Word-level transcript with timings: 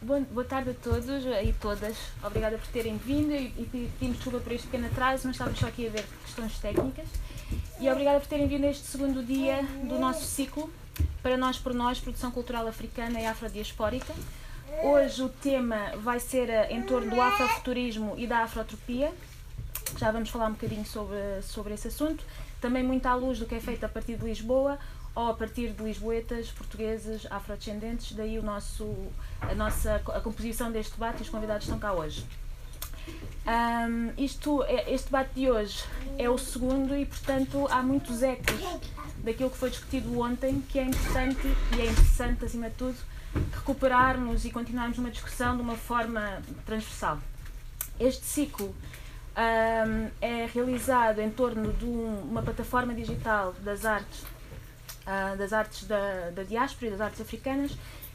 Boa, 0.00 0.44
tarde 0.44 0.70
a 0.70 0.74
todos 0.74 1.08
e 1.08 1.52
todas. 1.60 1.96
Obrigada 2.22 2.56
por 2.56 2.68
terem 2.68 2.96
vindo 2.96 3.32
e, 3.32 3.46
e 3.58 3.90
pedimos 3.98 4.16
desculpa 4.18 4.38
por 4.38 4.52
este 4.52 4.68
pequeno 4.68 4.86
atraso, 4.86 5.26
mas 5.26 5.34
estávamos 5.34 5.58
só 5.58 5.66
aqui 5.66 5.88
a 5.88 5.90
ver 5.90 6.04
questões 6.24 6.56
técnicas. 6.60 7.08
E 7.80 7.90
obrigada 7.90 8.20
por 8.20 8.28
terem 8.28 8.46
vindo 8.46 8.64
este 8.64 8.86
segundo 8.86 9.24
dia 9.24 9.60
do 9.88 9.98
nosso 9.98 10.24
ciclo 10.24 10.70
para 11.20 11.36
nós 11.36 11.58
por 11.58 11.74
nós, 11.74 11.98
produção 11.98 12.30
cultural 12.30 12.68
africana 12.68 13.20
e 13.20 13.26
afrodiaspórica. 13.26 14.14
Hoje 14.84 15.20
o 15.20 15.28
tema 15.28 15.96
vai 15.96 16.20
ser 16.20 16.48
eh, 16.48 16.68
em 16.70 16.82
torno 16.82 17.10
do 17.10 17.20
afrofuturismo 17.20 18.14
e 18.16 18.26
da 18.26 18.38
afrotropia. 18.38 19.12
Já 19.96 20.12
vamos 20.12 20.30
falar 20.30 20.46
um 20.46 20.52
bocadinho 20.52 20.86
sobre, 20.86 21.42
sobre 21.42 21.74
esse 21.74 21.88
assunto. 21.88 22.22
Também 22.60 22.84
muito 22.84 23.06
à 23.06 23.14
luz 23.14 23.38
do 23.38 23.46
que 23.46 23.54
é 23.56 23.60
feito 23.60 23.84
a 23.84 23.88
partir 23.88 24.16
de 24.16 24.24
Lisboa 24.24 24.78
ou 25.18 25.30
a 25.30 25.34
partir 25.34 25.70
de 25.70 25.82
lisboetas, 25.82 26.48
portugueses, 26.52 27.26
afrodescendentes, 27.28 28.12
daí 28.12 28.38
o 28.38 28.42
nosso, 28.42 28.88
a 29.40 29.52
nossa 29.52 29.96
a 29.96 30.20
composição 30.20 30.70
deste 30.70 30.92
debate 30.92 31.18
e 31.18 31.22
os 31.22 31.28
convidados 31.28 31.64
estão 31.64 31.76
cá 31.76 31.92
hoje. 31.92 32.24
Um, 33.44 34.12
isto, 34.16 34.62
é, 34.62 34.94
este 34.94 35.06
debate 35.06 35.34
de 35.34 35.50
hoje 35.50 35.82
é 36.16 36.30
o 36.30 36.38
segundo 36.38 36.94
e, 36.94 37.04
portanto, 37.04 37.66
há 37.68 37.82
muitos 37.82 38.22
ecos 38.22 38.62
daquilo 39.24 39.50
que 39.50 39.56
foi 39.56 39.70
discutido 39.70 40.20
ontem, 40.20 40.60
que 40.68 40.78
é 40.78 40.84
importante 40.84 41.48
e 41.76 41.80
é 41.80 41.86
interessante, 41.86 42.44
acima 42.44 42.70
de 42.70 42.76
tudo, 42.76 42.96
recuperarmos 43.54 44.44
e 44.44 44.52
continuarmos 44.52 44.98
uma 44.98 45.10
discussão 45.10 45.56
de 45.56 45.62
uma 45.62 45.74
forma 45.74 46.40
transversal. 46.64 47.18
Este 47.98 48.24
ciclo 48.24 48.68
um, 48.68 50.10
é 50.20 50.48
realizado 50.54 51.18
em 51.20 51.30
torno 51.30 51.72
de 51.72 51.86
um, 51.86 52.20
uma 52.20 52.42
plataforma 52.42 52.94
digital 52.94 53.52
das 53.64 53.84
artes 53.84 54.37
uh, 55.08 55.36
das 55.36 55.52
artes 55.52 55.84
da, 55.84 56.30
da 56.30 56.42
diáspora 56.42 56.88
e 56.88 56.90
das 56.90 57.00
artes 57.00 57.20
africanas, 57.20 57.72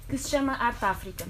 que 0.08 0.18
se 0.18 0.30
chama 0.30 0.54
Arte 0.54 0.86
África. 0.86 1.26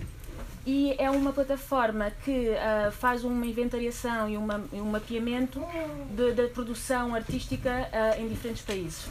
E 0.66 0.96
é 0.98 1.10
uma 1.10 1.34
plataforma 1.34 2.12
que 2.24 2.50
uh, 2.50 2.92
faz 2.92 3.24
uma 3.24 3.46
inventariação 3.46 4.30
e, 4.30 4.38
uma, 4.38 4.64
um 4.72 4.86
mapeamento 4.86 5.60
da 6.36 6.48
produção 6.50 7.14
artística 7.16 7.70
uh, 7.70 8.22
em 8.22 8.28
diferentes 8.30 8.64
países. 8.64 9.06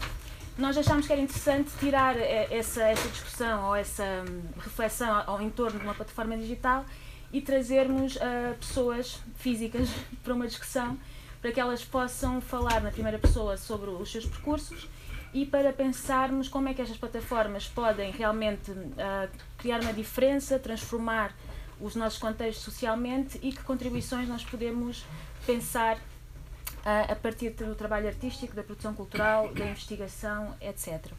Nós 0.57 0.77
achámos 0.77 1.07
que 1.07 1.13
era 1.13 1.21
interessante 1.21 1.71
tirar 1.79 2.15
essa, 2.19 2.83
essa 2.83 3.09
discussão 3.09 3.69
ou 3.69 3.75
essa 3.75 4.05
um, 4.05 4.61
reflexão 4.61 5.11
ao, 5.11 5.31
ao 5.31 5.43
entorno 5.43 5.79
de 5.79 5.85
uma 5.85 5.95
plataforma 5.95 6.37
digital 6.37 6.85
e 7.33 7.41
trazermos 7.41 8.17
uh, 8.17 8.55
pessoas 8.59 9.19
físicas 9.37 9.89
para 10.23 10.35
uma 10.35 10.47
discussão 10.47 10.99
para 11.41 11.51
que 11.51 11.59
elas 11.59 11.85
possam 11.85 12.41
falar 12.41 12.81
na 12.81 12.91
primeira 12.91 13.19
pessoa 13.19 13.57
sobre 13.57 13.91
os 13.91 14.11
seus 14.11 14.25
percursos 14.25 14.89
e 15.33 15.47
para 15.47 15.73
pensarmos 15.73 16.49
como 16.49 16.69
é 16.69 16.75
que 16.75 16.83
estas 16.83 16.97
plataformas 16.97 17.67
podem 17.67 18.11
realmente 18.11 18.71
uh, 18.71 19.29
criar 19.57 19.81
uma 19.81 19.93
diferença, 19.93 20.59
transformar 20.59 21.35
os 21.81 21.97
nossos 21.97 22.19
contextos 22.19 22.65
socialmente 22.65 23.39
e 23.43 23.53
que 23.53 23.63
contribuições 23.65 24.29
nós 24.29 24.45
podemos 24.45 25.05
pensar 25.47 25.97
uh, 25.97 27.13
a 27.13 27.17
partir 27.17 27.51
do 27.51 27.75
trabalho 27.75 28.09
artístico, 28.09 28.55
da 28.55 28.63
produção 28.63 28.95
cultural, 28.95 29.53
da 29.55 29.67
investigação, 29.67 30.55
etc. 30.61 31.07
Uh, 31.07 31.13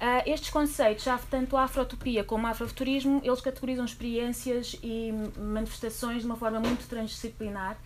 ah, 0.00 0.22
estes 0.26 0.50
conceitos, 0.50 1.04
tanto 1.30 1.56
a 1.56 1.62
afrotopia 1.62 2.24
como 2.24 2.46
a 2.48 2.50
afrofuturismo, 2.50 3.20
eles 3.24 3.40
categorizam 3.40 3.84
experiências 3.84 4.76
e 4.82 5.12
manifestações 5.38 6.20
de 6.20 6.26
uma 6.26 6.36
forma 6.36 6.58
muito 6.58 6.86
transdisciplinar 6.88 7.78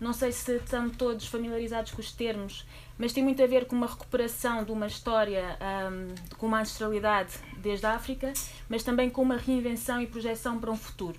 não 0.00 0.12
sei 0.12 0.32
se 0.32 0.56
estão 0.56 0.88
todos 0.90 1.26
familiarizados 1.26 1.92
com 1.92 2.00
os 2.00 2.12
termos, 2.12 2.66
mas 2.98 3.12
tem 3.12 3.22
muito 3.22 3.42
a 3.42 3.46
ver 3.46 3.66
com 3.66 3.74
uma 3.74 3.86
recuperação 3.86 4.64
de 4.64 4.70
uma 4.70 4.86
história 4.86 5.56
um, 5.90 6.36
com 6.36 6.46
uma 6.46 6.60
ancestralidade 6.60 7.34
desde 7.58 7.86
a 7.86 7.94
África, 7.94 8.32
mas 8.68 8.82
também 8.82 9.10
com 9.10 9.22
uma 9.22 9.36
reinvenção 9.36 10.00
e 10.00 10.06
projeção 10.06 10.58
para 10.58 10.70
um 10.70 10.76
futuro. 10.76 11.18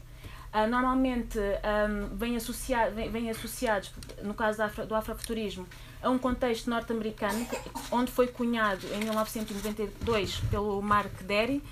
Uh, 0.54 0.68
normalmente 0.70 1.40
um, 1.40 2.16
vêm, 2.16 2.36
associado, 2.36 2.94
vem, 2.94 3.10
vem 3.10 3.30
associados, 3.30 3.92
no 4.22 4.36
caso 4.36 4.60
do, 4.60 4.64
afro, 4.64 4.96
afrofuturismo, 4.96 5.68
a 6.02 6.10
um 6.10 6.20
contexto 6.20 6.70
norte-americano, 6.70 7.48
onde 7.92 8.12
foi 8.12 8.28
cunhado 8.28 8.86
em 8.94 9.00
1992 9.00 10.42
pelo 10.52 10.80
Mark 10.82 11.24
Derry, 11.24 11.64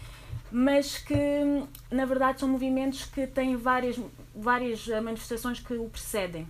mas 0.52 0.98
que 0.98 1.16
na 1.92 2.06
verdade 2.06 2.40
são 2.40 2.50
movimentos 2.50 3.06
que 3.06 3.28
têm 3.28 3.56
várias, 3.56 4.00
várias 4.36 4.88
manifestações 4.88 5.60
que 5.60 5.74
o 5.74 5.88
precedem. 5.88 6.48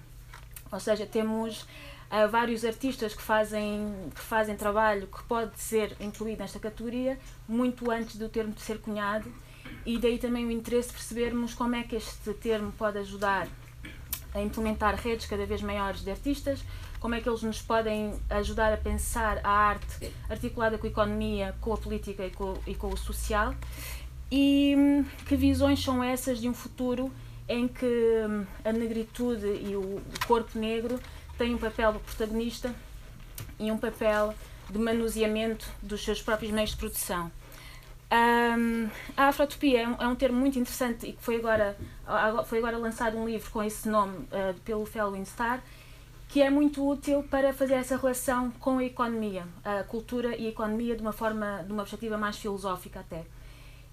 Ou 0.72 0.80
seja, 0.80 1.06
temos 1.06 1.62
uh, 1.62 2.30
vários 2.30 2.64
artistas 2.64 3.14
que 3.14 3.22
fazem, 3.22 3.94
que 4.14 4.22
fazem 4.22 4.56
trabalho 4.56 5.08
que 5.08 5.24
pode 5.24 5.60
ser 5.60 5.96
incluído 6.00 6.42
nesta 6.42 6.60
categoria 6.60 7.18
muito 7.48 7.90
antes 7.92 8.16
do 8.16 8.30
termo 8.30 8.54
de 8.54 8.62
ser 8.62 8.80
cunhado. 8.80 9.32
E 9.86 9.98
daí 9.98 10.18
também 10.18 10.46
o 10.46 10.52
interesse 10.52 10.90
de 10.90 10.96
percebermos 10.96 11.54
como 11.54 11.76
é 11.76 11.84
que 11.84 11.96
este 11.96 12.34
termo 12.36 12.72
pode 12.74 13.00
ajudar 13.00 13.48
a 14.34 14.42
implementar 14.42 14.96
redes 14.96 15.26
cada 15.26 15.46
vez 15.46 15.62
maiores 15.62 16.04
de 16.04 16.12
artistas, 16.12 16.64
como 17.00 17.16
é 17.16 17.22
que 17.22 17.28
eles 17.28 17.42
nos 17.42 17.62
podem 17.62 18.14
ajudar 18.30 18.72
a 18.72 18.78
pensar 18.78 19.40
a 19.44 19.50
arte 19.50 20.12
articulada 20.30 20.78
com 20.78 20.88
a 20.88 20.90
economia, 20.90 21.56
com 21.60 21.74
a 21.74 21.78
política 21.78 22.26
e 22.26 22.32
com, 22.32 22.58
e 22.66 22.76
com 22.76 22.88
o 22.88 22.98
social. 22.98 23.54
E 24.32 24.76
hum, 24.78 25.04
que 25.28 25.36
visões 25.36 25.84
são 25.84 26.02
essas 26.02 26.40
de 26.40 26.48
um 26.48 26.54
futuro 26.54 27.12
em 27.52 27.68
que 27.68 27.86
hum, 27.86 28.46
a 28.64 28.72
negritude 28.72 29.46
e 29.46 29.76
o 29.76 30.02
corpo 30.26 30.58
negro 30.58 31.00
têm 31.38 31.54
um 31.54 31.58
papel 31.58 32.02
protagonista 32.06 32.74
e 33.60 33.70
um 33.70 33.78
papel 33.78 34.34
de 34.70 34.80
manuseamento 34.80 35.68
dos 35.82 36.04
seus 36.04 36.22
próprios 36.22 36.52
meios 36.52 36.72
de 36.72 36.78
produção. 36.78 37.30
Um, 38.12 38.90
a 39.16 39.28
afrotopia 39.28 39.84
é 39.84 39.88
um, 39.88 39.96
é 39.96 40.08
um, 40.08 40.16
termo 40.16 40.40
muito 40.40 40.60
interessante 40.60 41.08
e 41.08 41.14
que 41.14 41.24
foi 41.24 41.38
agora, 41.38 41.78
foi 42.46 42.58
agora 42.58 42.78
lançado 42.78 43.18
um 43.18 43.26
livro 43.26 43.50
com 43.52 43.64
esse 43.64 43.88
nome 43.88 44.18
uh, 44.18 44.60
pelo 44.66 44.86
Felwin 44.86 45.24
Star, 45.24 45.62
que 46.28 46.42
é 46.42 46.50
muito 46.50 46.86
útil 46.88 47.24
para 47.24 47.54
fazer 47.54 47.76
essa 47.76 47.98
relação 47.98 48.52
com 48.52 48.78
a 48.78 48.84
economia, 48.84 49.46
a 49.64 49.84
cultura 49.84 50.36
e 50.36 50.46
a 50.46 50.50
economia 50.50 50.96
de 50.96 51.02
uma 51.02 51.12
forma, 51.12 51.64
de 51.66 51.72
uma 51.72 51.84
perspectiva 51.84 52.18
mais 52.18 52.38
filosófica 52.38 53.02
até. 53.02 53.26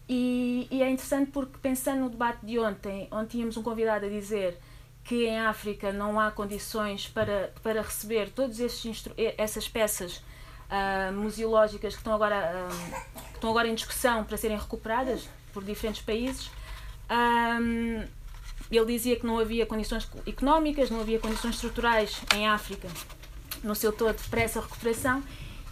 E, 0.09 0.67
e, 0.71 0.83
é 0.83 0.89
interessante 0.89 1.31
porque, 1.31 1.59
pensando 1.61 2.01
no 2.01 2.09
debate 2.09 2.45
de 2.47 2.59
ontem, 2.59 3.07
onde 3.11 3.29
tínhamos 3.29 3.57
um 3.57 3.63
convidado 3.63 4.07
a 4.07 4.09
dizer 4.09 4.59
que 5.05 5.27
em 5.27 5.39
África 5.39 5.93
não 5.93 6.19
há 6.19 6.31
condições 6.31 7.07
para, 7.07 7.53
para 7.63 7.83
receber 7.83 8.31
todas 8.31 8.59
essas 9.37 9.69
peças 9.69 10.23
uh, 10.69 11.13
museológicas 11.13 11.95
que 11.95 12.01
estão, 12.01 12.15
agora, 12.15 12.69
uh, 12.69 13.13
que 13.29 13.35
estão 13.35 13.51
agora 13.51 13.69
em 13.69 13.75
discussão 13.75 14.25
para 14.25 14.37
serem 14.37 14.59
recuperadas 14.59 15.29
por 15.53 15.63
diferentes 15.63 16.03
países. 16.03 16.51
Um, 17.11 18.07
ele 18.71 18.87
dizia 18.87 19.17
que 19.17 19.27
não 19.27 19.39
havia 19.39 19.65
condições 19.65 20.09
económicas, 20.27 20.91
não 20.91 21.01
havia 21.01 21.19
condições 21.19 21.55
estruturais 21.55 22.21
em 22.35 22.47
África, 22.47 22.89
no 23.63 23.75
seu 23.75 23.93
todo, 23.93 24.17
para 24.29 24.43
essa 24.43 24.61
recuperação. 24.61 25.23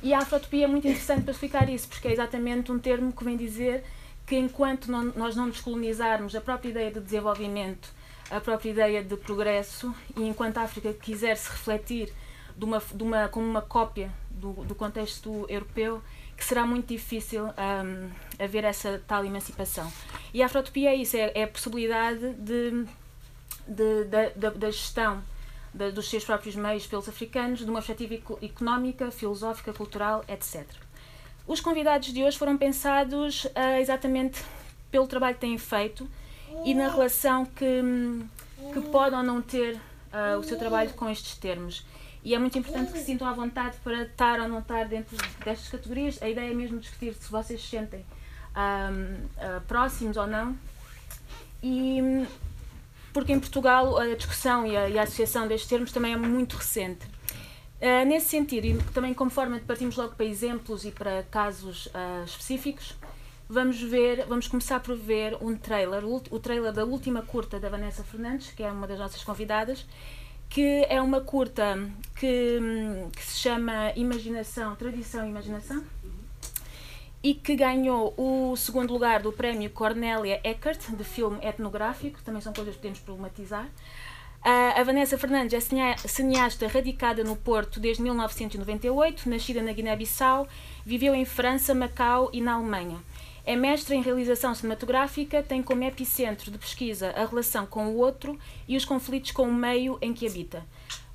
E 0.03 0.15
a 0.15 0.19
afrotopia 0.19 0.65
é 0.65 0.67
muito 0.67 0.87
interessante 0.87 1.23
para 1.23 1.33
explicar 1.33 1.69
isso, 1.69 1.89
porque 1.89 2.09
é 2.09 2.13
exatamente 2.13 2.73
um 2.73 2.79
termo 2.79 3.13
que 3.13 3.25
vem 3.25 3.37
dizer 3.37 3.85
que 4.27 4.37
enquanto 4.37 4.91
não, 4.91 5.05
nós 5.05 5.37
não 5.37 5.49
descolonizarmos 5.49 6.35
a 6.35 6.41
própria 6.41 6.71
ideia 6.71 6.91
de 6.91 7.01
desenvolvimento, 7.01 7.89
a 8.31 8.41
própria 8.41 8.71
ideia 8.71 9.05
de 9.05 9.17
progresso, 9.17 9.95
e 10.17 10.27
enquanto 10.27 10.59
a 10.59 10.63
África 10.63 10.93
quiser 10.93 11.37
se 11.37 11.49
refletir 11.49 12.13
de 12.57 12.65
uma, 12.65 12.83
de 12.93 13.03
uma, 13.03 13.29
como 13.29 13.47
uma 13.47 13.63
cópia 13.63 14.11
do, 14.31 14.53
do 14.65 14.75
contexto 14.75 15.47
europeu, 15.49 16.03
que 16.37 16.45
será 16.45 16.67
muito 16.67 16.89
difícil 16.89 17.45
um, 17.47 18.11
haver 18.45 18.65
essa 18.65 19.03
tal 19.07 19.25
emancipação. 19.25 19.91
E 20.35 20.43
a 20.43 20.47
afrotopia 20.47 20.91
é 20.91 20.97
isso, 20.97 21.17
é, 21.17 21.33
é 21.35 21.45
a 21.45 21.49
possibilidade 21.49 22.33
de, 22.35 22.85
de, 23.67 24.05
de, 24.05 24.51
da 24.51 24.71
gestão 24.71 25.23
dos 25.95 26.09
seus 26.09 26.25
próprios 26.25 26.57
meios 26.57 26.87
pelos 26.87 27.09
africanos, 27.09 27.61
de 27.61 27.67
uma 27.67 27.83
perspectiva 27.83 28.15
económica, 28.43 29.11
filosófica, 29.11 29.73
cultural, 29.73 30.25
etc. 30.27 30.67
Os 31.47 31.61
convidados 31.61 32.13
de 32.13 32.25
hoje 32.25 32.37
foram 32.37 32.57
pensados 32.57 33.45
uh, 33.45 33.79
exatamente 33.81 34.43
pelo 34.91 35.07
trabalho 35.07 35.35
que 35.35 35.41
têm 35.41 35.57
feito 35.57 36.09
e 36.65 36.75
na 36.75 36.89
relação 36.89 37.45
que, 37.45 37.83
que 38.73 38.81
pode 38.91 39.15
ou 39.15 39.23
não 39.23 39.41
ter 39.41 39.77
uh, 39.77 40.39
o 40.39 40.43
seu 40.43 40.59
trabalho 40.59 40.91
com 40.95 41.09
estes 41.09 41.37
termos. 41.37 41.87
E 42.25 42.35
é 42.35 42.39
muito 42.39 42.59
importante 42.59 42.91
que 42.91 42.99
se 42.99 43.05
sintam 43.05 43.29
à 43.29 43.33
vontade 43.33 43.77
para 43.85 44.03
estar 44.03 44.41
ou 44.41 44.49
não 44.49 44.59
estar 44.59 44.89
dentro 44.89 45.17
destas 45.45 45.69
categorias. 45.69 46.21
A 46.21 46.29
ideia 46.29 46.51
é 46.51 46.55
mesmo 46.55 46.81
discutir 46.81 47.15
se 47.15 47.31
vocês 47.31 47.63
se 47.63 47.69
sentem 47.69 48.01
uh, 48.01 49.61
próximos 49.69 50.17
ou 50.17 50.27
não. 50.27 50.57
E 51.63 52.27
porque 53.13 53.33
em 53.33 53.39
Portugal 53.39 53.97
a 53.99 54.15
discussão 54.17 54.67
e 54.67 54.77
a, 54.77 54.89
e 54.89 54.99
a 54.99 55.05
associação 55.05 55.47
destes 55.47 55.69
termos 55.69 55.93
também 55.93 56.13
é 56.13 56.17
muito 56.17 56.57
recente. 56.57 57.07
Uh, 57.81 58.07
nesse 58.07 58.29
sentido, 58.29 58.67
e 58.67 58.79
também 58.95 59.13
conforme 59.13 59.61
partimos 59.61 59.97
logo 59.97 60.15
para 60.15 60.25
exemplos 60.25 60.87
e 60.87 60.91
para 60.91 61.23
casos 61.25 61.87
uh, 61.87 62.25
específicos, 62.25 62.95
vamos 63.47 63.81
ver, 63.83 64.25
vamos 64.27 64.49
começar 64.49 64.81
por 64.81 64.97
ver 64.97 65.37
um 65.43 65.55
trailer, 65.55 66.03
o, 66.05 66.39
trailer 66.39 66.73
da 66.73 66.87
última 66.87 67.21
curta 67.21 67.61
da 67.61 67.69
Vanessa 67.69 68.03
Fernandes, 68.03 68.51
que 68.51 68.63
é 68.63 68.73
uma 68.73 68.87
das 68.87 68.99
nossas 68.99 69.23
convidadas, 69.23 69.85
que 70.49 70.87
é 70.89 71.03
uma 71.03 71.21
curta 71.21 71.79
que, 72.19 72.59
que 73.15 73.23
se 73.23 73.41
chama 73.41 73.93
Imaginação, 73.95 74.75
Tradição 74.75 75.27
e 75.27 75.29
Imaginação. 75.29 75.85
e 77.23 77.35
que 77.35 77.57
ganhou 77.57 78.15
o 78.17 78.57
segundo 78.57 78.93
lugar 78.93 79.21
do 79.21 79.33
prémio 79.33 79.69
Cornélia 79.69 80.41
Eckert, 80.45 80.95
de 80.97 81.05
filme 81.05 81.45
etnográfico, 81.45 82.23
também 82.23 82.41
são 82.41 82.53
coisas 82.53 82.75
que 82.75 82.81
podemos 82.81 83.01
problematizar. 83.01 83.69
A 84.49 84.83
Vanessa 84.85 85.19
Fernandes 85.19 85.55
é 85.73 85.97
cineasta 86.07 86.69
radicada 86.69 87.25
no 87.25 87.35
Porto 87.35 87.81
desde 87.81 88.01
1998, 88.01 89.29
nascida 89.29 89.61
na 89.61 89.73
Guiné-Bissau, 89.73 90.47
viveu 90.85 91.17
em 91.17 91.25
França, 91.25 91.75
Macau 91.75 92.31
e 92.33 92.41
na 92.41 92.53
Alemanha. 92.53 92.97
É 93.45 93.57
mestra 93.57 93.97
em 93.97 94.03
realização 94.03 94.55
cinematográfica, 94.55 95.43
tem 95.43 95.65
como 95.65 95.83
epicentro 95.83 96.53
de 96.53 96.59
pesquisa 96.59 97.11
a 97.11 97.27
relação 97.27 97.67
com 97.67 97.89
o 97.89 97.97
outro 97.97 98.39
e 98.69 98.77
os 98.77 98.85
conflitos 98.85 99.33
com 99.33 99.49
o 99.49 99.53
meio 99.53 99.99
em 100.01 100.15
que 100.15 100.29
habita. 100.29 100.65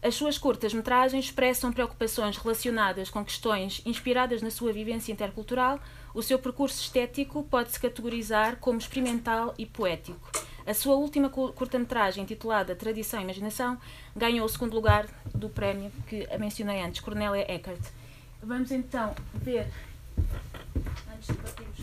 As 0.04 0.16
suas 0.16 0.38
curtas-metragens 0.38 1.24
expressam 1.24 1.72
preocupações 1.72 2.36
relacionadas 2.36 3.10
com 3.10 3.24
questões 3.24 3.81
inspiradas 3.86 4.42
na 4.42 4.51
sua 4.51 4.74
vivência 4.74 5.13
intercultural. 5.13 5.80
O 6.13 6.22
seu 6.22 6.38
percurso 6.38 6.81
estético 6.81 7.44
pode-se 7.44 7.80
categorizar 7.80 8.58
como 8.58 8.78
experimental 8.78 9.54
e 9.58 9.66
poético. 9.66 10.30
A 10.66 10.74
sua 10.74 10.96
última 10.96 11.30
curta-metragem, 11.30 12.24
intitulada 12.24 12.75
Tradição 12.75 13.19
e 13.19 13.24
Imaginação, 13.24 13.78
ganhou 14.16 14.46
o 14.46 14.50
segundo 14.50 14.74
lugar 14.74 15.08
do 15.34 15.50
prémio 15.50 15.92
que 16.08 16.28
mencionei 16.38 16.81
antes, 16.81 17.02
Cornélia 17.02 17.52
Eckert. 17.52 17.81
Vamos 18.44 18.72
então 18.72 19.16
ver, 19.36 19.68
antes 21.13 21.28
de 21.28 21.81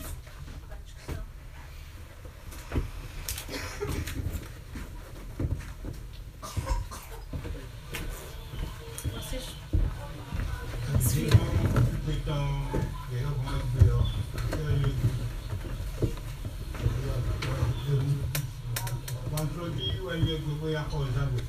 ní 20.23 20.31
egbe 20.35 20.51
bóyá 20.61 20.81
kọ́ 20.91 20.99
ọ̀zàgbè 21.05 21.41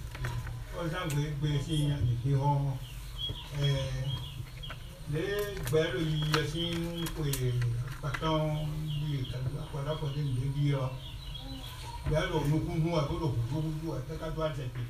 ọ̀zàgbè 0.80 1.22
gbé 1.38 1.48
sí 1.64 1.74
ìhọ́ 2.30 2.54
lẹ́gbẹ̀rún 5.12 6.04
yìí 6.10 6.26
yẹ 6.34 6.42
sí 6.52 6.62
ń 6.82 7.04
pè 7.14 7.24
pàtàn 8.02 8.40
bíi 9.00 9.18
àpàdàpọ̀ 9.62 10.08
sí 10.14 10.20
ìdíjí 10.30 10.64
ọ 10.84 10.86
gbẹ̀rún 12.06 12.36
olùkúndùn 12.38 12.98
àgbọ̀dọ̀ 13.00 13.32
kúkúrú 13.36 13.88
àtẹ́kájú 13.98 14.40
àtẹ̀tẹ̀. 14.48 14.86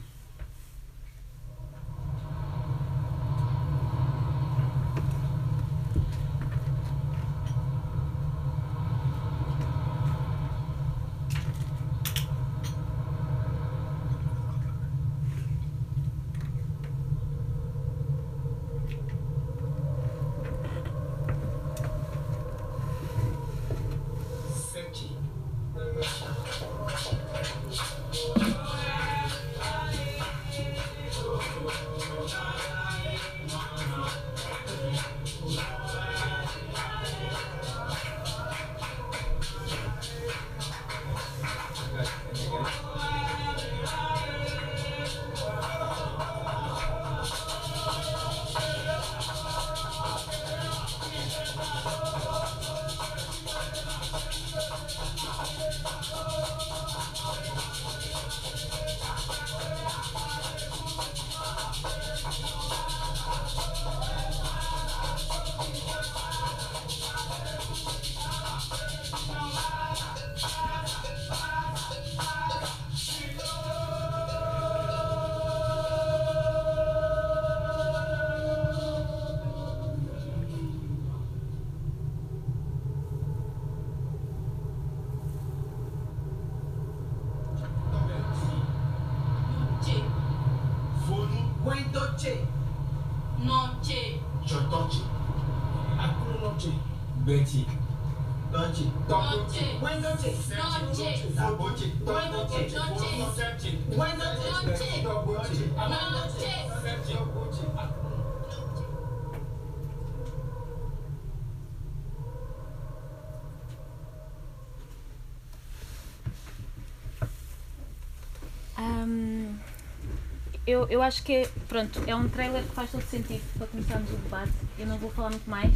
Eu, 120.81 120.89
eu 120.89 121.03
acho 121.03 121.23
que 121.23 121.47
pronto, 121.69 122.01
é 122.07 122.15
um 122.15 122.29
trailer 122.29 122.63
que 122.63 122.75
faz 122.75 122.91
todo 122.91 123.03
sentido 123.03 123.43
para 123.59 123.67
começarmos 123.67 124.11
o 124.11 124.17
debate. 124.17 124.53
Eu 124.79 124.87
não 124.87 124.97
vou 124.99 125.11
falar 125.11 125.31
muito 125.31 125.49
mais. 125.49 125.73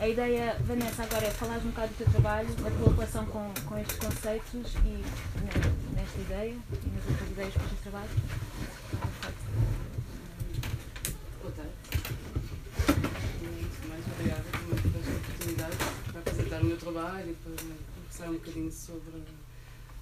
A 0.00 0.06
ideia, 0.06 0.56
Vanessa, 0.60 1.04
agora 1.04 1.24
é 1.24 1.30
falar 1.30 1.56
um 1.58 1.70
bocado 1.70 1.88
do 1.88 1.96
teu 1.96 2.06
trabalho, 2.10 2.48
da 2.56 2.70
tua 2.70 2.92
relação 2.92 3.24
com, 3.26 3.52
com 3.64 3.78
estes 3.78 3.96
conceitos 3.96 4.74
e 4.84 5.04
nesta 5.94 6.20
ideia 6.20 6.50
e 6.52 6.88
nas 6.90 7.06
outras 7.08 7.30
ideias 7.30 7.54
para 7.54 7.64
este 7.64 7.76
trabalho. 7.82 8.10
Boa 11.40 11.52
tarde. 11.56 11.72
Muito 13.42 13.88
mais 13.88 14.04
obrigada 14.06 14.44
por 14.52 15.00
esta 15.00 15.10
oportunidade 15.16 15.76
para 16.12 16.20
apresentar 16.20 16.60
o 16.60 16.64
meu 16.66 16.76
trabalho 16.76 17.30
e 17.30 17.34
para 17.34 17.52
conversar 17.94 18.28
um 18.28 18.34
bocadinho 18.34 18.72
sobre, 18.72 19.22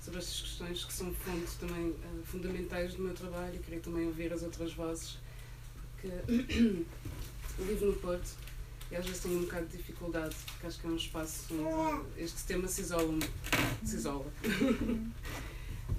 sobre 0.00 0.18
estas 0.18 0.40
questões 0.54 0.84
que 0.84 0.92
são 0.92 1.12
fontes 1.12 1.54
também 1.54 1.90
uh, 1.90 2.22
fundamentais 2.24 2.94
do 2.94 3.02
meu 3.02 3.12
trabalho 3.12 3.56
e 3.56 3.58
queria 3.58 3.80
também 3.80 4.06
ouvir 4.06 4.32
as 4.32 4.44
outras 4.44 4.72
vozes, 4.72 5.18
porque 6.00 6.08
vivo 7.58 7.86
no 7.86 7.92
Porto 7.94 8.30
e 8.90 8.96
às 8.96 9.04
vezes 9.04 9.22
tenho 9.22 9.38
um 9.38 9.42
bocado 9.42 9.66
de 9.66 9.76
dificuldade, 9.76 10.36
porque 10.46 10.66
acho 10.68 10.80
que 10.80 10.86
é 10.86 10.90
um 10.90 10.96
espaço 10.96 11.54
onde 11.54 12.22
este 12.22 12.44
tema 12.44 12.68
se 12.68 12.82
isola. 12.82 13.18
Se 13.84 13.96
isola. 13.96 14.26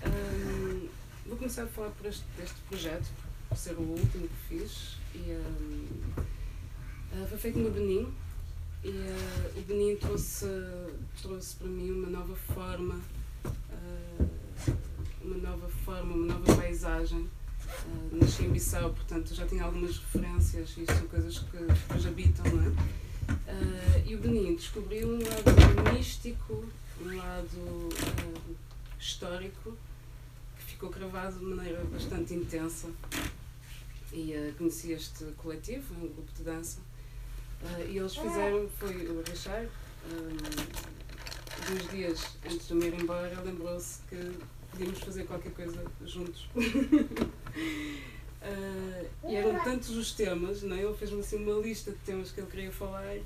um, 0.06 0.88
vou 1.26 1.38
começar 1.38 1.64
a 1.64 1.68
falar 1.68 1.90
por 1.90 2.06
este, 2.06 2.24
deste 2.38 2.56
projeto, 2.70 3.12
por 3.50 3.58
ser 3.58 3.74
o 3.74 3.82
último 3.82 4.30
que 4.30 4.36
fiz. 4.48 4.96
E, 5.14 5.20
um, 5.32 6.14
uh, 7.12 7.28
foi 7.28 7.38
feito 7.38 7.60
no 7.60 7.72
Benin 7.72 8.14
e 8.84 8.90
uh, 8.90 9.58
o 9.58 9.62
Benin 9.64 9.98
trouxe, 9.98 10.46
trouxe 11.22 11.56
para 11.58 11.68
mim 11.68 11.92
uma 11.92 12.08
nova 12.08 12.36
forma, 12.36 13.02
uh, 13.46 14.35
uma 15.26 15.38
nova 15.38 15.68
forma, 15.68 16.14
uma 16.14 16.34
nova 16.34 16.56
paisagem. 16.56 17.28
Uh, 17.88 18.18
nasci 18.18 18.44
em 18.44 18.52
Bissau, 18.52 18.94
portanto 18.94 19.34
já 19.34 19.46
tinha 19.48 19.64
algumas 19.64 19.98
referências 19.98 20.76
e 20.78 20.86
são 20.86 21.08
coisas 21.08 21.40
que 21.40 21.58
depois 21.58 22.06
habitam, 22.06 22.46
não 22.54 22.64
é? 22.64 22.68
Uh, 22.68 24.04
e 24.06 24.16
o 24.16 24.20
Benin 24.20 24.56
descobri 24.56 25.04
um 25.04 25.18
lado 25.18 25.94
místico, 25.94 26.64
um 27.02 27.18
lado 27.18 27.58
uh, 27.58 28.56
histórico, 29.00 29.76
que 30.58 30.64
ficou 30.64 30.90
gravado 30.90 31.40
de 31.40 31.46
maneira 31.46 31.84
bastante 31.86 32.34
intensa. 32.34 32.88
E 34.14 34.54
conheci 34.58 34.94
este 34.94 35.26
coletivo, 35.36 35.94
um 35.96 36.08
grupo 36.08 36.32
de 36.38 36.44
dança, 36.44 36.78
e 37.90 37.98
eles 37.98 38.16
fizeram, 38.16 38.70
foi 38.80 38.96
o 39.08 39.22
Richard, 39.28 39.68
dois 41.68 41.90
dias 41.92 42.38
antes 42.46 42.68
de 42.68 42.76
me 42.76 42.88
ir 42.88 43.02
embora, 43.02 43.42
lembrou-se 43.42 44.00
que 44.08 44.16
podíamos 44.76 45.00
fazer 45.00 45.26
qualquer 45.26 45.54
coisa 45.54 45.84
juntos. 46.06 46.50
Uh, 46.54 47.30
e 49.28 49.36
eram 49.36 49.64
tantos 49.64 49.90
os 49.92 50.12
temas, 50.12 50.62
não 50.64 50.76
é? 50.76 50.84
ele 50.84 50.94
fez-me 50.94 51.22
assim 51.22 51.38
uma 51.38 51.62
lista 51.62 51.92
de 51.92 51.98
temas 52.00 52.30
que 52.32 52.42
ele 52.42 52.52
queria 52.52 52.72
falar, 52.72 53.16
uh, 53.16 53.24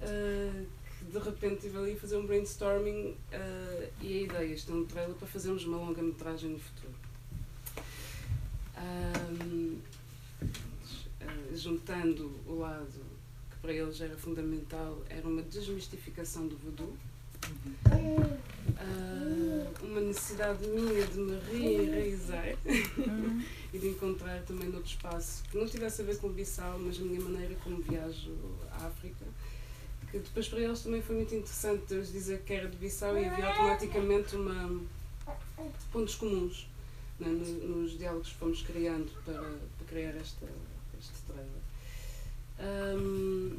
que 0.00 1.04
de 1.04 1.18
repente 1.18 1.56
estive 1.56 1.78
ali 1.78 1.94
a 1.94 1.96
fazer 1.96 2.16
um 2.16 2.26
brainstorming 2.26 3.16
uh, 3.32 3.88
e 4.00 4.18
a 4.18 4.22
ideia, 4.22 4.54
isto 4.54 4.72
é 4.72 4.76
um 4.76 4.84
trailer 4.84 5.16
para 5.16 5.26
fazermos 5.26 5.64
uma 5.64 5.78
longa-metragem 5.78 6.50
no 6.50 6.60
futuro. 6.60 6.94
Um, 8.78 9.80
juntando 11.54 12.30
o 12.46 12.58
lado 12.58 13.00
que 13.50 13.56
para 13.56 13.72
eles 13.72 14.00
era 14.00 14.16
fundamental, 14.16 15.02
era 15.08 15.26
uma 15.26 15.42
desmistificação 15.42 16.46
do 16.46 16.56
voodoo, 16.56 16.96
uh, 18.80 19.84
uma 19.84 20.00
necessidade 20.00 20.66
minha 20.66 21.06
de 21.06 21.18
me 21.18 21.38
reenraizar 21.50 22.56
e 23.72 23.78
de 23.78 23.88
encontrar 23.88 24.42
também 24.42 24.68
noutro 24.68 24.88
espaço 24.90 25.42
que 25.50 25.56
não 25.58 25.66
tivesse 25.66 26.02
a 26.02 26.04
ver 26.04 26.18
com 26.18 26.28
o 26.28 26.32
Bissau, 26.32 26.78
mas 26.78 26.96
a 26.98 27.02
minha 27.02 27.20
maneira 27.20 27.54
como 27.62 27.80
viajo 27.82 28.32
à 28.72 28.86
África. 28.86 29.24
Que 30.10 30.18
depois 30.18 30.48
para 30.48 30.60
eles 30.60 30.80
também 30.82 31.02
foi 31.02 31.16
muito 31.16 31.34
interessante 31.34 31.92
eles 31.92 32.12
dizer 32.12 32.40
que 32.42 32.52
era 32.52 32.68
de 32.68 32.76
Bissau 32.76 33.18
e 33.18 33.24
havia 33.24 33.46
automaticamente 33.48 34.36
uma 34.36 34.80
pontos 35.92 36.14
comuns 36.14 36.68
né, 37.18 37.26
no- 37.28 37.76
nos 37.82 37.98
diálogos 37.98 38.28
que 38.28 38.34
fomos 38.38 38.62
criando 38.62 39.10
para, 39.24 39.40
para 39.42 39.86
criar 39.88 40.14
esta, 40.16 40.46
este 40.98 41.12
trailer. 41.26 41.50
Ahm, 42.58 43.58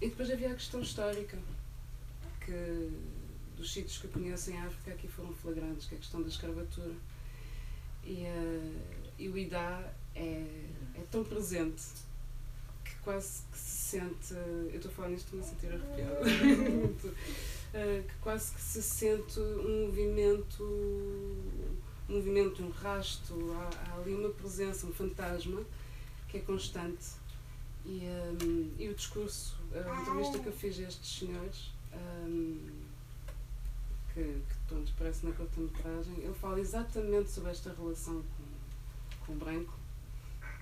e 0.00 0.08
depois 0.08 0.30
havia 0.30 0.50
a 0.52 0.54
questão 0.54 0.80
histórica, 0.80 1.36
que 2.46 2.90
dos 3.56 3.72
sítios 3.72 3.98
que 3.98 4.08
conheço 4.08 4.50
em 4.50 4.58
África 4.58 4.92
aqui 4.92 5.08
foram 5.08 5.32
flagrantes, 5.32 5.88
que 5.88 5.94
é 5.94 5.98
a 5.98 6.00
questão 6.00 6.22
da 6.22 6.28
escravatura. 6.28 6.94
E, 8.04 8.24
eh, 8.24 8.72
e 9.18 9.28
o 9.28 9.36
IDA 9.36 9.92
é, 10.14 10.46
é 10.94 11.02
tão 11.10 11.24
presente 11.24 11.82
que 12.84 12.94
quase 13.02 13.42
que 13.50 13.58
se 13.58 13.98
sente. 13.98 14.34
Eu 14.34 14.76
estou 14.76 14.90
a 14.90 14.94
falar 14.94 15.08
nisto, 15.08 15.34
estou-me 15.34 15.44
a 15.44 15.48
sentir 15.48 15.72
arrepiada. 15.72 16.20
Eh, 17.74 18.04
que 18.08 18.14
quase 18.22 18.54
que 18.54 18.60
se 18.62 18.80
sente 18.80 19.38
um 19.38 19.86
movimento, 19.86 20.62
um 22.08 22.14
movimento, 22.14 22.62
um 22.62 22.70
rasto, 22.70 23.34
há, 23.52 23.90
há 23.90 24.00
ali 24.00 24.14
uma 24.14 24.30
presença, 24.30 24.86
um 24.86 24.92
fantasma 24.92 25.62
que 26.28 26.38
é 26.38 26.40
constante. 26.40 27.06
E, 27.84 28.04
ehm, 28.04 28.70
e 28.78 28.88
o 28.88 28.94
discurso, 28.94 29.58
a 29.74 30.00
entrevista 30.00 30.38
que 30.38 30.46
eu 30.46 30.52
fiz 30.52 30.78
a 30.78 30.82
estes 30.84 31.18
senhores, 31.18 31.70
ehm, 31.96 32.58
que, 34.14 34.22
que 34.22 34.56
pronto, 34.68 34.90
aparece 34.94 35.26
na 35.26 35.32
cortometragem, 35.32 36.14
ele 36.18 36.34
fala 36.34 36.60
exatamente 36.60 37.30
sobre 37.30 37.50
esta 37.50 37.72
relação 37.74 38.22
com, 38.22 39.26
com 39.26 39.32
o 39.32 39.36
branco 39.36 39.72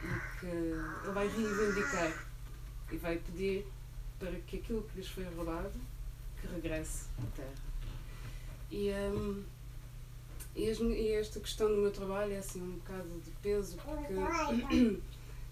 e 0.02 0.40
que 0.40 0.46
ele 0.46 1.12
vai 1.12 1.26
reivindicar 1.28 2.26
e 2.92 2.96
vai 2.96 3.16
pedir 3.18 3.66
para 4.18 4.32
que 4.40 4.56
aquilo 4.58 4.82
que 4.82 4.96
lhes 4.98 5.08
foi 5.08 5.24
roubado 5.34 5.72
que 6.40 6.46
regresse 6.48 7.06
à 7.22 7.26
terra. 7.36 7.54
E, 8.70 8.90
mi- 10.80 10.94
e 10.94 11.12
esta 11.12 11.40
questão 11.40 11.68
do 11.68 11.76
meu 11.76 11.90
trabalho 11.90 12.32
é 12.32 12.38
assim 12.38 12.60
um 12.62 12.72
bocado 12.76 13.08
de 13.24 13.30
peso 13.42 13.76
porque 13.76 14.12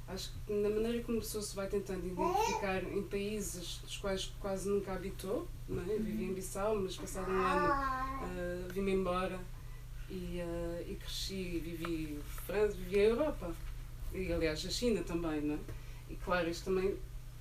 acho 0.08 0.32
que 0.46 0.52
na 0.52 0.68
maneira 0.68 1.02
como 1.02 1.18
a 1.18 1.20
pessoa 1.20 1.42
se 1.42 1.54
vai 1.56 1.66
tentando 1.68 2.06
identificar 2.06 2.82
em 2.84 3.02
países 3.02 3.78
dos 3.78 3.96
quais 3.96 4.26
quase 4.40 4.68
nunca 4.68 4.92
habitou, 4.92 5.48
é? 5.80 5.94
Eu 5.94 6.02
vivi 6.02 6.24
em 6.24 6.34
Bissau, 6.34 6.76
mas 6.76 6.96
passado 6.96 7.30
um 7.30 7.34
ano 7.34 7.68
ah, 7.72 8.68
vim-me 8.72 8.92
embora 8.92 9.38
e, 10.10 10.40
ah, 10.40 10.82
e 10.86 10.94
cresci, 10.96 11.60
vivi 11.60 12.18
França, 12.46 12.76
vivi 12.76 13.00
a 13.00 13.04
Europa 13.04 13.54
e 14.12 14.32
aliás 14.32 14.64
a 14.66 14.70
China 14.70 15.02
também, 15.02 15.40
não 15.40 15.54
é? 15.54 15.58
E 16.10 16.16
claro, 16.16 16.50
isto 16.50 16.66
também 16.66 16.96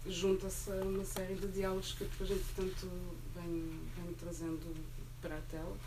junta-se 0.08 0.72
a 0.72 0.84
uma 0.84 1.04
série 1.04 1.36
de 1.36 1.48
diálogos 1.48 1.94
que 1.94 2.06
depois, 2.06 2.32
entretanto, 2.32 2.90
venho, 3.36 3.80
venho 3.96 4.16
trazendo 4.18 4.76
para 5.22 5.38
a 5.38 5.42
tela. 5.42 5.78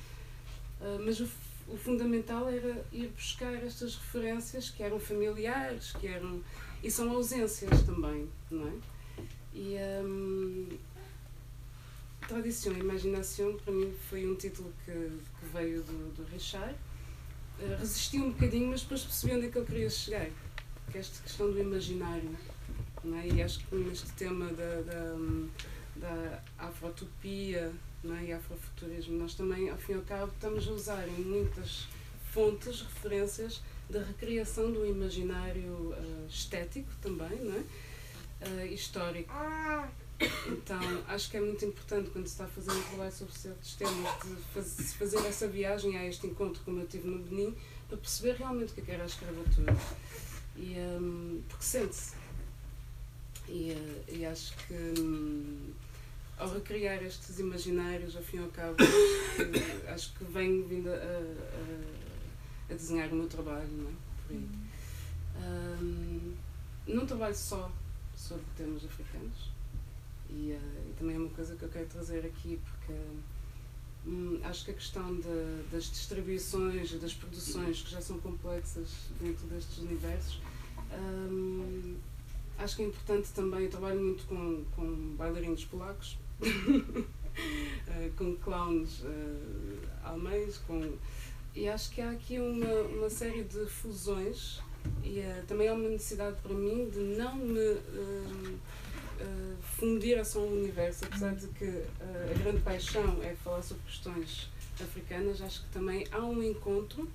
Ah, 0.80 0.98
mas 1.04 1.20
o, 1.20 1.28
o 1.68 1.76
fundamental 1.76 2.48
era 2.48 2.84
ir 2.92 3.08
buscar 3.08 3.54
estas 3.54 3.96
referências 3.96 4.70
que 4.70 4.82
eram 4.82 5.00
familiares, 5.00 5.92
que 5.92 6.06
eram. 6.06 6.42
e 6.82 6.90
são 6.90 7.10
ausências 7.10 7.82
também, 7.82 8.28
não 8.50 8.68
é? 8.68 8.72
E. 9.54 9.76
hum, 10.04 10.68
Tradição 12.26 12.72
e 12.72 12.80
Imaginação, 12.80 13.56
para 13.56 13.72
mim, 13.72 13.94
foi 14.08 14.26
um 14.26 14.34
título 14.34 14.72
que, 14.84 14.92
que 14.92 15.46
veio 15.52 15.82
do, 15.82 16.14
do 16.14 16.24
Richard. 16.24 16.74
Ah, 17.60 17.76
resisti 17.78 18.18
um 18.18 18.30
bocadinho, 18.30 18.68
mas 18.68 18.82
depois 18.82 19.02
percebi 19.02 19.34
onde 19.34 19.46
é 19.46 19.50
que 19.50 19.58
eu 19.58 19.64
queria 19.64 19.90
chegar, 19.90 20.26
que 20.90 20.96
é 20.96 21.00
esta 21.00 21.22
questão 21.22 21.50
do 21.50 21.60
imaginário. 21.60 22.30
É? 23.04 23.28
E 23.28 23.42
acho 23.42 23.60
que 23.66 23.76
neste 23.76 24.10
tema 24.12 24.46
da, 24.52 24.80
da, 24.80 25.16
da 25.96 26.42
afrotopia 26.58 27.70
é? 28.04 28.24
e 28.24 28.32
afrofuturismo, 28.32 29.18
nós 29.18 29.34
também, 29.34 29.68
ao 29.68 29.76
fim 29.76 29.92
e 29.92 29.96
ao 29.96 30.02
cabo, 30.02 30.32
estamos 30.32 30.66
a 30.66 30.72
usar 30.72 31.06
em 31.06 31.20
muitas 31.20 31.86
fontes, 32.32 32.80
referências 32.80 33.62
da 33.90 34.02
recriação 34.02 34.72
do 34.72 34.86
imaginário 34.86 35.94
ah, 35.94 36.26
estético 36.28 36.90
também, 37.02 37.38
não 37.40 37.54
é? 37.54 37.64
Ah, 38.40 38.66
histórico. 38.66 39.32
Então, 40.48 40.80
acho 41.08 41.30
que 41.30 41.36
é 41.36 41.40
muito 41.40 41.64
importante 41.64 42.10
quando 42.10 42.26
se 42.26 42.32
está 42.32 42.44
a 42.44 42.48
fazer 42.48 42.70
um 42.72 42.82
trabalho 42.82 43.12
sobre 43.12 43.34
certos 43.34 43.74
temas 43.74 43.94
de 44.22 44.34
faz- 44.52 44.94
fazer 44.94 45.18
essa 45.26 45.48
viagem 45.48 45.96
a 45.96 46.06
este 46.06 46.26
encontro 46.26 46.62
como 46.64 46.80
eu 46.80 46.86
tive 46.86 47.08
no 47.08 47.18
Benin 47.18 47.54
para 47.88 47.96
perceber 47.98 48.34
realmente 48.36 48.72
o 48.72 48.74
que 48.74 48.90
é 48.90 48.94
era 48.94 49.02
a 49.02 49.06
escravatura. 49.06 49.76
E, 50.56 50.74
hum, 50.78 51.42
porque 51.48 51.64
sente-se. 51.64 52.14
E, 53.48 53.72
eh, 53.72 54.04
e 54.08 54.24
acho 54.26 54.54
que 54.66 54.74
hum, 55.00 55.72
ao 56.38 56.48
recriar 56.52 57.02
estes 57.02 57.38
imaginários, 57.38 58.16
ao 58.16 58.22
fim 58.22 58.38
e 58.38 58.40
ao 58.40 58.48
cabo, 58.48 58.76
acho 58.80 59.36
que, 59.50 59.86
acho 59.88 60.14
que 60.14 60.24
venho 60.24 60.66
vindo 60.66 60.88
a, 60.88 60.94
a, 60.94 62.72
a 62.72 62.74
desenhar 62.74 63.08
o 63.12 63.16
meu 63.16 63.28
trabalho, 63.28 63.68
não 63.68 63.90
é? 63.90 63.94
Por 64.26 64.36
aí. 64.36 64.48
Hum, 65.36 66.34
não 66.86 67.06
trabalho 67.06 67.34
só 67.34 67.70
sobre 68.16 68.44
temas 68.56 68.84
africanos 68.84 69.53
e, 70.34 70.52
eh, 70.52 70.58
e 70.90 70.92
também 70.98 71.16
é 71.16 71.18
uma 71.18 71.28
coisa 71.30 71.54
que 71.56 71.62
eu 71.62 71.68
quero 71.68 71.86
trazer 71.86 72.24
aqui 72.26 72.58
porque 72.64 72.92
hum, 74.06 74.40
acho 74.44 74.64
que 74.64 74.70
a 74.72 74.74
questão 74.74 75.14
da- 75.20 75.62
das 75.72 75.84
distribuições 75.84 76.92
e 76.92 76.96
das 76.98 77.14
produções 77.14 77.82
que 77.82 77.90
já 77.90 78.00
são 78.00 78.18
complexas 78.18 78.88
dentro 79.20 79.46
destes 79.46 79.78
universos 79.78 80.40
hum, 80.92 81.96
acho 82.58 82.76
que 82.76 82.82
é 82.82 82.86
importante 82.86 83.28
também, 83.32 83.64
eu 83.64 83.70
trabalho 83.70 84.00
muito 84.00 84.24
com, 84.26 84.64
com 84.76 85.14
bailarinos 85.16 85.64
polacos 85.64 86.18
eh, 87.88 88.10
com 88.16 88.36
clowns 88.36 89.02
eh, 89.04 89.86
alemães 90.04 90.58
com, 90.66 90.96
e 91.54 91.68
acho 91.68 91.90
que 91.90 92.00
há 92.00 92.10
aqui 92.10 92.38
uma, 92.38 92.72
uma 92.96 93.10
série 93.10 93.42
de 93.44 93.66
fusões 93.66 94.60
e 95.02 95.18
eh, 95.20 95.42
também 95.48 95.68
há 95.68 95.72
uma 95.74 95.88
necessidade 95.88 96.36
para 96.42 96.52
mim 96.54 96.88
de 96.90 96.98
não 96.98 97.36
me 97.36 97.58
eh, 97.60 98.54
eh, 99.20 99.54
fundir 99.78 100.18
a 100.18 100.38
um 100.38 100.60
universo, 100.60 101.04
apesar 101.04 101.34
de 101.34 101.46
que 101.48 101.64
eh, 101.64 102.34
a 102.34 102.38
grande 102.38 102.60
paixão 102.60 103.22
é 103.22 103.34
falar 103.34 103.62
sobre 103.62 103.82
questões 103.84 104.48
africanas, 104.80 105.40
acho 105.40 105.62
que 105.62 105.68
também 105.70 106.06
há 106.10 106.20
um 106.24 106.42
encontro 106.42 107.10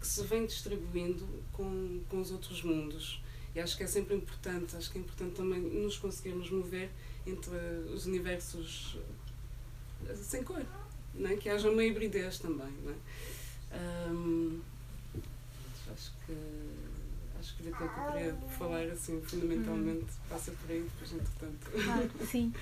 que 0.00 0.06
se 0.06 0.22
vem 0.24 0.46
distribuindo 0.46 1.26
com, 1.52 2.00
com 2.08 2.20
os 2.20 2.30
outros 2.30 2.62
mundos. 2.62 3.22
E 3.54 3.60
acho 3.60 3.76
que 3.76 3.84
é 3.84 3.86
sempre 3.86 4.16
importante, 4.16 4.76
acho 4.76 4.90
que 4.90 4.98
é 4.98 5.00
importante 5.00 5.34
também 5.34 5.60
nos 5.60 5.96
conseguirmos 5.96 6.50
mover 6.50 6.90
entre 7.26 7.54
os 7.94 8.06
universos 8.06 8.98
eh, 10.08 10.14
sem 10.14 10.42
cor, 10.42 10.64
não 11.14 11.30
é? 11.30 11.36
que 11.36 11.48
haja 11.48 11.70
uma 11.70 11.84
hibridez 11.84 12.38
também. 12.38 12.72
Não 12.82 12.92
é? 12.92 12.96
Ahm, 13.72 14.60
acho 15.92 16.12
que 16.26 16.32
acho 17.44 17.54
que 17.56 17.66
eu 17.66 17.72
queria 17.74 18.34
falar 18.58 18.82
assim 18.86 19.20
fundamentalmente 19.22 20.06
passa 20.30 20.50
por 20.52 20.70
aí 20.70 20.80
depois 20.82 21.12
entretanto 21.12 21.70
Claro, 21.84 22.10
sim. 22.26 22.52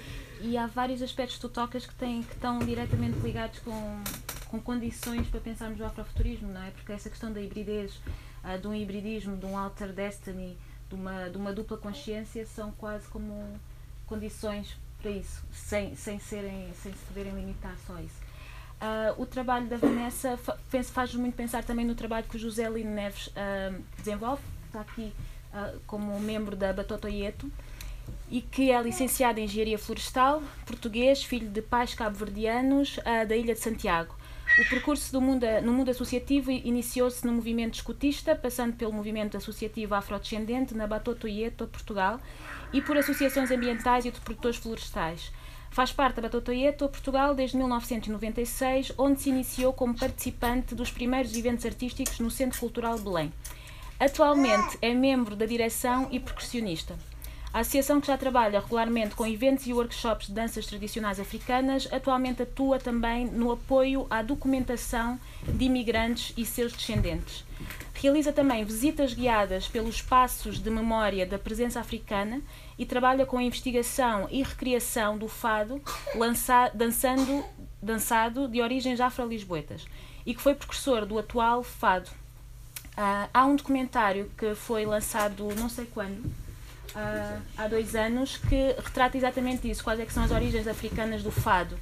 E 0.41 0.57
há 0.59 0.67
vários 0.67 1.01
aspectos 1.01 1.37
que 1.37 1.41
tu 1.43 1.49
tocas 1.49 1.87
que, 1.87 1.95
têm, 1.95 2.23
que 2.23 2.33
estão 2.35 2.59
diretamente 2.59 3.19
ligados 3.21 3.61
com, 3.61 4.03
com 4.49 4.61
condições 4.61 5.27
para 5.29 5.41
pensarmos 5.41 5.79
no 5.79 5.87
afrofuturismo, 5.87 6.53
não 6.53 6.63
é? 6.63 6.71
Porque 6.73 6.93
essa 6.93 7.09
questão 7.09 7.33
da 7.33 7.41
hibridez, 7.41 8.01
ah, 8.43 8.57
de 8.57 8.67
um 8.67 8.75
hibridismo, 8.75 9.37
de 9.37 9.47
um 9.47 9.57
alter 9.57 9.93
destiny, 9.93 10.59
de 10.89 10.95
uma, 10.97 11.31
de 11.31 11.37
uma 11.37 11.53
dupla 11.53 11.77
consciência, 11.77 12.45
são 12.47 12.73
quase 12.73 13.07
como 13.09 13.59
condições 14.07 14.77
para 15.01 15.11
isso, 15.13 15.43
sem, 15.53 15.95
sem, 15.97 16.19
serem, 16.19 16.73
sem 16.83 16.93
se 16.93 16.99
poderem 17.07 17.35
limitar 17.35 17.75
só 17.87 17.95
a 17.97 18.03
isso. 18.03 18.21
Ah, 18.81 19.15
o 19.17 19.25
trabalho 19.25 19.67
da 19.69 19.77
Vanessa 19.77 20.37
fa- 20.37 20.59
penso- 20.71 20.93
faz 20.93 21.15
muito 21.15 21.35
pensar 21.37 21.63
também 21.63 21.87
no 21.87 21.95
trabalho 21.95 22.27
que 22.29 22.37
o 22.37 22.39
José 22.39 22.69
Lino 22.69 22.91
Neves 22.91 23.31
ah, 23.37 23.73
desenvolve, 23.97 24.43
está 24.73 24.81
aqui 24.81 25.13
ah, 25.53 25.75
como 25.87 26.19
membro 26.19 26.57
da 26.57 26.73
Batotoieto, 26.73 27.51
e 28.31 28.41
que 28.41 28.71
é 28.71 28.83
licenciado 28.83 29.39
em 29.39 29.45
Engenharia 29.45 29.79
Florestal, 29.79 30.43
português, 30.67 31.23
filho 31.23 31.49
de 31.49 31.61
pais 31.61 31.95
cabo-verdianos 31.95 32.99
ah, 33.05 33.25
da 33.25 33.37
Ilha 33.37 33.55
de 33.55 33.61
Santiago. 33.61 34.17
O 34.59 34.69
percurso 34.69 35.13
do 35.13 35.21
mundo, 35.21 35.47
no 35.63 35.73
mundo 35.73 35.91
associativo 35.91 36.51
iniciou-se 36.51 37.25
no 37.27 37.33
movimento 37.33 37.75
escutista, 37.75 38.35
passando 38.35 38.75
pelo 38.75 38.93
movimento 38.93 39.37
associativo 39.37 39.95
afrodescendente 39.95 40.75
na 40.75 40.87
Batoto 40.87 41.29
Ieto, 41.29 41.67
Portugal, 41.67 42.21
e 42.73 42.81
por 42.81 42.97
associações 42.97 43.51
ambientais 43.51 44.05
e 44.05 44.11
de 44.11 44.21
produtores 44.21 44.57
florestais. 44.57 45.31
Faz 45.71 45.91
parte 45.91 46.17
da 46.17 46.23
Batotoieto 46.23 46.87
Portugal 46.89 47.35
desde 47.35 47.57
1996, 47.57 48.93
onde 48.99 49.23
se 49.23 49.31
iniciou 49.31 49.73
como 49.73 49.97
participante 49.97 50.75
dos 50.75 50.91
primeiros 50.91 51.35
eventos 51.35 51.65
artísticos 51.65 52.19
no 52.21 52.31
Centro 52.31 52.61
Cultural 52.61 52.99
Belém. 52.99 53.33
Atualmente 54.03 54.77
é 54.83 54.93
membro 54.93 55.37
da 55.37 55.47
direção 55.47 56.09
e 56.11 56.19
percussionista. 56.19 56.99
A 57.53 57.61
associação 57.61 58.01
que 58.01 58.09
já 58.09 58.19
trabalha 58.19 58.59
regularmente 58.59 59.15
com 59.15 59.25
eventos 59.25 59.65
e 59.69 59.73
workshops 59.73 60.27
de 60.27 60.33
danças 60.33 60.67
tradicionais 60.67 61.21
africanas, 61.21 61.87
atualmente 61.89 62.43
atua 62.43 62.81
também 62.81 63.27
no 63.27 63.53
apoio 63.53 64.09
à 64.11 64.21
documentação 64.21 65.21
de 65.47 65.67
imigrantes 65.67 66.33
e 66.37 66.45
seus 66.45 66.73
descendentes. 66.73 67.45
Realiza 67.95 68.33
também 68.33 68.65
visitas 68.65 69.15
guiadas 69.15 69.69
pelos 69.69 69.95
espaços 69.95 70.59
de 70.59 70.69
memória 70.69 71.25
da 71.25 71.39
presença 71.39 71.79
africana 71.79 72.43
e 72.77 72.85
trabalha 72.85 73.25
com 73.25 73.39
a 73.39 73.43
investigação 73.45 74.27
e 74.33 74.43
recriação 74.43 75.17
do 75.17 75.29
fado 75.29 75.81
lança, 76.17 76.73
dançando, 76.75 77.45
dançado 77.81 78.49
de 78.49 78.61
origens 78.61 79.01
afro-lisboetas 79.01 79.85
e 80.27 80.35
que 80.35 80.43
foi 80.43 80.57
precursor 80.57 81.07
do 81.07 81.21
atual 81.21 81.63
fado. 81.63 82.11
Uh, 82.93 83.29
há 83.33 83.47
um 83.47 83.57
documentário 83.57 84.31
que 84.37 84.55
foi 84.55 84.85
lançado 84.85 85.49
não 85.57 85.69
sei 85.69 85.87
quando, 85.87 86.27
uh, 86.95 87.43
há 87.57 87.67
dois 87.67 87.95
anos, 87.95 88.37
que 88.37 88.75
retrata 88.79 89.17
exatamente 89.17 89.71
isso, 89.71 89.83
quais 89.83 89.99
é 89.99 90.07
são 90.09 90.23
as 90.23 90.31
origens 90.31 90.67
africanas 90.67 91.23
do 91.23 91.31
fado. 91.31 91.79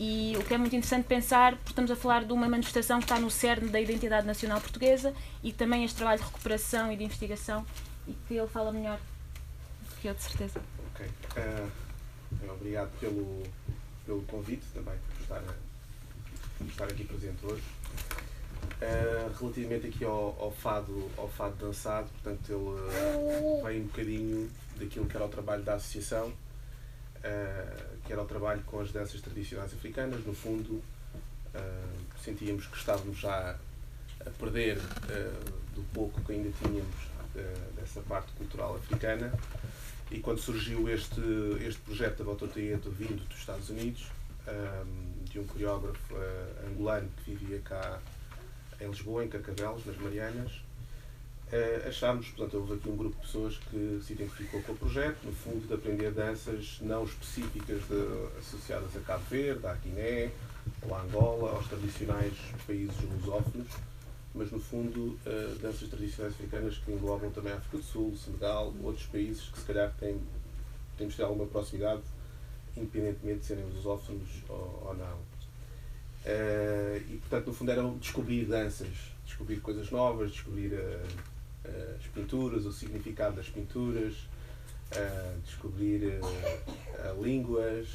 E 0.00 0.34
o 0.38 0.44
que 0.44 0.54
é 0.54 0.58
muito 0.58 0.74
interessante 0.74 1.04
pensar, 1.04 1.52
porque 1.56 1.70
estamos 1.70 1.90
a 1.90 1.96
falar 1.96 2.24
de 2.24 2.32
uma 2.32 2.48
manifestação 2.48 2.98
que 2.98 3.04
está 3.04 3.18
no 3.18 3.30
cerne 3.30 3.68
da 3.68 3.80
identidade 3.80 4.26
nacional 4.26 4.60
portuguesa 4.60 5.14
e 5.42 5.52
também 5.52 5.84
este 5.84 5.96
trabalho 5.96 6.18
de 6.18 6.26
recuperação 6.26 6.90
e 6.90 6.96
de 6.96 7.04
investigação 7.04 7.64
e 8.08 8.12
que 8.26 8.34
ele 8.34 8.48
fala 8.48 8.72
melhor 8.72 8.98
do 8.98 9.96
que 10.00 10.08
eu, 10.08 10.14
de 10.14 10.22
certeza. 10.22 10.60
Ok. 10.94 11.06
Uh, 11.36 12.50
obrigado 12.52 12.90
pelo, 12.98 13.42
pelo 14.04 14.22
convite 14.22 14.64
também, 14.72 14.94
por 14.94 15.22
estar, 15.22 15.42
por 16.58 16.66
estar 16.66 16.84
aqui 16.84 17.04
presente 17.04 17.44
hoje. 17.44 17.62
Uh, 18.74 19.32
relativamente 19.38 19.86
aqui 19.86 20.04
ao, 20.04 20.36
ao, 20.38 20.50
fado, 20.50 21.08
ao 21.16 21.28
fado 21.28 21.54
dançado, 21.56 22.08
portanto 22.08 22.50
ele 22.50 22.58
uh, 22.58 23.64
vem 23.64 23.82
um 23.82 23.86
bocadinho 23.86 24.50
daquilo 24.76 25.06
que 25.06 25.16
era 25.16 25.24
o 25.24 25.28
trabalho 25.28 25.62
da 25.62 25.74
associação, 25.74 26.28
uh, 26.28 27.98
que 28.04 28.12
era 28.12 28.20
o 28.20 28.26
trabalho 28.26 28.62
com 28.64 28.80
as 28.80 28.90
danças 28.90 29.20
tradicionais 29.20 29.72
africanas. 29.72 30.24
No 30.26 30.34
fundo, 30.34 30.82
sentíamos 32.22 32.66
que 32.66 32.76
estávamos 32.76 33.16
já 33.16 33.56
a 34.20 34.30
perder 34.30 34.76
do 35.74 35.82
pouco 35.92 36.20
que 36.22 36.32
ainda 36.32 36.50
tínhamos 36.60 36.96
dessa 37.76 38.00
parte 38.00 38.32
cultural 38.32 38.74
africana. 38.74 39.32
E 40.10 40.18
quando 40.18 40.38
surgiu 40.38 40.88
este, 40.88 41.20
este 41.64 41.80
projeto 41.82 42.18
da 42.18 42.24
Bototeto 42.24 42.90
vindo 42.90 43.24
dos 43.28 43.38
Estados 43.38 43.70
Unidos, 43.70 44.10
de 45.30 45.38
um 45.38 45.46
coreógrafo 45.46 46.16
angolano 46.66 47.08
que 47.24 47.34
vivia 47.34 47.60
cá 47.60 48.00
em 48.84 48.90
Lisboa, 48.90 49.24
em 49.24 49.28
Carcavelos, 49.28 49.84
nas 49.86 49.96
Marianas. 49.96 50.52
Uh, 51.52 51.88
achámos, 51.88 52.28
portanto, 52.28 52.56
houve 52.56 52.74
aqui 52.74 52.88
um 52.88 52.96
grupo 52.96 53.14
de 53.16 53.22
pessoas 53.22 53.58
que 53.70 54.00
se 54.04 54.12
identificou 54.14 54.62
com 54.62 54.72
o 54.72 54.76
projeto, 54.76 55.18
no 55.24 55.32
fundo, 55.32 55.66
de 55.66 55.74
aprender 55.74 56.10
danças 56.10 56.78
não 56.80 57.04
específicas 57.04 57.82
de, 57.86 58.38
associadas 58.38 58.96
a 58.96 59.00
Cabo 59.00 59.24
Verde, 59.30 59.66
à 59.66 59.74
Guiné, 59.74 60.30
ou 60.82 60.94
à 60.94 61.02
Angola, 61.02 61.52
aos 61.52 61.66
tradicionais 61.68 62.32
países 62.66 62.96
lusófonos, 63.02 63.68
mas, 64.34 64.50
no 64.50 64.58
fundo, 64.58 65.18
uh, 65.26 65.58
danças 65.60 65.88
tradicionais 65.88 66.34
africanas 66.34 66.78
que 66.78 66.90
englobam 66.90 67.30
também 67.30 67.52
a 67.52 67.56
África 67.56 67.76
do 67.76 67.82
Sul, 67.84 68.16
Senegal, 68.16 68.74
outros 68.82 69.06
países 69.06 69.48
que, 69.48 69.58
se 69.60 69.64
calhar, 69.66 69.94
têm, 70.00 70.18
temos 70.98 71.12
de 71.12 71.18
ter 71.18 71.24
alguma 71.24 71.46
proximidade, 71.46 72.02
independentemente 72.76 73.40
de 73.40 73.46
serem 73.46 73.64
lusófonos 73.66 74.28
ou, 74.48 74.86
ou 74.88 74.96
não. 74.96 75.33
Uh, 76.24 76.96
e 77.10 77.18
portanto, 77.18 77.48
no 77.48 77.52
fundo, 77.52 77.70
era 77.70 77.82
descobrir 78.00 78.46
danças, 78.46 79.12
descobrir 79.26 79.60
coisas 79.60 79.90
novas, 79.90 80.32
descobrir 80.32 80.72
uh, 80.72 81.02
uh, 81.66 81.96
as 81.98 82.06
pinturas, 82.06 82.64
o 82.64 82.72
significado 82.72 83.36
das 83.36 83.48
pinturas, 83.48 84.14
descobrir 85.44 86.20
línguas 87.20 87.88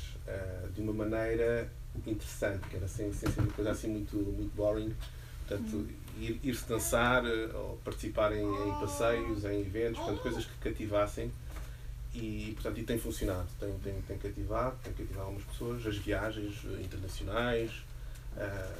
de 0.76 0.82
uma 0.82 0.92
maneira 0.92 1.72
interessante, 2.06 2.68
que 2.68 2.76
era 2.76 2.90
sem, 2.90 3.14
sem 3.14 3.32
ser 3.32 3.40
uma 3.40 3.54
coisa 3.54 3.72
assim 3.72 3.88
muito, 3.88 4.18
muito 4.18 4.54
boring. 4.54 4.94
Portanto, 5.48 5.88
ir, 6.18 6.38
ir-se 6.44 6.68
dançar, 6.68 7.24
ou 7.56 7.78
participar 7.86 8.34
em, 8.34 8.44
em, 8.44 8.72
passeios, 8.82 9.46
em 9.46 9.62
eventos, 9.62 10.00
portanto, 10.00 10.22
coisas 10.22 10.46
que 10.46 10.58
cativassem. 10.58 11.32
E, 12.14 12.52
portanto, 12.56 12.80
e 12.80 12.84
tem 12.84 13.00
funcionado, 13.00 13.48
tem, 13.58 13.72
tem, 13.80 14.02
tem 14.02 14.18
cativado, 14.18 14.76
tem 14.84 14.92
cativado 14.92 15.22
algumas 15.22 15.46
pessoas, 15.46 15.88
as 15.88 15.96
viagens 15.96 16.66
internacionais, 16.82 17.72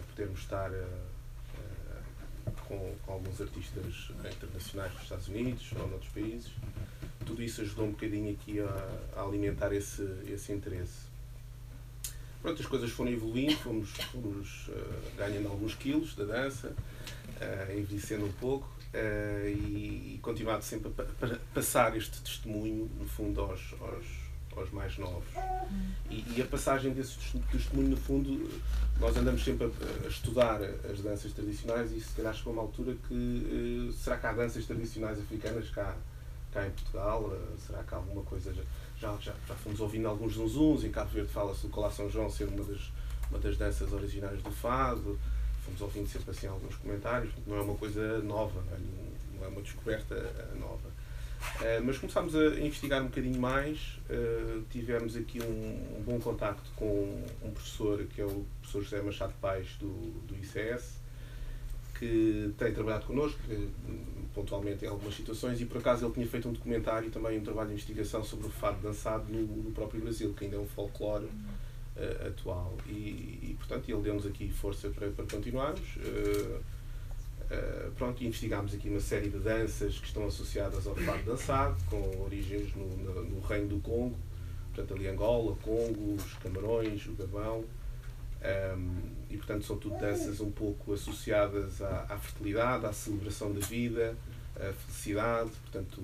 podermos 0.10 0.40
estar 0.40 0.72
uh, 0.72 2.52
com, 2.68 2.96
com, 3.06 3.14
alguns 3.14 3.42
artistas 3.42 4.12
internacionais 4.32 4.92
dos 4.94 5.04
Estados 5.04 5.28
Unidos 5.28 5.72
ou 5.78 5.88
noutros 5.88 6.12
países. 6.12 6.52
Tudo 7.26 7.44
isso 7.44 7.62
ajudou 7.62 7.86
um 7.86 7.92
bocadinho 7.92 8.32
aqui 8.32 8.60
a, 8.60 9.20
a 9.20 9.24
alimentar 9.24 9.74
esse, 9.74 10.04
esse 10.28 10.52
interesse. 10.52 11.10
Pronto, 12.42 12.62
as 12.62 12.68
coisas 12.68 12.90
foram 12.90 13.12
evoluindo, 13.12 13.58
fomos, 13.58 13.90
fomos 13.90 14.68
uh, 14.70 15.18
ganhando 15.18 15.50
alguns 15.50 15.76
quilos 15.76 16.16
da 16.16 16.24
dança, 16.24 16.74
envelhecendo 17.74 18.26
um 18.26 18.32
pouco 18.34 18.70
uh, 18.94 19.48
e, 19.48 20.16
e 20.16 20.20
continuado 20.22 20.64
sempre 20.64 20.92
a, 20.98 21.26
a, 21.26 21.40
passar 21.54 21.96
este 21.96 22.22
testemunho, 22.22 22.90
no 22.98 23.08
fundo, 23.08 23.42
aos, 23.42 23.74
aos, 23.82 24.06
aos 24.60 24.72
mais 24.72 24.98
novos. 24.98 25.28
E, 26.10 26.26
e, 26.36 26.42
a 26.42 26.46
passagem 26.46 26.92
desse 26.94 27.18
testemunho, 27.52 27.90
no 27.90 27.98
fundo, 27.98 28.50
nós 29.00 29.16
andamos 29.16 29.44
sempre 29.44 29.66
a, 29.66 30.06
a, 30.06 30.08
estudar 30.08 30.62
as 30.62 31.00
danças 31.02 31.32
tradicionais 31.34 31.92
e 31.92 32.02
se 32.02 32.14
calhar 32.16 32.34
chegou 32.34 32.54
uma 32.54 32.62
altura 32.62 32.96
que 33.08 33.14
uh, 33.14 33.92
será 33.94 34.18
que 34.18 34.26
há 34.26 34.34
danças 34.34 34.66
tradicionais 34.66 35.20
africanas 35.20 35.70
cá, 35.70 35.96
cá 36.52 36.68
em 36.68 36.72
Portugal? 36.72 37.24
Uh, 37.24 37.58
será 37.58 37.84
que 37.84 37.94
há 37.94 37.98
alguma 37.98 38.24
coisa? 38.24 38.54
Já, 39.00 39.16
já, 39.22 39.34
já 39.48 39.56
fomos 39.56 39.80
ouvindo 39.80 40.08
alguns 40.08 40.34
zunzuns, 40.34 40.84
em 40.84 40.92
Cabo 40.92 41.10
Verde 41.12 41.32
fala-se 41.32 41.62
do 41.62 41.70
Colar 41.70 41.92
São 41.92 42.10
João 42.10 42.30
ser 42.30 42.46
uma 42.46 42.64
das, 42.64 42.92
uma 43.30 43.40
das 43.40 43.58
danças 43.58 43.94
originais 43.94 44.42
do 44.42 44.52
fado, 44.52 45.18
fomos 45.64 45.82
ouvindo 45.82 46.08
sempre 46.08 46.32
assim 46.32 46.48
alguns 46.48 46.76
comentários, 46.76 47.32
não 47.46 47.58
é 47.58 47.62
uma 47.62 47.76
coisa 47.76 48.20
nova, 48.20 48.62
não 48.62 48.76
é, 48.76 48.80
não 49.38 49.46
é 49.46 49.48
uma 49.48 49.62
descoberta 49.62 50.16
eh, 50.16 50.60
nova. 50.60 50.90
Uh, 51.60 51.84
mas 51.84 51.98
começámos 51.98 52.36
a 52.36 52.60
investigar 52.60 53.02
um 53.02 53.06
bocadinho 53.06 53.40
mais, 53.40 53.98
uh, 54.10 54.62
tivemos 54.70 55.16
aqui 55.16 55.42
um, 55.42 55.98
um, 55.98 56.04
bom 56.04 56.20
contacto 56.20 56.70
com 56.76 57.24
um 57.44 57.52
professor, 57.52 58.04
que 58.06 58.22
é 58.22 58.26
o 58.26 58.46
professor 58.62 58.84
José 58.84 59.02
Machado 59.02 59.34
Paes, 59.42 59.68
do, 59.80 59.88
do 60.28 60.36
ICS, 60.36 61.00
que 61.98 62.54
tem 62.58 62.74
trabalhado 62.74 63.06
connosco, 63.06 63.40
pontualmente 64.34 64.86
em 64.86 64.88
algumas 64.88 65.16
situações, 65.16 65.60
e 65.60 65.66
por 65.66 65.80
acaso 65.80 66.06
ele 66.06 66.14
tinha 66.14 66.28
feito 66.28 66.48
um 66.48 66.54
documentário 66.54 67.10
também 67.10 67.38
um 67.38 67.44
trabalho 67.44 67.68
de 67.68 67.74
investigação 67.74 68.24
sobre 68.24 68.48
o 68.48 68.50
fado 68.50 68.82
dançado 68.82 69.32
no, 69.32 69.42
no 69.42 69.72
próprio 69.72 70.02
Brasil, 70.02 70.34
que 70.34 70.46
ainda 70.46 70.56
é 70.56 70.60
um 70.60 70.68
folclore 70.68 71.26
uh, 71.26 72.28
atual. 72.28 72.74
E, 72.88 72.92
e, 72.92 73.56
portanto, 73.58 73.90
ele 73.90 74.02
deu-nos 74.02 74.26
aqui 74.26 74.50
força 74.50 74.90
para, 74.90 75.10
para 75.10 75.26
continuarmos. 75.26 75.98
Uh, 75.98 76.79
pronto, 77.96 78.24
investigámos 78.24 78.74
aqui 78.74 78.90
uma 78.90 79.00
série 79.00 79.30
de 79.30 79.40
danças 79.40 79.98
que 79.98 80.06
estão 80.06 80.28
associadas 80.28 80.86
ao 80.86 80.96
fado 80.96 81.24
dançado, 81.24 81.78
com 81.90 82.22
origens 82.24 82.74
no, 82.76 82.86
no, 82.98 83.24
no, 83.24 83.40
reino 83.42 83.68
do 83.68 83.80
Congo, 83.80 84.18
portanto 84.74 84.94
ali 84.94 85.08
Angola, 85.08 85.56
Congo, 85.62 86.16
os 86.16 86.34
Camarões, 86.36 87.06
o 87.08 87.14
Gabão, 87.14 87.66
um, 88.78 88.96
e 89.30 89.38
portanto 89.38 89.66
são 89.66 89.78
tudo 89.78 89.98
danças 89.98 90.40
um 90.40 90.52
pouco 90.52 90.94
associadas 90.94 91.82
à, 91.82 92.06
à, 92.10 92.18
fertilidade, 92.18 92.86
à 92.86 92.94
celebração 92.94 93.52
da 93.52 93.60
vida, 93.60 94.16
à 94.56 94.72
felicidade, 94.72 95.50
portanto 95.64 96.02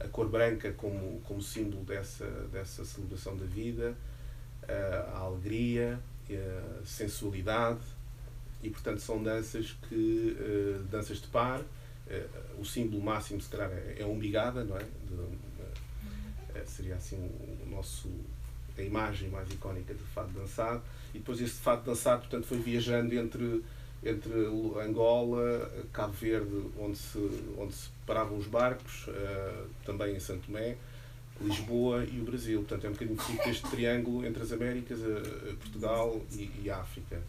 a 0.00 0.08
cor 0.08 0.28
branca 0.28 0.72
como, 0.72 1.20
como 1.20 1.40
símbolo 1.40 1.84
dessa, 1.84 2.26
dessa 2.52 2.84
celebração 2.84 3.36
da 3.36 3.46
vida, 3.46 3.94
a 5.14 5.18
alegria, 5.18 5.98
a 6.30 6.84
sensualidade, 6.84 7.80
e 8.62 8.70
portanto 8.70 9.00
são 9.00 9.22
danças 9.22 9.76
que 9.88 10.36
uh, 10.38 10.82
danças 10.84 11.18
de 11.18 11.26
par 11.28 11.60
uh, 11.60 12.60
o 12.60 12.64
símbolo 12.64 13.02
máximo 13.02 13.40
se 13.40 13.48
calhar 13.48 13.70
é, 13.70 13.96
é 14.00 14.02
a 14.02 14.06
umbigada 14.06 14.64
não 14.64 14.76
é? 14.76 14.82
De, 14.82 15.14
uh, 15.14 16.66
seria 16.66 16.96
assim 16.96 17.16
o 17.16 17.70
nosso 17.70 18.08
a 18.78 18.82
imagem 18.82 19.28
mais 19.28 19.50
icónica 19.50 19.92
do 19.92 20.04
fado 20.04 20.32
dançado. 20.32 20.82
E 21.12 21.18
depois 21.18 21.40
esse 21.40 21.60
fado 21.60 21.84
dançado 21.84 22.20
portanto 22.20 22.46
foi 22.46 22.58
viajando 22.58 23.14
entre 23.14 23.62
entre 24.02 24.32
Angola 24.82 25.70
Cabo 25.92 26.12
Verde 26.14 26.70
onde 26.78 26.96
se 26.96 27.18
onde 27.58 27.74
se 27.74 27.88
paravam 28.06 28.38
os 28.38 28.46
barcos 28.46 29.06
também 29.84 30.16
em 30.16 30.20
Santo 30.20 30.46
Tomé 30.46 30.76
Lisboa 31.38 32.04
e 32.04 32.18
o 32.18 32.24
Brasil. 32.24 32.60
Portanto 32.60 32.84
é 32.84 32.88
um 32.88 32.92
bocadinho 32.92 33.18
este 33.50 33.68
triângulo 33.68 34.24
entre 34.24 34.42
as 34.42 34.52
Américas 34.52 35.00
Portugal 35.60 36.18
e, 36.32 36.50
e 36.62 36.70
a 36.70 36.78
África 36.78 37.20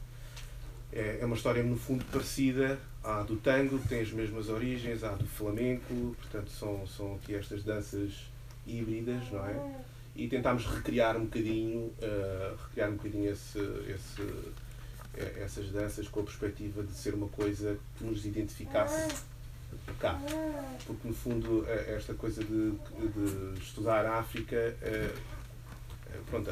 é, 0.91 1.19
é 1.21 1.25
uma 1.25 1.36
história, 1.36 1.63
no 1.63 1.77
fundo, 1.77 2.04
parecida 2.06 2.80
à 3.04 3.23
do 3.23 3.38
tango, 3.38 3.80
que 3.80 3.88
tem 3.88 4.01
as 4.01 4.12
mesmas 4.12 4.49
origens, 4.49 5.04
à 5.04 5.12
do 5.12 5.25
flamenco, 5.25 6.15
portanto, 6.19 6.49
são, 6.49 6.86
são 6.86 7.15
aqui 7.15 7.36
estas 7.36 7.63
danças 7.63 8.30
híbridas, 8.67 9.32
não 9.32 9.45
é? 9.45 9.82
e 10.15 10.27
tentámos 10.27 10.65
recriar 10.65 11.15
um 11.15 11.25
bocadinho, 11.25 11.80
uh, 11.80 12.58
recriar 12.67 12.89
um 12.89 12.95
bocadinho 12.95 13.32
esse, 13.32 13.60
esse, 13.88 14.21
eh, 15.15 15.41
essas 15.43 15.71
danças 15.71 16.08
com 16.08 16.19
a 16.19 16.23
perspectiva 16.23 16.84
de 16.84 16.91
ser 16.91 17.13
uma 17.13 17.30
coisa 17.30 17.77
que 17.97 18.04
nos 18.04 18.25
identificasse 18.25 19.23
cá. 19.99 20.19
Porque, 20.86 21.08
no 21.08 21.13
fundo, 21.13 21.65
esta 21.88 22.13
coisa 22.13 22.43
de, 22.43 22.71
de 22.71 23.60
estudar 23.60 24.06
a 24.06 24.19
África, 24.19 24.75
pronto, 26.30 26.50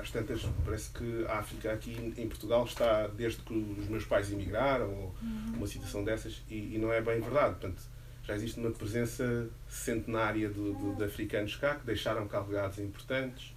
às 0.00 0.10
tantas, 0.10 0.42
parece 0.64 0.90
que 0.90 1.24
a 1.26 1.38
África 1.38 1.72
aqui 1.72 2.12
em 2.16 2.28
Portugal 2.28 2.64
está 2.64 3.06
desde 3.08 3.42
que 3.42 3.52
os 3.52 3.88
meus 3.88 4.04
pais 4.04 4.30
emigraram, 4.32 4.92
ou 4.92 5.14
uma 5.54 5.66
situação 5.66 6.04
dessas, 6.04 6.42
e, 6.48 6.74
e 6.74 6.78
não 6.78 6.92
é 6.92 7.00
bem 7.00 7.20
verdade. 7.20 7.56
Portanto, 7.60 7.82
já 8.24 8.34
existe 8.34 8.60
uma 8.60 8.70
presença 8.70 9.48
centenária 9.68 10.48
de, 10.48 10.74
de, 10.74 10.94
de 10.96 11.04
africanos 11.04 11.56
cá 11.56 11.74
que 11.74 11.86
deixaram 11.86 12.28
cá 12.28 12.40
legados 12.40 12.78
importantes, 12.78 13.54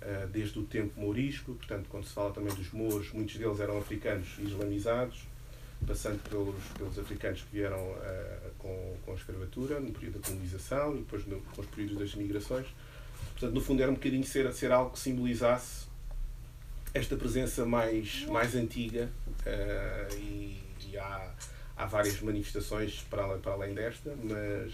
uh, 0.00 0.26
desde 0.28 0.58
o 0.58 0.62
tempo 0.64 0.98
mourisco, 0.98 1.54
portanto, 1.54 1.86
quando 1.88 2.06
se 2.06 2.12
fala 2.12 2.32
também 2.32 2.54
dos 2.54 2.70
mouros, 2.72 3.12
muitos 3.12 3.36
deles 3.36 3.60
eram 3.60 3.78
africanos 3.78 4.38
islamizados, 4.38 5.28
passando 5.86 6.22
pelos, 6.28 6.62
pelos 6.76 6.98
africanos 6.98 7.42
que 7.42 7.56
vieram 7.56 7.78
uh, 7.78 8.50
com, 8.58 8.96
com 9.04 9.12
a 9.12 9.14
escravatura, 9.14 9.80
no 9.80 9.92
período 9.92 10.18
da 10.18 10.26
colonização 10.26 10.94
e 10.94 10.98
depois 10.98 11.26
no, 11.26 11.40
com 11.40 11.60
os 11.60 11.66
períodos 11.68 11.98
das 11.98 12.14
migrações. 12.14 12.66
Portanto, 13.40 13.54
no 13.54 13.60
fundo, 13.60 13.82
era 13.82 13.90
um 13.90 13.94
bocadinho 13.94 14.24
ser, 14.24 14.52
ser 14.52 14.70
algo 14.70 14.90
que 14.90 14.98
simbolizasse 14.98 15.88
esta 16.92 17.16
presença 17.16 17.64
mais, 17.64 18.26
mais 18.26 18.54
antiga 18.54 19.08
uh, 19.46 20.14
e, 20.16 20.62
e 20.90 20.98
há 20.98 21.32
há 21.80 21.86
várias 21.86 22.20
manifestações 22.20 23.02
para, 23.08 23.38
para 23.38 23.52
além 23.52 23.72
desta, 23.74 24.14
mas 24.22 24.72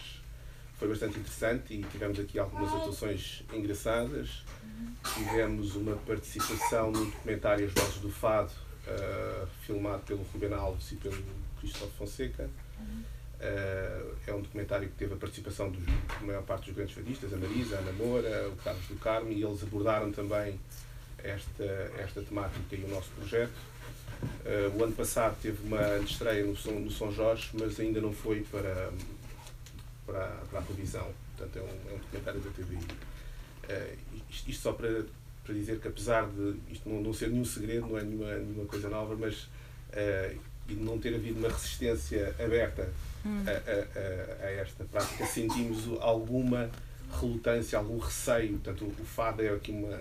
foi 0.76 0.88
bastante 0.88 1.18
interessante 1.18 1.74
e 1.74 1.82
tivemos 1.84 2.18
aqui 2.18 2.38
algumas 2.38 2.74
atuações 2.74 3.44
engraçadas. 3.52 4.44
Tivemos 5.14 5.76
uma 5.76 5.96
participação 5.96 6.90
no 6.90 7.04
documentário 7.06 7.66
As 7.66 7.72
Vozes 7.72 7.98
do 7.98 8.10
Fado, 8.10 8.50
uh, 8.88 9.46
filmado 9.64 10.02
pelo 10.02 10.22
Ruben 10.24 10.52
Alves 10.52 10.92
e 10.92 10.96
pelo 10.96 11.16
Cristóvão 11.60 11.90
Fonseca. 11.96 12.50
Uh, 13.38 14.16
é 14.26 14.32
um 14.32 14.40
documentário 14.40 14.88
que 14.88 14.94
teve 14.94 15.12
a 15.12 15.16
participação 15.16 15.70
dos, 15.70 15.84
da 15.84 16.20
maior 16.22 16.42
parte 16.42 16.66
dos 16.66 16.74
grandes 16.74 16.94
fadistas, 16.94 17.32
a 17.34 17.36
Marisa, 17.36 17.76
a 17.76 17.80
Ana 17.80 17.92
Moura, 17.92 18.48
o 18.48 18.56
Carlos 18.56 18.86
do 18.86 18.96
Carmo, 18.96 19.30
e 19.30 19.42
eles 19.42 19.62
abordaram 19.62 20.10
também 20.10 20.58
esta, 21.22 21.64
esta 21.98 22.22
temática 22.22 22.74
e 22.74 22.84
o 22.84 22.88
nosso 22.88 23.10
projeto. 23.10 23.52
Uh, 24.22 24.78
o 24.78 24.84
ano 24.84 24.94
passado 24.94 25.36
teve 25.42 25.66
uma 25.66 25.98
estreia 25.98 26.44
no 26.44 26.56
São, 26.56 26.80
no 26.80 26.90
São 26.90 27.12
Jorge, 27.12 27.50
mas 27.52 27.78
ainda 27.78 28.00
não 28.00 28.12
foi 28.12 28.40
para, 28.50 28.90
para, 30.06 30.28
para 30.50 30.58
a 30.60 30.62
televisão. 30.62 31.12
Portanto, 31.36 31.58
é 31.58 31.60
um, 31.60 31.90
é 31.90 31.94
um 31.94 31.98
documentário 31.98 32.40
da. 32.40 32.48
Uh, 32.48 32.78
eh, 33.68 33.94
isto, 34.30 34.50
isto, 34.50 34.62
só 34.62 34.72
para, 34.72 35.04
para 35.44 35.54
dizer 35.54 35.78
que, 35.78 35.88
apesar 35.88 36.26
de 36.28 36.56
isto 36.72 36.88
não, 36.88 37.02
não 37.02 37.12
ser 37.12 37.28
nenhum 37.28 37.44
segredo, 37.44 37.86
não 37.86 37.98
é 37.98 38.02
nenhuma, 38.02 38.34
nenhuma 38.36 38.64
coisa 38.64 38.88
nova, 38.88 39.14
mas 39.14 39.48
e 40.68 40.74
de 40.74 40.82
não 40.82 40.98
ter 40.98 41.14
havido 41.14 41.38
uma 41.38 41.48
resistência 41.48 42.34
aberta 42.38 42.90
hum. 43.26 43.44
a, 43.46 43.50
a, 43.50 44.46
a, 44.46 44.50
esta 44.52 44.84
prática, 44.84 45.26
sentimos 45.26 45.84
alguma 46.00 46.70
relutância, 47.20 47.78
algum 47.78 47.98
receio. 47.98 48.58
Portanto, 48.58 48.84
o, 48.84 49.02
o 49.02 49.04
fado 49.04 49.42
é 49.42 49.48
aqui 49.48 49.72
uma 49.72 49.98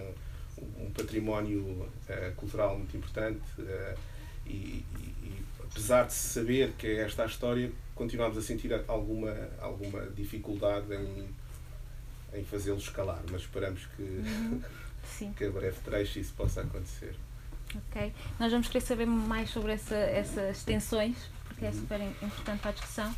um 0.77 0.89
património 0.91 1.61
uh, 1.61 2.35
cultural 2.35 2.77
muito 2.77 2.95
importante 2.95 3.41
uh, 3.59 3.97
e, 4.45 4.49
e, 4.49 4.85
e, 5.23 5.45
apesar 5.63 6.05
de 6.05 6.13
saber 6.13 6.73
que 6.77 6.87
é 6.87 7.01
esta 7.01 7.23
a 7.23 7.25
história, 7.25 7.71
continuamos 7.93 8.37
a 8.37 8.41
sentir 8.41 8.73
alguma, 8.87 9.35
alguma 9.59 10.05
dificuldade 10.15 10.93
em, 10.93 11.29
em 12.33 12.43
fazê-lo 12.43 12.77
escalar, 12.77 13.21
mas 13.31 13.41
esperamos 13.41 13.85
que, 13.95 14.01
uhum. 14.01 14.61
que 15.35 15.45
a 15.45 15.49
breve 15.49 15.77
trecho 15.83 16.19
isso 16.19 16.33
possa 16.35 16.61
acontecer. 16.61 17.15
Ok. 17.89 18.13
Nós 18.39 18.51
vamos 18.51 18.67
querer 18.67 18.81
saber 18.81 19.05
mais 19.05 19.49
sobre 19.49 19.73
essa, 19.73 19.95
essas 19.95 20.63
tensões, 20.63 21.17
porque 21.55 21.65
é 21.65 21.71
super 21.71 22.01
importante 22.01 22.59
para 22.59 22.71
a 22.71 22.73
discussão. 22.73 23.15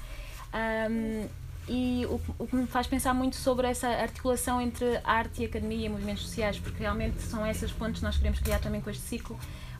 Um, 0.54 1.28
e 1.68 2.06
o, 2.06 2.22
o, 2.40 2.48
que 2.48 2.56
me 2.56 2.68
faz 2.68 2.88
pensar 2.88 3.14
muito 3.14 3.36
sobre 3.36 3.68
essa 3.68 3.90
articulação 3.90 4.62
entre 4.62 5.02
arte 5.04 5.42
e 5.42 5.46
academia 5.46 5.88
e 5.88 5.90
movimentos 5.90 6.24
sociais, 6.24 6.58
porque 6.58 6.80
realmente 6.80 7.22
são 7.22 7.46
essas 7.46 7.72
pontes 7.72 8.00
que 8.00 8.06
nós 8.06 8.16
queremos 8.16 8.40
criar 8.40 8.60
também 8.60 8.80
com 8.80 8.90
este 8.90 9.04
ciclo, 9.04 9.38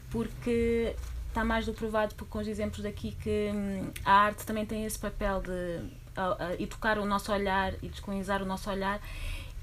porque 0.10 0.94
está 1.30 1.46
mais 1.46 1.66
do 1.66 1.74
provado 1.74 2.14
com 2.30 2.40
os 2.40 2.48
exemplos 2.48 2.84
daqui 2.84 3.16
que 3.24 3.52
hum, 3.54 3.90
a 4.04 4.12
arte 4.12 4.46
também 4.46 4.66
tem 4.66 4.84
esse 4.86 5.00
papel 5.00 5.42
de 5.42 6.08
educar 6.60 6.98
o 6.98 7.06
nosso 7.06 7.32
olhar 7.32 7.74
e 7.82 7.88
descolonizar 7.88 8.42
o 8.42 8.46
nosso 8.46 8.70
olhar 8.72 9.00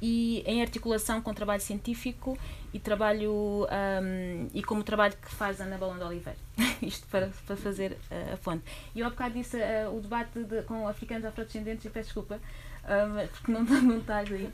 e 0.07 0.43
em 0.47 0.61
articulação 0.61 1.23
com 1.23 1.33
trabalho 1.33 1.63
científico 1.63 2.37
e 2.75 2.79
trabalho 2.79 3.33
um, 3.33 4.49
e 4.53 4.63
como 4.63 4.85
trabalho 4.85 5.15
que 5.17 5.35
faz 5.35 5.63
Ana 5.63 5.79
Balão 5.79 5.97
de 5.97 6.05
Oliveira. 6.05 6.39
Isto 6.83 7.07
para, 7.07 7.31
para 7.47 7.57
fazer 7.57 7.93
uh, 8.11 8.35
a 8.35 8.37
fonte. 8.37 8.63
E 8.95 9.01
eu 9.01 9.07
há 9.07 9.11
bocado 9.11 9.33
disse 9.33 9.57
uh, 9.57 9.97
o 9.97 10.03
debate 10.03 10.45
de, 10.45 10.61
com 10.65 10.87
africanos 10.87 11.25
afrodescendentes 11.25 11.87
e 11.87 11.89
peço 11.89 12.09
desculpa 12.09 12.39
um, 12.85 13.27
porque 13.29 13.51
não, 13.51 13.63
não 13.65 13.97
estás 13.97 14.31
aí. 14.31 14.51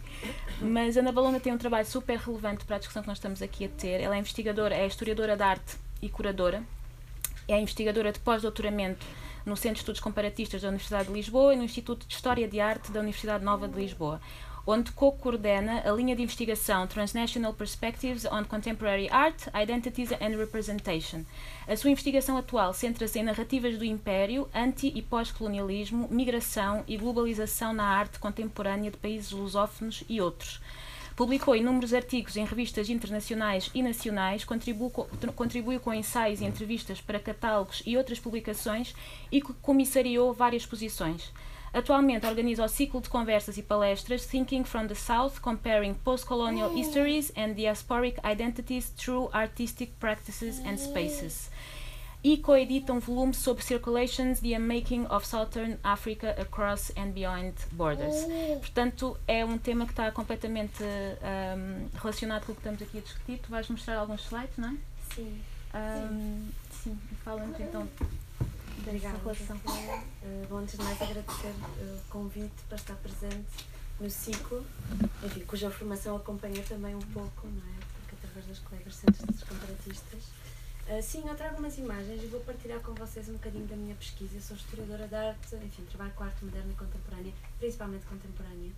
Mas 0.61 0.97
Ana 0.97 1.11
Balona 1.11 1.41
tem 1.41 1.53
um 1.53 1.59
trabalho 1.59 1.85
super 1.85 2.17
relevante 2.17 2.65
para 2.65 2.77
a 2.77 2.79
discussão 2.79 3.03
que 3.03 3.09
nós 3.09 3.19
estamos 3.19 3.43
aqui 3.43 3.65
a 3.65 3.69
ter. 3.69 4.01
Ela 4.01 4.15
é 4.15 4.21
investigadora, 4.21 4.73
é 4.73 4.87
historiadora 4.87 5.37
de 5.37 5.43
arte 5.43 5.77
e 6.01 6.09
curadora. 6.09 6.63
É 7.49 7.59
investigadora 7.59 8.13
de 8.13 8.21
pós-doutoramento 8.21 9.05
no 9.45 9.57
Centro 9.57 9.75
de 9.75 9.81
Estudos 9.81 10.01
Comparatistas 10.01 10.63
da 10.63 10.69
Universidade 10.69 11.09
de 11.09 11.15
Lisboa 11.15 11.55
e 11.55 11.57
no 11.57 11.65
Instituto 11.65 12.07
de 12.07 12.15
História 12.15 12.47
de 12.47 12.61
Arte 12.61 12.93
da 12.93 13.01
Universidade 13.01 13.43
Nova 13.43 13.67
de 13.67 13.75
Lisboa 13.75 14.21
onde 14.67 14.93
co-coordena 14.93 15.83
a 15.85 15.93
linha 15.93 16.15
de 16.15 16.23
investigação 16.23 16.87
Transnational 16.87 17.53
Perspectives 17.53 18.25
on 18.25 18.45
Contemporary 18.45 19.09
Art, 19.11 19.47
Identities 19.55 20.13
and 20.13 20.37
Representation. 20.37 21.25
A 21.67 21.77
sua 21.77 21.91
investigação 21.91 22.37
atual 22.37 22.73
centra-se 22.75 23.19
em 23.19 23.23
narrativas 23.23 23.79
do 23.79 23.85
Império, 23.85 24.49
anti- 24.55 24.93
e 24.95 25.03
pós-colonialismo, 25.03 26.09
migração 26.11 26.85
e 26.87 26.97
globalização 26.97 27.73
na 27.73 27.85
arte 27.85 28.19
contemporânea 28.19 28.91
de 28.91 28.97
países 28.97 29.31
lusófonos 29.31 30.05
e 30.09 30.21
outros. 30.21 30.61
Publicou 31.17 31.55
inúmeros 31.55 31.93
artigos 31.93 32.37
em 32.37 32.47
revistas 32.47 32.89
internacionais 32.89 33.71
e 33.75 33.83
nacionais, 33.83 34.43
contribuiu 34.45 35.81
com, 35.81 35.93
ensaios 35.93 36.41
e 36.41 36.45
entrevistas 36.47 37.01
para 37.01 37.21
catálogos 37.21 37.83
e 37.85 37.97
outras 37.97 38.19
publicações 38.19 38.95
e 39.31 39.43
comissariou 39.43 40.33
várias 40.33 40.63
exposições. 40.63 41.31
Atualmente 41.73 42.27
organiza 42.27 42.65
o 42.65 42.69
ciclo 42.69 43.01
de 43.01 43.09
conversas 43.09 43.57
e 43.57 43.63
palestras 43.63 44.27
Thinking 44.27 44.65
from 44.65 44.89
the 44.89 44.95
South, 44.95 45.41
Comparing 45.41 45.95
Post-Colonial 45.95 46.77
Histories 46.77 47.33
and 47.37 47.55
Diasporic 47.55 48.21
Identities 48.25 48.91
Through 48.91 49.31
Artistic 49.33 49.93
Practices 50.01 50.59
and 50.61 50.77
Spaces. 50.79 51.49
E 52.23 52.37
coedita 52.37 52.93
um 52.93 52.99
volume 52.99 53.33
sobre 53.33 53.65
Circulations, 53.65 54.41
The 54.41 54.59
Making 54.59 55.07
of 55.07 55.27
Southern 55.27 55.79
Africa 55.83 56.35
Across 56.39 56.93
and 56.97 57.13
Beyond 57.13 57.55
Borders. 57.73 58.27
Portanto, 58.59 59.17
é 59.27 59.45
um 59.45 59.57
tema 59.57 59.87
que 59.87 59.93
está 59.93 60.11
completamente 60.11 60.83
um, 60.83 61.89
relacionado 61.99 62.45
com 62.45 62.53
o 62.53 62.55
que 62.55 62.61
estamos 62.61 62.83
aqui 62.83 62.99
a 62.99 63.01
discutir. 63.01 63.39
Tu 63.39 63.49
vais 63.49 63.67
mostrar 63.69 63.97
alguns 63.97 64.27
slides, 64.27 64.59
não 64.59 64.69
é? 64.69 64.77
Sim. 65.15 65.41
Um, 65.73 66.49
sim, 66.71 66.99
fala-nos 67.25 67.59
então 67.61 67.89
Obrigada. 68.87 69.19
Uh, 69.19 70.47
bom, 70.49 70.57
antes 70.59 70.77
de 70.79 70.85
mais 70.85 71.01
agradecer 71.01 71.49
uh, 71.49 71.97
o 71.97 72.01
convite 72.09 72.55
para 72.67 72.77
estar 72.77 72.95
presente 72.97 73.67
no 74.01 74.11
ciclo, 74.11 74.65
enfim, 75.23 75.41
cuja 75.41 75.71
formação 75.71 76.17
acompanha 76.17 76.63
também 76.63 76.95
um 76.95 77.01
pouco, 77.01 77.47
não 77.47 77.63
é? 77.63 77.81
Porque 77.99 78.17
através 78.17 78.47
dos 78.47 78.59
colegas 78.61 78.95
centros 78.95 79.27
dos 79.27 79.45
comparatistas. 79.45 80.23
Uh, 80.89 81.03
sim, 81.03 81.23
eu 81.29 81.35
trago 81.37 81.59
umas 81.59 81.77
imagens 81.77 82.23
e 82.23 82.27
vou 82.27 82.41
partilhar 82.41 82.81
com 82.81 82.95
vocês 82.95 83.29
um 83.29 83.35
bocadinho 83.35 83.67
da 83.67 83.77
minha 83.77 83.95
pesquisa. 83.95 84.37
Eu 84.37 84.41
sou 84.41 84.57
historiadora 84.57 85.07
de 85.07 85.15
arte, 85.15 85.57
enfim, 85.57 85.85
trabalho 85.85 86.13
com 86.15 86.25
arte 86.25 86.45
moderna 86.45 86.73
e 86.73 86.77
contemporânea, 86.77 87.33
principalmente 87.59 88.07
contemporânea. 88.07 88.73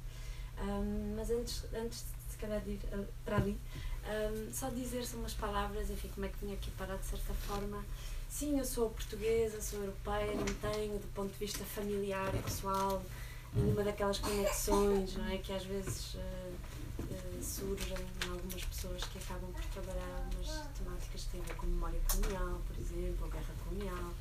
Um, 0.59 1.15
mas 1.17 1.31
antes, 1.31 1.65
antes 1.73 2.05
de 2.27 2.33
se 2.33 2.39
calhar 2.39 2.61
de 2.61 2.73
ir 2.73 2.81
uh, 2.93 3.07
para 3.25 3.37
ali, 3.37 3.59
um, 4.05 4.53
só 4.53 4.69
dizer-se 4.69 5.15
umas 5.15 5.33
palavras, 5.35 5.91
enfim, 5.91 6.09
como 6.15 6.27
é 6.27 6.29
que 6.29 6.45
vim 6.45 6.53
aqui 6.53 6.71
parar 6.73 6.97
de 6.97 7.07
certa 7.07 7.33
forma 7.35 7.85
sim, 8.33 8.59
eu 8.59 8.65
sou 8.65 8.89
portuguesa, 8.89 9.61
sou 9.61 9.79
europeia, 9.81 10.35
não 10.35 10.73
tenho, 10.73 10.99
do 10.99 11.07
ponto 11.15 11.31
de 11.31 11.39
vista 11.39 11.63
familiar 11.65 12.35
e 12.35 12.39
pessoal, 12.39 13.05
nenhuma 13.53 13.85
daquelas 13.85 14.19
conexões 14.19 15.15
não 15.17 15.29
é, 15.29 15.37
que 15.37 15.53
às 15.53 15.65
vezes 15.65 16.15
uh, 16.15 16.19
uh, 16.19 17.43
surgem 17.43 17.99
em 18.25 18.31
algumas 18.31 18.65
pessoas 18.65 19.05
que 19.05 19.19
acabam 19.19 19.53
por 19.53 19.65
trabalhar 19.67 20.31
umas 20.35 20.67
temáticas 20.79 21.25
que 21.25 21.31
têm 21.31 21.41
a 21.43 21.45
ver 21.45 21.57
com 21.57 21.67
memória 21.67 22.01
colonial, 22.11 22.61
por 22.67 22.79
exemplo, 22.79 23.19
ou 23.21 23.31
guerra 23.31 23.55
colonial. 23.65 24.15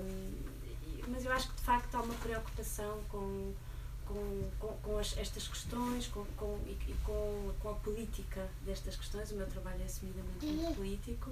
Um, 0.00 0.32
mas 1.08 1.24
eu 1.24 1.32
acho 1.32 1.48
que 1.50 1.56
de 1.56 1.62
facto 1.62 1.94
há 1.96 2.02
uma 2.02 2.14
preocupação 2.14 3.00
com, 3.08 3.52
com, 4.06 4.50
com, 4.60 4.68
com 4.76 4.98
as, 4.98 5.18
estas 5.18 5.48
questões 5.48 6.06
com, 6.06 6.24
com, 6.36 6.58
e, 6.66 6.78
e 6.88 6.94
com, 7.02 7.52
com 7.58 7.70
a 7.70 7.74
política 7.74 8.48
destas 8.64 8.94
questões. 8.94 9.32
O 9.32 9.34
meu 9.34 9.46
trabalho 9.48 9.82
é 9.82 9.86
assumidamente 9.86 10.46
muito 10.46 10.76
político 10.76 11.30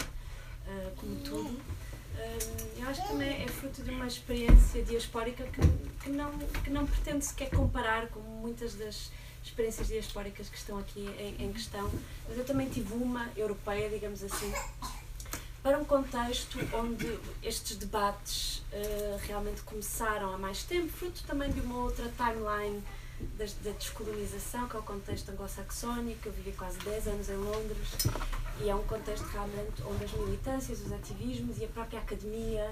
uh, 0.66 0.96
como 0.96 1.16
tudo. 1.20 1.60
Eu 2.78 2.88
acho 2.88 3.02
que 3.02 3.08
também 3.08 3.42
é 3.42 3.48
fruto 3.48 3.82
de 3.82 3.90
uma 3.90 4.06
experiência 4.06 4.82
diaspórica 4.82 5.44
que, 5.44 5.60
que, 6.04 6.10
não, 6.10 6.30
que 6.62 6.70
não 6.70 6.86
pretende 6.86 7.24
sequer 7.24 7.50
comparar 7.50 8.08
com 8.08 8.20
muitas 8.20 8.74
das 8.74 9.10
experiências 9.44 9.88
diaspóricas 9.88 10.48
que 10.48 10.56
estão 10.56 10.78
aqui 10.78 11.08
em, 11.18 11.46
em 11.46 11.52
questão, 11.52 11.90
mas 12.28 12.38
eu 12.38 12.44
também 12.44 12.68
tive 12.68 12.94
uma 12.94 13.28
europeia, 13.36 13.88
digamos 13.88 14.22
assim, 14.22 14.52
para 15.62 15.78
um 15.78 15.84
contexto 15.84 16.58
onde 16.74 17.18
estes 17.42 17.76
debates 17.76 18.58
uh, 18.72 19.18
realmente 19.26 19.62
começaram 19.62 20.32
há 20.32 20.38
mais 20.38 20.62
tempo, 20.62 20.88
fruto 20.88 21.22
também 21.24 21.50
de 21.50 21.60
uma 21.60 21.78
outra 21.78 22.10
timeline 22.16 22.82
da, 23.36 23.44
da 23.62 23.76
descolonização, 23.76 24.68
que 24.68 24.76
é 24.76 24.78
o 24.78 24.82
contexto 24.82 25.30
anglo-saxónico. 25.30 26.28
Eu 26.28 26.32
vivi 26.32 26.52
quase 26.52 26.78
10 26.78 27.06
anos 27.08 27.28
em 27.28 27.36
Londres 27.36 27.88
e 28.60 28.68
é 28.68 28.74
um 28.74 28.82
contexto 28.84 29.24
realmente 29.24 29.82
onde 29.84 30.04
as 30.04 30.12
militâncias, 30.12 30.80
os 30.80 30.92
ativismos 30.92 31.58
e 31.58 31.64
a 31.64 31.68
própria 31.68 32.00
academia, 32.00 32.70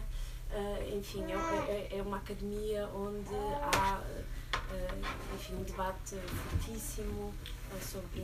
uh, 0.51 0.97
enfim, 0.97 1.25
é, 1.31 1.95
é, 1.95 1.99
é, 1.99 2.03
uma 2.03 2.19
academia 2.19 2.89
onde 2.89 3.35
há 3.73 4.01
uh, 4.01 5.35
enfim, 5.35 5.55
um 5.55 5.63
debate 5.63 6.17
fortíssimo 6.17 7.33
uh, 7.73 7.85
sobre 7.85 8.23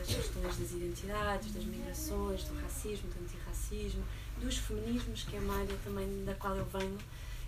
as 0.00 0.06
questões 0.06 0.56
das 0.56 0.70
identidades, 0.72 1.52
das 1.52 1.64
migrações, 1.64 2.44
do 2.44 2.60
racismo, 2.60 3.08
do 3.10 3.24
antirracismo, 3.24 4.04
dos 4.38 4.58
feminismos, 4.58 5.24
que 5.24 5.36
é 5.36 5.40
uma 5.40 5.56
área 5.56 5.76
também 5.84 6.24
da 6.24 6.34
qual 6.34 6.56
eu 6.56 6.64
venho. 6.66 6.98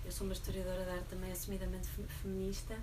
Eu 0.05 0.11
sou 0.11 0.27
uma 0.27 0.33
historiadora 0.33 0.83
de 0.83 0.91
arte 0.91 1.05
também 1.11 1.31
assumidamente 1.31 1.89
feminista. 2.23 2.77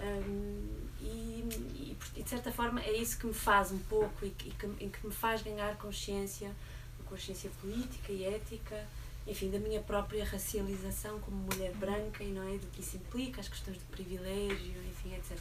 Um, 0.00 0.88
e, 1.00 1.04
e, 1.04 1.96
e, 2.16 2.22
de 2.22 2.28
certa 2.28 2.52
forma 2.52 2.80
é 2.80 2.92
isso 2.92 3.18
que 3.18 3.26
me 3.26 3.34
faz 3.34 3.72
um 3.72 3.78
pouco 3.78 4.24
e 4.24 4.30
que, 4.30 4.48
e 4.80 4.88
que 4.88 5.06
me 5.06 5.12
faz 5.12 5.42
ganhar 5.42 5.76
consciência, 5.76 6.50
consciência 7.06 7.50
política 7.60 8.12
e 8.12 8.24
ética, 8.24 8.86
enfim, 9.26 9.50
da 9.50 9.58
minha 9.58 9.80
própria 9.80 10.24
racialização 10.24 11.18
como 11.20 11.36
mulher 11.36 11.72
branca 11.74 12.22
e 12.22 12.28
não 12.28 12.42
é 12.42 12.58
do 12.58 12.66
que 12.68 12.80
isso 12.80 12.96
implica, 12.96 13.40
as 13.40 13.48
questões 13.48 13.76
de 13.76 13.84
privilégio, 13.84 14.82
enfim, 14.90 15.14
etc. 15.14 15.36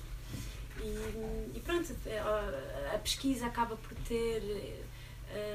E, 0.79 1.57
e 1.57 1.59
pronto, 1.61 1.95
a 2.93 2.97
pesquisa 2.99 3.47
acaba 3.47 3.75
por 3.75 3.95
ter 4.07 4.41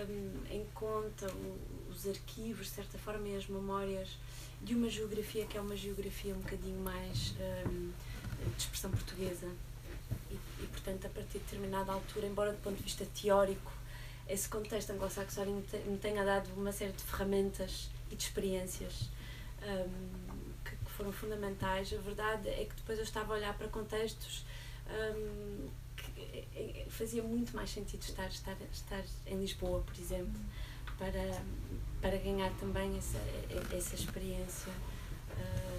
um, 0.08 0.54
em 0.54 0.64
conta 0.74 1.32
os 1.90 2.06
arquivos, 2.06 2.66
de 2.66 2.72
certa 2.72 2.98
forma, 2.98 3.28
e 3.28 3.36
as 3.36 3.46
memórias 3.46 4.18
de 4.60 4.74
uma 4.74 4.88
geografia 4.88 5.44
que 5.44 5.56
é 5.56 5.60
uma 5.60 5.76
geografia 5.76 6.34
um 6.34 6.40
bocadinho 6.40 6.78
mais. 6.80 7.34
Um, 7.66 7.90
de 8.56 8.62
expressão 8.62 8.90
portuguesa. 8.90 9.48
E, 10.30 10.34
e, 10.34 10.66
portanto, 10.70 11.06
a 11.06 11.10
partir 11.10 11.38
de 11.38 11.44
determinada 11.44 11.92
altura, 11.92 12.26
embora 12.26 12.52
do 12.52 12.58
ponto 12.58 12.76
de 12.76 12.82
vista 12.82 13.06
teórico, 13.06 13.72
esse 14.28 14.48
contexto 14.48 14.90
anglo-saxónico 14.90 15.76
me 15.86 15.98
tenha 15.98 16.24
dado 16.24 16.48
uma 16.56 16.72
série 16.72 16.92
de 16.92 17.02
ferramentas 17.02 17.90
e 18.10 18.16
de 18.16 18.22
experiências 18.22 19.10
um, 19.62 20.52
que, 20.64 20.70
que, 20.70 20.90
foram 20.92 21.12
fundamentais, 21.12 21.92
a 21.92 21.98
verdade 21.98 22.48
é 22.48 22.64
que 22.64 22.74
depois 22.76 22.98
eu 22.98 23.04
estava 23.04 23.34
a 23.34 23.36
olhar 23.36 23.54
para 23.54 23.68
contextos 23.68 24.44
um, 24.88 25.68
que 25.96 26.86
fazia 26.90 27.22
muito 27.22 27.54
mais 27.54 27.70
sentido 27.70 28.02
estar, 28.02 28.26
estar, 28.28 28.56
estar 28.72 29.04
em 29.26 29.38
Lisboa, 29.40 29.82
por 29.82 29.98
exemplo, 29.98 30.40
para, 30.98 31.42
para 32.00 32.16
ganhar 32.18 32.50
também 32.58 32.96
essa, 32.96 33.18
essa 33.74 33.94
experiência. 33.94 34.72
Uh, 35.32 35.71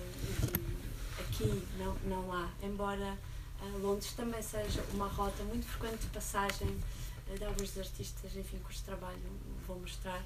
aqui, 1.33 1.67
não, 1.77 1.95
não 2.05 2.27
lá. 2.27 2.51
Embora 2.61 3.17
uh, 3.61 3.77
Londres 3.79 4.13
também 4.13 4.41
seja 4.41 4.83
uma 4.93 5.07
rota 5.07 5.43
muito 5.43 5.65
frequente 5.65 6.01
de 6.01 6.07
passagem 6.07 6.67
uh, 6.67 7.37
de 7.37 7.43
alguns 7.43 7.77
artistas, 7.77 8.35
enfim, 8.35 8.59
cujo 8.59 8.81
trabalho 8.83 9.19
vou 9.65 9.79
mostrar. 9.79 10.21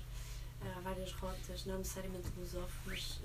Uh, 0.61 0.77
há 0.77 0.81
várias 0.81 1.11
rotas, 1.13 1.65
não 1.65 1.77
necessariamente 1.77 2.27
lusófonas, 2.37 3.19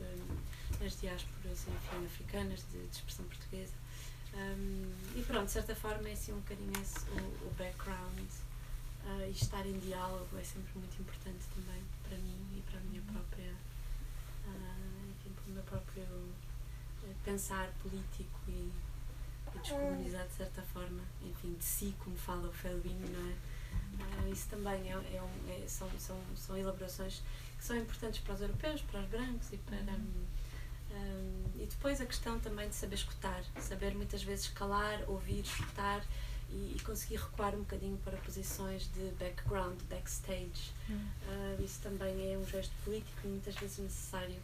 nas 0.81 1.01
diásporas, 1.01 1.59
enfim, 1.67 2.07
africanas, 2.07 2.61
de, 2.71 2.87
de 2.87 2.97
expressão 2.97 3.25
portuguesa. 3.25 3.73
Um, 4.35 4.93
e 5.17 5.23
pronto, 5.23 5.47
de 5.47 5.53
certa 5.53 5.75
forma 5.75 6.09
é 6.09 6.13
assim 6.13 6.33
um 6.33 6.41
bocadinho 6.41 6.73
esse 6.81 7.01
o, 7.11 7.49
o 7.49 7.55
background 7.59 8.19
uh, 9.05 9.29
e 9.29 9.31
estar 9.31 9.67
em 9.67 9.79
diálogo 9.79 10.39
é 10.39 10.43
sempre 10.43 10.73
muito 10.75 11.03
importante 11.03 11.45
também 11.55 11.83
para 12.09 12.17
mim 12.17 12.41
e 12.57 12.63
para 12.63 12.79
a 12.79 12.83
minha 12.85 13.03
própria, 13.03 13.53
uh, 14.47 15.11
enfim, 15.11 15.35
para 15.35 15.51
o 15.51 15.53
meu 15.53 15.63
próprio 15.65 16.07
pensar 17.25 17.69
político 17.83 18.41
e, 18.49 18.73
e 19.55 19.59
descolonizar 19.59 20.27
de 20.27 20.35
certa 20.35 20.63
forma, 20.63 21.03
enfim, 21.23 21.55
de 21.55 21.65
si, 21.65 21.95
como 21.99 22.17
fala 22.17 22.49
o 22.49 22.53
Felbini, 22.53 23.09
não 23.11 23.31
é? 23.31 23.35
Uh, 23.93 24.33
isso 24.33 24.49
também 24.49 24.91
é, 24.91 24.95
é, 24.95 25.23
é, 25.49 25.69
são, 25.69 25.89
são, 25.99 26.19
são 26.35 26.57
elaborações 26.57 27.23
que 27.59 27.65
são 27.65 27.77
importantes 27.77 28.21
para 28.21 28.35
os 28.35 28.41
europeus, 28.41 28.81
para 28.83 29.01
os 29.01 29.07
brancos 29.07 29.53
e 29.53 29.57
para. 29.59 29.77
Um, 29.77 30.27
um, 30.93 31.45
e 31.57 31.67
depois 31.67 32.01
a 32.01 32.07
questão 32.07 32.39
também 32.41 32.69
de 32.69 32.75
saber 32.75 32.97
escutar, 32.97 33.43
saber 33.61 33.95
muitas 33.95 34.23
vezes 34.23 34.49
calar, 34.49 35.03
ouvir, 35.09 35.41
escutar 35.41 36.05
e, 36.51 36.77
e 36.77 36.81
conseguir 36.81 37.17
recuar 37.17 37.55
um 37.55 37.61
bocadinho 37.61 37.97
para 37.99 38.17
posições 38.19 38.91
de 38.93 39.11
background, 39.19 39.81
backstage. 39.89 40.73
Uh, 40.91 41.63
isso 41.63 41.81
também 41.81 42.35
é 42.35 42.37
um 42.37 42.45
gesto 42.45 42.73
político 42.85 43.27
muitas 43.27 43.55
vezes 43.55 43.79
necessário, 43.79 44.41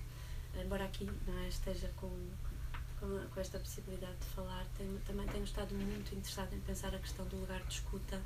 embora 0.63 0.85
aqui 0.85 1.05
não 1.27 1.39
é, 1.41 1.49
esteja 1.49 1.91
com 1.97 2.11
com, 3.01 3.29
com 3.29 3.41
esta 3.41 3.59
possibilidade 3.59 4.17
de 4.17 4.27
falar. 4.35 4.65
Tenho, 4.77 4.99
também 5.07 5.27
tenho 5.27 5.45
estado 5.45 5.75
muito 5.75 6.15
interessada 6.15 6.55
em 6.55 6.61
pensar 6.61 6.95
a 6.95 6.99
questão 6.99 7.27
do 7.27 7.37
lugar 7.41 7.63
de 7.65 7.75
escuta, 7.75 8.21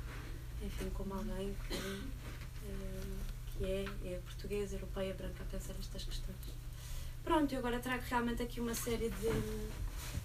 enfim, 0.61 0.89
como 0.93 1.13
alguém 1.13 1.55
que, 1.67 1.75
uh, 1.75 3.17
que 3.45 3.65
é, 3.65 3.85
é 4.05 4.19
portuguesa, 4.25 4.75
europeia, 4.75 5.13
branca, 5.13 5.43
a 5.43 5.45
pensar 5.45 5.75
estas 5.79 6.03
questões. 6.03 6.37
Pronto, 7.23 7.53
eu 7.53 7.59
agora 7.59 7.79
trago 7.79 8.03
realmente 8.09 8.43
aqui 8.43 8.59
uma 8.59 8.75
série 8.75 9.09
de, 9.09 9.31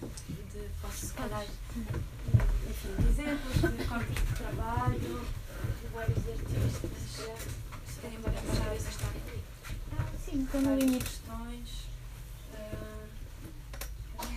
de 0.05 0.69
posso 0.81 1.05
se 1.07 1.13
calhar, 1.13 1.45
enfim, 1.45 2.95
de 2.99 3.07
exemplos 3.07 3.77
de 3.77 3.85
corpos 3.85 4.15
de 4.15 4.35
trabalho, 4.35 5.21
de 5.81 5.87
vários 5.93 6.17
artistas. 6.17 7.69
Se 7.87 8.07
várias 8.21 8.41
coisas, 8.41 8.89
está 8.89 9.07
aqui. 9.07 9.43
Sim, 10.23 10.47
limite. 10.75 11.05
questões. 11.05 11.78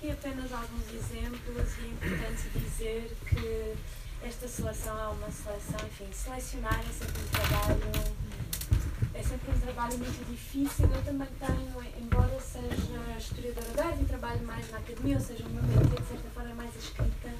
aqui 0.00 0.10
apenas 0.12 0.50
alguns 0.50 0.88
exemplos 0.94 1.76
e 1.76 1.84
é 1.84 1.88
importante 1.88 2.48
dizer 2.58 3.14
que 3.28 3.74
esta 4.26 4.48
seleção 4.48 4.98
é 4.98 5.08
uma 5.08 5.30
seleção, 5.30 5.86
enfim, 5.86 6.08
selecionar 6.10 6.80
é 6.80 6.92
sempre 6.92 7.20
um 7.20 7.28
trabalho, 7.28 8.16
é 9.12 9.22
sempre 9.22 9.50
um 9.50 9.60
trabalho 9.60 9.98
muito 9.98 10.30
difícil. 10.30 10.88
Eu 10.90 11.04
também 11.04 11.28
tenho, 11.38 12.02
embora 12.02 12.40
seja 12.40 13.18
historiadora 13.18 13.68
de 13.74 13.80
arte 13.80 14.02
e 14.02 14.06
trabalho 14.06 14.42
mais 14.46 14.70
na 14.70 14.78
academia, 14.78 15.16
ou 15.16 15.22
seja, 15.22 15.44
o 15.44 15.50
meu 15.50 15.62
método 15.64 16.00
de 16.00 16.08
certa 16.08 16.30
forma 16.30 16.50
é 16.50 16.54
mais 16.54 16.76
escrita, 16.76 17.34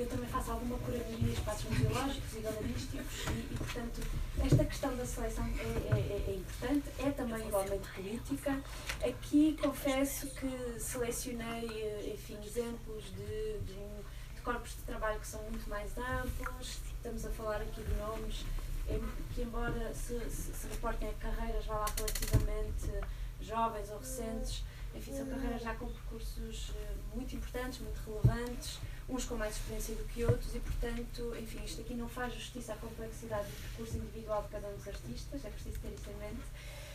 eu 0.00 0.08
também 0.08 0.28
faço 0.28 0.50
alguma 0.52 0.78
curadoria 0.78 1.16
de 1.18 1.32
espaços 1.32 1.64
museológicos 1.70 2.36
e 2.36 2.40
galerísticos 2.40 3.26
e, 3.26 3.52
e, 3.52 3.56
portanto, 3.58 4.00
esta 4.44 4.64
questão 4.64 4.96
da 4.96 5.04
seleção 5.04 5.44
é, 5.44 5.94
é, 5.94 6.24
é, 6.28 6.34
importante, 6.34 6.88
é 6.98 7.10
também 7.10 7.46
igualmente 7.46 7.88
política. 7.90 8.62
Aqui 9.06 9.58
confesso 9.60 10.26
que 10.28 10.80
selecionei, 10.80 12.12
enfim, 12.14 12.38
exemplos 12.44 13.04
de, 13.04 13.58
de, 13.60 14.34
de 14.34 14.40
corpos 14.42 14.70
de 14.70 14.82
trabalho 14.82 15.20
que 15.20 15.26
são 15.26 15.42
muito 15.42 15.68
mais 15.68 15.92
amplos, 15.98 16.78
estamos 16.96 17.26
a 17.26 17.30
falar 17.30 17.60
aqui 17.60 17.82
de 17.82 17.94
nomes 17.94 18.44
que, 19.34 19.42
embora 19.42 19.94
se, 19.94 20.18
se, 20.30 20.52
se 20.52 20.66
reportem 20.68 21.08
a 21.08 21.12
carreiras, 21.14 21.64
vá 21.66 21.76
lá 21.76 21.86
relativamente 21.96 22.90
jovens 23.40 23.90
ou 23.90 23.98
recentes, 23.98 24.64
enfim, 24.94 25.12
são 25.12 25.26
carreiras 25.26 25.62
já 25.62 25.74
com 25.74 25.86
percursos 25.86 26.72
eh, 26.74 26.94
muito 27.14 27.36
importantes, 27.36 27.78
muito 27.80 28.00
relevantes, 28.04 28.78
uns 29.10 29.24
com 29.24 29.34
mais 29.36 29.56
experiência 29.56 29.94
do 29.94 30.04
que 30.04 30.24
outros 30.24 30.54
e, 30.54 30.60
portanto, 30.60 31.34
enfim, 31.38 31.64
isto 31.64 31.80
aqui 31.80 31.94
não 31.94 32.08
faz 32.08 32.34
justiça 32.34 32.72
à 32.72 32.76
complexidade 32.76 33.48
do 33.48 33.62
percurso 33.62 33.96
individual 33.96 34.42
de 34.44 34.48
cada 34.48 34.68
um 34.68 34.76
dos 34.76 34.88
artistas, 34.88 35.44
é 35.44 35.50
preciso 35.50 35.78
ter 35.80 35.92
isso 35.92 36.10
em 36.10 36.16
mente. 36.16 36.46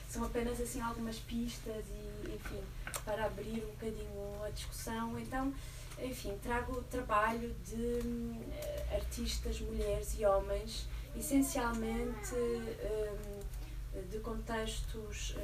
São 0.09 0.23
apenas, 0.23 0.61
assim, 0.61 0.81
algumas 0.81 1.17
pistas 1.17 1.83
e, 1.89 2.33
enfim, 2.33 2.63
para 3.03 3.25
abrir 3.25 3.63
um 3.63 3.71
bocadinho 3.71 4.43
a 4.45 4.49
discussão. 4.49 5.19
Então, 5.19 5.53
enfim, 5.99 6.37
trago 6.41 6.73
o 6.73 6.83
trabalho 6.83 7.53
de 7.65 7.75
uh, 7.75 8.95
artistas, 8.95 9.59
mulheres 9.59 10.15
e 10.17 10.25
homens, 10.25 10.87
essencialmente 11.15 12.33
um, 12.35 14.01
de 14.09 14.19
contextos 14.19 15.35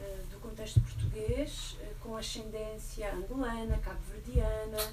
eh, 0.00 0.22
do 0.30 0.38
contexto 0.40 0.80
português, 0.80 1.76
eh, 1.80 1.92
com 2.00 2.16
ascendência 2.16 3.12
angolana, 3.14 3.78
cabo-verdiana, 3.78 4.78
eh, 4.78 4.92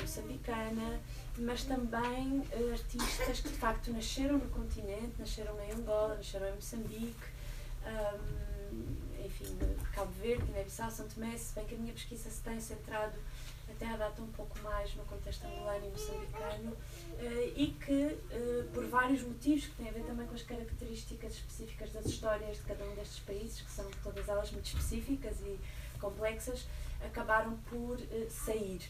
moçambicana, 0.00 1.00
mas 1.38 1.64
também 1.64 2.42
artistas 2.72 3.40
que 3.40 3.48
de 3.48 3.56
facto 3.56 3.92
nasceram 3.92 4.38
no 4.38 4.48
continente, 4.48 5.12
nasceram 5.18 5.60
em 5.62 5.72
Angola, 5.72 6.16
nasceram 6.16 6.48
em 6.48 6.54
Moçambique, 6.54 7.26
hum, 7.84 8.96
enfim, 9.24 9.58
Cabo 9.92 10.12
Verde, 10.20 10.44
Guiné-Bissau, 10.44 10.90
São 10.90 11.08
Tomé, 11.08 11.36
se 11.36 11.54
bem 11.54 11.64
que 11.64 11.74
a 11.74 11.78
minha 11.78 11.92
pesquisa 11.92 12.30
se 12.30 12.40
tem 12.42 12.60
centrado 12.60 13.16
até 13.70 13.86
à 13.86 13.96
data 13.96 14.22
um 14.22 14.30
pouco 14.32 14.58
mais 14.60 14.94
no 14.94 15.04
contexto 15.04 15.44
angolano 15.46 15.86
e 15.86 15.90
moçambicano, 15.90 16.76
eh, 17.18 17.52
e 17.56 17.66
que, 17.68 18.18
eh, 18.30 18.64
por 18.72 18.86
vários 18.86 19.22
motivos, 19.22 19.66
que 19.66 19.76
têm 19.76 19.88
a 19.88 19.92
ver 19.92 20.04
também 20.04 20.26
com 20.26 20.34
as 20.34 20.42
características 20.42 21.32
específicas 21.32 21.92
das 21.92 22.06
histórias 22.06 22.58
de 22.58 22.62
cada 22.62 22.84
um 22.84 22.94
destes 22.94 23.20
países, 23.20 23.60
que 23.60 23.70
são 23.70 23.84
todas 24.02 24.28
elas 24.28 24.50
muito 24.52 24.66
específicas 24.66 25.40
e 25.40 25.58
complexas, 25.98 26.66
acabaram 27.04 27.56
por 27.70 27.98
eh, 28.00 28.26
sair. 28.28 28.80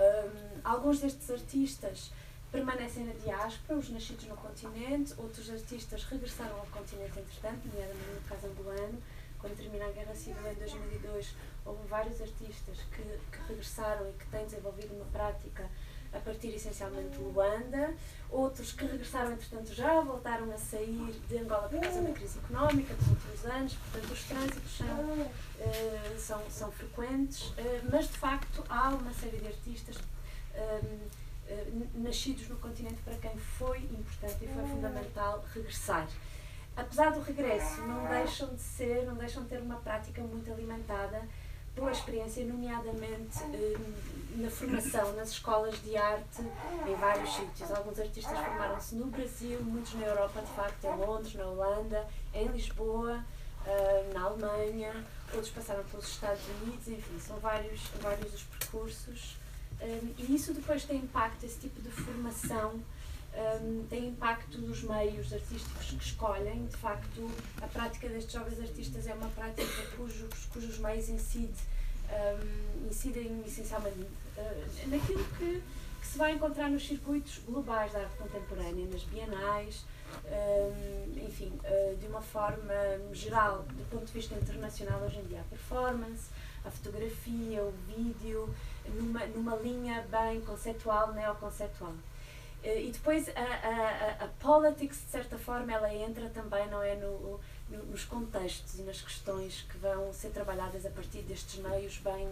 Um, 0.00 0.60
alguns 0.64 1.00
destes 1.00 1.30
artistas 1.30 2.10
permanecem 2.50 3.04
na 3.04 3.12
diáspora, 3.12 3.78
os 3.78 3.90
nascidos 3.90 4.26
no 4.26 4.36
continente, 4.36 5.14
outros 5.18 5.50
artistas 5.50 6.04
regressaram 6.04 6.56
ao 6.56 6.66
continente 6.66 7.18
entretanto, 7.18 7.68
nomeadamente 7.68 8.10
no 8.14 8.20
caso 8.22 8.46
angolano, 8.46 9.02
quando 9.38 9.56
termina 9.56 9.86
a 9.86 9.90
Guerra 9.90 10.14
Civil 10.14 10.50
em 10.50 10.54
2002, 10.54 11.34
houve 11.66 11.86
vários 11.86 12.20
artistas 12.20 12.78
que, 12.94 13.02
que 13.02 13.48
regressaram 13.48 14.08
e 14.08 14.12
que 14.14 14.26
têm 14.26 14.44
desenvolvido 14.44 14.94
uma 14.94 15.04
prática 15.06 15.68
a 16.12 16.18
partir 16.18 16.48
essencialmente 16.48 17.16
de 17.16 17.18
Luanda, 17.18 17.94
outros 18.28 18.72
que 18.72 18.84
regressaram, 18.84 19.32
entretanto, 19.32 19.72
já 19.72 20.00
voltaram 20.00 20.50
a 20.52 20.56
sair 20.56 21.20
de 21.28 21.38
Angola 21.38 21.68
por 21.68 21.80
causa 21.80 22.02
da 22.02 22.12
crise 22.12 22.38
económica 22.38 22.94
dos 22.94 23.08
últimos 23.08 23.44
anos, 23.46 23.74
portanto, 23.74 24.12
os 24.12 24.24
trânsitos 24.24 24.76
são, 24.76 25.10
uh, 25.20 26.18
são, 26.18 26.50
são 26.50 26.72
frequentes, 26.72 27.48
uh, 27.50 27.54
mas 27.90 28.08
de 28.08 28.18
facto 28.18 28.64
há 28.68 28.90
uma 28.90 29.12
série 29.12 29.38
de 29.38 29.46
artistas 29.46 29.96
uh, 29.96 31.10
nascidos 31.94 32.48
no 32.48 32.56
continente 32.56 33.00
para 33.02 33.14
quem 33.16 33.36
foi 33.36 33.78
importante 33.78 34.44
e 34.44 34.48
foi 34.48 34.64
fundamental 34.68 35.44
regressar. 35.52 36.08
Apesar 36.76 37.10
do 37.10 37.20
regresso, 37.20 37.82
não 37.82 38.08
deixam 38.08 38.54
de 38.54 38.62
ser, 38.62 39.04
não 39.04 39.14
deixam 39.14 39.42
de 39.42 39.48
ter 39.48 39.60
uma 39.60 39.76
prática 39.76 40.22
muito 40.22 40.50
alimentada 40.52 41.22
pela 41.74 41.90
experiência, 41.92 42.44
nomeadamente 42.44 43.38
eh, 43.52 43.76
na 44.36 44.50
formação 44.50 45.12
nas 45.14 45.30
escolas 45.30 45.80
de 45.82 45.96
arte 45.96 46.42
em 46.86 46.94
vários 46.96 47.32
sítios. 47.34 47.70
Alguns 47.70 47.98
artistas 47.98 48.38
formaram-se 48.38 48.94
no 48.94 49.06
Brasil, 49.06 49.62
muitos 49.62 49.94
na 49.94 50.06
Europa, 50.06 50.40
de 50.40 50.52
facto, 50.52 50.84
em 50.84 50.96
Londres, 50.96 51.34
na 51.34 51.44
Holanda, 51.46 52.06
em 52.34 52.48
Lisboa, 52.48 53.24
eh, 53.66 54.10
na 54.12 54.22
Alemanha, 54.22 54.92
outros 55.32 55.50
passaram 55.50 55.84
pelos 55.84 56.08
Estados 56.08 56.42
Unidos, 56.62 56.88
enfim, 56.88 57.18
são 57.18 57.36
vários, 57.38 57.80
vários 58.00 58.34
os 58.34 58.42
percursos. 58.42 59.36
Eh, 59.80 60.00
e 60.18 60.34
isso 60.34 60.52
depois 60.52 60.84
tem 60.84 60.98
impacto, 60.98 61.44
esse 61.44 61.60
tipo 61.60 61.80
de 61.80 61.90
formação 61.90 62.80
um, 63.40 63.86
tem 63.88 64.08
impacto 64.08 64.58
nos 64.58 64.82
meios 64.82 65.32
artísticos 65.32 65.86
que 65.86 66.04
escolhem. 66.04 66.66
De 66.66 66.76
facto, 66.76 67.30
a 67.60 67.66
prática 67.66 68.08
destes 68.08 68.32
jovens 68.32 68.60
artistas 68.60 69.06
é 69.06 69.14
uma 69.14 69.28
prática 69.28 69.82
cujos, 69.96 70.46
cujos 70.52 70.78
meios 70.78 71.08
incidem, 71.08 71.54
um, 72.10 72.88
incidem 72.88 73.42
essencialmente 73.46 74.00
uh, 74.00 74.88
naquilo 74.88 75.24
que, 75.38 75.62
que, 76.00 76.06
se 76.06 76.18
vai 76.18 76.32
encontrar 76.32 76.68
nos 76.68 76.86
circuitos 76.86 77.38
globais 77.46 77.92
da 77.92 78.00
arte 78.00 78.16
contemporânea, 78.16 78.86
nas 78.86 79.02
bienais, 79.04 79.84
um, 80.26 81.24
enfim, 81.24 81.52
uh, 81.64 81.96
de 81.96 82.06
uma 82.06 82.20
forma 82.20 82.74
geral, 83.12 83.62
do 83.62 83.90
ponto 83.90 84.06
de 84.06 84.12
vista 84.12 84.34
internacional, 84.34 85.00
hoje 85.00 85.18
em 85.18 85.24
dia, 85.24 85.40
a 85.40 85.44
performance, 85.44 86.28
a 86.64 86.70
fotografia, 86.70 87.62
o 87.62 87.72
vídeo, 87.86 88.54
numa, 88.88 89.24
numa 89.26 89.56
linha 89.56 90.04
bem 90.10 90.40
conceitual, 90.42 91.12
neoconceitual. 91.12 91.94
Eh, 92.62 92.84
e 92.84 92.90
depois 92.90 93.28
a, 93.30 93.40
a, 93.40 94.24
a, 94.24 94.28
politics, 94.38 94.98
de 95.04 95.10
certa 95.10 95.38
forma, 95.38 95.72
ela 95.72 95.92
entra 95.92 96.28
também, 96.30 96.68
não 96.68 96.82
é, 96.82 96.94
no, 96.96 97.40
no, 97.68 97.84
nos 97.86 98.04
contextos 98.04 98.78
e 98.78 98.82
nas 98.82 99.00
questões 99.00 99.62
que 99.62 99.78
vão 99.78 100.12
ser 100.12 100.30
trabalhadas 100.30 100.84
a 100.84 100.90
partir 100.90 101.22
destes 101.22 101.60
meios 101.60 101.98
bem, 101.98 102.28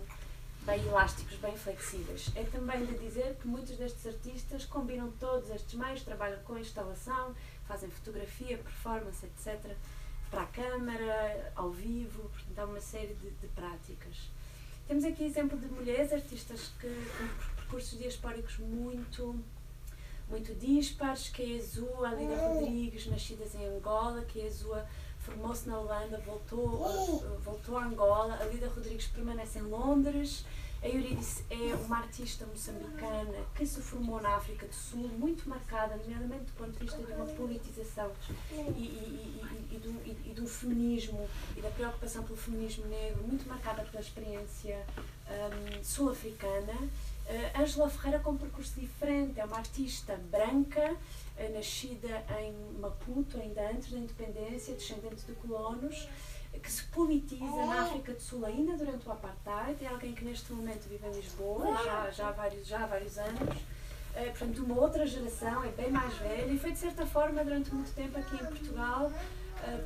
bem 0.67 0.85
elásticos, 0.87 1.37
bem 1.37 1.57
flexíveis. 1.57 2.31
É 2.35 2.45
também 2.45 2.85
de 2.85 2.99
dizer 2.99 3.37
que 3.41 3.49
muitos 3.49 3.77
destes 3.77 4.07
artistas 4.07 4.65
combinam 4.67 5.11
todos 5.19 5.49
estes 5.51 5.75
meios, 5.75 6.03
trabalham 6.03 6.41
com 6.45 6.59
instalação, 6.59 7.35
fazem 7.67 7.91
fotografia, 7.91 8.59
performance, 8.59 9.25
etc., 9.25 9.75
para 10.31 10.43
a 10.43 10.47
câmara, 10.47 11.53
ao 11.57 11.71
vivo, 11.71 12.29
portanto 12.29 12.59
há 12.59 12.65
uma 12.67 12.81
série 12.81 13.15
de, 13.15 13.31
de 13.31 13.47
práticas. 13.49 14.31
Temos 14.87 15.05
aqui 15.05 15.25
exemplo 15.25 15.59
de 15.59 15.67
mulheres 15.69 16.13
artistas 16.13 16.71
que 16.79 16.87
com 16.87 17.55
percursos 17.57 17.99
diaspóricos 17.99 18.59
muito 18.59 19.43
muito 20.31 20.55
dispares, 20.55 21.29
que 21.29 21.55
é 21.55 21.57
a 21.59 21.63
Zua, 21.63 22.11
Rodrigues, 22.11 23.07
nascidas 23.07 23.55
em 23.55 23.67
Angola, 23.67 24.23
que 24.23 24.41
é 24.41 24.47
a 24.47 24.51
Zua 24.51 24.87
formou-se 25.19 25.69
na 25.69 25.79
Holanda, 25.79 26.19
voltou, 26.25 26.87
uh, 26.87 27.39
voltou 27.41 27.77
a 27.77 27.85
Angola, 27.85 28.39
a 28.41 28.45
Lida 28.45 28.69
Rodrigues 28.69 29.09
permanece 29.09 29.59
em 29.59 29.63
Londres, 29.63 30.45
a 30.81 30.89
Eurídice 30.89 31.45
é 31.51 31.75
uma 31.75 31.99
artista 31.99 32.47
moçambicana 32.47 33.35
que 33.55 33.67
se 33.67 33.81
formou 33.83 34.23
na 34.23 34.37
África 34.37 34.65
do 34.65 34.75
Sul, 34.75 35.09
muito 35.09 35.49
marcada, 35.49 35.97
nomeadamente 35.97 36.45
do 36.45 36.53
ponto 36.53 36.71
de 36.71 36.79
vista 36.79 37.03
de 37.03 37.13
uma 37.13 37.27
politização 37.27 38.13
e, 38.53 38.55
e, 38.55 39.43
e, 39.43 39.75
e, 39.75 39.79
do, 39.79 40.31
e, 40.31 40.35
do 40.35 40.47
feminismo 40.47 41.29
e 41.57 41.61
da 41.61 41.71
preocupação 41.71 42.23
pelo 42.23 42.37
feminismo 42.37 42.87
negro, 42.87 43.25
muito 43.25 43.49
marcada 43.49 43.83
pela 43.83 44.01
experiência 44.01 44.87
um, 45.29 45.83
sul-africana. 45.83 46.75
Uh, 47.29 47.61
Angela 47.63 47.91
Ferreira 47.91 48.21
com 48.21 48.31
um 48.31 48.39
percurso 48.39 48.81
diferente, 48.81 49.39
é 49.39 49.45
uma 49.45 49.59
artista 49.59 50.19
branca, 50.31 50.97
uh, 51.37 51.55
nascida 51.55 52.25
em 52.41 52.81
Maputo, 52.81 53.39
ainda 53.39 53.71
antes 53.71 53.91
da 53.91 53.99
independência, 53.99 54.75
descendente 54.75 55.27
de 55.27 55.33
colonos, 55.35 56.09
que 56.63 56.73
se 56.73 56.85
politiza 56.85 57.67
na 57.67 57.83
África 57.83 58.15
do 58.15 58.23
Sul 58.23 58.47
ainda 58.47 58.79
durante 58.79 59.07
o 59.07 59.13
Apartheid, 59.13 59.85
é 59.85 59.89
alguém 59.89 60.15
que 60.15 60.25
neste 60.25 60.51
momento 60.55 60.89
vive 60.89 61.07
em 61.07 61.13
Lisboa, 61.13 61.77
já, 61.85 62.11
já, 62.11 62.29
há, 62.29 62.33
vários, 62.33 62.67
já 62.67 62.83
há 62.83 62.87
vários 62.87 63.19
anos, 63.19 63.43
uh, 63.43 64.25
portanto 64.31 64.65
uma 64.65 64.81
outra 64.81 65.07
geração, 65.07 65.63
é 65.65 65.69
bem 65.69 65.91
mais 65.91 66.15
velha, 66.15 66.51
e 66.51 66.59
foi 66.59 66.73
de 66.73 66.79
certa 66.79 67.05
forma 67.05 67.45
durante 67.45 67.75
muito 67.75 67.95
tempo 67.95 68.19
aqui 68.19 68.37
em 68.37 68.47
Portugal, 68.47 69.13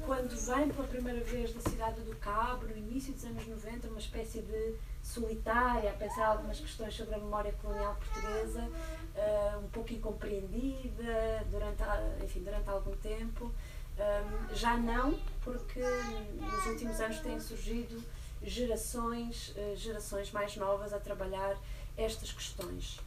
quando 0.07 0.37
vem 0.37 0.69
pela 0.69 0.87
primeira 0.87 1.25
vez 1.25 1.53
da 1.55 1.61
cidade 1.61 2.03
do 2.03 2.15
Cabo, 2.17 2.67
no 2.67 2.77
início 2.77 3.13
dos 3.13 3.25
anos 3.25 3.45
90, 3.49 3.89
uma 3.89 3.99
espécie 3.99 4.43
de 4.43 4.75
solitária, 5.03 5.91
a 5.91 5.95
pensar 5.95 6.27
algumas 6.27 6.59
questões 6.61 6.95
sobre 6.95 7.15
a 7.15 7.19
memória 7.19 7.53
colonial 7.61 7.97
portuguesa, 7.97 8.63
uh, 8.63 9.59
um 9.59 9.69
pouco 9.69 9.93
incompreendida 9.93 11.45
durante, 11.51 11.83
enfim, 12.25 12.41
durante 12.43 12.69
algum 12.69 12.97
tempo. 12.97 13.47
Um, 13.47 13.53
eh, 13.99 14.55
já 14.55 14.75
não, 14.79 15.19
porque 15.43 15.81
nos 15.81 16.67
últimos 16.67 16.99
anos 16.99 17.19
têm 17.21 17.39
surgido 17.39 18.03
gerações, 18.43 19.51
uh, 19.51 19.77
gerações 19.77 20.33
mais 20.33 20.57
novas 20.57 20.95
a 20.95 20.99
trabalhar 20.99 21.57
estas 21.97 22.33
questões. 22.33 22.99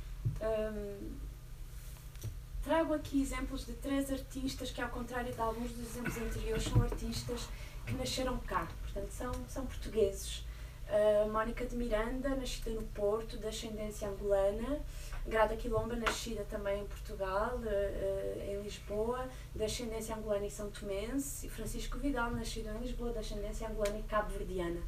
Um, 0.42 1.16
trago 2.64 2.94
aqui 2.94 3.22
exemplos 3.22 3.66
de 3.66 3.74
três 3.74 4.12
artistas 4.12 4.70
que, 4.70 4.80
ao 4.80 4.90
contrário 4.90 5.34
de 5.34 5.42
alguns 5.42 5.72
dos 5.72 5.90
exemplos 5.90 6.18
anteriores, 6.18 6.64
são 6.66 6.82
artistas 6.84 7.48
que 7.86 7.94
nasceram 7.94 8.38
cá, 8.40 8.68
portanto, 8.84 9.10
são, 9.10 9.32
são 9.48 9.66
portugueses. 9.66 10.45
Uh, 10.88 11.32
Mónica 11.32 11.66
de 11.66 11.76
Miranda, 11.76 12.30
nascida 12.30 12.70
no 12.70 12.84
Porto, 12.84 13.38
de 13.38 13.48
ascendência 13.48 14.08
angolana. 14.08 14.80
Grada 15.26 15.56
Quilomba, 15.58 15.96
nascida 15.96 16.44
também 16.44 16.84
em 16.84 16.86
Portugal, 16.86 17.56
uh, 17.56 17.60
uh, 17.60 18.52
em 18.52 18.62
Lisboa, 18.62 19.28
de 19.56 19.64
ascendência 19.64 20.16
angolana 20.16 20.46
e 20.46 20.52
são 20.52 20.70
tomense. 20.70 21.48
E 21.48 21.50
Francisco 21.50 21.98
Vidal, 21.98 22.30
nascido 22.32 22.70
em 22.70 22.78
Lisboa, 22.78 23.12
de 23.12 23.18
ascendência 23.18 23.68
angolana 23.68 23.98
e 23.98 24.04
cabo-verdiana. 24.04 24.82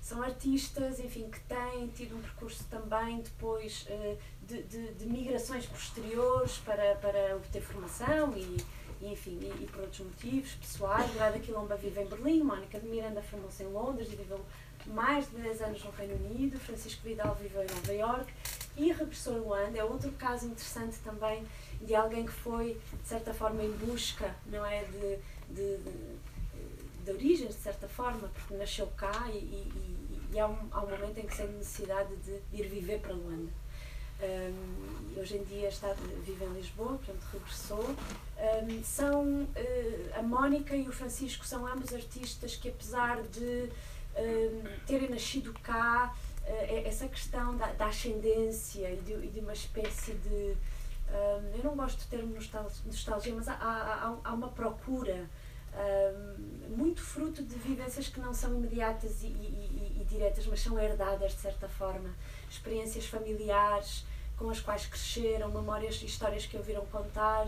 São 0.00 0.22
artistas, 0.22 1.00
enfim, 1.00 1.28
que 1.28 1.40
têm 1.40 1.88
tido 1.88 2.16
um 2.16 2.20
percurso 2.20 2.64
também 2.68 3.20
depois 3.20 3.86
de, 4.42 4.62
de, 4.64 4.92
de, 4.94 5.06
migrações 5.06 5.64
posteriores 5.64 6.58
para, 6.58 6.96
para 6.96 7.36
obter 7.36 7.62
formação 7.62 8.36
e, 8.36 8.56
e 9.00 9.12
enfim, 9.12 9.38
e, 9.40 9.62
e, 9.62 9.68
por 9.68 9.82
outros 9.82 10.00
motivos 10.00 10.54
pessoais. 10.54 11.12
Grada 11.14 11.38
Quilomba 11.38 11.76
vive 11.76 12.00
em 12.00 12.06
Berlim, 12.06 12.42
Mónica 12.42 12.80
de 12.80 12.88
Miranda 12.88 13.22
formou-se 13.22 13.62
em 13.62 13.68
Londres 13.68 14.12
e 14.12 14.16
viveu 14.16 14.40
mais 14.86 15.28
de 15.30 15.36
10 15.36 15.62
anos 15.62 15.84
no 15.84 15.90
Reino 15.90 16.14
Unido, 16.14 16.58
Francisco 16.58 17.02
Vidal 17.02 17.34
viveu 17.40 17.62
em 17.62 17.66
Nova 17.66 17.92
York 17.92 18.32
e 18.76 18.92
regressou 18.92 19.34
a 19.34 19.38
Luanda. 19.38 19.78
É 19.78 19.84
outro 19.84 20.10
caso 20.12 20.46
interessante 20.46 20.96
também 21.04 21.44
de 21.80 21.94
alguém 21.94 22.24
que 22.24 22.32
foi, 22.32 22.80
de 23.02 23.08
certa 23.08 23.34
forma, 23.34 23.62
em 23.62 23.72
busca 23.72 24.34
não 24.46 24.64
é, 24.64 24.84
de, 24.84 25.18
de, 25.54 25.76
de, 25.78 26.16
de 27.04 27.10
origens, 27.10 27.54
de 27.54 27.62
certa 27.62 27.88
forma, 27.88 28.28
porque 28.28 28.54
nasceu 28.54 28.86
cá 28.96 29.28
e, 29.30 29.38
e, 29.38 30.02
e 30.32 30.40
há, 30.40 30.48
um, 30.48 30.68
há 30.70 30.80
um 30.82 30.90
momento 30.90 31.18
em 31.18 31.26
que 31.26 31.34
sente 31.34 31.52
necessidade 31.52 32.14
de 32.16 32.40
ir 32.52 32.68
viver 32.68 33.00
para 33.00 33.12
Luanda. 33.12 33.50
um, 34.22 35.20
hoje 35.20 35.36
em 35.36 35.44
dia 35.44 35.68
está, 35.68 35.94
vive 36.24 36.44
em 36.44 36.52
Lisboa, 36.54 36.98
portanto 36.98 37.22
regressou. 37.32 37.84
Um, 37.84 38.84
são 38.84 39.42
uh, 39.42 40.18
a 40.18 40.22
Mónica 40.22 40.74
e 40.74 40.88
o 40.88 40.92
Francisco 40.92 41.44
são 41.44 41.66
ambos 41.66 41.92
artistas 41.92 42.56
que 42.56 42.68
apesar 42.68 43.22
de 43.24 43.68
terem 44.86 45.08
nascido 45.08 45.52
cá, 45.62 46.14
uh, 46.42 46.86
essa 46.86 47.08
questão 47.08 47.56
da, 47.56 47.66
da 47.72 47.86
ascendência 47.86 48.90
e 48.90 48.96
de, 48.96 49.12
e 49.12 49.28
de, 49.28 49.40
uma 49.40 49.52
espécie 49.52 50.14
de 50.14 50.56
eu 51.54 51.62
não 51.62 51.76
gosto 51.76 51.98
do 51.98 52.08
termo 52.08 52.34
nostalgia, 52.34 53.34
mas 53.34 53.46
há, 53.46 53.52
há, 53.52 54.16
há 54.24 54.32
uma 54.32 54.48
procura 54.48 55.28
muito 56.68 57.00
fruto 57.00 57.42
de 57.42 57.54
vivências 57.56 58.08
que 58.08 58.20
não 58.20 58.34
são 58.34 58.54
imediatas 58.54 59.22
e, 59.22 59.26
e, 59.26 59.98
e, 60.00 60.04
diretas, 60.04 60.46
mas 60.46 60.60
são 60.60 60.78
herdadas 60.78 61.32
de 61.32 61.40
certa 61.40 61.68
forma. 61.68 62.14
Experiências 62.50 63.06
familiares 63.06 64.04
com 64.36 64.50
as 64.50 64.60
quais 64.60 64.86
cresceram, 64.86 65.50
memórias 65.50 66.02
histórias 66.02 66.46
que 66.46 66.56
ouviram 66.56 66.84
contar. 66.86 67.46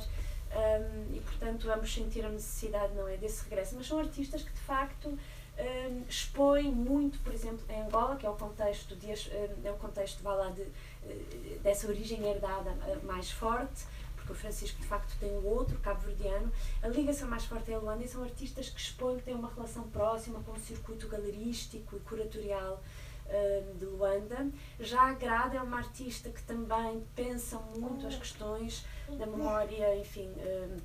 Um, 0.55 1.17
e 1.17 1.21
portanto 1.21 1.69
ambos 1.69 1.93
sentiram 1.93 2.31
necessidade 2.31 2.95
não 2.95 3.09
é 3.09 3.17
desse 3.17 3.43
regresso 3.43 3.75
mas 3.75 3.89
são 3.89 3.99
artistas 3.99 4.41
que 4.45 4.53
de 4.53 4.61
facto 4.61 5.19
um, 5.59 6.03
expõem 6.09 6.71
muito 6.71 7.19
por 7.21 7.33
exemplo 7.33 7.65
em 7.69 7.83
Angola 7.83 8.17
que 8.17 8.27
é 8.27 8.31
o 8.31 8.35
contexto 8.35 8.97
de, 8.97 9.11
é 9.11 9.71
o 9.71 9.77
contexto 9.77 10.23
vá 10.23 10.35
lá 10.35 10.51
de, 10.51 10.63
eh, 10.63 11.59
dessa 11.63 11.87
origem 11.87 12.25
herdada 12.27 12.77
eh, 12.89 12.99
mais 13.05 13.31
forte 13.31 13.85
porque 14.25 14.33
o 14.33 14.35
Francisco 14.35 14.81
de 14.81 14.87
facto 14.87 15.15
tem 15.21 15.31
um 15.31 15.47
outro 15.47 15.79
cabo-verdiano, 15.81 16.51
a 16.83 16.89
ligação 16.89 17.29
mais 17.29 17.45
forte 17.45 17.71
é 17.71 17.75
a 17.75 17.79
Luanda 17.79 18.03
e 18.03 18.09
são 18.09 18.23
artistas 18.23 18.71
que 18.71 18.81
expõem, 18.81 19.19
que 19.19 19.25
têm 19.25 19.35
uma 19.35 19.53
relação 19.53 19.85
próxima 19.91 20.41
com 20.41 20.53
o 20.53 20.59
circuito 20.59 21.07
galerístico 21.09 21.97
e 21.97 22.01
curatorial 22.01 22.83
uh, 23.27 23.75
de 23.79 23.85
Luanda. 23.85 24.49
Já 24.81 25.11
a 25.11 25.13
Grada 25.13 25.59
é 25.59 25.61
uma 25.61 25.77
artista 25.77 26.31
que 26.31 26.43
também 26.43 27.05
pensa 27.15 27.59
muito 27.77 28.07
as 28.07 28.17
questões 28.17 28.85
da 29.19 29.27
memória, 29.27 29.95
enfim, 29.99 30.29
uh, 30.29 30.81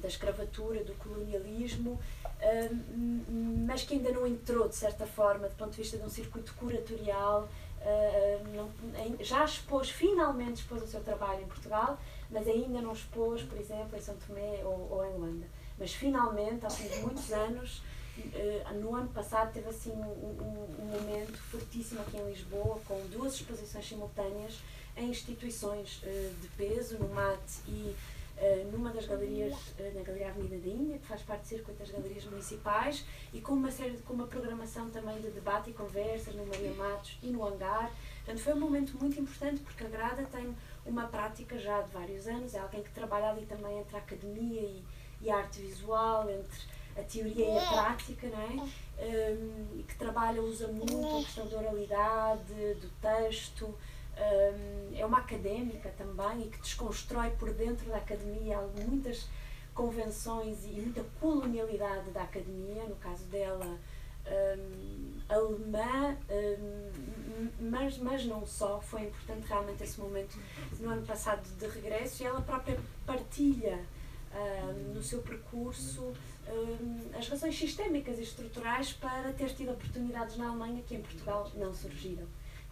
da 0.00 0.08
escravatura, 0.08 0.84
do 0.84 0.94
colonialismo, 0.94 1.92
uh, 1.92 2.76
mas 3.66 3.82
que 3.82 3.94
ainda 3.94 4.12
não 4.12 4.26
entrou, 4.26 4.68
de 4.68 4.76
certa 4.76 5.06
forma, 5.06 5.48
do 5.48 5.54
ponto 5.56 5.70
de 5.70 5.78
vista 5.78 5.96
de 5.96 6.04
um 6.04 6.10
circuito 6.10 6.54
curatorial, 6.54 7.48
não, 8.54 8.70
já 9.20 9.44
expôs, 9.44 9.90
finalmente 9.90 10.62
expôs 10.62 10.82
o 10.82 10.86
seu 10.86 11.02
trabalho 11.02 11.42
em 11.42 11.46
Portugal, 11.46 11.98
mas 12.30 12.48
ainda 12.48 12.80
não 12.80 12.92
expôs, 12.92 13.42
por 13.42 13.58
exemplo, 13.58 13.96
em 13.96 14.00
São 14.00 14.16
Tomé 14.26 14.62
ou, 14.64 14.88
ou 14.90 15.04
em 15.04 15.12
Luanda. 15.18 15.46
Mas 15.78 15.92
finalmente, 15.92 16.64
ao 16.64 16.70
fim 16.70 16.88
de 16.88 16.98
muitos 17.00 17.32
anos, 17.32 17.82
uh, 18.18 18.74
no 18.80 18.94
ano 18.94 19.08
passado 19.08 19.52
teve 19.52 19.68
assim 19.68 19.92
um, 19.92 20.76
um, 20.80 20.84
momento 20.86 21.36
fortíssimo 21.50 22.00
aqui 22.00 22.16
em 22.16 22.30
Lisboa, 22.30 22.80
com 22.86 23.00
duas 23.08 23.34
exposições 23.34 23.86
simultâneas 23.86 24.60
em 24.96 25.10
instituições 25.10 26.02
uh, 26.02 26.34
de 26.40 26.48
peso, 26.56 26.98
no 26.98 27.08
MAT 27.08 27.40
e 27.66 27.94
numa 28.72 28.90
das 28.90 29.06
galerias, 29.06 29.54
na 29.94 30.02
Galeria 30.02 30.28
Avenida 30.28 30.58
da 30.58 30.68
Índia, 30.68 30.98
que 30.98 31.06
faz 31.06 31.22
parte 31.22 31.42
do 31.42 31.48
circuito 31.48 31.78
das 31.78 31.90
galerias 31.90 32.24
municipais, 32.24 33.04
e 33.32 33.40
com 33.40 33.52
uma 33.52 33.70
série 33.70 33.96
com 33.98 34.12
uma 34.12 34.26
programação 34.26 34.90
também 34.90 35.20
de 35.20 35.30
debate 35.30 35.70
e 35.70 35.72
conversas 35.72 36.34
no 36.34 36.44
Maria 36.46 36.72
Matos 36.74 37.18
e 37.22 37.28
no 37.28 37.46
Hangar. 37.46 37.90
Portanto, 38.24 38.42
foi 38.42 38.54
um 38.54 38.60
momento 38.60 38.98
muito 38.98 39.20
importante 39.20 39.60
porque 39.60 39.84
a 39.84 39.88
Grada 39.88 40.24
tem 40.24 40.54
uma 40.84 41.06
prática 41.06 41.58
já 41.58 41.80
de 41.82 41.90
vários 41.92 42.26
anos, 42.26 42.54
é 42.54 42.58
alguém 42.58 42.82
que 42.82 42.90
trabalha 42.90 43.30
ali 43.30 43.46
também 43.46 43.78
entre 43.78 43.96
a 43.96 43.98
academia 44.00 44.60
e, 44.60 44.84
e 45.22 45.30
a 45.30 45.36
arte 45.36 45.60
visual, 45.60 46.28
entre 46.28 46.60
a 46.96 47.02
teoria 47.02 47.46
e 47.46 47.58
a 47.58 47.66
prática, 47.66 48.28
não 48.28 48.40
é? 48.40 48.84
Um, 48.96 49.82
que 49.82 49.96
trabalha, 49.96 50.40
usa 50.40 50.68
muito 50.68 51.18
a 51.18 51.24
questão 51.24 51.48
da 51.48 51.58
oralidade, 51.58 52.74
do 52.74 52.88
texto, 53.00 53.74
é 54.94 55.04
uma 55.04 55.18
académica 55.18 55.92
também 55.96 56.46
e 56.46 56.48
que 56.48 56.60
desconstrói 56.60 57.30
por 57.30 57.52
dentro 57.52 57.88
da 57.88 57.96
academia 57.96 58.58
muitas 58.86 59.28
convenções 59.74 60.64
e 60.64 60.68
muita 60.80 61.04
colonialidade 61.20 62.10
da 62.10 62.22
academia, 62.22 62.84
no 62.84 62.96
caso 62.96 63.24
dela, 63.24 63.78
um, 64.26 65.14
alemã, 65.28 66.16
um, 66.30 67.50
mas, 67.70 67.98
mas 67.98 68.24
não 68.24 68.46
só. 68.46 68.80
Foi 68.80 69.02
importante 69.02 69.46
realmente 69.46 69.82
esse 69.82 70.00
momento 70.00 70.38
no 70.78 70.90
ano 70.90 71.04
passado 71.04 71.42
de 71.58 71.66
regresso 71.66 72.22
e 72.22 72.26
ela 72.26 72.40
própria 72.40 72.78
partilha 73.04 73.84
um, 74.32 74.94
no 74.94 75.02
seu 75.02 75.20
percurso 75.22 76.12
as 77.16 77.28
razões 77.28 77.58
sistémicas 77.58 78.18
e 78.18 78.22
estruturais 78.22 78.92
para 78.92 79.32
ter 79.32 79.54
tido 79.54 79.72
oportunidades 79.72 80.36
na 80.36 80.48
Alemanha 80.48 80.82
que 80.86 80.94
em 80.94 81.00
Portugal 81.00 81.50
não 81.54 81.72
surgiram. 81.72 82.26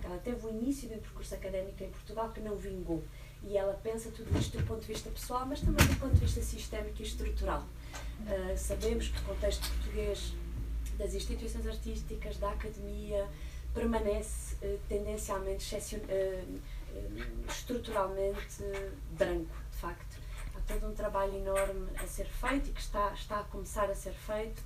Ela 0.05 0.19
teve 0.19 0.47
o 0.47 0.51
início 0.51 0.89
de 0.89 0.95
um 0.95 0.99
percurso 0.99 1.35
académico 1.35 1.83
em 1.83 1.91
Portugal 1.91 2.31
que 2.33 2.41
não 2.41 2.57
vingou. 2.57 3.03
E 3.45 3.57
ela 3.57 3.75
pensa 3.83 4.11
tudo 4.11 4.37
isto 4.39 4.57
do 4.57 4.65
ponto 4.65 4.81
de 4.81 4.93
vista 4.93 5.11
pessoal, 5.11 5.45
mas 5.47 5.61
também 5.61 5.87
do 5.87 5.97
ponto 5.99 6.15
de 6.15 6.21
vista 6.21 6.41
sistémico 6.41 7.01
e 7.01 7.05
estrutural. 7.05 7.67
Uh, 8.21 8.57
sabemos 8.57 9.09
que 9.09 9.19
o 9.19 9.23
contexto 9.25 9.69
português 9.69 10.33
das 10.97 11.15
instituições 11.15 11.67
artísticas, 11.67 12.37
da 12.37 12.51
academia, 12.51 13.29
permanece 13.75 14.55
uh, 14.65 14.79
tendencialmente, 14.89 15.75
uh, 15.75 16.61
estruturalmente 17.49 18.63
branco, 19.19 19.57
de 19.71 19.77
facto. 19.77 20.21
Há 20.55 20.61
todo 20.61 20.89
um 20.89 20.95
trabalho 20.95 21.35
enorme 21.35 21.89
a 21.97 22.07
ser 22.07 22.27
feito 22.27 22.71
e 22.71 22.73
que 22.73 22.81
está, 22.81 23.13
está 23.13 23.41
a 23.41 23.45
começar 23.45 23.91
a 23.91 23.95
ser 23.95 24.13
feito, 24.13 24.63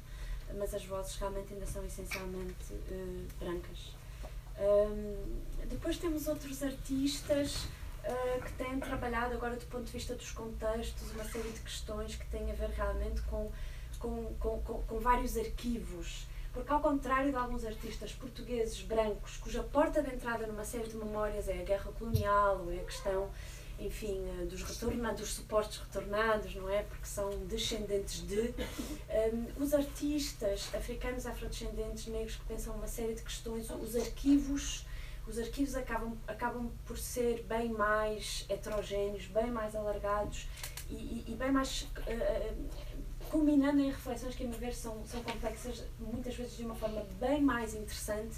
mas 0.58 0.74
as 0.74 0.84
vozes 0.84 1.16
realmente 1.16 1.54
ainda 1.54 1.66
são 1.66 1.84
essencialmente 1.84 2.74
brancas. 3.40 3.95
Um, 4.58 5.66
depois 5.66 5.98
temos 5.98 6.26
outros 6.28 6.62
artistas 6.62 7.64
uh, 8.04 8.42
que 8.42 8.52
têm 8.52 8.78
trabalhado 8.80 9.34
agora 9.34 9.56
do 9.56 9.66
ponto 9.66 9.84
de 9.84 9.92
vista 9.92 10.14
dos 10.14 10.30
contextos, 10.30 11.10
uma 11.12 11.24
série 11.24 11.50
de 11.50 11.60
questões 11.60 12.16
que 12.16 12.26
têm 12.28 12.50
a 12.50 12.54
ver 12.54 12.70
realmente 12.70 13.20
com 13.22 13.50
com, 13.98 14.34
com, 14.38 14.60
com, 14.60 14.82
com 14.82 14.98
vários 15.00 15.36
arquivos. 15.36 16.26
Porque, 16.52 16.72
ao 16.72 16.80
contrário 16.80 17.30
de 17.30 17.36
alguns 17.36 17.64
artistas 17.64 18.12
portugueses 18.12 18.80
brancos, 18.80 19.36
cuja 19.36 19.62
porta 19.62 20.02
de 20.02 20.14
entrada 20.14 20.46
numa 20.46 20.64
série 20.64 20.88
de 20.88 20.96
memórias 20.96 21.48
é 21.48 21.60
a 21.60 21.64
guerra 21.64 21.92
colonial, 21.98 22.62
ou 22.64 22.72
é 22.72 22.76
a 22.76 22.84
questão, 22.84 23.30
enfim, 23.78 24.24
eh, 24.40 24.44
dos, 24.46 24.62
retornados, 24.62 25.20
dos 25.20 25.34
supostos 25.34 25.78
retornados, 25.78 26.54
não 26.54 26.68
é? 26.68 26.82
Porque 26.82 27.06
são 27.06 27.30
descendentes 27.46 28.26
de. 28.26 28.40
Um, 28.40 28.54
ehm, 29.10 29.46
os 29.58 29.74
artistas 29.74 30.74
africanos, 30.74 31.26
afrodescendentes, 31.26 32.06
negros, 32.06 32.36
que 32.36 32.44
pensam 32.44 32.74
uma 32.74 32.86
série 32.86 33.14
de 33.14 33.22
questões, 33.22 33.68
os 33.70 33.96
arquivos. 33.96 34.86
Os 35.26 35.40
arquivos 35.40 35.74
acabam, 35.74 36.16
acabam 36.28 36.70
por 36.84 36.96
ser 36.96 37.42
bem 37.48 37.68
mais 37.68 38.46
heterogéneos, 38.48 39.26
bem 39.26 39.50
mais 39.50 39.74
alargados 39.74 40.46
e, 40.88 40.94
e, 40.94 41.24
e 41.26 41.34
bem 41.34 41.50
mais 41.50 41.82
uh, 41.82 42.68
culminando 43.30 43.80
em 43.80 43.90
reflexões 43.90 44.34
que, 44.34 44.44
a 44.44 44.48
meu 44.48 44.58
ver, 44.58 44.74
são, 44.74 45.04
são 45.06 45.22
complexas, 45.22 45.84
muitas 45.98 46.34
vezes 46.34 46.56
de 46.56 46.64
uma 46.64 46.74
forma 46.74 47.06
bem 47.20 47.40
mais 47.40 47.74
interessante 47.74 48.36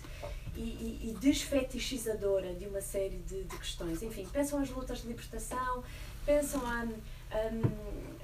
e, 0.56 0.60
e, 0.60 1.10
e 1.10 1.16
desfetichizadora 1.20 2.54
de 2.54 2.66
uma 2.66 2.80
série 2.80 3.18
de, 3.18 3.44
de, 3.44 3.56
questões. 3.56 4.02
Enfim, 4.02 4.26
pensam 4.32 4.60
as 4.60 4.70
lutas 4.70 5.02
de 5.02 5.08
libertação, 5.08 5.82
pensam 6.24 6.60
a, 6.66 6.86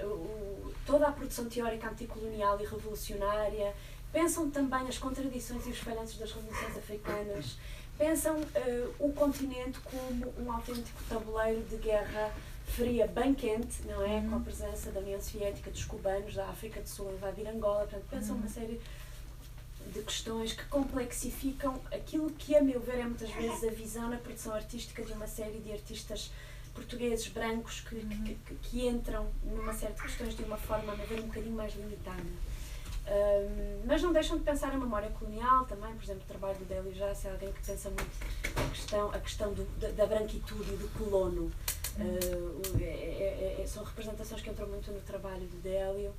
o, 0.05 0.73
toda 0.87 1.09
a 1.09 1.13
produção 1.13 1.47
teórica 1.47 1.89
anticolonial 1.89 2.61
e 2.61 2.65
revolucionária, 2.65 3.75
pensam 4.13 4.51
também 4.51 4.87
as 4.89 4.99
contradições 4.99 5.67
e 5.67 5.71
os 5.71 5.79
falhanços 5.79 6.19
das 6.19 6.33
revoluções 6.33 6.77
africanas, 6.77 7.57
pensam 7.99 8.37
uh, 8.37 8.95
o 8.99 9.13
continente 9.13 9.79
como 9.81 10.35
um 10.39 10.53
autêntico 10.53 11.03
tabuleiro 11.09 11.63
de 11.63 11.77
guerra 11.77 12.33
fria 12.65 13.07
bem 13.07 13.35
quente, 13.35 13.83
não 13.87 14.03
é? 14.05 14.19
Uhum. 14.19 14.31
Com 14.31 14.37
a 14.37 14.41
presença 14.41 14.91
da 14.91 15.01
União 15.01 15.21
Soviética, 15.21 15.71
dos 15.71 15.85
cubanos, 15.85 16.35
da 16.35 16.49
África 16.49 16.81
do 16.81 16.89
Sul 16.89 17.13
invadir 17.13 17.47
Angola. 17.49 17.81
Portanto, 17.81 18.05
pensam 18.11 18.35
uhum. 18.35 18.41
uma 18.41 18.49
série 18.49 18.81
de 19.93 20.03
questões 20.03 20.53
que 20.53 20.65
complexificam 20.67 21.81
aquilo 21.93 22.31
que, 22.31 22.57
a 22.57 22.63
meu 22.63 22.81
ver, 22.81 23.01
é 23.01 23.05
muitas 23.05 23.31
vezes 23.31 23.63
a 23.65 23.71
visão 23.71 24.09
na 24.09 24.17
produção 24.17 24.55
artística 24.55 25.03
de 25.03 25.13
uma 25.13 25.27
série 25.27 25.59
de 25.59 25.73
artistas 25.73 26.31
portugueses 26.75 27.29
brancos 27.29 27.81
que, 27.81 27.95
uhum. 27.95 28.09
que, 28.09 28.35
que, 28.35 28.55
que, 28.57 28.87
entram 28.87 29.29
numa 29.45 29.73
série 29.73 29.93
de 29.93 30.03
questões 30.03 30.37
de 30.37 30.43
uma 30.43 30.57
forma, 30.57 30.93
a 30.93 30.97
meu 30.97 31.07
ver, 31.07 31.21
um 31.21 31.27
bocadinho 31.27 31.55
mais 31.55 31.75
limitada. 31.75 32.23
Um, 33.07 33.87
mas 33.87 34.03
não 34.03 34.13
deixam 34.13 34.39
de 34.39 34.45
pensar 34.45 34.73
a 34.73 34.79
memória 34.79 35.11
colonial 35.11 35.67
também, 35.67 35.95
por 35.95 36.03
exemplo, 36.03 36.23
o 36.23 36.27
trabalho 36.27 36.59
do 36.59 36.65
Délio 36.65 36.93
Jace 36.93 37.27
é 37.27 37.31
alguém 37.33 37.53
que 37.53 37.65
pensa 37.65 37.91
muito 37.91 38.11
a 38.57 38.71
questão, 38.71 39.11
a 39.11 39.19
questão 39.19 39.53
do, 39.53 39.65
da, 39.79 39.89
da 39.89 40.07
branquitude 40.07 40.73
e 40.73 40.77
do 40.77 40.89
colono. 40.99 41.53
Uh, 41.97 42.61
é, 42.81 43.61
é, 43.61 43.67
são 43.67 43.85
representações 43.85 44.41
que 44.43 44.51
entram 44.51 44.67
muito 44.67 44.91
no 44.91 45.01
trabalho 45.01 45.47
de 45.47 45.57
Délio. 45.59 46.13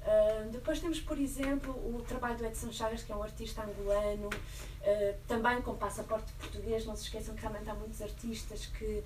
Uh, 0.00 0.48
depois 0.50 0.80
temos, 0.80 1.00
por 1.00 1.18
exemplo, 1.18 1.72
o 1.72 2.02
trabalho 2.02 2.38
do 2.38 2.46
Edson 2.46 2.72
Chagas, 2.72 3.02
que 3.02 3.12
é 3.12 3.16
um 3.16 3.22
artista 3.22 3.62
angolano, 3.62 4.28
uh, 4.28 5.14
também 5.26 5.60
com 5.60 5.74
passaporte 5.74 6.32
português. 6.34 6.86
Não 6.86 6.96
se 6.96 7.04
esqueçam 7.04 7.34
que 7.34 7.42
realmente 7.42 7.68
há 7.68 7.74
muitos 7.74 8.00
artistas 8.00 8.66
que, 8.66 9.04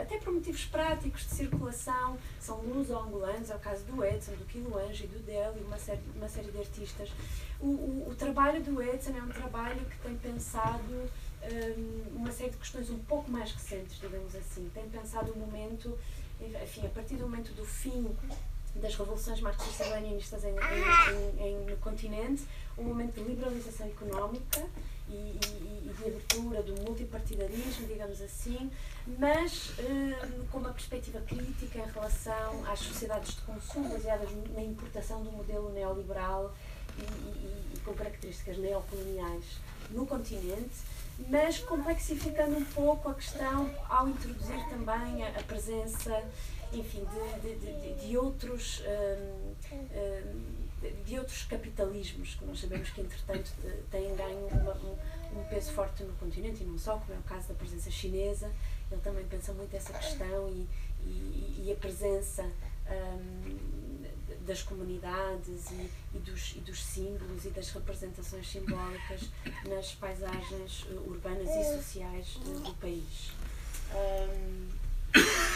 até 0.00 0.18
por 0.18 0.32
motivos 0.32 0.64
práticos 0.66 1.22
de 1.22 1.34
circulação, 1.34 2.16
são 2.38 2.58
luso-angolanos. 2.58 3.50
É 3.50 3.56
o 3.56 3.58
caso 3.58 3.82
do 3.84 4.04
Edson, 4.04 4.32
do 4.32 4.44
Quilo 4.44 4.78
Anjo 4.78 5.04
e 5.04 5.08
do 5.08 5.18
Deli, 5.20 5.60
uma 5.64 5.78
série, 5.78 6.02
uma 6.14 6.28
série 6.28 6.50
de 6.52 6.58
artistas. 6.58 7.10
O, 7.58 7.66
o, 7.66 8.08
o 8.10 8.14
trabalho 8.14 8.62
do 8.62 8.80
Edson 8.80 9.16
é 9.16 9.22
um 9.22 9.28
trabalho 9.28 9.84
que 9.86 9.98
tem 9.98 10.14
pensado 10.16 11.10
um, 11.52 12.16
uma 12.16 12.32
série 12.32 12.50
de 12.50 12.56
questões 12.56 12.90
um 12.90 12.98
pouco 12.98 13.30
mais 13.30 13.52
recentes, 13.52 13.98
digamos 14.00 14.34
assim. 14.34 14.70
Tem 14.74 14.88
pensado 14.88 15.32
o 15.32 15.38
momento, 15.38 15.98
enfim, 16.40 16.86
a 16.86 16.90
partir 16.90 17.16
do 17.16 17.22
momento 17.22 17.52
do 17.54 17.64
fim 17.64 18.14
das 18.80 18.94
revoluções 18.94 19.40
marxistas-leninistas 19.40 20.44
em, 20.44 20.50
em, 20.50 21.46
em, 21.46 21.64
no 21.64 21.76
continente, 21.78 22.44
um 22.76 22.84
momento 22.84 23.14
de 23.14 23.22
liberalização 23.22 23.86
económica 23.86 24.62
e, 25.08 25.12
e, 25.12 25.88
e 25.88 25.94
de 25.96 26.04
abertura 26.04 26.62
do 26.62 26.74
multipartidarismo, 26.82 27.86
digamos 27.86 28.20
assim, 28.20 28.70
mas 29.18 29.72
com 30.50 30.58
uma 30.58 30.72
perspectiva 30.72 31.20
crítica 31.20 31.78
em 31.78 31.90
relação 31.90 32.64
às 32.66 32.80
sociedades 32.80 33.36
de 33.36 33.42
consumo 33.42 33.88
baseadas 33.88 34.28
na 34.54 34.62
importação 34.62 35.22
do 35.22 35.32
modelo 35.32 35.72
neoliberal 35.72 36.54
e, 36.98 37.76
e 37.76 37.80
com 37.80 37.94
características 37.94 38.58
neocoloniais 38.58 39.44
no 39.90 40.06
continente 40.06 40.74
mas 41.28 41.58
complexificando 41.58 42.56
um 42.56 42.64
pouco 42.64 43.08
a 43.08 43.14
questão 43.14 43.70
ao 43.88 44.08
introduzir 44.08 44.62
também 44.68 45.24
a, 45.24 45.28
a 45.28 45.42
presença 45.42 46.22
enfim, 46.72 47.04
de, 47.40 47.54
de, 47.54 47.70
de, 47.94 48.06
de 48.06 48.16
outros, 48.16 48.82
um, 48.82 49.54
um, 49.72 51.04
de 51.04 51.18
outros 51.18 51.44
capitalismos 51.44 52.34
que 52.34 52.44
nós 52.44 52.60
sabemos 52.60 52.90
que, 52.90 53.00
entretanto, 53.00 53.50
têm 53.90 54.14
ganho 54.14 54.46
uma, 54.48 54.74
um, 54.74 55.40
um, 55.40 55.44
peso 55.44 55.72
forte 55.72 56.02
no 56.02 56.12
continente 56.14 56.62
e 56.62 56.66
não 56.66 56.78
só, 56.78 56.98
como 56.98 57.14
é 57.14 57.18
o 57.18 57.22
caso 57.22 57.48
da 57.48 57.54
presença 57.54 57.90
chinesa. 57.90 58.50
Ele 58.90 59.00
também 59.00 59.24
pensa 59.24 59.52
muito 59.52 59.74
essa 59.74 59.92
questão 59.92 60.48
e, 60.48 60.66
e, 61.04 61.64
e 61.66 61.72
a 61.72 61.76
presença 61.76 62.42
hum, 62.42 63.75
das 64.46 64.62
comunidades 64.62 65.70
e, 65.72 65.90
e, 66.14 66.18
dos, 66.18 66.54
e 66.56 66.60
dos 66.60 66.82
símbolos 66.82 67.44
e 67.44 67.50
das 67.50 67.70
representações 67.70 68.48
simbólicas 68.48 69.28
nas 69.68 69.94
paisagens 69.94 70.86
urbanas 71.06 71.48
e 71.48 71.76
sociais 71.76 72.34
do, 72.44 72.60
do 72.60 72.74
país. 72.74 73.32
Um, 73.94 74.86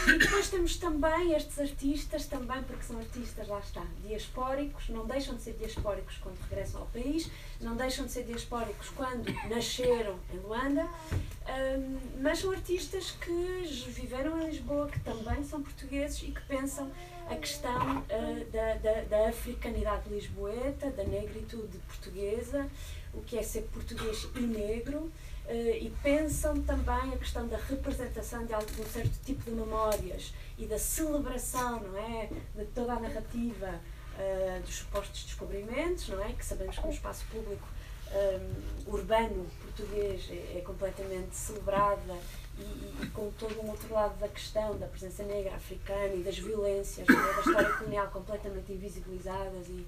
e 0.06 0.18
depois 0.18 0.48
temos 0.48 0.76
também 0.76 1.34
estes 1.34 1.58
artistas, 1.58 2.24
também 2.26 2.62
porque 2.62 2.82
são 2.82 2.98
artistas, 2.98 3.46
lá 3.46 3.58
está, 3.58 3.84
diaspóricos, 4.02 4.88
não 4.88 5.06
deixam 5.06 5.34
de 5.34 5.42
ser 5.42 5.52
diaspóricos 5.52 6.16
quando 6.18 6.40
regressam 6.48 6.80
ao 6.80 6.86
país, 6.86 7.30
não 7.60 7.76
deixam 7.76 8.06
de 8.06 8.12
ser 8.12 8.24
diaspóricos 8.24 8.88
quando 8.90 9.30
nasceram 9.50 10.18
em 10.32 10.38
Luanda, 10.38 10.84
um, 10.84 12.22
mas 12.22 12.38
são 12.38 12.50
artistas 12.50 13.10
que 13.10 13.62
viveram 13.88 14.40
em 14.40 14.46
Lisboa, 14.46 14.88
que 14.88 15.00
também 15.00 15.44
são 15.44 15.62
portugueses 15.62 16.22
e 16.22 16.30
que 16.30 16.40
pensam 16.42 16.90
a 17.30 17.36
questão 17.36 17.98
uh, 17.98 18.44
da, 18.52 18.74
da, 18.74 19.02
da 19.02 19.28
africanidade 19.28 20.08
lisboeta, 20.08 20.90
da 20.90 21.04
negritude 21.04 21.78
portuguesa, 21.86 22.68
o 23.14 23.20
que 23.22 23.38
é 23.38 23.42
ser 23.42 23.62
português 23.72 24.28
e 24.36 24.40
negro, 24.40 25.10
Uh, 25.50 25.74
e 25.80 25.92
pensam 26.00 26.62
também 26.62 27.12
a 27.12 27.16
questão 27.16 27.48
da 27.48 27.56
representação 27.56 28.46
de, 28.46 28.54
algum 28.54 28.84
certo 28.84 29.18
tipo 29.24 29.42
de 29.42 29.50
memórias 29.50 30.32
e 30.56 30.64
da 30.64 30.78
celebração, 30.78 31.80
não 31.80 31.98
é, 31.98 32.28
de 32.54 32.66
toda 32.66 32.92
a 32.92 33.00
narrativa 33.00 33.80
uh, 34.14 34.62
dos 34.62 34.76
supostos 34.76 35.24
descobrimentos, 35.24 36.08
não 36.08 36.24
é, 36.24 36.32
que 36.34 36.44
sabemos 36.44 36.78
que 36.78 36.86
no 36.86 36.92
espaço 36.92 37.24
público 37.32 37.66
um, 38.12 38.92
urbano 38.92 39.46
português 39.60 40.28
é, 40.30 40.58
é 40.58 40.62
completamente 40.64 41.34
celebrada 41.34 42.16
e, 42.60 42.62
e, 42.62 43.04
e, 43.04 43.06
com 43.08 43.30
todo 43.38 43.60
um 43.60 43.70
outro 43.70 43.92
lado 43.92 44.18
da 44.18 44.28
questão 44.28 44.78
da 44.78 44.86
presença 44.86 45.22
negra 45.24 45.54
africana 45.54 46.14
e 46.14 46.22
das 46.22 46.38
violências, 46.38 47.08
é, 47.08 47.12
da 47.12 47.40
história 47.40 47.72
colonial 47.76 48.08
completamente 48.08 48.72
invisibilizadas 48.72 49.68
e, 49.68 49.86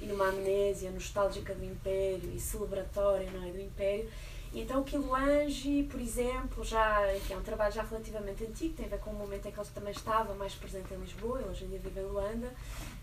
e 0.00 0.06
numa 0.06 0.28
amnésia 0.28 0.90
nostálgica 0.90 1.54
do 1.54 1.64
Império 1.64 2.30
e 2.34 2.38
celebratória 2.38 3.30
não 3.30 3.46
é, 3.46 3.50
do 3.50 3.60
Império, 3.60 4.08
então 4.52 4.80
o 4.80 4.84
Quiloange, 4.84 5.84
por 5.84 6.00
exemplo, 6.00 6.64
já, 6.64 7.14
enfim, 7.16 7.34
é 7.34 7.36
um 7.36 7.42
trabalho 7.42 7.72
já 7.72 7.82
relativamente 7.82 8.44
antigo, 8.44 8.74
tem 8.74 8.86
a 8.86 8.88
ver 8.88 8.98
com 8.98 9.10
o 9.10 9.14
momento 9.14 9.46
em 9.46 9.52
que 9.52 9.60
ele 9.60 9.68
também 9.72 9.92
estava 9.92 10.34
mais 10.34 10.54
presente 10.54 10.92
em 10.92 10.96
Lisboa, 10.96 11.38
ele 11.40 11.48
hoje 11.48 11.64
em 11.64 11.68
dia 11.68 11.78
vive 11.78 12.00
em 12.00 12.04
Luanda. 12.04 12.52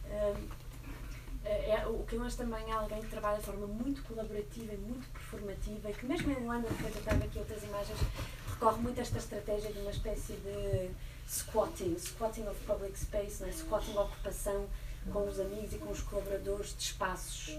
É, 0.10 0.34
é, 1.48 1.88
o 1.88 2.04
Quiloange 2.04 2.36
também 2.36 2.70
é 2.70 2.74
alguém 2.74 3.02
que 3.02 3.08
trabalha 3.08 3.38
de 3.38 3.46
forma 3.46 3.68
muito 3.68 4.04
colaborativa 4.04 4.74
e 4.74 4.78
muito 4.78 5.08
performativa 5.12 5.90
e 5.90 5.94
que 5.94 6.06
mesmo 6.06 6.32
em 6.32 6.36
Luanda, 6.36 6.68
depois 6.68 6.94
eu 6.94 7.00
estava 7.00 7.24
aqui 7.24 7.40
outras 7.40 7.64
imagens, 7.64 8.00
recorre 8.50 8.82
muito 8.82 9.00
a 9.00 9.02
esta 9.02 9.18
estratégia 9.18 9.72
de 9.72 9.80
uma 9.80 9.92
espécie 9.92 10.34
de 10.34 10.92
squatting, 11.28 11.98
squatting 11.98 12.48
of 12.48 12.60
public 12.66 12.98
space, 12.98 13.42
né? 13.44 13.52
squatting 13.52 13.98
ocupação 13.98 14.68
com 15.12 15.28
os 15.28 15.40
amigos 15.40 15.74
e 15.74 15.78
com 15.78 15.90
os 15.90 16.02
colaboradores 16.02 16.76
de 16.76 16.84
espaços 16.84 17.58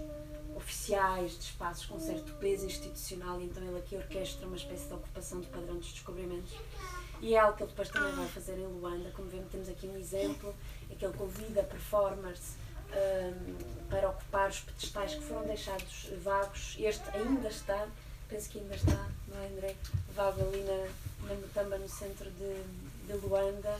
oficiais, 0.55 1.31
de 1.31 1.45
espaços 1.45 1.85
com 1.85 1.99
certo 1.99 2.33
peso 2.33 2.65
institucional, 2.65 3.39
e 3.41 3.45
então 3.45 3.63
ele 3.63 3.77
aqui 3.77 3.95
orquestra 3.95 4.45
uma 4.45 4.55
espécie 4.55 4.87
de 4.87 4.93
ocupação 4.93 5.39
de 5.41 5.47
padrão 5.47 5.77
dos 5.77 5.91
descobrimentos. 5.91 6.53
E 7.21 7.33
é 7.33 7.39
algo 7.39 7.57
que 7.57 7.63
ele 7.63 7.69
depois 7.69 7.89
também 7.89 8.13
vai 8.13 8.27
fazer 8.27 8.57
em 8.57 8.67
Luanda, 8.67 9.11
como 9.11 9.27
vemos, 9.29 9.51
temos 9.51 9.67
aqui 9.67 9.87
um 9.87 9.97
exemplo 9.97 10.55
em 10.89 10.95
que 10.95 11.03
ele 11.03 11.13
convida 11.17 11.63
performers 11.63 12.55
para 13.89 14.09
ocupar 14.09 14.49
os 14.49 14.59
pedestais 14.61 15.15
que 15.15 15.23
foram 15.23 15.45
deixados 15.45 16.09
vagos. 16.23 16.75
Este 16.79 17.09
ainda 17.15 17.47
está, 17.47 17.87
penso 18.27 18.49
que 18.49 18.59
ainda 18.59 18.75
está, 18.75 19.09
não 19.27 19.41
é 19.41 19.47
André? 19.47 19.75
Vago 20.15 20.41
ali 20.41 20.63
na, 20.63 21.27
na 21.27 21.35
Mutamba, 21.35 21.77
no 21.77 21.89
centro 21.89 22.29
de, 22.31 22.63
de 23.07 23.13
Luanda 23.25 23.77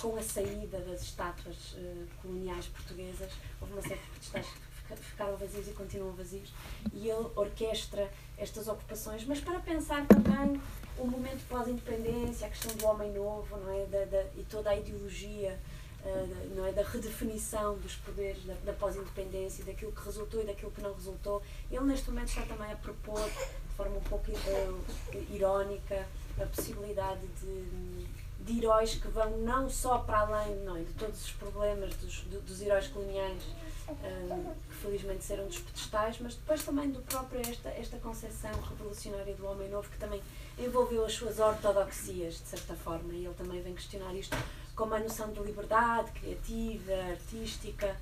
com 0.00 0.16
a 0.16 0.22
saída 0.22 0.78
das 0.80 1.02
estátuas 1.02 1.72
uh, 1.74 2.06
coloniais 2.22 2.66
portuguesas, 2.66 3.30
houve 3.60 3.72
uma 3.74 3.82
série 3.82 4.00
de 4.00 4.06
pedestais 4.06 4.46
que 4.88 4.96
ficaram 4.96 5.36
vazios 5.36 5.66
e 5.66 5.72
continuam 5.72 6.12
vazios, 6.12 6.52
e 6.92 7.08
ele 7.08 7.26
orquestra 7.34 8.08
estas 8.38 8.68
ocupações, 8.68 9.24
mas 9.24 9.40
para 9.40 9.58
pensar 9.58 10.06
também 10.06 10.60
o 10.96 11.06
momento 11.06 11.44
pós-independência, 11.48 12.46
a 12.46 12.50
questão 12.50 12.74
do 12.76 12.86
homem 12.86 13.12
novo, 13.12 13.56
não 13.56 13.72
é? 13.72 13.84
Da, 13.86 14.04
da, 14.04 14.22
e 14.36 14.46
toda 14.48 14.70
a 14.70 14.76
ideologia 14.76 15.58
uh, 16.06 16.54
não 16.56 16.66
é? 16.66 16.72
da 16.72 16.82
redefinição 16.82 17.76
dos 17.78 17.96
poderes 17.96 18.44
da, 18.44 18.54
da 18.64 18.72
pós-independência, 18.72 19.64
daquilo 19.64 19.92
que 19.92 20.04
resultou 20.04 20.42
e 20.42 20.46
daquilo 20.46 20.70
que 20.70 20.80
não 20.80 20.94
resultou. 20.94 21.42
Ele, 21.70 21.84
neste 21.84 22.10
momento, 22.10 22.28
está 22.28 22.42
também 22.42 22.72
a 22.72 22.76
propor, 22.76 23.22
de 23.24 23.74
forma 23.76 23.96
um 23.96 24.02
pouco 24.02 24.30
uh, 24.30 25.34
irónica, 25.34 26.06
a 26.40 26.46
possibilidade 26.46 27.26
de 27.42 28.06
de 28.46 28.58
heróis 28.58 28.94
que 28.94 29.08
vão 29.08 29.38
não 29.38 29.68
só 29.68 29.98
para 29.98 30.20
além 30.20 30.54
não, 30.60 30.76
é, 30.76 30.80
de 30.80 30.92
todos 30.92 31.24
os 31.24 31.32
problemas 31.32 31.94
dos, 31.96 32.20
do, 32.22 32.40
dos 32.42 32.62
heróis 32.62 32.86
coloniais 32.86 33.42
um, 33.88 34.54
que 34.68 34.74
felizmente 34.76 35.24
serão 35.24 35.46
dos 35.46 35.58
pedestais, 35.58 36.18
mas 36.20 36.34
depois 36.34 36.64
também 36.64 36.90
do 36.90 37.00
próprio 37.02 37.40
esta, 37.40 37.68
esta 37.70 37.96
concepção 37.98 38.52
revolucionária 38.52 39.34
do 39.34 39.46
homem 39.46 39.68
novo 39.68 39.88
que 39.90 39.98
também 39.98 40.22
envolveu 40.58 41.04
as 41.04 41.12
suas 41.12 41.38
ortodoxias, 41.38 42.34
de 42.34 42.48
certa 42.48 42.74
forma, 42.74 43.12
e 43.12 43.24
ele 43.24 43.34
também 43.34 43.60
vem 43.62 43.74
questionar 43.74 44.14
isto 44.14 44.36
como 44.76 44.94
a 44.94 45.00
noção 45.00 45.32
de 45.32 45.40
liberdade 45.40 46.12
criativa, 46.12 46.92
artística, 47.10 47.96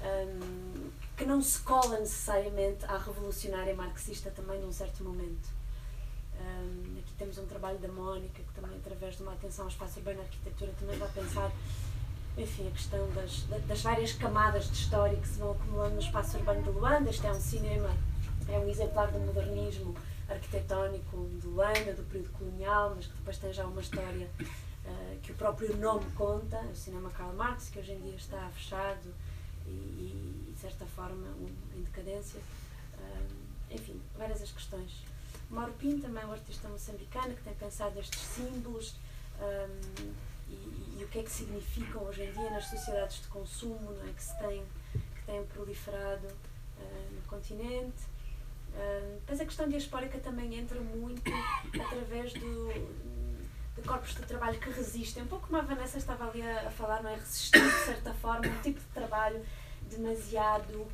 um, 0.00 0.90
que 1.16 1.24
não 1.24 1.42
se 1.42 1.58
cola 1.60 1.98
necessariamente 1.98 2.84
à 2.84 2.98
revolucionária 2.98 3.74
marxista 3.74 4.30
também 4.30 4.60
num 4.60 4.70
certo 4.70 5.02
momento. 5.02 5.48
Um, 6.38 6.98
aqui 6.98 7.12
temos 7.18 7.38
um 7.38 7.46
trabalho 7.46 7.78
da 7.78 7.88
Mónica, 7.88 8.42
que 8.42 8.52
também, 8.60 8.76
através 8.76 9.16
de 9.16 9.22
uma 9.22 9.32
atenção 9.32 9.64
ao 9.64 9.70
espaço 9.70 9.98
urbano 9.98 10.18
e 10.18 10.22
arquitetura, 10.22 10.72
também 10.78 10.98
vai 10.98 11.08
pensar 11.08 11.50
enfim, 12.36 12.68
a 12.68 12.70
questão 12.70 13.10
das, 13.10 13.42
das 13.66 13.82
várias 13.82 14.12
camadas 14.12 14.66
de 14.66 14.74
história 14.74 15.16
que 15.16 15.26
se 15.26 15.38
vão 15.38 15.52
acumulando 15.52 15.94
no 15.94 16.00
espaço 16.00 16.36
urbano 16.36 16.62
de 16.62 16.70
Luanda. 16.70 17.10
Este 17.10 17.26
é 17.26 17.32
um 17.32 17.40
cinema, 17.40 17.90
é 18.48 18.58
um 18.58 18.68
exemplar 18.68 19.10
do 19.10 19.18
modernismo 19.18 19.96
arquitetónico 20.28 21.28
de 21.40 21.46
Luanda, 21.46 21.94
do 21.94 22.04
período 22.04 22.30
colonial, 22.30 22.92
mas 22.94 23.06
que 23.06 23.14
depois 23.14 23.38
tem 23.38 23.52
já 23.52 23.66
uma 23.66 23.80
história 23.80 24.30
uh, 24.88 25.20
que 25.20 25.32
o 25.32 25.34
próprio 25.34 25.76
nome 25.76 26.04
conta, 26.12 26.58
o 26.62 26.74
cinema 26.74 27.10
Karl 27.10 27.34
Marx, 27.34 27.68
que 27.68 27.78
hoje 27.78 27.92
em 27.92 28.00
dia 28.00 28.16
está 28.16 28.48
fechado 28.50 29.14
e, 29.66 29.70
e 29.70 30.52
de 30.52 30.58
certa 30.58 30.86
forma, 30.86 31.28
um, 31.28 31.48
em 31.76 31.82
decadência. 31.82 32.40
Uh, 32.94 33.48
enfim, 33.70 34.00
várias 34.16 34.42
as 34.42 34.50
questões. 34.50 35.04
Mauro 35.50 35.72
Pinto 35.74 36.02
também 36.02 36.22
é 36.22 36.26
um 36.26 36.32
artista 36.32 36.68
moçambicano 36.68 37.34
que 37.34 37.42
tem 37.42 37.54
pensado 37.54 37.98
estes 37.98 38.20
símbolos 38.20 38.94
um, 39.40 40.12
e, 40.48 40.98
e, 40.98 41.04
o 41.04 41.08
que 41.08 41.20
é 41.20 41.22
que 41.22 41.30
significam 41.30 42.02
hoje 42.04 42.22
em 42.24 42.32
dia 42.32 42.50
nas 42.50 42.66
sociedades 42.66 43.22
de 43.22 43.28
consumo 43.28 43.92
não 43.92 44.08
é, 44.08 44.12
que, 44.12 44.22
se 44.22 44.38
tem, 44.38 44.62
que 44.92 45.22
têm 45.26 45.44
proliferado 45.46 46.26
uh, 46.26 47.14
no 47.14 47.22
continente. 47.28 48.02
Um, 48.74 49.14
depois 49.20 49.40
a 49.40 49.44
questão 49.44 49.68
diaspórica 49.68 50.18
também 50.18 50.54
entra 50.54 50.80
muito 50.80 51.22
através 51.74 52.32
do, 52.34 52.68
corpos 53.82 54.14
de 54.14 54.22
trabalho 54.22 54.58
que 54.58 54.70
resistem, 54.70 55.22
um 55.22 55.26
pouco 55.26 55.46
como 55.46 55.58
a 55.58 55.64
Vanessa 55.64 55.98
estava 55.98 56.28
ali 56.28 56.42
a, 56.42 56.70
falar, 56.70 57.02
não 57.02 57.10
é? 57.10 57.14
Resistir 57.14 57.60
de 57.60 57.84
certa 57.84 58.14
forma, 58.14 58.46
um 58.46 58.62
tipo 58.62 58.80
de 58.80 58.86
trabalho 58.86 59.44
demasiado 59.90 60.86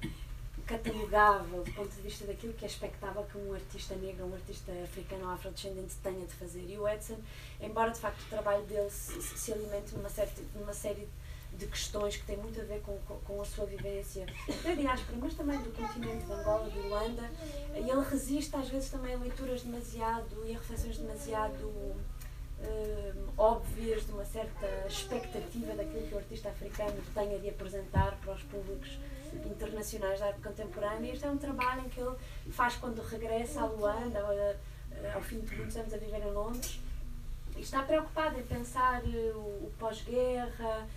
catalogável 0.66 1.62
do 1.62 1.72
ponto 1.72 1.94
de 1.94 2.00
vista 2.00 2.24
daquilo 2.26 2.52
que 2.54 2.64
é 2.64 2.68
expectável 2.68 3.22
que 3.24 3.36
um 3.36 3.52
artista 3.52 3.94
negro, 3.96 4.26
um 4.26 4.34
artista 4.34 4.72
africano 4.82 5.26
ou 5.26 5.30
afrodescendente 5.30 5.94
tenha 6.02 6.26
de 6.26 6.32
fazer. 6.32 6.64
E 6.66 6.78
o 6.78 6.88
Edson, 6.88 7.18
embora 7.60 7.90
de 7.90 7.98
facto 7.98 8.22
o 8.22 8.28
trabalho 8.28 8.64
dele 8.64 8.90
se, 8.90 9.20
se 9.20 9.52
alimente 9.52 9.94
numa, 9.94 10.08
certa, 10.08 10.42
numa 10.54 10.72
série 10.72 11.06
de 11.56 11.66
questões 11.66 12.16
que 12.16 12.24
têm 12.24 12.36
muito 12.36 12.60
a 12.60 12.64
ver 12.64 12.80
com, 12.80 12.98
com, 13.06 13.16
com 13.18 13.40
a 13.40 13.44
sua 13.44 13.64
vivência 13.66 14.26
da 14.64 14.74
diáspora, 14.74 15.18
mas 15.20 15.34
também 15.34 15.58
do 15.58 15.70
continente 15.70 16.24
de 16.24 16.32
Angola, 16.32 16.68
de 16.68 16.78
Luanda, 16.80 17.30
e 17.74 17.90
ele 17.90 18.04
resiste 18.10 18.56
às 18.56 18.68
vezes 18.68 18.90
também 18.90 19.14
a 19.14 19.18
leituras 19.18 19.62
demasiado 19.62 20.44
e 20.46 20.54
a 20.54 20.58
reflexões 20.58 20.98
demasiado 20.98 21.94
óbvias 23.36 24.06
de 24.06 24.12
uma 24.12 24.24
certa 24.24 24.66
expectativa 24.86 25.74
daquilo 25.74 26.06
que 26.06 26.14
o 26.14 26.18
artista 26.18 26.48
africano 26.48 27.02
tenha 27.12 27.38
de 27.38 27.48
apresentar 27.48 28.16
para 28.22 28.32
os 28.32 28.42
públicos 28.44 28.98
internacionais 29.44 30.20
da 30.20 30.26
arte 30.26 30.40
contemporânea. 30.40 31.12
Este 31.12 31.24
é 31.24 31.30
um 31.30 31.36
trabalho 31.36 31.82
em 31.82 31.88
que 31.88 32.00
ele 32.00 32.16
faz 32.50 32.76
quando 32.76 33.02
regressa 33.02 33.62
a 33.62 33.66
Luanda, 33.66 34.20
ao 35.14 35.20
fim 35.20 35.40
de 35.40 35.56
muitos 35.56 35.76
anos 35.76 35.92
a 35.92 35.96
viver 35.96 36.22
em 36.22 36.30
Londres, 36.30 36.80
e 37.56 37.60
está 37.60 37.82
preocupado 37.82 38.38
em 38.38 38.42
pensar 38.42 39.02
eh, 39.04 39.32
o, 39.34 39.70
pós-guerra, 39.78 40.88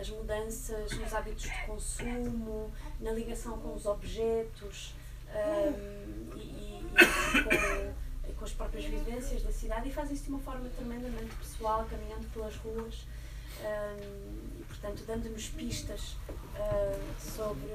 as 0.00 0.08
mudanças 0.10 0.92
nos 0.92 1.12
hábitos 1.12 1.42
de 1.42 1.66
consumo, 1.66 2.70
na 3.00 3.10
ligação 3.10 3.58
com 3.58 3.74
os 3.74 3.84
objetos 3.84 4.94
um, 5.34 6.36
e, 6.36 6.40
e, 6.40 6.86
e 6.86 7.44
com, 7.44 8.03
com, 8.44 8.46
as 8.46 8.52
próprias 8.52 8.84
vivências 8.84 9.42
da 9.42 9.50
cidade 9.50 9.88
e 9.88 9.92
faz 9.92 10.10
isso 10.10 10.24
de 10.24 10.30
uma 10.30 10.38
forma 10.40 10.68
tremendamente 10.76 11.34
pessoal, 11.36 11.86
caminhando 11.88 12.26
pelas 12.32 12.54
ruas 12.56 13.06
um, 13.60 14.60
e, 14.60 14.64
portanto, 14.64 15.02
dando-nos 15.06 15.48
pistas 15.48 16.16
uh, 16.56 17.00
sobre. 17.18 17.66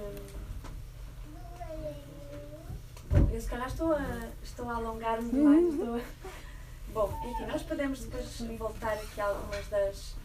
Bom, 3.09 3.30
eu 3.34 3.41
se 3.41 3.47
calhar 3.47 3.67
estou 3.67 3.93
a, 3.93 4.30
estou 4.43 4.70
a 4.70 4.76
alongar-me 4.76 5.30
demais. 5.30 5.74
Estou 5.74 5.95
a... 5.95 6.01
Bom, 6.93 7.20
enfim, 7.24 7.45
nós 7.45 7.63
podemos 7.63 8.03
depois 8.03 8.39
voltar 8.57 8.93
aqui 8.93 9.22
a 9.22 9.26
algumas 9.26 9.67
das, 9.67 10.15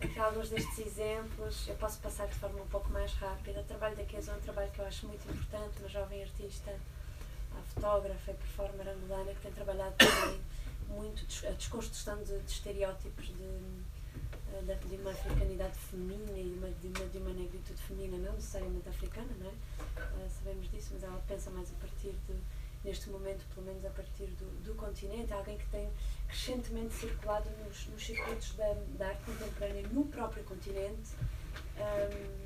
aqui 0.00 0.18
alguns 0.18 0.50
destes 0.50 0.78
exemplos. 0.78 1.68
Eu 1.68 1.74
posso 1.76 1.98
passar 2.00 2.26
de 2.26 2.34
forma 2.34 2.60
um 2.60 2.66
pouco 2.66 2.90
mais 2.90 3.12
rápida. 3.14 3.60
O 3.60 3.64
trabalho 3.64 3.96
da 3.96 4.04
Kesa 4.04 4.32
é 4.32 4.34
um 4.34 4.40
trabalho 4.40 4.70
que 4.72 4.78
eu 4.78 4.86
acho 4.86 5.06
muito 5.06 5.30
importante, 5.30 5.78
uma 5.80 5.88
jovem 5.88 6.22
artista, 6.22 6.74
a 7.58 7.62
fotógrafa 7.74 8.30
e 8.30 8.34
performer 8.34 8.88
angolana 8.88 9.34
que 9.34 9.40
tem 9.40 9.52
trabalhado 9.52 9.94
também 9.96 10.40
muito 10.88 11.24
a 11.46 11.50
desconstrução 11.50 12.22
de, 12.22 12.38
de 12.38 12.50
estereótipos 12.50 13.26
de 13.26 13.86
de, 14.62 14.88
de 14.88 14.96
uma 14.96 15.10
africanidade 15.10 15.76
feminina 15.78 16.38
e 16.38 16.54
uma, 16.56 16.68
de, 16.70 16.86
uma, 16.88 17.08
de 17.10 17.18
uma 17.18 17.30
negritude 17.30 17.80
feminina, 17.82 18.16
não 18.18 18.32
necessariamente 18.34 18.88
africana, 18.88 19.28
não 19.38 19.46
é? 19.46 19.52
Uh, 19.52 20.30
sabemos 20.30 20.70
disso, 20.70 20.90
mas 20.94 21.02
ela 21.02 21.22
pensa 21.26 21.50
mais 21.50 21.70
a 21.70 21.74
partir 21.74 22.14
de, 22.26 22.34
neste 22.84 23.10
momento, 23.10 23.44
pelo 23.54 23.66
menos 23.66 23.84
a 23.84 23.90
partir 23.90 24.26
do, 24.26 24.46
do 24.62 24.74
continente, 24.74 25.32
alguém 25.32 25.58
que 25.58 25.66
tem 25.68 25.90
crescentemente 26.28 26.94
circulado 26.94 27.50
nos, 27.64 27.86
nos 27.88 28.04
circuitos 28.04 28.54
da, 28.54 28.74
da 28.98 29.08
arte 29.08 29.24
contemporânea 29.24 29.88
no 29.88 30.04
próprio 30.06 30.44
continente. 30.44 31.14
Um, 31.76 32.45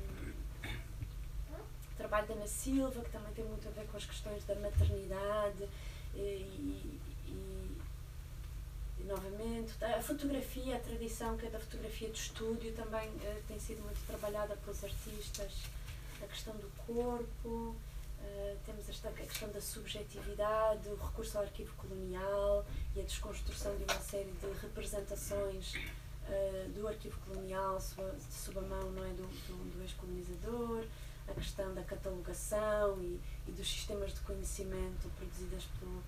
trabalho 2.01 2.27
da 2.27 2.33
Ana 2.33 2.47
Silva, 2.47 3.01
que 3.03 3.11
também 3.11 3.33
tem 3.33 3.45
muito 3.45 3.67
a 3.67 3.71
ver 3.71 3.85
com 3.87 3.97
as 3.97 4.05
questões 4.05 4.43
da 4.45 4.55
maternidade 4.55 5.67
e, 6.15 6.19
e 6.19 7.01
novamente, 9.05 9.71
a 9.83 10.01
fotografia, 10.01 10.75
a 10.75 10.79
tradição 10.79 11.37
que 11.37 11.45
é 11.45 11.49
da 11.49 11.59
fotografia 11.59 12.09
de 12.09 12.17
estúdio 12.17 12.71
também 12.73 13.09
uh, 13.09 13.43
tem 13.47 13.59
sido 13.59 13.81
muito 13.83 13.99
trabalhada 14.07 14.55
pelos 14.57 14.83
artistas, 14.83 15.51
a 16.23 16.27
questão 16.27 16.53
do 16.55 16.69
corpo, 16.85 17.47
uh, 17.47 18.57
temos 18.65 18.87
esta, 18.87 19.09
a 19.09 19.11
questão 19.11 19.49
da 19.49 19.61
subjetividade, 19.61 20.87
o 20.87 20.95
recurso 20.95 21.37
ao 21.37 21.43
arquivo 21.43 21.73
colonial 21.75 22.65
e 22.95 23.01
a 23.01 23.03
desconstrução 23.03 23.75
de 23.75 23.83
uma 23.83 23.99
série 23.99 24.31
de 24.31 24.59
representações 24.61 25.73
uh, 25.75 26.69
do 26.73 26.87
arquivo 26.87 27.19
colonial 27.27 27.79
sob 27.81 28.59
a 28.59 28.61
mão 28.61 28.91
não 28.91 29.03
é, 29.03 29.09
do, 29.09 29.23
do, 29.23 29.77
do 29.77 29.81
ex-colonizador, 29.81 30.85
a 31.27 31.33
questão 31.33 31.73
da 31.73 31.83
catalogação 31.83 33.01
e, 33.01 33.19
e, 33.47 33.51
dos 33.51 33.67
sistemas 33.67 34.13
de 34.13 34.19
conhecimento 34.21 35.09
produzidas 35.17 35.63
pelo, 35.79 36.03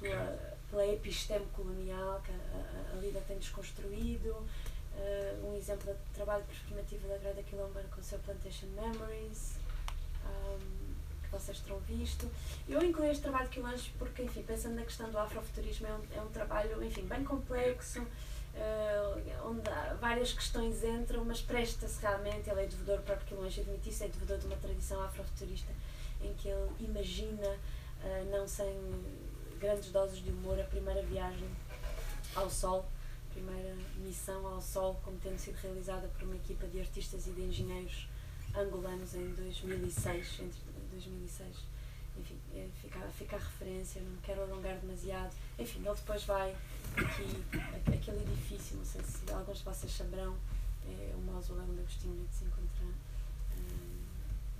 pela 0.00 0.52
pela 0.72 0.86
episteme 0.86 1.44
colonial 1.52 2.22
que 2.24 2.32
a, 2.32 2.34
a, 2.34 2.96
a 2.96 3.00
Lida 3.00 3.20
tem 3.28 3.36
desconstruído, 3.36 4.30
uh, 4.30 5.46
um 5.46 5.54
exemplo 5.54 5.92
de 5.92 6.14
trabalho 6.14 6.42
performativo 6.44 7.06
da 7.06 7.18
Grada 7.18 7.42
Quilomba 7.42 7.82
com 7.94 8.00
o 8.00 8.02
seu 8.02 8.18
Plantation 8.20 8.66
Memories, 8.68 9.56
um, 10.24 10.92
vocês 11.30 11.60
terão 11.60 11.78
visto. 11.80 12.30
Eu 12.68 12.82
incluí 12.82 13.10
este 13.10 13.22
trabalho 13.22 13.48
de 13.48 13.54
Quilange 13.54 13.92
porque, 13.98 14.22
enfim, 14.22 14.42
pensando 14.42 14.76
na 14.76 14.82
questão 14.82 15.10
do 15.10 15.18
afrofuturismo, 15.18 15.86
é 15.86 15.92
um, 15.92 16.02
é 16.16 16.22
um 16.22 16.28
trabalho, 16.28 16.82
enfim, 16.82 17.02
bem 17.02 17.22
complexo, 17.22 18.06
uh, 18.54 19.48
onde 19.48 19.62
várias 20.00 20.32
questões 20.32 20.82
entram, 20.82 21.24
mas 21.24 21.40
presta-se 21.40 22.00
realmente, 22.00 22.48
ele 22.48 22.62
é 22.62 22.66
devedor, 22.66 22.98
o 22.98 23.02
próprio 23.02 23.26
Quilange 23.26 23.60
admite 23.60 24.02
é 24.02 24.08
devedor 24.08 24.38
de 24.38 24.46
uma 24.46 24.56
tradição 24.56 25.02
afrofuturista 25.02 25.72
em 26.20 26.32
que 26.34 26.48
ele 26.48 26.70
imagina, 26.80 27.48
uh, 27.48 28.30
não 28.30 28.46
sem 28.46 28.72
grandes 29.58 29.90
doses 29.90 30.22
de 30.22 30.30
humor, 30.30 30.58
a 30.60 30.64
primeira 30.64 31.02
viagem 31.02 31.48
ao 32.34 32.50
Sol, 32.50 32.84
a 33.30 33.32
primeira 33.32 33.76
missão 33.98 34.46
ao 34.46 34.60
Sol, 34.60 35.00
como 35.04 35.18
tendo 35.18 35.38
sido 35.38 35.56
realizada 35.56 36.08
por 36.08 36.24
uma 36.24 36.36
equipa 36.36 36.66
de 36.66 36.80
artistas 36.80 37.26
e 37.26 37.30
de 37.30 37.42
engenheiros 37.42 38.08
angolanos 38.54 39.14
em 39.14 39.32
2006, 39.34 40.40
entre 40.40 40.60
2006. 40.90 41.71
Enfim, 42.16 42.38
é, 42.54 42.68
fica, 42.80 43.00
fica 43.08 43.36
a 43.36 43.38
referência, 43.38 44.02
não 44.02 44.16
quero 44.22 44.42
alongar 44.42 44.76
demasiado. 44.78 45.34
Enfim, 45.58 45.80
ele 45.84 45.94
depois 45.94 46.24
vai 46.24 46.54
aqui, 46.96 47.42
aquele 47.86 48.22
edifício, 48.22 48.76
não 48.76 48.84
sei 48.84 49.02
se 49.02 49.30
alguns 49.32 49.58
de 49.58 49.64
vocês 49.64 49.92
saberão, 49.92 50.36
é 50.86 51.14
o 51.16 51.20
mausoléu 51.22 51.64
onde 51.64 51.80
Agostinho 51.80 52.28
se 52.30 52.44
encontra, 52.44 52.84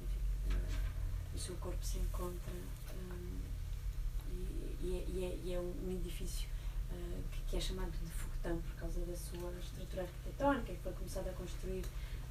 enfim, 0.02 0.20
uh, 0.50 1.34
o 1.34 1.38
seu 1.38 1.54
corpo 1.56 1.84
se 1.84 1.98
encontra 1.98 2.52
e 4.82 4.96
é, 4.96 5.04
e 5.08 5.24
é, 5.24 5.38
e 5.44 5.54
é 5.54 5.60
um 5.60 5.92
edifício 5.92 6.48
uh, 6.90 7.22
que, 7.30 7.40
que, 7.42 7.56
é 7.56 7.60
chamado 7.60 7.90
de 7.90 8.10
foguetão 8.10 8.60
por 8.60 8.74
causa 8.74 9.00
da 9.00 9.16
sua 9.16 9.52
estrutura 9.60 10.02
arquitetónica, 10.02 10.72
que 10.72 10.80
foi 10.80 10.92
começada 10.92 11.30
a 11.30 11.32
construir 11.34 11.84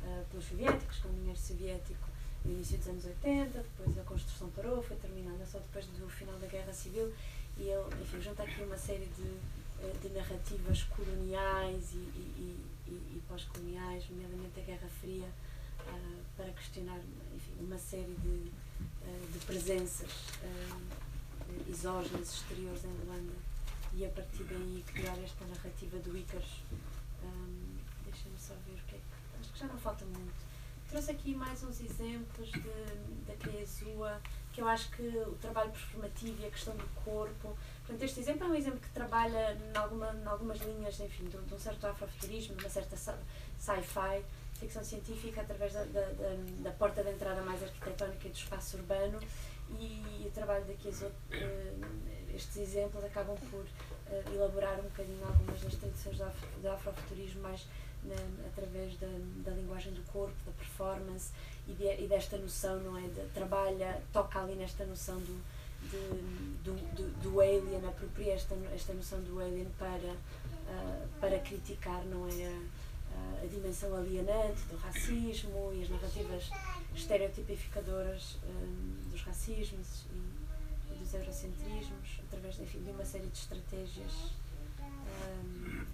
uh, 0.03 0.25
pelos 0.29 0.45
soviéticos, 0.45 0.97
com 0.99 1.09
dinheiro 1.09 1.39
soviético 1.39 2.10
no 2.45 2.51
início 2.51 2.77
dos 2.77 2.87
anos 2.87 3.05
80, 3.05 3.59
depois 3.59 3.97
a 3.97 4.03
construção 4.03 4.49
parou, 4.49 4.81
foi 4.81 4.97
terminada 4.97 5.45
só 5.45 5.59
depois 5.59 5.85
do 5.85 6.09
final 6.09 6.37
da 6.39 6.47
Guerra 6.47 6.73
Civil 6.73 7.13
e 7.57 7.63
ele, 7.63 8.01
enfim, 8.01 8.21
junta 8.21 8.43
aqui 8.43 8.63
uma 8.63 8.77
série 8.77 9.05
de, 9.05 9.27
eh, 9.81 9.93
de 10.01 10.09
narrativas 10.09 10.83
coloniais 10.83 11.93
e, 11.93 11.97
e, 11.97 12.65
e, 12.87 12.91
e 12.91 13.23
pós-coloniais, 13.27 14.09
nomeadamente 14.09 14.59
a 14.59 14.63
Guerra 14.63 14.87
Fria, 14.99 15.27
uh, 15.27 16.23
para 16.35 16.51
questionar 16.53 16.99
enfim, 17.35 17.53
uma 17.59 17.77
série 17.77 18.15
de, 18.15 18.49
uh, 18.49 19.31
de 19.31 19.39
presenças 19.45 20.11
uh, 20.43 21.69
exógenas 21.69 22.33
exteriores 22.33 22.83
em 22.85 23.05
Luanda 23.05 23.33
e 23.93 24.05
a 24.05 24.09
partir 24.09 24.43
daí 24.45 24.83
criar 24.87 25.17
esta 25.23 25.45
narrativa 25.45 25.97
do 25.99 26.17
Icaros. 26.17 26.63
Um, 27.23 27.77
Deixem-me 28.05 28.37
só 28.37 28.53
ver 28.65 28.73
o 28.73 28.85
que 28.87 28.95
é 28.95 28.97
que. 28.97 29.39
Acho 29.39 29.53
que 29.53 29.59
já 29.59 29.67
não 29.67 29.77
falta 29.77 30.05
muito. 30.05 30.50
Trouxe 30.91 31.11
aqui 31.11 31.33
mais 31.33 31.63
uns 31.63 31.79
exemplos 31.79 32.51
de, 32.51 33.25
da 33.25 33.33
Keizua, 33.37 34.21
que 34.51 34.59
eu 34.59 34.67
acho 34.67 34.91
que 34.91 35.01
o 35.01 35.37
trabalho 35.39 35.71
performativo 35.71 36.43
e 36.43 36.45
a 36.45 36.51
questão 36.51 36.75
do 36.75 36.85
corpo. 37.05 37.57
Portanto, 37.85 38.03
este 38.03 38.19
exemplo 38.19 38.45
é 38.45 38.49
um 38.49 38.55
exemplo 38.55 38.81
que 38.81 38.89
trabalha 38.89 39.53
em, 39.53 39.77
alguma, 39.77 40.13
algumas 40.25 40.59
linhas, 40.59 40.99
enfim, 40.99 41.23
de, 41.29 41.37
de 41.37 41.53
um 41.53 41.57
certo 41.57 41.87
afrofuturismo, 41.87 42.57
uma 42.59 42.67
certa 42.67 42.97
sci-fi, 42.97 44.21
ficção 44.59 44.83
científica, 44.83 45.39
através 45.39 45.71
da, 45.71 45.85
da, 45.85 46.01
da, 46.01 46.35
da 46.63 46.71
porta 46.71 47.01
de 47.01 47.11
entrada 47.11 47.41
mais 47.41 47.63
arquitetónica 47.63 48.27
do 48.27 48.35
espaço 48.35 48.75
urbano 48.75 49.17
e 49.79 50.25
o 50.27 50.31
trabalho 50.31 50.65
daqui, 50.65 50.89
uh, 50.89 52.35
estes 52.35 52.57
exemplos 52.57 53.01
acabam 53.05 53.37
por 53.49 53.61
uh, 53.61 54.33
elaborar 54.35 54.77
um 54.81 54.83
bocadinho 54.83 55.25
algumas 55.25 55.61
das 55.61 55.75
tradições 55.75 56.17
do 56.61 56.69
afrofuturismo 56.69 57.43
mais 57.43 57.65
na, 58.03 58.47
através 58.47 58.97
da, 58.97 59.07
da 59.43 59.51
linguagem 59.51 59.93
do 59.93 60.01
corpo, 60.11 60.35
da 60.45 60.51
performance 60.51 61.31
e, 61.67 61.73
de, 61.73 62.03
e 62.03 62.07
desta 62.07 62.37
noção, 62.37 62.79
não 62.79 62.97
é? 62.97 63.01
De, 63.01 63.21
trabalha, 63.33 64.01
toca 64.11 64.39
ali 64.39 64.55
nesta 64.55 64.85
noção 64.85 65.17
do, 65.19 65.41
de, 65.89 66.63
do, 66.63 66.73
do, 66.95 67.21
do 67.21 67.41
alien, 67.41 67.85
apropria 67.87 68.33
esta, 68.33 68.55
esta 68.73 68.93
noção 68.93 69.21
do 69.21 69.39
alien 69.39 69.67
para, 69.77 70.13
uh, 70.13 71.07
para 71.19 71.39
criticar, 71.39 72.03
não 72.05 72.27
é? 72.27 72.45
A, 73.43 73.45
dimensão 73.47 73.93
alienante 73.95 74.61
do 74.69 74.77
racismo 74.77 75.71
e 75.73 75.83
as 75.83 75.89
narrativas 75.89 76.49
estereotipificadoras 76.95 78.37
um, 78.47 79.09
dos 79.11 79.21
racismos 79.23 80.05
e, 80.09 80.93
e, 80.93 80.97
dos 80.97 81.13
eurocentrismos, 81.13 82.21
através 82.27 82.59
enfim, 82.59 82.81
de 82.83 82.91
uma 82.91 83.03
série 83.03 83.27
de 83.27 83.37
estratégias. 83.37 84.31
Um, 85.43 85.85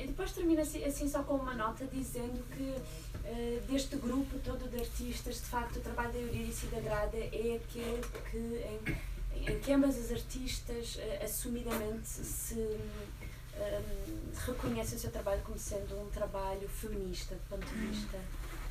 e 0.00 0.06
depois 0.06 0.32
termina 0.32 0.62
assim, 0.62 0.82
assim 0.84 1.08
só 1.08 1.22
com 1.22 1.34
uma 1.34 1.54
nota 1.54 1.86
dizendo 1.86 2.42
que 2.56 2.62
uh, 2.62 3.60
deste 3.66 3.96
grupo 3.96 4.38
todo 4.38 4.68
de 4.70 4.78
artistas, 4.78 5.36
de 5.36 5.46
facto, 5.46 5.76
o 5.76 5.80
trabalho 5.80 6.12
da 6.12 6.18
Eurídice 6.18 6.66
da 6.66 6.80
Grada 6.80 7.16
é 7.16 7.60
aquele 7.62 8.02
que, 8.30 8.38
em, 8.38 9.52
em 9.52 9.60
que 9.60 9.72
ambas 9.72 9.98
as 9.98 10.10
artistas 10.10 10.96
uh, 10.96 11.24
assumidamente 11.24 12.08
se 12.08 12.54
um, 12.54 14.46
reconhecem 14.46 14.96
o 14.96 15.00
seu 15.00 15.10
trabalho 15.10 15.42
como 15.42 15.58
sendo 15.58 16.00
um 16.00 16.08
trabalho 16.10 16.68
feminista, 16.68 17.34
do 17.34 17.40
ponto 17.48 17.66
de 17.66 17.74
vista 17.86 18.18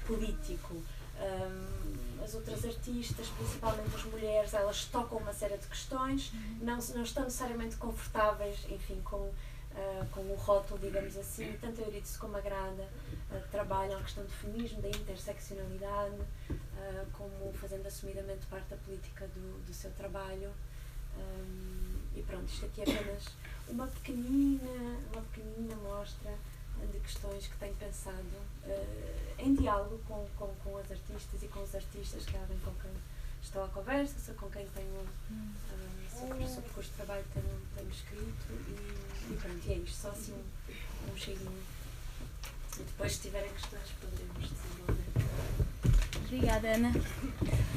político. 0.07 0.81
Um, 1.21 2.23
as 2.23 2.33
outras 2.33 2.63
artistas, 2.65 3.27
principalmente 3.27 3.95
as 3.95 4.03
mulheres, 4.05 4.53
elas 4.53 4.85
tocam 4.85 5.17
uma 5.19 5.33
série 5.33 5.57
de 5.57 5.67
questões, 5.67 6.31
não, 6.61 6.77
não 6.77 7.03
estão 7.03 7.23
necessariamente 7.23 7.75
confortáveis, 7.77 8.59
enfim, 8.69 8.99
com, 9.03 9.31
uh, 9.73 10.05
com 10.11 10.21
o 10.21 10.35
rótulo, 10.35 10.79
digamos 10.79 11.17
assim, 11.17 11.57
tanto 11.59 11.81
a 11.81 11.85
Eurídice 11.85 12.17
como 12.17 12.37
a 12.37 12.41
Grada 12.41 12.87
uh, 13.31 13.47
trabalham 13.51 13.99
a 13.99 14.03
questão 14.03 14.23
do 14.23 14.31
feminismo, 14.31 14.81
da 14.81 14.89
interseccionalidade, 14.89 16.15
uh, 16.49 17.05
como 17.13 17.53
fazendo 17.53 17.87
assumidamente 17.87 18.45
parte 18.47 18.69
da 18.69 18.77
política 18.77 19.27
do, 19.27 19.65
do 19.65 19.73
seu 19.73 19.91
trabalho. 19.91 20.51
Um, 21.17 21.99
e 22.15 22.21
pronto, 22.21 22.47
isto 22.47 22.65
aqui 22.65 22.81
é 22.81 22.83
apenas 22.83 23.25
uma 23.67 23.87
pequenina, 23.87 24.99
uma 25.11 25.21
pequenina 25.23 25.75
mostra 25.75 26.31
de 26.91 26.99
questões 26.99 27.47
que 27.47 27.57
tenho 27.57 27.75
pensado 27.75 28.17
uh, 28.65 29.35
em 29.37 29.53
diálogo 29.55 29.99
com, 30.07 30.25
com, 30.37 30.53
com 30.63 30.77
as 30.77 30.91
artistas 30.91 31.43
e 31.43 31.47
com 31.47 31.61
os 31.61 31.75
artistas 31.75 32.25
que 32.25 32.31
sabem 32.31 32.57
com 32.59 32.71
quem 32.75 32.91
estou 33.49 33.63
à 33.63 33.67
conversa, 33.69 34.33
com 34.33 34.47
quem 34.49 34.65
tenho 34.75 35.01
uh, 35.01 36.19
sobre, 36.19 36.47
sobre 36.47 36.69
cujo 36.69 36.89
trabalho 36.95 37.25
tenho, 37.33 37.61
tenho 37.75 37.89
escrito 37.89 38.45
e, 38.51 39.33
e 39.33 39.37
pronto, 39.41 39.67
e 39.67 39.71
é 39.71 39.75
isto, 39.77 39.97
só 39.97 40.09
assim 40.09 40.33
um, 40.33 41.11
um 41.11 41.17
cheirinho. 41.17 41.63
E 42.79 42.83
depois 42.83 43.13
se 43.13 43.21
tiverem 43.21 43.51
questões 43.51 43.89
poderemos 43.99 44.51
desenvolver. 44.51 45.05
Obrigada, 46.25 46.67
Ana. 46.75 46.91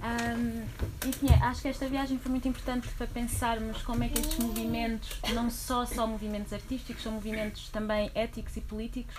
Um, 0.00 0.64
enfim, 1.06 1.26
acho 1.42 1.60
que 1.60 1.68
esta 1.68 1.86
viagem 1.86 2.18
foi 2.18 2.30
muito 2.30 2.48
importante 2.48 2.88
para 2.96 3.06
pensarmos 3.06 3.82
como 3.82 4.02
é 4.02 4.08
que 4.08 4.18
estes 4.18 4.38
movimentos, 4.38 5.20
não 5.34 5.50
só 5.50 5.84
só 5.84 6.06
movimentos 6.06 6.54
artísticos, 6.54 7.02
são 7.02 7.12
movimentos 7.12 7.68
também 7.68 8.10
éticos 8.14 8.56
e 8.56 8.62
políticos, 8.62 9.14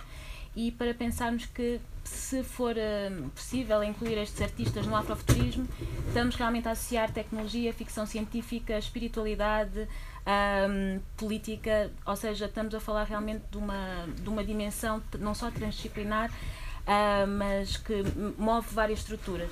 e 0.54 0.70
para 0.70 0.92
pensarmos 0.94 1.46
que 1.46 1.80
se 2.04 2.42
for 2.42 2.74
um, 2.76 3.28
possível 3.30 3.82
incluir 3.82 4.18
estes 4.18 4.40
artistas 4.42 4.86
no 4.86 4.96
afrofuturismo, 4.96 5.68
estamos 6.08 6.34
realmente 6.34 6.68
a 6.68 6.72
associar 6.72 7.10
tecnologia, 7.12 7.72
ficção 7.72 8.04
científica, 8.04 8.76
espiritualidade, 8.76 9.88
um, 10.26 11.00
política, 11.16 11.90
ou 12.04 12.16
seja, 12.16 12.46
estamos 12.46 12.74
a 12.74 12.80
falar 12.80 13.04
realmente 13.04 13.44
de 13.50 13.56
uma, 13.56 14.06
de 14.20 14.28
uma 14.28 14.44
dimensão 14.44 15.02
não 15.18 15.34
só 15.34 15.50
transdisciplinar, 15.50 16.30
uh, 16.30 17.26
mas 17.26 17.76
que 17.76 18.02
move 18.36 18.66
várias 18.72 18.98
estruturas 18.98 19.50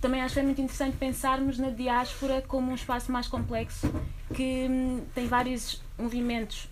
também 0.00 0.20
acho 0.22 0.34
que 0.34 0.40
é 0.40 0.42
muito 0.42 0.60
interessante 0.60 0.96
pensarmos 0.96 1.58
na 1.58 1.70
diáspora 1.70 2.42
como 2.46 2.70
um 2.70 2.74
espaço 2.74 3.10
mais 3.10 3.26
complexo 3.26 3.92
que 4.34 4.66
hum, 4.68 5.04
tem 5.14 5.26
vários 5.26 5.82
movimentos. 5.98 6.68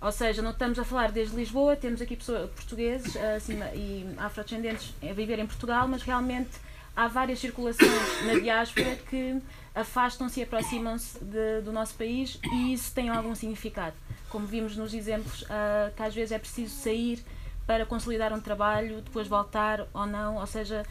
Ou 0.00 0.12
seja, 0.12 0.42
não 0.42 0.50
estamos 0.50 0.78
a 0.78 0.84
falar 0.84 1.10
desde 1.10 1.34
Lisboa, 1.34 1.76
temos 1.76 2.00
aqui 2.00 2.16
pessoas, 2.16 2.50
portugueses 2.50 3.16
assim, 3.16 3.58
e 3.74 4.06
afrodescendentes 4.18 4.94
a 5.02 5.12
viver 5.12 5.38
em 5.38 5.46
Portugal, 5.46 5.88
mas 5.88 6.02
realmente 6.02 6.50
há 6.96 7.08
várias 7.08 7.38
circulações 7.38 8.24
na 8.26 8.34
diáspora 8.34 8.96
que 9.08 9.40
afastam-se 9.74 10.40
e 10.40 10.42
aproximam-se 10.42 11.18
do 11.64 11.72
nosso 11.72 11.94
país 11.94 12.38
e 12.52 12.72
isso 12.72 12.92
tem 12.94 13.08
algum 13.08 13.34
significado. 13.34 13.96
Como 14.28 14.46
vimos 14.46 14.76
nos 14.76 14.94
exemplos, 14.94 15.42
uh, 15.42 15.92
que 15.96 16.02
às 16.02 16.14
vezes 16.14 16.32
é 16.32 16.38
preciso 16.38 16.74
sair 16.74 17.24
para 17.66 17.86
consolidar 17.86 18.32
um 18.32 18.40
trabalho, 18.40 19.00
depois 19.00 19.26
voltar 19.26 19.86
ou 19.92 20.06
não, 20.06 20.36
ou 20.36 20.46
seja, 20.46 20.84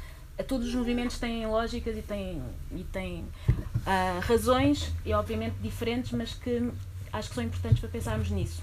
todos 0.48 0.68
os 0.68 0.76
movimentos 0.76 1.20
têm 1.20 1.46
lógicas 1.46 1.96
e 1.98 2.02
têm, 2.02 2.42
e 2.72 2.84
têm 2.86 3.20
uh, 3.20 4.20
razões, 4.22 4.92
e 5.06 5.14
obviamente 5.14 5.56
diferentes, 5.62 6.12
mas 6.12 6.34
que 6.34 6.72
acho 7.12 7.30
que 7.30 7.36
são 7.36 7.44
importantes 7.44 7.80
para 7.80 7.90
pensarmos 7.90 8.30
nisso, 8.32 8.62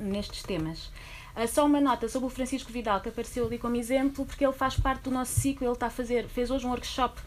nestes 0.00 0.42
temas. 0.42 0.90
Uh, 1.36 1.46
só 1.46 1.64
uma 1.66 1.80
nota 1.80 2.08
sobre 2.08 2.26
o 2.26 2.30
Francisco 2.30 2.72
Vidal, 2.72 3.00
que 3.00 3.08
apareceu 3.08 3.46
ali 3.46 3.58
como 3.58 3.76
exemplo, 3.76 4.24
porque 4.24 4.44
ele 4.44 4.52
faz 4.52 4.76
parte 4.76 5.02
do 5.02 5.10
nosso 5.10 5.38
ciclo, 5.38 5.66
ele 5.66 5.72
está 5.72 5.86
a 5.86 5.90
fazer, 5.90 6.26
fez 6.28 6.50
hoje 6.50 6.66
um 6.66 6.70
workshop 6.70 7.20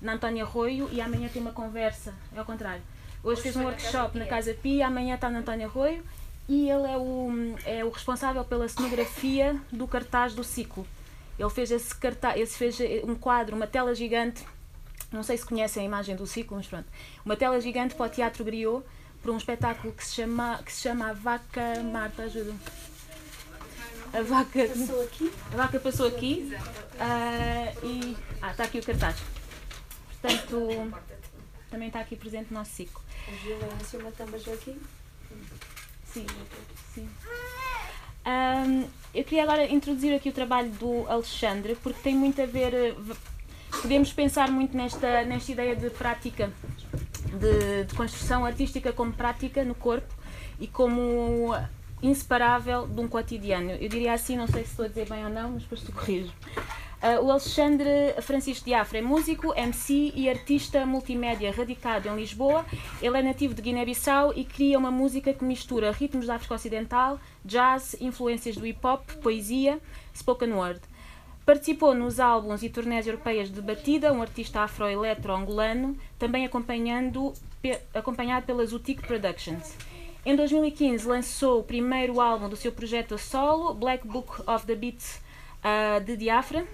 na 0.00 0.14
Antónia 0.14 0.44
Arroio 0.44 0.88
e 0.92 1.00
amanhã 1.00 1.28
tem 1.28 1.40
uma 1.40 1.52
conversa, 1.52 2.14
é 2.34 2.38
ao 2.38 2.44
contrário. 2.44 2.82
Hoje, 3.22 3.40
hoje 3.40 3.42
fez 3.42 3.56
um 3.56 3.62
workshop 3.62 4.18
na 4.18 4.26
Casa 4.26 4.52
Pia, 4.54 4.86
amanhã 4.86 5.14
está 5.14 5.30
na 5.30 5.38
Antónia 5.38 5.66
Arroio 5.66 6.04
e 6.48 6.68
ele 6.68 6.86
é 6.86 6.96
o, 6.96 7.30
é 7.64 7.84
o 7.84 7.90
responsável 7.90 8.44
pela 8.44 8.68
cenografia 8.68 9.58
do 9.72 9.88
cartaz 9.88 10.34
do 10.34 10.44
ciclo. 10.44 10.86
Ele 11.38 11.50
fez 11.50 11.70
esse 11.70 11.94
cartaz, 11.94 12.38
esse 12.38 12.56
fez 12.56 12.78
um 13.04 13.14
quadro, 13.14 13.56
uma 13.56 13.66
tela 13.66 13.94
gigante. 13.94 14.44
Não 15.10 15.22
sei 15.22 15.36
se 15.36 15.46
conhecem 15.46 15.82
a 15.82 15.86
imagem 15.86 16.14
do 16.14 16.26
ciclo, 16.26 16.56
mas 16.56 16.66
pronto. 16.66 16.86
Uma 17.24 17.36
tela 17.36 17.60
gigante 17.60 17.94
para 17.94 18.06
o 18.06 18.08
Teatro 18.08 18.44
Griot, 18.44 18.84
para 19.24 19.32
um 19.32 19.38
espetáculo 19.38 19.90
que 19.94 20.04
se 20.04 20.16
chama, 20.16 20.62
que 20.62 20.70
se 20.70 20.82
chama 20.82 21.08
A 21.08 21.12
Vaca. 21.14 21.82
Marta, 21.82 22.24
ajuda 22.24 22.54
A 24.12 24.20
vaca 24.20 24.68
passou 24.68 25.02
aqui. 25.02 25.32
A 25.50 25.56
vaca 25.56 25.80
passou 25.80 26.06
aqui. 26.06 26.52
Uh, 26.52 27.86
e. 27.86 28.16
Ah, 28.42 28.50
está 28.50 28.64
aqui 28.64 28.78
o 28.78 28.84
cartaz. 28.84 29.16
Portanto, 30.20 30.92
também 31.70 31.88
está 31.88 32.00
aqui 32.00 32.16
presente 32.16 32.50
o 32.50 32.54
nosso 32.54 32.72
ciclo. 32.72 33.02
A 33.26 33.30
violência, 33.42 33.98
uma 33.98 34.10
também 34.12 34.40
aqui? 34.40 34.78
Sim, 36.04 36.26
sim. 36.94 37.08
Um, 38.26 38.86
eu 39.14 39.24
queria 39.24 39.42
agora 39.42 39.64
introduzir 39.64 40.14
aqui 40.14 40.28
o 40.28 40.32
trabalho 40.32 40.68
do 40.72 41.08
Alexandre, 41.08 41.76
porque 41.82 42.00
tem 42.02 42.14
muito 42.14 42.42
a 42.42 42.46
ver. 42.46 42.74
Eh, 42.74 42.94
podemos 43.80 44.12
pensar 44.12 44.50
muito 44.50 44.76
nesta, 44.76 45.24
nesta 45.24 45.50
ideia 45.50 45.74
de 45.74 45.90
prática, 45.90 46.52
de, 47.24 47.84
de 47.84 47.94
construção 47.94 48.44
artística 48.44 48.92
como 48.92 49.12
prática 49.12 49.64
no 49.64 49.74
corpo 49.74 50.14
e 50.60 50.66
como 50.66 51.54
inseparável 52.02 52.86
de 52.86 53.00
um 53.00 53.08
cotidiano. 53.08 53.70
Eu 53.70 53.88
diria 53.88 54.12
assim, 54.12 54.36
não 54.36 54.46
sei 54.46 54.64
se 54.64 54.70
estou 54.70 54.84
a 54.84 54.88
dizer 54.88 55.08
bem 55.08 55.24
ou 55.24 55.30
não, 55.30 55.52
mas 55.52 55.62
depois 55.62 55.82
tu 55.82 55.92
corrijo. 55.92 56.32
Uh, 57.04 57.22
o 57.22 57.30
Alexandre 57.30 58.14
Francisco 58.22 58.64
Diafra 58.64 58.98
é 58.98 59.02
músico, 59.02 59.52
MC 59.54 60.12
e 60.14 60.28
artista 60.28 60.86
multimédia 60.86 61.52
radicado 61.52 62.08
em 62.08 62.16
Lisboa. 62.16 62.64
Ele 63.02 63.18
é 63.18 63.22
nativo 63.22 63.52
de 63.52 63.60
Guiné-Bissau 63.60 64.32
e 64.34 64.44
cria 64.44 64.78
uma 64.78 64.90
música 64.90 65.32
que 65.34 65.44
mistura 65.44 65.92
ritmos 65.92 66.26
da 66.26 66.36
África 66.36 66.54
Ocidental, 66.54 67.20
jazz, 67.44 67.94
influências 68.00 68.56
do 68.56 68.64
hip-hop, 68.64 69.06
poesia, 69.22 69.78
spoken 70.14 70.52
word. 70.52 70.80
Participou 71.44 71.94
nos 71.94 72.18
álbuns 72.18 72.62
e 72.62 72.70
turnés 72.70 73.06
europeias 73.06 73.50
de 73.50 73.60
Batida, 73.60 74.12
um 74.12 74.22
artista 74.22 74.60
afro-eletro-angolano, 74.60 75.94
também 76.18 76.46
acompanhando, 76.46 77.34
acompanhado 77.92 78.46
pela 78.46 78.64
Zutic 78.64 79.06
Productions. 79.06 79.76
Em 80.24 80.34
2015 80.34 81.06
lançou 81.06 81.60
o 81.60 81.64
primeiro 81.64 82.18
álbum 82.18 82.48
do 82.48 82.56
seu 82.56 82.72
projeto 82.72 83.18
solo, 83.18 83.74
Black 83.74 84.08
Book 84.08 84.40
of 84.48 84.64
the 84.64 84.74
Beats 84.74 85.20
uh, 85.60 86.02
de 86.02 86.16
Diafra, 86.16 86.66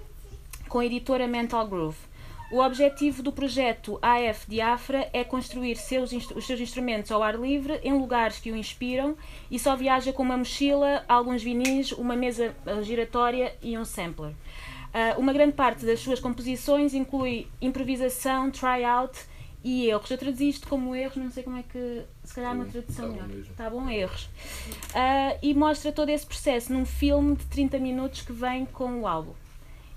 com 0.69 0.79
a 0.79 0.87
editora 0.87 1.27
Mental 1.27 1.67
Groove. 1.67 2.10
O 2.51 2.59
objetivo 2.59 3.23
do 3.23 3.31
projeto 3.31 3.97
AF 4.03 4.45
Diafra 4.49 5.09
é 5.13 5.23
construir 5.23 5.77
seus, 5.77 6.11
os 6.13 6.45
seus 6.45 6.59
instrumentos 6.59 7.13
ao 7.13 7.23
ar 7.23 7.39
livre 7.39 7.81
em 7.85 7.93
lugares 7.93 8.41
que 8.41 8.51
o 8.51 8.57
inspiram 8.57 9.17
e 9.49 9.57
só 9.57 9.77
viaja 9.77 10.13
com 10.13 10.25
uma 10.25 10.37
mochila, 10.37 11.05
alguns 11.09 11.45
vinis, 11.45 11.93
uma 11.93 12.17
mesa 12.17 12.53
eh, 12.67 12.83
giratória 12.83 13.55
e 13.63 13.79
um 13.79 13.85
sampler. 13.85 14.31
Uh, 14.31 15.21
uma 15.21 15.33
grande 15.33 15.53
parte 15.53 15.87
das 15.87 16.01
suas 16.01 16.19
composições 16.19 16.93
inclui 16.93 17.47
improvisação, 17.63 18.51
try-out 18.51 19.17
e 19.63 19.87
erros. 19.87 20.11
Eu 20.11 20.19
traduzi 20.19 20.49
isto 20.49 20.67
como 20.67 20.97
erros, 20.97 21.19
não 21.19 21.31
sei 21.31 21.45
como 21.45 21.57
é 21.57 21.63
que. 21.63 22.03
Se 22.25 22.35
calhar 22.35 22.53
uma 22.53 22.65
tradução 22.65 23.15
tá 23.15 23.23
melhor. 23.27 23.41
Está 23.43 23.71
bom, 23.71 23.89
erros. 23.89 24.25
Uh, 24.25 25.39
e 25.41 25.55
mostra 25.55 25.93
todo 25.93 26.09
esse 26.09 26.27
processo 26.27 26.73
num 26.73 26.85
filme 26.85 27.37
de 27.37 27.47
30 27.47 27.79
minutos 27.79 28.23
que 28.23 28.33
vem 28.33 28.67
com 28.67 29.03
o 29.03 29.07
álbum. 29.07 29.35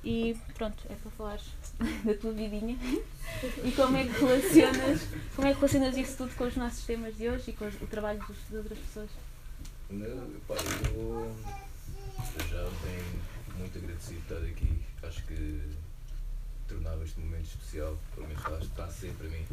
E 0.03 0.37
pronto, 0.53 0.83
é 0.89 0.93
para 0.95 1.11
falar 1.11 1.39
da 2.03 2.13
tua 2.15 2.31
vidinha 2.31 2.77
e 3.63 3.71
como 3.71 3.97
é 3.97 4.05
que 4.05 4.19
relacionas, 4.19 5.01
como 5.35 5.47
é 5.47 5.53
que 5.53 5.59
relacionas 5.59 5.97
isso 5.97 6.17
tudo 6.17 6.35
com 6.35 6.45
os 6.45 6.55
nossos 6.55 6.85
temas 6.85 7.17
de 7.17 7.29
hoje 7.29 7.51
e 7.51 7.53
com 7.53 7.65
o 7.65 7.87
trabalho 7.87 8.19
dos, 8.25 8.37
outras 8.57 8.77
pessoas? 8.79 9.09
Não, 9.89 10.27
pá, 10.47 10.55
eu, 10.95 11.35
eu 12.15 12.47
já 12.47 12.63
venho 12.85 13.21
muito 13.57 13.77
agradecido 13.77 14.19
de 14.19 14.33
estar 14.33 14.37
aqui. 14.37 14.83
Acho 15.03 15.23
que 15.23 15.61
tornava 16.67 17.03
este 17.03 17.19
momento 17.19 17.45
especial, 17.45 17.97
pelo 18.15 18.27
menos 18.27 18.43
está, 18.63 18.87
está 18.87 19.09
a 19.09 19.29
mim. 19.29 19.45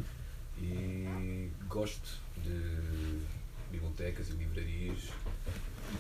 E 0.58 1.50
gosto 1.68 2.20
de 2.42 3.20
bibliotecas 3.70 4.28
e 4.28 4.32
livrarias 4.32 5.10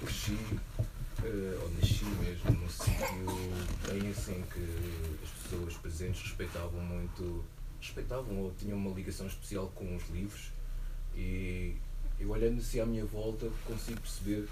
cresci 0.00 0.38
uh, 1.24 1.62
ou 1.62 1.70
nasci 1.70 2.04
mesmo 2.04 2.50
num 2.52 2.68
sítio 2.68 2.90
bem 3.88 4.10
assim 4.10 4.42
que 4.52 5.22
as 5.22 5.30
pessoas 5.42 5.74
presentes 5.74 6.22
respeitavam 6.22 6.80
muito, 6.80 7.44
respeitavam 7.80 8.38
ou 8.38 8.52
tinham 8.58 8.78
uma 8.78 8.94
ligação 8.94 9.26
especial 9.26 9.68
com 9.74 9.96
os 9.96 10.08
livros 10.10 10.50
e 11.14 11.76
eu 12.18 12.30
olhando 12.30 12.60
assim 12.60 12.80
à 12.80 12.86
minha 12.86 13.04
volta 13.04 13.50
consigo 13.66 14.00
perceber 14.00 14.48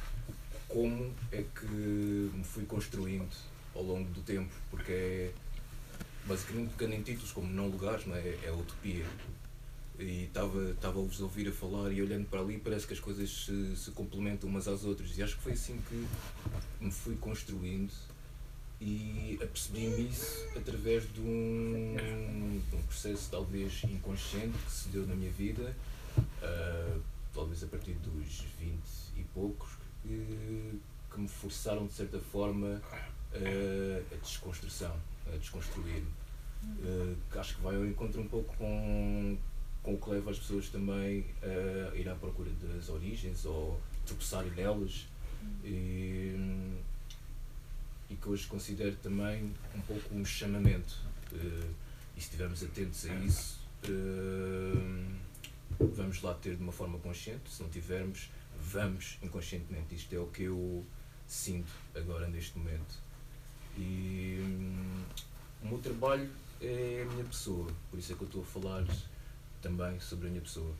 como 0.68 1.14
é 1.32 1.42
que 1.42 1.66
me 1.66 2.44
fui 2.44 2.64
construindo 2.64 3.34
ao 3.74 3.82
longo 3.82 4.10
do 4.10 4.20
tempo, 4.22 4.52
porque 4.70 4.92
é 4.92 5.32
basicamente 6.26 6.74
pegando 6.76 6.94
em 6.94 7.02
títulos 7.02 7.32
como 7.32 7.46
não 7.48 7.68
lugares, 7.68 8.06
não 8.06 8.14
é? 8.14 8.20
é 8.20 8.48
a 8.48 8.52
utopia. 8.52 9.06
E 9.99 10.24
estava 10.24 10.70
estava 10.70 11.01
a 11.01 11.03
vos 11.03 11.20
ouvir 11.20 11.49
a 11.49 11.53
falar 11.53 11.90
e 11.92 12.01
olhando 12.01 12.26
para 12.26 12.40
ali 12.40 12.59
parece 12.59 12.86
que 12.86 12.94
as 12.94 13.01
coisas 13.01 13.28
se, 13.46 13.76
se 13.76 13.90
complementam 13.90 14.49
umas 14.49 14.68
às 14.68 14.84
outras. 14.84 15.16
E 15.18 15.22
acho 15.22 15.36
que 15.36 15.42
foi 15.42 15.53
assim 15.53 15.80
que 15.88 16.07
me 16.80 16.90
fui 16.90 17.16
construindo 17.16 17.92
e 18.80 19.38
apercebi-me 19.42 20.09
isso 20.09 20.46
através 20.57 21.12
de 21.12 21.20
um, 21.20 21.96
um 22.72 22.82
processo 22.86 23.28
talvez 23.30 23.82
inconsciente 23.84 24.57
que 24.64 24.70
se 24.70 24.88
deu 24.90 25.07
na 25.07 25.14
minha 25.16 25.32
vida, 25.32 25.76
uh, 26.18 27.03
talvez 27.34 27.64
a 27.64 27.66
partir 27.66 27.94
dos 27.94 28.44
20 28.61 28.80
e 29.16 29.24
poucos, 29.34 29.70
que, 30.03 30.80
que 31.12 31.20
me 31.20 31.28
forçaram 31.28 31.86
de 31.86 31.92
certa 31.92 32.20
forma 32.20 32.80
uh, 33.32 34.14
a 34.14 34.16
desconstrução, 34.16 34.94
a 35.32 35.36
desconstruir. 35.36 36.05
Uh, 36.64 37.16
que 37.30 37.38
acho 37.38 37.57
que 37.57 37.62
vai 37.62 37.76
ao 37.76 37.84
encontro 37.84 38.20
um 38.20 38.26
pouco 38.26 38.57
com, 38.57 39.38
com 39.83 39.95
o 39.95 39.99
que 39.99 40.11
leva 40.11 40.31
as 40.31 40.39
pessoas 40.39 40.68
também 40.68 41.24
a 41.43 41.97
ir 41.97 42.09
à 42.09 42.14
procura 42.14 42.51
das 42.74 42.89
origens 42.89 43.45
ou 43.45 43.81
tropeçarem 44.07 44.51
nelas. 44.53 45.07
E, 45.64 46.35
e 48.11 48.16
que 48.16 48.29
hoje 48.29 48.47
considero 48.47 48.97
também 48.97 49.53
um 49.74 49.81
pouco 49.83 50.14
um 50.14 50.24
chamamento. 50.24 50.97
Uh, 51.33 51.74
e 52.16 52.20
se 52.20 52.26
estivermos 52.26 52.62
atentos 52.62 53.07
a 53.07 53.14
isso, 53.16 53.61
uh, 53.85 55.07
vamos 55.95 56.22
lá 56.22 56.35
ter 56.35 56.57
de 56.57 56.62
uma 56.62 56.72
forma 56.72 56.99
consciente. 56.99 57.51
Se 57.51 57.62
não 57.62 57.70
tivermos, 57.70 58.31
vamos 58.61 59.18
inconscientemente. 59.22 59.95
Isto 59.95 60.14
é 60.14 60.18
o 60.18 60.26
que 60.26 60.45
eu 60.45 60.85
sinto 61.26 61.72
agora 61.95 62.26
neste 62.29 62.59
momento. 62.59 62.97
E 63.76 64.39
um, 64.41 65.05
o 65.62 65.68
meu 65.68 65.79
trabalho 65.79 66.31
é 66.61 67.07
a 67.07 67.12
minha 67.12 67.24
pessoa, 67.24 67.70
por 67.91 67.99
isso 67.99 68.12
é 68.12 68.16
que 68.16 68.22
eu 68.22 68.26
estou 68.26 68.43
a 68.43 68.45
falar 68.45 68.85
também 69.61 69.98
sobre 70.00 70.26
a 70.26 70.30
minha 70.30 70.42
pessoa. 70.42 70.74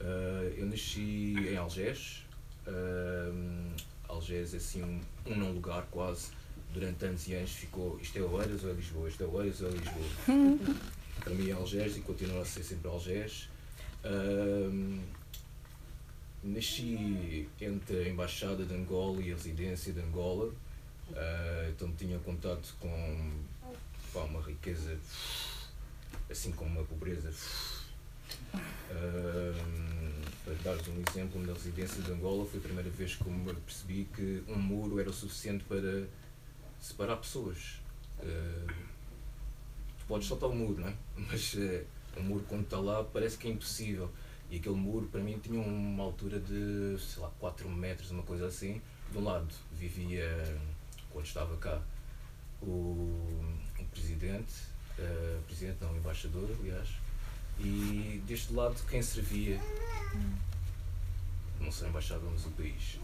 Uh, 0.00 0.54
eu 0.56 0.66
nasci 0.66 1.34
em 1.38 1.56
Algés. 1.56 2.24
Uh, 2.66 3.74
Algés 4.08 4.54
é 4.54 4.56
assim 4.58 4.82
um, 4.82 5.00
um 5.26 5.36
não 5.36 5.52
lugar 5.52 5.86
quase 5.90 6.30
durante 6.72 7.04
anos 7.04 7.26
e 7.28 7.34
anos 7.34 7.50
ficou 7.52 7.98
isto 8.00 8.18
é 8.18 8.22
Oeiras 8.22 8.64
ou 8.64 8.70
é 8.70 8.72
Lisboa, 8.74 9.08
isto 9.08 9.22
é 9.22 9.26
Oeiras 9.26 9.60
ou 9.60 9.68
é 9.68 9.72
Lisboa. 9.72 10.76
Para 11.22 11.34
mim 11.34 11.50
é 11.50 11.52
Algés 11.52 11.96
e 11.96 12.00
continua 12.00 12.42
a 12.42 12.44
ser 12.44 12.62
sempre 12.62 12.88
Algés. 12.88 13.48
Um, 14.04 15.00
nasci 16.42 17.48
entre 17.60 17.98
a 17.98 18.08
Embaixada 18.08 18.64
de 18.64 18.74
Angola 18.74 19.22
e 19.22 19.30
a 19.30 19.34
Residência 19.34 19.92
de 19.92 20.00
Angola, 20.00 20.46
uh, 20.46 21.70
então 21.70 21.92
tinha 21.92 22.18
contato 22.18 22.74
com 22.80 23.32
pá, 24.12 24.20
uma 24.20 24.40
riqueza, 24.40 24.98
assim 26.28 26.50
como 26.52 26.70
uma 26.70 26.84
pobreza. 26.84 27.32
Um, 28.54 30.22
para 30.44 30.54
dar-vos 30.64 30.88
um 30.88 31.02
exemplo, 31.08 31.40
na 31.46 31.52
residência 31.52 32.02
de 32.02 32.12
Angola 32.12 32.44
foi 32.46 32.58
a 32.58 32.62
primeira 32.62 32.90
vez 32.90 33.14
que 33.14 33.26
eu 33.26 33.54
percebi 33.64 34.08
que 34.14 34.42
um 34.48 34.58
muro 34.58 35.00
era 35.00 35.08
o 35.08 35.12
suficiente 35.12 35.64
para 35.64 36.06
separar 36.80 37.16
pessoas. 37.16 37.80
Tu 38.18 40.04
podes 40.06 40.28
saltar 40.28 40.50
o 40.50 40.54
muro, 40.54 40.80
não 40.80 40.88
é? 40.88 40.94
Mas 41.30 41.54
o 42.16 42.22
muro, 42.22 42.44
quando 42.48 42.64
está 42.64 42.78
lá, 42.78 43.04
parece 43.04 43.38
que 43.38 43.48
é 43.48 43.50
impossível. 43.50 44.10
E 44.50 44.56
aquele 44.56 44.74
muro, 44.74 45.06
para 45.06 45.20
mim, 45.20 45.38
tinha 45.38 45.60
uma 45.60 46.04
altura 46.04 46.38
de, 46.38 46.98
sei 47.00 47.22
lá, 47.22 47.30
4 47.40 47.68
metros, 47.70 48.10
uma 48.10 48.22
coisa 48.22 48.46
assim. 48.46 48.82
De 49.10 49.18
um 49.18 49.24
lado 49.24 49.48
vivia, 49.72 50.60
quando 51.10 51.24
estava 51.24 51.56
cá, 51.56 51.80
o, 52.60 52.66
o 53.78 53.84
presidente, 53.90 54.52
uh, 54.98 55.42
presidente 55.46 55.78
não, 55.80 55.92
o 55.92 55.96
embaixador, 55.96 56.48
aliás, 56.60 56.88
e 57.62 58.20
deste 58.26 58.52
lado 58.52 58.76
quem 58.88 59.00
servia, 59.00 59.60
não 61.60 61.68
a 61.68 61.88
embaixada, 61.88 62.22
mas 62.30 62.44
o 62.44 62.50
país. 62.50 62.98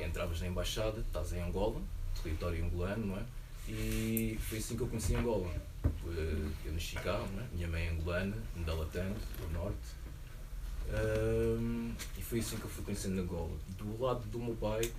Entravas 0.00 0.40
na 0.40 0.48
embaixada, 0.48 1.00
estás 1.00 1.32
em 1.32 1.42
Angola, 1.42 1.80
território 2.22 2.64
angolano, 2.64 3.06
não 3.06 3.16
é? 3.18 3.24
E 3.68 4.38
foi 4.40 4.58
assim 4.58 4.76
que 4.76 4.82
eu 4.82 4.88
conheci 4.88 5.14
Angola. 5.14 5.50
Eu 6.64 6.72
nasci 6.72 6.94
cá, 6.96 7.24
é? 7.38 7.54
minha 7.54 7.68
mãe 7.68 7.86
é 7.86 7.90
angolana, 7.90 8.36
Ndalatando, 8.56 9.18
do 9.38 9.52
norte. 9.52 10.02
Um, 10.88 11.94
e 12.18 12.22
foi 12.22 12.40
assim 12.40 12.56
que 12.56 12.64
eu 12.64 12.70
fui 12.70 12.84
conhecendo 12.84 13.20
Angola. 13.20 13.56
Do 13.78 14.02
lado 14.02 14.26
do 14.28 14.38
meu 14.38 14.54
pai, 14.56 14.92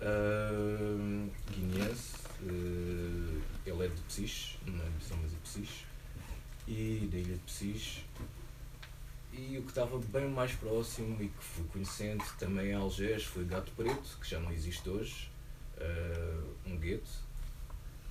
um, 0.00 1.30
guineense, 1.50 2.14
uh, 2.42 3.42
ele 3.64 3.84
é 3.84 3.88
de 3.88 4.00
Psis, 4.02 4.56
não 4.66 4.84
é 4.84 4.88
São 5.00 5.16
mas 5.18 5.30
de 5.30 5.36
Psis, 5.38 5.84
e 6.66 7.08
da 7.10 7.18
ilha 7.18 7.34
de 7.34 7.42
Psis. 7.42 8.04
E 9.32 9.56
o 9.58 9.62
que 9.62 9.68
estava 9.68 9.98
bem 9.98 10.28
mais 10.28 10.52
próximo 10.52 11.16
e 11.22 11.28
que 11.28 11.42
fui 11.42 11.64
conhecendo 11.72 12.22
também 12.38 12.70
é 12.70 12.74
Algés 12.74 13.24
foi 13.24 13.44
Gato 13.44 13.72
Preto, 13.72 14.18
que 14.20 14.28
já 14.28 14.38
não 14.38 14.52
existe 14.52 14.88
hoje, 14.88 15.30
uh, 15.78 16.70
um 16.70 16.76
gueto. 16.76 17.10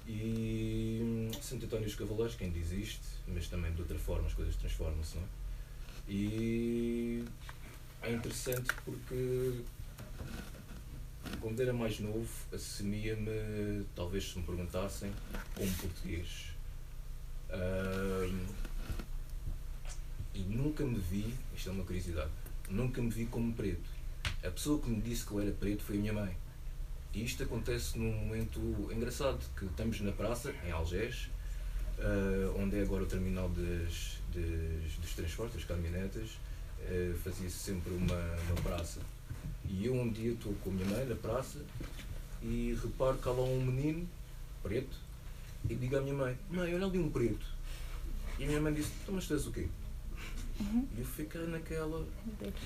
E 0.08 1.30
Santo 1.42 1.66
António 1.66 1.86
dos 1.86 1.96
Cavaleiros, 1.96 2.36
que 2.36 2.44
ainda 2.44 2.58
existe, 2.58 3.02
mas 3.28 3.48
também 3.48 3.72
de 3.72 3.82
outra 3.82 4.00
forma 4.00 4.28
as 4.28 4.34
coisas 4.34 4.56
transformam-se, 4.56 5.18
não 5.18 5.24
é? 5.24 5.28
E 6.08 7.24
é 8.02 8.12
interessante 8.12 8.74
porque 8.84 9.64
quando 11.40 11.60
era 11.62 11.72
mais 11.72 12.00
novo 12.00 12.28
assumia-me, 12.52 13.86
talvez 13.96 14.32
se 14.32 14.40
me 14.40 14.46
perguntassem, 14.46 15.14
como 15.56 15.72
português. 15.74 16.51
Uh, 17.52 18.34
e 20.34 20.40
nunca 20.40 20.84
me 20.84 20.98
vi, 20.98 21.34
isto 21.56 21.70
é 21.70 21.72
uma 21.72 21.84
curiosidade, 21.84 22.32
nunca 22.70 23.02
me 23.02 23.10
vi 23.10 23.26
como 23.26 23.54
preto. 23.54 23.90
A 24.44 24.50
pessoa 24.50 24.80
que 24.80 24.90
me 24.90 25.02
disse 25.02 25.26
que 25.26 25.32
eu 25.32 25.42
era 25.42 25.52
preto 25.52 25.84
foi 25.84 25.98
a 25.98 26.00
minha 26.00 26.14
mãe. 26.14 26.36
E 27.14 27.24
isto 27.24 27.44
acontece 27.44 27.98
num 28.00 28.12
momento 28.12 28.60
engraçado, 28.92 29.40
que 29.58 29.66
estamos 29.66 30.00
na 30.00 30.14
praça, 30.14 30.54
em 30.66 30.72
Algés, 30.72 31.30
uh, 32.00 32.58
onde 32.58 32.78
é 32.78 32.82
agora 32.82 33.04
o 33.04 33.06
terminal 33.06 33.50
das, 33.50 34.18
das, 34.34 34.94
dos 34.94 35.14
transportes, 35.14 35.58
das 35.58 35.66
caminhonetas, 35.66 36.30
uh, 36.80 37.14
fazia-se 37.18 37.58
sempre 37.58 37.94
uma, 37.94 38.16
uma 38.50 38.62
praça. 38.64 39.02
E 39.70 39.86
eu 39.86 39.94
um 39.94 40.10
dia 40.10 40.32
estou 40.32 40.54
com 40.64 40.70
a 40.70 40.74
minha 40.74 40.88
mãe 40.88 41.06
na 41.06 41.16
praça 41.16 41.60
e 42.42 42.78
reparo 42.82 43.18
que 43.18 43.28
há 43.28 43.32
lá 43.32 43.44
um 43.44 43.62
menino 43.64 44.08
preto 44.64 44.98
e 45.70 45.76
digo 45.76 45.98
à 45.98 46.02
minha 46.02 46.14
mãe, 46.14 46.38
mãe, 46.50 46.74
olha 46.74 46.86
ali 46.86 47.00
um 47.00 47.10
preto. 47.10 47.46
E 48.40 48.44
a 48.44 48.48
minha 48.48 48.62
mãe 48.62 48.74
disse, 48.74 48.92
então 49.04 49.16
mas 49.16 49.28
tu 49.28 49.34
és 49.34 49.46
o 49.48 49.52
quê? 49.52 49.68
E 50.60 51.00
eu 51.00 51.06
fiquei 51.06 51.42
naquela. 51.48 52.06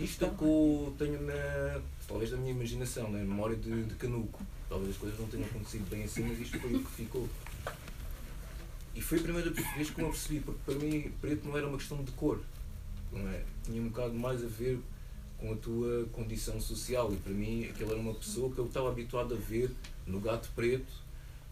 Isto 0.02 0.26
é 0.26 0.30
que 0.30 0.44
eu 0.44 0.96
tenho 0.98 1.22
na. 1.22 1.82
talvez 2.08 2.32
na 2.32 2.38
minha 2.38 2.52
imaginação, 2.52 3.10
na 3.10 3.20
memória 3.20 3.56
de, 3.56 3.84
de 3.84 3.96
Canuco. 3.96 4.42
Talvez 4.68 4.92
as 4.92 4.98
coisas 4.98 5.20
não 5.20 5.28
tenham 5.28 5.46
acontecido 5.46 5.90
bem 5.90 6.04
assim, 6.04 6.24
mas 6.24 6.40
isto 6.40 6.60
foi 6.60 6.76
o 6.76 6.84
que 6.84 6.92
ficou. 6.92 7.30
E 8.96 9.02
foi 9.02 9.20
a 9.20 9.22
primeira 9.22 9.50
vez 9.50 9.90
que 9.90 10.02
eu 10.02 10.10
percebi, 10.10 10.40
porque 10.40 10.60
para 10.66 10.76
mim 10.76 11.12
preto 11.22 11.48
não 11.48 11.58
era 11.58 11.68
uma 11.68 11.78
questão 11.78 12.04
de 12.04 12.12
cor. 12.12 12.42
Não 13.12 13.30
é? 13.30 13.44
Tinha 13.64 13.82
um 13.82 13.90
bocado 13.90 14.14
mais 14.14 14.44
a 14.44 14.48
ver 14.48 14.80
com 15.38 15.54
a 15.54 15.56
tua 15.56 16.06
condição 16.12 16.60
social. 16.60 17.14
E 17.14 17.18
para 17.18 17.34
mim 17.34 17.66
aquela 17.66 17.92
era 17.92 18.00
uma 18.00 18.14
pessoa 18.14 18.52
que 18.52 18.58
eu 18.58 18.66
estava 18.66 18.90
habituado 18.90 19.34
a 19.34 19.38
ver 19.38 19.72
no 20.06 20.20
gato 20.20 20.50
preto. 20.56 21.05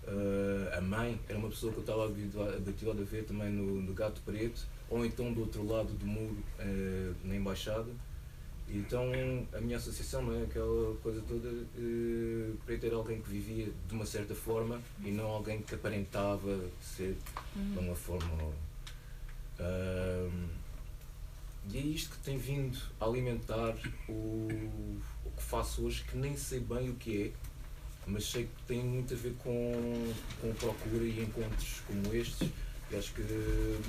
Uh, 0.05 0.77
a 0.77 0.81
mãe 0.81 1.17
era 1.29 1.37
uma 1.37 1.49
pessoa 1.49 1.71
que 1.71 1.77
eu 1.77 1.81
estava 1.81 2.05
habituado, 2.05 3.01
a 3.01 3.05
ver 3.05 3.23
também 3.23 3.49
no, 3.49 3.81
no 3.81 3.93
gato 3.93 4.21
preto 4.25 4.67
ou 4.89 5.05
então 5.05 5.31
do 5.31 5.41
outro 5.41 5.65
lado 5.65 5.93
do 5.93 6.05
muro, 6.05 6.37
uh, 6.59 7.15
na 7.23 7.35
embaixada. 7.35 7.89
Então 8.67 9.11
a 9.53 9.61
minha 9.61 9.77
associação 9.77 10.23
não 10.23 10.39
é 10.39 10.43
aquela 10.43 10.95
coisa 10.97 11.21
toda 11.21 11.47
uh, 11.47 12.57
preto 12.65 12.85
era 12.85 12.95
alguém 12.95 13.21
que 13.21 13.29
vivia 13.29 13.71
de 13.87 13.93
uma 13.93 14.05
certa 14.05 14.33
forma 14.33 14.81
e 15.03 15.11
não 15.11 15.25
alguém 15.25 15.61
que 15.61 15.75
aparentava 15.75 16.59
ser 16.81 17.15
de 17.55 17.79
uma 17.79 17.95
forma. 17.95 18.43
Uh, 19.59 20.49
e 21.69 21.77
é 21.77 21.81
isto 21.81 22.17
que 22.17 22.23
tem 22.23 22.37
vindo 22.37 22.77
a 22.99 23.05
alimentar 23.05 23.75
o, 24.09 24.11
o 25.25 25.31
que 25.37 25.43
faço 25.43 25.85
hoje, 25.85 26.03
que 26.03 26.17
nem 26.17 26.35
sei 26.35 26.59
bem 26.59 26.89
o 26.89 26.95
que 26.95 27.23
é, 27.23 27.31
mas 28.05 28.25
sei 28.25 28.45
que 28.45 28.63
tem 28.67 28.83
muito 28.83 29.13
a 29.13 29.17
ver 29.17 29.33
com, 29.43 30.13
com 30.41 30.53
procura 30.53 31.03
e 31.03 31.21
encontros 31.21 31.81
como 31.87 32.13
estes. 32.13 32.49
E 32.91 32.95
acho 32.95 33.13
que 33.13 33.79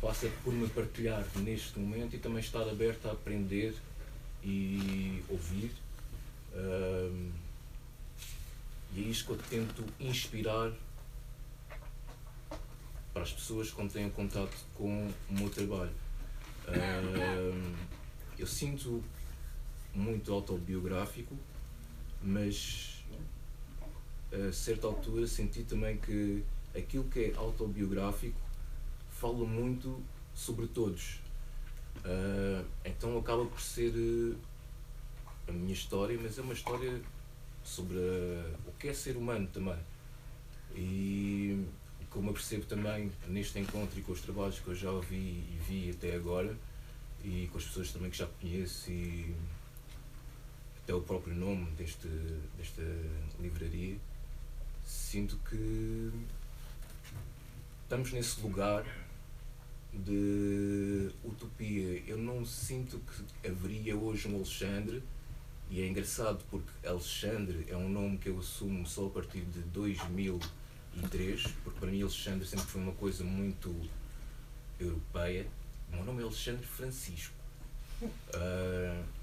passa 0.00 0.28
por 0.44 0.52
me 0.52 0.68
partilhar 0.68 1.24
neste 1.36 1.78
momento 1.78 2.14
e 2.14 2.18
também 2.18 2.40
estar 2.40 2.62
aberto 2.68 3.06
a 3.06 3.12
aprender 3.12 3.74
e 4.42 5.22
ouvir. 5.28 5.72
Um, 6.54 7.32
e 8.94 9.04
é 9.04 9.08
isto 9.08 9.26
que 9.26 9.32
eu 9.32 9.38
tento 9.50 9.84
inspirar 9.98 10.72
para 13.12 13.22
as 13.22 13.32
pessoas 13.32 13.70
quando 13.70 13.92
têm 13.92 14.08
contato 14.10 14.56
com 14.74 15.10
o 15.28 15.34
meu 15.34 15.50
trabalho. 15.50 15.92
Um, 16.68 17.74
eu 18.38 18.46
sinto 18.46 19.02
muito 19.94 20.32
autobiográfico, 20.32 21.36
mas 22.22 23.04
a 24.32 24.52
certa 24.52 24.86
altura 24.86 25.26
senti 25.26 25.62
também 25.62 25.96
que 25.96 26.44
aquilo 26.74 27.04
que 27.04 27.26
é 27.26 27.36
autobiográfico 27.36 28.40
fala 29.08 29.44
muito 29.46 30.02
sobre 30.34 30.66
todos. 30.66 31.20
Uh, 31.98 32.64
então 32.84 33.16
acaba 33.18 33.46
por 33.46 33.60
ser 33.60 33.92
uh, 33.94 34.36
a 35.48 35.52
minha 35.52 35.72
história, 35.72 36.18
mas 36.20 36.38
é 36.38 36.42
uma 36.42 36.52
história 36.52 37.00
sobre 37.64 37.96
uh, 37.96 38.54
o 38.66 38.72
que 38.78 38.88
é 38.88 38.94
ser 38.94 39.16
humano 39.16 39.48
também. 39.52 39.78
E 40.74 41.64
como 42.10 42.30
eu 42.30 42.34
percebo 42.34 42.64
também 42.66 43.10
neste 43.28 43.58
encontro 43.58 43.98
e 43.98 44.02
com 44.02 44.12
os 44.12 44.20
trabalhos 44.20 44.60
que 44.60 44.68
eu 44.68 44.74
já 44.74 44.90
ouvi 44.90 45.16
e 45.16 45.58
vi 45.66 45.90
até 45.90 46.14
agora, 46.14 46.54
e 47.24 47.48
com 47.50 47.58
as 47.58 47.64
pessoas 47.64 47.90
também 47.90 48.10
que 48.10 48.18
já 48.18 48.26
conheço 48.26 48.90
e 48.90 49.34
até 50.86 50.94
o 50.94 51.00
próprio 51.00 51.34
nome 51.34 51.68
deste, 51.72 52.06
desta 52.56 52.80
livraria, 53.40 53.96
sinto 54.84 55.36
que 55.38 56.12
estamos 57.82 58.12
nesse 58.12 58.40
lugar 58.40 58.86
de 59.92 61.10
utopia. 61.24 62.04
Eu 62.06 62.16
não 62.18 62.44
sinto 62.46 63.00
que 63.00 63.48
haveria 63.48 63.96
hoje 63.96 64.28
um 64.28 64.36
Alexandre, 64.36 65.02
e 65.68 65.82
é 65.82 65.88
engraçado 65.88 66.44
porque 66.48 66.70
Alexandre 66.86 67.66
é 67.68 67.76
um 67.76 67.88
nome 67.88 68.18
que 68.18 68.28
eu 68.28 68.38
assumo 68.38 68.86
só 68.86 69.06
a 69.06 69.10
partir 69.10 69.40
de 69.40 69.62
2003, 69.62 71.42
porque 71.64 71.80
para 71.80 71.90
mim 71.90 72.00
Alexandre 72.00 72.46
sempre 72.46 72.66
foi 72.66 72.80
uma 72.80 72.92
coisa 72.92 73.24
muito 73.24 73.74
europeia. 74.78 75.48
O 75.88 75.96
meu 75.96 76.04
nome 76.04 76.20
é 76.22 76.24
Alexandre 76.24 76.64
Francisco. 76.64 77.34
Uh, 78.00 79.15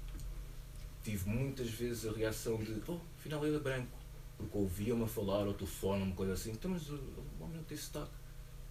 tive 1.04 1.28
muitas 1.28 1.68
vezes 1.70 2.06
a 2.06 2.12
reação 2.12 2.56
de, 2.56 2.82
oh, 2.88 2.98
afinal 3.18 3.46
ele 3.46 3.56
é 3.56 3.60
branco, 3.60 3.98
porque 4.38 4.56
ouvia-me 4.56 5.06
falar 5.06 5.46
ao 5.46 5.52
telefone, 5.52 6.02
uma 6.02 6.14
coisa 6.14 6.32
assim, 6.32 6.52
então 6.52 6.70
mas 6.70 6.88
o 6.88 6.98
homem 7.38 7.58
não 7.58 7.64
tem 7.64 7.76
sotaque. 7.76 8.10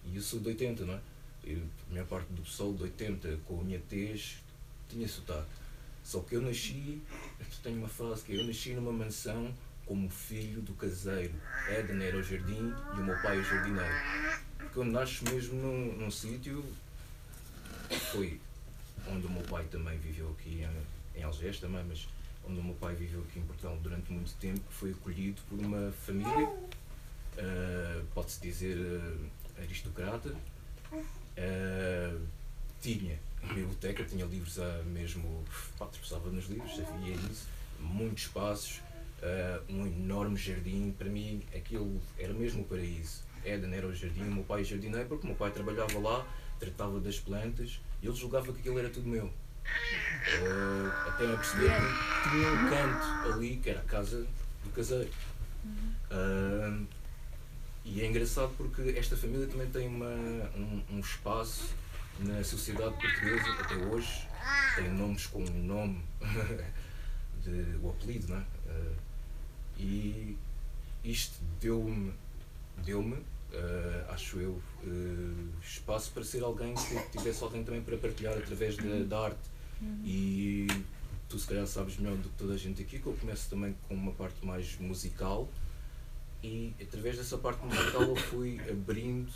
E 0.04 0.16
eu 0.16 0.22
sou 0.22 0.40
de 0.40 0.48
80, 0.48 0.84
não 0.84 0.94
é? 0.94 1.00
Eu, 1.44 1.62
a 1.88 1.92
minha 1.92 2.04
parte 2.04 2.30
do 2.32 2.42
pessoal 2.42 2.74
de 2.74 2.82
80, 2.82 3.38
com 3.46 3.60
a 3.60 3.64
minha 3.64 3.80
tez, 3.88 4.38
tinha 4.88 5.06
sotaque. 5.06 5.48
Só 6.02 6.20
que 6.20 6.34
eu 6.34 6.42
nasci, 6.42 7.00
tenho 7.62 7.78
uma 7.78 7.88
frase 7.88 8.24
que 8.24 8.32
é, 8.32 8.40
eu 8.40 8.44
nasci 8.44 8.74
numa 8.74 8.92
mansão 8.92 9.54
como 9.86 10.10
filho 10.10 10.60
do 10.60 10.74
caseiro. 10.74 11.34
Eden 11.68 12.02
era 12.02 12.16
o 12.16 12.22
jardim 12.22 12.74
e 12.96 13.00
o 13.00 13.04
meu 13.04 13.16
pai 13.22 13.38
o 13.38 13.44
jardineiro. 13.44 13.94
Porque 14.58 14.78
eu 14.78 14.84
nasço 14.84 15.24
mesmo 15.24 15.54
num, 15.60 15.96
num 15.96 16.10
sítio, 16.10 16.64
foi 18.12 18.40
onde 19.08 19.26
o 19.26 19.30
meu 19.30 19.42
pai 19.42 19.64
também 19.70 19.96
viveu 19.98 20.30
aqui 20.38 20.62
em, 20.62 21.20
em 21.20 21.22
Algés 21.22 21.60
também, 21.60 21.84
mas 21.84 22.06
onde 22.48 22.60
o 22.60 22.64
meu 22.64 22.74
pai 22.74 22.94
viveu 22.94 23.20
aqui 23.22 23.38
em 23.38 23.42
Portugal 23.42 23.78
durante 23.82 24.12
muito 24.12 24.32
tempo, 24.34 24.62
foi 24.70 24.90
acolhido 24.90 25.40
por 25.48 25.58
uma 25.58 25.92
família, 25.92 26.46
uh, 26.46 28.04
pode-se 28.14 28.40
dizer 28.40 28.76
uh, 28.76 29.60
aristocrata, 29.60 30.34
Uh, 31.36 32.20
tinha 32.80 33.18
biblioteca, 33.42 34.04
tinha 34.04 34.24
livros 34.24 34.58
a 34.58 34.82
mesmo. 34.84 35.44
Pá, 35.78 35.86
tropeçava 35.86 36.30
nos 36.30 36.46
livros, 36.46 36.72
havia 36.78 37.14
isso, 37.14 37.48
muitos 37.80 38.24
espaços, 38.24 38.80
um 39.68 39.86
enorme 39.86 40.36
jardim. 40.36 40.94
Para 40.96 41.08
mim, 41.08 41.42
aquilo 41.54 42.00
era 42.18 42.32
mesmo 42.32 42.62
o 42.62 42.64
paraíso. 42.64 43.22
Eden 43.44 43.74
era 43.74 43.86
o 43.86 43.94
jardim, 43.94 44.22
o 44.22 44.32
meu 44.32 44.44
pai 44.44 44.64
jardineiro, 44.64 45.08
porque 45.08 45.24
o 45.24 45.28
meu 45.28 45.36
pai 45.36 45.50
trabalhava 45.50 45.98
lá, 45.98 46.26
tratava 46.58 47.00
das 47.00 47.18
plantas 47.18 47.80
e 48.02 48.06
ele 48.06 48.14
julgava 48.14 48.52
que 48.52 48.60
aquilo 48.60 48.78
era 48.78 48.88
tudo 48.88 49.08
meu. 49.08 49.32
Uh, 50.24 51.08
até 51.08 51.26
me 51.26 51.36
perceber 51.36 51.70
que 51.70 52.30
tinha 52.30 52.52
um 52.52 52.70
canto 52.70 53.32
ali 53.32 53.56
que 53.56 53.70
era 53.70 53.80
a 53.80 53.84
casa 53.84 54.26
do 54.62 54.70
caseiro. 54.70 55.10
Uh, 56.10 56.86
e 57.84 58.00
é 58.00 58.06
engraçado 58.06 58.52
porque 58.56 58.94
esta 58.96 59.16
família 59.16 59.46
também 59.46 59.68
tem 59.68 59.86
uma, 59.86 60.06
um, 60.06 60.82
um 60.90 61.00
espaço 61.00 61.74
na 62.20 62.42
sociedade 62.42 62.94
portuguesa 62.96 63.52
até 63.60 63.76
hoje. 63.76 64.26
Tem 64.76 64.90
nomes 64.90 65.26
com 65.26 65.44
o 65.44 65.50
nome, 65.50 66.02
de, 67.42 67.76
o 67.82 67.90
apelido, 67.90 68.28
não 68.28 68.38
é? 68.38 68.40
Uh, 68.40 68.96
e 69.78 70.38
isto 71.04 71.38
deu-me, 71.60 72.12
deu-me 72.78 73.16
uh, 73.54 74.12
acho 74.12 74.38
eu, 74.38 74.62
uh, 74.84 75.48
espaço 75.62 76.10
para 76.12 76.24
ser 76.24 76.42
alguém 76.42 76.74
que 76.74 77.18
tivesse 77.18 77.42
alguém 77.42 77.64
também 77.64 77.82
para 77.82 77.96
partilhar 77.96 78.36
através 78.36 78.76
da, 78.76 79.04
da 79.04 79.24
arte. 79.26 79.53
Uhum. 79.84 80.02
E 80.04 80.66
tu 81.28 81.38
se 81.38 81.46
calhar 81.46 81.66
sabes 81.66 81.96
melhor 81.98 82.16
do 82.16 82.28
que 82.28 82.36
toda 82.36 82.54
a 82.54 82.56
gente 82.56 82.82
aqui 82.82 82.98
que 82.98 83.06
eu 83.06 83.14
começo 83.14 83.48
também 83.50 83.76
com 83.88 83.94
uma 83.94 84.12
parte 84.12 84.44
mais 84.44 84.76
musical 84.78 85.48
e 86.42 86.74
através 86.80 87.16
dessa 87.16 87.38
parte 87.38 87.64
musical 87.64 88.02
eu 88.02 88.16
fui 88.16 88.60
abrindo 88.70 89.32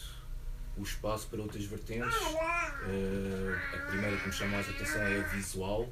o 0.77 0.83
espaço 0.83 1.27
para 1.29 1.41
outras 1.41 1.65
vertentes. 1.65 2.15
Uh, 2.15 3.57
a 3.75 3.79
primeira 3.89 4.17
que 4.17 4.27
me 4.27 4.33
chama 4.33 4.53
mais 4.53 4.69
a 4.69 4.71
atenção 4.71 5.03
é 5.03 5.21
a 5.21 5.23
visual. 5.29 5.83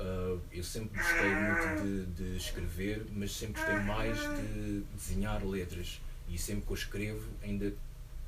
Uh, 0.00 0.40
eu 0.50 0.64
sempre 0.64 0.98
gostei 0.98 1.34
muito 1.34 1.82
de, 1.82 2.06
de, 2.06 2.36
escrever, 2.36 3.06
mas 3.12 3.32
sempre 3.32 3.60
gostei 3.60 3.80
mais 3.80 4.18
de 4.18 4.80
desenhar 4.94 5.44
letras. 5.44 6.00
E 6.28 6.38
sempre 6.38 6.66
que 6.66 6.70
eu 6.70 6.76
escrevo, 6.76 7.28
ainda 7.42 7.74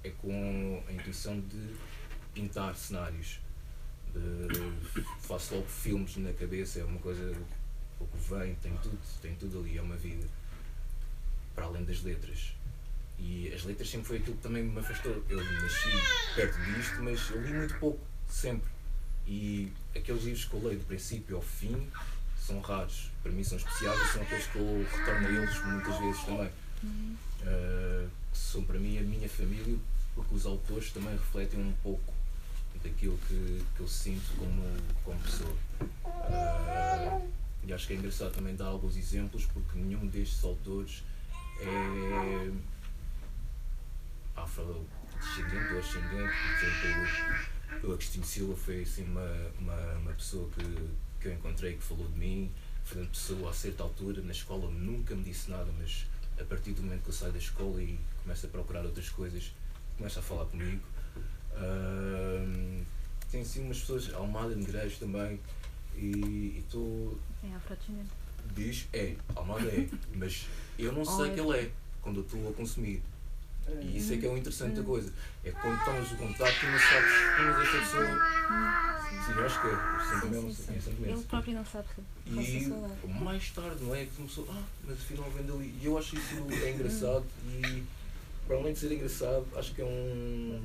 é 0.03 0.11
com 0.11 0.83
a 0.89 0.93
intuição 0.93 1.41
de 1.41 1.75
pintar 2.35 2.75
cenários. 2.75 3.39
Uh, 4.15 5.03
faço 5.21 5.55
logo 5.55 5.67
filmes 5.67 6.17
na 6.17 6.33
cabeça, 6.33 6.81
é 6.81 6.85
uma 6.85 7.01
coisa 7.01 7.35
o 8.01 8.07
que 8.07 8.35
vem, 8.35 8.55
tem 8.57 8.77
tudo, 8.79 8.99
tem 9.21 9.35
tudo 9.35 9.59
ali, 9.61 9.79
é 9.79 9.83
uma 9.83 9.97
vida 9.97 10.27
para 11.55 11.65
além 11.65 11.85
das 11.85 12.03
letras. 12.03 12.55
E 13.19 13.53
as 13.55 13.63
letras 13.65 13.89
sempre 13.89 14.07
foi 14.07 14.17
aquilo 14.19 14.37
que 14.37 14.43
também 14.43 14.63
me 14.63 14.79
afastou. 14.79 15.25
Eu 15.29 15.43
nasci 15.43 15.89
perto 16.35 16.59
disto, 16.65 17.03
mas 17.03 17.31
eu 17.31 17.41
li 17.43 17.53
muito 17.53 17.79
pouco, 17.79 18.01
sempre. 18.29 18.69
E 19.27 19.73
aqueles 19.97 20.25
livros 20.25 20.45
que 20.45 20.55
eu 20.55 20.63
leio 20.65 20.79
do 20.79 20.85
princípio 20.85 21.37
ao 21.37 21.43
fim 21.43 21.89
são 22.39 22.61
raros. 22.61 23.11
Para 23.23 23.33
mim 23.33 23.45
são 23.45 23.57
especiais 23.57 24.01
e 24.01 24.13
são 24.13 24.23
aqueles 24.23 24.47
que 24.47 24.57
eu 24.57 24.87
retorno 24.91 25.27
a 25.27 25.31
eles 25.31 25.65
muitas 25.65 25.99
vezes 25.99 26.25
também. 26.25 26.51
Uh, 26.85 28.11
que 28.33 28.39
são 28.39 28.65
para 28.65 28.79
mim 28.79 28.99
a 28.99 29.03
minha 29.03 29.29
família, 29.29 29.79
porque 30.15 30.35
os 30.35 30.45
autores 30.45 30.91
também 30.91 31.13
refletem 31.13 31.61
um 31.61 31.73
pouco 31.83 32.14
daquilo 32.85 33.19
que, 33.27 33.65
que 33.75 33.81
eu 33.81 33.89
sinto 33.89 34.37
como, 34.37 34.63
como 35.03 35.19
pessoa. 35.21 35.57
Uh, 35.81 37.29
e 37.67 37.73
acho 37.73 37.87
que 37.87 37.95
é 37.95 37.97
engraçado 37.97 38.33
também 38.33 38.55
dar 38.55 38.67
alguns 38.67 38.97
exemplos, 38.97 39.47
porque 39.47 39.79
nenhum 39.79 40.07
destes 40.07 40.45
autores 40.45 41.03
é, 41.61 42.51
afrodescendente 44.37 45.73
ou 45.73 45.79
ascendente, 45.81 46.35
por 46.61 46.69
exemplo, 46.69 47.89
o 47.89 47.93
Agostinho 47.93 48.25
Silva 48.25 48.57
foi 48.57 48.83
assim, 48.83 49.05
uma, 49.05 49.51
uma, 49.59 49.93
uma 49.95 50.13
pessoa 50.13 50.49
que, 50.51 50.91
que 51.21 51.29
eu 51.29 51.33
encontrei 51.33 51.75
que 51.77 51.83
falou 51.83 52.07
de 52.07 52.19
mim. 52.19 52.53
Fernando 52.85 53.11
Pessoa, 53.13 53.51
a 53.51 53.55
certa 53.55 53.83
altura, 53.83 54.21
na 54.21 54.33
escola, 54.33 54.71
nunca 54.71 55.15
me 55.15 55.23
disse 55.23 55.51
nada, 55.51 55.73
mas 55.79 56.05
a 56.39 56.45
partir 56.45 56.73
do 56.73 56.83
momento 56.83 57.05
que 57.05 57.09
eu 57.09 57.15
saio 57.15 57.33
da 57.33 57.39
escola 57.39 57.83
e 57.83 57.99
começo 58.23 58.45
a 58.45 58.49
procurar 58.51 58.85
outras 58.85 59.09
coisas, 59.09 59.53
começa 59.97 60.21
a 60.21 60.23
falar 60.23 60.45
comigo. 60.47 60.83
Uh, 61.57 62.85
tem 63.31 63.43
assim 63.43 63.65
umas 63.65 63.81
pessoas, 63.81 64.13
Almada 64.15 64.55
Negreiros 64.55 64.99
também, 64.99 65.41
e 65.97 66.59
estou. 66.59 67.19
É 67.43 67.55
afrodescendente. 67.55 68.11
Diz, 68.55 68.87
é, 68.93 69.15
Almada 69.35 69.67
é, 69.69 69.89
mas 70.15 70.47
eu 70.79 70.93
não 70.93 71.05
sei 71.05 71.31
que 71.33 71.41
ele 71.41 71.59
é 71.59 71.71
quando 72.03 72.21
eu 72.21 72.23
estou 72.23 72.49
a 72.49 72.53
consumir. 72.53 73.03
E 73.81 73.97
isso 73.97 74.13
é 74.13 74.19
que 74.19 74.27
é 74.27 74.29
o 74.29 74.37
interessante 74.37 74.75
da 74.75 74.83
hum. 74.83 74.85
coisa. 74.85 75.13
É 75.43 75.51
quando 75.51 75.83
tomas 75.85 76.13
o 76.13 76.17
contacto 76.17 76.67
e 76.67 76.71
não 76.71 76.79
sabes, 76.79 77.13
mas 77.39 77.67
esta 77.67 77.79
pessoa. 77.79 78.07
Sim, 79.25 79.33
eu 79.33 79.47
acho 79.47 79.61
que 79.61 79.67
é. 79.69 80.21
Sim, 80.21 80.53
sim, 80.53 80.81
sim. 80.81 80.97
Ele 81.03 81.23
próprio 81.23 81.55
não 81.55 81.65
sabe 81.65 81.89
E 82.27 83.21
mais 83.25 83.51
tarde, 83.51 83.83
não 83.83 83.95
é? 83.95 84.05
Que 84.05 84.11
começou, 84.17 84.47
ah, 84.51 84.63
mas 84.85 84.99
afinal 84.99 85.31
vem 85.31 85.47
dali. 85.47 85.75
E 85.81 85.87
eu 85.87 85.97
acho 85.97 86.15
isso 86.17 86.35
é 86.63 86.73
engraçado 86.73 87.25
e 87.49 87.83
para 88.47 88.57
além 88.57 88.73
de 88.73 88.79
ser 88.79 88.93
engraçado, 88.93 89.47
acho 89.57 89.75
que 89.75 89.83
é 89.83 89.85
um. 89.85 90.63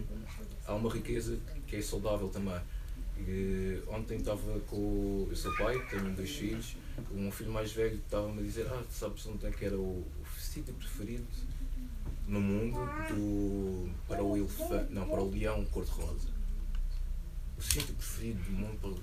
Há 0.65 0.73
uma 0.73 0.91
riqueza 0.91 1.37
que 1.67 1.75
é 1.75 1.81
saudável 1.81 2.29
também. 2.29 2.59
E, 3.19 3.81
ontem 3.87 4.17
estava 4.17 4.59
com. 4.61 5.27
Eu 5.29 5.35
sou 5.35 5.55
pai, 5.57 5.77
tenho 5.89 6.15
dois 6.15 6.29
filhos 6.29 6.75
um 7.13 7.31
filho 7.31 7.51
mais 7.51 7.71
velho 7.71 7.95
estava-me 7.95 8.39
a 8.39 8.43
dizer, 8.43 8.67
ah, 8.67 8.83
sabes 8.89 9.25
onde 9.25 9.45
é 9.45 9.51
que 9.51 9.65
era 9.65 9.77
o, 9.77 10.01
o 10.01 10.39
sítio 10.39 10.73
preferido 10.73 11.25
no 12.27 12.39
mundo 12.39 12.79
do, 13.09 13.89
para 14.07 14.23
o 14.23 14.37
elefante, 14.37 14.93
não, 14.93 15.05
para 15.07 15.21
o 15.21 15.29
leão 15.29 15.65
cor-de-rosa. 15.65 16.29
O 17.57 17.61
sítio 17.61 17.93
preferido 17.95 18.41
do 18.43 18.51
mundo 18.51 18.79
para 18.79 18.89
o 18.89 18.97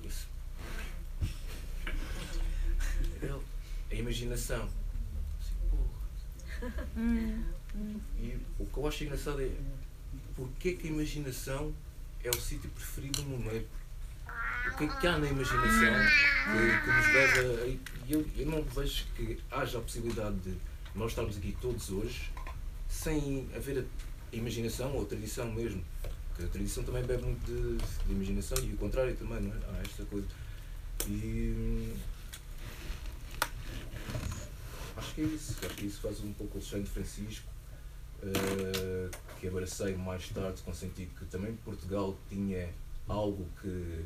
leão. 3.21 3.41
A 3.91 3.95
imaginação. 3.95 4.67
Assim, 5.39 5.55
e 8.19 8.37
o 8.59 8.65
que 8.65 8.77
eu 8.77 8.87
acho 8.87 9.03
engraçado 9.03 9.41
é 9.41 9.49
porque 10.35 10.73
que 10.73 10.87
a 10.87 10.91
imaginação 10.91 11.73
é 12.23 12.29
o 12.29 12.39
sítio 12.39 12.69
preferido 12.69 13.21
do 13.21 13.29
mundo, 13.29 13.49
é 13.49 13.63
o 14.69 14.77
que 14.77 14.83
é 14.83 14.87
que 14.87 15.07
há 15.07 15.17
na 15.17 15.27
imaginação 15.27 15.93
que, 16.43 16.81
que 16.83 16.91
nos 16.91 17.07
leva 17.13 17.63
a 17.63 17.97
eu, 18.09 18.25
eu 18.37 18.45
não 18.45 18.63
vejo 18.63 19.05
que 19.15 19.37
haja 19.51 19.77
a 19.77 19.81
possibilidade 19.81 20.37
de 20.37 20.55
nós 20.95 21.11
estarmos 21.11 21.37
aqui 21.37 21.55
todos 21.61 21.89
hoje 21.89 22.31
sem 22.87 23.47
haver 23.55 23.85
a 24.31 24.35
imaginação 24.35 24.93
ou 24.93 25.03
a 25.03 25.05
tradição 25.05 25.51
mesmo. 25.51 25.83
Porque 26.29 26.43
a 26.43 26.47
tradição 26.47 26.83
também 26.83 27.03
bebe 27.03 27.23
muito 27.23 27.45
de, 27.45 27.77
de 28.05 28.13
imaginação 28.13 28.57
e 28.63 28.73
o 28.73 28.77
contrário 28.77 29.15
também, 29.15 29.41
não 29.41 29.53
é? 29.53 29.57
Há 29.69 29.81
esta 29.81 30.05
coisa. 30.05 30.27
E 31.07 31.53
hum, 31.57 31.95
acho 34.95 35.15
que 35.15 35.21
é 35.21 35.25
isso. 35.25 35.55
Acho 35.63 35.75
que 35.75 35.85
isso 35.85 35.99
faz 35.99 36.19
um 36.21 36.33
pouco 36.33 36.57
o 36.57 36.61
Alexandre 36.61 36.89
Francisco, 36.89 37.47
eh, 38.23 39.09
que 39.39 39.47
abracei 39.47 39.95
mais 39.95 40.29
tarde, 40.29 40.61
com 40.63 40.71
o 40.71 40.75
sentido 40.75 41.13
que 41.17 41.25
também 41.25 41.55
Portugal 41.57 42.17
tinha 42.29 42.69
algo 43.07 43.47
que, 43.61 44.05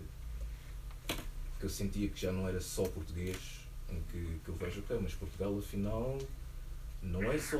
que 1.60 1.66
eu 1.66 1.70
sentia 1.70 2.10
que 2.10 2.20
já 2.20 2.32
não 2.32 2.48
era 2.48 2.60
só 2.60 2.84
português, 2.84 3.62
em 3.90 4.02
que, 4.12 4.40
que 4.44 4.50
eu 4.50 4.56
vejo, 4.56 4.82
ok, 4.82 5.00
mas 5.02 5.14
Portugal 5.14 5.58
afinal 5.58 6.18
não 7.02 7.24
é 7.32 7.38
só 7.40 7.58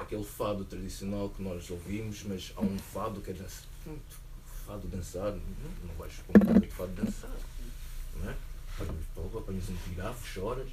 aquele 0.00 0.24
fado 0.24 0.64
tradicional 0.64 1.28
que 1.30 1.42
nós 1.42 1.68
ouvimos, 1.70 2.22
mas 2.24 2.52
há 2.56 2.60
um 2.62 2.78
fado 2.78 3.20
que 3.20 3.30
é 3.30 3.34
dança, 3.34 3.64
hum, 3.86 3.98
fado 4.66 4.88
dançar, 4.88 5.32
não, 5.32 5.94
vais 5.98 6.14
com 6.26 6.60
de 6.60 6.66
fado 6.68 6.92
dançar, 6.92 7.36
não 8.16 8.30
é? 8.30 8.36
Apanhas 9.38 9.68
um 9.68 9.76
pirafo, 9.76 10.26
choras, 10.26 10.68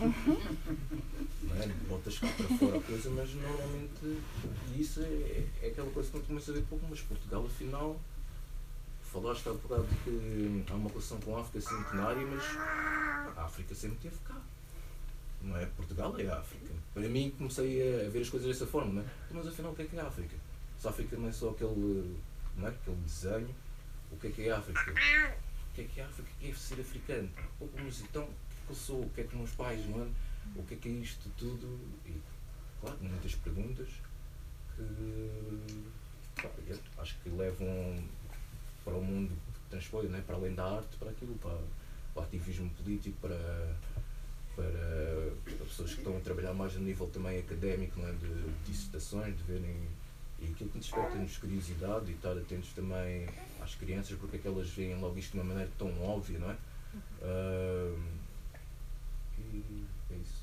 não 0.00 1.62
é? 1.62 1.66
botas 1.88 2.18
cá 2.18 2.28
para 2.28 2.58
fora 2.58 2.78
a 2.78 2.82
coisa, 2.82 3.10
mas 3.10 3.34
normalmente 3.34 4.22
isso 4.76 5.00
é, 5.00 5.44
é 5.62 5.68
aquela 5.68 5.90
coisa 5.90 6.10
que 6.10 6.18
não 6.18 6.24
começa 6.24 6.50
a 6.50 6.54
ver 6.54 6.64
pouco, 6.64 6.86
mas 6.88 7.00
Portugal 7.00 7.44
afinal 7.44 8.00
falaste 9.12 9.46
há 9.46 9.52
bocado 9.52 9.86
que 10.04 10.64
há 10.70 10.74
uma 10.74 10.88
relação 10.88 11.20
com 11.20 11.36
a 11.36 11.40
África 11.40 11.60
centenária, 11.60 12.26
mas 12.26 12.42
a 13.36 13.44
África 13.44 13.74
sempre 13.74 13.96
esteve 13.96 14.16
cá. 14.26 14.40
Não 15.42 15.56
é 15.56 15.66
Portugal, 15.66 16.18
é 16.18 16.26
a 16.28 16.38
África. 16.38 16.72
Para 16.94 17.08
mim 17.08 17.30
comecei 17.36 18.06
a 18.06 18.08
ver 18.08 18.22
as 18.22 18.30
coisas 18.30 18.48
dessa 18.48 18.66
forma, 18.66 18.94
não 18.94 19.02
é? 19.02 19.04
Mas 19.32 19.46
afinal 19.46 19.72
o 19.72 19.74
que 19.74 19.82
é 19.82 19.84
que 19.84 19.96
é 19.96 20.00
a 20.00 20.06
África? 20.06 20.36
Se 20.78 20.86
a 20.86 20.90
África 20.90 21.16
não 21.16 21.28
é 21.28 21.32
só 21.32 21.50
aquele, 21.50 22.16
não 22.56 22.66
é? 22.66 22.70
aquele 22.70 22.96
desenho, 22.96 23.54
o 24.10 24.16
que 24.16 24.28
é 24.28 24.30
que 24.30 24.48
é 24.48 24.52
a 24.52 24.58
África? 24.58 24.80
O 24.80 25.74
que 25.74 25.80
é 25.82 25.84
que 25.84 26.00
é 26.00 26.04
a 26.04 26.06
África? 26.06 26.30
O 26.30 26.40
que 26.40 26.50
é 26.50 26.54
ser 26.54 26.80
africano? 26.80 27.28
Oh, 27.60 27.66
mas 27.84 28.00
então, 28.00 28.28
que 28.62 28.62
é 28.62 28.66
que 28.66 28.70
eu 28.70 28.76
sou? 28.76 29.02
O 29.02 29.10
que 29.10 29.20
é 29.20 29.24
que 29.24 29.36
meus 29.36 29.50
pais, 29.50 29.86
não 29.88 30.02
é? 30.02 30.08
O 30.56 30.62
que 30.64 30.74
é 30.74 30.76
que 30.76 30.88
é 30.88 30.92
isto 30.92 31.28
tudo? 31.36 31.78
E, 32.06 32.20
claro, 32.80 32.98
muitas 33.00 33.34
perguntas 33.36 33.88
que 34.76 35.84
acho 36.98 37.16
que 37.22 37.28
levam 37.30 38.02
para 38.84 38.94
o 38.94 39.02
mundo 39.02 39.32
que 39.52 39.60
transpõe, 39.70 40.06
né? 40.06 40.22
para 40.26 40.36
além 40.36 40.54
da 40.54 40.64
arte, 40.64 40.96
para 40.96 41.10
aquilo, 41.10 41.34
para, 41.36 41.58
o 42.14 42.20
ativismo 42.20 42.68
político, 42.70 43.16
para, 43.20 43.76
para, 44.56 45.32
para 45.44 45.66
pessoas 45.66 45.92
que 45.92 45.98
estão 45.98 46.16
a 46.16 46.20
trabalhar 46.20 46.52
mais 46.52 46.76
a 46.76 46.80
nível 46.80 47.06
também 47.08 47.38
académico, 47.38 48.00
não 48.00 48.08
é? 48.08 48.12
de 48.12 48.52
dissertações, 48.66 49.36
de 49.36 49.42
verem. 49.44 49.76
E 50.40 50.46
aquilo 50.46 50.70
que 50.70 50.78
nos 50.78 50.86
desperta-nos 50.86 51.36
curiosidade 51.36 52.10
e 52.10 52.14
estar 52.14 52.32
atentos 52.32 52.72
também 52.72 53.28
às 53.60 53.76
crianças, 53.76 54.18
porque 54.18 54.36
é 54.36 54.38
que 54.40 54.48
elas 54.48 54.68
veem 54.70 54.98
logo 54.98 55.16
isto 55.16 55.30
de 55.30 55.38
uma 55.38 55.44
maneira 55.44 55.70
tão 55.78 55.88
óbvia, 56.02 56.40
não 56.40 56.50
é? 56.50 56.56
Ah, 57.22 57.96
e 59.56 59.84
é 60.10 60.16
isso. 60.16 60.42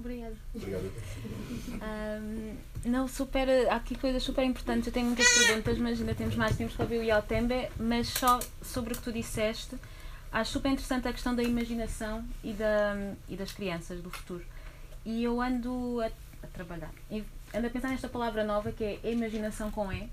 Obrigada. 0.00 0.34
Obrigado. 0.54 0.92
Ahm, 1.80 2.56
não, 2.84 3.06
super, 3.08 3.48
há 3.70 3.76
aqui 3.76 3.94
coisas 3.96 4.22
super 4.22 4.44
importantes. 4.44 4.86
Eu 4.86 4.92
tenho 4.92 5.06
muitas 5.06 5.28
perguntas, 5.28 5.78
mas 5.78 6.00
ainda 6.00 6.14
temos 6.14 6.34
mais 6.34 6.56
tempo 6.56 6.72
para 6.74 6.84
ouvir 6.84 6.98
o 6.98 7.02
Yautembe. 7.04 7.68
Mas 7.78 8.08
só 8.08 8.40
sobre 8.62 8.94
o 8.94 8.96
que 8.96 9.02
tu 9.02 9.12
disseste, 9.12 9.76
acho 10.32 10.52
super 10.52 10.70
interessante 10.70 11.06
a 11.08 11.12
questão 11.12 11.34
da 11.34 11.42
imaginação 11.42 12.24
e, 12.42 12.52
da, 12.52 12.94
e 13.28 13.36
das 13.36 13.52
crianças 13.52 14.00
do 14.00 14.10
futuro. 14.10 14.44
E 15.04 15.22
eu 15.24 15.40
ando 15.40 16.00
a, 16.00 16.06
a 16.06 16.46
trabalhar, 16.48 16.90
e 17.10 17.22
ando 17.54 17.66
a 17.66 17.70
pensar 17.70 17.88
nesta 17.88 18.08
palavra 18.08 18.44
nova 18.44 18.72
que 18.72 18.82
é 19.02 19.10
imaginação 19.12 19.70
com 19.70 19.92
E, 19.92 20.08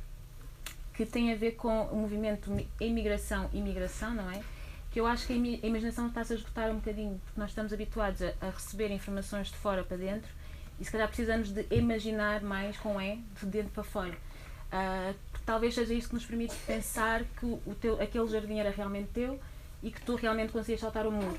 que 0.93 1.05
tem 1.05 1.31
a 1.31 1.35
ver 1.35 1.51
com 1.53 1.83
o 1.85 1.95
movimento 1.95 2.51
mi- 2.51 2.67
imigração 2.79 3.49
e 3.53 3.61
migração, 3.61 4.13
não 4.13 4.29
é? 4.29 4.41
Que 4.91 4.99
eu 4.99 5.05
acho 5.05 5.27
que 5.27 5.33
a 5.33 5.67
imaginação 5.67 6.07
está-se 6.07 6.33
a 6.33 6.35
esgotar 6.35 6.69
um 6.71 6.75
bocadinho, 6.75 7.19
porque 7.25 7.39
nós 7.39 7.51
estamos 7.51 7.71
habituados 7.71 8.21
a, 8.21 8.33
a 8.41 8.49
receber 8.49 8.91
informações 8.91 9.47
de 9.47 9.57
fora 9.57 9.83
para 9.83 9.97
dentro 9.97 10.29
e 10.79 10.85
se 10.85 10.91
calhar 10.91 11.07
precisamos 11.07 11.51
de 11.51 11.65
imaginar 11.71 12.41
mais 12.41 12.77
com 12.77 12.99
E, 13.01 13.17
de 13.39 13.45
dentro 13.45 13.71
para 13.71 13.83
fora. 13.83 14.17
Porque 15.31 15.45
talvez 15.45 15.75
seja 15.75 15.93
isso 15.93 16.09
que 16.09 16.15
nos 16.15 16.25
permite 16.25 16.55
pensar 16.65 17.23
que 17.23 17.45
o 17.45 17.75
teu, 17.79 18.01
aquele 18.01 18.27
jardim 18.27 18.59
era 18.59 18.69
realmente 18.69 19.09
teu 19.09 19.39
e 19.83 19.91
que 19.91 20.01
tu 20.01 20.15
realmente 20.15 20.53
conseguias 20.53 20.79
saltar 20.79 21.05
o 21.05 21.11
muro. 21.11 21.37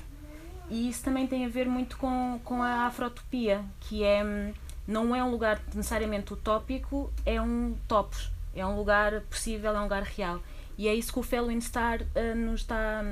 E 0.69 0.89
isso 0.89 1.03
também 1.03 1.27
tem 1.27 1.45
a 1.45 1.49
ver 1.49 1.67
muito 1.67 1.97
com, 1.97 2.39
com 2.43 2.61
a 2.61 2.85
afrotopia, 2.85 3.63
que 3.81 4.03
é, 4.03 4.53
não 4.87 5.15
é 5.15 5.23
um 5.23 5.31
lugar 5.31 5.59
necessariamente 5.73 6.33
utópico, 6.33 7.11
é 7.25 7.41
um 7.41 7.75
topos, 7.87 8.31
é 8.55 8.65
um 8.65 8.75
lugar 8.75 9.21
possível, 9.21 9.75
é 9.75 9.79
um 9.79 9.83
lugar 9.83 10.03
real. 10.03 10.41
E 10.77 10.87
é 10.87 10.93
isso 10.93 11.11
que 11.11 11.19
o 11.19 11.23
Fellow 11.23 11.59
Star 11.59 12.01
ah, 12.15 12.35
nos 12.35 12.61
está 12.61 13.03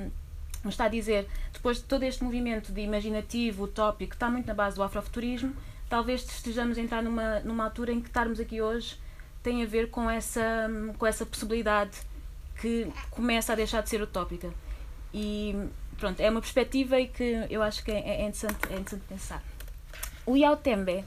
está 0.67 0.85
a 0.85 0.89
dizer, 0.89 1.27
depois 1.53 1.77
de 1.77 1.83
todo 1.83 2.03
este 2.03 2.23
movimento 2.23 2.71
de 2.73 2.81
imaginativo, 2.81 3.63
utópico, 3.63 4.09
que 4.09 4.15
está 4.15 4.29
muito 4.29 4.45
na 4.45 4.53
base 4.53 4.75
do 4.75 4.83
afrofuturismo, 4.83 5.55
talvez 5.87 6.23
estejamos 6.23 6.77
a 6.77 6.81
entrar 6.81 7.01
numa, 7.01 7.39
numa 7.39 7.63
altura 7.63 7.93
em 7.93 8.01
que 8.01 8.07
estarmos 8.07 8.39
aqui 8.39 8.61
hoje 8.61 8.97
tem 9.41 9.63
a 9.63 9.65
ver 9.65 9.89
com 9.89 10.09
essa, 10.09 10.69
com 10.97 11.05
essa 11.05 11.25
possibilidade 11.25 11.97
que 12.59 12.91
começa 13.09 13.53
a 13.53 13.55
deixar 13.55 13.81
de 13.81 13.89
ser 13.89 14.01
utópica. 14.01 14.53
E 15.13 15.55
pronto, 15.97 16.19
é 16.19 16.29
uma 16.29 16.41
perspectiva 16.41 16.99
e 16.99 17.07
que 17.07 17.47
eu 17.49 17.63
acho 17.63 17.83
que 17.83 17.91
é, 17.91 18.21
é 18.21 18.27
interessante, 18.27 18.57
é 18.69 18.73
interessante 18.73 19.03
pensar. 19.07 19.43
O 20.25 20.35
Yao 20.35 20.57
Tembe, 20.57 21.03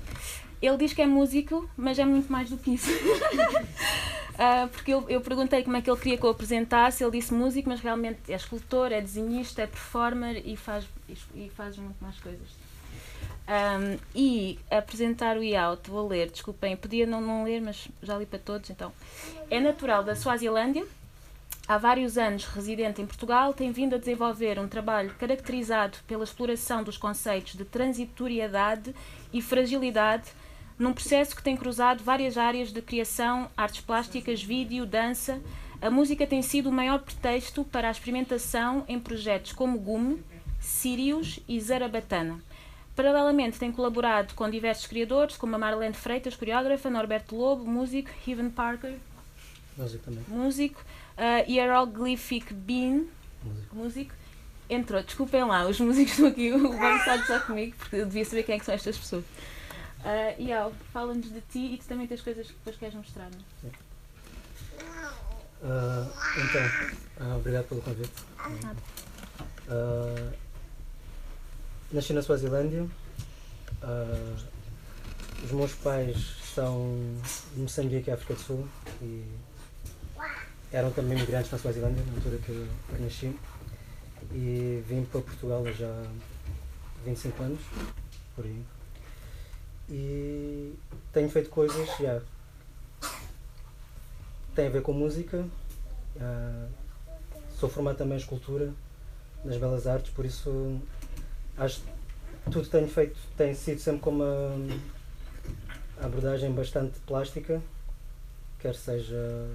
ele 0.60 0.76
diz 0.78 0.92
que 0.92 1.02
é 1.02 1.06
músico, 1.06 1.68
mas 1.76 1.98
é 1.98 2.04
muito 2.04 2.32
mais 2.32 2.48
do 2.48 2.56
que 2.56 2.72
isso. 2.74 2.90
Ah, 4.38 4.68
porque 4.70 4.92
eu, 4.92 5.04
eu 5.08 5.20
perguntei 5.20 5.62
como 5.62 5.76
é 5.76 5.82
que 5.82 5.90
ele 5.90 6.00
queria 6.00 6.18
que 6.18 6.24
eu 6.24 6.30
apresentasse, 6.30 7.04
ele 7.04 7.12
disse 7.12 7.34
músico, 7.34 7.68
mas 7.68 7.80
realmente 7.80 8.32
é 8.32 8.34
escultor, 8.34 8.92
é 8.92 9.00
desenhista, 9.00 9.62
é 9.62 9.66
performer 9.66 10.42
e 10.46 10.56
faz, 10.56 10.86
e 11.34 11.50
faz 11.50 11.76
muito 11.76 12.02
mais 12.02 12.18
coisas. 12.18 12.48
Ahm, 13.46 13.98
e 14.14 14.58
apresentar 14.70 15.36
o 15.36 15.42
Iaut, 15.42 15.90
vou 15.90 16.08
ler, 16.08 16.30
desculpem, 16.30 16.76
podia 16.76 17.06
não, 17.06 17.20
não 17.20 17.44
ler, 17.44 17.60
mas 17.60 17.88
já 18.02 18.16
li 18.16 18.24
para 18.24 18.38
todos, 18.38 18.70
então. 18.70 18.92
É 19.50 19.60
natural 19.60 20.02
da 20.02 20.14
Suazilândia, 20.14 20.86
há 21.66 21.76
vários 21.76 22.16
anos 22.16 22.44
residente 22.46 23.02
em 23.02 23.06
Portugal, 23.06 23.52
tem 23.52 23.70
vindo 23.72 23.96
a 23.96 23.98
desenvolver 23.98 24.58
um 24.58 24.68
trabalho 24.68 25.14
caracterizado 25.18 25.98
pela 26.06 26.24
exploração 26.24 26.82
dos 26.82 26.96
conceitos 26.96 27.54
de 27.54 27.64
transitoriedade 27.64 28.94
e 29.32 29.42
fragilidade 29.42 30.30
num 30.78 30.92
processo 30.92 31.34
que 31.36 31.42
tem 31.42 31.56
cruzado 31.56 32.02
várias 32.02 32.36
áreas 32.36 32.72
de 32.72 32.82
criação, 32.82 33.50
artes 33.56 33.80
plásticas, 33.80 34.42
vídeo, 34.42 34.84
dança. 34.86 35.40
A 35.80 35.90
música 35.90 36.26
tem 36.26 36.42
sido 36.42 36.68
o 36.68 36.72
maior 36.72 37.00
pretexto 37.00 37.64
para 37.64 37.88
a 37.88 37.90
experimentação 37.90 38.84
em 38.88 38.98
projetos 38.98 39.52
como 39.52 39.78
Gume, 39.78 40.22
Sirius 40.60 41.40
e 41.48 41.60
Zarabatana. 41.60 42.40
Paralelamente, 42.94 43.58
tem 43.58 43.72
colaborado 43.72 44.34
com 44.34 44.48
diversos 44.50 44.86
criadores, 44.86 45.36
como 45.36 45.56
a 45.56 45.58
Marlene 45.58 45.94
Freitas, 45.94 46.36
coreógrafa, 46.36 46.90
Norberto 46.90 47.34
Lobo, 47.34 47.64
músico, 47.64 48.10
Heaven 48.26 48.50
Parker, 48.50 48.94
Música 49.76 50.02
também. 50.04 50.22
músico, 50.28 50.80
uh, 51.16 51.50
Hieroglyphic 51.50 52.52
Bean, 52.52 53.04
Música. 53.42 53.68
músico, 53.72 54.14
entre 54.68 54.96
outros. 54.96 55.06
Desculpem 55.14 55.42
lá, 55.44 55.66
os 55.66 55.80
músicos 55.80 56.12
estão 56.12 56.26
aqui, 56.28 56.52
o 56.52 56.58
Bob 56.60 56.96
está 56.96 57.18
só 57.24 57.40
comigo, 57.40 57.74
porque 57.78 57.96
eu 57.96 58.04
devia 58.04 58.24
saber 58.26 58.42
quem 58.42 58.56
é 58.56 58.58
que 58.58 58.64
são 58.66 58.74
estas 58.74 58.96
pessoas. 58.98 59.24
Uh, 60.02 60.34
e 60.36 60.52
Al, 60.52 60.72
fala-nos 60.92 61.30
de 61.30 61.40
ti 61.42 61.74
e 61.74 61.78
tu 61.78 61.86
também 61.86 62.08
tens 62.08 62.20
coisas 62.20 62.46
que 62.46 62.54
depois 62.54 62.76
queres 62.76 62.94
mostrar, 62.94 63.30
não 63.30 63.70
é? 63.70 63.72
Ah, 65.64 66.08
então, 66.38 66.90
ah, 67.20 67.36
obrigado 67.36 67.68
pelo 67.68 67.82
convite. 67.82 68.10
Ah, 69.68 70.32
nasci 71.92 72.12
na 72.12 72.22
Suazilândia. 72.22 72.88
Os 75.44 75.52
meus 75.52 75.72
pais 75.74 76.16
são 76.52 76.98
de 77.54 77.60
Moçambique 77.60 78.10
África 78.10 78.34
do 78.34 78.40
Sul 78.40 78.68
e 79.00 79.24
eram 80.72 80.90
também 80.90 81.16
migrantes 81.18 81.50
na 81.52 81.58
Suazilândia 81.58 82.04
na 82.06 82.14
altura 82.14 82.38
que 82.38 82.50
eu 82.50 82.68
nasci. 82.98 83.38
E 84.32 84.82
vim 84.88 85.04
para 85.04 85.20
Portugal 85.20 85.64
há 85.66 85.72
já 85.72 86.02
25 87.04 87.42
anos, 87.42 87.60
por 88.34 88.44
aí. 88.44 88.64
E 89.88 90.74
tenho 91.12 91.28
feito 91.28 91.50
coisas 91.50 91.88
já. 91.98 92.20
Tem 94.54 94.66
a 94.66 94.70
ver 94.70 94.82
com 94.82 94.92
música. 94.92 95.44
ah, 96.20 96.68
sou 97.58 97.68
formado 97.68 97.96
também 97.96 98.14
em 98.14 98.20
escultura 98.20 98.72
nas 99.44 99.56
belas 99.56 99.86
artes, 99.86 100.12
por 100.12 100.24
isso 100.24 100.80
acho 101.56 101.80
que 101.80 102.50
tudo 102.50 102.64
que 102.64 102.70
tenho 102.70 102.88
feito 102.88 103.16
tem 103.36 103.54
sido 103.54 103.80
sempre 103.80 104.00
com 104.00 104.10
uma 104.10 104.56
abordagem 106.00 106.50
bastante 106.52 106.98
plástica, 107.06 107.62
quer 108.58 108.74
seja 108.74 109.48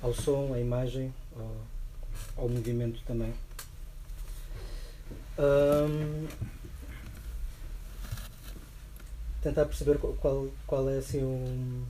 ao 0.00 0.14
som, 0.14 0.52
à 0.54 0.60
imagem, 0.60 1.12
ao, 1.36 2.44
ao 2.44 2.48
movimento 2.48 3.00
também. 3.04 3.32
Ahm, 5.38 6.28
tentar 9.42 9.66
perceber 9.66 9.98
qual- 9.98 10.48
qual, 10.66 10.88
é 10.88 10.98
assim 10.98 11.22
o, 11.22 11.84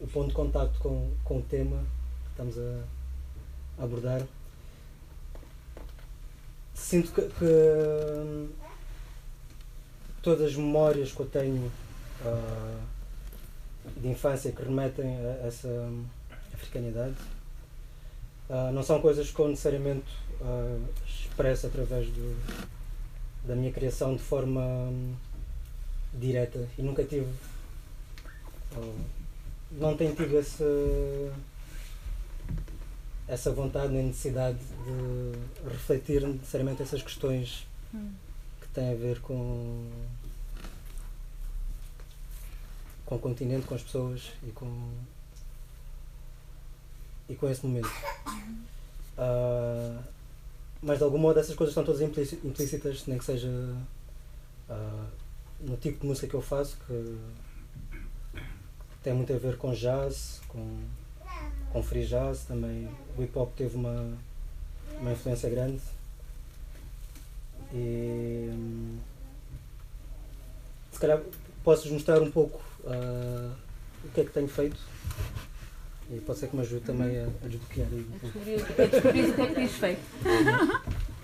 o 0.00 0.06
ponto 0.08 0.28
de 0.28 0.34
contacto 0.34 0.78
com, 0.80 1.10
com 1.24 1.38
o 1.38 1.42
tema 1.42 1.78
que 2.24 2.30
estamos 2.30 2.58
a 2.58 3.82
abordar. 3.82 4.22
Sinto 6.74 7.12
que, 7.12 7.22
que, 7.22 7.44
hum, 7.44 8.48
todas 10.22 10.48
as 10.48 10.56
memórias 10.56 11.12
que 11.12 11.20
eu 11.20 11.26
tenho 11.26 11.70
ah, 12.24 12.80
de 13.96 14.08
infância 14.08 14.50
que 14.50 14.62
remetem 14.62 15.16
a 15.16 15.46
essa 15.46 15.68
hum, 15.68 16.04
africanidade 16.52 17.14
ah, 18.50 18.70
não 18.72 18.82
são 18.82 19.00
coisas 19.00 19.30
que 19.30 19.38
eu 19.38 19.48
necessariamente 19.48 20.10
ah, 20.42 20.78
expresso 21.06 21.66
através 21.68 22.08
do, 22.08 22.36
da 23.46 23.54
minha 23.54 23.72
criação 23.72 24.14
de 24.16 24.22
forma 24.22 24.60
hum, 24.60 25.14
direta 26.18 26.68
e 26.78 26.82
nunca 26.82 27.02
tive 27.04 27.26
ou 28.76 28.94
não 29.72 29.96
tenho 29.96 30.14
tido 30.14 30.38
essa 30.38 30.64
essa 33.26 33.50
vontade 33.52 33.92
nem 33.92 34.06
necessidade 34.06 34.58
de 34.58 35.68
refletir 35.70 36.26
necessariamente 36.26 36.82
essas 36.82 37.02
questões 37.02 37.66
Hum. 37.94 38.10
que 38.60 38.68
têm 38.68 38.92
a 38.92 38.96
ver 38.96 39.20
com 39.20 39.88
com 43.06 43.16
o 43.16 43.18
continente, 43.18 43.66
com 43.66 43.74
as 43.74 43.82
pessoas 43.82 44.32
e 44.42 44.50
com 44.50 44.90
e 47.28 47.34
com 47.34 47.48
esse 47.48 47.64
momento. 47.66 47.88
Ah, 49.16 50.02
mas 50.82 50.98
de 50.98 51.04
algum 51.04 51.18
modo 51.18 51.38
essas 51.38 51.54
coisas 51.54 51.70
estão 51.72 51.84
todas 51.84 52.00
implíci- 52.02 52.40
implícitas, 52.44 53.06
nem 53.06 53.16
que 53.18 53.24
seja 53.24 53.48
ah, 54.68 55.06
no 55.64 55.76
tipo 55.76 56.00
de 56.00 56.06
música 56.06 56.26
que 56.26 56.34
eu 56.34 56.42
faço, 56.42 56.76
que 56.86 57.18
tem 59.02 59.14
muito 59.14 59.32
a 59.32 59.38
ver 59.38 59.56
com 59.56 59.72
jazz, 59.72 60.40
com, 60.48 60.80
com 61.72 61.82
free 61.82 62.06
jazz, 62.06 62.44
também 62.44 62.88
o 63.16 63.22
hip 63.22 63.36
hop 63.38 63.52
teve 63.56 63.76
uma, 63.76 64.16
uma 65.00 65.12
influência 65.12 65.48
grande. 65.48 65.80
E 67.72 68.50
hum, 68.52 68.98
se 70.92 71.00
calhar 71.00 71.20
posso-vos 71.62 71.92
mostrar 71.92 72.22
um 72.22 72.30
pouco 72.30 72.60
ah, 72.86 73.52
o 74.04 74.08
que 74.10 74.20
é 74.20 74.24
que 74.24 74.30
tenho 74.30 74.48
feito 74.48 74.78
e 76.10 76.20
pode 76.20 76.38
ser 76.38 76.48
que 76.48 76.56
me 76.56 76.62
ajude 76.62 76.84
também 76.84 77.18
a, 77.18 77.24
a 77.24 77.48
desbloquear 77.48 77.88
A 77.88 78.26
descobrir, 78.26 78.54
a 78.54 78.86
descobrir 78.86 79.30
o 79.30 79.34
que 79.34 79.40
é 79.40 79.46
que 79.46 79.54
tens 79.54 79.72
feito. 79.72 80.00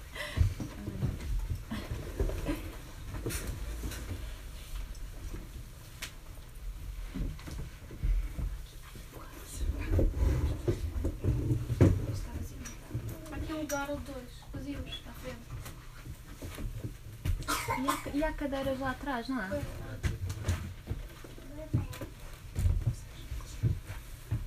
Aqui 13.33 13.53
é 13.53 13.55
um 13.55 13.59
lugar 13.71 13.91
ou 13.91 14.01
dois, 14.01 14.29
vazios, 14.53 15.03
à 15.07 15.13
frente. 15.13 15.39
E 17.83 17.89
há, 17.89 18.17
e 18.17 18.25
há 18.25 18.33
cadeiras 18.33 18.79
lá 18.81 18.91
atrás, 18.91 19.29
não 19.29 19.39
há? 19.39 19.49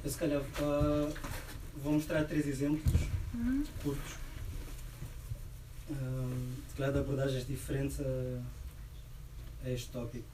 Eu 0.03 0.09
se 0.11 0.17
calhar 0.17 0.41
ah, 0.61 1.09
vou 1.81 1.93
mostrar 1.93 2.25
três 2.25 2.45
exemplos 2.47 2.91
Hum? 3.33 3.63
curtos. 3.81 4.13
Ah, 5.91 6.55
se 6.69 6.75
calhar 6.75 6.91
de 6.93 6.99
abordagens 6.99 7.47
diferentes 7.47 7.99
a, 8.01 8.41
a 9.65 9.69
este 9.69 9.89
tópico. 9.89 10.25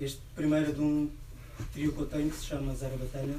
Este 0.00 0.20
primeiro 0.34 0.70
é 0.70 0.72
de 0.72 0.80
um 0.80 1.10
trio 1.74 1.92
que 1.92 1.98
eu 2.00 2.06
tenho 2.06 2.30
que 2.30 2.36
se 2.38 2.46
chama 2.46 2.74
Zero 2.74 2.96
Batalha. 2.96 3.38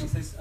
E 0.00 0.02
não 0.02 0.08
sei 0.08 0.22
se 0.22 0.34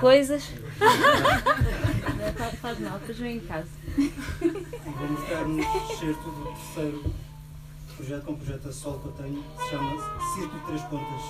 coisas. 0.00 0.42
Faz- 2.38 2.54
Faz 2.60 2.78
mal, 2.80 2.98
depois 2.98 3.18
vem 3.18 3.36
em 3.36 3.40
casa. 3.40 3.68
Vou 3.96 5.08
mostrar 5.08 5.44
um 5.46 5.58
excerto 5.58 6.30
do 6.30 6.44
terceiro 6.54 7.14
projeto, 7.96 8.24
que 8.24 8.30
é 8.30 8.32
um 8.32 8.36
projeto 8.36 8.68
a 8.68 8.72
solo 8.72 9.00
que 9.00 9.06
eu 9.06 9.12
tenho, 9.12 9.42
que 9.56 9.62
se 9.64 9.70
chama 9.70 9.90
Círculo 10.34 10.60
de 10.60 10.66
Três 10.66 10.82
Pontas. 10.82 11.22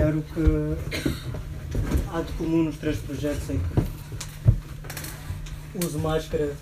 Calhar 0.00 0.16
o 0.16 0.22
que 0.22 0.40
há 2.10 2.22
de 2.22 2.32
comum 2.32 2.64
nos 2.64 2.78
três 2.78 2.96
projetos 2.98 3.50
é 3.50 3.58
que 5.72 5.86
uso 5.86 5.98
máscara 5.98 6.56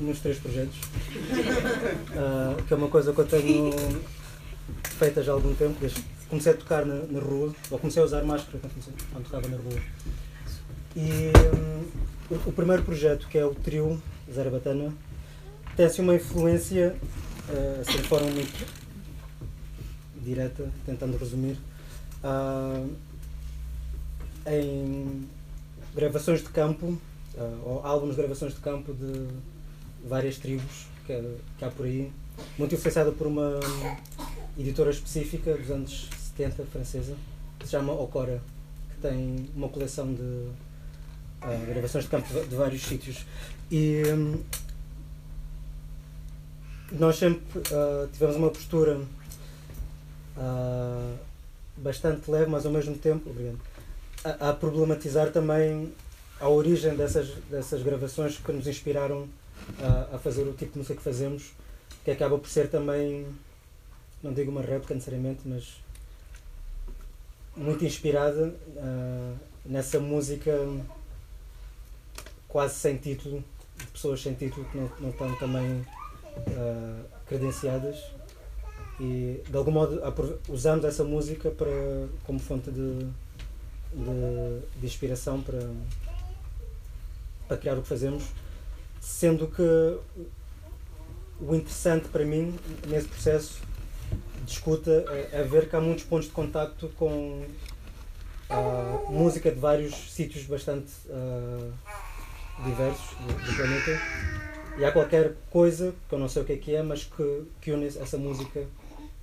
nos 0.00 0.20
três 0.20 0.38
projetos, 0.38 0.76
Ah, 2.14 2.54
que 2.66 2.74
é 2.74 2.76
uma 2.76 2.88
coisa 2.88 3.12
que 3.14 3.18
eu 3.18 3.26
tenho 3.26 3.70
feita 4.98 5.22
já 5.22 5.32
há 5.32 5.34
algum 5.34 5.54
tempo, 5.54 5.76
desde 5.80 6.04
comecei 6.28 6.52
a 6.52 6.56
tocar 6.56 6.84
na, 6.84 6.94
na 7.06 7.20
rua, 7.20 7.54
ou 7.70 7.78
comecei 7.78 8.02
a 8.02 8.04
usar 8.04 8.22
máscara 8.22 8.58
quando, 8.58 8.72
comecei- 8.72 8.92
quando 9.12 9.24
tocava 9.24 9.48
na 9.48 9.56
rua. 9.56 9.80
E 10.94 11.32
hum, 11.56 11.84
o, 12.30 12.34
o 12.50 12.52
primeiro 12.52 12.82
projeto, 12.82 13.26
que 13.28 13.38
é 13.38 13.46
o 13.46 13.54
trio 13.54 14.02
Zarabatana, 14.32 14.92
tem 15.76 15.86
assim 15.86 16.02
uma 16.02 16.14
influência, 16.14 16.96
uh, 17.48 17.80
assim 17.80 17.96
de 17.98 18.08
forma 18.08 18.28
muito 18.30 18.66
direta, 20.22 20.70
tentando 20.84 21.16
resumir, 21.16 21.56
ah, 22.22 22.84
em 24.46 25.26
gravações 25.94 26.40
de 26.42 26.48
campo, 26.48 26.96
ah, 27.36 27.58
ou 27.64 27.80
álbuns 27.84 28.10
de 28.10 28.16
gravações 28.16 28.54
de 28.54 28.60
campo 28.60 28.92
de 28.94 29.28
várias 30.06 30.38
tribos 30.38 30.86
que, 31.06 31.12
é- 31.12 31.34
que 31.58 31.64
há 31.64 31.70
por 31.70 31.86
aí, 31.86 32.12
muito 32.58 32.74
influenciada 32.74 33.10
por 33.12 33.26
uma 33.26 33.58
editora 34.58 34.90
específica 34.90 35.54
dos 35.56 35.70
anos 35.70 36.08
70, 36.36 36.64
francesa, 36.66 37.14
que 37.58 37.64
se 37.66 37.72
chama 37.72 37.92
Okora, 37.92 38.40
que 38.94 39.00
tem 39.00 39.48
uma 39.54 39.68
coleção 39.68 40.12
de 40.12 40.48
ah, 41.42 41.64
gravações 41.66 42.04
de 42.04 42.10
campo 42.10 42.32
de, 42.32 42.46
de 42.48 42.56
vários 42.56 42.82
sítios. 42.82 43.24
E 43.70 44.02
hum, 44.14 44.40
nós 46.92 47.16
sempre 47.16 47.42
ah, 47.72 48.06
tivemos 48.12 48.36
uma 48.36 48.50
postura 48.50 49.00
ah, 50.36 51.14
bastante 51.76 52.30
leve, 52.30 52.50
mas 52.50 52.64
ao 52.64 52.72
mesmo 52.72 52.96
tempo 52.96 53.30
obrigado, 53.30 53.58
a, 54.24 54.50
a 54.50 54.52
problematizar 54.52 55.30
também 55.30 55.92
a 56.40 56.48
origem 56.48 56.94
dessas, 56.96 57.28
dessas 57.50 57.82
gravações 57.82 58.38
que 58.38 58.52
nos 58.52 58.66
inspiraram 58.66 59.28
a, 59.80 60.16
a 60.16 60.18
fazer 60.18 60.42
o 60.42 60.52
tipo 60.52 60.72
de 60.72 60.78
música 60.78 60.96
que 60.96 61.02
fazemos, 61.02 61.52
que 62.04 62.10
acaba 62.10 62.38
por 62.38 62.48
ser 62.48 62.68
também, 62.68 63.26
não 64.22 64.32
digo 64.32 64.50
uma 64.50 64.62
réplica 64.62 64.94
necessariamente, 64.94 65.40
mas 65.44 65.76
muito 67.56 67.84
inspirada 67.84 68.54
ah, 68.76 69.34
nessa 69.64 69.98
música 69.98 70.52
quase 72.48 72.74
sem 72.74 72.96
título, 72.96 73.42
de 73.76 73.86
pessoas 73.86 74.22
sem 74.22 74.34
título 74.34 74.66
que 74.66 74.76
não, 74.76 74.90
não 75.00 75.10
estão 75.10 75.34
também 75.36 75.86
ah, 76.36 77.02
credenciadas 77.26 78.15
e 78.98 79.42
de 79.48 79.56
algum 79.56 79.70
modo 79.70 80.00
usamos 80.48 80.84
essa 80.84 81.04
música 81.04 81.50
para, 81.50 82.08
como 82.24 82.38
fonte 82.38 82.70
de, 82.70 82.98
de, 83.92 84.60
de 84.80 84.86
inspiração 84.86 85.42
para, 85.42 85.60
para 87.46 87.56
criar 87.56 87.76
o 87.78 87.82
que 87.82 87.88
fazemos, 87.88 88.24
sendo 89.00 89.48
que 89.48 89.98
o 91.40 91.54
interessante 91.54 92.08
para 92.08 92.24
mim 92.24 92.54
nesse 92.86 93.08
processo 93.08 93.60
de 94.44 94.52
escuta 94.52 95.04
é, 95.08 95.40
é 95.40 95.42
ver 95.42 95.68
que 95.68 95.76
há 95.76 95.80
muitos 95.80 96.04
pontos 96.04 96.26
de 96.26 96.32
contacto 96.32 96.88
com 96.96 97.44
a 98.48 99.10
música 99.10 99.50
de 99.50 99.58
vários 99.58 99.94
sítios 100.12 100.44
bastante 100.44 100.92
ah, 101.10 101.70
diversos 102.64 103.10
do, 103.18 103.44
do 103.44 103.56
planeta. 103.56 104.00
E 104.78 104.84
há 104.84 104.92
qualquer 104.92 105.34
coisa 105.50 105.94
que 106.08 106.14
eu 106.14 106.18
não 106.18 106.28
sei 106.28 106.42
o 106.42 106.44
que 106.44 106.52
é 106.52 106.56
que 106.56 106.74
é, 106.74 106.82
mas 106.82 107.04
que, 107.04 107.44
que 107.60 107.72
une 107.72 107.86
essa 107.86 108.18
música 108.18 108.66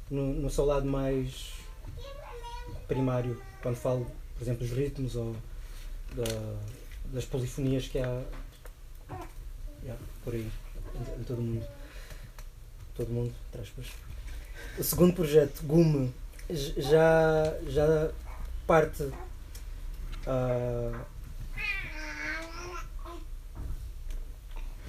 no, 0.10 0.34
no 0.34 0.50
seu 0.50 0.66
lado 0.66 0.86
mais 0.86 1.54
primário, 2.88 3.42
quando 3.62 3.76
falo, 3.76 4.06
por 4.36 4.44
exemplo, 4.44 4.66
dos 4.68 4.76
ritmos 4.78 5.16
ou 5.16 5.36
da- 6.16 6.60
das 7.06 7.26
polifonias 7.26 7.88
que 7.88 8.00
há 8.00 8.24
yeah, 9.84 10.02
por 10.24 10.34
aí, 10.34 10.50
em, 10.96 11.22
em 11.22 11.24
todo 11.24 11.40
o 11.40 11.42
mundo. 11.42 11.68
Todo 12.96 13.10
o 13.10 13.14
mundo, 13.14 13.34
entre 13.50 13.62
aspas. 13.62 13.88
O 14.78 14.84
segundo 14.84 15.14
projeto, 15.14 15.62
Gume, 15.64 16.14
já, 16.50 17.58
já 17.68 18.12
parte 18.68 19.10
ah, 20.28 21.06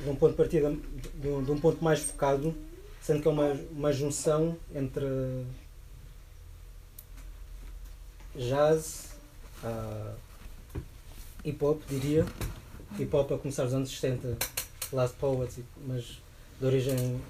de 0.02 0.08
um 0.10 0.16
ponto 0.16 0.30
de 0.32 0.36
partida 0.36 0.76
de 1.14 1.28
um, 1.28 1.42
de 1.42 1.50
um 1.50 1.58
ponto 1.60 1.82
mais 1.82 2.00
focado, 2.00 2.54
sendo 3.04 3.20
que 3.20 3.28
é 3.28 3.30
uma, 3.30 3.52
uma 3.70 3.92
junção 3.92 4.56
entre 4.74 5.04
jazz, 8.34 9.10
ah, 9.62 10.14
hip 11.44 11.62
hop, 11.62 11.82
diria. 11.86 12.24
Hip 12.98 13.14
hop 13.14 13.30
a 13.32 13.38
começar 13.38 13.64
nos 13.64 13.74
anos 13.74 13.90
60, 13.90 14.38
Last 14.90 15.16
Poets, 15.18 15.58
mas 15.86 16.18
de 16.58 16.64
origem 16.66 17.20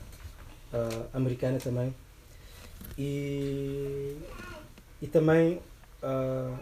ah, 0.72 1.06
americana 1.12 1.58
também. 1.58 1.92
E, 2.96 4.16
e 5.02 5.08
também 5.08 5.60
ah, 6.00 6.56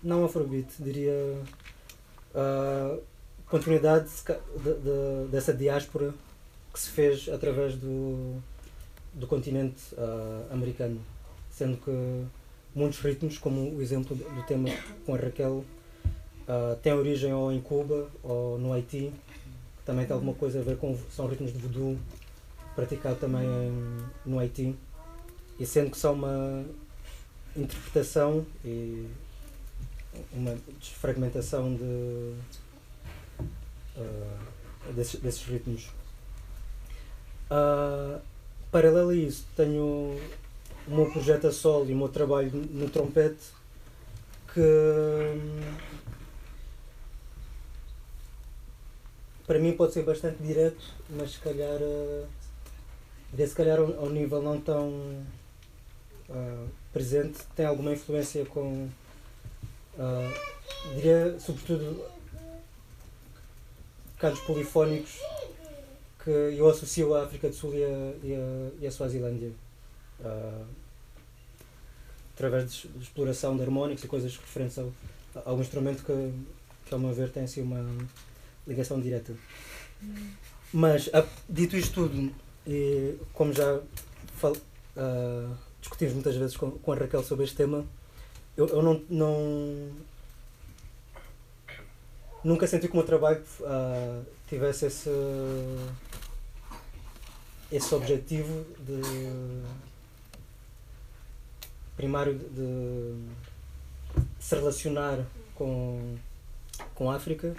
não 0.00 0.24
afrobeat, 0.24 0.68
diria 0.78 1.36
ah, 2.32 2.96
continuidade 3.48 4.08
de- 4.62 4.74
de- 4.74 5.28
dessa 5.32 5.52
diáspora 5.52 6.14
que 6.72 6.80
se 6.80 6.90
fez 6.90 7.28
através 7.28 7.74
do, 7.76 8.40
do 9.14 9.26
continente 9.26 9.80
ah, 9.98 10.46
americano, 10.52 11.00
sendo 11.50 11.76
que 11.76 12.24
muitos 12.74 13.00
ritmos, 13.00 13.38
como 13.38 13.76
o 13.76 13.82
exemplo 13.82 14.14
do 14.16 14.42
tema 14.44 14.68
com 15.04 15.14
a 15.14 15.18
Raquel, 15.18 15.64
ah, 16.48 16.76
têm 16.82 16.92
origem 16.92 17.32
ou 17.32 17.52
em 17.52 17.60
Cuba 17.60 18.08
ou 18.22 18.58
no 18.58 18.72
Haiti, 18.72 19.12
que 19.78 19.84
também 19.84 20.06
tem 20.06 20.14
alguma 20.14 20.34
coisa 20.34 20.60
a 20.60 20.62
ver 20.62 20.76
com. 20.76 20.96
são 21.14 21.26
ritmos 21.26 21.52
de 21.52 21.58
voodoo 21.58 21.98
praticado 22.74 23.16
também 23.16 23.44
em, 23.44 23.98
no 24.24 24.38
Haiti. 24.38 24.74
E 25.58 25.66
sendo 25.66 25.90
que 25.90 25.98
são 25.98 26.14
uma 26.14 26.64
interpretação 27.54 28.46
e 28.64 29.06
uma 30.32 30.56
desfragmentação 30.78 31.74
de, 31.74 32.34
uh, 33.96 34.92
desses, 34.94 35.20
desses 35.20 35.42
ritmos. 35.44 35.90
Uh, 37.50 38.20
paralelo 38.70 39.10
a 39.10 39.14
isso, 39.14 39.44
tenho 39.56 40.16
o 40.86 40.94
meu 40.94 41.10
projeto 41.10 41.48
a 41.48 41.52
solo 41.52 41.90
e 41.90 41.92
o 41.92 41.96
meu 41.96 42.08
trabalho 42.08 42.50
no 42.52 42.88
trompete 42.88 43.60
que 44.52 44.60
para 49.46 49.58
mim 49.58 49.72
pode 49.72 49.92
ser 49.92 50.04
bastante 50.04 50.40
direto, 50.40 50.94
mas 51.08 51.32
se 51.32 51.38
calhar, 51.40 51.80
uh, 51.80 52.26
se 53.36 53.54
calhar 53.54 53.80
ao, 53.80 54.04
ao 54.04 54.10
nível 54.10 54.40
não 54.40 54.60
tão 54.60 54.88
uh, 56.28 56.68
presente, 56.92 57.40
tem 57.56 57.66
alguma 57.66 57.92
influência 57.92 58.44
com, 58.46 58.88
uh, 59.98 60.94
diria, 60.94 61.38
sobretudo, 61.40 62.04
cantos 64.18 64.40
polifónicos 64.42 65.18
que 66.22 66.30
eu 66.30 66.68
associo 66.68 67.14
à 67.14 67.24
África 67.24 67.48
do 67.48 67.54
Sul 67.54 67.74
e 67.74 67.84
a, 67.84 67.88
e 68.22 68.34
a, 68.34 68.82
e 68.82 68.86
a 68.86 68.90
Suazilândia. 68.90 69.52
Uh, 70.20 70.66
através 72.34 72.70
de, 72.70 72.88
de, 72.88 73.02
exploração 73.04 73.56
de 73.56 73.62
harmónicos 73.62 74.04
e 74.04 74.08
coisas 74.08 74.36
referentes 74.36 74.78
ao, 74.78 74.92
ao 75.44 75.60
instrumento 75.60 76.02
que, 76.04 76.32
que, 76.86 76.94
ao 76.94 77.00
meu 77.00 77.12
ver, 77.12 77.30
tem 77.30 77.44
assim 77.44 77.62
uma 77.62 77.84
ligação 78.66 79.00
direta. 79.00 79.34
Mas, 80.72 81.10
a, 81.12 81.26
dito 81.48 81.76
isto 81.76 82.08
tudo, 82.08 82.32
e 82.66 83.16
como 83.32 83.52
já 83.52 83.80
fal, 84.36 84.52
uh, 84.52 85.56
discutimos 85.80 86.14
muitas 86.14 86.36
vezes 86.36 86.56
com, 86.56 86.70
com 86.70 86.92
a 86.92 86.96
Raquel 86.96 87.22
sobre 87.22 87.44
este 87.44 87.56
tema, 87.56 87.84
eu, 88.56 88.66
eu 88.68 88.82
não, 88.82 89.02
não. 89.08 89.90
Nunca 92.42 92.66
senti 92.66 92.86
que 92.86 92.94
o 92.94 92.96
meu 92.96 93.06
trabalho 93.06 93.42
uh, 93.60 94.24
tivesse 94.48 94.86
esse. 94.86 95.10
esse 97.70 97.94
objetivo 97.94 98.64
de. 98.78 99.62
primário 101.96 102.38
de 102.38 103.14
se 104.38 104.54
relacionar 104.54 105.24
com, 105.54 106.16
com 106.94 107.10
a 107.10 107.16
África 107.16 107.54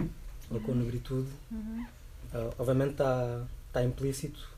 ou 0.50 0.60
com 0.60 0.72
a 0.72 0.76
negritude. 0.76 1.30
Uhum. 1.52 1.86
Uh, 2.34 2.54
obviamente 2.58 2.92
está 2.92 3.46
tá 3.72 3.84
implícito, 3.84 4.50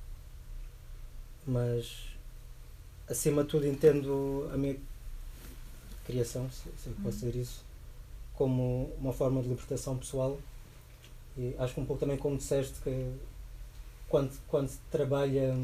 mas 1.45 2.13
acima 3.09 3.43
de 3.43 3.49
tudo 3.49 3.67
entendo 3.67 4.49
a 4.53 4.57
minha 4.57 4.77
criação, 6.05 6.49
se, 6.49 6.69
se 6.81 6.87
eu 6.87 6.95
posso 7.03 7.17
dizer 7.17 7.35
isso, 7.35 7.62
como 8.35 8.91
uma 8.99 9.13
forma 9.13 9.41
de 9.41 9.49
libertação 9.49 9.97
pessoal. 9.97 10.37
E 11.37 11.55
acho 11.57 11.73
que 11.73 11.81
um 11.81 11.85
pouco 11.85 11.99
também 11.99 12.17
como 12.17 12.37
disseste 12.37 12.75
que 12.81 13.11
quando, 14.07 14.31
quando 14.47 14.71
trabalha 14.91 15.55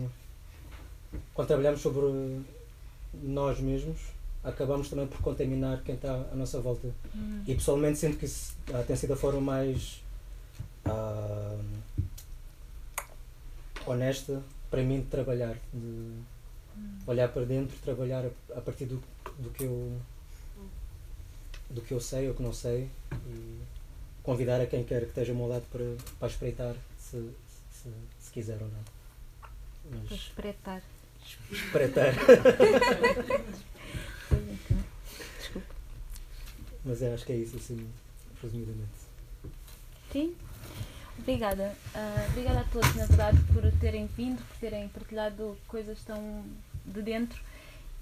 quando 1.34 1.48
trabalhamos 1.48 1.82
sobre 1.82 2.42
nós 3.14 3.60
mesmos 3.60 4.00
acabamos 4.44 4.90
também 4.90 5.08
por 5.08 5.22
contaminar 5.22 5.82
quem 5.84 5.96
está 5.96 6.14
à 6.32 6.36
nossa 6.36 6.60
volta. 6.60 6.88
Hum. 7.16 7.44
e 7.46 7.54
pessoalmente 7.54 8.00
sinto 8.00 8.18
que 8.18 8.26
isso 8.26 8.56
ah, 8.74 8.84
tem 8.86 8.96
sido 8.96 9.14
a 9.14 9.16
forma 9.16 9.42
mais 9.42 10.02
ah, 10.86 11.58
honesta 13.86 14.42
para 14.70 14.82
mim 14.82 15.02
de 15.02 15.08
trabalhar 15.08 15.56
de 15.74 16.12
olhar 17.06 17.28
para 17.30 17.44
dentro 17.44 17.76
trabalhar 17.80 18.26
a, 18.26 18.58
a 18.58 18.62
partir 18.62 18.86
do, 18.86 19.02
do 19.38 19.50
que 19.50 19.66
eu 19.66 19.92
do 21.70 21.82
que 21.82 21.94
eu 21.94 22.00
sei 22.00 22.28
ou 22.28 22.34
que 22.34 22.42
não 22.44 22.54
sei 22.54 22.90
e 23.28 23.62
convidar 24.24 24.60
a 24.62 24.66
quem 24.68 24.84
quer 24.84 25.02
que 25.02 25.08
esteja 25.10 25.32
ao 25.32 25.38
meu 25.38 25.48
lado 25.48 25.66
para, 25.72 25.96
para 26.20 26.28
espreitar 26.28 26.76
se, 26.98 27.30
se, 27.72 27.90
se 28.20 28.32
quiser 28.32 28.62
ou 28.62 28.68
não 28.68 28.84
mas 29.92 30.12
espreitar. 30.12 30.82
espreitar 31.52 32.14
Desculpa. 35.40 35.76
mas 36.86 37.02
é, 37.02 37.14
acho 37.14 37.26
que 37.26 37.32
é 37.34 37.38
isso 37.38 37.58
assim 37.58 37.90
resumidamente 38.42 39.10
Sim? 40.12 40.36
Obrigada. 41.20 41.76
Ah, 41.94 42.26
obrigada 42.30 42.62
a 42.62 42.64
todos, 42.64 42.96
na 42.96 43.06
verdade, 43.06 43.38
por 43.54 43.62
terem 43.80 44.08
vindo, 44.08 44.42
por 44.48 44.58
terem 44.58 44.88
partilhado 44.88 45.58
coisas 45.68 46.04
tão 46.04 46.44
de 46.86 47.02
dentro. 47.02 47.40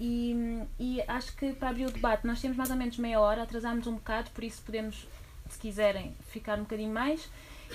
E, 0.00 0.62
e 0.78 1.02
acho 1.08 1.34
que 1.36 1.52
para 1.52 1.70
abrir 1.70 1.86
o 1.86 1.90
debate, 1.90 2.26
nós 2.26 2.40
temos 2.40 2.56
mais 2.56 2.70
ou 2.70 2.76
menos 2.76 2.96
meia 2.98 3.20
hora, 3.20 3.42
atrasámos 3.42 3.86
um 3.86 3.94
bocado, 3.94 4.30
por 4.30 4.44
isso 4.44 4.62
podemos, 4.62 5.06
se 5.50 5.58
quiserem, 5.58 6.14
ficar 6.30 6.58
um 6.58 6.62
bocadinho 6.62 6.92
mais. 6.92 7.28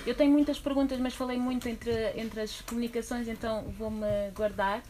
Eu 0.06 0.16
tenho 0.16 0.32
muitas 0.32 0.60
perguntas, 0.60 0.98
mas 1.00 1.14
falei 1.14 1.38
muito 1.38 1.68
entre, 1.68 2.14
entre 2.16 2.42
as 2.42 2.62
comunicações, 2.62 3.28
então 3.28 3.64
vou-me 3.78 4.32
guardar. 4.34 4.82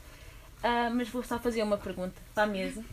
Ah, 0.61 0.89
mas 0.93 1.09
vou 1.09 1.23
só 1.23 1.37
fazer 1.39 1.61
uma 1.63 1.77
pergunta 1.77 2.15
para 2.33 2.43
a 2.43 2.47
mesa. 2.47 2.83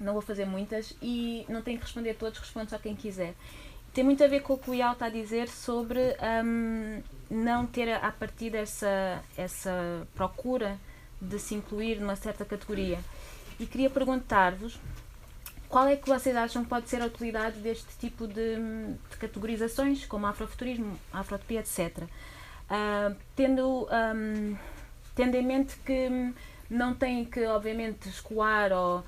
Não 0.00 0.12
vou 0.12 0.22
fazer 0.22 0.44
muitas 0.44 0.96
e 1.02 1.44
não 1.48 1.62
tenho 1.62 1.78
que 1.78 1.84
responder 1.84 2.10
a 2.10 2.14
todos, 2.14 2.38
respondo 2.38 2.70
só 2.70 2.78
quem 2.78 2.96
quiser 2.96 3.34
tem 3.94 4.02
muito 4.02 4.24
a 4.24 4.26
ver 4.26 4.40
com 4.40 4.54
o 4.54 4.58
que 4.58 4.70
o 4.70 4.74
Ial 4.74 4.92
está 4.92 5.06
a 5.06 5.08
dizer 5.08 5.48
sobre 5.48 6.00
hum, 6.44 7.00
não 7.30 7.64
ter 7.64 7.92
a 7.92 8.10
partir 8.10 8.50
dessa 8.50 9.22
essa 9.36 10.06
procura 10.16 10.76
de 11.22 11.38
se 11.38 11.54
incluir 11.54 12.00
numa 12.00 12.16
certa 12.16 12.44
categoria. 12.44 12.98
E 13.58 13.66
queria 13.66 13.90
perguntar-vos 13.90 14.78
qual 15.68 15.88
é 15.88 15.96
que 15.96 16.08
vocês 16.08 16.36
acham 16.36 16.62
que 16.62 16.68
pode 16.68 16.88
ser 16.88 17.02
a 17.02 17.06
utilidade 17.06 17.58
deste 17.58 17.96
tipo 17.98 18.26
de, 18.26 18.56
de 19.10 19.16
categorizações, 19.18 20.06
como 20.06 20.26
afrofuturismo, 20.26 20.98
afrotopia, 21.12 21.60
etc. 21.60 22.04
Ah, 22.68 23.12
tendo, 23.34 23.88
hum, 24.14 24.56
tendo 25.14 25.34
em 25.36 25.44
mente 25.44 25.76
que 25.84 26.32
não 26.70 26.94
têm 26.94 27.24
que, 27.24 27.44
obviamente, 27.46 28.08
escoar 28.08 28.72
ou 28.72 29.04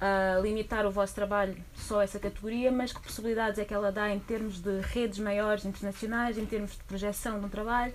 a 0.00 0.38
limitar 0.40 0.86
o 0.86 0.90
vosso 0.90 1.14
trabalho 1.14 1.56
só 1.74 2.00
a 2.00 2.04
essa 2.04 2.20
categoria, 2.20 2.70
mas 2.70 2.92
que 2.92 3.00
possibilidades 3.00 3.58
é 3.58 3.64
que 3.64 3.74
ela 3.74 3.90
dá 3.90 4.08
em 4.10 4.20
termos 4.20 4.60
de 4.60 4.80
redes 4.80 5.18
maiores 5.18 5.64
internacionais, 5.64 6.38
em 6.38 6.46
termos 6.46 6.72
de 6.72 6.84
projeção 6.84 7.38
um 7.40 7.48
trabalho, 7.48 7.92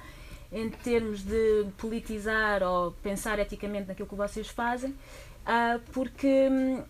em 0.52 0.70
termos 0.70 1.24
de 1.24 1.66
politizar 1.78 2.62
ou 2.62 2.92
pensar 2.92 3.40
eticamente 3.40 3.88
naquilo 3.88 4.08
que 4.08 4.16
vocês 4.16 4.50
fazem, 4.50 4.94
ah, 5.45 5.80
porque 5.91 6.48
hum, 6.49 6.84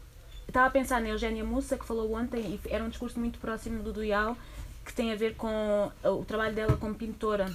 estava 0.48 0.68
a 0.68 0.70
pensar 0.70 1.02
na 1.02 1.10
Eugénia 1.10 1.44
Mussa, 1.44 1.78
que 1.78 1.86
falou 1.86 2.14
ontem, 2.14 2.40
e 2.40 2.60
era 2.70 2.84
um 2.84 2.90
discurso 2.90 3.20
muito 3.20 3.40
próximo 3.40 3.84
do 3.84 4.04
Iau, 4.04 4.38
que 4.86 4.94
tem 4.94 5.12
a 5.12 5.16
ver 5.16 5.36
com 5.36 5.92
o 6.04 6.26
trabalho 6.26 6.54
dela 6.54 6.78
como 6.78 6.96
pintora. 6.96 7.52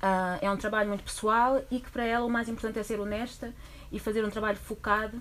Ah, 0.00 0.38
é 0.40 0.50
um 0.50 0.56
trabalho 0.56 0.88
muito 0.88 1.04
pessoal 1.04 1.62
e 1.70 1.80
que 1.80 1.90
para 1.90 2.04
ela 2.04 2.24
o 2.24 2.30
mais 2.30 2.48
importante 2.48 2.78
é 2.78 2.82
ser 2.82 3.00
honesta 3.00 3.52
e 3.90 3.98
fazer 3.98 4.24
um 4.24 4.30
trabalho 4.30 4.58
focado 4.58 5.20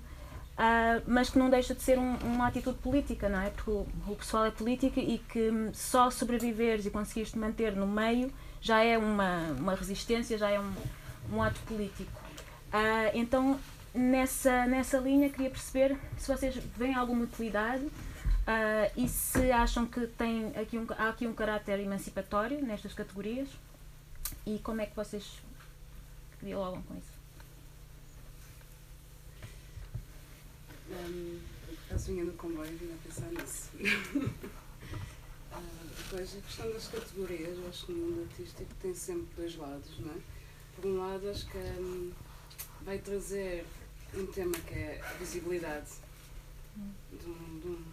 Uh, 0.58 1.06
mas 1.06 1.30
que 1.30 1.38
não 1.38 1.52
deixa 1.52 1.76
de 1.76 1.84
ser 1.84 2.00
um, 2.00 2.16
uma 2.24 2.48
atitude 2.48 2.80
política, 2.80 3.30
não 3.30 3.40
é? 3.40 3.52
Porque 3.52 3.70
o, 3.70 3.86
o, 4.08 4.16
pessoal 4.16 4.46
é 4.46 4.50
política 4.50 5.00
e 5.00 5.20
que 5.20 5.52
só 5.72 6.10
sobreviveres 6.10 6.84
e 6.88 6.90
conseguires 6.90 7.32
te 7.32 7.38
manter 7.38 7.76
no 7.76 7.86
meio 7.86 8.34
já 8.60 8.84
é 8.84 8.98
uma, 8.98 9.52
uma 9.52 9.76
resistência, 9.76 10.36
já 10.36 10.50
é 10.50 10.60
um, 10.60 10.74
um 11.32 11.44
ato 11.44 11.60
político. 11.68 12.12
Uh, 12.74 13.12
então, 13.14 13.60
nessa, 13.98 14.66
nessa 14.66 14.98
linha, 14.98 15.30
queria 15.30 15.50
perceber 15.50 15.98
se 16.18 16.28
vocês 16.28 16.56
veem 16.56 16.96
alguma 16.96 17.24
utilidade 17.24 17.84
uh, 17.84 18.92
e 18.96 19.08
se 19.08 19.52
acham 19.52 19.86
que 19.86 20.08
tem 20.08 20.56
aqui 20.56 20.78
um, 20.78 20.88
há 20.98 21.10
aqui 21.10 21.28
um 21.28 21.34
caráter 21.34 21.80
emancipatório 21.80 22.64
nestas 22.64 22.94
categorias 22.94 23.50
e 24.46 24.60
como 24.60 24.82
é 24.82 24.86
que 24.86 24.96
vocês 24.96 25.40
dialogam 26.42 26.82
com 26.84 26.98
isso. 26.98 27.18
Um, 30.90 31.40
Estás 31.88 32.08
vinha 32.08 32.26
no 32.26 32.34
comboio 32.34 32.70
vim 32.78 32.94
a 32.94 32.98
pensar 33.02 33.28
nisso. 33.32 33.70
uh, 35.54 36.16
a 36.16 36.18
questão 36.18 36.72
das 36.72 36.88
categorias, 36.88 37.58
acho 37.70 37.86
que 37.86 37.92
no 37.94 38.08
mundo 38.08 38.28
artístico 38.30 38.74
tem 38.82 38.94
sempre 38.94 39.28
dois 39.38 39.56
lados, 39.56 39.98
não 40.00 40.12
é? 40.12 40.18
Por 40.76 40.86
um 40.86 40.98
lado, 40.98 41.30
acho 41.30 41.48
que 41.48 41.58
um, 41.58 42.12
vai 42.82 43.00
trazer 43.00 43.66
um 44.20 44.28
tema 44.28 44.58
que 44.68 44.74
é 44.74 45.02
a 45.04 45.14
visibilidade 45.18 45.90
de 46.76 47.30
um, 47.30 47.60
de 47.60 47.68
um, 47.68 47.84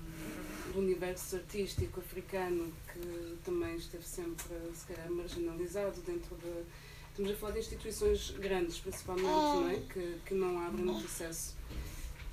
do 0.73 0.79
universo 0.79 1.37
artístico 1.37 2.01
africano 2.01 2.73
que 2.93 3.39
também 3.45 3.77
esteve 3.77 4.05
sempre, 4.05 4.47
se 4.75 4.87
calhar, 4.87 5.11
marginalizado 5.11 6.01
dentro 6.03 6.37
de. 6.37 6.65
Estamos 7.11 7.31
a 7.31 7.37
falar 7.37 7.53
de 7.53 7.59
instituições 7.61 8.31
grandes, 8.33 8.79
principalmente, 8.81 9.27
não 9.27 9.71
é? 9.71 9.77
Que, 9.93 10.19
que 10.27 10.35
não 10.35 10.61
abrem 10.67 10.85
muito 10.85 11.07
acesso 11.07 11.55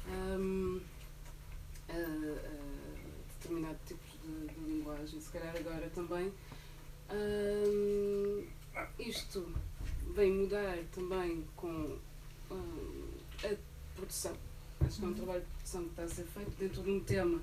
um, 0.08 0.82
a, 1.88 1.94
a 1.94 3.34
determinado 3.40 3.78
tipo 3.86 4.04
de, 4.24 4.48
de, 4.48 4.60
linguagem. 4.72 5.22
Se 5.22 5.30
calhar 5.30 5.56
agora 5.56 5.88
também 5.94 6.34
um, 7.12 8.48
isto 8.98 9.54
vem 10.16 10.32
mudar 10.32 10.78
também 10.94 11.46
com 11.56 12.00
hum, 12.50 13.08
a 13.44 13.70
produção. 14.02 14.36
Acho 14.84 14.99
que 14.99 15.06
é 15.06 15.07
um 15.07 15.14
trabalho 15.14 15.41
de 15.41 15.48
produção 15.48 15.84
que 15.84 15.90
está 15.90 16.03
a 16.03 16.07
ser 16.07 16.26
feito 16.26 16.52
dentro 16.57 16.82
de 16.82 16.90
um 16.90 16.99
tema 17.02 17.40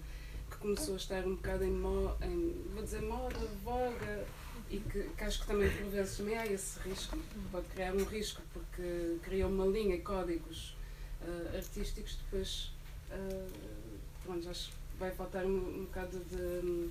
que 0.50 0.56
começou 0.56 0.94
a 0.94 0.96
estar 0.96 1.24
um 1.24 1.36
bocado 1.36 1.64
em, 1.64 1.70
mo 1.70 2.16
em 2.20 2.64
vou 2.74 2.82
dizer, 2.82 3.02
moda, 3.02 3.38
voga, 3.62 4.26
e 4.70 4.78
que, 4.80 5.02
que 5.16 5.24
acho 5.24 5.40
que 5.40 5.46
também 5.46 5.70
por 5.70 5.86
vezes 5.90 6.16
também 6.16 6.36
há 6.36 6.46
esse 6.46 6.78
risco, 6.80 7.16
pode 7.52 7.68
criar 7.68 7.94
um 7.94 8.04
risco 8.04 8.42
porque 8.52 9.18
cria 9.22 9.46
uma 9.46 9.66
linha 9.66 9.94
e 9.94 10.00
códigos 10.00 10.74
uh, 11.22 11.56
artísticos, 11.56 12.18
depois 12.24 12.72
uh, 13.10 13.50
pronto, 14.24 14.48
acho 14.48 14.70
que 14.70 14.76
vai 14.98 15.10
faltar 15.12 15.44
um, 15.44 15.80
um 15.80 15.84
bocado 15.84 16.18
de, 16.24 16.90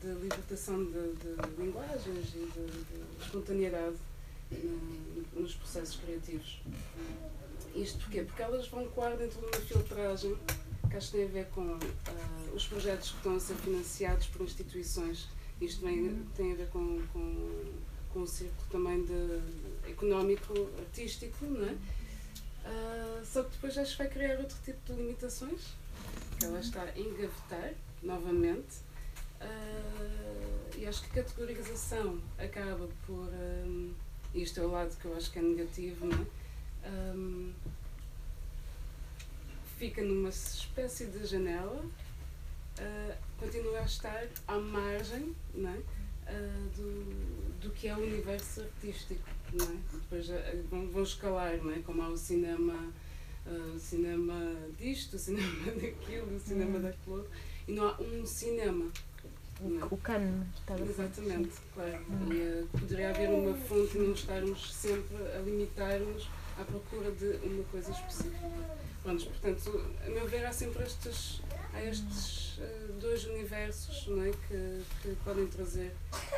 de 0.00 0.20
libertação 0.20 0.84
de, 0.84 1.12
de 1.12 1.60
linguagens 1.62 2.28
e 2.34 2.50
de, 2.52 2.66
de 2.66 3.24
espontaneidade 3.24 3.96
no, 4.50 5.40
nos 5.40 5.54
processos 5.54 5.96
criativos. 5.96 6.60
Isto 7.74 7.98
porquê? 8.00 8.22
Porque 8.22 8.42
elas 8.42 8.68
vão 8.68 8.86
coar 8.88 9.16
dentro 9.16 9.40
de 9.40 9.46
uma 9.46 9.56
filtragem 9.56 10.36
que 10.88 10.96
acho 10.96 11.10
que 11.10 11.16
tem 11.16 11.26
a 11.26 11.28
ver 11.28 11.46
com 11.46 11.62
uh, 11.62 12.54
os 12.54 12.66
projetos 12.66 13.10
que 13.10 13.16
estão 13.16 13.36
a 13.36 13.40
ser 13.40 13.54
financiados 13.56 14.26
por 14.28 14.42
instituições 14.42 15.28
isto 15.60 15.84
vem, 15.84 16.26
tem 16.36 16.52
a 16.52 16.56
ver 16.56 16.68
com, 16.68 17.00
com, 17.12 17.72
com 18.12 18.20
o 18.20 18.26
círculo 18.26 18.66
também 18.70 19.04
de, 19.04 19.90
económico, 19.90 20.52
artístico, 20.78 21.44
não 21.44 21.68
é? 21.68 21.72
Uh, 22.66 23.24
só 23.24 23.42
que 23.42 23.50
depois 23.50 23.76
acho 23.78 23.92
que 23.92 23.98
vai 23.98 24.08
criar 24.08 24.38
outro 24.38 24.56
tipo 24.64 24.78
de 24.86 25.00
limitações, 25.00 25.74
que 26.38 26.44
ela 26.44 26.58
está 26.58 26.82
a 26.82 26.98
engavetar 26.98 27.74
novamente. 28.02 28.78
Uh, 29.40 30.78
e 30.78 30.86
acho 30.86 31.02
que 31.02 31.20
a 31.20 31.22
categorização 31.22 32.20
acaba 32.38 32.88
por. 33.06 33.28
Um, 33.28 33.92
isto 34.34 34.58
é 34.60 34.64
o 34.64 34.70
lado 34.70 34.96
que 34.96 35.04
eu 35.04 35.16
acho 35.16 35.30
que 35.30 35.38
é 35.38 35.42
negativo, 35.42 36.06
não 36.06 36.18
é? 36.18 36.26
Um, 36.86 37.52
fica 39.78 40.02
numa 40.02 40.28
espécie 40.28 41.06
de 41.06 41.26
janela 41.26 41.84
uh, 42.78 43.14
continua 43.38 43.80
a 43.80 43.84
estar 43.84 44.26
à 44.46 44.58
margem 44.58 45.34
não 45.54 45.70
é? 45.70 45.76
Uh, 45.76 46.68
do, 46.74 47.60
do 47.60 47.70
que 47.70 47.88
é 47.88 47.94
o 47.94 47.98
universo 47.98 48.62
artístico. 48.62 49.28
Não 49.52 49.66
é? 49.66 49.76
Depois 49.92 50.28
uh, 50.30 50.32
vão, 50.70 50.88
vão 50.88 51.02
escalar, 51.02 51.58
não 51.58 51.72
é? 51.72 51.80
como 51.80 52.02
há 52.02 52.08
o 52.08 52.16
cinema, 52.16 52.92
uh, 53.46 53.78
cinema 53.78 54.56
disto, 54.78 55.16
o 55.16 55.18
cinema 55.18 55.72
daquilo, 55.76 56.34
o 56.34 56.40
cinema 56.40 56.78
hum. 56.78 56.82
daquilo, 56.82 57.28
e 57.68 57.72
não 57.72 57.88
há 57.88 58.00
um 58.00 58.24
cinema. 58.24 58.90
O, 59.60 59.94
o 59.94 59.98
cano 59.98 60.46
está 60.58 60.78
Exatamente, 60.78 61.52
claro. 61.74 62.04
Hum. 62.10 62.32
E 62.32 62.66
poderia 62.78 63.10
haver 63.10 63.28
uma 63.28 63.54
fonte 63.54 63.96
e 63.96 64.00
não 64.00 64.12
estarmos 64.12 64.72
sempre 64.72 65.16
a 65.36 65.40
limitar-nos 65.40 66.28
à 66.58 66.64
procura 66.64 67.10
de 67.12 67.38
uma 67.46 67.64
coisa 67.64 67.90
específica. 67.90 68.50
Pronto, 69.02 69.26
portanto, 69.26 69.86
a 70.06 70.08
meu 70.08 70.26
ver, 70.26 70.46
há 70.46 70.52
sempre 70.52 70.82
estes, 70.84 71.42
há 71.72 71.84
estes 71.84 72.58
uh, 72.58 72.92
dois 73.00 73.26
universos 73.26 74.06
não 74.06 74.22
é, 74.22 74.30
que, 74.30 74.82
que 75.02 75.16
podem 75.24 75.46
trazer 75.48 75.94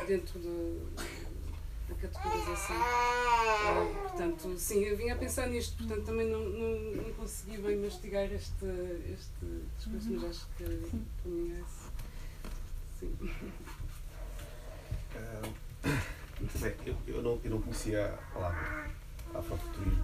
dentro 0.07 0.39
da 0.39 1.95
categorização. 1.95 2.75
Uh, 2.75 4.09
portanto, 4.09 4.57
sim, 4.57 4.83
eu 4.83 4.97
vinha 4.97 5.13
a 5.13 5.17
pensar 5.17 5.47
nisto, 5.47 5.77
portanto 5.77 6.05
também 6.05 6.27
não, 6.27 6.41
não, 6.41 6.79
não 7.03 7.13
consegui 7.13 7.57
bem 7.59 7.77
mastigar 7.77 8.25
este, 8.25 8.65
este 9.13 9.63
discurso, 9.77 10.11
mas 10.11 10.23
acho 10.25 10.47
que 10.57 10.63
para 10.63 11.31
mim 11.31 11.53
é 11.53 11.63
sim. 12.99 13.15
Uh, 15.15 15.53
muito 16.39 16.59
bem, 16.59 16.75
eu, 16.85 16.95
eu, 17.07 17.21
não, 17.21 17.39
eu 17.43 17.51
não 17.51 17.61
conhecia 17.61 18.07
a 18.13 18.33
palavra 18.33 18.91
afrofuturismo. 19.33 20.01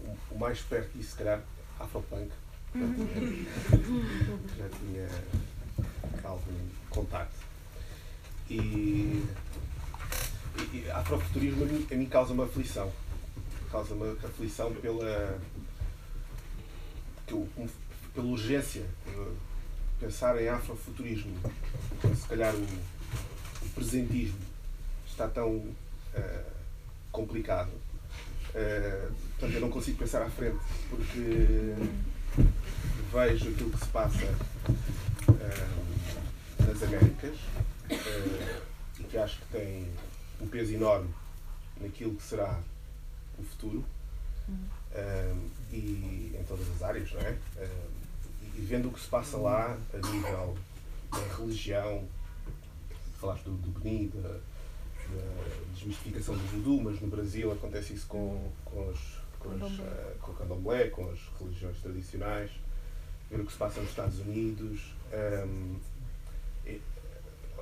O, 0.00 0.34
o 0.34 0.38
mais 0.38 0.60
perto 0.60 0.96
disso, 0.96 1.10
se 1.10 1.16
calhar, 1.16 1.42
afropunk 1.78 2.30
já 4.56 4.68
tinha 4.68 5.08
algum 6.22 6.68
contacto. 6.90 7.46
E, 8.50 8.54
e, 8.54 9.24
e 10.74 10.90
afrofuturismo 10.90 11.64
a 11.64 11.66
mim, 11.66 11.86
a 11.90 11.94
mim 11.94 12.06
causa 12.06 12.32
uma 12.32 12.44
aflição. 12.44 12.92
Causa 13.70 13.94
uma 13.94 14.12
aflição 14.12 14.72
pela, 14.74 15.40
pela 18.14 18.26
urgência. 18.26 18.84
Pensar 19.98 20.40
em 20.40 20.48
afrofuturismo. 20.48 21.34
Se 22.14 22.28
calhar 22.28 22.54
o, 22.54 22.62
o 22.62 23.68
presentismo 23.74 24.38
está 25.06 25.26
tão 25.28 25.56
uh, 25.56 26.57
complicado. 27.18 27.70
Uh, 28.50 29.12
portanto, 29.30 29.54
eu 29.54 29.60
não 29.60 29.70
consigo 29.70 29.98
pensar 29.98 30.22
à 30.22 30.30
frente, 30.30 30.58
porque 30.88 31.74
vejo 33.12 33.50
aquilo 33.50 33.70
que 33.70 33.78
se 33.78 33.88
passa 33.88 34.24
uh, 35.28 36.66
nas 36.66 36.82
Américas 36.82 37.34
uh, 37.90 38.62
e 39.00 39.04
que 39.04 39.18
acho 39.18 39.40
que 39.40 39.46
tem 39.46 39.88
um 40.40 40.46
peso 40.46 40.72
enorme 40.74 41.08
naquilo 41.80 42.14
que 42.14 42.22
será 42.22 42.60
o 43.38 43.42
futuro 43.42 43.84
e 45.70 46.34
em 46.34 46.44
todas 46.48 46.66
as 46.70 46.82
áreas, 46.82 47.12
não 47.12 47.20
é? 47.20 47.36
e 48.56 48.60
vendo 48.62 48.88
o 48.88 48.92
que 48.92 49.00
se 49.00 49.06
passa 49.06 49.36
lá 49.36 49.76
a 49.92 50.06
nível 50.08 50.56
da 51.12 51.36
religião, 51.36 52.08
falaste 53.20 53.44
do, 53.44 53.52
do 53.52 53.78
Benin, 53.78 54.10
da, 54.14 54.40
da 55.14 55.74
desmistificação 55.74 56.36
do 56.36 56.44
voodoo, 56.44 56.82
mas 56.82 57.00
no 57.00 57.08
Brasil 57.08 57.52
acontece 57.52 57.94
isso 57.94 58.06
com, 58.06 58.50
com, 58.64 58.88
os, 58.88 58.98
com, 59.38 59.48
os, 59.50 59.78
uh, 59.78 59.84
com 60.20 60.32
o 60.32 60.34
candomblé, 60.34 60.88
com 60.88 61.10
as 61.10 61.18
religiões 61.38 61.78
tradicionais 61.78 62.50
ver 63.30 63.40
o 63.40 63.46
que 63.46 63.52
se 63.52 63.58
passa 63.58 63.80
nos 63.80 63.90
Estados 63.90 64.18
Unidos. 64.20 64.80
Um, 65.12 65.76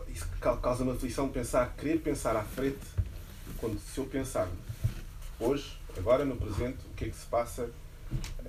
isso 0.09 0.27
causa 0.41 0.83
uma 0.83 0.95
aflição 0.95 1.29
pensar, 1.29 1.75
querer 1.77 1.99
pensar 1.99 2.37
à 2.37 2.43
frente, 2.43 2.79
quando 3.59 3.79
se 3.79 3.99
eu 3.99 4.07
pensar 4.07 4.49
hoje, 5.39 5.79
agora 5.97 6.25
no 6.25 6.37
presente, 6.37 6.79
o 6.91 6.95
que 6.95 7.07
é 7.07 7.09
que 7.09 7.17
se 7.17 7.27
passa 7.27 7.69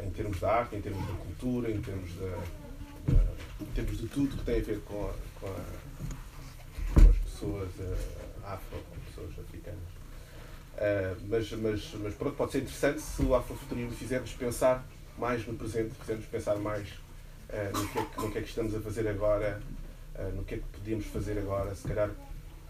em 0.02 0.10
termos 0.12 0.40
da 0.40 0.52
arte, 0.52 0.76
em 0.76 0.82
termos 0.82 1.06
da 1.06 1.14
cultura, 1.14 1.72
em 1.72 1.82
termos, 1.82 2.12
da, 2.16 3.14
da 3.14 3.24
em 3.62 3.66
termos 3.74 3.98
de 3.98 4.08
tudo 4.08 4.38
que 4.38 4.44
tem 4.44 4.60
a 4.60 4.64
ver 4.64 4.80
com, 4.82 5.10
a, 5.10 5.14
com, 5.40 5.48
a, 5.48 7.02
com 7.02 7.10
as 7.10 7.18
pessoas 7.18 7.70
uh, 7.80 8.27
afro, 8.54 8.78
com 8.90 9.00
pessoas 9.12 9.40
africanas. 9.40 9.98
Uh, 10.78 11.18
mas, 11.28 11.52
mas, 11.54 11.94
mas 12.04 12.14
pronto, 12.14 12.36
pode 12.36 12.52
ser 12.52 12.60
interessante 12.60 13.02
se 13.02 13.24
o 13.24 13.34
afrofuturismo 13.34 13.92
fizer-nos 13.92 14.32
pensar 14.34 14.86
mais 15.18 15.46
no 15.48 15.56
presente, 15.56 15.92
fizer-nos 16.00 16.26
pensar 16.28 16.56
mais 16.58 16.88
uh, 17.50 17.78
no, 17.78 17.88
que 17.88 17.98
é 17.98 18.06
que, 18.06 18.22
no 18.22 18.32
que 18.32 18.38
é 18.38 18.42
que 18.42 18.48
estamos 18.48 18.76
a 18.76 18.80
fazer 18.80 19.08
agora, 19.08 19.60
uh, 20.16 20.36
no 20.36 20.44
que 20.44 20.56
é 20.56 20.58
que 20.60 20.64
podíamos 20.72 21.06
fazer 21.08 21.40
agora. 21.40 21.74
Se 21.74 21.88
calhar 21.88 22.12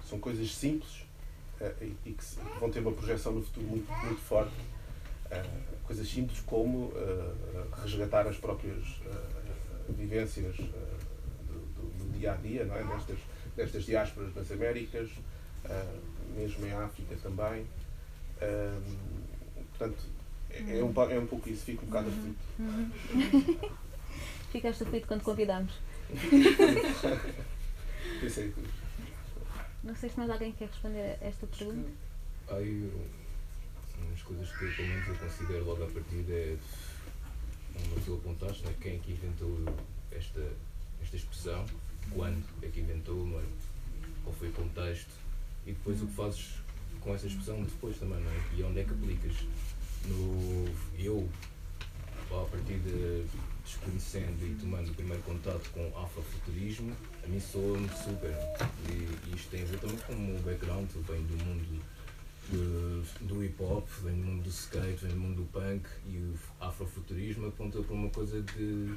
são 0.08 0.20
coisas 0.20 0.56
simples 0.56 1.06
e, 1.82 1.96
e, 2.06 2.14
que, 2.14 2.24
vão 2.60 2.70
ter 2.70 2.80
uma 2.80 2.94
projeção 2.94 3.34
no 3.34 3.44
futuro 3.44 3.66
muito, 3.66 3.92
muito 3.92 4.22
forte. 4.22 4.54
coisas 5.84 6.08
simples 6.08 6.40
como 6.46 6.94
resgatar 7.84 8.26
as 8.26 8.38
próprias 8.38 8.86
vivências 9.90 10.56
do, 10.56 10.64
do, 11.76 12.06
do, 12.06 12.18
dia 12.18 12.32
a 12.32 12.36
dia, 12.36 12.64
não 12.64 12.76
é? 12.76 12.84
destas, 12.84 13.18
destas 13.58 13.84
diásporas 13.84 14.34
das 14.34 14.50
Américas, 14.52 15.10
mesmo 16.36 16.66
em 16.66 16.74
África 16.74 17.16
também. 17.22 17.66
portanto, 19.70 20.04
é, 20.50 20.80
é, 20.80 20.84
um, 20.84 20.94
é 21.12 21.20
um 21.20 21.28
pouco 21.28 21.50
isso, 21.50 21.66
fico 21.66 21.84
um 21.84 21.88
bocado 21.88 22.10
aflito. 22.10 22.40
Uhum. 22.60 22.92
Ficaste 24.52 24.84
aflito 24.84 25.08
quando 25.08 25.24
convidámos. 25.24 25.74
Pensei 28.22 28.52
que. 28.54 28.64
Não 29.84 29.96
sei 29.96 30.10
se 30.10 30.18
mais 30.18 30.30
alguém 30.30 30.52
quer 30.54 30.68
responder 30.68 31.18
a 31.22 31.26
esta 31.26 31.46
pergunta. 31.48 31.90
Há 32.50 32.56
aí 32.56 32.92
umas 33.98 34.22
coisas 34.22 34.52
que 34.52 34.76
pelo 34.76 34.88
menos 34.88 35.08
eu 35.08 35.16
considero 35.16 35.66
logo 35.66 35.84
a 35.84 35.88
partir 35.88 36.26
é 36.30 36.58
como 37.74 38.02
tu 38.02 38.16
apontaste, 38.16 38.66
né? 38.66 38.74
quem 38.82 38.96
é 38.96 39.00
que 39.00 39.12
inventou 39.12 39.60
esta, 40.12 40.42
esta 41.02 41.16
expressão, 41.16 41.66
quando 42.14 42.44
é 42.64 42.68
que 42.68 42.80
inventou, 42.80 43.26
não 43.26 43.40
é? 43.40 43.44
qual 44.24 44.36
foi 44.36 44.50
o 44.50 44.54
contexto 44.54 45.12
e 45.68 45.74
depois 45.74 46.02
o 46.02 46.08
que 46.08 46.14
fazes 46.14 46.54
com 47.02 47.14
essa 47.14 47.28
expressão 47.28 47.62
depois 47.62 47.98
também, 47.98 48.20
não 48.20 48.32
é? 48.32 48.42
E 48.56 48.64
onde 48.64 48.80
é 48.80 48.84
que 48.84 48.92
aplicas? 48.92 49.36
No, 50.08 50.66
eu, 50.98 51.30
a 52.32 52.46
partir 52.46 52.80
de 52.80 53.26
desconhecendo 53.68 54.46
e 54.46 54.56
tomando 54.56 54.90
o 54.90 54.94
primeiro 54.94 55.22
contato 55.24 55.70
com 55.72 55.86
afrofuturismo, 56.00 56.96
a 57.24 57.28
mim 57.28 57.40
soa-me 57.40 57.90
super. 57.90 58.34
E, 58.90 59.36
isto 59.36 59.50
tem 59.52 59.64
a 59.64 59.66
ver 59.66 59.80
também 59.80 59.98
com 59.98 60.14
o 60.14 60.20
meu 60.20 60.40
background, 60.42 60.90
vem 60.90 61.22
do 61.24 61.44
mundo 61.44 61.82
de, 62.50 63.26
do 63.26 63.44
hip 63.44 63.62
hop, 63.62 63.86
vem 64.04 64.16
do 64.16 64.26
mundo 64.26 64.44
do 64.44 64.50
skate, 64.50 65.04
vem 65.04 65.12
do 65.12 65.20
mundo 65.20 65.36
do 65.36 65.46
punk 65.52 65.86
e 66.08 66.18
o 66.18 66.40
afrofuturismo 66.62 67.48
aponta 67.48 67.82
para 67.82 67.94
uma 67.94 68.10
coisa 68.10 68.42
de 68.42 68.96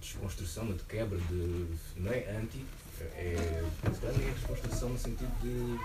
desconstrução, 0.00 0.72
de 0.72 0.82
quebra, 0.84 1.18
de. 1.18 1.66
não 1.96 2.10
é 2.10 2.36
anti, 2.36 2.64
é. 3.00 3.62
nem 4.18 4.28
é 4.28 4.32
desconstrução 4.32 4.88
no 4.90 4.98
sentido 4.98 5.32
de 5.42 5.78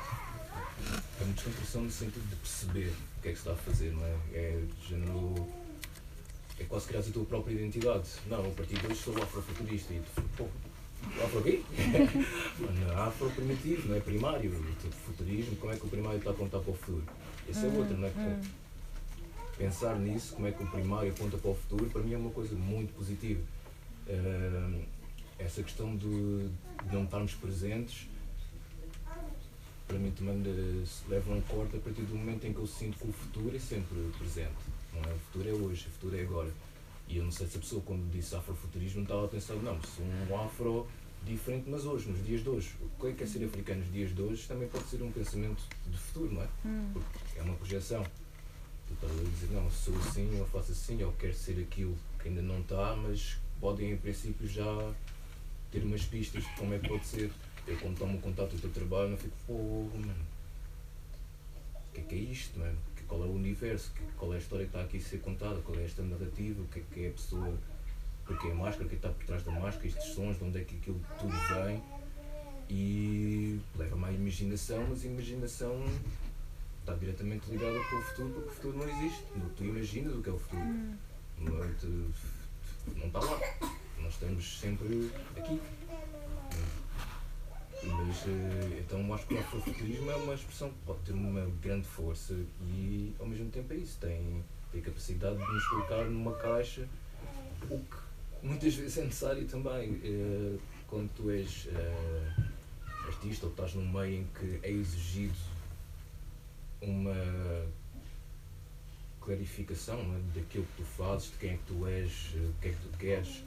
é 1.19 1.23
uma 1.23 1.33
descontração 1.33 1.81
no 1.83 1.91
sentido 1.91 2.29
de 2.29 2.35
perceber 2.37 2.93
o 3.17 3.21
que 3.21 3.29
é 3.29 3.31
que 3.31 3.37
se 3.37 3.49
está 3.49 3.51
a 3.51 3.55
fazer, 3.55 3.91
não 3.91 4.05
é? 4.05 4.15
É 4.33 4.61
de 4.61 4.87
género. 4.87 5.47
É 6.59 6.63
quase 6.65 6.87
criar 6.87 6.99
a 6.99 7.03
tua 7.03 7.25
própria 7.25 7.53
identidade. 7.53 8.09
Não, 8.27 8.45
a 8.45 8.49
partir 8.49 8.77
de 8.77 8.87
hoje 8.87 8.95
sou 8.95 9.15
afrofuturista 9.21 9.93
e 9.93 10.01
tu, 10.35 10.49
afro 11.23 11.41
quê? 11.41 11.61
Afro 12.97 13.29
primitivo, 13.31 13.87
não 13.87 13.95
é 13.95 13.99
primário. 13.99 14.51
Tipo, 14.81 14.95
futurismo, 15.05 15.55
como 15.55 15.73
é 15.73 15.77
que 15.77 15.85
o 15.85 15.89
primário 15.89 16.17
está 16.17 16.31
a 16.31 16.33
apontar 16.33 16.61
para 16.61 16.71
o 16.71 16.75
futuro? 16.75 17.03
Esse 17.47 17.65
é 17.65 17.69
outro, 17.69 17.97
não 17.97 18.07
é? 18.07 18.11
Hum. 18.11 18.41
Pensar 19.57 19.97
nisso, 19.97 20.33
como 20.35 20.47
é 20.47 20.51
que 20.51 20.63
o 20.63 20.67
primário 20.67 21.11
aponta 21.11 21.37
para 21.37 21.51
o 21.51 21.55
futuro, 21.55 21.85
para 21.89 22.01
mim 22.01 22.13
é 22.13 22.17
uma 22.17 22.31
coisa 22.31 22.55
muito 22.55 22.93
positiva. 22.93 23.41
Ah, 24.09 24.81
essa 25.37 25.63
questão 25.63 25.95
de, 25.95 26.49
de 26.83 26.95
não 26.95 27.03
estarmos 27.03 27.33
presentes 27.35 28.07
para 29.89 29.97
mim 29.97 30.11
também 30.11 30.39
eh, 30.45 30.85
se 30.85 31.09
leva 31.09 31.33
um 31.33 31.41
corte 31.41 31.75
a 31.75 31.79
partir 31.79 32.03
do 32.03 32.15
momento 32.15 32.45
em 32.45 32.53
que 32.53 32.59
eu 32.59 32.67
sinto 32.67 32.99
que 32.99 33.09
o 33.09 33.11
futuro 33.11 33.55
é 33.55 33.59
sempre 33.59 33.97
presente. 34.19 34.53
Não 34.93 35.01
é? 35.01 35.13
O 35.13 35.17
futuro 35.17 35.49
é 35.49 35.51
hoje, 35.51 35.87
o 35.87 35.91
futuro 35.91 36.15
é 36.15 36.21
agora. 36.21 36.51
E 37.07 37.17
eu 37.17 37.23
não 37.23 37.31
sei 37.31 37.47
se 37.47 37.57
a 37.57 37.59
pessoa, 37.59 37.81
quando 37.83 38.07
disse 38.11 38.35
afrofuturismo, 38.35 39.01
estava 39.01 39.25
a 39.25 39.27
pensar, 39.27 39.55
não, 39.55 39.81
sou 39.81 40.05
um 40.05 40.39
afro 40.39 40.87
diferente, 41.25 41.67
mas 41.67 41.85
hoje, 41.85 42.07
nos 42.07 42.23
dias 42.23 42.43
de 42.43 42.49
hoje. 42.49 42.75
O 42.79 43.01
que 43.01 43.07
é 43.07 43.13
que 43.13 43.23
é 43.23 43.25
ser 43.25 43.43
africano 43.43 43.79
nos 43.79 43.91
dias 43.91 44.13
de 44.13 44.21
hoje 44.21 44.47
também 44.47 44.67
pode 44.67 44.87
ser 44.87 45.01
um 45.01 45.11
pensamento 45.11 45.63
de 45.87 45.97
futuro, 45.97 46.33
não 46.35 46.43
é? 46.43 46.47
Hum. 46.63 46.91
Porque 46.93 47.39
é 47.39 47.41
uma 47.41 47.55
projeção. 47.55 48.03
Tu 48.87 48.93
estás 48.93 49.11
a 49.11 49.23
dizer, 49.23 49.55
não, 49.55 49.71
sou 49.71 49.95
assim, 49.97 50.37
eu 50.37 50.45
faço 50.45 50.71
assim, 50.71 51.01
eu 51.01 51.11
quero 51.17 51.33
ser 51.33 51.59
aquilo 51.59 51.97
que 52.21 52.27
ainda 52.27 52.43
não 52.43 52.59
está, 52.59 52.95
mas 52.95 53.37
podem, 53.59 53.91
em 53.91 53.97
princípio, 53.97 54.47
já 54.47 54.93
ter 55.71 55.83
umas 55.83 56.03
pistas 56.03 56.43
de 56.43 56.49
como 56.55 56.73
é 56.73 56.79
que 56.79 56.87
pode 56.87 57.05
ser. 57.05 57.31
Eu 57.67 57.77
quando 57.77 57.97
tomo 57.97 58.19
contato 58.19 58.49
com 58.51 58.57
o 58.57 58.59
teu 58.59 58.69
trabalho, 58.71 59.09
não 59.11 59.17
fico, 59.17 59.35
pô, 59.45 59.53
mano, 59.97 60.15
o 61.89 61.93
que 61.93 62.01
é 62.01 62.03
que 62.03 62.15
é 62.15 62.17
isto, 62.17 62.57
mano? 62.59 62.77
Que- 62.95 63.03
Qual 63.03 63.21
é 63.23 63.25
o 63.25 63.33
universo? 63.33 63.91
Que- 63.93 64.03
Qual 64.17 64.33
é 64.33 64.37
a 64.37 64.39
história 64.39 64.65
que 64.65 64.69
está 64.75 64.81
aqui 64.85 64.97
a 64.97 65.01
ser 65.01 65.19
contada? 65.21 65.59
Qual 65.61 65.77
é 65.79 65.83
esta 65.83 66.01
narrativa? 66.03 66.61
O 66.61 66.67
que 66.67 66.79
é 66.79 66.83
que 66.93 67.05
é 67.05 67.09
a 67.09 67.11
pessoa? 67.11 67.57
Porque 68.25 68.47
é 68.47 68.51
a 68.51 68.55
máscara? 68.55 68.85
O 68.85 68.89
que 68.89 68.95
é 68.95 68.99
que 68.99 69.05
está 69.07 69.09
por 69.09 69.25
trás 69.25 69.43
da 69.43 69.51
máscara? 69.51 69.87
Estes 69.87 70.13
sons? 70.13 70.37
De 70.37 70.43
onde 70.43 70.59
é 70.59 70.63
que 70.63 70.75
aquilo 70.77 70.99
tudo 71.19 71.35
vem? 71.65 71.81
E 72.69 73.59
leva-me 73.75 74.05
à 74.05 74.11
imaginação, 74.11 74.85
mas 74.87 75.03
a 75.03 75.07
imaginação 75.07 75.83
está 76.81 76.93
diretamente 76.93 77.49
ligada 77.49 77.79
com 77.89 77.95
o 77.97 78.01
futuro, 78.01 78.29
porque 78.33 78.49
o 78.49 78.51
futuro 78.53 78.77
não 78.77 78.89
existe. 78.89 79.23
Tu 79.57 79.63
imaginas 79.63 80.15
o 80.15 80.21
que 80.21 80.29
é 80.29 80.33
o 80.33 80.37
futuro. 80.39 80.63
Não, 81.39 81.63
é? 81.63 81.67
Tu- 81.79 82.11
não 82.95 83.07
está 83.07 83.19
lá. 83.19 83.39
Nós 84.01 84.13
estamos 84.13 84.59
sempre 84.59 85.11
aqui. 85.37 85.61
Mas 87.81 88.27
eh, 88.27 88.79
então 88.79 89.13
acho 89.13 89.25
que 89.25 89.33
o 89.35 89.39
afrofuturismo 89.39 90.11
é 90.11 90.15
uma 90.15 90.33
expressão 90.33 90.69
que 90.69 90.77
pode 90.85 90.99
ter 90.99 91.13
uma 91.13 91.45
grande 91.61 91.87
força 91.87 92.33
e 92.61 93.13
ao 93.19 93.25
mesmo 93.25 93.49
tempo 93.49 93.71
é 93.73 93.77
isso, 93.77 93.97
tem, 93.99 94.43
tem 94.71 94.81
a 94.81 94.83
capacidade 94.83 95.37
de 95.37 95.53
nos 95.53 95.67
colocar 95.67 96.03
numa 96.05 96.33
caixa, 96.33 96.87
o 97.69 97.79
que 97.79 97.97
muitas 98.43 98.75
vezes 98.75 98.97
é 98.97 99.03
necessário 99.05 99.47
também. 99.47 100.01
eh, 100.03 100.57
quando 100.87 101.09
tu 101.13 101.29
és 101.29 101.67
eh, 101.71 102.43
artista 103.05 103.45
ou 103.45 103.51
estás 103.51 103.75
num 103.75 103.87
meio 103.87 104.21
em 104.21 104.27
que 104.37 104.59
é 104.63 104.71
exigido 104.71 105.37
uma 106.81 107.13
clarificação 109.21 109.99
é, 109.99 110.39
daquilo 110.39 110.65
que 110.65 110.83
tu 110.83 110.83
fazes, 110.83 111.31
de 111.31 111.37
quem 111.37 111.51
é 111.51 111.53
que 111.53 111.63
tu 111.67 111.85
és, 111.85 112.33
o 112.35 112.53
que 112.61 112.69
é 112.69 112.71
que 112.71 112.77
tu 112.77 112.97
queres. 112.97 113.43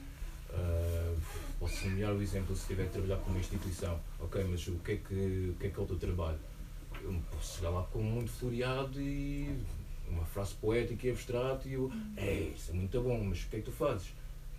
Ah, 0.53 1.15
posso 1.59 1.87
nomear 1.87 2.13
o 2.13 2.21
exemplo 2.21 2.55
se 2.55 2.61
estiver 2.61 2.85
a 2.85 2.89
trabalhar 2.89 3.17
com 3.17 3.31
uma 3.31 3.39
instituição. 3.39 3.99
Ok, 4.19 4.43
mas 4.49 4.67
o 4.67 4.73
que 4.79 4.91
é 4.93 4.95
que, 4.97 5.49
o 5.51 5.55
que, 5.59 5.67
é, 5.67 5.69
que 5.69 5.79
é 5.79 5.83
o 5.83 5.85
teu 5.85 5.97
trabalho? 5.97 6.39
Eu 7.01 7.21
posso 7.31 7.57
chegar 7.57 7.69
lá 7.71 7.83
com 7.83 8.01
muito 8.01 8.31
floreado 8.31 9.01
e 9.01 9.57
uma 10.07 10.25
frase 10.25 10.53
poética 10.55 11.07
e 11.07 11.11
abstrata 11.11 11.67
e 11.67 11.73
eu, 11.73 11.91
é, 12.15 12.51
isso 12.55 12.71
é 12.71 12.73
muito 12.73 13.01
bom, 13.01 13.23
mas 13.23 13.43
o 13.43 13.47
que 13.47 13.55
é 13.57 13.59
que 13.59 13.65
tu 13.65 13.71
fazes? 13.71 14.13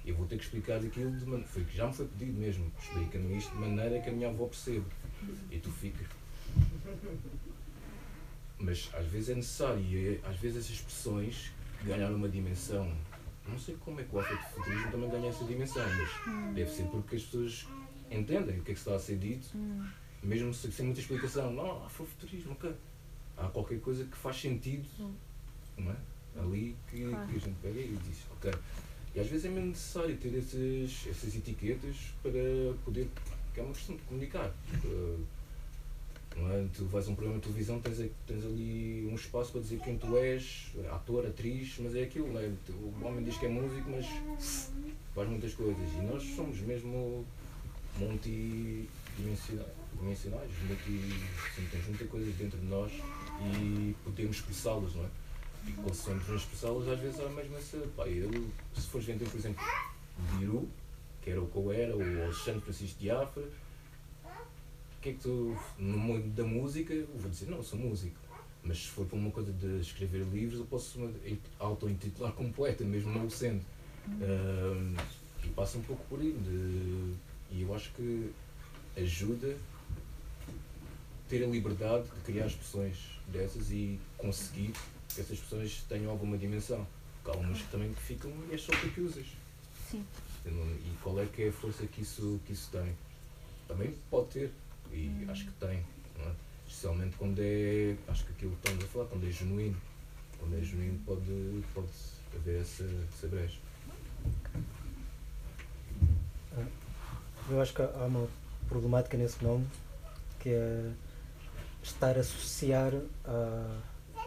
Eu 0.04 0.14
vou 0.16 0.26
ter 0.26 0.36
que 0.36 0.44
explicar 0.44 0.76
aquilo 0.76 1.12
de 1.12 1.24
maneira. 1.24 1.46
Foi, 1.46 1.64
já 1.72 1.86
me 1.86 1.94
foi 1.94 2.06
pedido 2.06 2.38
mesmo, 2.38 2.70
explica-me 2.82 3.38
isto 3.38 3.50
de 3.52 3.58
maneira 3.58 4.00
que 4.00 4.10
a 4.10 4.12
minha 4.12 4.28
avó 4.28 4.46
percebe. 4.46 4.84
E 5.50 5.58
tu 5.58 5.70
ficas. 5.70 6.06
Mas 8.58 8.90
às 8.92 9.06
vezes 9.06 9.30
é 9.30 9.34
necessário, 9.36 9.80
e 9.80 10.08
é- 10.22 10.28
às 10.28 10.36
vezes 10.36 10.58
essas 10.58 10.70
expressões 10.76 11.50
ganharam 11.84 12.16
uma 12.16 12.28
dimensão. 12.28 12.92
Não 13.46 13.58
sei 13.58 13.76
como 13.76 14.00
é 14.00 14.04
que 14.04 14.14
o 14.14 14.18
afrofuturismo 14.20 14.90
também 14.90 15.10
ganha 15.10 15.28
essa 15.28 15.44
dimensão, 15.44 15.84
mas 15.86 16.54
deve 16.54 16.70
ser 16.70 16.84
porque 16.84 17.16
as 17.16 17.22
pessoas 17.22 17.66
entendem 18.10 18.58
o 18.58 18.62
que 18.62 18.70
é 18.72 18.74
que 18.74 18.80
está 18.80 18.94
a 18.94 18.98
ser 18.98 19.18
dito, 19.18 19.48
mesmo 20.22 20.52
se- 20.54 20.72
sem 20.72 20.86
muita 20.86 21.00
explicação. 21.00 21.52
Não, 21.52 21.84
afrofuturismo, 21.84 22.52
ok. 22.52 22.72
Há 23.36 23.48
qualquer 23.48 23.80
coisa 23.80 24.04
que 24.04 24.16
faz 24.16 24.40
sentido, 24.40 24.86
não 25.76 25.90
é? 25.92 25.96
Ali 26.40 26.74
que, 26.90 27.08
Claro. 27.08 27.28
que 27.28 27.36
a 27.36 27.40
gente 27.40 27.56
pega 27.62 27.80
e 27.80 27.98
diz, 28.08 28.18
ok. 28.32 28.52
E 29.14 29.20
às 29.20 29.26
vezes 29.28 29.44
é 29.44 29.48
mesmo 29.48 29.68
necessário 29.68 30.16
ter 30.16 30.34
esses, 30.34 31.06
essas 31.06 31.34
etiquetas 31.36 31.96
para 32.22 32.32
poder. 32.84 33.08
que 33.52 33.60
é 33.60 33.62
uma 33.62 33.72
questão 33.72 33.94
de 33.94 34.02
comunicar. 34.02 34.52
Não 34.82 35.26
é? 36.36 36.66
Tu 36.74 36.84
vais 36.86 37.06
a 37.06 37.10
um 37.10 37.14
programa 37.14 37.40
de 37.40 37.46
televisão, 37.46 37.80
tens, 37.80 37.98
tens 38.26 38.44
ali 38.44 39.08
um 39.10 39.14
espaço 39.14 39.52
para 39.52 39.60
dizer 39.60 39.80
quem 39.80 39.96
tu 39.96 40.16
és, 40.16 40.72
ator, 40.90 41.26
atriz, 41.26 41.76
mas 41.78 41.94
é 41.94 42.02
aquilo, 42.02 42.36
é? 42.38 42.50
O 42.70 43.04
homem 43.04 43.24
diz 43.24 43.36
que 43.36 43.46
é 43.46 43.48
músico, 43.48 43.88
mas 43.90 44.06
faz 45.14 45.28
muitas 45.28 45.54
coisas. 45.54 45.92
E 45.92 46.02
nós 46.02 46.22
somos 46.34 46.58
mesmo 46.60 47.24
multidimensionais, 47.98 49.72
dimensionais, 49.96 50.50
multi, 50.66 51.14
assim, 51.48 51.68
temos 51.70 51.86
muitas 51.86 52.08
coisas 52.08 52.34
dentro 52.34 52.58
de 52.58 52.66
nós 52.66 52.92
e 53.40 53.94
podemos 54.04 54.36
expressá-las, 54.36 54.94
não 54.94 55.04
é? 55.04 55.08
E 55.66 55.72
quando 55.72 55.94
somos 55.94 56.28
expressá-las, 56.28 56.88
às 56.88 56.98
vezes 56.98 57.20
há 57.20 57.28
mesmo 57.28 57.56
essa. 57.56 57.78
Pá, 57.96 58.06
eu, 58.06 58.30
se 58.74 58.86
fores 58.88 59.06
vender, 59.06 59.28
por 59.28 59.38
exemplo, 59.38 59.64
Biru, 60.36 60.68
que 61.22 61.30
era 61.30 61.40
o 61.40 61.46
que 61.46 61.56
eu 61.56 61.72
era, 61.72 61.96
o 61.96 62.24
Alexandre 62.24 62.60
Francisco 62.60 63.00
de 63.00 63.10
Afra, 63.10 63.42
o 63.42 63.63
que 65.04 65.10
é 65.10 65.12
que 65.12 65.18
tu, 65.20 65.54
no 65.78 65.98
mundo 65.98 66.26
da 66.34 66.44
música, 66.44 66.94
eu 66.94 67.06
vou 67.18 67.30
dizer, 67.30 67.50
não, 67.50 67.62
sou 67.62 67.78
músico. 67.78 68.16
Mas 68.62 68.78
se 68.78 68.86
for 68.88 69.04
para 69.06 69.18
uma 69.18 69.30
coisa 69.30 69.52
de 69.52 69.78
escrever 69.80 70.24
livros, 70.32 70.58
eu 70.60 70.64
posso 70.64 70.98
auto-intitular 71.58 72.32
como 72.32 72.50
poeta, 72.50 72.82
mesmo 72.84 73.12
não 73.12 73.26
o 73.26 73.30
sendo. 73.30 73.60
Ahm, 74.08 74.94
e 75.44 75.48
passa 75.48 75.76
um 75.76 75.82
pouco 75.82 76.02
por 76.08 76.18
aí. 76.20 76.32
de- 76.32 77.14
e 77.50 77.60
eu 77.62 77.74
acho 77.74 77.92
que 77.92 78.32
ajuda 78.96 79.54
ter 81.28 81.44
a 81.44 81.46
liberdade 81.46 82.04
de 82.04 82.20
criar 82.24 82.46
expressões 82.46 82.96
dessas 83.28 83.70
e 83.70 84.00
conseguir 84.16 84.72
que 85.14 85.20
essas 85.20 85.32
expressões 85.32 85.84
tenham 85.86 86.10
alguma 86.10 86.38
dimensão. 86.38 86.86
Porque 87.22 87.36
há 87.38 87.40
umas 87.40 87.60
que 87.60 87.68
também 87.70 87.92
ficam 87.94 88.32
e 88.50 88.54
é 88.54 88.58
só 88.58 88.72
tu 88.72 88.88
que 88.90 89.02
usas. 89.02 89.26
Sim. 89.90 90.02
E 90.46 90.96
qual 91.02 91.20
é 91.20 91.26
que 91.26 91.42
é 91.42 91.48
a 91.48 91.52
força 91.52 91.86
que 91.86 92.00
isso, 92.00 92.40
que 92.46 92.54
isso 92.54 92.70
tem? 92.72 92.94
Também 93.68 93.94
pode 94.10 94.28
ter, 94.28 94.50
e 94.92 95.26
acho 95.28 95.46
que 95.46 95.52
tem, 95.52 95.82
não 96.18 96.26
é? 96.26 96.32
Especialmente 96.66 97.16
quando 97.16 97.38
é, 97.40 97.96
acho 98.08 98.24
que 98.24 98.32
aquilo 98.32 98.52
que 98.52 98.68
estamos 98.68 98.84
a 98.84 98.88
falar, 98.88 99.06
quando 99.06 99.26
é 99.26 99.30
genuíno. 99.30 99.76
Quando 100.38 100.56
é 100.56 100.62
genuíno 100.62 100.98
pode, 101.06 101.64
pode 101.72 101.88
haver 102.34 102.60
essa, 102.60 102.84
essa 102.84 103.28
brecha. 103.28 103.58
Eu 107.50 107.60
acho 107.60 107.74
que 107.74 107.82
há 107.82 108.06
uma 108.06 108.26
problemática 108.68 109.16
nesse 109.18 109.42
nome 109.44 109.66
que 110.40 110.48
é 110.48 110.90
estar 111.82 112.16
a 112.16 112.20
associar 112.20 112.92
a, 113.24 113.80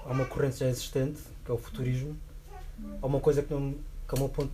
a 0.06 0.12
uma 0.12 0.26
corrente 0.26 0.58
já 0.58 0.68
existente, 0.68 1.22
que 1.44 1.52
é 1.52 1.54
o 1.54 1.58
futurismo, 1.58 2.16
a 3.02 3.06
uma 3.06 3.20
coisa 3.20 3.42
que, 3.42 3.52
não, 3.52 3.74
que 3.74 4.16
ao 4.16 4.20
meu 4.20 4.30
ponto 4.30 4.52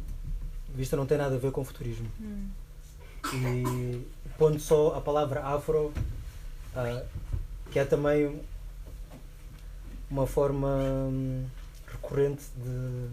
de 0.70 0.76
vista 0.76 0.96
não 0.96 1.06
tem 1.06 1.18
nada 1.18 1.36
a 1.36 1.38
ver 1.38 1.52
com 1.52 1.64
futurismo. 1.64 2.10
Hum. 2.22 2.50
E 3.34 4.06
pondo 4.38 4.60
só 4.60 4.96
a 4.96 5.02
palavra 5.02 5.42
afro, 5.42 5.94
ah, 6.76 7.04
que 7.72 7.80
é 7.80 7.86
também 7.86 8.42
uma 10.10 10.28
forma 10.28 10.68
hum, 10.68 11.46
recorrente 11.88 12.44
de, 12.58 13.08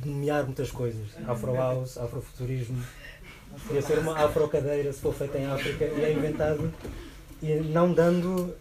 de 0.00 0.08
nomear 0.08 0.44
muitas 0.44 0.70
coisas. 0.70 1.08
Afro 1.26 1.54
house, 1.54 1.96
afrofuturismo. 1.98 2.82
Podia 3.66 3.82
ser 3.82 3.98
uma 3.98 4.18
afrocadeira 4.18 4.92
se 4.92 5.00
for 5.00 5.14
feita 5.14 5.38
em 5.38 5.46
África 5.46 5.84
e 5.84 6.02
é 6.02 6.12
inventado 6.12 6.72
e 7.42 7.54
não 7.56 7.92
dando, 7.92 8.54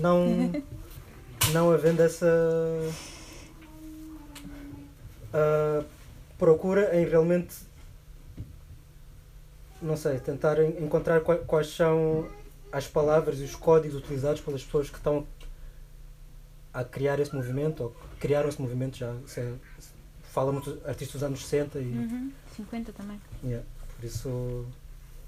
não, 0.00 0.52
não 1.52 1.70
havendo 1.70 2.02
essa 2.02 2.26
ah, 5.34 5.82
procura 6.38 6.96
em 6.96 7.06
realmente 7.06 7.54
não 9.84 9.96
sei, 9.96 10.18
tentar 10.18 10.58
en- 10.58 10.82
encontrar 10.84 11.20
qua- 11.20 11.36
quais 11.38 11.68
são 11.68 12.28
as 12.72 12.86
palavras 12.88 13.38
e 13.40 13.44
os 13.44 13.54
códigos 13.54 13.96
utilizados 13.98 14.40
pelas 14.40 14.64
pessoas 14.64 14.88
que 14.90 14.96
estão 14.96 15.26
a 16.72 16.82
criar 16.82 17.20
esse 17.20 17.34
movimento, 17.34 17.84
ou 17.84 17.90
que 17.90 18.16
criaram 18.20 18.48
esse 18.48 18.60
movimento 18.60 18.96
já. 18.96 19.14
se 19.26 19.40
é- 19.40 19.54
se- 19.78 19.90
fala 20.32 20.50
muito 20.50 20.72
de 20.72 20.78
artistas 20.88 21.12
dos 21.20 21.22
anos 21.22 21.40
60 21.46 21.78
e. 21.78 21.82
Uhum. 21.84 22.32
50 22.56 22.92
também. 22.92 23.20
Yeah, 23.44 23.64
por 23.96 24.04
isso 24.04 24.66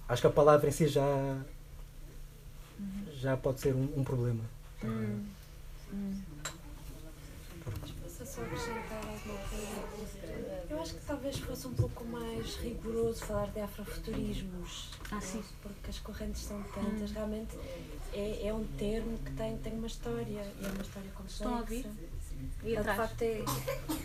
acho 0.08 0.20
que 0.22 0.26
a 0.26 0.30
palavra 0.30 0.68
em 0.68 0.72
si 0.72 0.88
já 0.88 1.04
já 3.12 3.36
pode 3.36 3.60
ser 3.60 3.74
um, 3.74 3.88
um 3.96 4.04
problema. 4.04 4.42
Hum. 4.84 5.24
Hum. 5.92 6.20
Posso 8.02 8.26
só 8.26 8.42
acrescentar 8.42 8.98
alguma 8.98 9.38
coisa? 9.48 9.95
Acho 10.86 10.94
que 10.94 11.04
talvez 11.04 11.38
fosse 11.38 11.66
um 11.66 11.74
pouco 11.74 12.04
mais 12.04 12.54
rigoroso 12.58 13.24
falar 13.24 13.48
de 13.48 13.58
afrofuturismos. 13.58 14.90
Ah, 15.10 15.20
sim. 15.20 15.42
Porque 15.60 15.90
as 15.90 15.98
correntes 15.98 16.42
são 16.42 16.62
tantas. 16.62 17.10
Realmente 17.10 17.58
é, 18.12 18.46
é 18.46 18.54
um 18.54 18.64
termo 18.78 19.18
que 19.18 19.32
tem, 19.32 19.58
tem 19.58 19.72
uma 19.72 19.88
história. 19.88 20.24
E 20.60 20.64
é 20.64 20.68
uma 20.68 20.82
história 20.82 21.10
complexa. 21.10 21.42
Estão 21.42 21.56
a 21.56 21.58
ouvir? 21.58 21.86
E 22.62 22.76
de 22.76 22.84
facto 22.84 23.22
é, 23.22 23.44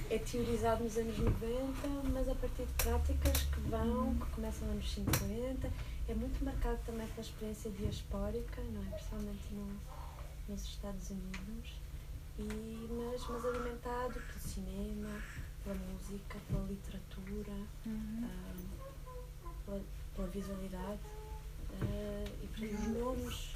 é 0.09 0.17
teorizado 0.17 0.83
nos 0.83 0.97
anos 0.97 1.19
90, 1.19 1.87
mas 2.11 2.27
a 2.27 2.33
partir 2.33 2.65
de 2.65 2.73
práticas 2.73 3.43
que 3.43 3.59
vão, 3.59 4.15
que 4.15 4.25
começam 4.31 4.67
nos 4.69 4.77
anos 4.77 4.91
50. 4.91 5.71
É 6.09 6.15
muito 6.15 6.43
marcado 6.43 6.79
também 6.83 7.05
pela 7.09 7.21
experiência 7.21 7.69
diaspórica, 7.69 8.59
não 8.73 8.81
é? 8.81 8.95
Principalmente 8.95 9.53
no, 9.53 9.79
nos 10.49 10.63
Estados 10.65 11.11
Unidos. 11.11 11.75
E, 12.39 12.87
mas, 12.89 13.21
mas 13.29 13.45
alimentado 13.45 14.13
pelo 14.13 14.39
cinema, 14.39 15.21
pela 15.63 15.75
música, 15.75 16.37
pela 16.49 16.63
literatura, 16.67 17.53
Uhum. 17.85 18.23
ah, 18.25 18.53
pela, 19.65 19.81
pela 20.15 20.27
visualidade. 20.27 20.99
ah, 21.81 22.25
e 22.59 22.65
os 22.65 22.87
nomes, 22.87 23.55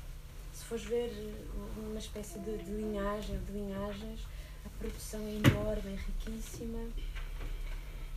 se 0.53 0.65
fores 0.65 0.85
ver 0.85 1.09
uh, 1.11 1.79
uma 1.89 1.99
espécie 1.99 2.39
de, 2.39 2.57
de 2.57 2.71
linhagem, 2.71 3.37
de 3.43 3.51
linhagens, 3.51 4.21
a 4.65 4.69
produção 4.79 5.19
é 5.21 5.35
enorme, 5.35 5.93
é 5.93 5.95
riquíssima 5.95 6.79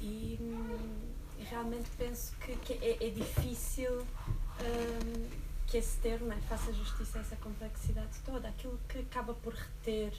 e, 0.01 0.39
hum, 0.41 0.99
e 1.39 1.43
realmente 1.45 1.91
penso 1.99 2.33
que, 2.37 2.55
que 2.57 2.73
é, 2.75 3.07
é 3.07 3.11
difícil 3.11 4.01
hum, 4.01 5.29
que 5.67 5.77
esse 5.79 5.99
termo 5.99 6.27
né, 6.27 6.41
faça 6.49 6.73
justiça 6.73 7.19
a 7.19 7.21
essa 7.21 7.37
complexidade 7.37 8.19
toda. 8.25 8.49
Aquilo 8.49 8.79
que 8.89 8.99
acaba 9.01 9.35
por 9.35 9.53
reter 9.53 10.13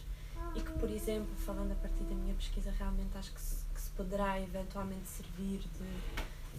e 0.55 0.61
que, 0.61 0.71
por 0.73 0.89
exemplo, 0.89 1.29
falando 1.37 1.71
a 1.71 1.75
partir 1.75 2.03
da 2.03 2.15
minha 2.15 2.33
pesquisa, 2.35 2.71
realmente 2.71 3.17
acho 3.17 3.31
que 3.31 3.41
se, 3.41 3.65
que 3.73 3.81
se 3.81 3.89
poderá 3.91 4.39
eventualmente 4.41 5.07
servir 5.07 5.59
de 5.59 5.83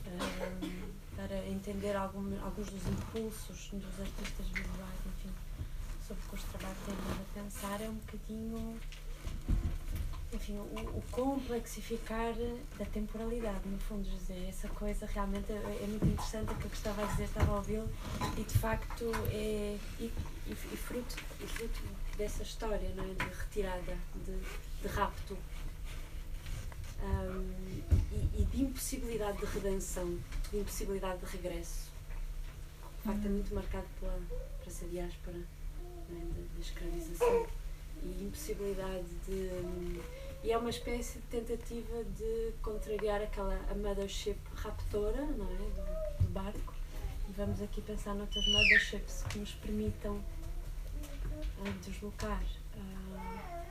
hum, 0.07 0.93
para 1.17 1.47
entender 1.47 1.97
algum, 1.97 2.33
alguns 2.43 2.71
dos 2.71 2.87
impulsos 2.87 3.71
dos 3.73 4.01
artistas 4.01 4.47
visuais, 4.49 5.01
enfim, 5.07 5.31
sobre 6.07 6.23
o 6.25 6.29
que 6.29 6.35
os 6.35 6.43
trabalhos 6.45 6.79
têm 6.87 6.95
a 6.95 7.43
pensar, 7.43 7.81
é 7.81 7.89
um 7.89 7.95
bocadinho 7.95 8.79
enfim, 10.33 10.57
o, 10.57 10.99
o 10.99 11.03
complexificar 11.11 12.33
da 12.79 12.85
temporalidade, 12.87 13.69
no 13.69 13.79
fundo, 13.79 14.09
José. 14.09 14.47
Essa 14.49 14.69
coisa 14.69 15.07
realmente 15.07 15.51
é, 15.51 15.57
é 15.57 15.87
muito 15.89 16.07
interessante 16.07 16.53
o 16.53 16.57
que 16.57 16.67
eu 16.67 16.73
estava 16.73 17.03
a 17.03 17.07
dizer, 17.07 17.25
estava 17.25 17.53
a 17.53 17.57
ouvi-lo, 17.57 17.89
e 18.37 18.43
de 18.43 18.59
facto 18.59 19.11
é 19.31 19.77
e, 19.99 20.13
e, 20.51 20.75
e 20.75 20.77
fruto, 20.77 21.17
e 21.41 21.47
fruto 21.47 21.81
dessa 22.17 22.43
história, 22.43 22.91
não 22.97 23.05
é? 23.05 23.15
De 23.15 23.25
retirada, 23.25 23.97
de, 24.15 24.83
de 24.83 24.89
rapto. 24.89 25.39
Ahm, 27.03 27.81
e, 28.13 28.43
e 28.43 28.45
de 28.45 28.63
impossibilidade 28.63 29.39
de 29.39 29.47
redenção, 29.47 30.19
de 30.51 30.59
impossibilidade 30.59 31.25
de 31.25 31.37
regresso. 31.37 31.91
De 32.99 33.03
facto, 33.05 33.25
é 33.25 33.29
muito 33.29 33.55
marcado 33.55 33.87
pela, 33.99 34.21
por 34.59 34.67
essa 34.67 34.87
diáspora 34.87 35.37
é? 35.37 36.13
da, 36.13 36.61
escravização 36.61 37.47
e 38.03 38.25
impossibilidade 38.25 39.07
de. 39.27 40.01
E 40.43 40.53
é 40.53 40.59
uma 40.59 40.71
espécie 40.71 41.19
de 41.19 41.27
tentativa 41.27 42.05
de 42.17 42.53
contrariar 42.63 43.23
aquela 43.23 43.55
a 43.71 43.75
mothership 43.75 44.39
raptora, 44.55 45.23
não 45.23 45.47
é? 45.47 46.19
Do, 46.19 46.25
do 46.25 46.31
barco. 46.31 46.75
E 47.29 47.33
vamos 47.33 47.63
aqui 47.63 47.81
pensar 47.81 48.15
noutras 48.15 48.47
motherships 48.47 49.23
que 49.31 49.39
nos 49.39 49.53
permitam 49.53 50.21
ah, 51.65 51.71
deslocar. 51.85 52.43
Ah, 52.77 53.65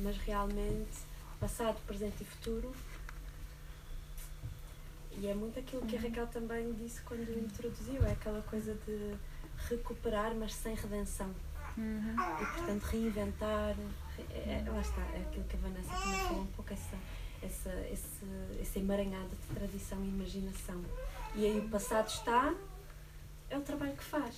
mas 0.00 0.16
realmente, 0.18 0.98
passado, 1.40 1.76
presente 1.86 2.22
e 2.22 2.24
futuro. 2.24 2.72
E 5.12 5.26
é 5.26 5.34
muito 5.34 5.58
aquilo 5.58 5.82
que 5.86 5.96
a 5.96 6.00
Raquel 6.00 6.26
também 6.28 6.72
disse 6.74 7.00
quando 7.02 7.22
introduziu, 7.36 8.04
é 8.04 8.12
aquela 8.12 8.40
coisa 8.42 8.74
de 8.86 9.16
recuperar, 9.68 10.34
mas 10.34 10.54
sem 10.54 10.74
redenção 10.74 11.34
Uhum. 11.76 12.14
e 12.42 12.46
portanto 12.56 12.82
reinventar 12.84 13.76
é, 14.18 14.62
é- 14.64 14.64
lá 14.68 14.80
está, 14.80 15.00
é 15.14 15.20
aquilo 15.20 15.44
que 15.44 15.56
a 15.56 15.60
Vanessa 15.60 15.88
também 15.94 16.20
falou 16.26 16.42
um 16.42 16.46
pouco 16.46 16.72
essa, 16.72 16.96
essa, 17.40 17.70
esse, 17.88 18.24
esse 18.60 18.78
emaranhado 18.80 19.28
de 19.28 19.54
tradição 19.54 20.02
e 20.04 20.08
imaginação 20.08 20.82
e 21.36 21.44
aí 21.46 21.58
o 21.60 21.68
passado 21.68 22.08
está 22.08 22.52
é 23.48 23.56
o 23.56 23.60
trabalho 23.60 23.92
que 23.96 24.02
faz 24.02 24.34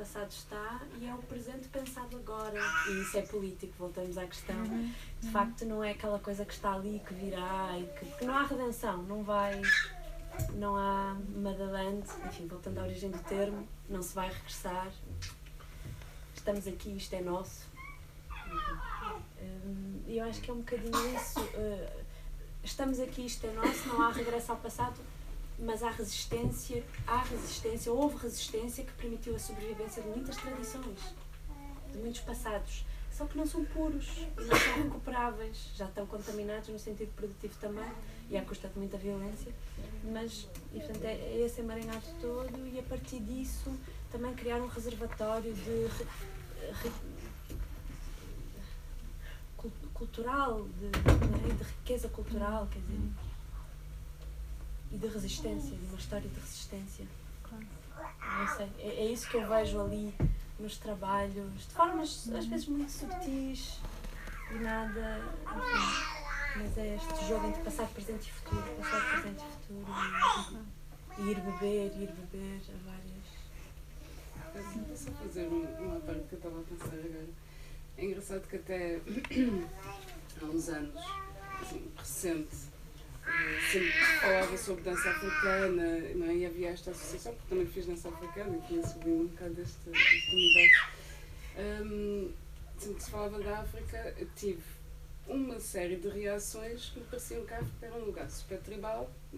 passado 0.00 0.30
está 0.30 0.80
e 0.98 1.06
é 1.06 1.14
o 1.14 1.18
presente 1.18 1.68
pensado 1.68 2.16
agora. 2.16 2.58
E 2.88 3.02
isso 3.02 3.18
é 3.18 3.22
político, 3.22 3.74
voltamos 3.78 4.16
à 4.16 4.26
questão. 4.26 4.56
De 5.20 5.30
facto 5.30 5.66
não 5.66 5.84
é 5.84 5.90
aquela 5.90 6.18
coisa 6.18 6.42
que 6.46 6.54
está 6.54 6.72
ali 6.72 7.02
que 7.06 7.12
virá 7.12 7.78
e 7.78 7.84
que, 7.98 8.06
porque 8.06 8.24
não 8.24 8.34
há 8.34 8.44
redenção, 8.44 9.02
não 9.02 9.22
vai 9.22 9.60
não 10.54 10.74
há 10.74 11.14
Motherland, 11.36 12.06
enfim, 12.26 12.46
voltando 12.46 12.78
à 12.78 12.84
origem 12.84 13.10
do 13.10 13.18
termo, 13.24 13.68
não 13.90 14.00
se 14.02 14.14
vai 14.14 14.32
regressar. 14.32 14.90
Estamos 16.34 16.66
aqui, 16.66 16.96
isto 16.96 17.12
é 17.14 17.20
nosso. 17.20 17.68
E 20.06 20.16
eu 20.16 20.24
acho 20.24 20.40
que 20.40 20.50
é 20.50 20.54
um 20.54 20.58
bocadinho 20.58 21.14
isso. 21.14 21.40
uh, 21.40 22.00
Estamos 22.64 23.00
aqui, 23.00 23.26
isto 23.26 23.46
é 23.46 23.52
nosso, 23.52 23.88
não 23.88 24.02
há 24.02 24.12
regresso 24.12 24.52
ao 24.52 24.58
passado, 24.58 24.94
mas 25.60 25.82
há 25.82 25.90
resistência, 25.90 26.82
há 27.06 27.18
resistência, 27.22 27.92
houve 27.92 28.16
resistência 28.16 28.84
que 28.84 28.92
permitiu 28.92 29.34
a 29.36 29.38
sobrevivência 29.38 30.02
de 30.02 30.08
muitas 30.08 30.36
tradições, 30.36 30.98
de 31.92 31.98
muitos 31.98 32.20
passados. 32.22 32.84
Só 33.12 33.26
que 33.26 33.36
não 33.36 33.44
são 33.46 33.64
puros 33.66 34.06
não 34.36 34.56
são 34.56 34.82
recuperáveis, 34.84 35.70
já 35.76 35.84
estão 35.84 36.06
contaminados 36.06 36.68
no 36.68 36.78
sentido 36.78 37.12
produtivo 37.14 37.54
também 37.60 37.88
e 38.30 38.36
à 38.38 38.42
custa 38.42 38.68
de 38.68 38.78
muita 38.78 38.96
violência. 38.96 39.52
Mas, 40.04 40.48
e, 40.72 40.78
portanto, 40.78 41.04
é, 41.04 41.12
é 41.14 41.44
esse 41.44 41.60
emaranhado 41.60 42.06
todo 42.20 42.66
e 42.66 42.78
a 42.78 42.82
partir 42.84 43.20
disso 43.20 43.70
também 44.10 44.32
criar 44.34 44.56
um 44.62 44.68
reservatório 44.68 45.52
de, 45.52 45.60
re- 45.70 46.06
re- 46.82 46.92
cul- 49.56 49.70
cultural, 49.92 50.66
de, 50.78 50.86
é? 50.86 51.54
de 51.54 51.62
riqueza 51.64 52.08
cultural, 52.08 52.66
quer 52.70 52.78
dizer, 52.80 53.00
e 54.92 54.96
de 54.98 55.06
resistência, 55.06 55.76
de 55.76 55.84
uma 55.86 55.98
história 55.98 56.28
de 56.28 56.40
resistência. 56.40 57.06
Não 57.50 58.56
sei, 58.56 58.68
é, 58.78 58.88
é 59.04 59.12
isso 59.12 59.28
que 59.28 59.36
eu 59.36 59.48
vejo 59.48 59.80
ali 59.80 60.14
nos 60.58 60.76
trabalhos, 60.78 61.66
de 61.66 61.74
formas 61.74 62.28
às 62.34 62.46
vezes 62.46 62.66
muito 62.66 62.90
subtis 62.90 63.78
e 64.50 64.54
nada, 64.54 65.22
enfim, 65.46 66.56
mas 66.56 66.78
é 66.78 66.96
este 66.96 67.28
jogo 67.28 67.46
entre 67.46 67.62
passado, 67.62 67.92
presente 67.94 68.28
e 68.28 68.32
futuro, 68.32 68.62
passado, 68.78 69.10
presente 69.12 69.42
e 69.42 69.52
futuro, 69.52 69.86
e, 71.18 71.22
e 71.22 71.30
ir 71.30 71.40
beber, 71.40 71.86
ir 71.96 72.12
beber 72.12 72.60
a 72.68 72.90
várias. 72.90 74.70
Vou 74.86 74.96
só 74.96 75.10
fazer 75.12 75.46
um- 75.48 75.86
uma 75.86 76.00
parte 76.00 76.20
que 76.28 76.34
eu 76.34 76.38
estava 76.38 76.60
a 76.60 76.62
pensar 76.64 76.86
agora. 76.94 77.28
É 77.96 78.04
engraçado 78.04 78.48
que 78.48 78.56
até 78.56 79.00
há 80.40 80.44
uns 80.44 80.68
anos, 80.68 81.00
assim, 81.62 81.90
recente, 81.96 82.56
sempre 83.70 83.92
se 83.92 84.20
falava 84.20 84.56
sobre 84.56 84.82
dança 84.82 85.10
africana 85.10 85.98
não 86.14 86.26
é? 86.26 86.34
e 86.34 86.46
havia 86.46 86.70
esta 86.70 86.90
associação, 86.90 87.34
porque 87.34 87.48
também 87.48 87.66
fiz 87.66 87.86
dança 87.86 88.08
africana 88.08 88.56
e 88.56 88.60
tinha 88.66 88.86
subido 88.86 89.10
um 89.10 89.26
bocado 89.26 89.54
deste, 89.54 89.90
deste 89.90 90.34
universo. 90.34 90.86
Hum, 91.58 92.32
sempre 92.78 92.96
que 92.96 93.02
se 93.02 93.10
falava 93.10 93.38
da 93.40 93.58
África, 93.58 94.14
tive 94.36 94.62
uma 95.28 95.60
série 95.60 95.96
de 95.96 96.08
reações 96.08 96.90
que 96.90 96.98
me 96.98 97.04
pareciam 97.06 97.44
que 97.44 97.54
a 97.54 97.58
África 97.58 97.86
era 97.86 97.96
um 97.96 98.06
lugar 98.06 98.28
super 98.30 98.58
tribal, 98.58 99.10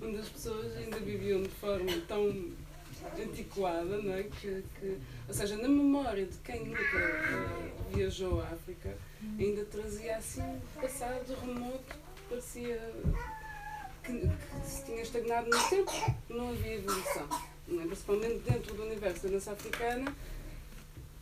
onde 0.00 0.18
as 0.18 0.28
pessoas 0.28 0.76
ainda 0.76 0.98
viviam 1.00 1.42
de 1.42 1.48
forma 1.48 1.90
tão 2.06 2.28
antiquada, 3.18 4.00
não 4.02 4.14
é? 4.14 4.22
Que, 4.24 4.62
que, 4.78 4.98
ou 5.26 5.34
seja, 5.34 5.56
na 5.56 5.68
memória 5.68 6.26
de 6.26 6.36
quem 6.38 6.66
nunca 6.66 6.80
eh, 6.80 7.72
viajou 7.92 8.40
à 8.40 8.48
África, 8.48 8.96
ainda 9.38 9.64
trazia 9.64 10.16
assim 10.16 10.42
um 10.42 10.80
passado 10.80 11.34
remoto 11.40 11.94
que 11.94 12.22
parecia 12.28 12.94
que, 14.04 14.12
que 14.20 14.66
se 14.66 14.84
tinha 14.84 15.02
estagnado 15.02 15.50
no 15.50 15.68
tempo, 15.68 15.92
não 16.28 16.50
havia 16.50 16.74
evolução. 16.76 17.28
Principalmente 17.66 18.38
dentro 18.50 18.74
do 18.74 18.82
universo 18.84 19.24
da 19.24 19.28
dança 19.30 19.52
africana, 19.52 20.14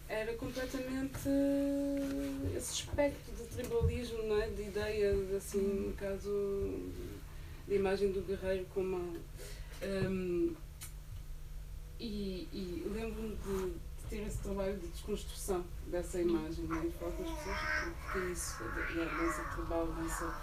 era 0.09 0.32
completamente 0.35 1.18
eh, 1.27 2.56
esse 2.56 2.82
aspecto 2.82 3.32
de 3.32 3.44
tribalismo, 3.56 4.23
não 4.23 4.40
é? 4.40 4.48
de 4.48 4.62
ideia, 4.62 5.12
de, 5.12 5.36
assim, 5.36 5.60
no 5.60 5.93
caso, 5.94 6.93
de 7.66 7.74
imagem 7.74 8.12
do 8.12 8.23
guerreiro 8.23 8.66
como. 8.73 9.16
hum, 9.82 10.55
e, 11.98 12.47
e 12.52 12.86
lembro-me 12.94 13.35
de, 13.36 13.73
ter 14.08 14.26
esse 14.26 14.38
trabalho 14.38 14.76
de 14.78 14.88
desconstrução 14.88 15.64
dessa 15.86 16.20
imagem, 16.20 16.64
não 16.64 16.80
é? 16.80 16.86
E 16.86 16.92
falar 16.92 17.12
com 17.12 17.22
as 17.24 17.30
pessoas 17.30 17.58
porque 18.02 18.18
é 18.18 18.32
isso, 18.32 18.62
é 18.62 19.02
a 19.02 19.04
dança 19.04 19.42
tribal, 19.54 19.82
a 19.82 20.00
dança. 20.00 20.34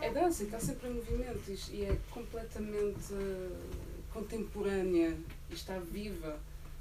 É 0.00 0.12
dança 0.12 0.42
e 0.42 0.46
está 0.46 0.60
sempre 0.60 0.88
em 0.88 0.94
movimento 0.94 1.42
e, 1.48 1.76
e 1.76 1.84
é 1.84 1.98
completamente 2.10 3.12
eh, 3.12 3.50
contemporânea 4.12 5.16
e 5.50 5.54
está 5.54 5.78
viva, 5.78 6.38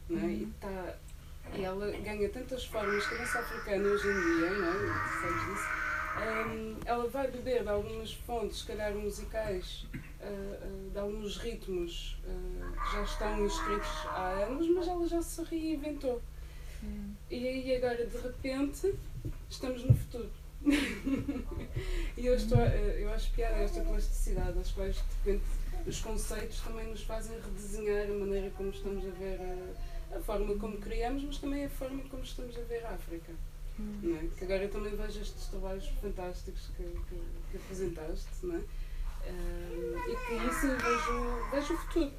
não 0.10 0.22
é? 0.22 0.28
E 0.28 0.44
está 0.44 0.96
E 1.56 1.62
ela 1.62 1.92
ganha 1.92 2.30
tantas 2.30 2.66
formas 2.66 3.06
que 3.06 3.16
a 3.16 3.18
dança 3.20 3.40
africana 3.40 3.88
hoje 3.88 4.08
em 4.08 4.22
dia, 4.22 4.50
não 4.52 4.68
é? 4.68 5.22
Sabes 5.22 5.46
disso? 5.46 5.93
Hum, 6.16 6.78
ela 6.86 7.08
vai 7.08 7.30
beber 7.30 7.64
de 7.64 7.70
algumas 7.70 8.14
fontes, 8.14 8.60
se 8.60 8.66
calhar 8.66 8.94
musicais, 8.94 9.86
uh, 9.94 10.28
uh, 10.28 10.90
de 10.92 11.00
alguns 11.00 11.38
ritmos 11.38 12.18
uh, 12.24 12.72
que 12.72 12.92
já 12.94 13.04
estão 13.04 13.46
inscritos 13.46 13.90
há 14.08 14.46
anos, 14.48 14.68
mas 14.70 14.88
ela 14.88 15.08
já 15.08 15.22
se 15.22 15.44
reinventou. 15.44 16.22
E 17.30 17.48
aí 17.48 17.76
agora 17.78 18.06
de 18.06 18.18
repente 18.18 18.94
estamos 19.50 19.84
no 19.86 19.96
futuro. 19.96 20.30
e 22.18 22.26
eu, 22.26 22.36
estou, 22.36 22.60
eu 22.60 23.12
acho 23.12 23.32
piada 23.32 23.56
esta 23.58 23.82
plasticidade, 23.82 24.60
as 24.60 24.72
quais 24.72 24.96
de 24.96 25.02
repente 25.32 25.44
os 25.88 26.00
conceitos 26.02 26.62
também 26.62 26.88
nos 26.88 27.04
fazem 27.04 27.38
redesenhar 27.40 28.06
a 28.06 28.14
maneira 28.14 28.50
como 28.52 28.70
estamos 28.70 29.06
a 29.06 29.10
ver 29.10 29.40
a, 29.42 30.18
a 30.18 30.20
forma 30.22 30.56
como 30.56 30.78
criamos, 30.78 31.24
mas 31.24 31.38
também 31.38 31.66
a 31.66 31.70
forma 31.70 32.04
como 32.10 32.24
estamos 32.24 32.58
a 32.58 32.62
ver 32.62 32.86
a 32.86 32.92
África. 32.92 33.34
Não 33.80 34.18
é? 34.18 34.28
Que 34.38 34.44
agora 34.46 34.64
eu 34.64 34.70
também 34.70 34.96
vejo 34.96 35.20
estes 35.22 35.48
trabalhos 35.48 35.88
fantásticos 36.02 36.70
que, 36.78 36.84
que, 36.84 37.22
que 37.52 37.58
apresentaste, 37.58 38.28
não 38.44 38.56
é? 38.58 38.62
Ah, 39.26 40.10
e 40.10 40.16
que 40.28 40.34
isso 40.48 40.68
vejo, 40.68 41.52
vejo 41.52 41.74
o 41.74 41.78
futuro. 41.78 42.12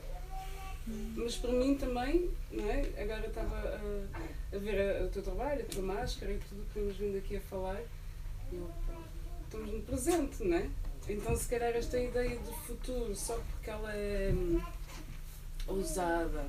Mas 1.16 1.36
para 1.36 1.52
mim 1.52 1.76
também, 1.76 2.30
não 2.50 2.68
é? 2.70 2.80
agora 3.02 3.26
estava 3.26 3.56
a, 3.56 4.56
a 4.56 4.58
ver 4.58 4.78
a- 5.00 5.04
o 5.04 5.08
teu 5.08 5.22
trabalho, 5.22 5.62
a 5.62 5.64
tua 5.64 5.82
máscara 5.82 6.32
e 6.32 6.38
tudo 6.48 6.60
o 6.62 6.64
que 6.66 6.74
temos 6.74 6.96
vindo 6.96 7.16
aqui 7.16 7.36
a 7.36 7.40
falar, 7.40 7.80
eu, 8.52 8.70
estamos 9.44 9.72
no 9.72 9.80
presente, 9.82 10.44
não 10.44 10.56
é? 10.58 10.68
Então 11.08 11.34
se 11.36 11.48
calhar 11.48 11.70
esta 11.74 11.98
ideia 11.98 12.38
de 12.38 12.52
futuro, 12.66 13.14
só 13.16 13.34
porque 13.38 13.70
ela 13.70 13.94
é 13.94 14.30
hum, 14.34 14.60
ousada, 15.66 16.46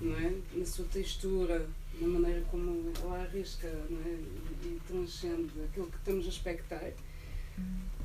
não 0.00 0.16
é? 0.18 0.34
Na 0.52 0.64
sua 0.66 0.84
textura, 0.86 1.66
na 2.00 2.08
maneira 2.08 2.40
como 2.50 2.92
ela 3.02 3.22
arrisca 3.22 3.68
não 3.90 4.00
é? 4.00 4.08
e, 4.08 4.66
e 4.66 4.80
transcende 4.86 5.52
aquilo 5.64 5.86
que 5.88 5.96
estamos 5.96 6.26
a 6.26 6.28
expectar. 6.28 6.92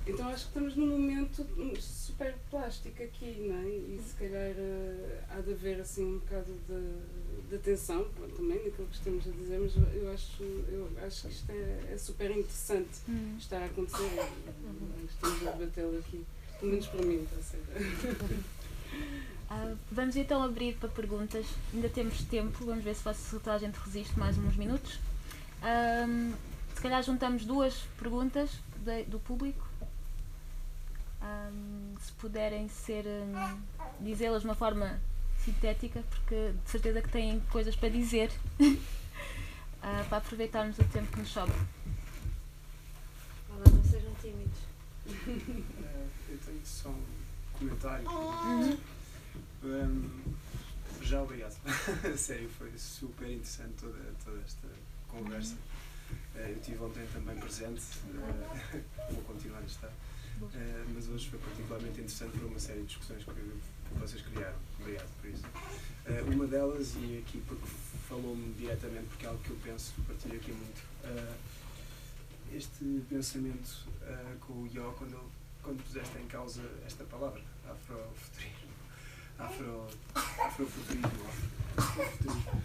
Então 0.07 0.27
acho 0.29 0.43
que 0.45 0.49
estamos 0.49 0.75
num 0.75 0.87
momento 0.87 1.45
super 1.79 2.33
plástico 2.49 3.03
aqui, 3.03 3.45
não 3.47 3.57
é? 3.59 3.67
E 3.67 4.01
se 4.03 4.13
calhar 4.15 4.53
eh, 4.57 5.23
há 5.29 5.39
de 5.41 5.51
haver 5.51 5.79
assim 5.81 6.03
um 6.03 6.17
bocado 6.19 6.51
de, 6.67 7.49
de 7.49 7.55
atenção 7.55 8.07
também 8.35 8.63
naquilo 8.63 8.87
que 8.87 8.95
estamos 8.95 9.27
a 9.27 9.31
dizer, 9.31 9.59
mas 9.59 9.75
eu- 9.75 10.11
acho, 10.11 10.43
eu 10.43 10.89
acho 11.05 11.27
que 11.27 11.33
isto 11.33 11.51
é, 11.51 11.93
é 11.93 11.97
super 11.97 12.31
interessante 12.31 12.89
Hum. 13.07 13.35
estar 13.37 13.61
a 13.61 13.65
acontecer 13.65 14.09
estamos 15.09 15.47
a 15.47 15.51
debatê-lo 15.51 15.99
aqui. 15.99 16.25
Pelo 16.59 16.71
menos 16.71 16.87
para 16.87 17.01
mim, 17.05 17.23
está 17.23 17.35
a 17.37 17.41
ser. 17.43 17.59
Ah, 19.49 19.73
vamos 19.91 20.15
então 20.15 20.43
abrir 20.43 20.75
para 20.75 20.89
perguntas. 20.89 21.45
Ainda 21.73 21.89
temos 21.89 22.21
tempo, 22.23 22.65
vamos 22.65 22.83
ver 22.83 22.95
se, 22.95 23.01
faz- 23.01 23.17
se 23.17 23.39
toda 23.39 23.55
a 23.55 23.59
gente 23.59 23.75
resiste 23.77 24.17
mais 24.17 24.37
uns 24.37 24.55
minutos. 24.55 24.99
Se 26.75 26.81
calhar 26.81 27.01
juntamos 27.03 27.45
duas 27.45 27.73
perguntas 27.97 28.51
de- 28.77 29.03
do 29.05 29.19
público. 29.19 29.67
Se 32.01 32.11
puderem 32.13 32.69
ser 32.69 33.05
hum, 33.05 33.59
dizê-las 33.99 34.41
de 34.41 34.47
uma 34.47 34.55
forma 34.55 34.99
sintética, 35.43 36.01
porque 36.09 36.53
de 36.63 36.69
certeza 36.69 37.01
que 37.01 37.09
têm 37.09 37.39
coisas 37.51 37.75
para 37.75 37.89
dizer. 37.89 38.31
Ah, 39.81 40.05
para 40.09 40.17
aproveitarmos 40.17 40.77
o 40.77 40.83
tempo 40.83 41.09
que 41.13 41.19
nos 41.19 41.29
sobra. 41.29 41.55
Vá 43.47 43.55
lá, 43.55 43.63
não 43.73 43.81
sejam 43.85 44.13
tímidos. 44.21 44.59
Eh, 45.81 46.07
eu 46.33 46.37
tenho 46.45 46.59
só 46.65 46.89
um 46.89 47.01
comentário. 47.57 48.05
Uhum. 48.11 48.77
Um, 49.63 50.09
já 51.01 51.21
obrigado. 51.21 51.55
Sério, 52.17 52.49
foi 52.57 52.71
super 52.77 53.29
interessante 53.29 53.73
toda, 53.79 53.99
toda 54.23 54.39
esta 54.41 54.67
conversa. 55.07 55.55
Eh, 56.35 56.51
eu 56.51 56.55
estive 56.57 56.83
ontem 56.83 57.05
também 57.13 57.37
presente, 57.37 57.81
eh, 58.73 58.81
vou 59.11 59.21
continuar 59.23 59.59
a 59.59 59.65
estar. 59.65 59.91
Eh, 60.53 60.85
mas 60.93 61.07
hoje 61.09 61.29
foi 61.29 61.39
particularmente 61.39 61.99
interessante 62.01 62.37
por 62.37 62.47
uma 62.47 62.59
série 62.59 62.81
de 62.81 62.87
discussões 62.87 63.23
que, 63.23 63.59
vocês 63.99 64.21
criaram. 64.21 64.57
Obrigado 64.79 65.09
por 65.19 65.29
isso. 65.29 65.43
Uma 66.31 66.45
delas, 66.45 66.93
e 66.95 67.23
aqui 67.25 67.41
porque 67.47 67.65
falou-me 68.07 68.53
diretamente, 68.53 69.07
porque 69.07 69.25
é 69.25 69.29
algo 69.29 69.41
que 69.43 69.49
eu 69.49 69.57
penso, 69.63 69.93
partilho 70.07 70.35
aqui 70.35 70.51
muito. 70.51 70.83
este 72.53 73.03
pensamento 73.09 73.87
com 74.41 74.53
o 74.53 74.67
Ió, 74.71 74.91
quando, 74.91 75.13
ele- 75.15 75.31
quando 75.63 75.83
puseste 75.83 76.17
em 76.19 76.27
causa 76.27 76.61
esta 76.85 77.03
palavra, 77.05 77.41
afrofuturismo. 77.67 78.58
Afro, 79.39 79.87
afrofuturismo. 80.15 81.09
Afrofuturismo. 81.77 82.63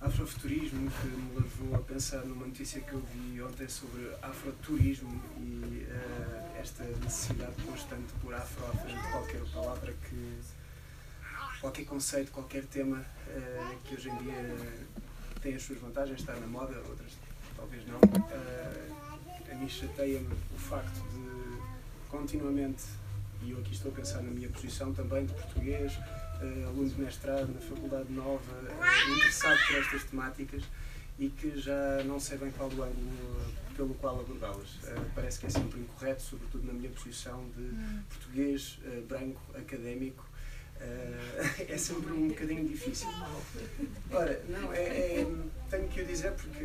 Afrofuturismo 0.00 0.90
que 0.90 1.06
me 1.06 1.34
levou 1.36 1.76
a 1.76 1.78
pensar 1.78 2.24
numa 2.24 2.46
notícia 2.46 2.80
que 2.80 2.92
eu 2.92 3.00
vi 3.00 3.40
ontem 3.40 3.68
sobre 3.68 4.12
afroturismo 4.20 5.22
e 5.38 5.86
eh, 5.88 6.60
esta 6.60 6.82
necessidade 6.82 7.54
constante 7.62 8.12
por 8.20 8.34
afro 8.34 8.66
à 8.66 8.72
frente 8.72 9.00
de 9.00 9.08
qualquer 9.12 9.40
palavra 9.52 9.92
que 9.92 10.38
qualquer 11.60 11.84
conceito, 11.84 12.32
qualquer 12.32 12.64
tema 12.64 13.04
eh, 13.28 13.76
que 13.84 13.94
hoje 13.94 14.08
em 14.08 14.16
dia 14.16 14.56
tem 15.40 15.54
as 15.54 15.62
suas 15.62 15.78
vantagens, 15.78 16.18
está 16.18 16.34
na 16.34 16.46
moda, 16.46 16.76
outras 16.88 17.12
talvez 17.56 17.86
não. 17.86 18.00
Eh, 18.32 19.52
a 19.52 19.54
mim 19.54 19.68
chateia-me 19.68 20.34
o 20.54 20.58
facto 20.58 21.00
de 21.12 21.60
continuamente, 22.08 22.84
e 23.42 23.50
eu 23.52 23.58
aqui 23.58 23.72
estou 23.72 23.90
a 23.90 23.94
pensar 23.94 24.22
na 24.22 24.30
minha 24.30 24.48
posição 24.48 24.92
também 24.92 25.24
de 25.26 25.32
português, 25.32 25.92
eh, 26.42 26.64
aluno 26.66 26.88
de 26.88 27.00
mestrado 27.00 27.52
na 27.52 27.60
Faculdade 27.60 28.12
Nova, 28.12 28.42
eh, 28.68 29.12
interessado 29.12 29.58
por 29.66 29.76
estas 29.76 30.04
temáticas 30.04 30.62
e 31.18 31.28
que 31.28 31.58
já 31.58 32.02
não 32.04 32.18
sei 32.20 32.38
bem 32.38 32.50
qual 32.52 32.68
o 32.68 32.82
ângulo 32.82 33.52
pelo 33.76 33.94
qual 33.94 34.20
abordá-las. 34.20 34.78
Eh, 34.84 34.94
parece 35.14 35.40
que 35.40 35.46
é 35.46 35.50
sempre 35.50 35.80
incorreto, 35.80 36.22
sobretudo 36.22 36.66
na 36.66 36.72
minha 36.72 36.90
posição 36.90 37.44
de 37.56 37.70
português, 38.08 38.78
eh, 38.84 39.02
branco, 39.08 39.40
académico. 39.56 40.24
Eh, 40.80 41.66
é 41.68 41.78
sempre 41.78 42.12
um 42.12 42.28
bocadinho 42.28 42.66
difícil. 42.68 43.08
Ora, 44.10 44.42
não, 44.48 44.72
é, 44.72 45.20
é- 45.20 45.26
tenho 45.70 45.88
que 45.88 46.02
o 46.02 46.06
dizer 46.06 46.32
porque 46.32 46.64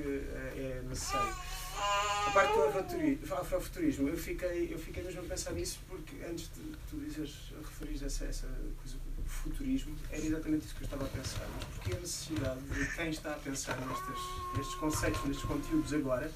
é 0.58 0.82
necessário. 0.90 1.36
A 1.78 2.32
parte 2.34 2.54
do 2.54 3.36
afrofuturismo, 3.36 4.10
eu 4.10 4.18
fiquei, 4.18 4.74
eu 4.74 4.80
fiquei 4.80 5.04
mesmo 5.04 5.22
a 5.22 5.24
pensar 5.24 5.52
nisso 5.54 5.80
porque 5.88 6.16
antes 6.26 6.50
de 6.54 6.62
tu 6.90 6.98
dizeres, 6.98 7.54
referires 7.58 8.04
essa, 8.04 8.26
essa 8.26 8.48
coisa 8.78 8.98
do 8.98 9.30
futurismo, 9.30 9.96
era 10.12 10.26
exatamente 10.26 10.66
isso 10.66 10.76
que 10.76 10.82
eu 10.82 10.86
estava 10.86 11.06
a 11.06 11.10
pensar. 11.10 11.48
Mas 11.56 11.64
porque 11.66 11.94
a 11.94 12.00
necessidade 12.00 12.60
de 12.62 12.96
quem 12.96 13.10
está 13.10 13.32
a 13.32 13.38
pensar 13.38 13.78
nestes, 13.88 14.58
nestes 14.58 14.76
conceitos, 14.76 15.26
nestes 15.26 15.46
conteúdos 15.46 15.94
agora, 15.94 16.32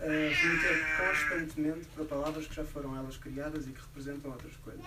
eh, 0.00 0.32
remeter 0.34 0.96
constantemente 0.96 1.86
para 1.94 2.04
palavras 2.04 2.46
que 2.46 2.54
já 2.54 2.64
foram 2.64 2.96
elas 2.96 3.16
criadas 3.16 3.66
e 3.66 3.70
que 3.70 3.80
representam 3.80 4.30
outras 4.30 4.56
coisas. 4.56 4.84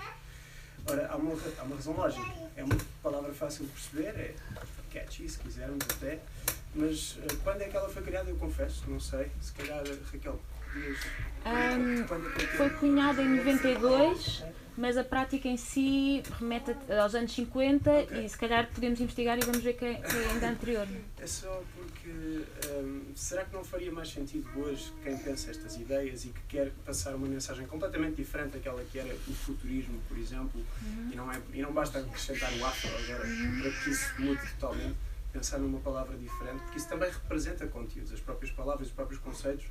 Ora, 0.86 1.08
há 1.10 1.16
uma, 1.16 1.32
há 1.32 1.64
uma 1.64 1.76
razão 1.76 1.94
lógica. 1.94 2.26
É 2.56 2.64
uma 2.64 2.76
palavra 3.02 3.34
fácil 3.34 3.66
de 3.66 3.72
perceber, 3.72 4.20
é 4.20 4.36
catchy, 4.92 5.28
se 5.28 5.40
quisermos 5.40 5.86
até, 5.90 6.20
mas 6.76 7.18
eh, 7.22 7.36
quando 7.44 7.62
é 7.62 7.66
que 7.68 7.76
ela 7.78 7.90
foi 7.90 8.02
criada, 8.02 8.30
eu 8.30 8.36
confesso, 8.38 8.84
não 8.88 9.00
sei. 9.00 9.32
Se 9.42 9.54
calhar, 9.54 9.84
Raquel, 10.12 10.40
podias. 10.74 10.98
Ahm, 11.46 12.04
quando 12.08 12.28
é 12.28 12.48
Foi 12.58 12.70
cunhada 12.72 13.22
em 13.22 13.30
92, 13.38 14.44
mas 14.76 14.98
a 14.98 15.04
prática 15.04 15.48
em 15.48 15.58
si 15.58 16.24
remete 16.40 16.76
aos 17.00 17.14
anos 17.14 17.32
50 17.34 17.92
Ok. 17.92 18.26
e 18.26 18.30
se 18.30 18.38
calhar 18.38 18.68
podemos 18.74 19.00
investigar 19.00 19.38
e 19.38 19.42
vamos 19.42 19.62
ver 19.62 19.74
que 19.74 19.86
é, 19.86 19.94
que 19.96 20.16
é 20.16 20.30
ainda 20.32 20.50
anterior. 20.50 20.88
É 21.20 21.28
só 21.28 21.62
porque 21.76 22.10
hum, 22.10 23.02
será 23.16 23.46
que 23.46 23.54
não 23.54 23.64
faria 23.64 23.92
mais 23.92 24.10
sentido 24.10 24.48
hoje 24.56 24.92
quem 25.04 25.16
pensa 25.18 25.52
estas 25.52 25.76
ideias 25.76 26.26
e 26.26 26.30
que 26.30 26.42
quer 26.50 26.72
passar 26.86 27.14
uma 27.14 27.28
mensagem 27.28 27.68
completamente 27.68 28.16
diferente 28.16 28.54
daquela 28.54 28.84
que 28.86 28.98
era 28.98 29.14
o 29.14 29.34
futurismo, 29.34 30.02
por 30.08 30.18
exemplo, 30.18 30.60
e, 31.12 31.16
não 31.16 31.32
é, 31.32 31.40
e 31.54 31.62
não 31.62 31.72
basta 31.72 32.00
acrescentar 32.00 32.52
o 32.54 32.66
afro 32.66 32.90
agora 32.90 33.28
para 33.62 33.72
que 33.72 33.90
isso 33.92 34.14
mude 34.20 34.42
totalmente, 34.54 34.96
pensar 35.34 35.58
numa 35.58 35.80
palavra 35.80 36.16
diferente, 36.16 36.62
porque 36.62 36.78
isso 36.78 36.88
também 36.88 37.10
representa 37.12 37.66
conteúdos, 37.68 38.14
as 38.14 38.20
próprias 38.20 38.54
palavras, 38.54 38.88
os 38.88 38.94
próprios 38.94 39.20
conceitos 39.20 39.66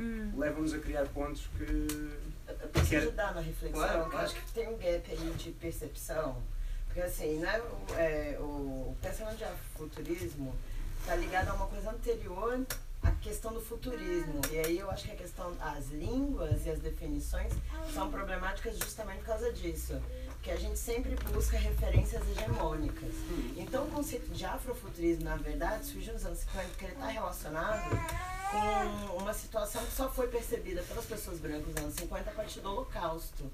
Hum. 0.00 0.32
levam-nos 0.38 0.72
a 0.72 0.78
criar 0.78 1.04
pontos 1.08 1.46
que. 1.58 1.62
Eu 2.48 2.68
posso 2.72 2.88
Quero- 2.88 3.02
ajudar 3.08 3.34
na 3.34 3.40
reflexão? 3.42 3.80
Claro, 3.82 3.98
Eu 4.00 4.06
claro. 4.06 4.24
acho 4.26 4.34
que 4.34 4.52
tem 4.52 4.66
um 4.68 4.78
gap 4.78 5.10
aí 5.10 5.34
de 5.36 5.50
percepção, 5.52 6.42
porque 6.86 7.00
assim, 7.02 7.36
né, 7.38 7.60
o, 7.60 7.94
é, 7.94 8.36
o 8.40 8.96
pensamento 9.02 9.36
de 9.36 9.44
futurismo 9.76 10.54
está 11.00 11.14
ligado 11.16 11.48
a 11.50 11.54
uma 11.54 11.66
coisa 11.66 11.90
anterior 11.90 12.64
à 13.02 13.10
questão 13.20 13.52
do 13.52 13.60
futurismo. 13.60 14.40
E 14.50 14.58
aí 14.58 14.78
eu 14.78 14.90
acho 14.90 15.04
que 15.04 15.10
a 15.12 15.16
questão, 15.16 15.54
as 15.60 15.88
línguas 15.90 16.64
e 16.64 16.70
as 16.70 16.78
definições 16.78 17.52
são 17.92 18.10
problemáticas 18.10 18.78
justamente 18.78 19.18
por 19.18 19.26
causa 19.26 19.52
disso. 19.52 20.00
Que 20.42 20.50
a 20.50 20.56
gente 20.56 20.78
sempre 20.78 21.14
busca 21.32 21.56
referências 21.56 22.22
hegemônicas. 22.28 23.14
Então 23.56 23.84
o 23.84 23.90
conceito 23.90 24.28
de 24.30 24.44
afrofuturismo, 24.44 25.24
na 25.24 25.36
verdade, 25.36 25.86
surgiu 25.86 26.12
nos 26.14 26.26
anos 26.26 26.40
50 26.40 26.68
porque 26.68 26.84
ele 26.86 26.92
está 26.94 27.06
relacionado 27.06 27.90
com 28.50 29.16
uma 29.22 29.32
situação 29.32 29.84
que 29.84 29.92
só 29.92 30.10
foi 30.10 30.28
percebida 30.28 30.82
pelas 30.82 31.06
pessoas 31.06 31.38
brancas 31.38 31.68
nos 31.68 31.76
anos 31.76 31.94
50 31.94 32.30
a 32.30 32.32
partir 32.34 32.60
do 32.60 32.70
Holocausto, 32.70 33.50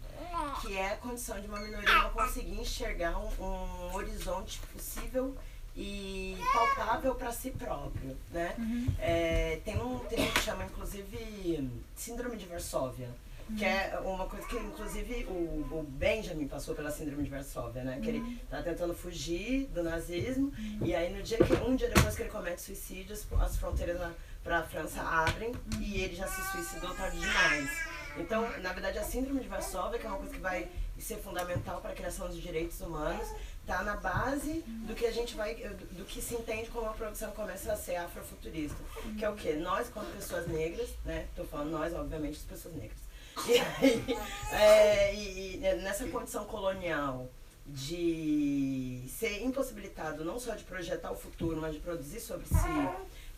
que 0.63 0.77
é 0.77 0.95
a 0.95 0.97
condição 0.97 1.41
de 1.41 1.47
uma 1.47 1.61
minoria 1.61 1.95
não 2.03 2.11
conseguir 2.11 2.59
enxergar 2.61 3.17
um, 3.19 3.31
um 3.45 3.95
horizonte 3.95 4.59
possível 4.73 5.37
e 5.77 6.37
palpável 6.53 7.15
para 7.15 7.31
si 7.31 7.53
próprio, 7.53 8.17
né? 8.33 8.57
É, 8.99 9.61
tem, 9.65 9.77
um, 9.79 9.95
um 9.95 9.99
que 10.01 10.41
chama, 10.41 10.65
inclusive, 10.65 11.71
Síndrome 11.95 12.37
de 12.37 12.47
Varsóvia, 12.47 13.09
que 13.57 13.65
é 13.65 13.99
uma 14.05 14.27
coisa 14.27 14.47
que, 14.47 14.57
inclusive, 14.57 15.25
o, 15.25 15.67
o 15.71 15.87
Benjamin 15.89 16.47
passou 16.47 16.75
pela 16.75 16.91
Síndrome 16.91 17.23
de 17.23 17.31
Varsóvia, 17.31 17.83
né? 17.83 17.99
Que 18.03 18.11
ele 18.11 18.41
tá 18.51 18.63
tentando 18.63 18.95
fugir 18.95 19.67
do 19.67 19.83
nazismo 19.83 20.53
e 20.83 20.95
aí 20.95 21.13
no 21.13 21.23
dia 21.23 21.39
que, 21.39 21.53
um 21.55 21.75
dia 21.75 21.89
depois 21.89 22.15
que 22.15 22.23
ele 22.23 22.31
comete 22.31 22.61
suicídio, 22.61 23.15
as, 23.15 23.27
as 23.41 23.57
fronteiras 23.57 23.99
para 24.43 24.59
a 24.59 24.63
França 24.63 25.01
abrem 25.03 25.53
e 25.81 26.01
ele 26.01 26.15
já 26.15 26.27
se 26.27 26.43
suicidou 26.53 26.95
tarde 26.95 27.19
demais. 27.19 27.71
Então, 28.17 28.43
na 28.61 28.73
verdade, 28.73 28.99
a 28.99 29.05
Síndrome 29.05 29.41
de 29.41 29.49
Varsóvia, 29.49 29.99
que 29.99 30.07
é 30.07 30.09
uma 30.09 30.19
coisa 30.19 30.33
que 30.33 30.41
vai 30.41 30.69
ser 30.99 31.17
fundamental 31.17 31.81
para 31.81 31.93
a 31.93 31.95
criação 31.95 32.27
dos 32.27 32.41
direitos 32.41 32.81
humanos, 32.81 33.29
está 33.61 33.83
na 33.83 33.97
base 33.97 34.65
do 34.67 34.95
que 34.95 35.07
a 35.07 35.13
gente 35.13 35.37
vai, 35.37 35.55
do, 35.55 35.99
do 35.99 36.05
que 36.05 36.21
se 36.21 36.35
entende 36.35 36.71
como 36.71 36.89
a 36.89 36.93
produção 36.95 37.31
começa 37.33 37.73
a 37.73 37.77
ser 37.77 37.97
afrofuturista, 37.97 38.79
que 39.17 39.25
é 39.25 39.29
o 39.29 39.37
quê? 39.37 39.53
Nós, 39.53 39.89
como 39.89 40.07
pessoas 40.07 40.49
negras, 40.49 40.89
né? 41.05 41.27
Estou 41.31 41.47
falando 41.47 41.71
nós, 41.71 41.93
obviamente, 41.93 42.39
as 42.39 42.43
pessoas 42.43 42.75
negras. 42.75 43.08
E, 43.47 43.59
aí, 43.59 44.19
é, 44.53 45.15
e, 45.15 45.57
e 45.57 45.75
nessa 45.83 46.07
condição 46.09 46.45
colonial 46.45 47.29
de 47.67 49.05
ser 49.09 49.43
impossibilitado 49.45 50.25
não 50.25 50.39
só 50.39 50.55
de 50.55 50.65
projetar 50.65 51.13
o 51.13 51.17
futuro, 51.17 51.61
mas 51.61 51.75
de 51.75 51.81
produzir 51.81 52.21
sobre 52.21 52.47
si, 52.47 52.55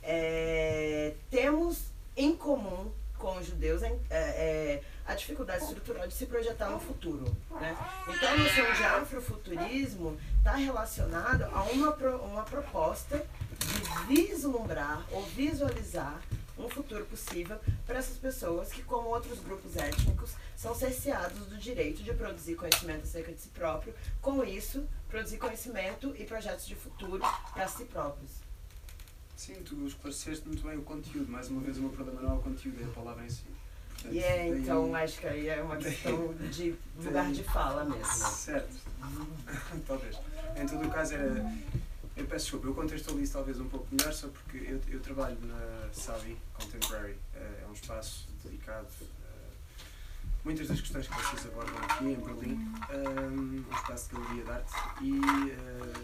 é, 0.03 1.15
temos 1.31 1.87
em 2.17 2.37
comum 2.37 2.91
com 3.19 3.37
os 3.37 3.47
judeus 3.47 3.83
é, 3.83 3.99
é, 4.11 4.83
a 5.07 5.15
dificuldade 5.15 5.63
estrutural 5.65 6.07
de 6.09 6.15
se 6.15 6.27
projetar 6.27 6.71
no 6.71 6.81
futuro. 6.81 7.25
Né? 7.51 7.77
Então 8.09 8.29
a 8.33 8.37
noção 8.37 8.73
de 8.73 8.83
afrofuturismo 8.83 10.19
está 10.39 10.53
relacionada 10.53 11.51
a 11.53 11.63
uma, 11.65 11.93
pro, 11.93 12.17
uma 12.23 12.43
proposta 12.43 13.23
de 13.59 14.23
vislumbrar 14.27 15.05
ou 15.11 15.23
visualizar 15.23 16.21
um 16.61 16.69
futuro 16.69 17.05
possível 17.07 17.59
para 17.87 17.99
essas 17.99 18.17
pessoas 18.17 18.69
que, 18.73 18.83
como 18.83 19.09
outros 19.09 19.39
grupos 19.41 19.77
étnicos, 19.77 20.31
são 20.57 20.75
cerceados 20.75 21.47
do 21.47 21.57
direito 21.57 22.03
de 22.03 22.13
produzir 22.13 22.55
conhecimento 22.55 23.03
acerca 23.05 23.33
de 23.33 23.41
si 23.41 23.49
próprio, 23.49 23.95
com 24.21 24.45
isso, 24.45 24.87
produzir 25.09 25.39
conhecimento 25.39 26.15
e 26.19 26.25
projetos 26.25 26.67
de 26.67 26.75
futuro 26.75 27.19
para 27.55 27.67
si 27.67 27.85
próprios. 27.85 28.31
Sim, 29.37 29.55
tu 29.65 29.87
esclareceste 29.87 30.47
muito 30.47 30.63
bem 30.67 30.77
o 30.77 30.83
conteúdo. 30.83 31.31
Mais 31.33 31.49
uma 31.49 31.63
vez, 31.63 31.79
o 31.79 31.81
meu 31.81 31.91
problema 31.91 32.21
não 32.21 32.31
é 32.31 32.35
o 32.35 32.43
conteúdo, 32.43 32.83
é 32.83 32.85
a 32.85 32.89
palavra 32.89 33.25
em 33.25 33.31
si. 33.31 33.45
Portanto, 33.95 34.15
E 34.15 34.19
é, 34.23 34.37
daí- 34.51 34.61
então, 34.63 34.95
acho 34.95 35.19
que 35.19 35.27
aí 35.27 35.49
é 35.49 35.63
uma 35.63 35.77
questão 35.77 36.35
de 36.51 36.75
lugar 36.97 37.31
de 37.33 37.43
fala 37.45 37.85
mesmo. 37.85 38.05
Certo. 38.05 38.75
talvez. 39.87 40.17
Em 40.57 40.67
todo 40.67 40.87
o 40.87 40.91
caso, 40.91 41.15
era. 41.15 41.53
Eu 42.21 42.27
peço 42.27 42.45
desculpa, 42.45 42.67
eu 42.67 42.75
contextualizo 42.75 43.33
talvez 43.33 43.59
um 43.61 43.69
pouco 43.69 43.87
melhor, 43.95 44.13
só 44.13 44.29
porque 44.29 44.59
eu, 44.59 44.81
eu 44.89 45.01
trabalho 45.01 45.39
na 45.43 45.89
Savi 45.93 46.37
Contemporary. 46.53 47.17
eh, 47.35 47.63
É 47.65 47.67
um 47.67 47.73
espaço 47.73 48.29
dedicado 48.45 48.87
a 49.25 50.45
muitas 50.45 50.69
das 50.69 50.81
questões 50.81 51.09
que 51.09 51.15
vocês 51.15 51.47
abordam 51.47 51.77
aqui 51.79 52.05
em 52.05 52.17
Berlim. 52.17 52.73
eh, 52.91 53.27
Um 53.27 53.65
espaço 53.75 54.11
de 54.11 54.17
galeria 54.17 54.45
de 54.45 54.51
arte. 54.51 54.73
E 55.01 55.21
eh, 55.51 56.03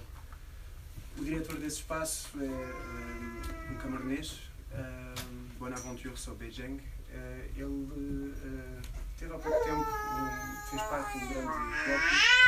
o 1.18 1.24
diretor 1.24 1.56
desse 1.56 1.76
espaço 1.80 2.28
é 2.40 2.44
eh, 2.46 3.72
um 3.72 3.76
camaronês, 3.76 4.40
eh, 4.72 5.14
Bonaventure 5.58 6.16
Sobejeng. 6.16 6.80
Eh, 7.10 7.50
Ele 7.56 8.32
eh, 8.42 8.82
teve 9.18 9.34
há 9.34 9.38
pouco 9.38 9.64
tempo, 9.64 9.80
um- 9.80 10.70
fez 10.70 10.82
parte 10.82 11.18
de 11.18 11.24
um 11.24 11.28
grande 11.28 11.46
bloco 11.46 11.90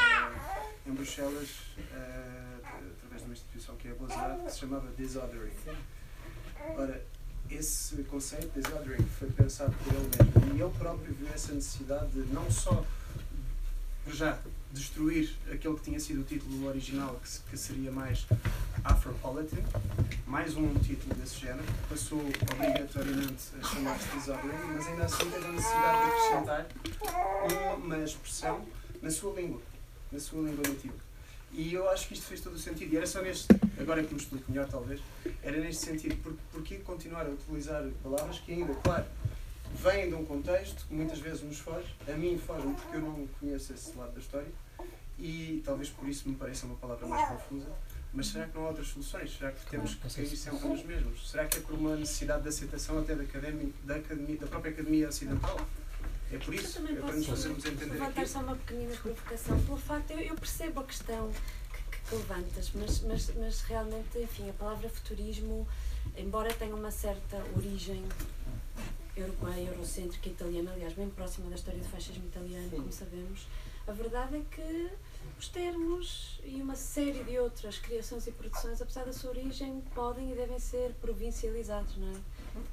eh, 0.00 0.88
em 0.88 0.92
Bruxelas, 0.92 1.48
eh, 1.78 2.54
através 2.96 3.22
de 3.22 3.26
uma 3.27 3.27
instituição 3.38 3.76
que 3.76 3.88
é 3.88 3.90
a 3.92 3.94
Beaux-Arts, 3.94 4.44
que 4.44 4.50
se 4.52 4.58
chamava 4.58 4.88
Disothering. 4.96 5.52
Ora, 6.76 7.02
esse 7.50 8.02
conceito, 8.04 8.60
Disothering, 8.60 9.06
foi 9.18 9.30
pensado 9.30 9.74
por 9.84 9.94
ele 9.94 10.08
mesmo 10.16 10.56
e 10.56 10.60
ele 10.60 10.78
próprio 10.78 11.14
viu 11.14 11.28
essa 11.32 11.52
necessidade 11.52 12.10
de 12.10 12.32
não 12.32 12.50
só, 12.50 12.84
já, 14.08 14.38
destruir 14.72 15.34
aquele 15.50 15.74
que 15.76 15.82
tinha 15.82 16.00
sido 16.00 16.20
o 16.20 16.24
título 16.24 16.66
original, 16.66 17.18
que, 17.22 17.50
que 17.50 17.56
seria 17.56 17.90
mais 17.90 18.26
Afropolitan, 18.84 19.62
mais 20.26 20.56
um 20.56 20.74
título 20.74 21.14
desse 21.14 21.40
género, 21.40 21.62
que 21.62 21.88
passou 21.88 22.18
obrigatoriamente 22.20 23.44
a 23.60 23.66
chamar-se 23.66 24.08
Disothering, 24.08 24.74
mas 24.74 24.86
ainda 24.86 25.04
assim 25.04 25.30
teve 25.30 25.46
a 25.46 25.52
necessidade 25.52 25.98
de 25.98 26.10
acrescentar 26.10 26.66
uma 27.76 27.98
expressão 27.98 28.66
na 29.00 29.10
sua 29.10 29.40
língua, 29.40 29.62
na 30.12 30.20
sua 30.20 30.42
língua 30.42 30.68
nativa. 30.68 31.07
E 31.52 31.72
eu 31.74 31.88
acho 31.90 32.08
que 32.08 32.14
isto 32.14 32.26
fez 32.26 32.40
todo 32.40 32.54
o 32.54 32.58
sentido. 32.58 32.92
E 32.92 32.96
era 32.96 33.06
só 33.06 33.22
neste, 33.22 33.48
agora 33.80 34.02
que 34.02 34.14
me 34.14 34.20
explico 34.20 34.50
melhor 34.50 34.68
talvez, 34.68 35.00
era 35.42 35.58
neste 35.58 35.84
sentido. 35.84 36.16
Por, 36.22 36.34
porquê 36.52 36.76
continuar 36.78 37.26
a 37.26 37.30
utilizar 37.30 37.84
palavras 38.02 38.38
que 38.38 38.52
ainda, 38.52 38.74
claro, 38.74 39.04
vêm 39.74 40.08
de 40.08 40.14
um 40.14 40.24
contexto 40.24 40.86
que 40.86 40.94
muitas 40.94 41.18
vezes 41.18 41.42
nos 41.42 41.58
foge, 41.58 41.94
a 42.08 42.12
mim 42.12 42.38
foge 42.38 42.66
porque 42.66 42.96
eu 42.96 43.00
não 43.00 43.26
conheço 43.40 43.72
esse 43.72 43.96
lado 43.96 44.12
da 44.12 44.20
história 44.20 44.50
e 45.18 45.62
talvez 45.64 45.90
por 45.90 46.08
isso 46.08 46.28
me 46.28 46.36
pareça 46.36 46.66
uma 46.66 46.76
palavra 46.76 47.06
mais 47.06 47.28
confusa. 47.28 47.66
Mas 48.12 48.28
será 48.28 48.46
que 48.46 48.56
não 48.56 48.64
há 48.64 48.68
outras 48.68 48.88
soluções? 48.88 49.36
Será 49.36 49.52
que 49.52 49.66
temos 49.66 49.94
que 49.94 50.14
cair 50.14 50.36
sempre 50.36 50.66
nos 50.66 50.82
mesmos? 50.82 51.30
Será 51.30 51.44
que 51.46 51.58
é 51.58 51.60
por 51.60 51.74
uma 51.74 51.94
necessidade 51.96 52.42
de 52.42 52.48
aceitação 52.48 52.98
até 52.98 53.14
da, 53.14 53.22
académica, 53.22 53.72
da, 53.84 53.96
academia, 53.96 54.36
da 54.38 54.46
própria 54.46 54.72
academia 54.72 55.08
ocidental? 55.08 55.60
É 56.32 56.36
por 56.38 56.54
isso? 56.54 56.74
Também 56.80 56.96
É 56.96 57.00
para 57.00 57.12
nos 57.14 57.26
posso 57.26 57.36
fazermos 57.42 57.64
entender 57.64 57.92
levantar 57.94 58.26
só 58.26 58.40
uma 58.40 58.56
pequenina 58.56 58.94
provocação 58.96 59.60
pelo 59.64 59.78
facto, 59.78 60.10
eu, 60.10 60.18
eu 60.20 60.34
percebo 60.34 60.80
a 60.80 60.84
questão 60.84 61.30
que, 61.72 61.96
que- 61.98 62.08
que 62.08 62.14
levantas, 62.14 62.70
mas, 62.74 63.00
mas, 63.00 63.34
mas 63.36 63.60
realmente, 63.62 64.18
enfim, 64.18 64.48
a 64.50 64.52
palavra 64.52 64.88
futurismo, 64.90 65.66
embora 66.16 66.52
tenha 66.54 66.74
uma 66.74 66.90
certa 66.90 67.42
origem 67.56 68.04
europeia, 69.16 69.68
eurocêntrica, 69.70 70.28
italiana, 70.28 70.72
aliás, 70.72 70.92
bem 70.94 71.08
próxima 71.10 71.48
da 71.50 71.56
história 71.56 71.80
do 71.80 71.88
fascismo 71.88 72.26
italiano, 72.26 72.70
como 72.70 72.92
sabemos, 72.92 73.46
a 73.86 73.92
verdade 73.92 74.36
é 74.36 74.42
que 74.54 74.90
os 75.38 75.48
termos 75.48 76.40
e 76.44 76.60
uma 76.62 76.76
série 76.76 77.24
de 77.24 77.38
outras 77.38 77.78
criações 77.78 78.26
e 78.26 78.32
produções, 78.32 78.80
apesar 78.80 79.04
da 79.04 79.12
sua 79.12 79.30
origem, 79.30 79.82
podem 79.94 80.30
e 80.32 80.34
devem 80.36 80.58
ser 80.58 80.92
provincializados, 81.00 81.96
não 81.96 82.08
é? 82.12 82.14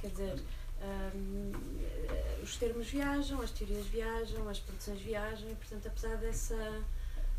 Quer 0.02 0.10
dizer, 0.10 0.44
eh, 0.82 2.40
os 2.44 2.58
termos 2.58 2.88
viajam, 2.88 3.42
as 3.42 3.52
teorias 3.52 3.86
viajam, 3.88 4.48
as 4.50 4.60
produções 4.60 5.02
viajam 5.02 5.50
e, 5.50 5.56
portanto, 5.56 5.88
apesar 5.88 6.18
dessa, 6.18 6.84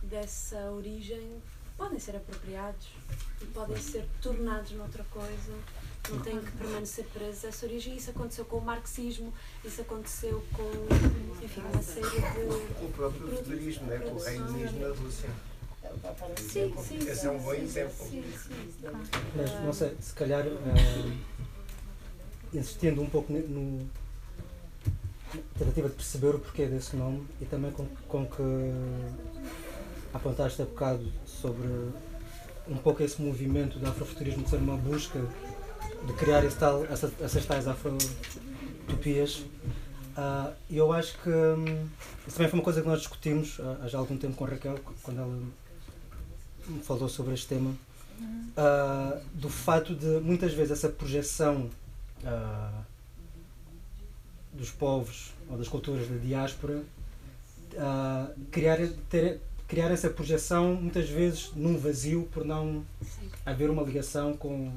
dessa 0.03 0.71
origem, 0.73 1.41
podem 1.77 1.99
ser 1.99 2.17
apropriados 2.17 2.89
e 3.41 3.45
podem 3.47 3.77
ser 3.77 4.07
tornados 4.21 4.73
noutra 4.73 5.05
coisa. 5.05 5.53
Não 6.09 6.21
têm 6.21 6.41
que 6.41 6.53
permanecer 6.53 7.05
presos 7.07 7.45
a 7.45 7.49
essa 7.49 7.67
origem. 7.67 7.97
Isso 7.97 8.11
aconteceu 8.11 8.45
com 8.45 8.59
o 8.59 8.65
marxismo, 8.65 9.35
isso 9.65 9.81
aconteceu 9.81 10.45
com, 10.53 11.45
enfim, 11.45 11.61
uma 11.61 11.83
série 11.83 12.09
de. 12.09 12.85
O 12.85 12.93
próprio 12.95 13.29
futurismo, 13.37 13.87
né? 13.87 13.99
com 13.99 14.13
o 14.13 14.19
reinismo 14.19 14.81
na 14.81 14.95
Rússia. 14.95 15.31
Sim, 16.37 16.75
sim, 16.83 16.99
Esse 17.09 17.27
é 17.27 17.31
um 17.31 17.39
bom 17.39 17.55
exemplo. 17.55 18.07
Sim, 18.07 18.23
sim. 18.37 18.89
Mas 19.35 19.51
não 19.65 19.73
sei, 19.73 19.97
se 20.01 20.13
calhar 20.15 20.45
eh, 20.47 21.17
insistindo 22.53 23.03
um 23.03 23.07
pouco 23.07 23.33
no, 23.33 23.87
tentativa 25.59 25.89
de 25.89 25.95
perceber 25.95 26.35
o 26.35 26.39
porquê 26.39 26.67
desse 26.67 26.97
nome 26.97 27.27
e 27.41 27.45
também 27.45 27.71
com, 27.73 27.87
com 28.09 28.27
que 28.27 28.43
apontaste 30.13 30.63
há 30.63 30.65
bocado 30.65 31.13
sobre 31.25 31.67
um 32.69 32.77
pouco 32.77 33.03
esse 33.03 33.21
movimento 33.21 33.79
do 33.79 33.87
afrofuturismo 33.87 34.45
de 34.45 34.51
ser 34.51 34.57
uma 34.57 34.77
busca 34.77 35.21
de 36.07 36.13
criar 36.15 36.45
esse 36.45 36.57
tal, 36.57 36.85
essa, 36.87 37.13
essas 37.21 37.45
tais 37.45 37.67
afrotopias. 37.67 39.45
E 40.69 40.77
eu 40.77 40.93
acho 40.93 41.19
que 41.23 41.31
hum, 41.31 41.87
isso 42.27 42.37
também 42.37 42.51
foi 42.51 42.59
uma 42.59 42.65
coisa 42.65 42.81
que 42.81 42.89
nós 42.89 43.01
discutimos 43.01 43.59
há 43.83 43.89
já 43.89 43.99
algum 43.99 44.17
tempo 44.17 44.35
com 44.35 44.45
a 44.45 44.49
Raquel, 44.49 44.79
quando 45.03 45.19
ela 45.19 45.39
me 46.69 46.83
falou 46.83 47.09
sobre 47.09 47.35
este 47.35 47.49
tema 47.49 47.75
ah, 48.57 49.21
do 49.35 49.49
fato 49.49 49.95
de 49.95 50.21
muitas 50.21 50.53
vezes 50.55 50.73
essa 50.73 50.89
projeção 50.89 51.69
ah, 52.25 52.83
dos 54.53 54.71
povos 54.71 55.33
ou 55.51 55.59
das 55.59 55.69
culturas 55.69 56.09
da 56.09 56.17
diáspora 56.17 56.83
ah, 57.79 58.31
criar, 58.51 58.79
ter, 59.11 59.41
criar 59.69 59.91
essa 59.91 60.09
projeção 60.09 60.75
muitas 60.75 61.09
vezes 61.09 61.53
num 61.55 61.77
vazio 61.79 62.29
por 62.33 62.45
não 62.45 62.85
haver 63.45 63.71
uma 63.71 63.83
ligação 63.83 64.37
com. 64.37 64.73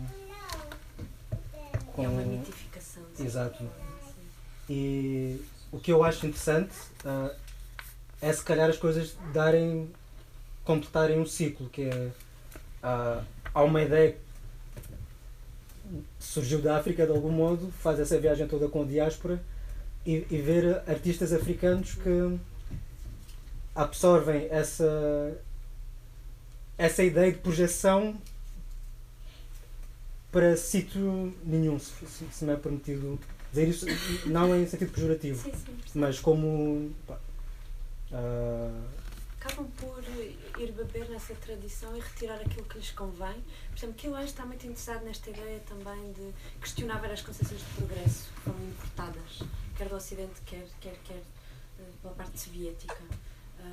com 1.93 2.03
É 2.03 2.07
uma 2.07 2.21
mitificação. 2.21 3.03
Exato. 3.19 3.63
E 4.69 5.41
o 5.71 5.79
que 5.79 5.91
eu 5.91 6.03
acho 6.03 6.25
interessante 6.25 6.73
ah, 7.05 7.31
é 8.21 8.33
se 8.33 8.43
calhar 8.43 8.69
as 8.69 8.77
coisas 8.77 9.15
darem, 9.33 9.89
completarem 10.63 11.19
um 11.19 11.25
ciclo, 11.25 11.69
que 11.69 11.83
é 11.83 12.11
ah, 12.83 13.23
há 13.53 13.63
uma 13.63 13.81
ideia 13.81 14.17
surgiu 16.19 16.61
da 16.61 16.77
África 16.77 17.05
de 17.05 17.11
algum 17.11 17.31
modo, 17.31 17.71
faz 17.71 17.99
essa 17.99 18.19
viagem 18.19 18.47
toda 18.47 18.67
com 18.67 18.83
a 18.83 18.85
diáspora 18.85 19.41
e, 20.05 20.25
e 20.29 20.37
ver 20.37 20.81
artistas 20.87 21.33
africanos 21.33 21.95
que 21.95 22.37
absorvem 23.75 24.47
essa 24.49 25.37
essa 26.77 27.03
ideia 27.03 27.31
de 27.31 27.39
projeção 27.39 28.15
para 30.31 30.55
sítio 30.55 31.33
nenhum, 31.43 31.77
se, 31.79 31.91
se, 32.31 32.45
me 32.45 32.53
é 32.53 32.55
permitido 32.55 33.19
dizer 33.51 33.67
isso, 33.67 33.85
não 34.27 34.55
em 34.55 34.65
sentido 34.65 34.91
pejorativo, 34.91 35.43
Sim, 35.43 35.51
sim, 35.51 35.99
mas 35.99 36.19
como. 36.19 36.91
pá, 37.07 37.19
ah, 38.13 38.81
acabam 39.39 39.67
por 39.77 40.03
ir 40.63 40.71
beber 40.71 41.09
nessa 41.09 41.33
tradição 41.35 41.95
e 41.95 41.99
retirar 41.99 42.35
aquilo 42.41 42.65
que 42.65 42.77
lhes 42.77 42.91
convém. 42.91 43.43
Por 43.69 43.77
exemplo, 43.77 43.95
Quilões 43.95 44.25
está 44.29 44.45
muito 44.45 44.65
interessado 44.65 45.03
nesta 45.03 45.29
ideia 45.29 45.59
também 45.61 46.11
de 46.13 46.33
questionar 46.59 46.99
várias 46.99 47.21
concepções 47.21 47.61
de 47.61 47.67
progresso 47.75 48.27
que 48.35 48.41
foram 48.41 48.59
importadas, 48.63 49.39
quer 49.77 49.89
do 49.89 49.95
Ocidente, 49.95 50.41
quer, 50.45 50.67
quer, 50.81 50.95
quer 51.05 51.21
eh, 51.79 51.83
pela 52.01 52.13
parte 52.13 52.39
soviética. 52.39 52.97
Ah, 53.61 53.63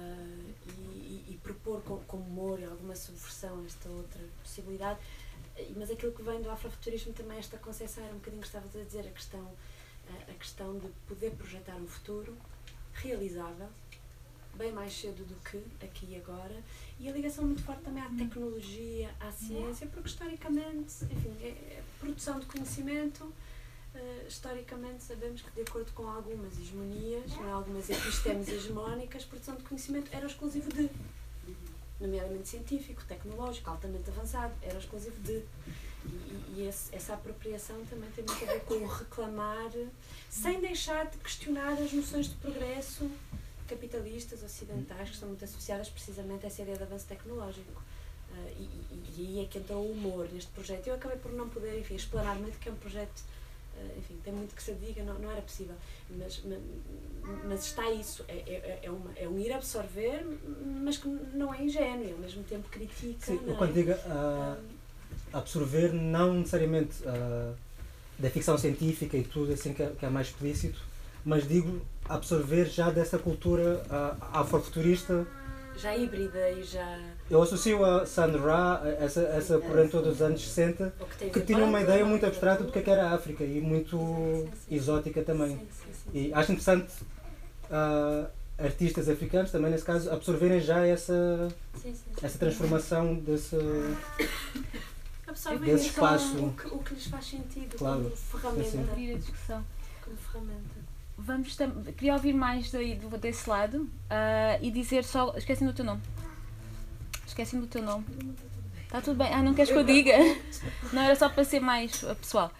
e, 0.68 0.70
e- 0.70 1.24
e 1.34 1.38
propor 1.42 1.80
com, 1.82 1.98
com 2.04 2.16
humor 2.16 2.60
alguma 2.64 2.96
subversão 2.96 3.64
esta 3.64 3.88
outra 3.88 4.20
possibilidade. 4.42 4.98
E- 5.56 5.72
Mas 5.76 5.90
aquilo 5.90 6.12
que 6.12 6.22
vem 6.22 6.42
do 6.42 6.50
afrofuturismo 6.50 7.12
também, 7.12 7.38
esta 7.38 7.56
concepção, 7.58 8.02
era 8.04 8.12
um 8.12 8.18
bocadinho 8.18 8.42
que 8.42 8.48
estavas 8.48 8.74
a 8.74 8.82
dizer, 8.82 9.06
a 9.06 9.10
questão, 9.12 9.52
a 10.28 10.32
questão 10.34 10.78
de 10.78 10.88
poder 11.06 11.30
projetar 11.32 11.76
um 11.76 11.86
futuro 11.86 12.36
realizável, 12.94 13.68
bem 14.56 14.72
mais 14.72 14.92
cedo 14.92 15.24
do 15.24 15.34
que 15.48 15.58
aqui 15.84 16.06
e 16.10 16.16
agora, 16.16 16.62
e 16.98 17.08
a 17.08 17.12
ligação 17.12 17.44
muito 17.44 17.62
forte 17.62 17.82
também 17.82 18.02
à 18.02 18.08
tecnologia, 18.10 19.10
à 19.20 19.30
ciência, 19.30 19.86
porque 19.86 20.08
historicamente, 20.08 21.04
enfim, 21.04 21.34
é, 21.42 21.48
é 21.48 21.82
produção 22.00 22.40
de 22.40 22.46
conhecimento, 22.46 23.32
eh, 23.94 24.24
historicamente 24.28 25.02
sabemos 25.04 25.42
que 25.42 25.50
de 25.50 25.60
acordo 25.62 25.92
com 25.92 26.08
algumas 26.08 26.58
hegemonias, 26.58 27.30
não 27.36 27.48
é, 27.48 27.52
algumas 27.52 27.88
epistemes 27.90 28.48
hegemónicas, 28.48 29.24
produção 29.24 29.56
de 29.56 29.62
conhecimento 29.62 30.08
era 30.12 30.26
exclusivo 30.26 30.70
de, 30.72 30.88
nomeadamente 32.00 32.48
científico, 32.48 33.02
tecnológico, 33.06 33.70
altamente 33.70 34.10
avançado, 34.10 34.54
era 34.62 34.78
exclusivo 34.78 35.18
de. 35.22 35.42
E, 36.04 36.54
e- 36.60 36.66
esse- 36.68 36.94
essa 36.94 37.14
apropriação 37.14 37.84
também 37.86 38.08
tem 38.12 38.24
muito 38.24 38.44
a 38.44 38.52
ver 38.52 38.60
com 38.60 38.86
reclamar, 38.86 39.70
sem 40.30 40.60
deixar 40.60 41.06
de 41.10 41.16
questionar 41.18 41.72
as 41.72 41.92
noções 41.92 42.28
de 42.28 42.34
progresso 42.36 43.10
capitalistas 43.66 44.42
ocidentais, 44.42 45.08
que 45.08 45.14
estão 45.14 45.28
muito 45.28 45.44
associadas 45.44 45.88
precisamente 45.88 46.44
a 46.44 46.48
essa 46.48 46.62
ideia 46.62 46.76
de 46.76 46.82
avanço 46.84 47.06
tecnológico. 47.06 47.82
Ah, 48.32 48.50
e, 48.58 48.62
e- 48.62 49.14
e 49.18 49.26
aí 49.38 49.44
é 49.44 49.48
que 49.48 49.58
entra 49.58 49.76
o 49.76 49.90
humor 49.92 50.28
neste 50.32 50.50
projeto. 50.50 50.86
Eu 50.88 50.94
acabei 50.94 51.16
por 51.18 51.32
não 51.32 51.48
poder, 51.48 51.78
enfim, 51.78 51.94
explanar 51.94 52.36
muito 52.36 52.58
que 52.58 52.68
é 52.68 52.72
um 52.72 52.76
projeto, 52.76 53.22
ah, 53.78 53.98
enfim, 53.98 54.16
tem 54.24 54.32
muito 54.32 54.54
que 54.54 54.62
se 54.62 54.72
diga, 54.74 55.02
não, 55.04 55.14
não 55.18 55.30
era 55.30 55.40
possível. 55.42 55.74
Mas, 56.10 56.42
ma- 56.44 56.56
mas 57.48 57.64
está 57.66 57.90
isso, 57.90 58.24
é, 58.28 58.34
é, 58.36 58.80
é, 58.84 58.90
uma, 58.90 59.10
é 59.16 59.28
um 59.28 59.38
ir 59.38 59.52
absorver, 59.52 60.24
mas 60.82 60.96
que 60.98 61.08
não 61.08 61.52
é 61.54 61.62
ingênuo, 61.64 62.12
ao 62.12 62.18
mesmo 62.18 62.42
tempo 62.44 62.68
critica. 62.68 63.26
sim, 63.26 63.40
eu 63.46 63.54
é? 63.54 63.56
quando 63.56 63.74
digo 63.74 63.92
ah, 64.06 64.56
absorver, 65.32 65.92
não 65.92 66.34
necessariamente 66.34 66.96
da 68.18 68.30
ficção 68.30 68.56
científica 68.56 69.16
e 69.16 69.24
tudo 69.24 69.52
assim 69.52 69.74
que 69.74 69.82
é, 69.82 69.90
que 69.90 70.06
é 70.06 70.08
mais 70.08 70.28
explícito, 70.28 70.80
mas 71.24 71.46
digo 71.46 71.80
absorver 72.08 72.66
já 72.66 72.90
dessa 72.90 73.18
cultura 73.18 73.82
ah, 73.90 74.16
afrofuturista. 74.40 75.26
Já 75.76 75.94
híbrida 75.94 76.50
e 76.52 76.62
já. 76.62 76.98
Eu 77.30 77.42
associo 77.42 77.84
a 77.84 78.06
Sun 78.06 78.38
Ra, 78.38 78.80
a 78.82 78.88
essa, 79.04 79.20
essa 79.22 79.58
corrente 79.58 79.90
toda 79.90 80.08
dos 80.10 80.22
anos 80.22 80.40
60, 80.40 80.94
Ou 80.98 81.06
que 81.06 81.28
que 81.30 81.40
tinha 81.42 81.62
uma 81.64 81.80
ideia 81.82 82.02
muito 82.04 82.24
abstrata 82.24 82.64
do 82.64 82.72
que 82.72 82.78
é 82.78 82.82
que 82.82 82.90
era 82.90 83.10
a 83.10 83.14
África 83.14 83.44
e 83.44 83.60
muito 83.60 84.48
exótica 84.70 85.22
também. 85.22 85.60
E 86.14 86.32
acho 86.32 86.52
interessante 86.52 86.90
ah, 87.70 88.26
artistas 88.58 89.06
africanos, 89.08 89.50
também 89.50 89.70
nesse 89.70 89.84
caso, 89.84 90.10
absorverem 90.10 90.60
já 90.60 90.86
essa, 90.86 91.48
Sim, 91.74 91.92
sim, 91.92 91.94
sim. 91.94 92.10
essa 92.26 92.38
transformação 92.38 93.14
desse. 93.16 93.56
Absorvem 95.26 95.60
desse 95.74 95.88
então 95.88 96.04
espaço. 96.04 96.38
o 96.46 96.52
que, 96.52 96.66
o 96.68 96.78
que 96.78 96.94
lhes 96.94 97.06
faz 97.08 97.26
sentido 97.26 97.76
Claro. 97.76 98.00
como 98.04 98.16
ferramenta. 98.16 98.64
Sim, 98.64 98.70
sim. 98.70 98.88
Abrir 98.90 99.12
a 99.14 99.18
discussão. 99.18 99.64
Como 100.02 100.16
ferramenta. 100.16 100.75
Vamos 101.18 101.56
queria 101.96 102.12
ouvir 102.12 102.34
mais 102.34 102.70
daí, 102.70 102.94
desse 103.20 103.48
lado 103.48 103.88
ah, 104.10 104.58
e 104.60 104.70
dizer 104.70 105.04
só. 105.04 105.34
Esqueci 105.36 105.64
do 105.64 105.72
teu 105.72 105.84
nome. 105.84 106.02
Esqueci 107.26 107.56
do 107.56 107.66
teu 107.66 107.82
nome. 107.82 108.04
Está 108.84 109.00
tudo 109.00 109.16
bem? 109.16 109.32
Ah, 109.32 109.42
não 109.42 109.54
queres 109.54 109.70
que 109.70 109.76
eu 109.76 109.84
diga? 109.84 110.12
Não, 110.92 111.02
era 111.02 111.16
só 111.16 111.28
para 111.28 111.44
ser 111.44 111.60
mais 111.60 112.04
ah, 112.04 112.14
pessoal. 112.14 112.52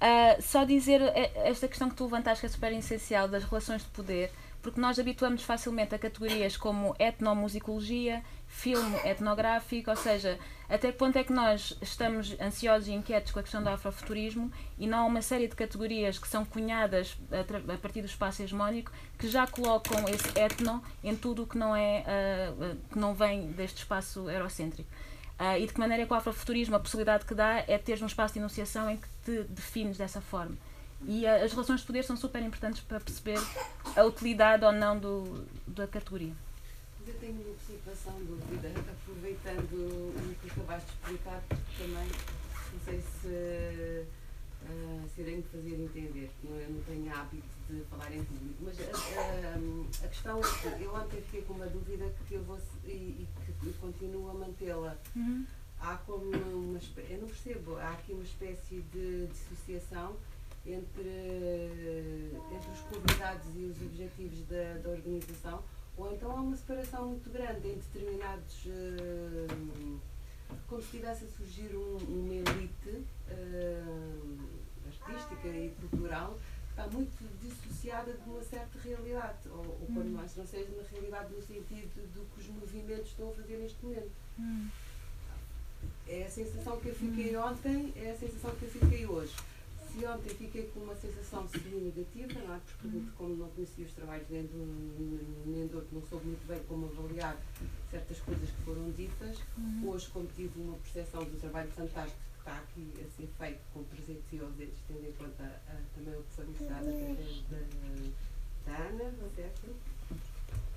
Ah, 0.00 0.36
só 0.40 0.64
dizer 0.64 1.00
eh, 1.02 1.30
esta 1.34 1.68
questão 1.68 1.88
que 1.88 1.96
tu 1.96 2.04
levantaste 2.04 2.40
que 2.40 2.46
é 2.46 2.48
super 2.48 2.72
essencial 2.72 3.28
das 3.28 3.44
relações 3.44 3.82
de 3.82 3.88
poder, 3.88 4.30
porque 4.62 4.80
nós 4.80 4.98
habituamos 4.98 5.42
facilmente 5.42 5.94
a 5.94 5.98
categorias 5.98 6.56
como 6.56 6.94
etnomusicologia, 6.98 8.22
filme 8.46 8.96
etnográfico, 9.04 9.90
ou 9.90 9.96
seja, 9.96 10.38
até 10.68 10.90
que 10.90 10.98
ponto 10.98 11.16
é 11.18 11.24
que 11.24 11.32
nós 11.32 11.76
estamos 11.82 12.34
ansiosos 12.40 12.88
e 12.88 12.92
inquietos 12.92 13.32
com 13.32 13.38
a 13.38 13.42
questão 13.42 13.62
do 13.62 13.68
afrofuturismo 13.68 14.50
e 14.78 14.86
não 14.86 14.98
há 14.98 15.04
uma 15.04 15.20
série 15.20 15.46
de 15.46 15.54
categorias 15.54 16.18
que 16.18 16.26
são 16.26 16.44
cunhadas 16.44 17.16
a, 17.30 17.74
a 17.74 17.78
partir 17.78 18.00
do 18.00 18.06
espaço 18.06 18.42
hegemónico 18.42 18.90
que 19.18 19.28
já 19.28 19.46
colocam 19.46 20.08
esse 20.08 20.38
etno 20.38 20.82
em 21.02 21.14
tudo 21.14 21.42
o 21.42 21.46
que 21.46 21.58
não 21.58 21.76
é 21.76 22.04
ah, 22.06 22.76
que 22.90 22.98
não 22.98 23.14
vem 23.14 23.52
deste 23.52 23.78
espaço 23.78 24.30
eurocêntrico. 24.30 24.88
Ah, 25.38 25.58
e 25.58 25.66
de 25.66 25.72
que 25.72 25.80
maneira 25.80 26.04
é 26.04 26.06
que 26.06 26.12
o 26.12 26.16
afrofuturismo, 26.16 26.76
a 26.76 26.80
possibilidade 26.80 27.24
que 27.24 27.34
dá 27.34 27.64
é 27.66 27.76
teres 27.76 28.00
um 28.00 28.06
espaço 28.06 28.34
de 28.34 28.40
enunciação 28.40 28.88
em 28.88 28.96
que 28.96 29.08
te 29.24 29.42
defines 29.50 29.98
dessa 29.98 30.20
forma. 30.20 30.56
E 31.06 31.26
ah, 31.26 31.44
as 31.44 31.52
relações 31.52 31.80
de 31.80 31.86
poder 31.86 32.04
são 32.04 32.16
super 32.16 32.42
importantes 32.42 32.80
para 32.80 33.00
perceber 33.00 33.38
a 33.96 34.04
utilidade 34.04 34.64
ou 34.64 34.72
não 34.72 34.98
do, 34.98 35.44
da 35.66 35.86
categoria. 35.86 36.32
Eu 37.06 37.14
tenho 37.14 37.34
uma 37.34 37.50
observação, 37.50 38.14
dúvida, 38.20 38.72
aproveitando 38.90 39.74
o 39.74 40.23
que 40.54 40.60
acabaste 40.60 40.88
de 40.88 40.92
explicar, 40.96 41.42
porque 41.48 41.82
também 41.82 42.08
não 42.72 42.80
sei 42.84 43.00
se, 43.00 44.06
ah, 44.66 45.04
se 45.14 45.20
irei 45.20 45.36
me 45.36 45.42
fazer 45.42 45.74
entender, 45.74 46.30
porque 46.40 46.48
não, 46.52 46.60
eu 46.60 46.70
não 46.70 46.82
tenho 46.82 47.12
hábito 47.14 47.44
de 47.68 47.80
falar 47.90 48.12
em 48.14 48.24
público, 48.24 48.56
mas 48.62 48.78
a, 48.80 48.82
a- 48.84 50.04
a 50.04 50.08
questão 50.08 50.38
é 50.40 50.76
que 50.76 50.82
eu 50.84 50.94
ontem 50.94 51.20
fiquei 51.22 51.42
com 51.42 51.54
uma 51.54 51.66
dúvida 51.66 52.10
que 52.28 52.34
eu 52.34 52.42
vou 52.44 52.58
e, 52.84 52.88
e 52.90 53.28
que 53.60 53.72
continuo 53.74 54.30
a 54.30 54.34
mantê-la. 54.34 54.96
Há 55.80 55.96
como 55.98 56.24
uma 56.24 56.78
eu 57.10 57.20
não 57.20 57.28
percebo, 57.28 57.76
há 57.76 57.90
aqui 57.92 58.12
uma 58.12 58.22
espécie 58.22 58.80
de 58.92 59.26
dissociação 59.26 60.16
entre, 60.66 61.10
entre 62.50 62.70
os 62.72 62.80
convidados 62.90 63.46
e 63.54 63.64
os 63.66 63.76
objetivos 63.82 64.46
da, 64.48 64.78
da 64.82 64.90
organização, 64.90 65.62
ou 65.96 66.12
então 66.14 66.30
há 66.30 66.40
uma 66.40 66.56
separação 66.56 67.08
muito 67.08 67.28
grande 67.30 67.68
em 67.68 67.74
determinados. 67.74 68.64
eh, 68.66 69.94
como 70.68 70.80
se 70.80 70.86
estivesse 70.86 71.24
a 71.24 71.28
surgir 71.28 71.74
um- 71.76 71.96
uma 71.96 72.34
elite 72.34 73.04
eh, 73.28 73.82
artística 74.86 75.48
e 75.48 75.74
cultural 75.80 76.38
que 76.66 76.70
está 76.80 76.86
muito 76.88 77.24
dissociada 77.40 78.12
de 78.12 78.28
uma 78.30 78.42
certa 78.42 78.78
realidade, 78.80 79.48
ou, 79.48 79.58
ou 79.58 79.86
quando 79.94 80.08
Hum. 80.08 80.12
mais 80.16 80.34
não 80.36 80.46
seja 80.46 80.70
na 80.76 80.82
realidade 80.88 81.32
no 81.32 81.42
sentido 81.42 82.12
do 82.14 82.24
que 82.34 82.40
os 82.40 82.46
movimentos 82.48 83.08
estão 83.08 83.30
a 83.30 83.32
fazer 83.34 83.56
neste 83.58 83.84
momento. 83.84 84.10
É 86.08 86.24
a 86.24 86.30
sensação 86.30 86.78
que 86.80 86.88
eu 86.88 86.94
fiquei 86.94 87.36
ontem, 87.36 87.92
é 87.96 88.10
a 88.10 88.16
sensação 88.16 88.54
que 88.56 88.64
eu 88.64 88.70
fiquei 88.70 89.06
hoje. 89.06 89.34
Se 89.94 90.04
ontem 90.06 90.30
fiquei 90.30 90.64
com 90.74 90.80
uma 90.80 90.96
sensação 90.96 91.48
semi-negativa, 91.48 92.40
não 92.40 92.56
é? 92.56 92.60
Porque 92.66 93.00
como 93.16 93.36
não 93.36 93.48
conhecia 93.50 93.86
os 93.86 93.92
trabalhos 93.92 94.28
nem 94.28 94.44
de 94.44 94.56
um 94.56 95.44
nem 95.46 95.68
do 95.68 95.76
outro, 95.76 95.94
não 95.94 96.02
soube 96.08 96.26
muito 96.26 96.44
bem 96.48 96.60
como 96.64 96.86
avaliar 96.86 97.36
certas 97.92 98.18
coisas 98.18 98.50
que 98.50 98.62
foram 98.62 98.90
ditas. 98.90 99.38
Uhum. 99.56 99.90
Hoje, 99.90 100.08
como 100.08 100.26
tive 100.34 100.60
uma 100.60 100.76
percepção 100.78 101.22
do 101.22 101.38
trabalho 101.38 101.70
fantástico 101.70 102.18
que 102.32 102.38
está 102.40 102.58
aqui 102.58 102.92
a 102.98 103.16
ser 103.16 103.28
feito 103.38 103.60
com 103.72 103.84
311 103.84 104.52
dedos, 104.54 104.78
tendo 104.88 105.06
em 105.06 105.12
conta 105.12 105.62
ah, 105.68 105.80
também 105.94 106.18
o 106.18 106.22
que 106.24 106.32
foi 106.32 106.44
mostrado 106.46 106.88
através 106.88 107.42
da, 107.48 108.72
da 108.72 108.76
Ana, 108.76 109.12
não 109.12 109.30
é? 109.38 109.50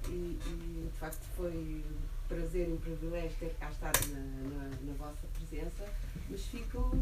E, 0.09 0.39
e 0.45 0.89
de 0.93 0.99
facto 0.99 1.23
foi 1.35 1.51
um 1.51 2.27
prazer 2.27 2.69
e 2.69 2.73
um 2.73 2.77
privilégio 2.77 3.35
ter 3.39 3.55
cá 3.55 3.71
estado 3.71 3.99
na, 4.09 4.19
na, 4.19 4.69
na 4.69 4.93
vossa 4.93 5.25
presença, 5.33 5.91
mas 6.29 6.45
fico 6.45 6.95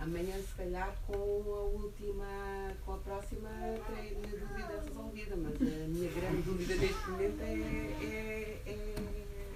amanhã 0.00 0.36
se 0.38 0.54
calhar 0.56 0.94
com 1.06 1.14
a 1.14 1.60
última, 1.82 2.72
com 2.84 2.94
a 2.94 2.98
próxima 2.98 3.48
terei 3.86 4.14
a 4.14 4.18
minha 4.18 4.38
dúvida 4.38 4.82
resolvida, 4.86 5.36
mas 5.36 5.54
a 5.54 5.88
minha 5.88 6.10
grande 6.12 6.42
dúvida 6.42 6.74
neste 6.76 7.10
momento 7.10 7.40
é, 7.42 7.52
é, 8.04 8.62
é, 8.66 8.94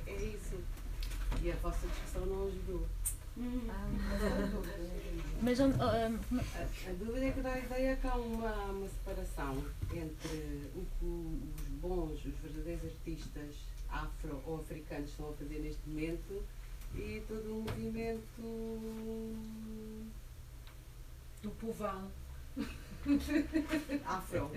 é 0.07 0.23
isso. 0.25 0.57
E 1.43 1.51
a 1.51 1.55
vossa 1.57 1.87
discussão 1.87 2.27
não 2.27 2.47
ajudou. 2.49 2.87
Mas 5.43 5.59
onde- 5.61 5.77
ah, 5.81 6.11
A, 6.57 6.91
a 6.91 6.93
dúvida 6.95 7.25
é 7.27 7.31
que 7.33 7.41
dá 7.41 7.53
a 7.55 7.59
ideia 7.59 7.97
que 7.97 8.07
há 8.07 8.15
uma, 8.17 8.53
uma 8.67 8.89
separação 8.89 9.65
entre 9.93 10.71
o 10.77 10.85
que 10.99 11.05
os 11.05 11.69
bons, 11.81 12.25
os 12.25 12.35
verdadeiros 12.43 12.85
artistas 12.85 13.55
afro 13.89 14.41
ou 14.47 14.57
africanos 14.61 15.09
estão 15.11 15.31
a 15.31 15.33
fazer 15.33 15.59
neste 15.61 15.89
momento 15.89 16.43
e 16.95 17.23
todo 17.27 17.59
o 17.59 17.63
movimento 17.63 18.43
do 21.43 21.51
povão 21.51 22.11
afro. 24.07 24.51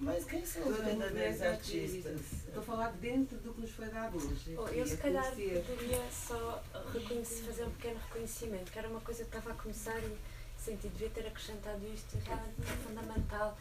Mas 0.00 0.24
quem 0.24 0.44
são 0.44 0.68
os 0.68 0.78
verdadeiros 0.78 1.40
artistas? 1.40 2.20
Estou 2.46 2.58
a 2.62 2.62
falar 2.66 2.92
dentro 2.94 3.38
do 3.38 3.54
que 3.54 3.60
nos 3.60 3.70
foi 3.70 3.86
dado 3.88 4.16
hoje. 4.16 4.56
Oh, 4.58 4.66
eu 4.68 4.86
se 4.86 4.96
calhar 4.96 5.30
conhecer. 5.32 5.64
poderia 5.64 6.02
só 6.10 6.62
reconhecer, 6.92 7.42
fazer 7.44 7.64
um 7.64 7.70
pequeno 7.70 8.00
reconhecimento, 8.08 8.72
que 8.72 8.78
era 8.78 8.88
uma 8.88 9.00
coisa 9.00 9.22
que 9.24 9.28
estava 9.36 9.52
a 9.52 9.54
começar 9.62 9.96
e 10.00 10.16
senti, 10.58 10.88
devia 10.88 11.10
ter 11.10 11.26
acrescentado 11.28 11.80
isto, 11.94 12.16
realmente 12.24 12.60
é 12.62 12.76
fundamental. 12.88 13.56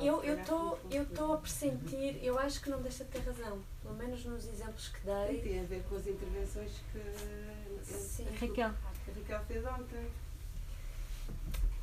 Eu 0.00 0.22
estou 0.40 0.78
eu 0.90 1.32
a 1.34 1.36
pressentir, 1.36 2.24
eu 2.24 2.38
acho 2.38 2.62
que 2.62 2.70
não 2.70 2.80
deixa 2.80 3.04
de 3.04 3.10
ter 3.10 3.18
razão, 3.20 3.62
pelo 3.82 3.94
menos 3.94 4.24
nos 4.24 4.46
exemplos 4.46 4.88
que 4.88 5.00
E 5.00 5.26
dei. 5.26 5.40
tem 5.42 5.60
a 5.60 5.64
ver 5.64 5.82
com 5.88 5.96
as 5.96 6.06
intervenções 6.06 6.72
que 6.92 7.84
Sim. 7.84 8.24
Raquel. 8.40 8.68
a 8.70 9.18
Raquel 9.18 9.44
fez 9.46 9.64
ontem. 9.66 10.06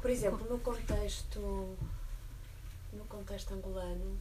Por 0.02 0.10
exemplo, 0.10 0.48
no 0.50 0.60
contexto 0.60 1.40
no 2.94 3.06
contexto 3.08 3.54
angolano, 3.54 4.18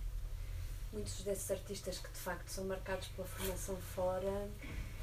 muitos 0.93 1.23
desses 1.23 1.51
artistas 1.51 1.99
que 1.99 2.11
de 2.11 2.19
facto 2.19 2.49
são 2.49 2.65
marcados 2.65 3.09
pela 3.09 3.27
formação 3.27 3.77
fora 3.95 4.49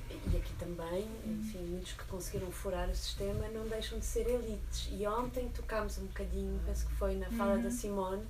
e 0.10 0.38
aqui 0.38 0.53
também, 0.60 1.07
enfim, 1.26 1.57
muitos 1.65 1.93
que 1.93 2.03
conseguiram 2.06 2.52
furar 2.52 2.88
o 2.89 2.95
sistema 2.95 3.47
não 3.49 3.68
deixam 3.68 3.97
de 3.97 4.06
ser 4.06 4.27
elites. 4.27 4.88
E 4.91 5.06
ontem 5.07 5.49
tocámos 5.49 5.97
um 5.97 6.06
bocadinho, 6.06 6.60
penso 6.65 6.85
que 6.85 6.93
foi 6.93 7.15
na 7.15 7.30
fala 7.31 7.56
Uhum. 7.56 7.64
da 7.64 7.72
Simone, 7.72 8.27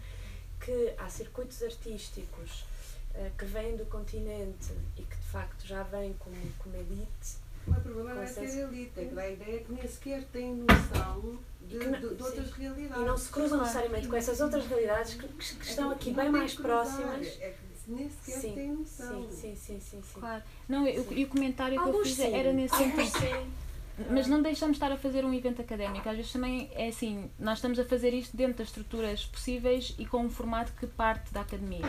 que 0.62 0.94
há 0.98 1.10
circuitos 1.10 1.62
artísticos 1.62 2.64
eh, 3.14 3.32
que 3.38 3.44
vêm 3.46 3.76
do 3.76 3.86
continente 3.88 4.72
e 4.98 5.02
que 5.02 5.16
de 5.18 5.24
facto 5.28 5.66
já 5.68 5.84
vêm 5.84 6.14
como, 6.14 6.36
como 6.60 6.76
elite. 6.78 7.38
O 7.68 7.74
problema 7.74 8.14
não 8.14 8.22
é 8.22 8.28
ser 8.28 8.46
elite, 8.58 8.98
é 9.00 9.06
que 9.06 9.20
a 9.20 9.30
ideia 9.30 9.64
que 9.64 9.74
nem 9.74 9.88
sequer 9.88 10.24
têm 10.32 10.56
noção 10.56 11.40
de, 11.68 11.76
E 11.76 11.80
que 11.80 11.86
não- 11.86 12.00
de- 12.00 12.16
de 12.16 12.24
outras 12.24 12.46
sim. 12.48 12.54
realidades. 12.62 13.02
E 13.04 13.06
não 13.06 13.18
se 13.18 13.30
cruzam 13.30 13.60
necessariamente 13.60 14.08
com 14.08 14.16
essas 14.16 14.40
outras 14.40 14.66
realidades 14.68 15.14
que, 15.16 15.28
que- 15.28 15.56
que 15.56 15.66
estão 15.70 15.92
aqui 15.92 16.12
bem 16.12 16.30
mais 16.30 16.54
próximas. 16.56 17.28
É 17.42 17.54
que 17.86 17.92
nem 17.92 18.10
sequer 18.10 18.40
Sim, 18.40 18.54
têm 18.54 18.72
noção. 18.72 19.30
sim, 19.30 19.56
sim, 19.56 19.80
sim, 19.80 20.02
sim. 20.02 20.02
Claro. 20.20 20.44
Não, 20.68 20.88
eu- 20.88 21.06
e 21.12 21.24
o 21.24 21.28
comentário 21.28 21.74
que 21.78 21.84
eu 21.84 21.88
Alguns 21.88 22.08
fiz 22.08 22.18
sim, 22.18 22.34
era 22.34 22.52
nesse 22.54 22.74
alguns 22.76 23.10
sentido. 23.10 23.20
sim. 23.20 23.52
Mas 24.10 24.28
não 24.28 24.42
deixamos 24.42 24.76
de 24.76 24.84
estar 24.84 24.94
a 24.94 24.98
fazer 24.98 25.24
um 25.24 25.34
evento 25.34 25.62
académico. 25.62 26.10
Às 26.10 26.18
vezes 26.18 26.34
também 26.34 26.70
é 26.74 26.90
assim, 26.90 27.32
nós 27.40 27.60
estamos 27.60 27.80
a 27.80 27.86
fazer 27.86 28.14
isto 28.14 28.36
dentro 28.36 28.56
das 28.58 28.68
estruturas 28.68 29.24
possíveis 29.24 29.96
e 29.98 30.06
com 30.06 30.18
um 30.18 30.30
formato 30.30 30.74
que 30.74 30.86
parte 30.86 31.32
da 31.34 31.42
academia. 31.42 31.86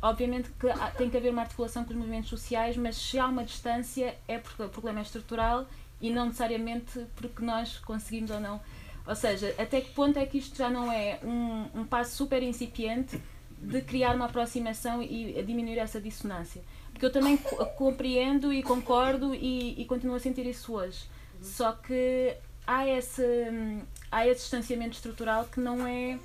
Obviamente 0.00 0.48
que 0.58 0.66
tem 0.96 1.10
que 1.10 1.16
haver 1.18 1.30
uma 1.30 1.42
articulação 1.42 1.84
com 1.84 1.90
os 1.90 1.96
movimentos 1.96 2.30
sociais, 2.30 2.78
mas 2.78 2.96
se 2.96 3.18
há 3.18 3.26
uma 3.26 3.44
distância 3.44 4.16
é 4.26 4.38
porque 4.38 4.62
o 4.62 4.70
problema 4.70 5.00
é 5.00 5.02
estrutural 5.02 5.66
e 6.00 6.08
não 6.10 6.26
necessariamente 6.26 7.04
porque 7.16 7.44
nós 7.44 7.76
conseguimos 7.80 8.30
ou 8.30 8.40
não. 8.40 8.58
Ou 9.06 9.14
seja, 9.16 9.54
até 9.58 9.80
que 9.80 9.90
ponto 9.90 10.18
é 10.18 10.26
que 10.26 10.38
isto 10.38 10.56
já 10.56 10.70
não 10.70 10.90
é 10.92 11.18
um, 11.24 11.80
um 11.80 11.84
passo 11.84 12.14
super 12.16 12.42
incipiente 12.42 13.20
de 13.58 13.80
criar 13.82 14.14
uma 14.14 14.26
aproximação 14.26 15.02
e 15.02 15.42
diminuir 15.42 15.78
essa 15.78 16.00
dissonância? 16.00 16.62
Porque 16.92 17.06
eu 17.06 17.12
também 17.12 17.36
co- 17.36 17.64
compreendo 17.66 18.52
e 18.52 18.62
concordo 18.62 19.34
e, 19.34 19.80
e 19.80 19.84
continuo 19.86 20.16
a 20.16 20.20
sentir 20.20 20.46
isso 20.46 20.72
hoje. 20.74 21.04
Só 21.42 21.72
que 21.72 22.34
há 22.66 22.86
esse, 22.86 23.22
há 24.12 24.26
esse 24.26 24.42
distanciamento 24.42 24.94
estrutural 24.94 25.46
que 25.46 25.58
não 25.60 25.86
é, 25.86 26.18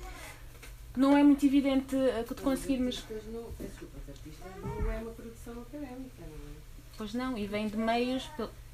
não 0.96 1.16
é 1.16 1.22
muito 1.22 1.44
evidente 1.46 1.96
eh, 1.96 2.24
que 2.28 2.34
conseguirmos. 2.42 3.02
Não, 3.32 3.50
desculpa, 3.58 3.96
artistas 4.08 4.52
não 4.62 4.90
é 4.92 4.98
uma 4.98 5.10
produção 5.12 5.54
académica, 5.62 6.20
não 6.20 6.26
é? 6.26 6.56
Pois 6.98 7.14
não, 7.14 7.36
e 7.38 7.46
vem 7.46 7.68
de 7.68 7.76
meios 7.76 8.28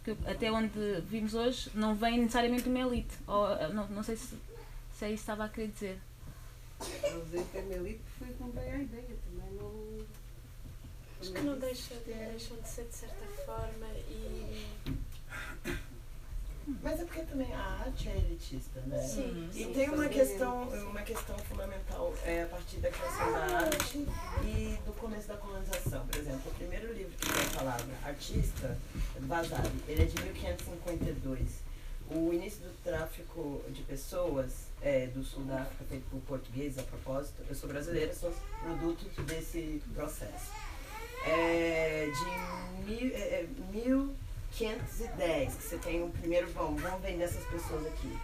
que 0.04 0.10
até 0.26 0.50
onde 0.50 1.00
vimos 1.02 1.34
hoje 1.34 1.70
não 1.74 1.94
vem 1.94 2.18
necessariamente 2.18 2.64
de 2.64 2.70
uma 2.70 2.80
elite. 2.80 3.16
Ou, 3.26 3.50
eh, 3.52 3.68
não, 3.68 3.86
não 3.88 4.02
sei 4.02 4.16
se, 4.16 4.36
se 4.96 5.04
é 5.04 5.08
isso 5.08 5.24
que 5.24 5.30
estava 5.30 5.44
a 5.44 5.48
querer 5.48 5.68
dizer. 5.68 5.98
Eu 7.04 7.22
usei 7.22 7.44
termo 7.44 7.72
elite 7.72 8.00
porque 8.18 8.34
foi 8.34 8.52
veio 8.52 8.74
a 8.74 8.82
ideia, 8.82 9.16
também 9.24 9.52
não. 9.54 10.06
Acho 11.20 11.32
que 11.32 11.40
não 11.40 11.58
deixa, 11.58 11.94
deixam 12.04 12.56
de 12.56 12.68
ser 12.68 12.84
de 12.86 12.94
certa 12.94 13.26
forma 13.46 13.86
e. 14.08 14.66
Mas 16.82 17.00
é 17.00 17.04
porque 17.04 17.22
também 17.22 17.52
a 17.52 17.60
arte 17.84 18.08
é 18.08 18.16
elitista, 18.16 18.80
né? 18.86 19.00
Sim, 19.02 19.48
E 19.52 19.64
sim, 19.64 19.72
tem 19.72 19.88
uma 19.90 20.08
questão, 20.08 20.68
uma 20.68 21.02
questão 21.02 21.36
fundamental 21.38 22.14
é, 22.24 22.42
a 22.42 22.46
partir 22.46 22.76
da 22.76 22.90
criação 22.90 23.32
da 23.32 23.58
arte 23.58 24.06
e 24.44 24.78
do 24.86 24.92
começo 24.92 25.28
da 25.28 25.36
colonização. 25.36 26.06
Por 26.06 26.18
exemplo, 26.18 26.42
o 26.50 26.54
primeiro 26.54 26.92
livro 26.92 27.12
que 27.18 27.32
tem 27.32 27.42
a 27.44 27.58
palavra 27.58 27.94
artista, 28.04 28.78
Vasari, 29.20 29.70
ele 29.88 30.02
é 30.02 30.06
de 30.06 30.22
1552. 30.22 31.72
O 32.10 32.32
início 32.32 32.60
do 32.62 32.82
tráfico 32.82 33.62
de 33.70 33.82
pessoas 33.82 34.66
é, 34.82 35.06
do 35.06 35.24
sul 35.24 35.44
da 35.44 35.62
África, 35.62 35.84
feito 35.88 36.04
por 36.10 36.20
portugueses, 36.20 36.78
a 36.78 36.82
propósito, 36.82 37.42
eu 37.48 37.54
sou 37.54 37.68
brasileira, 37.68 38.14
sou 38.14 38.32
produto 38.62 39.22
desse 39.22 39.82
processo. 39.94 40.50
É 41.24 42.10
de 42.10 42.84
mil, 42.84 43.14
é, 43.14 43.18
é, 43.18 43.48
1510 44.58 45.54
que 45.54 45.62
você 45.62 45.78
tem 45.78 46.02
o 46.02 46.08
primeiro, 46.10 46.50
vamos, 46.52 46.80
vamos 46.80 47.00
vender 47.00 47.24
essas 47.24 47.44
pessoas 47.46 47.86
aqui. 47.86 48.18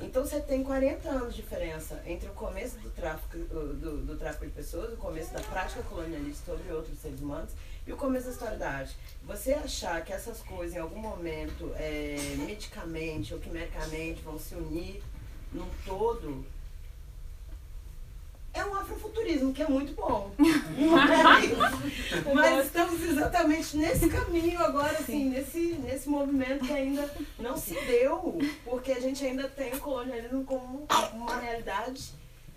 Então 0.00 0.24
você 0.24 0.40
tem 0.40 0.62
40 0.62 1.08
anos 1.08 1.34
de 1.34 1.42
diferença 1.42 2.00
entre 2.06 2.28
o 2.28 2.32
começo 2.32 2.78
do 2.78 2.88
tráfico, 2.90 3.36
do, 3.36 3.98
do 3.98 4.16
tráfico 4.16 4.46
de 4.46 4.52
pessoas, 4.52 4.92
o 4.92 4.96
começo 4.96 5.32
da 5.32 5.40
prática 5.40 5.82
colonialista 5.82 6.52
sobre 6.52 6.72
outros 6.72 6.98
seres 6.98 7.20
humanos 7.20 7.50
e 7.84 7.92
o 7.92 7.96
começo 7.96 8.26
da 8.26 8.32
história 8.32 8.56
da 8.56 8.70
arte. 8.70 8.96
Você 9.24 9.54
achar 9.54 10.04
que 10.04 10.12
essas 10.12 10.40
coisas 10.40 10.76
em 10.76 10.78
algum 10.78 11.00
momento, 11.00 11.72
é, 11.74 12.16
medicamente 12.38 13.34
ou 13.34 13.40
quimericamente, 13.40 14.22
vão 14.22 14.38
se 14.38 14.54
unir 14.54 15.02
num 15.52 15.68
todo, 15.84 16.44
é 18.58 18.64
um 18.64 18.74
afrofuturismo 18.74 19.52
que 19.52 19.62
é 19.62 19.68
muito 19.68 19.94
bom. 19.94 20.30
Mas, 20.78 22.34
mas 22.34 22.66
estamos 22.66 23.02
exatamente 23.02 23.76
nesse 23.76 24.08
caminho 24.08 24.60
agora, 24.60 24.98
assim, 24.98 25.28
nesse, 25.28 25.74
nesse 25.84 26.08
movimento 26.08 26.64
que 26.64 26.72
ainda 26.72 27.10
não 27.38 27.56
se 27.56 27.74
deu, 27.86 28.38
porque 28.64 28.92
a 28.92 29.00
gente 29.00 29.24
ainda 29.24 29.48
tem 29.48 29.74
o 29.74 29.80
colonialismo 29.80 30.44
como 30.44 30.86
uma 31.12 31.36
realidade 31.36 32.12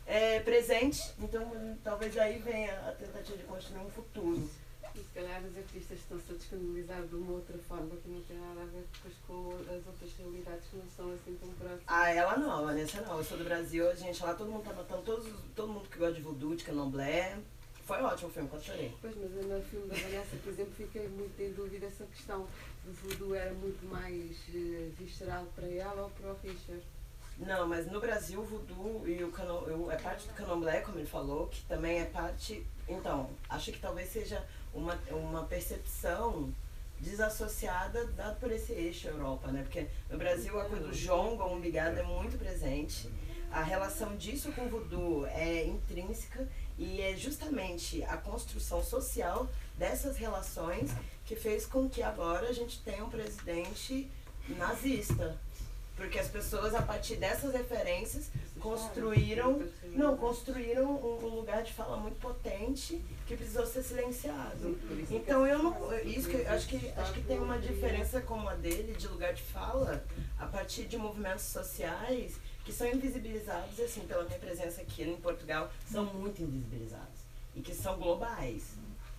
é, 0.06 0.40
presente. 0.40 1.02
Então, 1.19 1.52
talvez 1.84 2.18
aí 2.18 2.40
venha 2.40 2.73
a 2.88 2.91
tentativa 2.91 3.38
de 3.38 3.44
construir 3.44 3.82
um 3.82 3.90
futuro. 3.90 4.49
E 4.95 4.99
se 4.99 5.09
calhar 5.13 5.41
os 5.43 5.57
artistas 5.57 5.99
estão-se 5.99 6.31
a 6.31 6.35
disponibilizar 6.35 7.01
de 7.03 7.15
uma 7.15 7.31
outra 7.34 7.57
forma 7.59 7.95
que 7.95 8.09
não 8.09 8.22
tem 8.22 8.38
nada 8.38 8.61
a 8.61 8.65
ver 8.65 8.85
depois 8.93 9.13
com 9.26 9.49
as 9.73 9.88
outras 9.88 10.09
realidades 10.18 10.68
que 10.69 10.77
não 10.77 10.89
são 10.95 11.11
assim 11.13 11.38
tão 11.39 11.49
próximas. 11.49 11.84
Ah, 11.88 12.09
ela 12.09 12.38
não, 12.38 12.51
a 12.51 12.61
Vanessa 12.61 13.01
não. 13.01 13.18
Eu 13.18 13.23
sou 13.23 13.38
do 13.38 13.43
Brasil, 13.43 13.89
a 13.89 13.95
gente 13.95 14.22
lá 14.22 14.34
todo 14.34 14.51
mundo 14.51 14.63
tá 14.63 14.73
matando, 14.73 15.01
todos, 15.03 15.27
todo 15.55 15.72
mundo 15.72 15.89
que 15.89 15.97
gosta 15.97 16.15
de 16.15 16.22
voodoo, 16.22 16.55
de 16.55 16.63
candomblé. 16.63 17.38
Foi 17.85 18.01
ótimo 18.01 18.30
o 18.30 18.31
filme, 18.31 18.47
quando 18.47 18.63
chorei. 18.63 18.93
Pois, 19.01 19.15
mas 19.18 19.35
eu 19.35 19.43
no 19.43 19.63
filme 19.63 19.88
da 19.88 19.95
Vanessa, 19.95 20.35
por 20.43 20.53
exemplo, 20.53 20.73
fiquei 20.76 21.07
muito 21.07 21.41
em 21.41 21.51
dúvida 21.51 21.88
essa 21.88 22.05
questão 22.05 22.47
do 22.85 22.93
voodoo 22.93 23.35
era 23.35 23.53
muito 23.53 23.85
mais 23.88 24.38
eh, 24.53 24.89
visceral 24.97 25.45
para 25.55 25.68
ela 25.68 26.03
ou 26.03 26.09
para 26.11 26.31
o 26.31 26.38
Richard. 26.43 26.84
Não, 27.38 27.68
mas 27.68 27.91
no 27.91 27.99
Brasil 27.99 28.39
o 28.39 28.45
voodoo 28.45 29.07
e 29.07 29.23
o 29.23 29.31
cano, 29.31 29.89
é 29.91 29.97
parte 29.97 30.27
do 30.27 30.34
candomblé, 30.34 30.81
como 30.81 30.99
ele 30.99 31.07
falou, 31.07 31.47
que 31.47 31.63
também 31.65 31.99
é 31.99 32.05
parte. 32.05 32.65
Então, 32.88 33.30
acho 33.49 33.72
que 33.72 33.80
talvez 33.80 34.09
seja 34.09 34.45
uma, 34.73 34.98
uma 35.11 35.43
percepção 35.43 36.53
desassociada 36.99 38.06
dado 38.07 38.39
por 38.39 38.52
esse 38.52 38.72
eixo 38.73 39.07
Europa, 39.07 39.52
né? 39.52 39.64
Porque 39.64 39.88
no 40.10 40.18
Brasil 40.18 40.60
a 40.60 40.65
coisa 40.65 40.88
do 40.88 40.93
jongo, 40.93 41.43
o 41.43 41.53
umbigado 41.53 41.99
é 41.99 42.03
muito 42.03 42.38
presente. 42.38 43.10
A 43.52 43.64
relação 43.64 44.15
disso 44.15 44.52
com 44.53 44.65
o 44.65 44.69
voodoo 44.69 45.26
é 45.26 45.65
intrínseca 45.65 46.48
e 46.77 47.02
é 47.02 47.18
justamente 47.18 48.03
a 48.03 48.15
construção 48.15 48.84
social 48.84 49.49
dessas 49.77 50.15
relações 50.15 50.91
que 51.26 51.35
fez 51.35 51.65
com 51.65 51.89
que 51.89 52.02
agora 52.02 52.48
a 52.48 52.53
gente 52.53 52.81
tenha 52.81 53.03
um 53.03 53.10
presidente 53.10 54.10
nazista. 54.49 55.38
Porque 56.02 56.18
as 56.18 56.30
pessoas, 56.30 56.73
a 56.73 56.82
partir 56.82 57.18
dessas 57.18 57.53
referências, 57.53 58.32
construíram, 58.60 59.64
não, 59.94 60.18
construíram 60.18 60.95
um, 60.95 61.26
um 61.26 61.36
lugar 61.36 61.61
de 61.61 61.72
fala 61.73 61.95
muito 61.95 62.19
potente 62.19 62.99
que 63.28 63.38
precisou 63.38 63.68
ser 63.68 63.84
silenciado. 63.84 64.80
Então 65.11 65.45
eu 65.45 65.61
não, 65.61 65.99
isso 65.99 66.28
que 66.28 66.38
acho 66.48 66.68
que 66.68 66.91
acho 66.98 67.14
que 67.14 67.22
tem 67.22 67.38
uma 67.38 67.60
diferença 67.60 68.19
como 68.19 68.49
a 68.49 68.56
dele 68.56 68.94
de 68.94 69.07
lugar 69.07 69.32
de 69.32 69.44
fala 69.44 70.03
a 70.40 70.48
partir 70.48 70.86
de 70.86 70.98
movimentos 70.98 71.44
sociais 71.44 72.34
que 72.65 72.73
são 72.73 72.88
invisibilizados 72.88 73.80
assim 73.80 74.02
pela 74.02 74.23
minha 74.23 74.40
presença 74.40 74.82
aqui 74.82 75.03
em 75.03 75.18
Portugal 75.18 75.72
são 75.86 76.06
muito 76.06 76.41
invisibilizados 76.41 77.22
e 77.56 77.61
que 77.61 77.76
são 77.76 77.95
globais. 77.99 78.72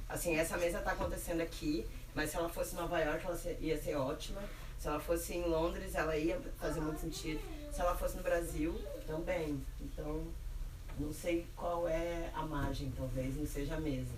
Assim, 0.08 0.36
essa 0.36 0.58
mesa 0.58 0.78
está 0.78 0.92
acontecendo 0.92 1.42
aqui, 1.42 1.86
mas 2.12 2.30
se 2.30 2.36
ela 2.36 2.48
fosse 2.48 2.74
em 2.74 2.78
Nova 2.78 2.98
York, 2.98 3.24
ela 3.24 3.38
ia 3.60 3.80
ser 3.80 3.94
ótima. 3.94 4.42
Se 4.82 4.88
ela 4.88 4.98
fosse 4.98 5.34
em 5.34 5.44
Londres, 5.44 5.94
ela 5.94 6.16
ia 6.16 6.40
fazer 6.58 6.80
muito 6.80 7.00
sentido. 7.00 7.40
Se 7.72 7.80
ela 7.80 7.94
fosse 7.94 8.16
no 8.16 8.22
Brasil, 8.24 8.76
também. 9.06 9.64
Então, 9.80 10.26
não 10.98 11.12
sei 11.12 11.46
qual 11.54 11.86
é 11.86 12.32
a 12.34 12.42
margem, 12.42 12.92
talvez 12.96 13.36
não 13.36 13.46
seja 13.46 13.76
a 13.76 13.80
mesa. 13.80 14.10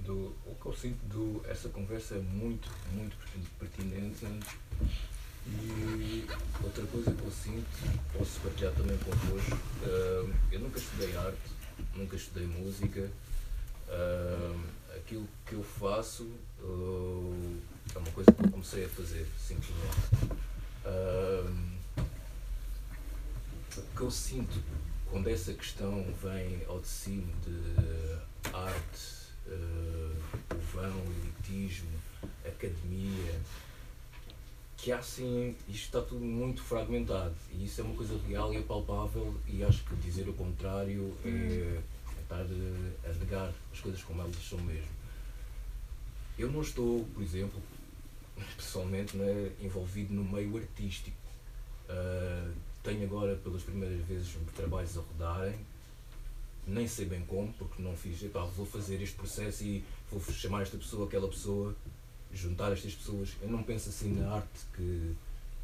Do, 0.00 0.36
o 0.44 0.54
que 0.60 0.66
eu 0.66 0.76
sinto 0.76 1.02
do 1.06 1.42
essa 1.48 1.70
conversa 1.70 2.16
é 2.16 2.18
muito, 2.18 2.68
muito 2.92 3.16
pertinente 3.58 4.26
e 5.46 6.26
outra 6.62 6.84
coisa 6.88 7.10
que 7.10 7.22
eu 7.22 7.30
sinto, 7.30 7.66
posso 8.18 8.38
partilhar 8.40 8.74
também 8.74 8.98
convosco, 8.98 9.56
eh, 9.82 10.30
eu 10.52 10.60
nunca 10.60 10.78
estudei 10.78 11.16
arte, 11.16 11.38
nunca 11.94 12.16
estudei 12.16 12.46
música. 12.46 13.10
Ah, 13.88 14.56
aquilo 14.96 15.26
que 15.46 15.54
eu 15.54 15.62
faço 15.62 16.30
ah, 16.60 17.81
é 17.96 17.98
uma 17.98 18.10
coisa 18.10 18.32
que 18.32 18.44
eu 18.44 18.50
comecei 18.50 18.84
a 18.84 18.88
fazer, 18.88 19.26
simplesmente. 19.38 20.40
Ah, 20.84 21.52
o 23.76 23.96
que 23.96 24.00
eu 24.02 24.10
sinto 24.10 24.62
quando 25.10 25.28
essa 25.28 25.52
questão 25.52 26.04
vem 26.22 26.62
ao 26.66 26.80
de 26.80 26.88
cima 26.88 27.32
de 27.44 28.52
arte, 28.52 29.28
uh, 29.46 30.16
povão, 30.48 31.02
elitismo, 31.22 31.90
academia, 32.44 33.40
que 34.76 34.90
há 34.90 34.98
assim, 34.98 35.54
isto 35.68 35.84
está 35.84 36.00
tudo 36.00 36.24
muito 36.24 36.62
fragmentado 36.62 37.34
e 37.52 37.64
isso 37.64 37.80
é 37.80 37.84
uma 37.84 37.94
coisa 37.94 38.18
real 38.26 38.52
e 38.52 38.56
é 38.56 38.62
palpável 38.62 39.38
e 39.46 39.62
acho 39.62 39.84
que 39.84 39.94
dizer 39.96 40.28
o 40.28 40.32
contrário 40.32 41.16
é, 41.24 41.28
é 41.28 41.82
estar 42.22 42.40
a 42.40 43.12
negar 43.18 43.52
as 43.72 43.80
coisas 43.80 44.02
como 44.02 44.22
elas 44.22 44.34
são 44.36 44.58
mesmo. 44.60 44.90
Eu 46.38 46.50
não 46.50 46.62
estou, 46.62 47.04
por 47.14 47.22
exemplo, 47.22 47.62
pessoalmente, 48.56 49.16
né, 49.16 49.52
envolvido 49.60 50.12
no 50.12 50.24
meio 50.24 50.56
artístico. 50.56 51.16
Uh, 51.88 52.52
tenho 52.82 53.04
agora 53.04 53.36
pelas 53.36 53.62
primeiras 53.62 54.00
vezes 54.06 54.36
trabalhos 54.54 54.96
a 54.96 55.00
rodarem, 55.00 55.58
nem 56.66 56.86
sei 56.86 57.06
bem 57.06 57.20
como, 57.22 57.52
porque 57.54 57.82
não 57.82 57.96
fiz, 57.96 58.22
epá, 58.22 58.44
vou 58.44 58.66
fazer 58.66 59.00
este 59.02 59.16
processo 59.16 59.64
e 59.64 59.84
vou 60.10 60.20
chamar 60.20 60.62
esta 60.62 60.76
pessoa, 60.76 61.06
aquela 61.06 61.28
pessoa, 61.28 61.74
juntar 62.32 62.72
estas 62.72 62.94
pessoas. 62.94 63.30
Eu 63.40 63.48
não 63.48 63.62
penso 63.62 63.88
assim 63.88 64.12
na 64.14 64.36
arte 64.36 64.60
que. 64.74 65.14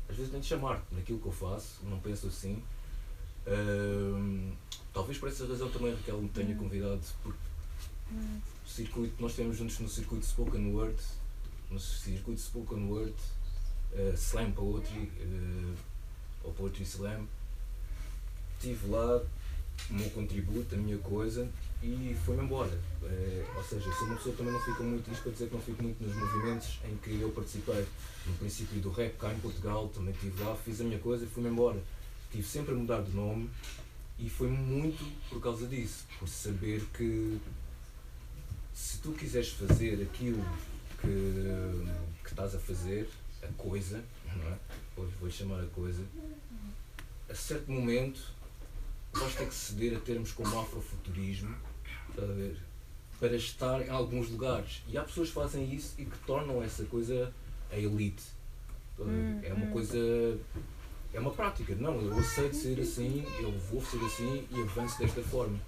Às 0.08 0.16
vezes 0.16 0.32
nem 0.32 0.40
de 0.40 0.46
chamar 0.46 0.82
naquilo 0.90 1.18
que 1.18 1.26
eu 1.26 1.32
faço, 1.32 1.80
não 1.84 2.00
penso 2.00 2.28
assim. 2.28 2.62
Uh, 3.46 4.52
talvez 4.92 5.18
por 5.18 5.28
essa 5.28 5.46
razão 5.46 5.70
também 5.70 5.94
Raquel 5.94 6.20
me 6.20 6.28
tenha 6.30 6.54
convidado, 6.56 7.00
porque 7.22 7.38
o 8.64 8.68
circuito, 8.68 9.20
nós 9.20 9.32
estivemos 9.32 9.56
juntos 9.58 9.78
no 9.80 9.88
circuito 9.88 10.24
Spoken 10.24 10.72
Word, 10.72 10.96
no 11.70 11.78
circuito 11.78 12.40
Spoken 12.40 12.88
Word, 12.88 13.14
uh, 13.92 14.14
Slam 14.14 14.52
Poetry, 14.52 15.10
uh, 15.20 15.74
ou 16.44 16.52
Poetry 16.52 16.84
Slam. 16.84 17.26
Estive 18.56 18.88
lá, 18.88 19.22
o 19.90 19.94
meu 19.94 20.10
contributo, 20.10 20.74
a 20.74 20.78
minha 20.78 20.98
coisa, 20.98 21.48
e 21.82 22.16
foi-me 22.24 22.42
embora. 22.42 22.76
É, 23.04 23.46
ou 23.56 23.62
seja, 23.62 23.92
se 23.92 24.02
uma 24.02 24.16
pessoa 24.16 24.34
também 24.34 24.52
não 24.52 24.60
fica 24.60 24.82
muito, 24.82 25.10
isto 25.10 25.22
para 25.22 25.32
dizer 25.32 25.48
que 25.48 25.54
não 25.54 25.62
fico 25.62 25.82
muito 25.82 26.02
nos 26.02 26.14
movimentos 26.14 26.80
em 26.84 26.96
que 26.96 27.20
eu 27.20 27.30
participei, 27.30 27.86
no 28.26 28.34
princípio 28.34 28.80
do 28.80 28.90
rap 28.90 29.16
cá 29.16 29.32
em 29.32 29.38
Portugal, 29.38 29.88
também 29.88 30.12
estive 30.12 30.42
lá, 30.42 30.56
fiz 30.56 30.80
a 30.80 30.84
minha 30.84 30.98
coisa 30.98 31.24
e 31.24 31.28
fui-me 31.28 31.50
embora. 31.50 31.80
Estive 32.24 32.46
sempre 32.46 32.74
a 32.74 32.76
mudar 32.76 33.02
de 33.02 33.12
nome 33.12 33.48
e 34.18 34.28
foi 34.28 34.48
muito 34.48 35.04
por 35.30 35.40
causa 35.40 35.66
disso, 35.66 36.04
por 36.18 36.28
saber 36.28 36.84
que 36.92 37.38
se 38.74 38.98
tu 38.98 39.12
quiseres 39.12 39.50
fazer 39.50 40.02
aquilo 40.02 40.44
que, 41.00 41.86
que 42.24 42.30
estás 42.30 42.54
a 42.54 42.58
fazer, 42.58 43.08
a 43.42 43.46
coisa, 43.60 44.02
não 44.36 44.52
é? 44.52 44.58
Hoje 44.96 45.12
vou 45.20 45.30
chamar 45.30 45.62
a 45.62 45.66
coisa, 45.66 46.02
a 47.28 47.34
certo 47.34 47.70
momento 47.70 48.20
vais 49.12 49.34
ter 49.34 49.46
que 49.46 49.54
ceder 49.54 49.96
a 49.96 50.00
termos 50.00 50.32
como 50.32 50.58
afrofuturismo 50.58 51.54
para 53.18 53.36
estar 53.36 53.80
em 53.82 53.90
alguns 53.90 54.28
lugares. 54.30 54.82
E 54.88 54.96
há 54.96 55.02
pessoas 55.02 55.28
que 55.28 55.34
fazem 55.34 55.72
isso 55.72 55.94
e 55.98 56.04
que 56.04 56.18
tornam 56.18 56.62
essa 56.62 56.84
coisa 56.84 57.32
a 57.70 57.76
elite. 57.76 58.22
Hum, 58.98 59.40
é 59.42 59.52
uma 59.52 59.66
hum. 59.66 59.70
coisa. 59.70 60.38
É 61.12 61.20
uma 61.20 61.30
prática. 61.30 61.74
Não, 61.74 62.00
eu 62.00 62.18
aceito 62.18 62.54
ser 62.54 62.80
assim, 62.80 63.24
eu 63.40 63.50
vou 63.70 63.80
ser 63.82 63.98
assim 64.04 64.46
e 64.50 64.60
avanço 64.60 64.98
desta 64.98 65.22
forma. 65.22 65.58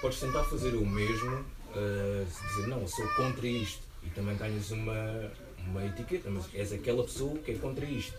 Podes 0.00 0.20
tentar 0.20 0.44
fazer 0.44 0.74
o 0.74 0.86
mesmo, 0.86 1.36
uh, 1.36 2.46
dizer 2.48 2.68
não, 2.68 2.80
eu 2.80 2.88
sou 2.88 3.06
contra 3.14 3.46
isto 3.46 3.89
e 4.02 4.10
também 4.10 4.36
ganhas 4.36 4.70
uma, 4.70 5.30
uma 5.66 5.84
etiqueta, 5.84 6.30
mas 6.30 6.52
és 6.54 6.72
aquela 6.72 7.02
pessoa 7.04 7.38
que 7.38 7.52
é 7.52 7.54
contra 7.54 7.84
isto. 7.84 8.16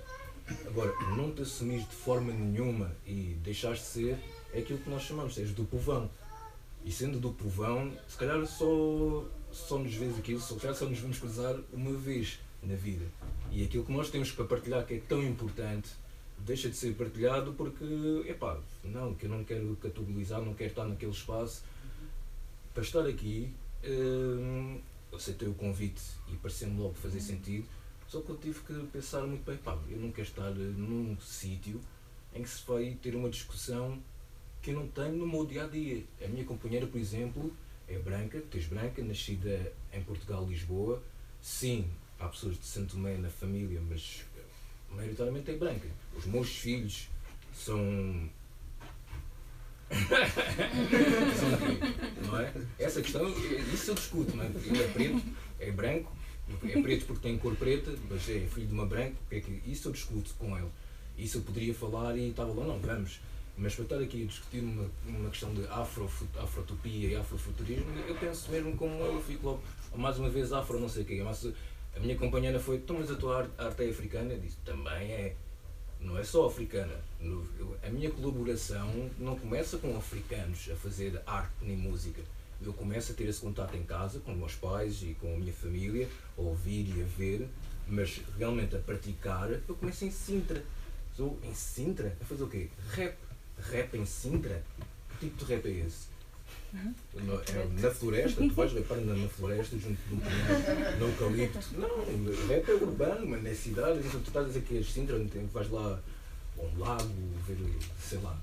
Agora, 0.68 0.91
não 1.16 1.32
te 1.32 1.44
assumires 1.44 1.88
de 1.88 1.95
forma 1.95 2.34
nenhuma 2.34 2.91
e 3.06 3.38
deixares 3.44 3.80
de 3.80 3.86
ser 3.86 4.20
é 4.53 4.60
aquilo 4.60 4.80
que 4.80 4.90
nós 4.90 5.03
chamamos, 5.03 5.38
és 5.38 5.52
do 5.52 5.64
povão. 5.64 6.10
E 6.84 6.91
sendo 6.91 7.20
do 7.20 7.32
povão, 7.32 7.91
se 8.08 8.18
calhar 8.18 8.45
só, 8.45 9.26
só 9.52 9.78
nos 9.78 9.94
vês 9.94 10.18
aquilo, 10.18 10.41
se 10.41 10.56
calhar 10.56 10.76
só 10.76 10.86
nos 10.86 10.99
vamos 10.99 11.20
cruzar 11.20 11.56
uma 11.72 11.94
vez 11.94 12.40
na 12.62 12.76
vida. 12.76 13.06
E 13.52 13.64
aquilo 13.64 13.86
que 13.86 13.91
nós 13.91 14.10
temos 14.10 14.32
para 14.32 14.45
partilhar, 14.45 14.86
que 14.86 14.95
é 14.95 14.99
tão 14.99 15.24
importante, 15.24 15.90
deixa 16.40 16.70
de 16.70 16.76
ser 16.76 16.95
partilhado 16.95 17.53
porque, 17.53 18.26
epá, 18.28 18.60
não, 18.84 19.14
que 19.14 19.26
eu 19.26 19.30
não 19.30 19.44
quero 19.44 19.78
categorizar, 19.82 20.41
não 20.41 20.53
quero 20.53 20.70
estar 20.72 20.86
naquele 20.86 21.12
espaço. 21.12 21.64
Para 22.74 22.84
estar 22.84 23.06
aqui, 23.06 23.53
hum, 23.86 24.80
aceitei 25.14 25.48
o 25.48 25.54
convite 25.54 26.02
e 26.32 26.36
pareceu-me 26.38 26.80
logo 26.80 26.94
fazer 26.96 27.20
sentido, 27.20 27.68
só 28.08 28.22
que 28.22 28.30
eu 28.30 28.38
tive 28.38 28.60
que 28.62 28.74
pensar 28.88 29.22
muito 29.22 29.44
bem, 29.44 29.58
pá, 29.58 29.78
eu 29.90 29.98
não 29.98 30.12
quero 30.12 30.28
estar 30.28 30.50
num 30.52 31.18
sítio 31.22 31.82
em 32.34 32.44
que 32.44 32.50
se 32.50 32.66
vai 32.68 32.98
ter 33.02 33.16
uma 33.16 33.30
discussão 33.30 34.02
que 34.62 34.72
eu 34.72 34.76
não 34.76 34.88
tenho 34.88 35.16
no 35.16 35.28
meu 35.28 35.46
dia 35.46 35.66
a 35.66 35.68
dia. 35.68 36.04
A 36.24 36.28
minha 36.28 36.46
companheira, 36.46 36.86
por 36.86 37.00
exemplo, 37.00 37.56
é 37.88 37.98
branca, 37.98 38.42
tens 38.52 38.66
branca, 38.66 39.04
nascida 39.04 39.74
em 39.92 40.04
Portugal, 40.04 40.46
Lisboa. 40.46 41.02
Sim, 41.42 41.90
há 42.20 42.28
pessoas 42.28 42.58
de 42.58 42.66
Santo 42.66 42.96
Tomé 42.96 43.18
na 43.18 43.30
família, 43.30 43.82
mas 43.82 44.24
maioritariamente 44.90 45.52
é 45.52 45.58
branca. 45.58 45.88
Os 46.16 46.26
meus 46.26 46.50
filhos 46.50 47.08
são. 47.54 48.30
Não 52.26 52.40
é? 52.40 52.54
Essa 52.80 53.02
questão, 53.02 53.28
isso 53.74 53.92
eu 53.92 53.96
discuto, 53.96 54.36
não 54.36 54.44
é? 54.44 54.48
Ele 54.48 54.84
é 54.84 54.88
preto, 54.88 55.22
é 55.60 55.72
branco, 55.72 56.12
é 56.64 56.82
preto 56.82 57.06
porque 57.06 57.28
tem 57.28 57.38
cor 57.38 57.56
preta, 57.56 57.94
mas 58.10 58.30
é 58.30 58.40
filho 58.40 58.68
de 58.68 58.74
uma 58.74 58.86
branca, 58.86 59.16
é 59.32 59.42
isso 59.66 59.88
eu 59.88 59.92
discuto 59.92 60.34
com 60.38 60.58
ele. 60.58 60.70
Isso 61.18 61.38
eu 61.38 61.42
poderia 61.42 61.74
falar 61.74 62.18
e 62.18 62.30
estava 62.30 62.54
lá, 62.54 62.66
não, 62.66 62.80
vamos. 62.80 63.20
Mas 63.58 63.76
para 63.76 63.84
estar 63.84 64.00
aqui 64.00 64.24
a 64.24 64.26
discutir 64.26 64.60
uma, 64.60 64.90
uma 65.06 65.30
questão 65.30 65.54
de 65.54 65.66
afro, 65.68 66.10
afrotopia 66.40 67.10
e 67.10 67.16
afrofuturismo, 67.16 67.86
eu 68.08 68.16
penso 68.16 68.50
mesmo 68.50 68.76
como 68.76 68.94
eu 69.04 69.22
fico 69.22 69.46
logo, 69.46 69.62
mais 69.96 70.18
uma 70.18 70.30
vez 70.30 70.54
afro 70.54 70.80
não 70.80 70.90
sei 70.90 71.04
o 71.04 71.06
quê. 71.06 71.22
Mas 71.24 71.46
a 71.96 72.00
minha 72.00 72.16
companheira 72.18 72.60
foi, 72.60 72.78
então 72.78 72.98
mas 72.98 73.12
a 73.12 73.16
tua 73.16 73.40
arte, 73.40 73.52
arte 73.58 73.84
é 73.84 73.90
africana? 73.90 74.34
Eu 74.34 74.40
disse, 74.40 74.58
também 74.66 75.12
é. 75.12 75.36
Não 76.02 76.18
é 76.18 76.23
só 76.23 76.48
africana. 76.48 76.99
A 77.84 77.90
minha 77.90 78.10
colaboração 78.10 79.10
não 79.19 79.38
começa 79.38 79.78
com 79.78 79.95
africanos 79.95 80.68
a 80.72 80.76
fazer 80.76 81.22
arte 81.26 81.53
nem 81.61 81.78
música. 81.78 82.22
Eu 82.61 82.73
começo 82.73 83.11
a 83.11 83.15
ter 83.15 83.28
esse 83.28 83.40
contato 83.40 83.76
em 83.76 83.84
casa 83.84 84.19
com 84.19 84.34
meus 84.34 84.56
pais 84.56 85.02
e 85.03 85.15
com 85.19 85.34
a 85.34 85.38
minha 85.38 85.53
família, 85.53 86.10
a 86.38 86.41
ouvir 86.41 86.88
e 86.95 87.02
a 87.02 87.06
ver, 87.06 87.48
mas 87.88 88.22
realmente 88.38 88.76
a 88.76 88.80
praticar, 88.80 89.49
eu 89.52 89.76
começo 89.76 90.06
em 90.06 90.11
Sintra. 90.11 90.64
Sou 91.15 91.40
em 91.44 91.53
Sintra? 91.53 92.15
A 92.22 92.26
fazer 92.26 92.44
o 92.44 92.48
quê? 92.48 92.69
Rap. 92.91 93.18
Rap 93.57 93.98
em 93.98 94.06
Sintra? 94.06 94.64
Que 95.10 95.28
tipo 95.28 95.45
de 95.45 95.53
rap 95.53 95.65
é 95.68 95.86
esse? 95.86 96.11
No- 97.14 97.35
é 97.41 97.68
na 97.81 97.91
floresta, 97.91 98.41
tu 98.41 98.53
vais 98.53 98.73
rapar 98.73 98.98
na, 98.99 99.14
na 99.14 99.27
floresta 99.27 99.77
junto 99.77 99.98
de 100.07 100.14
um 100.14 100.19
pinhal, 100.19 100.98
no 100.99 101.07
eucalipto. 101.07 101.60
Não, 101.77 102.48
rap 102.48 102.69
é 102.69 102.73
urbano, 102.73 103.27
mano, 103.27 103.48
é 103.48 103.53
cidade. 103.53 103.99
Então 103.99 104.22
tu 104.22 104.27
estás 104.27 104.45
a 104.45 104.48
dizer 104.48 104.61
que 104.61 104.77
és 104.77 104.85
de 104.85 104.91
Sintra, 104.93 105.18
vais 105.53 105.69
lá 105.69 105.99
a 106.57 106.61
um 106.61 106.80
lago, 106.80 107.10
ver, 107.48 107.57
sei 108.02 108.19
lá. 108.19 108.39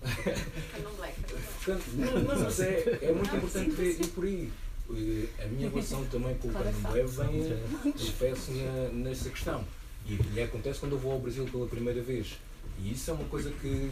Não, 1.94 2.20
não, 2.22 2.38
mas 2.44 2.60
é, 2.60 2.98
é 3.02 3.12
muito 3.12 3.34
importante 3.36 3.70
ver, 3.70 4.00
ir 4.00 4.06
por 4.08 4.24
aí. 4.24 4.50
Eh, 4.90 5.44
A 5.44 5.46
minha 5.48 5.68
relação 5.68 6.04
também 6.06 6.34
com 6.38 6.48
o 6.48 6.52
candomblé 6.52 7.04
vem, 7.04 7.92
confesso, 7.92 8.52
na, 8.52 8.88
nessa 8.90 9.28
questão. 9.30 9.64
E, 10.06 10.18
e 10.34 10.40
acontece 10.42 10.80
quando 10.80 10.92
eu 10.92 10.98
vou 10.98 11.12
ao 11.12 11.18
Brasil 11.18 11.44
pela 11.46 11.66
primeira 11.66 12.00
vez. 12.02 12.38
E 12.78 12.92
isso 12.92 13.10
é 13.10 13.14
uma 13.14 13.24
coisa 13.26 13.50
que, 13.50 13.90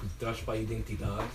que 0.00 0.06
traz 0.18 0.40
para 0.40 0.54
a 0.54 0.56
identidade 0.56 1.28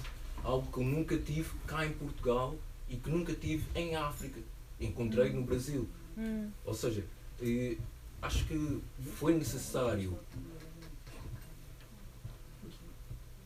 algo 0.46 0.72
que 0.72 0.78
eu 0.78 0.84
nunca 0.84 1.18
tive 1.18 1.50
cá 1.66 1.86
em 1.86 1.92
Portugal 1.92 2.56
e 2.88 2.96
que 2.96 3.10
nunca 3.10 3.34
tive 3.34 3.66
em 3.74 3.96
África. 3.96 4.40
Encontrei 4.80 5.32
no 5.34 5.42
Brasil. 5.42 5.90
Hum. 6.18 6.50
Ou 6.64 6.74
seja, 6.74 7.04
eh, 7.42 7.76
acho 8.22 8.46
que 8.46 8.82
foi 9.16 9.34
necessário. 9.34 10.18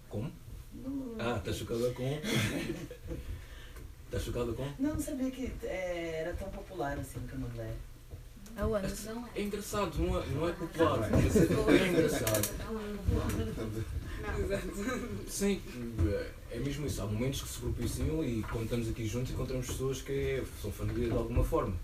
Como? 0.10 0.32
Ah, 1.18 1.38
está 1.38 1.54
chocada 1.54 1.92
com. 1.94 2.20
Está 4.06 4.20
chocada 4.20 4.52
com? 4.54 4.66
Não, 4.78 4.96
não 4.96 5.00
sabia 5.00 5.32
que 5.32 5.52
é, 5.64 6.22
era 6.22 6.34
tão 6.34 6.50
popular 6.50 6.98
assim 7.00 7.20
o 7.20 7.28
candomblé. 7.28 7.74
Aonde? 8.58 8.88
É 9.36 9.42
engraçado, 9.42 9.98
não 10.00 10.20
é, 10.20 10.26
não 10.28 10.50
é 10.50 10.52
popular, 10.52 11.00
mas 11.12 11.36
é, 11.36 11.42
é 11.42 11.88
engraçado. 11.88 12.50
Sim, 15.28 15.62
é 16.52 16.60
mesmo 16.60 16.86
isso. 16.86 17.02
Há 17.02 17.06
momentos 17.06 17.42
que 17.42 17.48
se 17.50 17.60
propiciam 17.60 18.24
e 18.24 18.42
quando 18.44 18.64
estamos 18.64 18.90
aqui 18.90 19.06
juntos 19.08 19.32
encontramos 19.32 19.68
pessoas 19.68 20.02
que 20.02 20.12
é- 20.12 20.44
são 20.62 20.72
família 20.72 21.08
de 21.08 21.14
alguma 21.14 21.44
forma. 21.44 21.76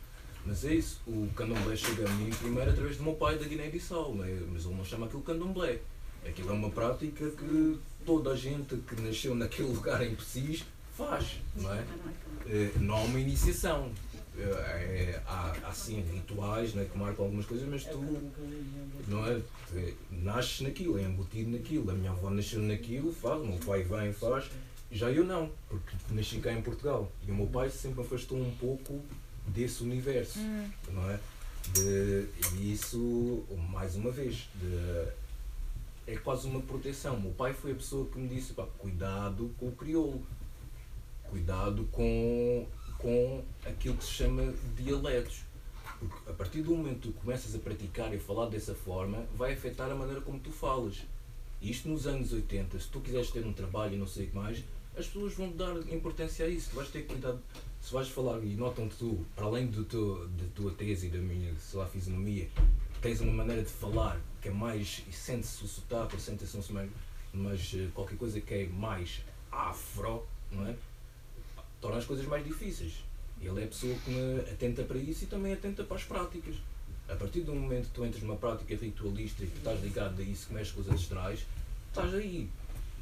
Mas 0.45 0.63
é 0.63 0.75
isso, 0.75 0.99
o 1.07 1.27
candomblé 1.35 1.75
chega 1.75 2.07
a 2.07 2.11
mim 2.13 2.29
primeiro 2.29 2.69
através 2.69 2.97
do 2.97 3.03
meu 3.03 3.13
pai 3.13 3.37
da 3.37 3.45
Guiné-Bissau, 3.45 4.11
é? 4.23 4.39
mas 4.51 4.65
ele 4.65 4.75
não 4.75 4.85
chama 4.85 5.07
aquilo 5.07 5.23
candomblé. 5.23 5.79
Aquilo 6.25 6.49
é 6.49 6.53
uma 6.53 6.69
prática 6.69 7.29
que 7.31 7.79
toda 8.05 8.31
a 8.31 8.35
gente 8.35 8.75
que 8.77 9.01
nasceu 9.01 9.33
naquele 9.35 9.69
lugar 9.73 10.01
em 10.05 10.13
Precis 10.15 10.63
faz, 10.95 11.39
não 11.55 11.73
é? 11.73 11.83
Eh, 12.47 12.71
Não 12.79 12.95
há 12.95 13.01
uma 13.01 13.19
iniciação. 13.19 13.91
É- 14.37 15.21
há, 15.25 15.55
há 15.63 15.71
sim 15.73 16.01
rituais 16.01 16.73
não 16.73 16.81
é, 16.81 16.85
que 16.85 16.97
marcam 16.97 17.25
algumas 17.25 17.45
coisas, 17.45 17.67
mas 17.67 17.83
tu 17.85 17.97
não 19.07 19.25
é? 19.25 19.41
Nasces 20.11 20.61
naquilo, 20.61 20.97
é 20.99 21.03
embutido 21.03 21.51
naquilo. 21.51 21.89
A 21.89 21.93
minha 21.93 22.11
avó 22.11 22.29
nasceu 22.29 22.59
naquilo, 22.61 23.13
faz, 23.13 23.41
o 23.41 23.45
meu 23.45 23.57
pai 23.59 23.83
vem, 23.83 24.11
faz. 24.13 24.49
Já 24.91 25.09
eu 25.11 25.23
não, 25.23 25.51
porque 25.69 25.91
nasci 26.11 26.39
cá 26.39 26.51
em 26.53 26.61
Portugal. 26.61 27.11
E 27.27 27.31
o 27.31 27.35
meu 27.35 27.47
pai 27.47 27.69
sempre 27.69 27.99
me 28.01 28.05
afastou 28.05 28.37
um 28.37 28.51
pouco 28.55 29.01
desse 29.47 29.83
universo, 29.83 30.39
Hum. 30.39 30.69
não 30.91 31.09
é? 31.09 31.19
De, 31.73 32.27
e 32.57 32.73
isso, 32.73 33.43
mais 33.69 33.95
uma 33.95 34.11
vez, 34.11 34.47
de, 34.55 35.07
é 36.11 36.15
quase 36.17 36.47
uma 36.47 36.61
proteção. 36.61 37.15
O 37.15 37.21
meu 37.21 37.31
pai 37.31 37.53
foi 37.53 37.71
a 37.71 37.75
pessoa 37.75 38.05
que 38.07 38.17
me 38.19 38.27
disse, 38.27 38.53
pá, 38.53 38.65
cuidado 38.77 39.51
com 39.59 39.67
o 39.69 39.71
crioulo, 39.71 40.21
cuidado 41.29 41.85
com, 41.91 42.67
com 42.97 43.43
aquilo 43.65 43.95
que 43.97 44.03
se 44.03 44.11
chama 44.11 44.53
dialetos. 44.75 45.43
Porque 45.99 46.29
a 46.29 46.33
partir 46.33 46.61
do 46.61 46.75
momento 46.75 47.01
que 47.01 47.07
tu 47.07 47.13
começas 47.13 47.55
a 47.55 47.59
praticar 47.59 48.13
e 48.13 48.17
a 48.17 48.19
falar 48.19 48.47
dessa 48.47 48.75
forma, 48.75 49.25
vai 49.35 49.53
afetar 49.53 49.89
a 49.89 49.95
maneira 49.95 50.21
como 50.21 50.39
tu 50.39 50.51
falas. 50.51 51.03
Isto 51.61 51.89
nos 51.89 52.05
anos 52.05 52.33
80, 52.33 52.79
se 52.79 52.87
tu 52.89 52.99
quiseres 52.99 53.31
ter 53.31 53.45
um 53.45 53.53
trabalho 53.53 53.95
e 53.95 53.97
não 53.97 54.07
sei 54.07 54.25
o 54.25 54.29
que 54.29 54.35
mais, 54.35 54.63
as 54.97 55.07
pessoas 55.07 55.33
vão 55.33 55.51
dar 55.51 55.75
importância 55.91 56.45
a 56.45 56.49
isso. 56.49 56.69
Tu 56.69 56.75
vais 56.75 56.89
ter 56.89 57.03
cuidado. 57.03 57.39
Se 57.81 57.93
vais 57.93 58.09
falar 58.09 58.43
e 58.43 58.55
notam-te 58.55 58.95
tu, 58.97 59.25
para 59.35 59.45
além 59.45 59.67
do 59.67 59.83
teu, 59.83 60.27
da 60.27 60.45
tua 60.55 60.71
tese 60.71 61.07
e 61.07 61.09
da 61.09 61.19
minha, 61.19 61.53
sei 61.59 61.79
lá, 61.79 61.85
fisionomia, 61.85 62.49
tens 63.01 63.21
uma 63.21 63.31
maneira 63.31 63.61
de 63.61 63.69
falar 63.69 64.19
que 64.41 64.49
é 64.49 64.51
mais. 64.51 65.03
e 65.07 65.11
sente-se 65.11 65.63
o 65.63 65.67
sotaque, 65.67 66.19
sente-se 66.19 66.57
um 66.57 66.61
mas 67.33 67.73
eh, 67.75 67.89
qualquer 67.93 68.17
coisa 68.17 68.39
que 68.39 68.53
é 68.53 68.67
mais 68.67 69.21
afro, 69.51 70.25
não 70.51 70.67
é? 70.67 70.75
Torna 71.81 71.97
as 71.97 72.05
coisas 72.05 72.25
mais 72.25 72.43
difíceis. 72.43 73.03
Ele 73.41 73.61
é 73.61 73.65
a 73.65 73.67
pessoa 73.67 73.93
que 74.03 74.11
me 74.11 74.39
atenta 74.41 74.83
para 74.83 74.97
isso 74.97 75.25
e 75.25 75.27
também 75.27 75.53
atenta 75.53 75.83
para 75.83 75.97
as 75.97 76.03
práticas. 76.03 76.55
A 77.07 77.15
partir 77.15 77.41
do 77.41 77.53
momento 77.53 77.85
que 77.85 77.91
tu 77.91 78.05
entras 78.05 78.23
numa 78.23 78.37
prática 78.37 78.75
ritualista 78.75 79.43
e 79.43 79.47
que 79.47 79.57
estás 79.57 79.81
ligado 79.83 80.19
a 80.19 80.23
isso, 80.23 80.47
que 80.47 80.53
mexe 80.53 80.71
com 80.71 80.81
os 80.81 80.89
ancestrais, 80.89 81.45
estás 81.89 82.13
aí. 82.13 82.49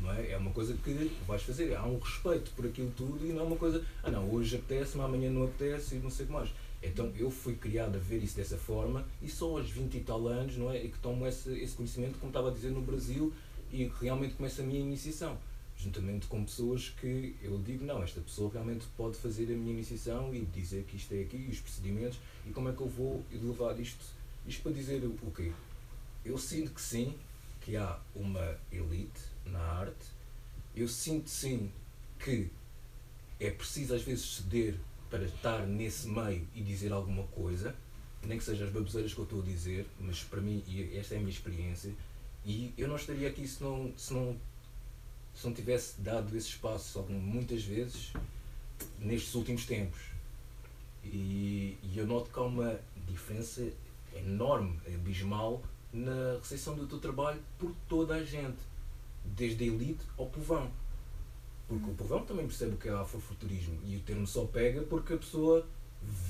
Não 0.01 0.11
é? 0.11 0.31
é 0.31 0.37
uma 0.37 0.51
coisa 0.51 0.73
que 0.73 1.11
vais 1.25 1.41
fazer. 1.43 1.75
Há 1.75 1.85
um 1.85 1.97
respeito 1.99 2.51
por 2.51 2.65
aquilo 2.65 2.91
tudo 2.97 3.25
e 3.25 3.31
não 3.31 3.41
é 3.41 3.43
uma 3.45 3.55
coisa, 3.55 3.83
ah 4.03 4.11
não, 4.11 4.29
hoje 4.29 4.55
apetece-me, 4.57 5.03
amanhã 5.03 5.29
não 5.29 5.45
apetece 5.45 5.95
e 5.95 5.99
não 5.99 6.09
sei 6.09 6.25
o 6.25 6.27
que 6.27 6.33
mais. 6.33 6.49
Então 6.81 7.11
eu 7.17 7.31
fui 7.31 7.55
criado 7.55 7.95
a 7.95 7.99
ver 7.99 8.21
isso 8.21 8.35
dessa 8.35 8.57
forma 8.57 9.05
e 9.21 9.29
só 9.29 9.57
aos 9.57 9.69
20 9.69 9.95
e 9.95 9.99
tal 10.01 10.27
anos 10.27 10.57
não 10.57 10.69
é, 10.69 10.77
é 10.77 10.87
que 10.89 10.99
tomo 10.99 11.25
esse, 11.25 11.49
esse 11.59 11.75
conhecimento, 11.75 12.19
como 12.19 12.29
estava 12.29 12.49
a 12.49 12.53
dizer, 12.53 12.71
no 12.71 12.81
Brasil 12.81 13.31
e 13.71 13.89
realmente 14.01 14.33
começa 14.33 14.61
a 14.61 14.65
minha 14.65 14.81
iniciação. 14.81 15.37
Juntamente 15.83 16.27
com 16.27 16.45
pessoas 16.45 16.89
que 16.89 17.35
eu 17.41 17.57
digo, 17.57 17.83
não, 17.83 18.01
esta 18.01 18.21
pessoa 18.21 18.49
realmente 18.49 18.85
pode 18.95 19.17
fazer 19.17 19.43
a 19.51 19.57
minha 19.57 19.73
iniciação 19.73 20.33
e 20.33 20.45
dizer 20.45 20.85
que 20.85 20.95
isto 20.95 21.13
é 21.13 21.23
aqui, 21.23 21.47
os 21.51 21.59
procedimentos 21.59 22.17
e 22.47 22.51
como 22.51 22.69
é 22.69 22.71
que 22.71 22.79
eu 22.79 22.87
vou 22.87 23.21
levar 23.29 23.77
isto, 23.77 24.05
isto 24.47 24.63
para 24.63 24.71
dizer 24.71 25.03
o 25.03 25.31
quê? 25.31 25.51
Eu 26.23 26.37
sinto 26.37 26.71
que 26.71 26.81
sim, 26.81 27.13
que 27.59 27.75
há 27.75 27.99
uma 28.15 28.57
elite 28.71 29.19
na 29.45 29.59
arte, 29.59 30.05
eu 30.73 30.87
sinto 30.87 31.29
sim 31.29 31.69
que 32.17 32.49
é 33.37 33.51
preciso 33.51 33.93
às 33.93 34.03
vezes 34.03 34.37
ceder 34.37 34.79
para 35.09 35.25
estar 35.25 35.67
nesse 35.67 36.07
meio 36.07 36.47
e 36.55 36.61
dizer 36.61 36.93
alguma 36.93 37.23
coisa, 37.27 37.75
nem 38.23 38.37
que 38.37 38.43
sejam 38.45 38.65
as 38.65 38.73
baboseiras 38.73 39.13
que 39.13 39.19
eu 39.19 39.25
estou 39.25 39.41
a 39.41 39.45
dizer, 39.45 39.85
mas 39.99 40.23
para 40.23 40.39
mim, 40.39 40.63
esta 40.95 41.15
é 41.15 41.17
a 41.17 41.19
minha 41.19 41.29
experiência, 41.31 41.93
e 42.45 42.73
eu 42.77 42.87
não 42.87 42.95
estaria 42.95 43.27
aqui 43.27 43.45
se 43.45 43.61
não, 43.61 43.93
se 43.97 44.13
não, 44.13 44.37
se 45.35 45.45
não 45.45 45.53
tivesse 45.53 45.99
dado 46.01 46.35
esse 46.35 46.49
espaço 46.49 47.01
muitas 47.09 47.63
vezes 47.63 48.13
nestes 48.99 49.33
últimos 49.35 49.65
tempos. 49.65 49.99
E, 51.03 51.77
e 51.83 51.97
eu 51.97 52.07
noto 52.07 52.29
que 52.29 52.39
há 52.39 52.43
uma 52.43 52.79
diferença 53.07 53.67
enorme, 54.15 54.79
abismal, 54.87 55.61
na 55.91 56.37
recepção 56.39 56.75
do 56.75 56.87
teu 56.87 56.99
trabalho 56.99 57.39
por 57.59 57.73
toda 57.87 58.15
a 58.15 58.23
gente, 58.23 58.57
desde 59.23 59.63
a 59.63 59.67
elite 59.67 60.03
ao 60.17 60.27
povão. 60.27 60.71
Porque 61.67 61.89
o 61.89 61.93
povão 61.93 62.25
também 62.25 62.45
percebe 62.45 62.73
o 62.73 62.77
que 62.77 62.89
é 62.89 62.91
afrofuturismo 62.91 63.79
e 63.85 63.95
o 63.95 63.99
termo 64.01 64.27
só 64.27 64.45
pega 64.45 64.81
porque 64.81 65.13
a 65.13 65.17
pessoa. 65.17 65.65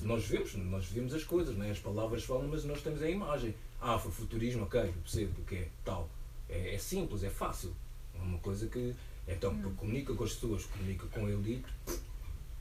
Nós 0.03 0.25
vemos, 0.25 0.53
nós 0.53 0.85
vemos 0.85 1.15
as 1.15 1.23
coisas, 1.23 1.55
né? 1.55 1.71
as 1.71 1.80
palavras 1.80 2.23
falam, 2.23 2.47
mas 2.47 2.63
nós 2.63 2.84
temos 2.84 3.01
a 3.01 3.09
imagem. 3.09 3.55
Afrofuturismo, 3.81 4.63
ok, 4.63 4.81
eu 4.81 4.93
percebo 4.93 5.41
o 5.41 5.45
que 5.45 5.55
é 5.55 5.67
tal. 5.84 6.07
É, 6.47 6.75
é 6.75 6.77
simples, 6.77 7.23
é 7.23 7.30
fácil. 7.30 7.73
É 8.18 8.22
uma 8.22 8.40
coisa 8.40 8.68
que. 8.68 8.95
Então, 9.27 9.56
porque 9.56 9.76
comunica 9.77 10.14
com 10.14 10.23
as 10.23 10.34
pessoas, 10.34 10.65
comunica 10.65 11.07
com 11.07 11.26
a 11.26 11.30
elite, 11.30 11.68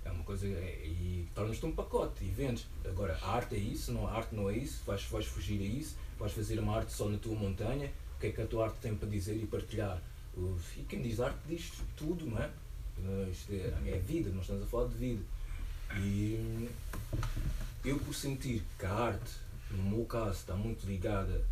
é 0.05 0.11
uma 0.11 0.25
coisa. 0.25 0.47
é- 0.47 0.87
e 0.87 1.29
tornas-te 1.35 1.65
um 1.67 1.73
pacote 1.73 2.25
e 2.25 2.29
vendes. 2.29 2.67
Agora, 2.85 3.19
a 3.23 3.33
arte 3.33 3.55
é 3.55 3.59
isso, 3.59 3.93
não, 3.93 4.07
a 4.07 4.13
arte 4.13 4.35
não 4.35 4.49
é 4.49 4.57
isso, 4.57 4.83
vais, 4.87 5.03
vais 5.05 5.27
fugir 5.27 5.61
a 5.61 5.65
isso, 5.65 5.97
vais 6.19 6.33
fazer 6.33 6.59
uma 6.59 6.77
arte 6.77 6.93
só 6.93 7.09
na 7.09 7.19
tua 7.19 7.35
montanha, 7.35 7.91
o 8.17 8.21
que 8.21 8.29
é 8.29 8.33
que 8.33 8.41
a 8.41 8.47
tua 8.47 8.67
arte 8.67 8.77
tem 8.81 8.95
para 8.95 9.09
dizer 9.09 9.37
e 9.37 9.47
partilhar? 9.47 10.01
E 10.77 10.83
quem 10.89 11.03
diz 11.03 11.21
arte 11.21 11.39
diz 11.47 11.73
tudo, 11.97 12.27
não 12.27 12.39
é? 12.39 12.51
Isto 13.31 13.53
é, 13.53 13.91
é 13.91 13.99
vida, 13.99 14.31
nós 14.31 14.43
estamos 14.43 14.63
a 14.63 14.67
falar 14.67 14.89
de 14.89 14.95
vida. 14.95 15.23
E 15.97 16.39
hum, 16.41 16.69
eu, 17.85 17.99
por 17.99 18.15
sentir 18.15 18.63
que 18.79 18.87
a 18.87 18.93
arte, 18.93 19.33
no 19.71 19.83
meu 19.83 20.05
caso, 20.05 20.39
está 20.39 20.55
muito 20.55 20.87
ligada 20.87 21.45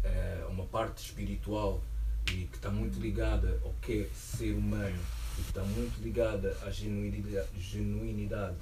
a 0.45 0.49
uma 0.49 0.65
parte 0.65 1.05
espiritual 1.05 1.83
e 2.33 2.47
que 2.47 2.57
está 2.57 2.71
muito 2.71 3.01
ligada 3.01 3.61
ao 3.65 3.73
que 3.83 4.03
é 4.03 4.09
ser 4.15 4.53
humano 4.53 4.99
e 5.39 5.43
que 5.43 5.49
está 5.49 5.63
muito 5.63 6.01
ligada 6.03 6.57
à 6.63 6.71
genuinidade, 6.71 7.49
genuinidade 7.59 8.57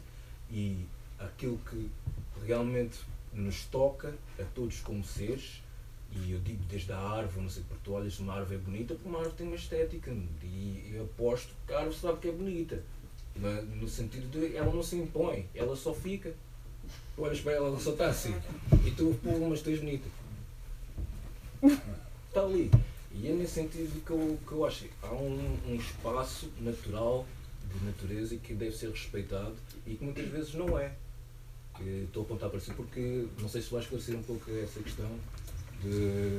e 0.51 0.85
aquilo 1.19 1.59
que 1.59 1.91
realmente 2.47 2.99
nos 3.33 3.65
toca 3.67 4.15
a 4.39 4.45
todos 4.55 4.81
como 4.81 5.05
seres, 5.05 5.63
e 6.11 6.33
eu 6.33 6.39
digo 6.41 6.65
desde 6.65 6.93
a 6.93 6.99
árvore, 6.99 7.43
não 7.43 7.51
sei, 7.51 7.63
porque 7.69 7.83
tu 7.85 7.93
olhas 7.93 8.19
uma 8.19 8.35
árvore 8.35 8.55
é 8.57 8.59
bonita, 8.59 8.95
porque 8.95 9.09
uma 9.09 9.19
árvore 9.19 9.37
tem 9.37 9.47
uma 9.47 9.57
estética, 9.57 10.11
e 10.43 10.93
eu 10.95 11.05
aposto 11.05 11.53
que 11.67 11.73
a 11.73 11.79
árvore 11.79 11.97
sabe 11.97 12.19
que 12.21 12.29
é 12.29 12.33
bonita, 12.33 12.83
no 13.77 13.87
sentido 13.87 14.31
de 14.31 14.57
ela 14.57 14.73
não 14.73 14.83
se 14.83 14.97
impõe, 14.97 15.47
ela 15.55 15.77
só 15.77 15.93
fica. 15.93 16.35
Tu 17.15 17.23
olhas 17.23 17.41
para 17.41 17.53
ela, 17.53 17.67
ela 17.69 17.79
só 17.79 17.91
está 17.91 18.09
assim, 18.09 18.35
e 18.87 18.91
tu, 18.93 19.15
pô, 19.23 19.39
mas 19.49 19.61
tu 19.61 19.71
és 19.71 19.81
bonita. 19.81 20.09
Está 22.29 22.43
ali. 22.43 22.71
E 23.21 23.29
é 23.29 23.33
nesse 23.33 23.55
sentido 23.55 24.05
que 24.05 24.11
eu, 24.11 24.39
que 24.47 24.53
eu 24.53 24.65
acho 24.65 24.85
que 24.85 24.91
há 25.03 25.13
um, 25.13 25.59
um 25.67 25.75
espaço 25.75 26.49
natural 26.61 27.27
de 27.75 27.85
natureza 27.85 28.37
que 28.37 28.55
deve 28.55 28.77
ser 28.77 28.91
respeitado 28.91 29.57
e 29.87 29.97
que 29.97 30.05
muitas 30.05 30.29
vezes 30.29 30.55
não 30.55 30.79
é. 30.79 30.95
Estou 32.05 32.23
a 32.23 32.27
apontar 32.27 32.51
para 32.51 32.61
si 32.61 32.73
porque 32.75 33.27
não 33.41 33.49
sei 33.49 33.63
se 33.63 33.71
vai 33.71 33.81
esclarecer 33.81 34.17
um 34.17 34.23
pouco 34.23 34.51
essa 34.51 34.81
questão 34.81 35.09
de, 35.83 36.39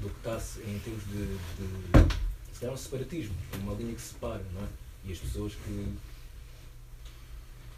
do 0.00 0.10
que 0.10 0.18
está 0.18 0.42
em 0.60 0.78
termos 0.78 1.04
de, 1.04 1.26
de 1.26 2.58
calhar 2.58 2.74
um 2.74 2.76
separatismo, 2.76 3.34
uma 3.60 3.74
linha 3.74 3.94
que 3.94 4.00
separa, 4.00 4.42
não 4.54 4.62
é? 4.62 4.68
E 5.04 5.12
as 5.12 5.18
pessoas 5.18 5.54
que. 5.54 5.94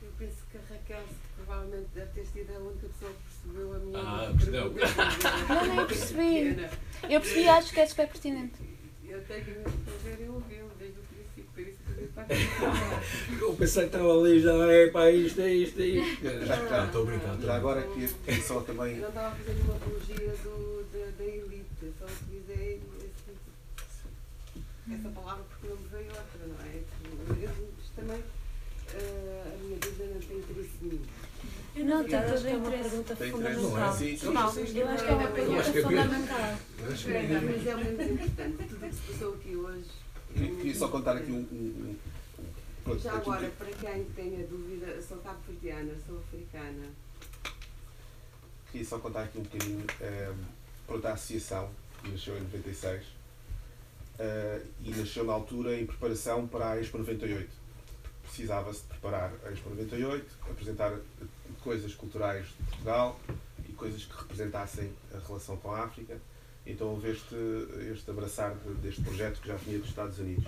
Eu 0.02 0.12
penso 0.18 0.36
que 0.50 0.56
a 0.56 0.60
Raquel 0.60 1.04
provavelmente 1.36 1.88
deve 1.94 2.12
ter 2.12 2.26
sido 2.26 2.56
a 2.56 2.58
única 2.60 2.88
pessoa 2.88 3.12
que 3.12 3.27
percebeu 3.43 3.74
a 3.74 3.78
minha 3.78 3.98
Ah, 4.01 4.35
pergunta. 4.39 4.39
percebeu. 4.39 5.59
Eu 5.69 5.74
nem 5.77 5.86
percebi. 5.86 6.69
Eu 7.15 7.20
percebi 7.20 7.40
e 7.43 7.48
acho 7.48 7.73
que 7.73 7.81
é 7.81 7.86
super 7.86 8.09
pertinente. 8.09 8.55
Eu 9.09 9.23
tenho 9.24 9.44
que 9.44 9.51
ver 9.51 10.24
e 10.24 10.28
ouvi-lo 10.28 10.70
desde 10.78 10.98
o 10.98 11.02
princípio, 11.02 11.44
por 11.55 11.60
isso 11.62 11.78
que 11.86 12.02
eu 12.02 12.09
para 12.15 13.47
Eu 13.47 13.55
pensei 13.55 13.82
que 13.89 13.97
estava 13.97 14.19
ali 14.20 14.40
já, 14.40 14.52
é 14.73 14.86
pá, 14.89 15.10
isto, 15.10 15.40
é 15.40 15.52
isto, 15.55 15.81
é 15.81 15.86
isto. 15.86 16.23
Já, 16.47 16.85
Estou 16.85 17.02
a 17.02 17.06
brincar. 17.06 17.32
estou 17.35 17.47
já 17.47 17.56
agora 17.56 17.81
aqui 17.81 18.09
só 18.43 18.60
também 18.60 18.97
Eu 18.97 19.02
não 19.02 19.09
estava 19.09 19.28
a 19.28 19.31
fazer 19.36 19.52
nenhuma 19.55 19.77
apologia 19.77 20.28
do, 20.44 20.85
da, 20.93 21.10
da 21.16 21.24
elite, 21.24 21.93
só 21.98 22.05
utilizei 22.05 22.82
esse- 22.98 24.94
essa 24.94 25.09
palavra 25.10 25.44
porque 25.44 25.69
não 25.69 25.77
me 25.77 25.89
veio 25.89 26.09
outra, 26.09 26.47
não 26.47 26.56
é? 26.65 27.44
Eu, 27.47 27.51
isto 27.81 27.93
também, 27.97 28.23
eh, 28.94 29.43
a 29.55 29.59
minha 29.62 29.77
dúvida 29.78 30.05
não 30.15 30.20
tem 30.20 30.39
interesse 30.39 30.70
nenhum. 30.82 31.01
Não, 31.84 32.02
Eu 32.02 32.18
acho 32.18 32.28
todo 32.28 32.42
que 32.42 32.48
é 32.48 32.56
uma 32.56 32.70
pergunta 32.70 33.16
fundamental. 33.16 33.62
Eu 33.74 34.88
acho 34.88 35.02
que 35.05 35.09
é 35.09 35.14
uma 35.14 35.28
pergunta 35.28 35.62
fundamental. 35.62 36.59
Mas 36.80 37.06
é 37.06 37.70
é 37.70 37.74
o 37.74 37.78
menos 37.78 38.10
importante. 38.10 38.56
Tudo 38.68 38.76
o 38.86 38.88
que 38.88 38.94
se 38.94 39.12
passou 39.12 39.34
aqui 39.34 39.56
hoje. 39.56 39.84
Queria, 40.34 40.74
só 40.74 40.88
contar 40.88 41.16
aqui 41.16 41.30
um. 41.32 41.36
um, 41.36 41.96
um- 42.90 42.98
Já 42.98 43.12
agora, 43.14 43.50
para 43.50 43.66
quem 43.66 44.05
tenha 44.16 44.46
dúvida, 44.46 44.86
eu 44.86 45.02
sou 45.02 45.18
cabo-verdiana, 45.18 45.92
sou 46.06 46.18
africana. 46.18 46.86
Queria 48.72 48.86
só 48.86 48.98
contar 48.98 49.24
aqui 49.24 49.38
um 49.38 49.42
bocadinho 49.42 49.84
eh, 50.00 50.32
pronto, 50.86 51.06
a 51.06 51.12
associação, 51.12 51.70
que 52.02 52.10
nasceu 52.10 52.36
em 52.36 52.40
96 52.42 53.02
eh, 54.18 54.62
e 54.84 54.90
nasceu 54.90 55.24
na 55.24 55.32
altura 55.32 55.78
em 55.78 55.86
preparação 55.86 56.46
para 56.46 56.70
a 56.72 56.80
Expo 56.80 56.98
98. 56.98 57.48
Precisava-se 58.38 58.82
de 58.82 58.86
preparar 58.88 59.32
a 59.44 59.50
Expo 59.50 59.70
98, 59.70 60.26
apresentar 60.50 60.92
coisas 61.62 61.94
culturais 61.94 62.46
de 62.46 62.52
Portugal 62.66 63.18
e 63.68 63.72
coisas 63.72 64.05
que 64.05 64.14
representassem 64.16 64.92
a 65.14 65.18
relação 65.26 65.56
com 65.56 65.72
a 65.72 65.82
África. 65.84 66.16
Então 66.66 66.88
houve 66.88 67.10
este, 67.10 67.34
este 67.90 68.09
abraçar 68.10 68.55
de- 68.55 68.74
deste 68.74 69.00
projeto 69.02 69.40
que 69.40 69.48
já 69.48 69.56
vinha 69.56 69.78
dos 69.78 69.88
Estados 69.88 70.18
Unidos. 70.18 70.44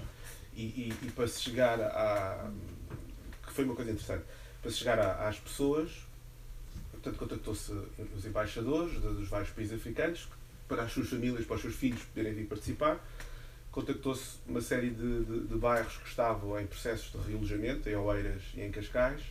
E, 0.54 0.62
e- 0.62 0.94
e 1.06 1.10
para 1.10 1.26
se 1.26 1.40
chegar 1.40 1.80
à, 1.80 2.50
que 3.46 3.52
foi 3.52 3.64
uma 3.64 3.74
coisa 3.74 3.90
interessante. 3.90 4.24
Para 4.60 4.70
se 4.70 4.76
chegar 4.76 4.98
a- 4.98 5.28
às 5.28 5.38
pessoas, 5.38 5.90
portanto, 6.92 7.16
contactou-se 7.16 7.72
os 8.14 8.24
embaixadores 8.26 9.00
dos 9.00 9.26
vários 9.28 9.50
países 9.50 9.74
africanos 9.74 10.28
para 10.68 10.82
as 10.82 10.92
suas 10.92 11.08
famílias, 11.08 11.44
para 11.46 11.56
os 11.56 11.62
seus 11.62 11.74
filhos 11.74 12.02
poderem 12.02 12.34
vir 12.34 12.46
participar. 12.46 13.00
Contactou-se 13.70 14.38
uma 14.48 14.60
série 14.60 14.90
de, 14.90 15.24
de- 15.24 15.46
de 15.46 15.54
bairros 15.54 15.96
que 15.98 16.08
estavam 16.08 16.58
em 16.58 16.66
processos 16.66 17.12
de 17.12 17.30
realojamento, 17.30 17.88
em 17.88 17.94
Oeiras 17.94 18.42
e 18.54 18.62
em 18.62 18.70
Cascais, 18.70 19.22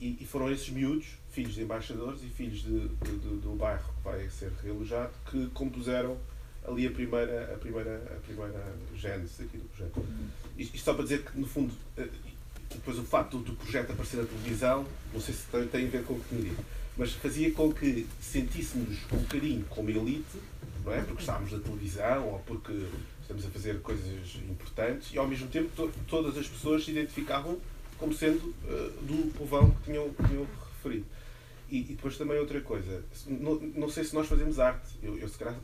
e, 0.00 0.18
e 0.20 0.26
foram 0.26 0.50
esses 0.50 0.68
miúdos, 0.68 1.06
filhos 1.30 1.54
de 1.54 1.62
embaixadores 1.62 2.22
e 2.24 2.26
filhos 2.26 2.62
de, 2.62 2.88
do 2.88 3.54
bairro 3.56 3.84
que 3.98 4.02
vai 4.04 4.28
ser 4.28 4.50
realojado, 4.62 5.12
que 5.30 5.46
compuseram 5.48 6.18
ali 6.66 6.86
a 6.86 6.90
primeira, 6.90 7.54
a 7.54 7.58
primeira, 7.58 7.96
a 8.16 8.20
primeira 8.20 8.74
gênese 8.96 9.42
aqui 9.44 9.58
do 9.58 9.64
projeto. 9.68 10.04
Isto, 10.58 10.74
isto 10.76 10.84
só 10.84 10.94
para 10.94 11.04
dizer 11.04 11.22
que, 11.24 11.38
no 11.38 11.46
fundo, 11.46 11.72
eh, 11.96 12.08
depois 12.70 12.98
o 12.98 13.04
facto 13.04 13.38
do 13.38 13.52
projeto 13.54 13.92
aparecer 13.92 14.16
na 14.16 14.24
televisão, 14.26 14.84
não 15.12 15.20
sei 15.20 15.34
se 15.34 15.42
tem, 15.46 15.68
tem 15.68 15.86
a 15.86 15.90
ver 15.90 16.04
com 16.04 16.14
o 16.14 16.20
que 16.20 16.34
me 16.34 16.50
disse, 16.50 16.62
mas 16.96 17.12
fazia 17.12 17.52
com 17.52 17.72
que 17.72 18.06
sentíssemos 18.20 18.98
um 19.12 19.18
bocadinho 19.18 19.64
como 19.66 19.88
elite, 19.90 20.38
não 20.84 20.92
é? 20.92 21.00
Porque 21.02 21.20
estávamos 21.22 21.52
na 21.52 21.58
televisão 21.60 22.28
ou 22.28 22.38
porque 22.40 22.86
estamos 23.32 23.46
a 23.46 23.50
fazer 23.50 23.80
coisas 23.80 24.06
importantes 24.48 25.12
e 25.12 25.18
ao 25.18 25.26
mesmo 25.26 25.48
tempo 25.48 25.70
to- 25.74 25.92
todas 26.06 26.36
as 26.36 26.46
pessoas 26.46 26.84
se 26.84 26.90
identificavam 26.90 27.58
como 27.98 28.12
sendo 28.12 28.54
eh, 28.66 28.90
do 29.02 29.32
povão 29.38 29.70
que 29.70 29.84
tinham, 29.84 30.10
que 30.12 30.24
tinham 30.24 30.46
referido. 30.76 31.06
E, 31.70 31.78
e 31.78 31.82
depois 31.94 32.16
também 32.18 32.38
outra 32.38 32.60
coisa, 32.60 33.02
não, 33.26 33.54
não 33.54 33.88
sei 33.88 34.04
se 34.04 34.14
nós 34.14 34.26
fazemos 34.26 34.58
arte, 34.58 34.90
eu, 35.02 35.16
eu 35.18 35.28
se 35.28 35.38
calhar, 35.38 35.56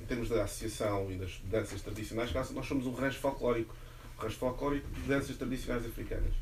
em 0.00 0.04
termos 0.06 0.28
da 0.28 0.44
associação 0.44 1.10
e 1.10 1.16
das 1.16 1.40
danças 1.50 1.82
tradicionais, 1.82 2.32
nós 2.32 2.66
somos 2.66 2.86
um 2.86 2.92
rancho 2.94 3.18
folclórico, 3.18 3.74
um 4.18 4.22
rancho 4.22 4.36
folclórico 4.36 4.88
de 4.88 5.00
danças 5.02 5.36
tradicionais 5.36 5.84
africanas. 5.84 6.32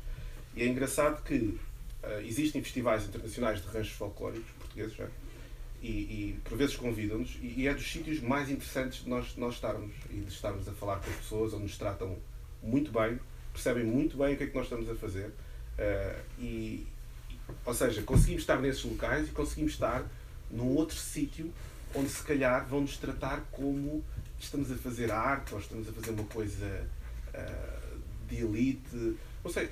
E 0.55 0.61
é 0.63 0.67
engraçado 0.67 1.21
que 1.23 1.57
eh, 2.03 2.23
existem 2.25 2.63
festivais 2.63 3.03
internacionais 3.05 3.61
de 3.61 3.67
ranchos 3.67 3.93
folclóricos 3.93 4.49
portugueses, 4.57 4.93
já, 4.95 5.07
e, 5.81 5.87
e 5.87 6.39
por 6.43 6.57
vezes 6.57 6.75
convidam-nos, 6.75 7.37
e, 7.41 7.61
e 7.61 7.67
é 7.67 7.73
dos 7.73 7.89
sítios 7.89 8.21
mais 8.21 8.49
interessantes 8.49 9.03
de 9.03 9.09
nós, 9.09 9.35
nós 9.37 9.55
estarmos 9.55 9.91
e 10.09 10.15
de 10.15 10.31
estarmos 10.31 10.67
a 10.67 10.73
falar 10.73 10.97
com 10.97 11.09
as 11.09 11.15
pessoas, 11.17 11.53
onde 11.53 11.63
nos 11.63 11.77
tratam 11.77 12.17
muito 12.61 12.91
bem, 12.91 13.19
percebem 13.53 13.83
muito 13.83 14.17
bem 14.17 14.33
o 14.33 14.37
que 14.37 14.43
é 14.43 14.47
que 14.47 14.55
nós 14.55 14.65
estamos 14.65 14.89
a 14.89 14.95
fazer, 14.95 15.31
eh, 15.77 16.21
e, 16.37 16.87
ou 17.65 17.73
seja, 17.73 18.01
conseguimos 18.01 18.43
estar 18.43 18.59
nesses 18.59 18.83
locais 18.83 19.29
e 19.29 19.31
conseguimos 19.31 19.73
estar 19.73 20.05
num 20.51 20.75
outro 20.75 20.97
sítio 20.97 21.51
onde 21.95 22.09
se 22.09 22.23
calhar 22.23 22.67
vão 22.67 22.81
nos 22.81 22.97
tratar 22.97 23.41
como 23.51 24.03
estamos 24.39 24.71
a 24.71 24.75
fazer 24.75 25.11
arte 25.11 25.53
ou 25.53 25.59
estamos 25.59 25.87
a 25.87 25.91
fazer 25.91 26.11
uma 26.11 26.25
coisa 26.25 26.87
eh, 27.33 27.79
de 28.27 28.37
elite. 28.37 29.17
Não 29.43 29.51
sei, 29.51 29.69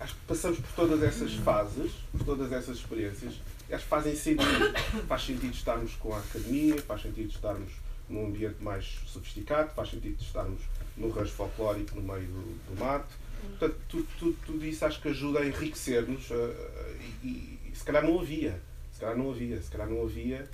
acho 0.00 0.14
que 0.14 0.20
passamos 0.26 0.58
por 0.60 0.72
todas 0.72 1.02
essas 1.02 1.34
fases, 1.34 1.92
por 2.12 2.24
todas 2.24 2.52
essas 2.52 2.78
experiências, 2.78 3.34
acho 3.74 3.84
que 3.84 3.90
fazem 3.90 4.16
sentido. 4.16 4.72
Faz 5.06 5.22
sentido 5.24 5.52
estarmos 5.52 5.94
com 5.94 6.14
a 6.14 6.18
academia, 6.18 6.80
faz 6.82 7.02
sentido 7.02 7.30
estarmos 7.30 7.72
num 8.08 8.26
ambiente 8.26 8.62
mais 8.62 8.84
sofisticado, 9.06 9.74
faz 9.74 9.90
sentido 9.90 10.20
estarmos 10.20 10.60
num 10.96 11.10
rancho 11.10 11.32
folclórico 11.32 11.94
no 11.94 12.02
meio 12.02 12.26
do, 12.26 12.74
do 12.74 12.80
mato. 12.80 13.14
Portanto, 13.40 13.76
tudo, 13.88 14.08
tudo, 14.18 14.38
tudo 14.46 14.66
isso 14.66 14.84
acho 14.84 15.00
que 15.00 15.08
ajuda 15.08 15.40
a 15.40 15.46
enriquecer-nos 15.46 16.30
eh, 16.30 16.96
e, 17.22 17.26
e, 17.26 17.72
se 17.72 17.84
calhar 17.84 18.02
não 18.02 18.18
havia, 18.18 18.60
se 18.92 19.00
calhar 19.00 19.16
não 19.16 19.30
havia, 19.30 19.62
se 19.62 19.70
calhar 19.70 19.88
não 19.88 20.02
havia 20.02 20.48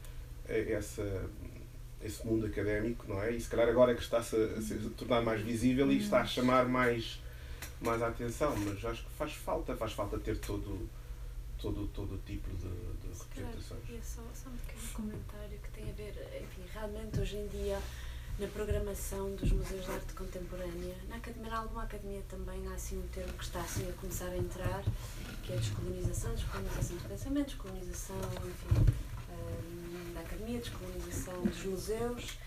eh, 0.48 0.72
essa, 0.72 1.30
esse 2.02 2.26
mundo 2.26 2.46
académico, 2.46 3.06
não 3.08 3.22
é? 3.22 3.30
E 3.30 3.40
se 3.40 3.48
calhar 3.48 3.68
agora 3.68 3.92
é 3.92 3.94
que 3.94 4.02
está-se 4.02 4.36
a, 4.36 4.58
a 4.58 4.60
se 4.60 4.74
tornar 4.96 5.22
mais 5.22 5.40
visível 5.40 5.90
e 5.90 5.98
está 5.98 6.20
a 6.20 6.26
chamar 6.26 6.66
mais, 6.66 7.20
mais 7.80 8.02
a 8.02 8.08
atenção, 8.08 8.54
mas 8.56 8.84
acho 8.84 9.02
que 9.02 9.10
faz 9.12 9.32
falta, 9.32 9.74
faz 9.74 9.92
falta 9.92 10.18
ter 10.18 10.36
todo, 10.38 10.88
todo, 11.64 11.86
todo 11.88 12.18
tipo 12.26 12.50
de, 12.56 13.08
de 13.08 13.16
Se 13.16 13.24
calhar, 13.28 13.50
representações. 13.50 13.98
é 13.98 14.02
só, 14.02 14.22
só 14.34 14.50
um 14.50 14.56
pequeno 14.58 14.92
comentário 14.92 15.58
que 15.60 15.70
tem 15.70 15.88
a 15.88 15.92
ver, 15.94 16.42
enfim, 16.42 16.62
realmente 16.74 17.20
hoje 17.20 17.36
em 17.36 17.48
dia 17.48 17.80
na 18.38 18.46
programação 18.48 19.34
dos 19.36 19.50
museus 19.50 19.86
de 19.86 19.90
arte 19.92 20.12
contemporânea, 20.12 20.94
na 21.08 21.16
academia, 21.16 21.50
na 21.50 21.58
alguma 21.58 21.84
academia 21.84 22.20
também 22.28 22.66
há 22.68 22.74
assim 22.74 22.98
um 22.98 23.08
termo 23.08 23.32
que 23.32 23.44
está 23.44 23.60
assim 23.60 23.88
a 23.88 23.92
começar 23.92 24.26
a 24.26 24.36
entrar, 24.36 24.82
que 25.42 25.52
é 25.52 25.56
a 25.56 25.58
descolonização, 25.58 26.34
descolonização 26.34 26.96
do 26.96 27.08
pensamento, 27.08 27.46
descolonização, 27.46 28.16
enfim, 28.16 28.92
hum, 29.30 30.12
da 30.12 30.20
academia, 30.20 30.58
descolonização 30.58 31.42
dos 31.44 31.64
museus, 31.64 32.38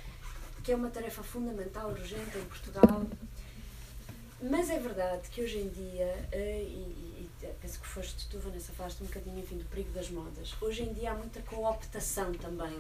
que 0.64 0.72
é 0.74 0.76
uma 0.76 0.90
tarefa 0.90 1.24
fundamental, 1.24 1.90
urgente 1.90 2.38
em 2.38 2.46
Portugal. 2.46 3.08
Mas 4.42 4.70
é 4.70 4.78
verdade 4.78 5.30
que 5.30 5.42
hoje 5.42 5.58
em 5.58 5.70
dia, 5.70 6.28
eh, 6.32 6.64
e 6.68 7.08
penso 7.62 7.80
que 7.80 7.88
foste 7.88 8.28
tu, 8.30 8.40
Vanessa, 8.40 8.72
falaste 8.74 9.02
um 9.02 9.06
bocadinho 9.06 9.40
enfim, 9.40 9.58
do 9.58 9.66
perigo 9.66 9.92
das 9.92 10.10
modas. 10.10 10.54
Hoje 10.62 10.84
em 10.84 10.94
dia 10.94 11.12
há 11.12 11.16
muita 11.16 11.42
cooptação 11.42 12.34
também. 12.34 12.74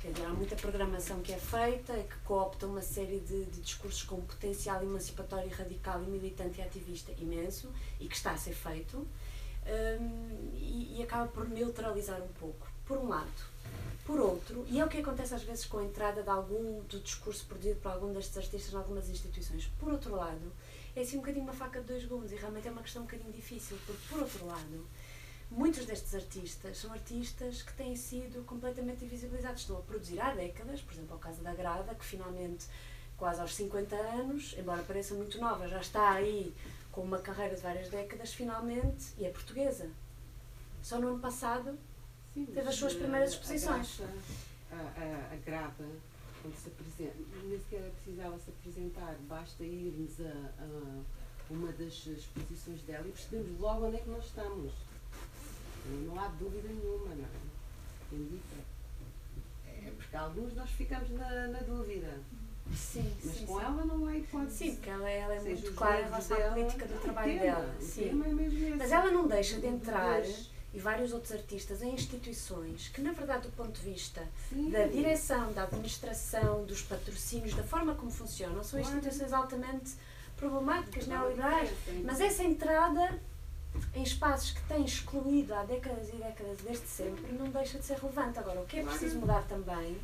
Quer 0.00 0.12
dizer, 0.12 0.26
há 0.26 0.30
muita 0.30 0.56
programação 0.56 1.20
que 1.20 1.32
é 1.32 1.38
feita 1.38 1.96
e 1.96 2.02
que 2.02 2.16
coopta 2.24 2.66
uma 2.66 2.82
série 2.82 3.20
de, 3.20 3.44
de 3.44 3.60
discursos 3.60 4.02
com 4.02 4.20
potencial 4.20 4.82
emancipatório, 4.82 5.48
radical 5.50 6.02
e 6.02 6.06
militante 6.06 6.58
e 6.58 6.62
ativista 6.62 7.12
imenso 7.18 7.70
e 8.00 8.08
que 8.08 8.16
está 8.16 8.32
a 8.32 8.36
ser 8.36 8.52
feito 8.52 8.96
hum, 8.98 10.50
e, 10.54 10.96
e 10.98 11.02
acaba 11.04 11.28
por 11.28 11.48
neutralizar 11.48 12.20
um 12.20 12.32
pouco, 12.40 12.66
por 12.84 12.98
um 12.98 13.08
lado. 13.08 13.52
Por 14.04 14.18
outro, 14.18 14.66
e 14.68 14.80
é 14.80 14.84
o 14.84 14.88
que 14.88 14.98
acontece 14.98 15.32
às 15.32 15.44
vezes 15.44 15.64
com 15.66 15.78
a 15.78 15.84
entrada 15.84 16.24
de 16.24 16.28
algum 16.28 16.80
do 16.82 16.98
discurso 16.98 17.46
produzido 17.46 17.78
por 17.78 17.92
algum 17.92 18.12
destes 18.12 18.36
artistas 18.36 18.72
em 18.72 18.76
algumas 18.76 19.08
instituições. 19.08 19.70
Por 19.78 19.92
outro 19.92 20.16
lado, 20.16 20.52
é 20.94 21.00
assim 21.00 21.16
um 21.16 21.20
bocadinho 21.20 21.44
uma 21.44 21.52
faca 21.52 21.80
de 21.80 21.86
dois 21.86 22.04
gumes 22.04 22.32
e 22.32 22.36
realmente 22.36 22.68
é 22.68 22.70
uma 22.70 22.82
questão 22.82 23.02
um 23.02 23.04
bocadinho 23.06 23.32
difícil, 23.32 23.78
porque 23.86 24.02
por 24.08 24.20
outro 24.20 24.46
lado, 24.46 24.86
muitos 25.50 25.86
destes 25.86 26.14
artistas 26.14 26.78
são 26.78 26.92
artistas 26.92 27.62
que 27.62 27.72
têm 27.74 27.96
sido 27.96 28.44
completamente 28.44 29.04
invisibilizados. 29.04 29.62
Estão 29.62 29.78
a 29.78 29.82
produzir 29.82 30.20
há 30.20 30.34
décadas, 30.34 30.80
por 30.82 30.92
exemplo, 30.92 31.16
o 31.16 31.18
caso 31.18 31.40
da 31.42 31.54
Grada, 31.54 31.94
que 31.94 32.04
finalmente, 32.04 32.66
quase 33.16 33.40
aos 33.40 33.54
50 33.54 33.94
anos, 33.96 34.54
embora 34.58 34.82
pareça 34.82 35.14
muito 35.14 35.38
nova, 35.40 35.66
já 35.68 35.80
está 35.80 36.10
aí 36.12 36.54
com 36.90 37.00
uma 37.00 37.18
carreira 37.18 37.54
de 37.56 37.62
várias 37.62 37.88
décadas, 37.88 38.34
finalmente, 38.34 39.12
e 39.16 39.24
é 39.24 39.30
portuguesa. 39.30 39.88
Só 40.82 40.98
no 40.98 41.08
ano 41.08 41.20
passado 41.20 41.78
Sim, 42.34 42.44
teve 42.46 42.68
as 42.68 42.74
suas 42.74 42.94
eh, 42.94 42.98
primeiras 42.98 43.30
a 43.30 43.32
exposições. 43.34 43.98
graça, 43.98 44.14
A, 44.72 44.76
a, 45.00 45.32
a 45.32 45.36
grada, 45.36 45.84
quando 46.42 46.56
se 46.56 46.68
apresenta, 46.68 47.16
nem 47.44 47.58
sequer 47.58 47.90
precisava 48.02 48.38
se 48.38 48.50
apresentar, 48.50 49.16
basta 49.28 49.62
irmos 49.62 50.20
a, 50.20 50.62
a 50.62 51.02
uma 51.50 51.70
das 51.72 52.06
exposições 52.06 52.82
dela 52.82 53.06
e 53.06 53.12
percebemos 53.12 53.60
logo 53.60 53.86
onde 53.86 53.96
é 53.96 54.00
que 54.00 54.10
nós 54.10 54.24
estamos. 54.24 54.72
Não 56.06 56.18
há 56.18 56.28
dúvida 56.28 56.68
nenhuma, 56.68 57.14
não 57.14 57.24
é? 57.24 57.28
Dita. 58.10 58.72
É 59.66 59.90
porque 59.96 60.16
alguns 60.16 60.54
nós 60.54 60.70
ficamos 60.70 61.10
na, 61.10 61.48
na 61.48 61.60
dúvida. 61.60 62.20
Sim, 62.74 63.12
Mas 63.24 63.34
sim, 63.34 63.46
com 63.46 63.58
sim. 63.58 63.64
ela 63.64 63.84
não 63.84 64.06
há 64.06 64.16
hipótese. 64.16 64.56
Sim, 64.56 64.74
porque 64.76 64.90
ela, 64.90 65.10
ela 65.10 65.34
é 65.34 65.40
Seja 65.40 65.62
muito 65.62 65.74
clara 65.74 66.00
em 66.00 66.04
relação 66.04 66.36
à 66.36 66.50
política 66.50 66.86
do 66.86 67.00
trabalho 67.00 67.32
tema, 67.32 67.42
dela. 67.42 67.74
Sim. 67.80 68.08
é. 68.08 68.76
Mas 68.76 68.92
ela 68.92 69.10
não 69.10 69.26
deixa 69.26 69.60
de 69.60 69.66
entrar, 69.66 70.20
desejo. 70.20 70.51
E 70.74 70.78
vários 70.78 71.12
outros 71.12 71.32
artistas, 71.32 71.82
em 71.82 71.92
instituições 71.94 72.88
que, 72.88 73.00
na 73.00 73.12
verdade, 73.12 73.42
do 73.48 73.52
ponto 73.52 73.72
de 73.72 73.90
vista 73.90 74.26
Sim. 74.48 74.70
da 74.70 74.86
direção, 74.86 75.52
da 75.52 75.64
administração, 75.64 76.64
dos 76.64 76.82
patrocínios, 76.82 77.54
da 77.54 77.62
forma 77.62 77.94
como 77.94 78.10
funcionam, 78.10 78.64
são 78.64 78.80
instituições 78.80 79.32
altamente 79.32 79.92
problemáticas, 80.36 81.06
neoliberais. 81.06 81.70
sim. 81.84 82.02
Mas 82.04 82.20
essa 82.20 82.42
entrada 82.42 83.20
em 83.94 84.02
espaços 84.02 84.52
que 84.52 84.62
têm 84.62 84.84
excluído 84.84 85.54
há 85.54 85.64
décadas 85.64 86.08
e 86.08 86.16
décadas 86.16 86.58
desde 86.58 86.86
sempre 86.86 87.32
não 87.32 87.48
deixa 87.50 87.78
de 87.78 87.84
ser 87.84 87.98
relevante. 87.98 88.38
Agora, 88.38 88.60
o 88.60 88.66
que 88.66 88.78
é 88.78 88.82
preciso 88.82 89.18
mudar 89.18 89.42
também, 89.44 89.96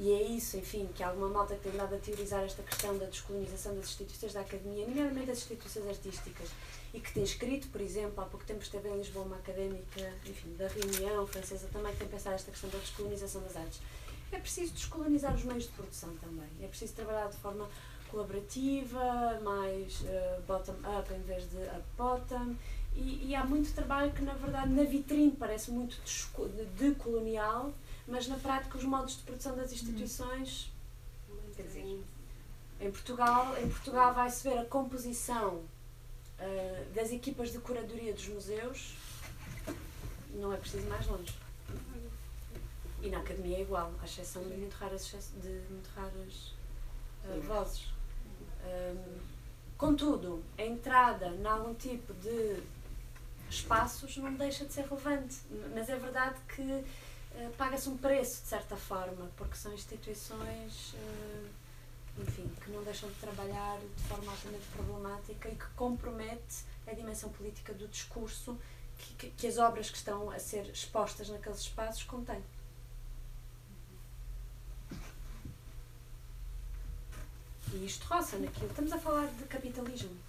e 0.00 0.12
é 0.12 0.22
isso, 0.22 0.56
enfim, 0.56 0.88
que 0.94 1.02
há 1.02 1.08
alguma 1.08 1.28
malta 1.28 1.56
que 1.56 1.62
tem 1.68 1.72
dado 1.72 1.94
a 1.94 1.98
teorizar 1.98 2.44
esta 2.44 2.62
questão 2.62 2.96
da 2.96 3.06
descolonização 3.06 3.74
das 3.74 3.86
instituições 3.86 4.32
da 4.32 4.40
academia, 4.42 4.86
nomeadamente 4.86 5.26
das 5.26 5.38
instituições 5.38 5.88
artísticas, 5.88 6.48
e 6.94 7.00
que 7.00 7.12
tem 7.12 7.24
escrito, 7.24 7.68
por 7.68 7.80
exemplo, 7.80 8.22
há 8.22 8.26
pouco 8.26 8.46
tempo 8.46 8.62
esteve 8.62 8.88
em 8.88 8.96
Lisboa 8.96 9.26
uma 9.26 9.36
académica, 9.36 10.12
enfim, 10.24 10.54
da 10.56 10.68
reunião 10.68 11.26
francesa 11.26 11.68
também, 11.72 11.92
que 11.92 11.98
tem 11.98 12.08
pensado 12.08 12.36
esta 12.36 12.50
questão 12.50 12.70
da 12.70 12.78
descolonização 12.78 13.42
das 13.42 13.56
artes. 13.56 13.80
É 14.30 14.38
preciso 14.38 14.72
descolonizar 14.72 15.34
os 15.34 15.42
meios 15.42 15.64
de 15.64 15.70
produção 15.70 16.14
também. 16.16 16.48
É 16.62 16.66
preciso 16.66 16.92
trabalhar 16.94 17.28
de 17.28 17.36
forma 17.38 17.68
colaborativa, 18.10 19.40
mais 19.42 20.02
eh, 20.06 20.40
bottom-up 20.46 21.12
em 21.12 21.22
vez 21.22 21.48
de 21.50 21.56
up-bottom. 21.56 22.54
E, 22.94 23.28
e 23.28 23.34
há 23.34 23.44
muito 23.44 23.72
trabalho 23.74 24.12
que, 24.12 24.22
na 24.22 24.34
verdade, 24.34 24.70
na 24.70 24.84
vitrine 24.84 25.30
parece 25.32 25.70
muito 25.70 26.00
desco- 26.02 26.48
de, 26.48 26.64
de 26.66 26.94
colonial, 26.96 27.72
mas 28.08 28.26
na 28.26 28.36
prática 28.36 28.76
os 28.76 28.84
modos 28.84 29.18
de 29.18 29.22
produção 29.22 29.54
das 29.54 29.72
instituições, 29.72 30.72
quer 31.54 31.62
dizer, 31.62 32.02
em 32.80 32.90
Portugal, 32.90 33.56
em 33.58 33.68
Portugal 33.68 34.14
vai-se 34.14 34.48
ver 34.48 34.58
a 34.58 34.64
composição 34.64 35.62
eh, 36.38 36.86
das 36.94 37.10
equipas 37.10 37.52
de 37.52 37.58
curadoria 37.58 38.12
dos 38.12 38.28
museus, 38.28 38.96
não 40.34 40.52
é 40.52 40.56
preciso 40.56 40.86
ir 40.86 40.88
mais 40.88 41.06
longe. 41.06 41.34
E 43.02 43.10
na 43.10 43.18
academia 43.18 43.58
é 43.58 43.62
igual, 43.62 43.92
à 44.00 44.04
exceção 44.04 44.42
de 44.42 44.56
muito 44.56 44.74
raras, 44.74 45.12
de 45.42 45.48
muito 45.70 45.88
raras 45.94 46.54
eh, 47.24 47.40
vozes. 47.40 47.88
Ahm, 48.64 49.18
contudo, 49.76 50.42
a 50.56 50.62
entrada 50.62 51.28
em 51.28 51.46
algum 51.46 51.74
tipo 51.74 52.12
de 52.14 52.62
espaços 53.50 54.16
não 54.16 54.34
deixa 54.34 54.64
de 54.64 54.72
ser 54.72 54.82
relevante. 54.82 55.36
Mas 55.74 55.88
é 55.88 55.96
verdade 55.96 56.36
que 56.54 56.84
paga-se 57.56 57.88
um 57.88 57.96
preço, 57.96 58.42
de 58.42 58.48
certa 58.48 58.76
forma, 58.76 59.30
porque 59.36 59.56
são 59.56 59.72
instituições 59.72 60.94
eh, 60.94 61.48
enfim, 62.20 62.48
que 62.62 62.70
não 62.70 62.82
deixam 62.82 63.08
de 63.08 63.14
trabalhar 63.16 63.78
de 63.78 64.02
forma 64.04 64.30
altamente 64.30 64.66
problemática 64.74 65.48
e 65.48 65.54
que 65.54 65.66
compromete 65.76 66.64
a 66.86 66.92
dimensão 66.92 67.30
política 67.30 67.72
do 67.72 67.86
discurso 67.88 68.58
que, 68.98 69.14
que, 69.14 69.30
que 69.30 69.46
as 69.46 69.58
obras 69.58 69.90
que 69.90 69.96
estão 69.96 70.30
a 70.30 70.38
ser 70.38 70.66
expostas 70.66 71.28
naqueles 71.28 71.60
espaços 71.60 72.02
contêm. 72.04 72.42
E 77.72 77.84
isto 77.84 78.04
roça 78.06 78.38
naquilo. 78.38 78.66
Estamos 78.66 78.92
a 78.92 78.98
falar 78.98 79.26
de 79.26 79.44
capitalismo. 79.44 80.27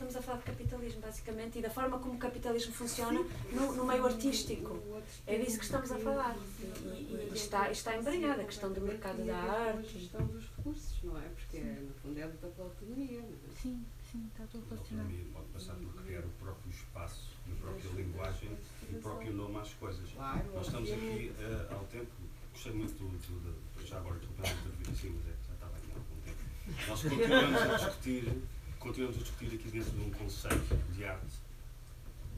Estamos 0.00 0.16
a 0.16 0.22
falar 0.22 0.38
de 0.38 0.44
capitalismo, 0.44 1.00
basicamente, 1.02 1.58
e 1.58 1.62
da 1.62 1.68
forma 1.68 1.98
como 1.98 2.14
o 2.14 2.18
capitalismo 2.18 2.72
funciona 2.72 3.20
no, 3.52 3.72
no 3.74 3.84
meio 3.84 4.06
artístico. 4.06 4.80
É 5.26 5.36
disso 5.36 5.58
que 5.58 5.64
estamos 5.66 5.92
a 5.92 5.98
falar. 5.98 6.34
E, 6.58 7.28
e, 7.30 7.30
está, 7.34 7.70
está 7.70 7.94
embranhada 7.98 8.40
a 8.40 8.44
questão 8.46 8.72
do 8.72 8.80
mercado 8.80 9.22
da 9.26 9.36
A 9.36 9.62
arte. 9.74 9.98
gestão 9.98 10.26
dos 10.26 10.46
recursos, 10.56 10.94
não 11.04 11.18
é? 11.18 11.28
Porque 11.28 11.58
é, 11.58 11.80
no 11.86 11.92
fundo 12.02 12.18
é 12.18 12.22
a 12.22 12.26
luta 12.28 12.46
pela 12.46 12.68
autonomia, 12.68 13.18
não 13.20 13.28
é? 13.28 13.60
Sim, 13.60 13.84
sim, 14.10 14.26
está 14.32 14.44
tudo 14.50 14.64
A 14.74 14.78
autonomia 14.78 15.24
pode 15.34 15.46
passar 15.48 15.74
por 15.74 15.92
criar 16.02 16.20
o 16.20 16.30
próprio 16.42 16.70
espaço, 16.72 17.28
a 17.52 17.54
própria 17.62 17.90
linguagem 18.02 18.56
e 18.90 18.94
o 18.96 19.00
próprio 19.02 19.34
nome 19.34 19.58
às 19.58 19.74
coisas. 19.74 20.08
Claro, 20.16 20.50
Nós 20.54 20.64
estamos 20.66 20.90
aqui 20.90 21.30
eh, 21.38 21.66
ao 21.74 21.84
tempo, 21.84 22.10
gostei 22.54 22.72
muito 22.72 22.94
do, 22.94 23.06
do, 23.10 23.52
do- 23.52 23.86
já 23.86 23.98
agora 23.98 24.16
estou 24.16 24.30
para 24.38 24.48
intervir 24.50 24.90
assim, 24.90 25.10
mas 25.10 25.26
é 25.28 25.36
que 25.36 25.46
já 25.46 25.54
estava 25.54 25.76
aqui 25.76 25.92
há 25.92 25.98
algum 25.98 26.20
tempo. 26.24 26.88
Nós 26.88 27.02
continuamos 27.02 27.60
a 27.62 27.76
discutir, 27.76 28.42
continuamos 28.80 29.16
a 29.16 29.20
discutir 29.20 29.54
aqui 29.54 29.68
dentro 29.68 29.90
de 29.90 30.00
um 30.00 30.10
conceito 30.10 30.74
de 30.94 31.04
arte, 31.04 31.36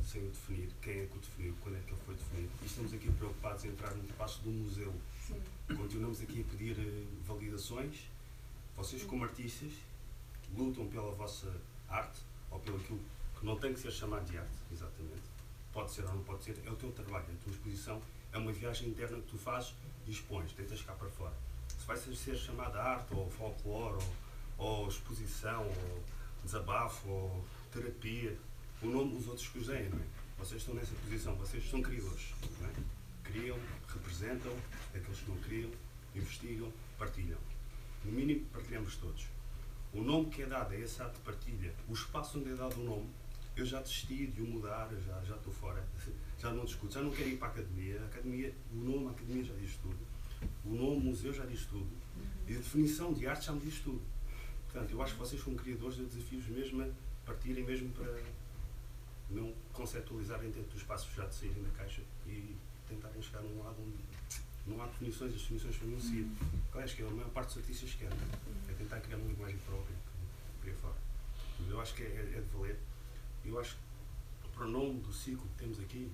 sem 0.05 0.21
o 0.23 0.29
definir, 0.29 0.69
quem 0.83 1.03
é 1.03 1.07
que 1.07 1.17
o 1.17 1.21
definiu, 1.21 1.57
quando 1.63 1.77
é 1.77 1.81
que 1.81 1.93
ele 1.93 2.01
foi 2.05 2.15
definido. 2.17 2.51
E 2.61 2.67
estamos 2.67 2.93
aqui 2.93 3.11
preocupados 3.13 3.65
em 3.65 3.69
entrar 3.69 3.95
no 3.95 4.05
espaço 4.05 4.43
do 4.43 4.51
museu. 4.51 4.93
Continuamos 5.69 6.21
aqui 6.21 6.45
a 6.45 6.51
pedir 6.51 6.77
eh, 6.81 7.05
validações. 7.25 8.11
Vocês, 8.77 9.05
como 9.05 9.23
artistas, 9.23 9.73
lutam 10.57 10.89
pela 10.89 11.13
vossa 11.13 11.55
arte, 11.89 12.19
ou 12.51 12.59
pelo 12.59 12.77
aquilo 12.79 13.01
que 13.39 13.47
não 13.47 13.57
tem 13.57 13.73
que 13.73 13.79
ser 13.79 13.93
chamado 13.93 14.25
de 14.29 14.37
arte, 14.37 14.59
exatamente. 14.73 15.23
Pode 15.73 15.93
ser 15.93 16.05
ou 16.05 16.13
não 16.13 16.25
pode 16.25 16.43
ser, 16.43 16.61
é 16.67 16.71
o 16.71 16.77
teu 16.77 16.91
trabalho, 16.91 17.25
é 17.29 17.33
a 17.33 17.45
tua 17.45 17.53
exposição, 17.53 18.03
é 18.33 18.39
uma 18.39 18.53
viagem 18.53 18.89
interna 18.89 19.17
que 19.19 19.29
tu 19.29 19.39
fazes 19.39 19.75
e 20.07 20.11
expões, 20.11 20.53
tentas 20.53 20.83
cá 20.83 20.93
para 20.93 21.09
fora. 21.09 21.35
Se 21.69 21.87
vai 21.87 21.97
ser, 21.97 22.17
ser 22.17 22.37
chamada 22.37 22.83
arte, 22.83 23.15
ou 23.15 23.31
folclore, 23.31 24.05
ou, 24.59 24.67
ou 24.67 24.89
exposição, 24.89 25.65
ou 25.65 26.03
desabafo, 26.45 27.09
ou 27.09 27.45
terapia, 27.71 28.37
o 28.83 28.87
nome 28.87 29.17
os 29.17 29.29
outros 29.29 29.49
que 29.49 29.59
os 29.59 29.67
deem, 29.67 29.89
não 29.89 29.99
é? 29.99 30.05
Vocês 30.39 30.61
estão 30.61 30.75
nessa 30.75 30.95
posição, 30.95 31.35
vocês 31.37 31.69
são 31.71 31.81
criadores, 31.81 32.35
não 32.61 32.69
é? 32.69 32.73
Criam, 33.23 33.59
representam, 33.89 34.53
aqueles 34.95 35.21
que 35.21 35.31
não 35.31 35.37
criam, 35.39 35.71
investigam, 36.15 36.73
partilham. 36.99 37.39
No 38.05 38.13
mínimo, 38.13 38.45
partilhamos 38.53 38.97
todos. 38.97 39.27
O 39.95 40.03
nome 40.03 40.31
que 40.31 40.43
é 40.43 40.47
dado 40.47 40.73
a 40.73 40.79
esse 40.79 41.01
ato 41.01 41.15
de 41.15 41.21
partilha, 41.21 41.73
o 41.89 41.93
espaço 41.93 42.39
onde 42.39 42.51
é 42.51 42.55
dado 42.55 42.81
o 42.81 42.85
nome, 42.85 43.09
eu 43.55 43.67
já 43.67 43.81
desisti 43.81 44.27
de 44.27 44.41
o 44.41 44.47
mudar, 44.47 44.89
já, 45.07 45.23
já 45.23 45.37
estou 45.37 45.53
fora, 45.53 45.87
já 46.41 46.51
não 46.51 46.65
discuto, 46.65 46.95
já 46.95 47.03
não 47.03 47.11
quero 47.11 47.29
ir 47.29 47.37
para 47.37 47.49
a 47.49 47.51
academia. 47.51 48.01
A 48.01 48.07
academia, 48.07 48.55
o 48.73 48.77
nome, 48.77 49.09
a 49.09 49.11
academia 49.11 49.45
já 49.45 49.55
diz 49.55 49.77
tudo. 49.77 49.99
O 50.65 50.71
nome, 50.71 51.05
museu 51.05 51.33
já 51.33 51.45
diz 51.45 51.67
tudo. 51.67 51.89
E 52.49 52.55
a 52.55 52.57
definição 52.57 53.13
de 53.13 53.27
arte 53.27 53.47
já 53.47 53.53
me 53.53 53.61
diz 53.61 53.79
tudo. 53.81 54.03
Portanto, 54.73 54.91
eu 54.91 55.03
acho 55.03 55.13
que 55.13 55.21
vocês 55.21 55.43
são 55.43 55.55
criadores 55.55 55.97
de 55.97 56.07
desafios 56.07 56.47
mesmo 56.47 56.83
a 56.83 57.27
partirem 57.27 57.63
mesmo 57.63 57.91
para 57.93 58.23
não 59.29 59.53
conceptualizarem 59.73 60.51
dentro 60.51 60.71
do 60.71 60.79
espaço 60.79 61.11
já 61.15 61.27
de 61.27 61.35
saírem 61.35 61.63
da 61.63 61.71
caixa 61.71 62.01
e 62.27 62.57
tentarem 62.89 63.21
chegar 63.21 63.43
num 63.43 63.63
lado 63.63 63.77
onde 63.81 64.03
não 64.67 64.83
há 64.83 64.87
definições, 64.87 65.35
as 65.35 65.43
definições 65.43 65.77
são 65.77 65.87
enunciadas. 65.89 66.39
Claro, 66.71 66.85
acho 66.85 66.97
que 66.97 67.03
é 67.03 67.07
a 67.07 67.11
maior 67.11 67.31
parte 67.31 67.49
dos 67.49 67.59
artistas 67.59 67.95
quer, 67.95 68.11
é 68.69 68.73
tentar 68.73 69.01
criar 69.01 69.19
uma 69.19 69.29
linguagem 69.29 69.59
própria, 69.59 69.97
por 70.61 70.69
aí 70.69 70.75
fora. 70.77 70.97
Mas 71.61 71.71
eu 71.71 71.81
acho 71.81 71.95
que 71.95 72.03
é, 72.03 72.33
é 72.37 72.41
de 72.41 72.57
valer. 72.57 72.79
Eu 73.45 73.61
acho 73.61 73.77
que 74.43 74.49
para 74.55 74.65
o 74.65 74.71
nome 74.71 75.01
do 75.01 75.13
ciclo 75.13 75.47
que 75.51 75.65
temos 75.65 75.81
aqui, 75.81 76.11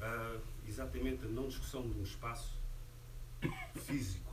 ah, 0.00 0.38
exatamente 0.66 1.24
a 1.24 1.28
não 1.28 1.48
discussão 1.48 1.88
de 1.88 1.98
um 1.98 2.02
espaço 2.02 2.54
físico, 3.74 4.32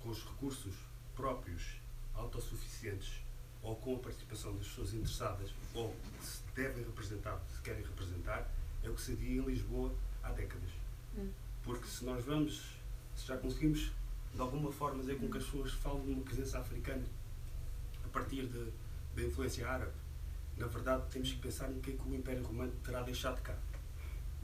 com 0.00 0.08
os 0.08 0.24
recursos 0.24 0.74
próprios, 1.14 1.79
autossuficientes, 2.20 3.20
ou 3.62 3.76
com 3.76 3.96
a 3.96 3.98
participação 3.98 4.54
das 4.56 4.66
pessoas 4.66 4.94
interessadas, 4.94 5.50
ou 5.74 5.94
que 6.18 6.24
se 6.24 6.40
devem 6.54 6.84
representar, 6.84 7.40
se 7.54 7.60
querem 7.62 7.82
representar, 7.82 8.50
é 8.82 8.88
o 8.88 8.94
que 8.94 9.00
se 9.00 9.12
adia 9.12 9.42
em 9.42 9.44
Lisboa 9.44 9.94
há 10.22 10.32
décadas. 10.32 10.70
Porque 11.62 11.86
se 11.86 12.04
nós 12.04 12.24
vamos, 12.24 12.64
se 13.16 13.26
já 13.26 13.36
conseguimos 13.36 13.92
de 14.34 14.40
alguma 14.40 14.72
forma 14.72 15.00
dizer 15.00 15.18
com 15.18 15.28
que 15.28 15.38
as 15.38 15.44
pessoas 15.44 15.72
falam 15.72 16.00
de 16.04 16.12
uma 16.12 16.22
presença 16.22 16.58
africana 16.58 17.04
a 18.04 18.08
partir 18.08 18.46
de, 18.46 18.72
da 19.14 19.22
influência 19.22 19.68
árabe, 19.68 19.92
na 20.56 20.66
verdade 20.66 21.04
temos 21.10 21.32
que 21.32 21.38
pensar 21.38 21.68
no 21.68 21.80
que 21.80 21.90
é 21.90 21.94
que 21.94 22.08
o 22.08 22.14
Império 22.14 22.42
Romano 22.44 22.72
terá 22.84 23.02
deixado 23.02 23.40
cá. 23.42 23.56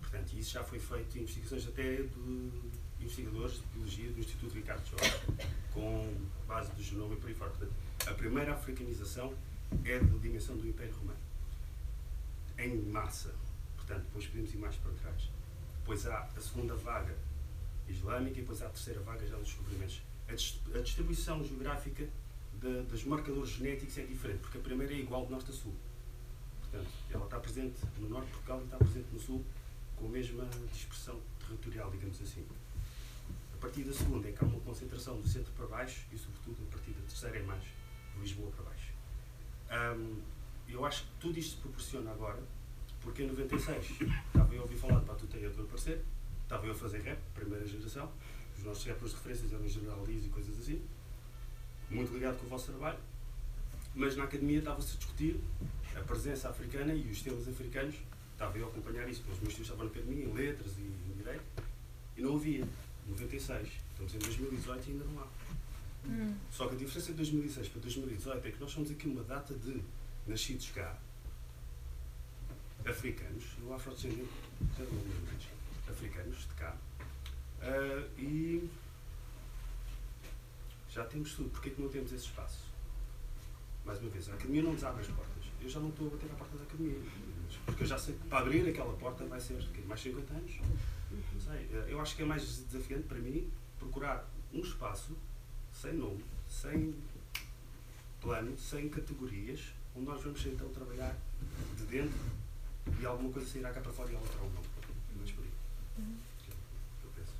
Portanto, 0.00 0.32
isso 0.34 0.50
já 0.50 0.62
foi 0.62 0.78
feito 0.78 1.18
em 1.18 1.22
investigações 1.22 1.66
até 1.66 2.02
de 2.02 2.50
investigadores 3.06 3.54
de 3.54 3.66
biologia 3.72 4.10
do 4.10 4.18
Instituto 4.20 4.54
Ricardo 4.54 4.84
Jorge, 4.88 5.14
com 5.72 6.12
base 6.46 6.70
do 6.72 6.82
genoma 6.82 7.14
e 7.14 7.16
por 7.16 7.28
aí 7.28 7.34
fora. 7.34 7.50
Portanto, 7.50 7.72
a 8.06 8.14
primeira 8.14 8.52
africanização 8.52 9.32
é 9.84 9.98
da 9.98 10.18
dimensão 10.18 10.56
do 10.56 10.66
Império 10.68 10.94
Romano, 10.94 11.18
em 12.58 12.76
massa. 12.90 13.32
Portanto, 13.76 14.02
depois 14.02 14.26
podemos 14.26 14.52
ir 14.52 14.58
mais 14.58 14.74
para 14.76 14.92
trás. 14.92 15.30
Depois 15.78 16.06
há 16.06 16.28
a 16.36 16.40
segunda 16.40 16.74
vaga 16.74 17.14
islâmica 17.88 18.38
e 18.38 18.40
depois 18.40 18.60
há 18.62 18.66
a 18.66 18.70
terceira 18.70 19.00
vaga 19.00 19.24
já 19.26 19.36
dos 19.36 19.46
descobrimentos. 19.48 20.02
A, 20.28 20.34
dis- 20.34 20.60
a 20.74 20.78
distribuição 20.78 21.44
geográfica 21.44 22.08
dos 22.90 23.04
marcadores 23.04 23.50
genéticos 23.50 23.96
é 23.98 24.02
diferente, 24.02 24.40
porque 24.40 24.58
a 24.58 24.60
primeira 24.60 24.92
é 24.92 24.96
igual 24.96 25.24
de 25.26 25.30
norte 25.30 25.50
a 25.50 25.54
sul. 25.54 25.74
Portanto, 26.60 26.88
ela 27.10 27.24
está 27.24 27.38
presente 27.38 27.76
no 27.98 28.08
norte 28.08 28.26
de 28.26 28.32
Portugal 28.32 28.60
e 28.60 28.64
está 28.64 28.76
presente 28.78 29.06
no 29.12 29.20
sul 29.20 29.44
com 29.94 30.06
a 30.06 30.08
mesma 30.08 30.44
dispersão 30.72 31.20
territorial, 31.46 31.90
digamos 31.92 32.20
assim. 32.20 32.44
Partir 33.66 33.82
da 33.82 33.92
segunda 33.92 34.28
é 34.28 34.30
que 34.30 34.44
há 34.44 34.46
uma 34.46 34.60
concentração 34.60 35.20
do 35.20 35.26
centro 35.26 35.52
para 35.54 35.66
baixo 35.66 36.06
e, 36.12 36.16
sobretudo, 36.16 36.56
a 36.68 36.70
partir 36.70 36.92
da 36.92 37.00
terceira 37.00 37.36
é 37.36 37.42
mais 37.42 37.64
de 37.64 38.20
Lisboa 38.20 38.48
para 38.52 38.64
baixo. 38.66 38.92
Ahm, 39.68 40.20
eu 40.68 40.84
acho 40.84 41.02
que 41.02 41.08
tudo 41.18 41.36
isto 41.36 41.56
se 41.56 41.62
proporciona 41.62 42.12
agora, 42.12 42.40
porque 43.00 43.24
em 43.24 43.26
96 43.26 44.02
estava 44.28 44.54
eu 44.54 44.60
a 44.60 44.62
ouvir 44.62 44.76
falar 44.76 45.00
de 45.00 45.06
Batuteia 45.06 45.50
do 45.50 45.62
aparecer, 45.62 46.00
estava 46.44 46.64
eu 46.64 46.70
a 46.70 46.74
fazer 46.76 47.00
rap, 47.00 47.18
primeira 47.34 47.66
geração, 47.66 48.08
os 48.56 48.62
nossos 48.62 48.86
rappers 48.86 49.10
de 49.10 49.16
referências 49.16 49.52
eram 49.52 49.66
General 49.66 50.04
Liz 50.06 50.24
e 50.24 50.28
coisas 50.28 50.60
assim, 50.60 50.80
muito 51.90 52.14
ligado 52.14 52.38
com 52.38 52.46
o 52.46 52.48
vosso 52.48 52.70
trabalho, 52.70 53.00
mas 53.96 54.16
na 54.16 54.24
academia 54.24 54.60
estava-se 54.60 54.94
a 54.94 54.98
discutir 54.98 55.40
a 55.96 56.00
presença 56.02 56.48
africana 56.50 56.94
e 56.94 57.10
os 57.10 57.20
temas 57.20 57.48
africanos, 57.48 57.96
estava 58.32 58.56
eu 58.56 58.66
a 58.66 58.68
acompanhar 58.68 59.08
isso, 59.08 59.22
porque 59.22 59.34
os 59.34 59.40
meus 59.40 59.54
tios 59.54 59.66
estavam 59.66 59.86
na 59.86 59.90
academia, 59.90 60.24
em 60.24 60.32
letras 60.32 60.78
e 60.78 60.82
em 60.82 61.16
direito, 61.16 61.42
e 62.16 62.22
não 62.22 62.36
havia. 62.36 62.64
96, 63.08 63.68
estamos 63.90 64.14
em 64.14 64.18
2018 64.18 64.88
e 64.88 64.92
ainda 64.92 65.04
não 65.04 65.20
há. 65.20 65.26
Só 66.52 66.68
que 66.68 66.74
a 66.74 66.78
diferença 66.78 67.10
de 67.10 67.16
2006 67.16 67.68
para 67.68 67.80
2018 67.80 68.46
é 68.46 68.50
que 68.50 68.60
nós 68.60 68.70
somos 68.70 68.90
aqui 68.90 69.08
uma 69.08 69.22
data 69.24 69.54
de 69.54 69.82
nascidos 70.26 70.70
cá, 70.70 70.96
africanos, 72.84 73.44
eu 73.60 73.74
afrodescendente, 73.74 74.30
mais, 74.60 75.42
africanos 75.88 76.38
de 76.38 76.54
cá, 76.54 76.76
ah, 77.60 78.08
e 78.18 78.68
já 80.96 81.04
temos 81.04 81.34
tudo. 81.34 81.50
Porquê 81.50 81.70
que 81.70 81.80
não 81.80 81.88
temos 81.88 82.12
esse 82.12 82.24
espaço? 82.24 82.60
Mais 83.84 84.00
uma 84.00 84.08
vez, 84.10 84.28
a 84.28 84.34
academia 84.34 84.62
não 84.62 84.72
nos 84.72 84.84
abre 84.84 85.02
as 85.02 85.08
portas. 85.08 85.44
Eu 85.60 85.68
já 85.68 85.80
não 85.80 85.90
estou 85.90 86.06
a 86.06 86.10
bater 86.10 86.30
à 86.30 86.34
porta 86.34 86.56
da 86.56 86.64
academia. 86.64 86.98
Porque 87.64 87.82
eu 87.82 87.86
já 87.86 87.98
sei 87.98 88.14
que 88.14 88.28
para 88.28 88.38
abrir 88.38 88.68
aquela 88.68 88.92
porta 88.94 89.24
vai 89.26 89.40
ser 89.40 89.62
mais 89.86 90.00
50 90.00 90.32
anos. 90.32 90.52
Não 91.10 91.40
sei. 91.40 91.68
eh, 91.72 91.86
Eu 91.88 92.00
acho 92.00 92.16
que 92.16 92.22
é 92.22 92.26
mais 92.26 92.42
desafiante 92.68 93.04
para 93.04 93.18
mim 93.18 93.50
procurar 93.78 94.28
um 94.52 94.60
espaço 94.60 95.16
sem 95.72 95.92
nome, 95.94 96.24
sem 96.48 96.94
plano, 98.20 98.56
sem 98.58 98.88
categorias, 98.88 99.60
onde 99.94 100.06
nós 100.06 100.22
vamos 100.22 100.44
então 100.46 100.68
trabalhar 100.70 101.14
de 101.76 101.84
dentro 101.84 102.18
e 103.00 103.06
alguma 103.06 103.32
coisa 103.32 103.48
sairá 103.48 103.70
cá 103.72 103.80
para 103.80 103.92
fora 103.92 104.10
e 104.10 104.14
ela 104.14 104.26
terá 104.26 104.42
um 104.42 104.50
nome. 104.50 104.66
Mas 105.20 105.30
por 105.32 105.42
aí. 105.44 105.50
Uhum. 105.98 106.16
eu 107.04 107.10
penso. 107.14 107.32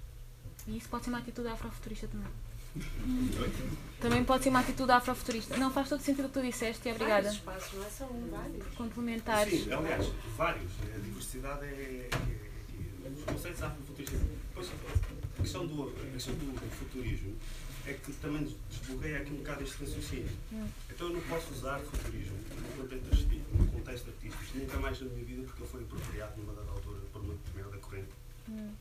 E 0.68 0.76
isso 0.78 0.88
pode 0.88 1.04
ser 1.04 1.10
uma 1.10 1.18
atitude 1.18 1.48
afrofuturista 1.48 2.08
também. 2.08 2.28
Também 4.00 4.22
pode 4.24 4.42
ser 4.44 4.50
uma 4.50 4.60
atitude 4.60 4.92
afrofuturista. 4.92 5.56
Não, 5.56 5.70
faz 5.70 5.88
todo 5.88 6.02
sentido 6.02 6.26
o 6.26 6.28
que 6.28 6.34
tu 6.34 6.42
disseste 6.42 6.86
e 6.86 6.92
obrigada. 6.92 7.22
Vários 7.22 7.34
espaços, 7.36 7.72
não 7.72 7.84
é 7.86 7.88
só 7.90 8.04
um, 8.04 8.28
vários. 8.30 8.66
Complementares. 8.74 9.64
Sim, 9.64 9.72
aliás, 9.72 10.06
vários. 10.36 10.70
A 10.94 10.98
diversidade 10.98 11.64
é. 11.64 11.68
é- 11.68 12.08
é- 12.12 12.45
os 13.14 13.24
conceitos 13.24 13.62
afrofuturistas. 13.62 14.20
Pois, 14.54 14.70
a 15.38 15.42
questão, 15.42 15.66
do, 15.66 15.88
a 15.88 16.12
questão 16.12 16.34
do, 16.34 16.70
futurismo 16.70 17.34
é 17.86 17.92
que 17.92 18.12
também 18.14 18.56
desbloqueia 18.68 19.18
aqui 19.18 19.32
um 19.32 19.36
bocado 19.36 19.62
este 19.62 19.84
raciocínio. 19.84 20.30
Então 20.90 21.08
eu 21.08 21.14
não 21.14 21.20
posso 21.22 21.52
usar 21.52 21.78
futurismo 21.80 22.36
no 22.36 22.82
contexto 22.82 23.06
artístico, 23.06 23.56
no 23.56 23.66
contexto 23.68 24.08
artístico 24.08 24.58
nunca 24.58 24.78
mais 24.78 25.00
na 25.00 25.08
minha 25.08 25.24
vida 25.24 25.42
porque 25.42 25.62
ele 25.62 25.70
foi 25.70 25.82
apropriado 25.82 26.40
numa 26.40 26.54
dada 26.54 26.70
altura 26.70 27.00
por 27.12 27.22
uma 27.22 27.34
determinada 27.34 27.76
corrente. 27.78 28.10
Hum. 28.48 28.72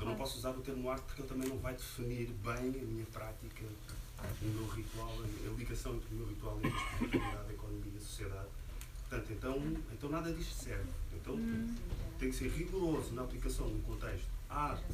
Eu 0.00 0.06
não 0.06 0.16
posso 0.16 0.38
usar 0.38 0.50
o 0.50 0.62
termo 0.62 0.88
arte 0.88 1.02
porque 1.02 1.22
ele 1.22 1.28
também 1.28 1.48
não 1.48 1.58
vai 1.58 1.74
definir 1.74 2.28
bem 2.42 2.54
a 2.54 2.84
minha 2.86 3.06
prática, 3.06 3.64
o 4.42 4.46
meu 4.46 4.66
ritual, 4.68 5.12
a 5.12 5.58
ligação 5.58 5.96
entre 5.96 6.14
o 6.14 6.18
meu 6.18 6.28
ritual 6.28 6.58
e 6.62 6.66
a 6.66 6.70
espiritualidade, 6.70 7.50
a 7.50 7.52
economia 7.52 7.92
e 7.92 7.96
a 7.96 8.00
sociedade. 8.00 8.48
Portanto, 9.10 9.32
então, 9.32 9.60
então 9.92 10.08
nada 10.08 10.32
disto 10.32 10.54
serve. 10.54 10.88
Então 11.12 11.34
Hum. 11.34 11.74
tem 12.18 12.30
que 12.30 12.36
ser 12.36 12.48
rigoroso 12.48 13.12
na 13.12 13.22
aplicação 13.22 13.66
de 13.66 13.74
um 13.74 13.80
contexto 13.80 14.28
arte, 14.48 14.84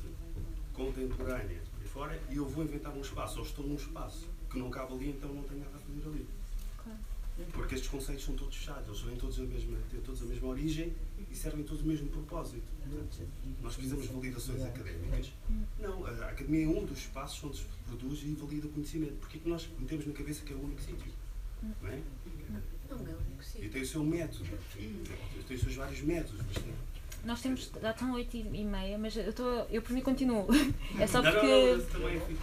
contemporânea, 0.72 1.60
por 1.72 1.82
aí 1.82 1.88
fora, 1.88 2.22
e 2.30 2.36
eu 2.36 2.48
vou 2.48 2.64
inventar 2.64 2.92
um 2.96 3.00
espaço, 3.02 3.38
ou 3.38 3.44
estou 3.44 3.66
num 3.66 3.74
espaço 3.76 4.26
que 4.50 4.58
não 4.58 4.70
cabe 4.70 4.94
ali, 4.94 5.10
então 5.10 5.32
não 5.32 5.42
tenho 5.42 5.60
nada 5.60 5.76
a 5.76 5.80
fazer 5.80 6.08
ali. 6.08 6.26
Claro. 6.82 6.98
Porque 7.52 7.74
estes 7.74 7.90
conceitos 7.90 8.24
são 8.24 8.34
todos 8.34 8.56
fechados, 8.56 8.88
eles 8.88 9.02
têm 9.02 9.16
todos 9.16 9.38
a 9.38 9.42
mesma, 9.42 9.76
têm 9.90 10.00
todos 10.00 10.22
a 10.22 10.24
mesma 10.24 10.48
origem 10.48 10.94
e 11.30 11.34
servem 11.36 11.62
todos 11.64 11.82
o 11.82 11.86
mesmo 11.86 12.08
propósito. 12.08 12.62
Portanto, 12.82 13.28
nós 13.62 13.74
precisamos 13.74 14.06
de 14.06 14.12
validações 14.14 14.62
académicas. 14.62 15.32
Não, 15.78 16.06
a 16.06 16.10
academia 16.30 16.64
é 16.64 16.68
um 16.68 16.84
dos 16.86 16.98
espaços 16.98 17.44
onde 17.44 17.58
se 17.58 17.64
produz 17.86 18.22
e 18.22 18.32
valida 18.34 18.68
conhecimento. 18.68 19.16
Porque 19.20 19.36
é 19.36 19.40
que 19.40 19.48
nós 19.48 19.68
metemos 19.78 20.06
na 20.06 20.14
cabeça 20.14 20.42
que 20.44 20.52
é 20.54 20.56
o 20.56 20.64
único 20.64 20.80
sítio? 20.80 21.12
Não 21.62 21.88
é? 21.90 22.00
Não 22.94 23.06
é 23.06 23.14
o 23.14 23.18
único 23.18 23.44
sítio. 23.44 23.64
E 23.64 23.68
tem 23.68 23.82
o 23.82 23.86
seu 23.86 24.04
método, 24.04 24.44
tem 24.74 25.56
os 25.56 25.62
seus 25.62 25.74
vários 25.74 26.00
métodos, 26.02 26.40
mas 26.46 26.62
tem. 26.62 26.74
Nós 27.24 27.40
temos, 27.42 27.72
já 27.82 27.90
estão 27.90 28.12
8 28.12 28.36
e 28.36 28.64
meia, 28.64 28.96
mas 28.96 29.16
eu, 29.16 29.30
estou, 29.30 29.66
eu 29.68 29.82
por 29.82 29.92
mim 29.92 30.00
continuo. 30.00 30.46
É 30.98 31.06
só 31.08 31.20
Não, 31.20 31.32
não, 31.32 31.40
porque. 31.40 31.84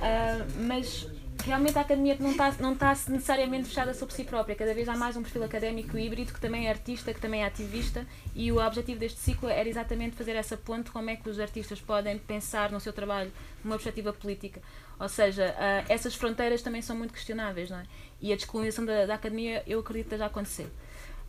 ah, 0.01 0.45
mas 0.67 1.07
realmente 1.45 1.77
a 1.77 1.81
academia 1.81 2.17
não 2.19 2.31
está, 2.31 2.51
não 2.59 2.73
está 2.73 2.89
necessariamente 2.89 3.69
fechada 3.69 3.93
sobre 3.93 4.13
si 4.13 4.23
própria. 4.23 4.55
Cada 4.55 4.73
vez 4.73 4.88
há 4.89 4.95
mais 4.95 5.15
um 5.15 5.22
perfil 5.22 5.43
académico 5.43 5.97
híbrido 5.97 6.33
que 6.33 6.39
também 6.39 6.67
é 6.67 6.69
artista, 6.69 7.13
que 7.13 7.22
também 7.22 7.43
é 7.43 7.45
ativista. 7.45 8.05
E 8.35 8.51
o 8.51 8.57
objetivo 8.57 8.99
deste 8.99 9.19
ciclo 9.19 9.47
era 9.47 9.67
exatamente 9.67 10.17
fazer 10.17 10.35
essa 10.35 10.57
ponte: 10.57 10.91
como 10.91 11.09
é 11.09 11.15
que 11.15 11.30
os 11.30 11.39
artistas 11.39 11.80
podem 11.80 12.17
pensar 12.17 12.69
no 12.69 12.80
seu 12.80 12.91
trabalho 12.91 13.31
numa 13.63 13.75
perspectiva 13.75 14.11
política. 14.11 14.61
Ou 15.03 15.09
seja, 15.09 15.53
ah, 15.59 15.83
essas 15.90 16.15
fronteiras 16.15 16.61
também 16.61 16.82
são 16.82 16.95
muito 16.95 17.14
questionáveis, 17.14 17.69
não 17.69 17.77
é? 17.77 17.83
E 18.22 18.32
a 18.32 18.38
descolonização 18.38 18.85
da, 18.85 19.06
da 19.06 19.15
academia, 19.15 19.61
eu 19.67 19.82
acredito 19.82 20.06
que 20.06 20.15
esteja 20.15 20.23
a 20.23 20.27
acontecer. 20.27 20.69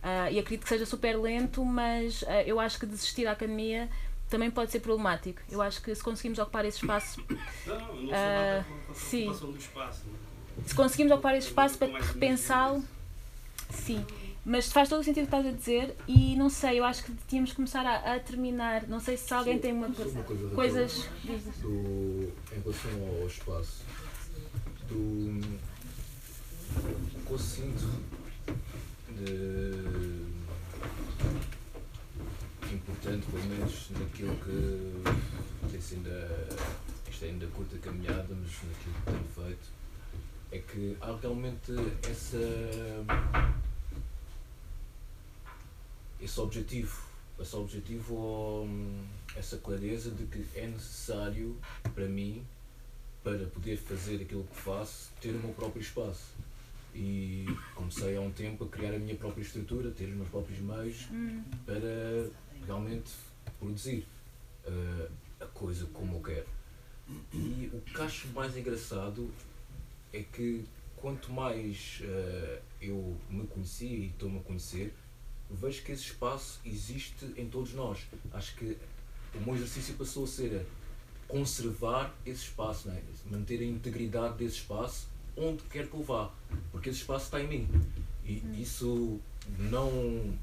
Ah, 0.01 0.31
e 0.31 0.39
acredito 0.39 0.63
que 0.63 0.69
seja 0.69 0.85
super 0.85 1.19
lento, 1.19 1.63
mas 1.65 2.23
ah, 2.25 2.41
eu 2.43 2.57
acho 2.57 2.79
que 2.79 2.85
desistir 2.85 3.25
da 3.25 3.33
academia 3.33 3.89
também 4.29 4.49
pode 4.49 4.71
ser 4.71 4.79
problemático. 4.79 5.41
Eu 5.51 5.61
acho 5.61 5.81
que 5.81 5.93
se 5.93 6.01
conseguimos 6.01 6.39
ocupar 6.39 6.63
esse 6.63 6.77
espaço. 6.77 7.21
Não, 7.67 7.95
não, 7.95 8.13
a 8.13 8.63
sim. 8.93 9.29
espaço. 9.57 10.05
não. 10.07 10.63
Se 10.65 10.73
conseguimos 10.73 11.11
ocupar 11.11 11.35
esse 11.35 11.47
espaço 11.47 11.77
para 11.77 11.99
repensá-lo, 11.99 12.81
sim. 13.69 14.05
Mas 14.45 14.71
faz 14.71 14.87
todo 14.87 15.01
o 15.01 15.03
sentido 15.03 15.23
o 15.23 15.27
que 15.27 15.35
estás 15.35 15.47
a 15.47 15.57
dizer 15.57 15.95
e 16.07 16.35
não 16.35 16.49
sei, 16.49 16.79
eu 16.79 16.85
acho 16.85 17.03
que 17.03 17.11
tínhamos 17.27 17.49
que 17.49 17.55
começar 17.55 17.83
a, 17.83 18.13
a 18.13 18.19
terminar. 18.19 18.87
Não 18.87 18.99
sei 18.99 19.17
se 19.17 19.33
alguém 19.33 19.57
tem 19.57 19.73
uma 19.73 19.89
coisa. 19.89 20.11
uma 20.11 20.23
coisa 20.23 20.49
Coisas. 20.49 21.09
do, 21.61 22.31
em 22.55 22.61
relação 22.63 22.91
ao 23.21 23.27
espaço, 23.27 23.83
do 24.87 25.41
o 26.75 27.25
que 27.25 27.31
eu 27.31 27.39
sinto 27.39 27.89
de 29.09 30.25
importante, 32.71 33.25
pelo 33.31 33.43
menos 33.45 33.89
naquilo 33.99 34.35
que 34.35 35.71
tem 35.71 35.81
sido 35.81 36.09
a, 36.09 37.09
isto 37.09 37.25
é 37.25 37.29
ainda 37.29 37.47
curta 37.47 37.77
caminhada, 37.77 38.27
mas 38.29 38.51
naquilo 38.63 38.95
que 38.95 39.11
tenho 39.11 39.47
feito, 39.47 39.69
é 40.51 40.59
que 40.59 40.97
há 41.01 41.15
realmente 41.19 41.71
essa 42.09 42.37
esse 46.19 46.39
objetivo, 46.39 47.03
esse 47.39 47.55
objetivo 47.55 48.15
ou 48.15 48.65
hum, 48.65 49.05
essa 49.35 49.57
clareza 49.57 50.11
de 50.11 50.25
que 50.25 50.45
é 50.57 50.67
necessário 50.67 51.57
para 51.93 52.07
mim, 52.07 52.45
para 53.23 53.45
poder 53.47 53.77
fazer 53.77 54.21
aquilo 54.21 54.43
que 54.43 54.55
faço, 54.55 55.11
ter 55.19 55.29
o 55.29 55.39
meu 55.39 55.53
próprio 55.53 55.81
espaço. 55.81 56.33
E 56.93 57.45
comecei 57.73 58.15
há 58.15 58.21
um 58.21 58.31
tempo 58.31 58.63
a 58.63 58.67
criar 58.69 58.93
a 58.93 58.99
minha 58.99 59.15
própria 59.15 59.41
estrutura, 59.41 59.91
ter 59.91 60.05
os 60.05 60.15
meus 60.15 60.29
próprios 60.29 60.59
meios 60.59 61.07
Hum. 61.11 61.43
para 61.65 62.29
realmente 62.65 63.11
produzir 63.59 64.07
uh, 64.65 65.11
a 65.41 65.45
coisa 65.47 65.85
como 65.87 66.17
eu 66.17 66.21
quero. 66.21 66.47
E 67.33 67.69
o 67.73 67.81
que 67.81 68.01
acho 68.01 68.27
mais 68.29 68.55
engraçado 68.55 69.29
é 70.13 70.23
que 70.23 70.63
quanto 70.95 71.31
mais 71.31 72.01
uh, 72.01 72.61
eu 72.81 73.17
me 73.29 73.45
conheci 73.47 73.85
e 73.85 74.05
estou-me 74.07 74.39
a 74.39 74.41
conhecer, 74.41 74.93
vejo 75.55 75.83
que 75.83 75.91
esse 75.91 76.03
espaço 76.03 76.59
existe 76.65 77.25
em 77.37 77.47
todos 77.47 77.73
nós. 77.73 77.99
Acho 78.33 78.55
que 78.55 78.77
o 79.33 79.41
meu 79.41 79.55
exercício 79.55 79.95
passou 79.95 80.23
a 80.23 80.27
ser 80.27 80.65
conservar 81.27 82.15
esse 82.25 82.43
espaço, 82.43 82.89
é? 82.89 83.01
manter 83.29 83.59
a 83.59 83.65
integridade 83.65 84.37
desse 84.37 84.57
espaço 84.57 85.07
onde 85.35 85.63
quer 85.63 85.87
que 85.87 85.95
eu 85.95 86.03
vá, 86.03 86.31
porque 86.71 86.89
esse 86.89 86.99
espaço 86.99 87.25
está 87.25 87.41
em 87.41 87.47
mim. 87.47 87.69
E 88.23 88.61
isso 88.61 89.19
não 89.59 90.33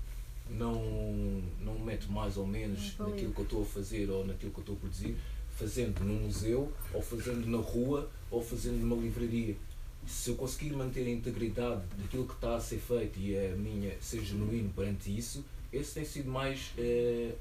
não, 0.51 1.43
não 1.61 1.75
me 1.75 1.85
mete 1.85 2.11
mais 2.11 2.37
ou 2.37 2.47
menos 2.47 2.97
naquilo 2.99 3.33
que 3.33 3.41
eu 3.41 3.45
estou 3.45 3.63
a 3.63 3.65
fazer 3.65 4.11
ou 4.11 4.27
naquilo 4.27 4.53
que 4.53 4.59
eu 4.59 4.63
estou 4.63 4.77
a 4.77 4.79
produzir, 4.79 5.17
fazendo 5.57 6.01
num 6.05 6.25
museu, 6.25 6.73
ou 6.93 7.01
fazendo 7.01 7.47
na 7.47 7.59
rua, 7.59 8.11
ou 8.31 8.43
fazendo 8.43 8.79
numa 8.79 8.97
livraria. 8.97 9.57
Se 10.07 10.31
eu 10.31 10.37
conseguir 10.37 10.73
manter 10.75 11.07
a 11.07 11.11
integridade 11.11 11.83
daquilo 11.97 12.27
que 12.27 12.35
está 12.35 12.57
a 12.57 12.61
ser 12.61 12.79
feito 12.79 13.19
e 13.19 13.37
a 13.37 13.57
minha 13.57 13.97
ser 14.01 14.25
genuíno 14.25 14.71
perante 14.71 15.17
isso, 15.17 15.45
esse 15.73 15.95
tem 15.95 16.05
sido 16.05 16.31
mais 16.31 16.73
eh, 16.77 17.35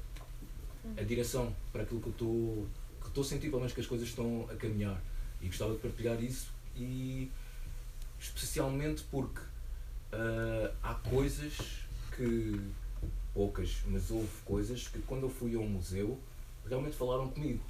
a 0.96 1.02
direção 1.02 1.54
para 1.72 1.82
aquilo 1.82 2.00
que 2.00 2.06
eu 2.06 2.12
estou 2.12 2.66
que 3.00 3.08
estou 3.08 3.22
a 3.22 3.26
sentir, 3.26 3.48
pelo 3.48 3.58
menos 3.58 3.72
que 3.72 3.80
as 3.80 3.86
coisas 3.86 4.08
estão 4.08 4.48
a 4.50 4.54
caminhar. 4.54 5.02
E 5.40 5.46
gostava 5.46 5.74
de 5.74 5.80
partilhar 5.80 6.22
isso 6.22 6.52
e 6.76 7.30
especialmente 8.20 9.02
porque 9.10 9.40
ah, 10.12 10.72
há 10.82 10.94
coisas 10.94 11.82
que 12.16 12.60
poucas, 13.34 13.78
mas 13.86 14.10
houve 14.10 14.28
coisas 14.44 14.88
que 14.88 14.98
quando 15.00 15.22
eu 15.24 15.30
fui 15.30 15.54
a 15.54 15.58
um 15.58 15.68
museu 15.68 16.18
realmente 16.68 16.96
falaram 16.96 17.28
comigo. 17.28 17.62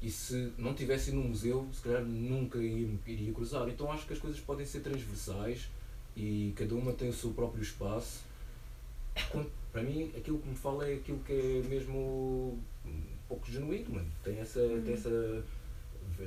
E 0.00 0.10
se 0.10 0.52
não 0.56 0.74
tivesse 0.74 1.10
no 1.10 1.22
museu, 1.24 1.68
se 1.72 1.82
calhar 1.82 2.04
nunca 2.04 2.58
iria, 2.58 2.88
iria 3.06 3.32
cruzar. 3.32 3.68
Então 3.68 3.90
acho 3.90 4.06
que 4.06 4.12
as 4.12 4.18
coisas 4.18 4.38
podem 4.40 4.64
ser 4.64 4.80
transversais 4.80 5.68
e 6.16 6.52
cada 6.56 6.74
uma 6.74 6.92
tem 6.92 7.08
o 7.08 7.12
seu 7.12 7.30
próprio 7.30 7.62
espaço. 7.62 8.20
Quando- 9.30 9.50
para 9.72 9.82
mim, 9.82 10.10
aquilo 10.16 10.38
que 10.38 10.48
me 10.48 10.54
fala 10.54 10.88
é 10.88 10.94
aquilo 10.94 11.18
que 11.20 11.32
é 11.32 11.62
mesmo 11.68 12.58
um 12.86 13.02
pouco 13.28 13.50
genuíno, 13.50 13.90
mano. 13.96 14.10
Tem 14.24 14.38
essa, 14.38 14.60
tem 14.84 14.94
essa, 14.94 15.44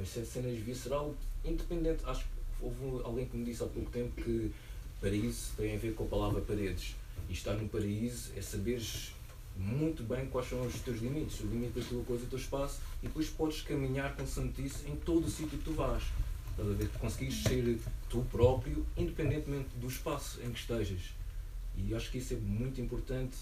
essa 0.02 0.26
cena 0.26 0.50
visceral, 0.50 1.16
independente. 1.44 2.04
Acho 2.06 2.24
que 2.26 2.30
houve 2.62 3.04
alguém 3.04 3.26
que 3.26 3.36
me 3.38 3.46
disse 3.46 3.64
há 3.64 3.68
pouco 3.68 3.90
tempo 3.90 4.12
que 4.22 4.52
paraíso 5.00 5.54
tem 5.58 5.76
a 5.76 5.80
ver 5.80 5.94
com 5.96 6.04
a 6.04 6.08
palavra 6.08 6.42
paredes. 6.42 6.96
E 7.30 7.34
estar 7.34 7.54
no 7.54 7.68
paraíso 7.70 8.32
é 8.36 8.42
saberes 8.42 9.14
muito 9.62 10.04
bem 10.04 10.26
quais 10.26 10.50
são 10.50 10.62
os 10.62 10.74
teus 10.82 11.00
limites, 11.00 11.40
o 11.40 11.46
limite 11.46 11.80
da 11.80 11.86
tua 11.86 12.04
coisa, 12.04 12.24
do 12.26 12.30
teu 12.30 12.40
espaço, 12.40 12.80
e 13.02 13.08
depois 13.08 13.30
podes 13.30 13.62
caminhar 13.62 14.16
consoante 14.16 14.66
isso 14.66 14.88
em 14.88 14.96
todo 14.96 15.26
o 15.26 15.30
sítio 15.30 15.58
que 15.58 15.64
tu 15.64 15.74
vais. 15.74 16.04
Estás 16.52 16.70
a 16.70 16.74
ver? 16.74 16.90
Conseguires 17.00 17.44
ser 17.44 17.80
tu 18.10 18.26
próprio, 18.32 18.86
independentemente 18.98 19.70
do 19.76 19.88
espaço 19.88 20.40
em 20.44 20.52
que 20.52 20.60
estejas. 20.60 21.14
E 21.78 21.94
acho 21.94 22.12
que 22.12 22.18
isso 22.18 22.34
é 22.34 22.38
muito 22.38 22.82
importante 22.82 23.38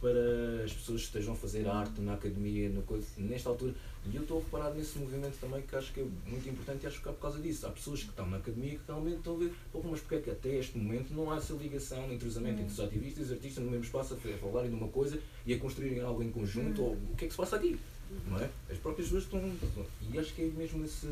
para 0.00 0.64
as 0.64 0.72
pessoas 0.72 1.00
que 1.02 1.06
estejam 1.08 1.34
a 1.34 1.36
fazer 1.36 1.68
arte 1.68 2.00
na 2.00 2.14
academia, 2.14 2.70
na 2.70 2.80
coisa, 2.82 3.06
nesta 3.18 3.50
altura. 3.50 3.74
E 4.10 4.16
eu 4.16 4.22
estou 4.22 4.38
a 4.38 4.40
reparar 4.42 4.70
nesse 4.74 4.98
movimento 4.98 5.36
também 5.38 5.60
que 5.60 5.76
acho 5.76 5.92
que 5.92 6.00
é 6.00 6.04
muito 6.26 6.48
importante 6.48 6.84
e 6.84 6.86
acho 6.86 7.02
que 7.02 7.08
é 7.08 7.12
por 7.12 7.20
causa 7.20 7.38
disso. 7.38 7.66
Há 7.66 7.70
pessoas 7.70 8.02
que 8.02 8.08
estão 8.08 8.26
na 8.30 8.38
academia 8.38 8.70
que 8.78 8.80
realmente 8.86 9.18
estão 9.18 9.36
a 9.36 9.38
ver, 9.38 9.52
"Pô, 9.70 9.82
mas 9.84 10.00
porque 10.00 10.14
é 10.14 10.20
que 10.20 10.30
até 10.30 10.56
este 10.56 10.78
momento 10.78 11.12
não 11.12 11.30
há 11.30 11.36
essa 11.36 11.52
ligação, 11.52 12.10
entrosamento 12.10 12.60
entre 12.62 12.72
os 12.72 12.80
ativistas 12.80 13.18
e 13.24 13.26
os 13.26 13.32
artistas 13.32 13.62
no 13.62 13.70
mesmo 13.70 13.84
espaço 13.84 14.14
a 14.14 14.16
fa- 14.16 14.30
a 14.30 14.38
falarem 14.38 14.70
de 14.70 14.76
uma 14.76 14.88
coisa 14.88 15.20
e 15.44 15.52
a 15.52 15.58
construírem 15.58 16.00
algo 16.00 16.22
em 16.22 16.30
conjunto? 16.30 16.82
Ou 16.82 16.92
o 16.94 17.14
que 17.16 17.26
é 17.26 17.28
que 17.28 17.34
se 17.34 17.36
passa 17.36 17.56
aqui? 17.56 17.78
Não 18.26 18.38
é? 18.38 18.48
As 18.70 18.78
próprias 18.78 19.06
pessoas 19.08 19.24
estão. 19.24 19.84
E 20.10 20.18
acho 20.18 20.32
que 20.34 20.42
é 20.42 20.46
mesmo 20.46 20.82
esse. 20.84 21.06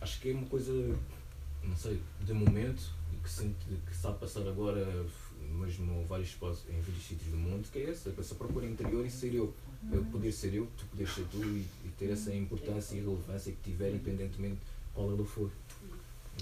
Acho 0.00 0.18
que 0.20 0.30
é 0.30 0.32
uma 0.32 0.46
coisa, 0.46 0.72
não 1.62 1.76
sei, 1.76 2.00
de 2.24 2.32
momento 2.32 2.82
e 3.12 3.16
que, 3.22 3.30
sinto, 3.30 3.54
que 3.86 3.92
está 3.92 4.08
a 4.08 4.14
passar 4.14 4.48
agora 4.48 5.04
mesmo 5.50 6.04
vários 6.06 6.28
espaços, 6.28 6.64
em 6.68 6.80
vários 6.80 7.04
sítios 7.04 7.30
do 7.30 7.36
mundo, 7.36 7.66
que 7.70 7.78
é 7.78 7.90
essa, 7.90 8.12
essa 8.18 8.34
procura 8.34 8.66
interior 8.66 9.04
e 9.04 9.10
ser 9.10 9.34
eu. 9.34 9.52
Eu 9.90 10.04
poder 10.06 10.32
ser 10.32 10.54
eu, 10.54 10.68
tu 10.76 10.84
poderes 10.86 11.14
ser 11.14 11.24
tu 11.30 11.38
e, 11.42 11.66
e 11.84 11.92
ter 11.98 12.10
essa 12.10 12.34
importância 12.34 12.94
e 12.94 13.00
relevância 13.00 13.52
que 13.52 13.70
tiver, 13.70 13.90
independentemente 13.90 14.56
de 14.56 14.60
qual 14.94 15.10
ela 15.10 15.24
for. 15.24 15.50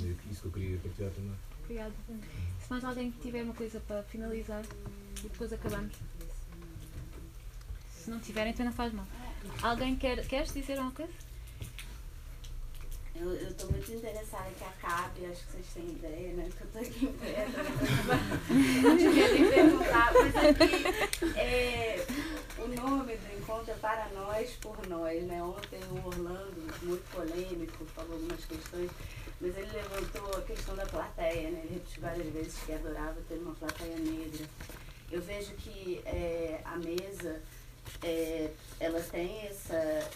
É 0.03 0.31
isso 0.31 0.43
que 0.43 0.47
eu 0.47 0.53
queria 0.53 0.79
partilhar 0.79 1.11
também. 1.13 1.35
Obrigada. 1.65 1.93
Se 2.61 2.71
mais 2.71 2.85
alguém 2.85 3.11
tiver 3.23 3.43
uma 3.43 3.55
coisa 3.55 3.79
para 3.81 4.03
finalizar 4.05 4.65
e 5.19 5.23
depois 5.23 5.53
acabamos. 5.53 5.95
Se 7.93 8.11
não 8.11 8.19
tiverem, 8.21 8.53
então 8.53 8.65
não 8.65 8.73
faz 8.73 8.93
mal. 8.93 9.07
Alguém 9.63 9.95
quer. 9.97 10.27
Queres 10.27 10.53
dizer 10.53 10.75
alguma 10.75 10.93
coisa? 10.93 11.13
Eu 13.21 13.35
estou 13.35 13.71
muito 13.73 13.93
interessada 13.93 14.49
que 14.57 14.65
acabe, 14.65 15.27
acho 15.27 15.45
que 15.47 15.53
vocês 15.53 15.67
têm 15.75 15.89
ideia, 15.89 16.33
né? 16.35 16.49
Que 16.57 16.63
eu 16.63 16.67
estou 16.67 16.83
aqui 16.83 17.05
em 17.07 17.13
pé, 17.15 17.47
tô- 17.53 18.89
eu 18.89 18.97
devia 18.97 19.29
ter 19.29 19.51
perguntado 19.55 20.19
Ah, 20.19 20.23
mas 20.23 20.37
aqui 20.37 21.39
é, 21.39 22.07
o 22.59 22.69
nome 22.69 23.17
do 23.17 23.39
encontro 23.39 23.73
é 23.73 23.75
Para 23.75 24.09
Nós, 24.15 24.51
por 24.61 24.87
Nós, 24.87 25.23
né? 25.25 25.43
Ontem 25.43 25.81
o 25.91 26.07
Orlando, 26.07 26.55
muito 26.83 27.11
polêmico, 27.11 27.85
falou 27.87 28.13
algumas 28.15 28.45
questões, 28.45 28.91
mas 29.41 29.57
ele 29.57 29.73
levantou 29.73 30.39
a 30.39 30.43
questão 30.43 30.77
da 30.77 30.87
plateia, 30.87 31.51
né? 31.51 31.61
Ele 31.65 31.75
repetiu 31.75 32.03
várias 32.03 32.33
vezes 32.33 32.55
que 32.65 32.73
adorava 32.73 33.17
ter 33.29 33.35
uma 33.39 33.55
plateia 33.55 33.97
negra. 33.97 34.47
Eu 35.11 35.21
vejo 35.23 35.53
que 35.55 36.01
é, 36.05 36.61
a 36.65 36.77
mesa, 36.77 37.43
é, 38.03 38.51
ela 38.79 39.01
tem 39.01 39.41
essa, 39.47 39.75
é, 39.75 40.07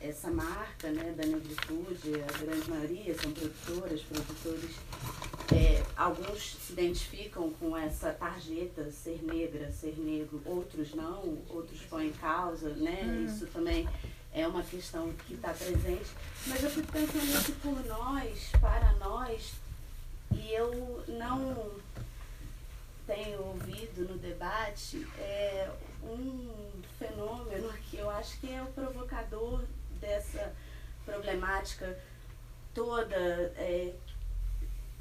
essa 0.00 0.30
marca 0.30 0.90
né, 0.90 1.12
da 1.16 1.26
negritude, 1.26 2.22
a 2.22 2.38
grande 2.38 2.70
maioria 2.70 3.14
são 3.18 3.30
produtoras, 3.32 4.00
produtores. 4.02 4.76
É, 5.52 5.82
alguns 5.96 6.56
se 6.56 6.72
identificam 6.72 7.50
com 7.52 7.76
essa 7.76 8.12
tarjeta 8.12 8.90
ser 8.90 9.20
negra, 9.22 9.70
ser 9.72 9.98
negro, 9.98 10.40
outros 10.46 10.94
não, 10.94 11.38
outros 11.48 11.80
põem 11.82 12.08
em 12.08 12.12
causa, 12.12 12.70
né? 12.70 13.02
Hum. 13.04 13.26
Isso 13.26 13.46
também 13.46 13.88
é 14.32 14.46
uma 14.46 14.62
questão 14.62 15.12
que 15.26 15.34
está 15.34 15.52
presente. 15.52 16.10
Mas 16.46 16.62
eu 16.62 16.70
fico 16.70 16.90
pensando 16.90 17.26
nisso 17.26 17.52
por 17.60 17.84
nós, 17.84 18.50
para 18.60 18.92
nós, 18.94 19.54
e 20.32 20.52
eu 20.52 21.04
não 21.08 21.70
tenho 23.06 23.42
ouvido 23.42 24.08
no 24.08 24.16
debate 24.18 25.04
é 25.18 25.68
um 26.04 26.48
fenômeno 26.96 27.68
que 27.90 27.96
eu 27.96 28.08
acho 28.08 28.38
que 28.38 28.52
é 28.52 28.62
o 28.62 28.66
provocador 28.66 29.64
dessa 30.00 30.52
problemática 31.04 31.98
toda, 32.74 33.16
é, 33.16 33.94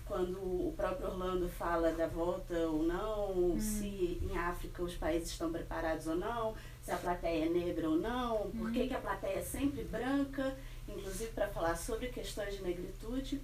quando 0.06 0.38
o 0.38 0.74
próprio 0.76 1.08
Orlando 1.08 1.48
fala 1.48 1.92
da 1.92 2.08
volta 2.08 2.58
ou 2.68 2.84
não, 2.84 3.60
se 3.60 4.20
em 4.22 4.38
África 4.38 4.82
os 4.82 4.96
países 4.96 5.30
estão 5.30 5.52
preparados 5.52 6.08
ou 6.08 6.16
não, 6.16 6.56
se 6.82 6.92
a 6.92 6.98
plateia 6.98 7.46
é 7.46 7.50
negra 7.50 7.88
ou 7.88 7.96
não, 7.96 8.50
por 8.52 8.72
que, 8.72 8.88
que 8.88 8.94
a 8.94 9.00
plateia 9.00 9.40
é 9.40 9.44
sempre 9.44 9.84
branca, 9.84 10.58
inclusive 10.88 11.32
para 11.32 11.48
falar 11.48 11.76
sobre 11.76 12.08
questões 12.08 12.56
de 12.56 12.64
negritude. 12.64 13.42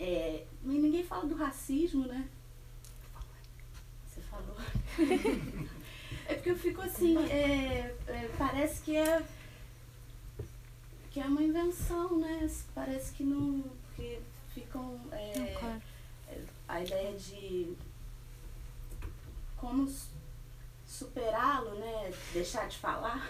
É, 0.00 0.44
e 0.64 0.68
ninguém 0.68 1.04
fala 1.04 1.26
do 1.26 1.34
racismo, 1.34 2.06
né? 2.06 2.28
Você 4.06 4.20
falou. 4.22 4.56
é 6.26 6.34
porque 6.34 6.50
eu 6.50 6.56
fico 6.56 6.80
assim, 6.80 7.16
é, 7.30 7.94
é, 8.08 8.30
parece 8.36 8.82
que 8.82 8.96
é 8.96 9.22
que 11.18 11.24
é 11.24 11.26
uma 11.26 11.42
invenção, 11.42 12.16
né? 12.16 12.48
Parece 12.72 13.12
que 13.12 13.24
não. 13.24 13.60
Porque 13.88 14.20
ficam. 14.54 15.00
é, 15.10 15.56
Claro. 15.58 15.82
é, 16.28 16.38
a 16.68 16.80
ideia 16.80 17.12
de 17.18 17.76
como 19.56 19.88
su- 19.88 20.10
superá-lo, 20.86 21.74
né? 21.74 22.12
Deixar 22.32 22.68
de 22.68 22.78
falar. 22.78 23.28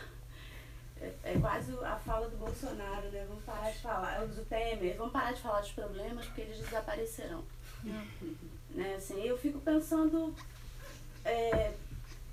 É, 1.01 1.15
é 1.25 1.39
quase 1.41 1.73
a 1.83 1.97
fala 1.97 2.29
do 2.29 2.37
Bolsonaro, 2.37 3.09
né? 3.11 3.25
Vamos 3.27 3.45
parar 3.45 3.71
de 3.71 3.79
falar, 3.79 4.27
do 4.27 4.45
Temer, 4.45 4.97
vamos 4.99 5.13
parar 5.13 5.33
de 5.33 5.41
falar 5.41 5.61
dos 5.61 5.71
problemas 5.73 6.27
porque 6.27 6.43
eles 6.43 6.59
desaparecerão. 6.59 7.43
Né? 8.71 8.95
Assim, 8.97 9.23
eu 9.23 9.39
fico 9.39 9.61
pensando 9.61 10.35
é, 11.25 11.73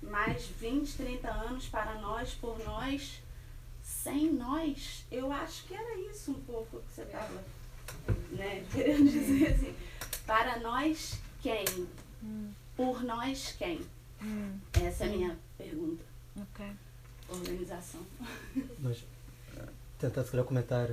mais 0.02 0.46
20, 0.48 0.96
30 0.98 1.30
anos 1.30 1.66
para 1.68 1.94
nós, 1.94 2.34
por 2.34 2.58
nós, 2.64 3.22
sem 4.06 4.32
nós, 4.34 5.04
eu 5.10 5.32
acho 5.32 5.64
que 5.64 5.74
era 5.74 5.98
isso 5.98 6.30
um 6.30 6.40
pouco 6.42 6.78
que 6.78 6.94
você 6.94 7.02
estava 7.02 7.42
né, 8.30 8.64
querendo 8.72 9.10
dizer 9.10 9.52
assim. 9.52 9.74
Para 10.24 10.60
nós, 10.60 11.18
quem? 11.42 11.64
Por 12.76 13.02
nós, 13.02 13.56
quem? 13.58 13.80
Essa 14.74 15.04
é 15.04 15.06
a 15.08 15.10
minha 15.10 15.38
pergunta. 15.58 16.04
Ok. 16.40 16.66
Organização. 17.28 18.00
Mas 18.78 19.04
tentar 19.98 20.22
se 20.22 20.30
calhar 20.30 20.46
comentar, 20.46 20.88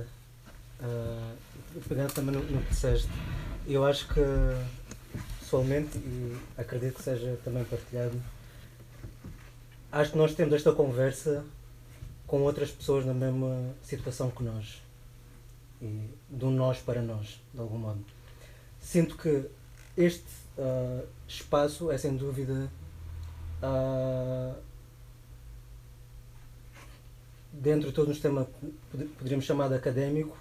ah, 0.80 1.34
pegando 1.88 2.12
também 2.12 2.34
no, 2.34 2.42
no 2.42 2.62
que 2.62 2.70
disseste, 2.70 3.08
eu 3.64 3.84
acho 3.84 4.08
que 4.08 4.20
pessoalmente, 5.38 5.98
e 5.98 6.36
acredito 6.58 6.96
que 6.96 7.02
seja 7.02 7.38
também 7.44 7.64
partilhado, 7.64 8.20
acho 9.92 10.10
que 10.10 10.18
nós 10.18 10.34
temos 10.34 10.54
esta 10.54 10.72
conversa 10.72 11.44
com 12.34 12.42
outras 12.42 12.68
pessoas 12.72 13.06
na 13.06 13.14
mesma 13.14 13.76
situação 13.80 14.28
que 14.28 14.42
nós. 14.42 14.82
E 15.80 16.00
do 16.28 16.50
nós 16.50 16.78
para 16.78 17.00
nós, 17.00 17.40
de 17.54 17.60
algum 17.60 17.78
modo. 17.78 18.04
Sinto 18.80 19.16
que 19.16 19.44
este 19.96 20.24
ah, 20.58 21.04
espaço 21.28 21.92
é 21.92 21.96
sem 21.96 22.16
dúvida 22.16 22.68
ah, 23.62 24.52
dentro 27.52 27.90
de 27.90 27.94
todo 27.94 28.10
um 28.10 28.12
sistema 28.12 28.46
que 28.46 28.66
pod- 28.90 29.08
poderíamos 29.16 29.44
chamar 29.44 29.68
de 29.68 29.76
académico, 29.76 30.36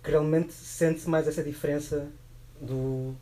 que 0.00 0.12
realmente 0.12 0.52
sente-se 0.52 1.10
mais 1.10 1.26
essa 1.26 1.42
diferença 1.42 2.08
do 2.60 3.16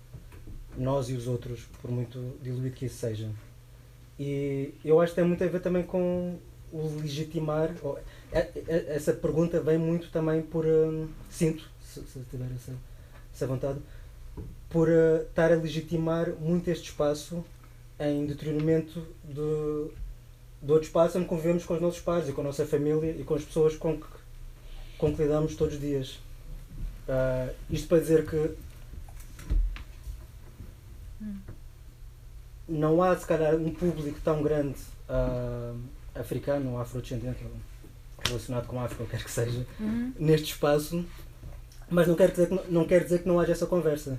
nós 0.76 1.08
e 1.08 1.14
os 1.14 1.26
outros, 1.26 1.64
por 1.80 1.90
muito 1.90 2.36
diluído 2.42 2.76
que 2.76 2.84
isso 2.84 2.96
seja. 2.98 3.30
E 4.18 4.74
eu 4.84 5.00
acho 5.00 5.12
que 5.12 5.20
tem 5.20 5.24
muito 5.26 5.42
a 5.42 5.46
ver 5.46 5.62
também 5.62 5.84
com 5.84 6.38
o 6.72 6.98
legitimar. 7.00 7.74
ou- 7.82 7.98
Essa 8.88 9.12
pergunta 9.12 9.60
vem 9.60 9.78
muito 9.78 10.10
também 10.10 10.42
por. 10.42 10.64
hum, 10.64 11.08
sinto, 11.30 11.68
se, 11.84 12.00
se 12.02 12.20
tiver 12.30 12.46
essa, 12.54 12.72
essa 13.34 13.46
vontade, 13.46 13.78
por 14.68 14.88
uh, 14.88 15.22
estar 15.28 15.52
a 15.52 15.56
legitimar 15.56 16.30
muito 16.40 16.68
este 16.70 16.90
espaço 16.90 17.44
em 17.98 18.24
detrimento 18.26 19.04
do, 19.24 19.92
do 20.62 20.72
outro 20.72 20.86
espaço 20.86 21.18
onde 21.18 21.26
convivemos 21.26 21.64
com 21.64 21.74
os 21.74 21.80
nossos 21.80 22.00
pais 22.00 22.28
e 22.28 22.32
com 22.32 22.40
a 22.40 22.44
nossa 22.44 22.64
família 22.64 23.10
e 23.18 23.24
com 23.24 23.34
as 23.34 23.44
pessoas 23.44 23.76
com 23.76 23.98
que, 24.00 24.06
com 24.96 25.14
que 25.14 25.22
lidamos 25.22 25.56
todos 25.56 25.74
os 25.74 25.80
dias. 25.80 26.18
Ah, 27.08 27.48
isto 27.68 27.88
para 27.88 27.98
dizer 28.00 28.24
que 28.26 28.54
não 32.68 33.02
há, 33.02 33.16
se 33.16 33.26
calhar, 33.26 33.54
um 33.56 33.72
público 33.74 34.18
tão 34.22 34.42
grande 34.42 34.76
ah, 35.08 35.74
africano 36.14 36.72
ou 36.72 36.80
afrodescendente 36.80 37.38
ou 37.44 37.50
relacionado 38.26 38.66
com 38.66 38.78
a 38.80 38.84
África, 38.84 39.02
ou 39.02 39.08
quer 39.08 39.22
que 39.24 39.30
seja, 39.30 39.66
Uhum. 39.78 40.12
neste 40.18 40.52
espaço, 40.52 41.04
mas 41.88 42.06
não 42.06 42.14
quer, 42.14 42.30
dizer 42.30 42.48
que, 42.48 42.60
não- 42.70 42.84
quer 42.86 43.02
dizer 43.04 43.20
que 43.22 43.28
não 43.28 43.40
haja 43.40 43.52
essa 43.52 43.66
conversa. 43.66 44.18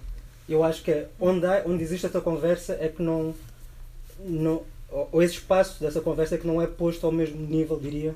Eu 0.49 0.63
acho 0.63 0.83
que 0.83 0.91
é 0.91 1.07
onde, 1.19 1.45
há, 1.45 1.63
onde 1.65 1.83
existe 1.83 2.05
essa 2.05 2.19
conversa 2.19 2.73
é 2.79 2.87
que 2.89 3.01
não, 3.01 3.33
não. 4.19 4.63
Ou 4.89 5.07
ou 5.13 5.23
esse 5.23 5.35
espaço 5.35 5.79
dessa 5.79 6.01
conversa 6.01 6.35
é 6.35 6.37
que 6.37 6.45
não 6.47 6.61
é 6.61 6.67
posto 6.67 7.05
ao 7.05 7.11
mesmo 7.11 7.39
nível, 7.39 7.79
diria, 7.79 8.13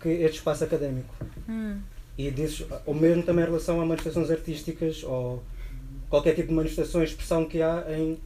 que 0.00 0.08
este 0.10 0.38
espaço 0.38 0.64
académico. 0.64 1.14
Hum. 1.48 1.78
E 2.18 2.30
dizes, 2.30 2.66
o 2.84 2.92
mesmo 2.92 3.22
também 3.22 3.44
em 3.44 3.46
relação 3.46 3.80
a 3.80 3.86
manifestações 3.86 4.30
artísticas 4.30 5.02
ou 5.04 5.42
qualquer 6.10 6.34
tipo 6.34 6.48
de 6.48 6.54
manifestação, 6.54 7.02
expressão 7.02 7.46
que 7.46 7.62
há 7.62 7.86
em 7.96 8.18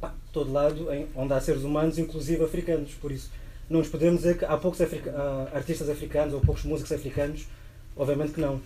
pá, 0.00 0.14
todo 0.32 0.52
lado, 0.52 0.92
em, 0.92 1.08
onde 1.16 1.32
há 1.32 1.40
seres 1.40 1.62
humanos, 1.64 1.98
inclusive 1.98 2.44
africanos. 2.44 2.92
Por 2.94 3.10
isso, 3.10 3.28
não 3.70 3.78
nos 3.78 3.88
podemos 3.88 4.20
dizer 4.22 4.36
que 4.38 4.44
há 4.44 4.56
poucos 4.58 4.80
africa- 4.80 5.14
artistas 5.54 5.88
africanos 5.88 6.34
ou 6.34 6.40
poucos 6.40 6.64
músicos 6.64 6.92
africanos. 6.92 7.46
Obviamente 7.96 8.32
que 8.32 8.40
não. 8.40 8.60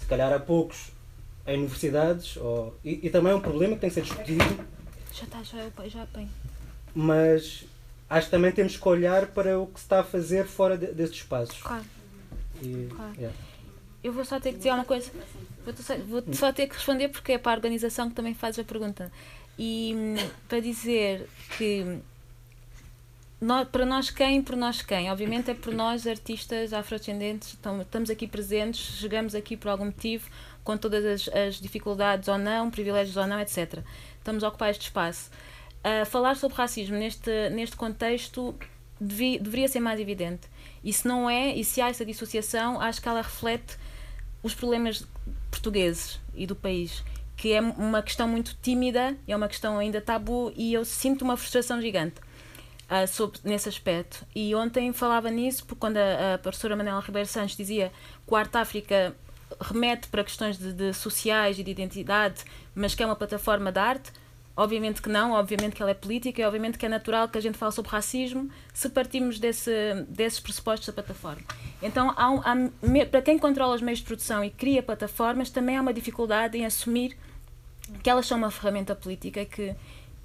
Se 0.00 0.06
calhar 0.06 0.32
há 0.32 0.38
poucos 0.38 0.92
em 1.46 1.58
universidades, 1.58 2.36
ou, 2.36 2.74
e, 2.84 3.06
e 3.06 3.10
também 3.10 3.32
é 3.32 3.34
um 3.34 3.40
problema 3.40 3.74
que 3.74 3.80
tem 3.80 3.90
que 3.90 3.94
ser 3.94 4.02
discutido, 4.02 4.44
Já 5.12 5.24
está, 5.24 5.42
já, 5.42 5.88
já 5.88 6.02
apanho. 6.02 6.28
mas 6.94 7.64
acho 8.08 8.26
que 8.26 8.30
também 8.30 8.52
temos 8.52 8.76
que 8.76 8.88
olhar 8.88 9.26
para 9.28 9.58
o 9.58 9.66
que 9.66 9.80
se 9.80 9.86
está 9.86 10.00
a 10.00 10.04
fazer 10.04 10.46
fora 10.46 10.76
de, 10.78 10.86
destes 10.88 11.20
espaços. 11.20 11.60
Claro. 11.62 11.84
E, 12.62 12.88
Claro. 12.94 13.12
yeah. 13.16 13.36
Eu 14.02 14.12
vou 14.12 14.24
só 14.24 14.38
ter 14.40 14.52
que 14.52 14.58
dizer 14.58 14.70
uma 14.72 14.84
coisa. 14.84 15.10
Vou 15.64 15.74
só, 15.76 15.96
vou 15.98 16.22
só 16.32 16.52
ter 16.52 16.66
que 16.68 16.74
responder 16.74 17.08
porque 17.08 17.32
é 17.32 17.38
para 17.38 17.52
a 17.52 17.54
organização 17.56 18.08
que 18.08 18.14
também 18.14 18.34
faz 18.34 18.58
a 18.58 18.64
pergunta. 18.64 19.10
E 19.58 19.92
hum, 19.94 20.14
para 20.48 20.60
dizer 20.60 21.28
que 21.58 21.98
para 23.70 23.86
nós 23.86 24.10
quem, 24.10 24.42
por 24.42 24.54
nós 24.54 24.82
quem? 24.82 25.10
Obviamente 25.10 25.50
é 25.50 25.54
por 25.54 25.72
nós, 25.72 26.06
artistas 26.06 26.72
afrodescendentes, 26.72 27.56
estamos 27.80 28.10
aqui 28.10 28.26
presentes, 28.26 28.98
chegamos 28.98 29.34
aqui 29.34 29.56
por 29.56 29.68
algum 29.68 29.86
motivo, 29.86 30.28
com 30.62 30.76
todas 30.76 31.04
as, 31.04 31.34
as 31.34 31.54
dificuldades 31.60 32.28
ou 32.28 32.36
não, 32.36 32.70
privilégios 32.70 33.16
ou 33.16 33.26
não, 33.26 33.40
etc. 33.40 33.78
Estamos 34.18 34.44
a 34.44 34.48
ocupar 34.48 34.70
este 34.70 34.82
espaço. 34.82 35.30
Ah, 35.82 36.04
falar 36.04 36.36
sobre 36.36 36.56
racismo 36.58 36.96
neste, 36.96 37.48
neste 37.50 37.76
contexto 37.76 38.54
devi- 39.00 39.38
deveria 39.38 39.68
ser 39.68 39.80
mais 39.80 39.98
evidente. 39.98 40.42
E 40.84 40.92
se 40.92 41.08
não 41.08 41.28
é, 41.28 41.54
e 41.54 41.64
se 41.64 41.80
há 41.80 41.88
essa 41.88 42.04
dissociação, 42.04 42.78
acho 42.80 43.00
que 43.00 43.08
ela 43.08 43.22
reflete 43.22 43.78
os 44.42 44.54
problemas 44.54 45.06
portugueses 45.50 46.20
e 46.34 46.46
do 46.46 46.54
país, 46.54 47.02
que 47.36 47.52
é 47.52 47.60
uma 47.60 48.02
questão 48.02 48.28
muito 48.28 48.54
tímida, 48.60 49.16
é 49.26 49.34
uma 49.34 49.48
questão 49.48 49.78
ainda 49.78 50.00
tabu 50.00 50.52
e 50.54 50.74
eu 50.74 50.84
sinto 50.84 51.22
uma 51.22 51.36
frustração 51.38 51.80
gigante 51.80 52.20
ah, 52.90 53.06
sobre, 53.06 53.38
nesse 53.44 53.68
aspecto. 53.68 54.26
E 54.34 54.54
ontem 54.54 54.92
falava 54.92 55.30
nisso 55.30 55.64
porque 55.64 55.80
quando 55.80 55.96
a, 55.96 56.34
a 56.34 56.38
professora 56.38 56.76
Manuela 56.76 57.00
Ribeiro 57.00 57.28
Santos 57.28 57.56
dizia 57.56 57.90
que 58.26 58.34
Arte 58.34 58.58
África 58.58 59.14
remete 59.60 60.08
para 60.08 60.22
questões 60.22 60.58
de, 60.58 60.72
de 60.72 60.92
sociais 60.92 61.58
e 61.58 61.62
de 61.62 61.70
identidade, 61.70 62.44
mas 62.74 62.94
que 62.94 63.02
é 63.02 63.06
uma 63.06 63.16
plataforma 63.16 63.72
de 63.72 63.78
arte, 63.78 64.12
Obviamente 64.56 65.00
que 65.00 65.08
não, 65.08 65.32
obviamente 65.32 65.74
que 65.74 65.80
ela 65.80 65.92
é 65.92 65.94
política 65.94 66.42
e 66.42 66.44
obviamente 66.44 66.76
que 66.76 66.84
é 66.84 66.88
natural 66.88 67.28
que 67.30 67.38
a 67.38 67.40
gente 67.40 67.56
fale 67.56 67.72
sobre 67.72 67.90
racismo 67.92 68.50
se 68.74 68.90
partimos 68.90 69.38
desse, 69.38 69.70
desses 70.06 70.38
pressupostos 70.38 70.86
da 70.86 70.92
plataforma. 70.92 71.40
Então, 71.80 72.12
há, 72.14 72.30
um- 72.30 72.40
há 72.40 73.06
para 73.06 73.22
quem 73.22 73.38
controla 73.38 73.74
os 73.74 73.80
meios 73.80 74.00
de 74.00 74.04
produção 74.04 74.44
e 74.44 74.50
cria 74.50 74.82
plataformas, 74.82 75.48
também 75.48 75.78
há 75.78 75.80
uma 75.80 75.94
dificuldade 75.94 76.58
em 76.58 76.66
assumir 76.66 77.16
que 78.02 78.10
elas 78.10 78.26
são 78.26 78.36
uma 78.36 78.50
ferramenta 78.50 78.94
política 78.94 79.46
que, 79.46 79.74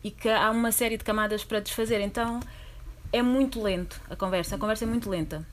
e 0.06 0.12
que 0.12 0.30
há 0.30 0.52
uma 0.52 0.72
série 0.72 0.98
de 0.98 1.04
camadas 1.04 1.44
para 1.44 1.60
desfazer. 1.60 2.00
Então, 2.00 2.40
é 3.12 3.24
muito 3.24 3.60
lento 3.60 4.00
a 4.08 4.16
conversa, 4.16 4.56
a 4.56 4.60
conversa 4.60 4.86
é 4.86 4.88
muito 4.88 5.10
lenta. 5.10 5.44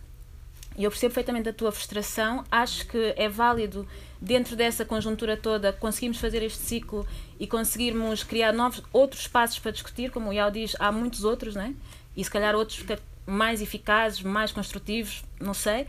E 0.77 0.85
eu 0.85 0.91
percebo 0.91 1.15
perfeitamente 1.15 1.49
a 1.49 1.55
tua 1.55 1.73
frustração. 1.73 2.45
Acho 2.51 2.87
que 2.87 3.15
é 3.17 3.31
válido, 3.31 3.89
dentro 4.21 4.55
dessa 4.55 4.85
conjuntura 4.85 5.39
toda, 5.39 5.73
conseguirmos 5.73 6.19
fazer 6.19 6.43
este 6.43 6.59
ciclo 6.59 7.07
e 7.41 7.47
conseguirmos 7.47 8.23
criar 8.25 8.53
novos, 8.53 8.83
outros 8.93 9.23
espaços 9.23 9.59
para 9.59 9.71
discutir. 9.71 10.11
Como 10.11 10.29
o 10.29 10.33
Iau 10.35 10.51
diz, 10.51 10.77
há 10.79 10.93
muitos 10.93 11.25
outros, 11.25 11.55
né? 11.55 11.75
e 12.15 12.23
se 12.23 12.31
calhar 12.31 12.55
outros 12.55 12.83
que- 12.83 12.99
mais 13.27 13.63
eficazes, 13.63 14.21
mais 14.23 14.53
construtivos, 14.53 15.25
não 15.41 15.55
sei. 15.55 15.87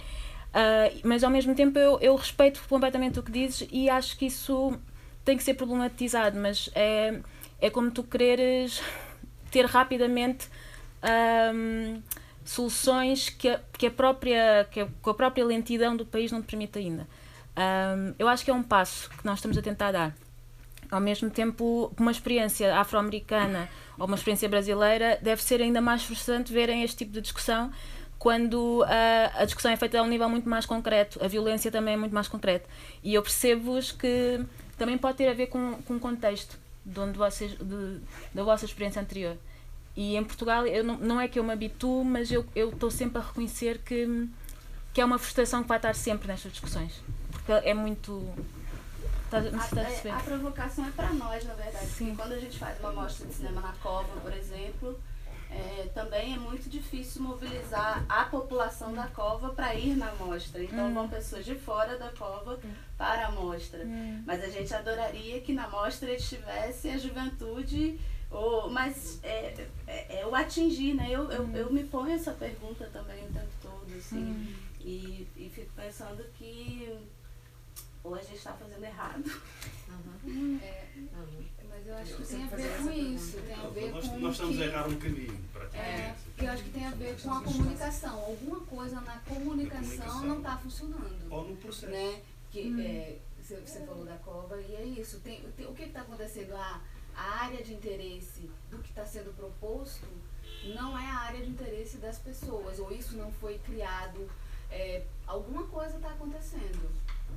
Ah, 0.54 0.90
mas 1.04 1.22
ao 1.22 1.30
mesmo 1.30 1.54
tempo 1.54 1.78
eu, 1.78 2.00
eu 2.00 2.16
respeito 2.16 2.62
completamente 2.70 3.20
o 3.20 3.24
que 3.24 3.32
dizes 3.32 3.68
e 3.72 3.90
acho 3.90 4.18
que 4.18 4.28
isso 4.28 4.80
tem 5.26 5.36
que 5.36 5.44
ser 5.44 5.56
problematizado. 5.56 6.40
Mas 6.40 6.70
é, 6.74 7.20
é 7.64 7.70
como 7.70 7.90
tu 7.90 8.04
quereres 8.04 8.82
ter 9.50 9.66
rapidamente. 9.66 10.50
ahm, 11.02 12.02
soluções 12.46 13.30
que 13.30 13.48
a, 13.48 13.62
que 13.78 13.88
a 13.88 13.92
própria 13.92 14.68
que 14.70 14.82
a, 14.82 14.84
a 14.84 15.14
própria 15.14 15.46
lentidão 15.46 15.96
do 15.96 16.06
país 16.06 16.30
não 16.30 16.42
te 16.42 16.48
permite 16.48 16.78
ainda. 16.78 17.08
Ahm, 17.56 18.14
eu 18.20 18.28
acho 18.28 18.44
que 18.44 18.52
é 18.52 18.54
um 18.54 18.62
passo 18.64 19.10
que 19.10 19.26
nós 19.26 19.40
estamos 19.40 19.58
a 19.58 19.62
tentar 19.62 19.94
dar. 19.94 20.14
Ao 20.92 21.00
mesmo 21.00 21.30
tempo, 21.30 21.92
uma 21.98 22.12
experiência 22.12 22.78
afro-americana 22.78 23.70
ou 23.98 24.06
uma 24.08 24.16
experiência 24.16 24.50
brasileira 24.50 25.18
deve 25.22 25.42
ser 25.42 25.62
ainda 25.62 25.80
mais 25.80 26.04
frustrante 26.04 26.52
verem 26.52 26.84
este 26.84 26.98
tipo 26.98 27.14
de 27.14 27.22
discussão 27.22 27.72
quando 28.20 28.84
ah, 28.88 29.32
a 29.42 29.46
discussão 29.46 29.72
é 29.72 29.78
feita 29.78 30.00
a 30.00 30.04
um 30.04 30.08
nível 30.08 30.30
muito 30.30 30.48
mais 30.50 30.66
concreto, 30.66 31.24
a 31.24 31.28
violência 31.28 31.72
também 31.72 31.94
é 31.94 31.98
muito 31.98 32.14
mais 32.14 32.28
concreta. 32.28 32.70
E 33.04 33.14
eu 33.14 33.22
percebo-vos 33.22 33.92
que 33.92 34.46
também 34.78 34.98
pode 34.98 35.18
ter 35.18 35.28
a 35.30 35.34
ver 35.34 35.48
com, 35.48 35.76
com 35.84 35.98
contexto 36.00 36.63
de 36.86 37.00
onde 37.00 37.18
vocês, 37.18 37.52
de- 37.58 38.00
da 38.34 38.44
vossa 38.44 38.66
experiência 38.66 39.02
anterior. 39.02 39.38
E 39.96 40.16
em 40.16 40.24
Portugal, 40.24 40.66
eu 40.66 40.84
não, 40.84 40.98
não 40.98 41.22
é 41.22 41.28
que 41.28 41.38
eu 41.38 41.44
me 41.44 41.52
habituo, 41.54 42.04
mas 42.04 42.32
eu 42.32 42.46
estou 42.56 42.90
sempre 42.90 43.20
a 43.20 43.22
reconhecer 43.26 43.78
que, 43.80 44.28
que 44.94 45.00
é 45.02 45.06
uma 45.06 45.20
frustração 45.20 45.62
que 45.62 45.68
vai 45.70 45.78
estar 45.78 45.94
sempre 45.94 46.28
nestas 46.28 46.52
discussões. 46.52 47.02
Porque 47.32 47.52
é 47.52 47.74
muito. 47.74 48.28
Estás 49.26 49.54
a 49.54 49.58
A, 49.58 49.68
perceber? 49.68 50.10
a 50.10 50.20
provocação 50.20 50.86
é 50.86 50.92
para 50.92 51.14
nós, 51.14 51.44
na 51.46 51.54
verdade. 51.54 51.88
Porque 51.88 52.14
quando 52.16 52.32
a 52.34 52.40
gente 52.40 52.58
faz 52.60 52.80
uma 52.80 52.92
mostra 52.92 53.26
de 53.28 53.34
cinema 53.34 53.62
na 53.62 53.74
Cova, 53.82 54.20
por 54.22 54.34
exemplo, 54.34 55.00
é, 55.54 55.90
também 55.94 56.34
é 56.34 56.38
muito 56.38 56.70
difícil 56.70 57.22
mobilizar 57.22 58.04
a 58.10 58.26
população 58.26 58.94
da 58.94 59.08
Cova 59.08 59.50
para 59.54 59.76
ir 59.76 59.96
na 59.96 60.14
mostra. 60.16 60.64
Então 60.64 60.88
Hum. 60.88 60.94
vão 60.94 61.08
pessoas 61.08 61.46
de 61.46 61.56
fora 61.56 61.98
da 61.98 62.10
Cova 62.10 62.60
para 62.98 63.28
a 63.28 63.32
mostra. 63.32 63.84
Hum. 63.86 64.24
Mas 64.26 64.44
a 64.44 64.50
gente 64.50 64.74
adoraria 64.74 65.42
que 65.42 65.54
na 65.54 65.70
mostra 65.70 66.12
estivesse 66.12 66.90
a 66.90 66.98
juventude. 66.98 68.00
Ou, 68.32 68.68
mas 68.70 69.20
é, 69.24 69.68
é, 69.86 70.22
é 70.22 70.26
o 70.26 70.34
atingir, 70.34 70.96
né? 70.96 71.08
Eu, 71.12 71.32
eu, 71.32 71.48
eu 71.56 71.72
me 71.72 71.84
ponho 71.84 72.16
essa 72.16 72.32
pergunta 72.32 72.90
também 72.92 73.24
o 73.26 73.32
tempo 73.32 73.52
todo, 73.62 73.94
assim. 73.96 74.18
Hum. 74.18 74.56
E, 74.82 75.28
e 75.38 75.52
fico 75.54 75.72
pensando 75.76 76.24
que 76.34 77.00
ou 78.04 78.16
a 78.16 78.22
gente 78.22 78.36
está 78.36 78.54
fazendo 78.54 78.84
errado. 78.84 79.24
É, 80.62 80.88
mas 81.84 81.88
eu 81.88 81.96
acho 81.98 82.16
que 82.16 82.24
tem 82.28 82.44
a 82.44 82.48
ver 82.48 82.78
com 82.78 82.92
isso, 82.92 83.38
tem 83.42 83.56
a 83.56 83.68
ver 83.70 83.92
Nós, 83.92 84.08
com 84.08 84.20
nós 84.20 84.32
estamos 84.34 84.56
que- 84.56 84.64
a 84.64 84.66
errar 84.66 84.88
um 84.88 84.96
caminho, 84.96 85.34
É, 85.34 85.58
praticamente. 85.58 86.20
que 86.38 86.46
eu 86.46 86.52
acho 86.52 86.64
que 86.64 86.70
tem 86.70 86.86
a 86.86 86.92
ver 86.92 87.22
com 87.22 87.34
a 87.34 87.42
comunicação. 87.44 88.20
Alguma 88.20 88.60
coisa 88.62 89.02
na 89.02 89.18
comunicação 89.20 90.22
não 90.26 90.38
está 90.38 90.58
funcionando. 90.58 91.28
Ou 91.32 91.48
no 91.50 91.56
processo. 91.58 91.92
Né? 91.92 92.22
Que, 92.52 92.70
Hum. 92.70 92.80
é, 92.80 93.18
você, 93.42 93.56
você 93.58 93.80
falou 93.86 94.06
da 94.06 94.16
cova 94.18 94.62
e 94.62 94.76
é 94.76 94.84
isso. 94.86 95.20
Tem, 95.20 95.42
tem- 95.58 95.66
o 95.68 95.74
que 95.74 95.84
está 95.84 96.02
acontecendo? 96.02 96.54
A, 96.56 96.82
a 97.16 97.22
área 97.46 97.64
de 97.64 97.74
interesse 97.74 98.50
do 98.72 98.78
que 98.80 98.90
está 98.90 99.06
sendo 99.06 99.36
proposto 99.36 100.06
não 100.76 100.98
é 100.98 101.06
a 101.06 101.20
área 101.22 101.44
de 101.44 101.50
interesse 101.50 101.98
das 101.98 102.18
pessoas. 102.20 102.80
Ou 102.80 102.92
isso 102.92 103.18
não 103.18 103.32
foi 103.32 103.58
criado. 103.60 104.30
é, 104.76 105.04
alguma 105.28 105.68
coisa 105.68 105.98
está 105.98 106.10
acontecendo. 106.10 106.90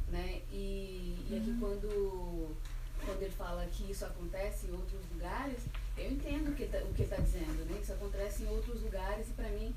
Né? 0.09 0.41
E, 0.51 1.19
e 1.29 1.37
aqui 1.39 1.51
Uhum. 1.51 1.61
quando, 1.61 2.57
quando 3.07 3.23
ele 3.23 3.31
fala 3.31 3.65
que 3.67 3.91
isso 3.91 4.05
acontece 4.05 4.67
em 4.67 4.73
outros 4.73 5.01
lugares, 5.15 5.63
eu 5.97 6.11
entendo 6.11 6.51
o 6.51 6.55
que 6.55 6.67
tá- 6.67 6.79
o 6.79 6.93
que 6.93 7.03
está 7.05 7.17
dizendo, 7.17 7.65
né? 7.65 7.79
Isso 7.81 7.93
acontece 7.93 8.43
em 8.43 8.49
outros 8.49 8.83
lugares 8.83 9.29
e 9.29 9.33
para 9.33 9.49
mim, 9.49 9.75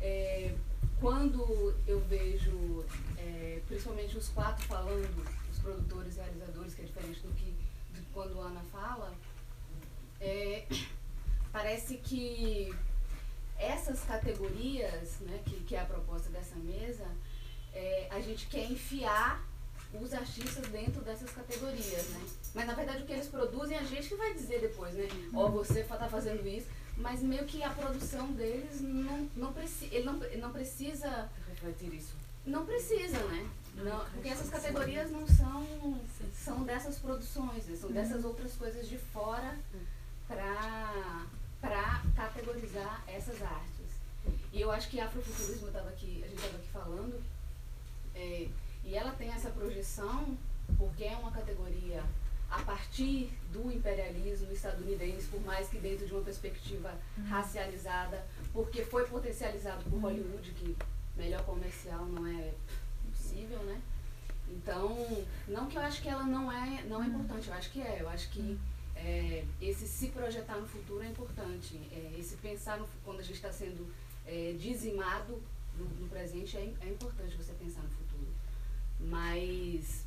é, 0.00 0.54
quando 1.00 1.74
eu 1.86 2.00
vejo, 2.02 2.84
é, 3.18 3.60
principalmente 3.66 4.16
os 4.16 4.28
quatro 4.28 4.64
falando, 4.66 5.26
os 5.50 5.58
produtores, 5.58 6.16
realizadores, 6.16 6.74
que 6.74 6.82
é 6.82 6.84
diferente 6.84 7.20
do 7.20 7.32
que 7.34 7.52
de 7.94 8.02
quando 8.12 8.40
a 8.40 8.44
Ana 8.44 8.62
fala, 8.70 9.12
é, 10.20 10.66
parece 11.50 11.96
que 11.96 12.72
essas 13.58 14.00
categorias, 14.04 15.18
né, 15.20 15.40
que, 15.46 15.56
que 15.64 15.74
é 15.74 15.80
a 15.80 15.84
proposta 15.86 16.28
dessa 16.30 16.56
mesa, 16.56 17.06
é, 17.72 18.06
a 18.10 18.20
gente 18.20 18.46
quer 18.48 18.70
enfiar 18.70 19.42
os 20.00 20.12
artistas 20.12 20.66
dentro 20.68 21.00
dessas 21.02 21.30
categorias, 21.30 22.08
né? 22.08 22.20
Mas 22.54 22.66
na 22.66 22.74
verdade 22.74 23.02
o 23.02 23.06
que 23.06 23.12
eles 23.12 23.28
produzem 23.28 23.76
a 23.78 23.82
gente 23.82 24.08
que 24.08 24.14
vai 24.16 24.32
dizer 24.34 24.60
depois, 24.60 24.94
né? 24.94 25.08
Ó, 25.34 25.48
você 25.48 25.84
fa- 25.84 25.96
tá 25.96 26.08
fazendo 26.08 26.46
isso, 26.46 26.66
mas 26.96 27.20
meio 27.22 27.44
que 27.44 27.62
a 27.62 27.70
produção 27.70 28.32
deles 28.32 28.80
não, 28.80 29.28
não 29.36 29.52
precisa, 29.52 29.94
ele 29.94 30.04
não, 30.04 30.22
ele 30.24 30.40
não 30.40 30.52
precisa 30.52 31.28
refletir 31.48 31.94
isso. 31.94 32.12
Não 32.44 32.64
precisa, 32.64 33.18
né? 33.24 33.48
Não, 33.76 34.04
porque 34.10 34.28
essas 34.28 34.48
categorias 34.48 35.10
não 35.10 35.26
são 35.26 36.00
são 36.34 36.62
dessas 36.64 36.96
produções, 36.98 37.66
né? 37.66 37.76
são 37.76 37.90
dessas 37.90 38.24
outras 38.24 38.52
coisas 38.54 38.88
de 38.88 38.96
fora 38.98 39.58
para 40.28 41.26
para 41.60 42.02
categorizar 42.14 43.02
essas 43.08 43.42
artes. 43.42 43.86
E 44.52 44.60
eu 44.60 44.70
acho 44.70 44.88
que 44.88 45.00
afrofuturismo 45.00 45.70
tava 45.70 45.88
aqui, 45.90 46.22
a 46.24 46.28
gente 46.28 46.36
estava 46.36 46.56
aqui 46.56 46.68
falando, 46.72 47.22
é, 48.14 48.46
e 48.86 48.94
ela 48.94 49.10
tem 49.12 49.30
essa 49.30 49.50
projeção 49.50 50.36
porque 50.78 51.04
é 51.04 51.16
uma 51.16 51.30
categoria 51.30 52.02
a 52.48 52.62
partir 52.62 53.32
do 53.52 53.70
imperialismo 53.72 54.52
estadunidense, 54.52 55.26
por 55.26 55.40
mais 55.42 55.68
que 55.68 55.78
dentro 55.78 56.06
de 56.06 56.12
uma 56.12 56.22
perspectiva 56.22 56.94
racializada, 57.28 58.24
porque 58.52 58.84
foi 58.84 59.04
potencializado 59.06 59.82
por 59.90 60.00
Hollywood, 60.00 60.52
que 60.52 60.76
melhor 61.16 61.44
comercial 61.44 62.06
não 62.06 62.26
é 62.26 62.52
possível, 63.10 63.58
né? 63.64 63.80
Então, 64.48 65.24
não 65.48 65.66
que 65.66 65.76
eu 65.76 65.82
acho 65.82 66.00
que 66.00 66.08
ela 66.08 66.22
não 66.22 66.50
é, 66.50 66.84
não 66.84 67.02
é 67.02 67.06
importante, 67.06 67.48
eu 67.48 67.54
acho 67.54 67.70
que 67.72 67.82
é, 67.82 68.00
eu 68.00 68.08
acho 68.08 68.30
que 68.30 68.56
é, 68.94 69.44
esse 69.60 69.88
se 69.88 70.08
projetar 70.08 70.56
no 70.56 70.66
futuro 70.66 71.02
é 71.02 71.08
importante, 71.08 71.80
é, 71.90 72.14
esse 72.16 72.36
pensar 72.36 72.78
no, 72.78 72.86
quando 73.04 73.18
a 73.18 73.22
gente 73.22 73.34
está 73.34 73.52
sendo 73.52 73.92
é, 74.24 74.54
dizimado 74.56 75.42
no, 75.76 75.84
no 76.00 76.08
presente 76.08 76.56
é, 76.56 76.72
é 76.80 76.88
importante 76.88 77.36
você 77.36 77.52
pensar 77.54 77.82
no 77.82 77.88
futuro. 77.90 78.05
Mas 79.00 80.04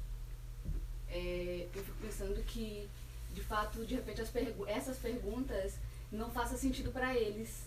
é, 1.10 1.68
eu 1.74 1.84
fico 1.84 1.98
pensando 2.02 2.42
que, 2.44 2.88
de 3.34 3.42
fato, 3.42 3.86
de 3.86 3.96
repente 3.96 4.22
pergu 4.32 4.66
essas 4.68 4.98
perguntas 4.98 5.76
não 6.12 6.30
façam 6.30 6.58
sentido 6.58 6.92
para 6.92 7.16
eles, 7.16 7.64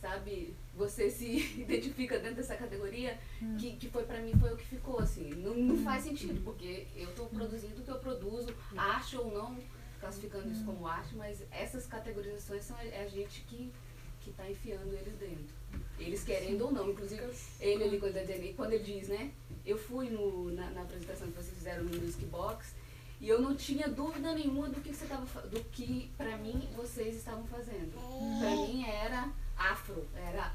sabe? 0.00 0.54
Você 0.76 1.10
se 1.10 1.26
identifica 1.60 2.18
dentro 2.18 2.36
dessa 2.36 2.56
categoria 2.56 3.18
que, 3.58 3.76
que 3.76 3.88
foi 3.88 4.04
para 4.04 4.20
mim 4.20 4.32
foi 4.38 4.52
o 4.52 4.56
que 4.56 4.64
ficou 4.66 4.98
assim. 5.00 5.30
Não, 5.34 5.54
não 5.54 5.82
faz 5.82 6.04
sentido 6.04 6.40
porque 6.44 6.86
eu 6.96 7.08
estou 7.10 7.26
produzindo 7.28 7.80
o 7.80 7.84
que 7.84 7.90
eu 7.90 7.98
produzo, 7.98 8.54
arte 8.76 9.16
ou 9.16 9.30
não, 9.32 9.58
classificando 10.00 10.50
isso 10.52 10.64
como 10.64 10.86
arte, 10.86 11.14
mas 11.16 11.42
essas 11.50 11.86
categorizações 11.86 12.64
são 12.64 12.78
é 12.78 13.02
a 13.04 13.08
gente 13.08 13.40
que 13.42 13.72
que 14.20 14.30
está 14.30 14.50
enfiando 14.50 14.92
eles 14.92 15.14
dentro. 15.16 15.54
Eles 15.98 16.24
querendo 16.24 16.62
ou 16.66 16.72
não, 16.72 16.90
inclusive 16.90 17.22
ele 17.60 17.84
ali 17.84 17.98
diz- 17.98 18.56
quando 18.56 18.72
ele 18.72 18.82
diz, 18.84 19.08
né? 19.08 19.30
Eu 19.68 19.76
fui 19.76 20.08
no, 20.08 20.50
na, 20.52 20.70
na 20.70 20.80
apresentação 20.80 21.28
que 21.28 21.34
vocês 21.34 21.54
fizeram 21.54 21.84
no 21.84 22.00
Music 22.00 22.24
Box 22.24 22.74
e 23.20 23.28
eu 23.28 23.38
não 23.42 23.54
tinha 23.54 23.86
dúvida 23.86 24.32
nenhuma 24.32 24.70
do 24.70 24.80
que 24.80 24.94
você 24.94 25.04
tava, 25.04 25.46
do 25.48 25.62
que 25.64 26.10
para 26.16 26.38
mim 26.38 26.66
vocês 26.74 27.16
estavam 27.16 27.46
fazendo. 27.46 27.92
Para 28.40 28.50
mim 28.50 28.84
era 28.88 29.30
afro, 29.58 30.08
era. 30.16 30.54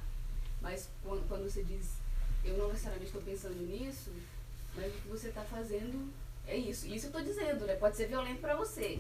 Mas 0.60 0.90
quando, 1.04 1.28
quando 1.28 1.44
você 1.44 1.64
diz, 1.64 1.92
eu 2.44 2.58
não 2.58 2.70
necessariamente 2.70 3.10
estou 3.10 3.22
pensando 3.22 3.62
nisso, 3.68 4.10
mas 4.76 4.88
o 4.88 4.98
que 4.98 5.08
você 5.10 5.28
está 5.28 5.44
fazendo 5.44 6.12
é 6.48 6.58
isso. 6.58 6.88
Isso 6.88 7.06
eu 7.06 7.10
estou 7.10 7.22
dizendo, 7.22 7.66
né? 7.68 7.76
Pode 7.76 7.96
ser 7.96 8.08
violento 8.08 8.42
para 8.42 8.56
você. 8.56 9.00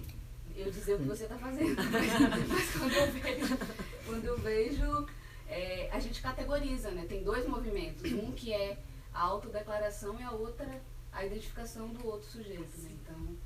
Eu 0.55 0.69
dizer 0.69 0.93
o 0.93 0.99
que 0.99 1.05
você 1.05 1.23
está 1.23 1.37
fazendo. 1.37 1.75
Mas, 1.91 2.19
mas 2.49 2.71
quando 2.71 2.93
eu 2.93 3.11
vejo, 3.11 3.57
quando 4.05 4.25
eu 4.25 4.37
vejo 4.37 5.07
é, 5.47 5.89
a 5.91 5.99
gente 5.99 6.21
categoriza, 6.21 6.91
né? 6.91 7.05
Tem 7.09 7.23
dois 7.23 7.47
movimentos. 7.47 8.03
Um 8.11 8.31
que 8.31 8.53
é 8.53 8.77
a 9.13 9.21
autodeclaração 9.21 10.19
e 10.19 10.23
a 10.23 10.31
outra 10.31 10.67
a 11.11 11.25
identificação 11.25 11.89
do 11.89 12.07
outro 12.07 12.27
sujeito, 12.27 12.77
né? 12.81 12.89
Então, 13.01 13.37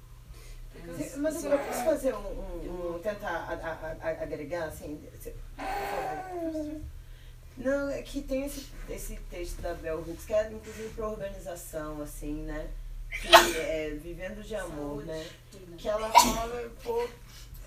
Sim, 0.98 1.20
Mas 1.20 1.44
eu 1.44 1.58
posso 1.58 1.84
fazer 1.84 2.14
um, 2.14 2.20
um- 2.20 2.96
um- 2.96 3.00
tentar 3.00 3.30
a- 3.30 3.54
a- 3.54 4.08
a- 4.10 4.24
agregar 4.24 4.66
assim? 4.66 5.02
Não, 7.58 7.90
é 7.90 8.02
que 8.04 8.22
tem 8.22 8.46
esse, 8.46 8.68
esse 8.90 9.16
texto 9.32 9.60
da 9.62 9.74
Bell 9.74 10.00
Hooks, 10.00 10.26
que 10.26 10.34
é 10.34 10.52
inclusive 10.52 10.90
para 10.94 11.08
organização, 11.10 12.02
assim, 12.02 12.44
né? 12.44 12.70
Que 13.22 13.28
é 13.58 13.90
Vivendo 14.02 14.44
de 14.44 14.56
Amor, 14.56 15.04
né? 15.06 15.28
Que 15.78 15.90
ela 15.90 16.10
fala, 16.12 16.72
pô, 16.84 17.08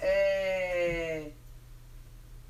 é, 0.01 1.31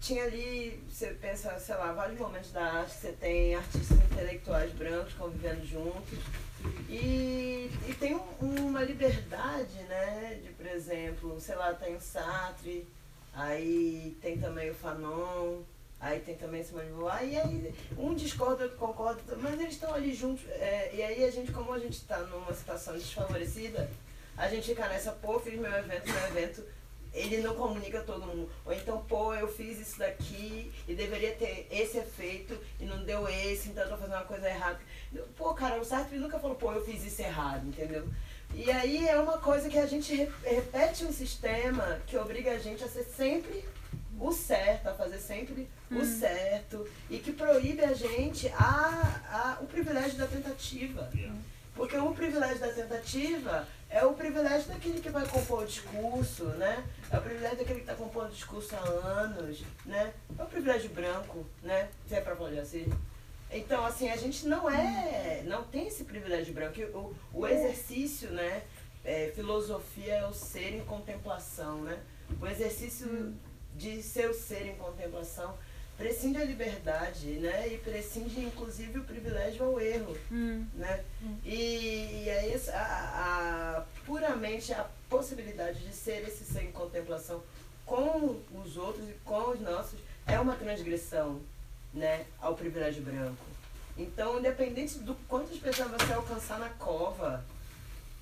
tinha 0.01 0.25
ali, 0.25 0.83
você 0.89 1.09
pensa, 1.09 1.59
sei 1.59 1.75
lá, 1.75 1.93
vários 1.93 2.19
momentos 2.19 2.51
da 2.53 2.65
arte, 2.65 2.95
você 2.95 3.13
tem 3.13 3.55
artistas 3.55 3.99
intelectuais 3.99 4.73
brancos 4.73 5.13
convivendo 5.15 5.65
juntos. 5.67 6.19
E, 6.89 7.71
e 7.89 7.95
tem 7.99 8.15
um- 8.15 8.67
uma 8.67 8.83
liberdade, 8.83 9.75
né? 9.89 10.39
De, 10.43 10.51
por 10.51 10.67
exemplo, 10.67 11.39
sei 11.41 11.55
lá, 11.55 11.73
tem 11.75 11.95
o 11.97 12.01
Sartre, 12.01 12.87
aí 13.35 14.17
tem 14.21 14.39
também 14.39 14.71
o 14.71 14.75
Fanon, 14.75 15.61
aí 16.01 16.21
tem 16.21 16.35
também 16.37 16.63
Simone 16.65 16.87
de 16.87 16.93
Beauvoir, 16.93 17.25
e 17.25 17.37
aí 17.39 17.75
um 17.97 18.15
discorda, 18.15 18.65
outro 18.65 18.79
concorda, 18.79 19.21
mas 19.37 19.61
eles 19.61 19.75
estão 19.75 19.95
ali 19.95 20.15
juntos. 20.15 20.45
é, 20.51 20.91
e 20.95 21.03
aí 21.03 21.25
a 21.25 21.31
gente, 21.31 21.53
como 21.53 21.73
a 21.73 21.79
gente 21.79 21.95
está 21.99 22.19
numa 22.19 22.53
situação 22.55 22.95
desfavorecida, 22.95 23.89
a 24.37 24.49
gente 24.49 24.67
fica 24.67 24.89
nessa, 24.89 25.13
pô, 25.13 25.39
fiz 25.39 25.59
meu 25.59 25.71
evento, 25.73 26.07
meu 26.11 26.27
evento, 26.29 26.65
ele 27.13 27.39
não 27.39 27.55
comunica 27.55 28.01
todo 28.03 28.27
mundo. 28.27 28.51
Ou 28.65 28.73
então, 28.73 29.03
pô, 29.05 29.35
eu 29.35 29.49
fiz 29.49 29.79
isso 29.81 29.99
daqui 29.99 30.73
e 30.87 30.95
deveria 30.95 31.33
ter 31.35 31.67
esse 31.71 31.99
efeito 31.99 32.59
e 32.79 32.85
não 32.85 33.03
deu 33.05 33.29
esse, 33.29 33.69
então 33.71 33.83
eu 33.85 33.91
tô 33.91 33.97
fazendo 33.97 34.15
uma 34.17 34.25
coisa 34.25 34.49
errada. 34.49 34.79
Pô, 35.37 35.53
cara, 35.55 35.81
o 35.81 35.85
Sartre 35.85 36.19
nunca 36.19 36.39
falou, 36.39 36.57
pô, 36.57 36.73
eu 36.73 36.85
fiz 36.85 37.05
isso 37.05 37.21
errado, 37.23 37.67
entendeu? 37.67 38.09
E 38.55 38.71
aí 38.71 39.07
é 39.09 39.17
uma 39.19 39.39
coisa 39.39 39.69
que 39.69 39.79
a 39.79 39.87
gente 39.87 40.15
re- 40.15 40.29
repete 40.45 41.05
um 41.05 41.13
sistema 41.13 42.01
que 42.07 42.17
obriga 42.17 42.53
a 42.53 42.59
gente 42.59 42.83
a 42.83 42.89
ser 42.89 43.05
sempre 43.05 43.65
o 44.19 44.33
certo, 44.33 44.89
a 44.89 44.95
fazer 44.95 45.19
sempre 45.19 45.69
o 45.91 45.95
Hum. 45.97 46.19
certo 46.21 46.87
e 47.09 47.19
que 47.19 47.33
proíbe 47.33 47.83
a 47.85 47.93
gente 47.95 48.49
a, 48.57 49.57
a, 49.59 49.63
o 49.63 49.67
privilégio 49.67 50.19
da 50.19 50.27
tentativa. 50.27 51.11
Porque 51.75 51.97
o 51.97 52.13
privilégio 52.13 52.59
da 52.59 52.69
tentativa 52.73 53.67
é 53.91 54.05
o 54.05 54.13
privilégio 54.15 54.69
daquele 54.69 55.01
que 55.01 55.11
vai 55.11 55.27
compor 55.27 55.65
o 55.65 55.67
discurso, 55.67 56.45
né? 56.45 56.85
É 57.11 57.19
o 57.19 57.21
privilégio 57.21 57.59
daquele 57.59 57.81
que 57.81 57.91
está 57.91 57.95
compondo 57.95 58.29
o 58.29 58.33
discurso 58.33 58.75
há 58.77 58.89
anos, 59.21 59.63
né? 59.85 60.13
É 60.39 60.43
o 60.43 60.47
privilégio 60.47 60.91
branco, 60.91 61.45
né? 61.63 61.89
Se 62.09 62.15
é 62.15 62.21
para 62.21 62.37
falar 62.37 62.61
assim. 62.61 62.91
Então, 63.51 63.85
assim, 63.85 64.09
a 64.09 64.17
gente 64.17 64.47
não 64.47 64.71
é, 64.71 65.43
não 65.45 65.65
tem 65.65 65.89
esse 65.89 66.05
privilégio 66.05 66.55
branco. 66.55 66.81
O, 66.95 67.41
o 67.41 67.47
exercício, 67.47 68.31
né? 68.31 68.63
é, 69.05 69.33
filosofia 69.35 70.15
é 70.15 70.27
o 70.27 70.33
ser 70.33 70.75
em 70.75 70.85
contemplação, 70.85 71.83
né? 71.83 71.99
O 72.41 72.47
exercício 72.47 73.35
de 73.77 74.03
ser 74.03 74.29
o 74.29 74.35
ser 74.35 74.67
em 74.67 74.77
contemplação 74.77 75.57
prescinde 76.01 76.39
a 76.39 76.45
liberdade, 76.45 77.27
né? 77.41 77.69
E 77.69 77.77
prescinde, 77.77 78.41
inclusive, 78.41 78.99
o 79.01 79.05
privilégio 79.05 79.67
ao 79.67 79.79
erro, 79.79 80.17
né? 80.75 81.05
E, 81.45 82.23
e 82.25 82.29
é 82.31 82.55
isso, 82.57 82.71
a, 82.73 82.77
a- 82.77 83.85
puramente 84.07 84.73
a 84.73 84.87
possibilidade 85.11 85.79
de 85.81 85.93
ser 85.95 86.27
esse 86.27 86.43
ser 86.43 86.63
em 86.63 86.73
contemplação 86.73 87.43
com 87.85 88.41
os 88.55 88.79
outros 88.79 89.11
e 89.11 89.13
com 89.25 89.51
os 89.51 89.61
nossos 89.61 89.99
é 90.27 90.41
uma 90.41 90.57
transgressão, 90.57 91.43
né? 91.93 92.25
Ao 92.41 92.55
privilégio 92.55 93.03
branco. 93.03 93.45
Então, 93.99 94.39
independente 94.39 94.99
do 95.01 95.15
quantas 95.29 95.59
pessoas 95.59 95.91
você 95.91 96.15
alcançar 96.15 96.59
na 96.59 96.71
cova, 96.71 97.45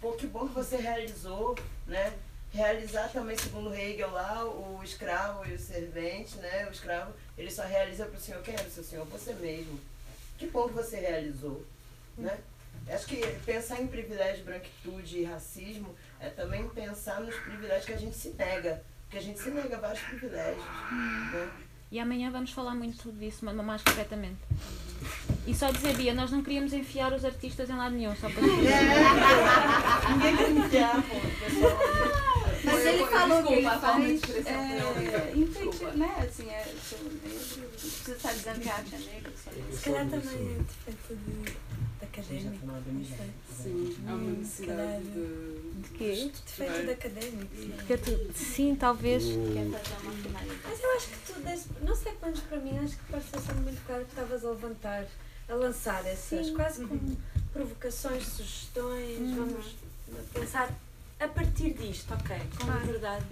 pô, 0.01 0.13
que 0.15 0.27
bom 0.27 0.49
que 0.49 0.55
você 0.55 0.77
realizou, 0.79 1.57
né? 1.87 2.13
Realizar 2.53 3.09
também, 3.13 3.37
segundo 3.37 3.75
Hegel 3.75 4.11
lá, 4.11 4.45
o 4.45 4.81
escravo 4.83 5.47
e 5.47 5.55
o 5.55 5.59
servente, 5.59 6.37
né? 6.39 6.67
O 6.67 6.73
escravo, 6.73 7.13
ele 7.37 7.51
só 7.51 7.63
realiza 7.63 8.07
para 8.07 8.19
o 8.19 8.21
senhor, 8.21 8.43
quem 8.43 8.55
é 8.55 8.63
o 8.63 8.71
seu 8.71 8.83
senhor? 8.83 9.05
Você 9.07 9.35
mesmo. 9.35 9.79
Que 10.39 10.47
que 10.47 10.53
você 10.53 10.99
realizou, 10.99 11.65
né? 12.17 12.39
Acho 12.89 13.07
que 13.07 13.17
pensar 13.45 13.81
em 13.83 13.87
privilégio, 13.87 14.45
branquitude 14.45 15.19
e 15.19 15.25
racismo 15.25 15.95
é 16.21 16.31
também 16.31 16.67
pensar 16.71 17.21
nos 17.21 17.35
privilégios 17.35 17.85
que 17.85 17.93
a 17.93 17.99
gente 17.99 18.17
se 18.17 18.31
nega. 18.31 18.83
Porque 19.05 19.19
a 19.19 19.23
gente 19.23 19.41
se 19.41 19.51
nega 19.51 19.77
a 19.77 19.81
vários 19.81 20.01
privilégios, 20.01 20.65
né? 20.65 21.51
E 21.91 21.99
amanhã 21.99 22.31
vamos 22.31 22.53
falar 22.53 22.75
muito 22.75 23.11
disso, 23.13 23.45
mas 23.45 23.55
mais 23.57 23.83
concretamente. 23.83 24.37
E 25.47 25.55
só 25.55 25.71
dizer, 25.71 25.97
Bia, 25.97 26.13
nós 26.13 26.31
não 26.31 26.43
queríamos 26.43 26.73
enfiar 26.73 27.13
os 27.13 27.25
artistas 27.25 27.71
em 27.71 27.77
lado 27.77 27.95
nenhum, 27.95 28.15
só 28.17 28.29
para 28.29 28.41
dizer. 28.43 28.75
Ninguém 30.11 30.37
quer 30.37 30.51
enfiar, 30.51 31.03
pô, 31.03 31.17
pessoal. 31.45 32.29
Mas 32.65 32.85
ele 32.87 32.97
Desculpa, 32.99 33.19
falou 33.21 33.43
que 33.47 33.53
ele 33.53 33.61
de 33.71 33.79
faz 33.81 34.11
expressão 34.13 34.43
foi 34.43 34.53
é, 34.79 34.85
horrível. 34.85 35.37
enfeite, 35.43 35.85
né? 35.97 36.17
Assim, 36.29 36.49
é, 36.51 36.75
sou 36.89 36.99
negro, 36.99 37.61
não 37.61 37.69
precisa 37.71 38.13
estar 38.17 38.33
dizendo 38.33 38.61
que 38.61 38.69
a 38.69 38.75
arte 38.75 38.95
é 38.95 38.99
negra, 38.99 39.33
Se 39.73 39.81
calhar 39.81 40.09
também 40.09 40.35
é 40.37 40.59
defeito 40.59 41.17
de, 41.17 41.43
de 41.43 42.05
académico, 42.05 42.67
não 42.67 43.05
sei. 43.05 43.31
Sim, 43.63 43.97
há 44.07 44.15
uma 44.15 44.31
Hum, 44.31 44.35
necessidade 44.39 44.49
se 44.49 44.67
calhar, 44.67 45.01
de. 45.01 45.79
De 45.79 45.89
quê? 45.91 46.31
Defeito 46.59 46.85
de 46.85 46.91
académico. 46.91 47.57
Porque 47.77 47.99
tu- 47.99 48.33
sim, 48.35 48.77
talvez. 48.77 49.25
Mas 50.65 50.81
eu 50.83 50.97
acho 50.97 51.09
que 51.09 51.33
tu 51.33 51.41
deste, 51.41 51.69
não 51.83 51.95
sei 51.95 52.13
quantos 52.13 52.41
para 52.43 52.59
mim, 52.59 52.79
acho 52.79 52.97
que 52.97 53.05
pareceu 53.13 53.41
ser 53.41 53.55
muito 53.55 53.87
claro 53.87 54.05
que 54.05 54.11
estavas 54.11 54.45
a 54.45 54.51
levantar, 54.51 55.07
a 55.49 55.55
lançar 55.55 56.05
essas, 56.07 56.47
Sim. 56.47 56.55
quase 56.55 56.85
como 56.87 57.17
provocações, 57.53 58.25
sugestões, 58.27 59.19
Uhum. 59.19 59.35
vamos 59.37 59.77
pensar 60.33 60.71
a 61.21 61.29
partir 61.29 61.75
disto, 61.75 62.15
ok, 62.15 62.37
como 62.59 62.73
Claro. 62.73 62.87
verdade. 62.87 63.25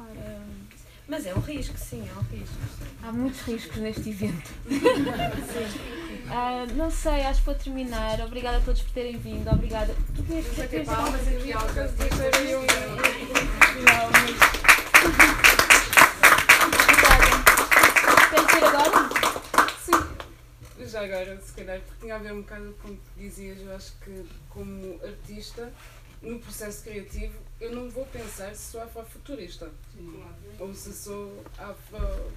Hum, 0.00 0.64
mas 1.08 1.26
é 1.26 1.34
um 1.34 1.40
risco, 1.40 1.76
sim, 1.78 2.06
é 2.08 2.12
um 2.18 2.22
risco. 2.22 2.56
Há 3.02 3.12
muitos 3.12 3.40
riscos 3.42 3.76
neste 3.78 4.10
evento. 4.10 4.50
Ah, 6.34 6.64
não 6.76 6.90
sei, 6.90 7.24
acho 7.24 7.40
que 7.40 7.46
vou 7.46 7.54
terminar. 7.54 8.18
Obrigada 8.22 8.56
a 8.56 8.60
todos 8.60 8.80
por 8.80 8.92
terem 8.92 9.18
vindo. 9.18 9.50
Obrigada. 9.50 9.94
Tu 10.16 10.22
Vamos 10.22 10.46
bater 10.46 10.68
querias- 10.68 10.86
palmas 10.88 11.28
aqui 11.28 11.52
ao 11.52 11.60
agora? 11.62 11.92
Sim, 19.84 20.86
já 20.86 21.04
agora, 21.04 21.40
se 21.40 21.52
calhar, 21.52 21.80
porque 21.80 22.00
tinha 22.00 22.14
a 22.14 22.18
ver 22.18 22.32
um 22.32 22.42
bocado 22.42 22.74
com 22.82 22.88
o 22.88 22.96
que 22.96 23.20
dizias, 23.22 23.58
eu 23.60 23.74
acho 23.74 23.92
que 24.04 24.24
como 24.48 24.98
artista, 25.04 25.72
no 26.22 26.38
processo 26.38 26.84
criativo, 26.84 27.38
eu 27.60 27.74
não 27.74 27.90
vou 27.90 28.06
pensar 28.06 28.54
se 28.54 28.72
sou 28.72 28.82
afrofuturista 28.82 29.70
ou 30.58 30.74
se 30.74 30.92
sou 30.92 31.44
afro 31.58 32.32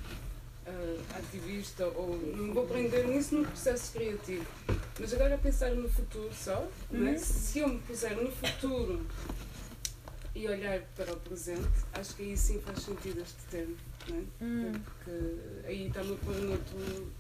ah, 0.68 1.18
ativista 1.18 1.86
ou 1.86 2.18
não 2.36 2.54
vou 2.54 2.66
prender 2.66 3.08
nisso 3.08 3.36
no 3.36 3.46
processo 3.46 3.92
criativo. 3.94 4.46
Mas 5.00 5.14
agora 5.14 5.38
pensar 5.38 5.72
no 5.72 5.88
futuro 5.88 6.34
só, 6.34 6.68
é? 6.92 6.96
Uhum. 6.96 7.18
se 7.18 7.60
eu 7.60 7.68
me 7.68 7.80
puser 7.80 8.16
no 8.16 8.32
futuro 8.32 9.06
e 10.34 10.48
olhar 10.48 10.82
para 10.96 11.14
o 11.14 11.18
presente, 11.18 11.70
acho 11.94 12.16
que 12.16 12.24
aí 12.24 12.38
sim 12.38 12.60
faz 12.62 12.80
sentido 12.80 13.22
este 13.22 13.42
termo, 13.50 13.76
não 14.10 14.18
é? 14.18 14.22
Hum. 14.42 14.74
Porque 14.84 15.68
aí 15.68 15.88
está-me 15.88 16.14
a 16.14 16.18
pôr 16.18 16.36
noutro, 16.36 17.12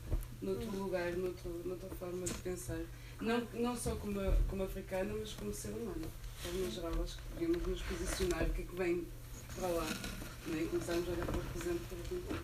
noutro 0.41 0.71
lugar, 0.77 1.11
noutro, 1.13 1.61
noutra 1.63 1.89
forma 1.99 2.25
de 2.25 2.33
pensar. 2.33 2.79
Não, 3.21 3.47
não 3.53 3.77
só 3.77 3.95
como, 3.95 4.19
como 4.49 4.63
africana, 4.63 5.13
mas 5.17 5.33
como 5.33 5.53
ser 5.53 5.69
humano. 5.69 6.07
Forma 6.45 6.69
geral, 6.69 7.03
acho 7.03 7.15
que 7.17 7.21
devemos 7.39 7.67
nos 7.67 7.81
posicionar, 7.81 8.43
o 8.43 8.49
que 8.49 8.61
é 8.61 8.65
que 8.65 8.75
vem 8.75 9.07
para 9.57 9.67
lá. 9.69 9.87
Né? 10.47 10.61
E 10.61 10.65
começarmos 10.67 11.09
a 11.09 11.11
olhar 11.11 11.25
para 11.25 11.37
o 11.37 11.43
presente 11.43 11.81
para 11.89 11.97
futuro. 11.97 12.35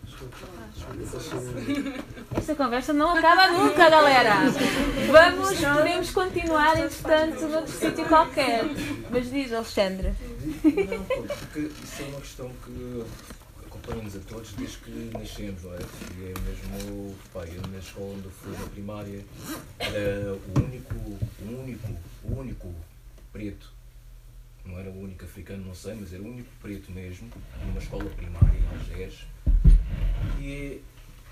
Esta 2.34 2.54
conversa 2.56 2.92
não 2.92 3.16
acaba 3.16 3.46
nunca, 3.52 3.88
galera. 3.88 4.34
Vamos, 5.10 5.60
podemos 5.60 6.10
continuar, 6.10 6.78
entretanto, 6.78 7.46
noutro 7.46 7.72
sítio 7.72 8.04
qualquer. 8.06 8.64
Mas 9.08 9.30
diz, 9.30 9.52
Alexandre. 9.52 10.14
Não, 10.64 11.36
porque 11.36 11.60
isso 11.60 12.02
é 12.02 12.04
uma 12.06 12.20
questão 12.20 12.50
que 12.64 13.04
acompanha-nos 13.64 14.16
a 14.16 14.20
todos 14.20 14.52
desde 14.54 14.78
que 14.78 15.10
nascemos, 15.16 15.62
não 15.62 15.74
é? 15.74 15.78
E 16.18 16.24
é 16.24 16.34
mesmo, 16.40 17.14
pá, 17.32 17.44
eu 17.46 17.62
na 17.70 17.78
escola 17.78 18.14
onde 18.14 18.24
eu 18.24 18.30
fui 18.30 18.52
na 18.52 18.66
primária 18.66 19.24
era 19.78 20.34
o 20.34 20.60
único, 20.60 20.94
o 20.94 21.62
único, 21.62 21.88
o 22.24 22.40
único 22.40 22.74
preto, 23.32 23.72
não 24.64 24.78
era 24.78 24.88
o 24.90 25.02
único 25.02 25.24
africano, 25.24 25.64
não 25.66 25.74
sei, 25.74 25.94
mas 25.94 26.12
era 26.12 26.22
o 26.22 26.26
único 26.26 26.48
preto 26.60 26.90
mesmo, 26.92 27.28
numa 27.66 27.78
escola 27.78 28.04
primária 28.10 28.58
em 28.58 28.78
Algés. 28.78 29.26
E, 30.40 30.80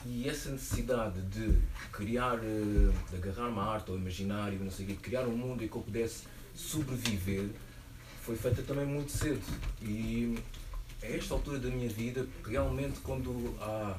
e 0.06 0.28
essa 0.28 0.50
necessidade 0.50 1.20
de 1.22 1.58
criar, 1.92 2.38
eh, 2.42 2.90
de 3.10 3.16
agarrar 3.16 3.48
uma 3.48 3.64
arte 3.64 3.90
ou 3.90 3.96
imaginário, 3.98 4.58
não 4.58 4.70
sei 4.70 4.84
o 4.84 4.88
quê, 4.88 4.94
de 4.94 5.00
criar 5.00 5.26
um 5.26 5.36
mundo 5.36 5.62
em 5.64 5.68
que 5.68 5.76
eu 5.76 5.82
pudesse 5.82 6.24
sobreviver, 6.54 7.48
foi 8.22 8.36
feita 8.36 8.62
também 8.62 8.86
muito 8.86 9.12
cedo. 9.12 9.42
E 9.82 10.38
a 11.02 11.06
esta 11.06 11.34
altura 11.34 11.58
da 11.58 11.68
minha 11.68 11.88
vida, 11.88 12.26
realmente 12.44 13.00
quando 13.00 13.54
há 13.60 13.98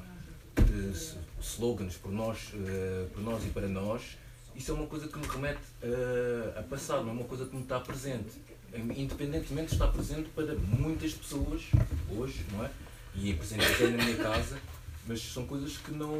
eh, 0.56 0.90
s- 0.90 1.16
slogans 1.40 1.96
por 1.96 2.12
nós, 2.12 2.52
eh, 2.54 3.06
por 3.12 3.22
nós 3.22 3.44
e 3.44 3.48
para 3.48 3.68
nós, 3.68 4.16
isso 4.54 4.70
é 4.70 4.74
uma 4.74 4.86
coisa 4.86 5.08
que 5.08 5.18
me 5.18 5.26
remete 5.26 5.60
eh, 5.82 6.54
a 6.58 6.62
passado, 6.62 7.02
não 7.04 7.10
é 7.10 7.12
uma 7.12 7.24
coisa 7.24 7.46
que 7.46 7.54
me 7.56 7.62
está 7.62 7.80
presente. 7.80 8.30
Independentemente 8.74 9.68
de 9.68 9.72
estar 9.74 9.88
presente 9.88 10.28
para 10.30 10.54
muitas 10.54 11.12
pessoas 11.12 11.62
hoje, 12.10 12.44
não 12.52 12.64
é? 12.64 12.70
E 13.14 13.30
é 13.30 13.34
presente 13.34 13.64
até 13.64 13.88
na 13.88 14.04
minha 14.04 14.16
casa, 14.16 14.58
mas 15.06 15.20
são 15.20 15.46
coisas 15.46 15.76
que 15.76 15.92
não, 15.92 16.16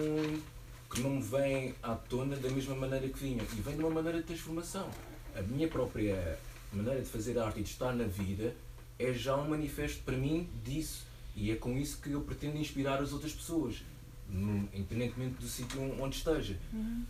que 0.91 1.01
não 1.01 1.11
me 1.11 1.23
vêm 1.23 1.75
à 1.83 1.95
tona 1.95 2.37
da 2.37 2.51
mesma 2.51 2.75
maneira 2.75 3.09
que 3.09 3.19
vinham. 3.19 3.45
E 3.57 3.61
vem 3.61 3.77
de 3.77 3.81
uma 3.81 3.91
maneira 3.91 4.19
de 4.19 4.25
transformação. 4.25 4.91
A 5.35 5.41
minha 5.41 5.69
própria 5.69 6.39
maneira 6.73 7.01
de 7.01 7.09
fazer 7.09 7.39
arte 7.39 7.61
e 7.61 7.63
de 7.63 7.71
estar 7.71 7.93
na 7.95 8.05
vida 8.05 8.55
é 8.99 9.13
já 9.13 9.37
um 9.37 9.49
manifesto 9.49 10.03
para 10.03 10.17
mim 10.17 10.49
disso. 10.63 11.07
E 11.35 11.51
é 11.51 11.57
com 11.57 11.79
isso 11.79 11.99
que 12.03 12.11
eu 12.11 12.21
pretendo 12.21 12.59
inspirar 12.59 13.01
as 13.01 13.13
outras 13.15 13.33
pessoas, 13.33 13.83
independentemente 14.75 15.37
do 15.37 15.49
sítio 15.49 15.81
onde 15.99 16.17
esteja. 16.17 16.59
Uhum. 16.73 17.05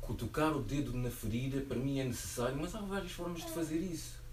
Cutucar 0.00 0.56
o 0.56 0.62
dedo 0.62 0.96
na 0.96 1.10
ferida 1.10 1.60
para 1.62 1.76
mim 1.76 1.98
é 1.98 2.04
necessário, 2.04 2.56
mas 2.56 2.72
há 2.76 2.80
várias 2.80 3.10
formas 3.10 3.44
de 3.44 3.50
fazer 3.50 3.78
isso. 3.78 4.25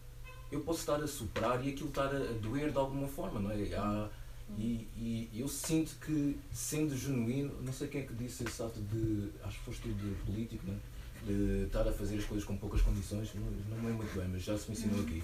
Eu 0.54 0.62
posso 0.62 0.80
estar 0.82 1.02
a 1.02 1.08
soprar 1.08 1.66
e 1.66 1.70
aquilo 1.72 1.90
estar 1.90 2.08
a, 2.08 2.20
doer 2.42 2.72
de 2.72 2.78
alguma 2.78 3.08
forma, 3.08 3.40
não 3.40 3.52
é? 3.52 3.56
Há- 3.76 4.10
e, 4.58 4.88
e 5.34 5.40
eu 5.40 5.48
sinto 5.48 5.96
que, 6.06 6.38
sendo 6.54 6.96
genuíno, 6.96 7.52
não 7.64 7.74
sei 7.74 7.88
quem 7.88 8.02
é 8.02 8.06
que 8.06 8.14
disse 8.14 8.44
esse 8.44 8.62
ato 8.62 8.80
de. 8.82 9.30
Acho 9.44 9.58
que 9.60 9.66
foste 9.66 9.82
tu 9.82 9.90
de 9.90 10.14
político, 10.26 10.64
não 10.68 10.76
é? 10.76 10.78
De 11.26 11.66
estar 11.66 11.88
a 11.88 11.92
fazer 11.92 12.18
as 12.18 12.26
coisas 12.26 12.46
com 12.46 12.56
poucas 12.58 12.82
condições, 12.82 13.34
não, 13.34 13.42
não 13.42 13.78
me 13.78 13.88
lembro 13.88 14.04
muito 14.04 14.16
bem, 14.16 14.28
mas 14.28 14.44
já 14.44 14.56
se 14.58 14.70
me 14.70 14.78
ensinou 14.78 15.00
aqui. 15.02 15.24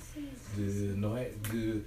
De, 0.56 0.62
não 0.98 1.16
é? 1.16 1.30
De, 1.52 1.84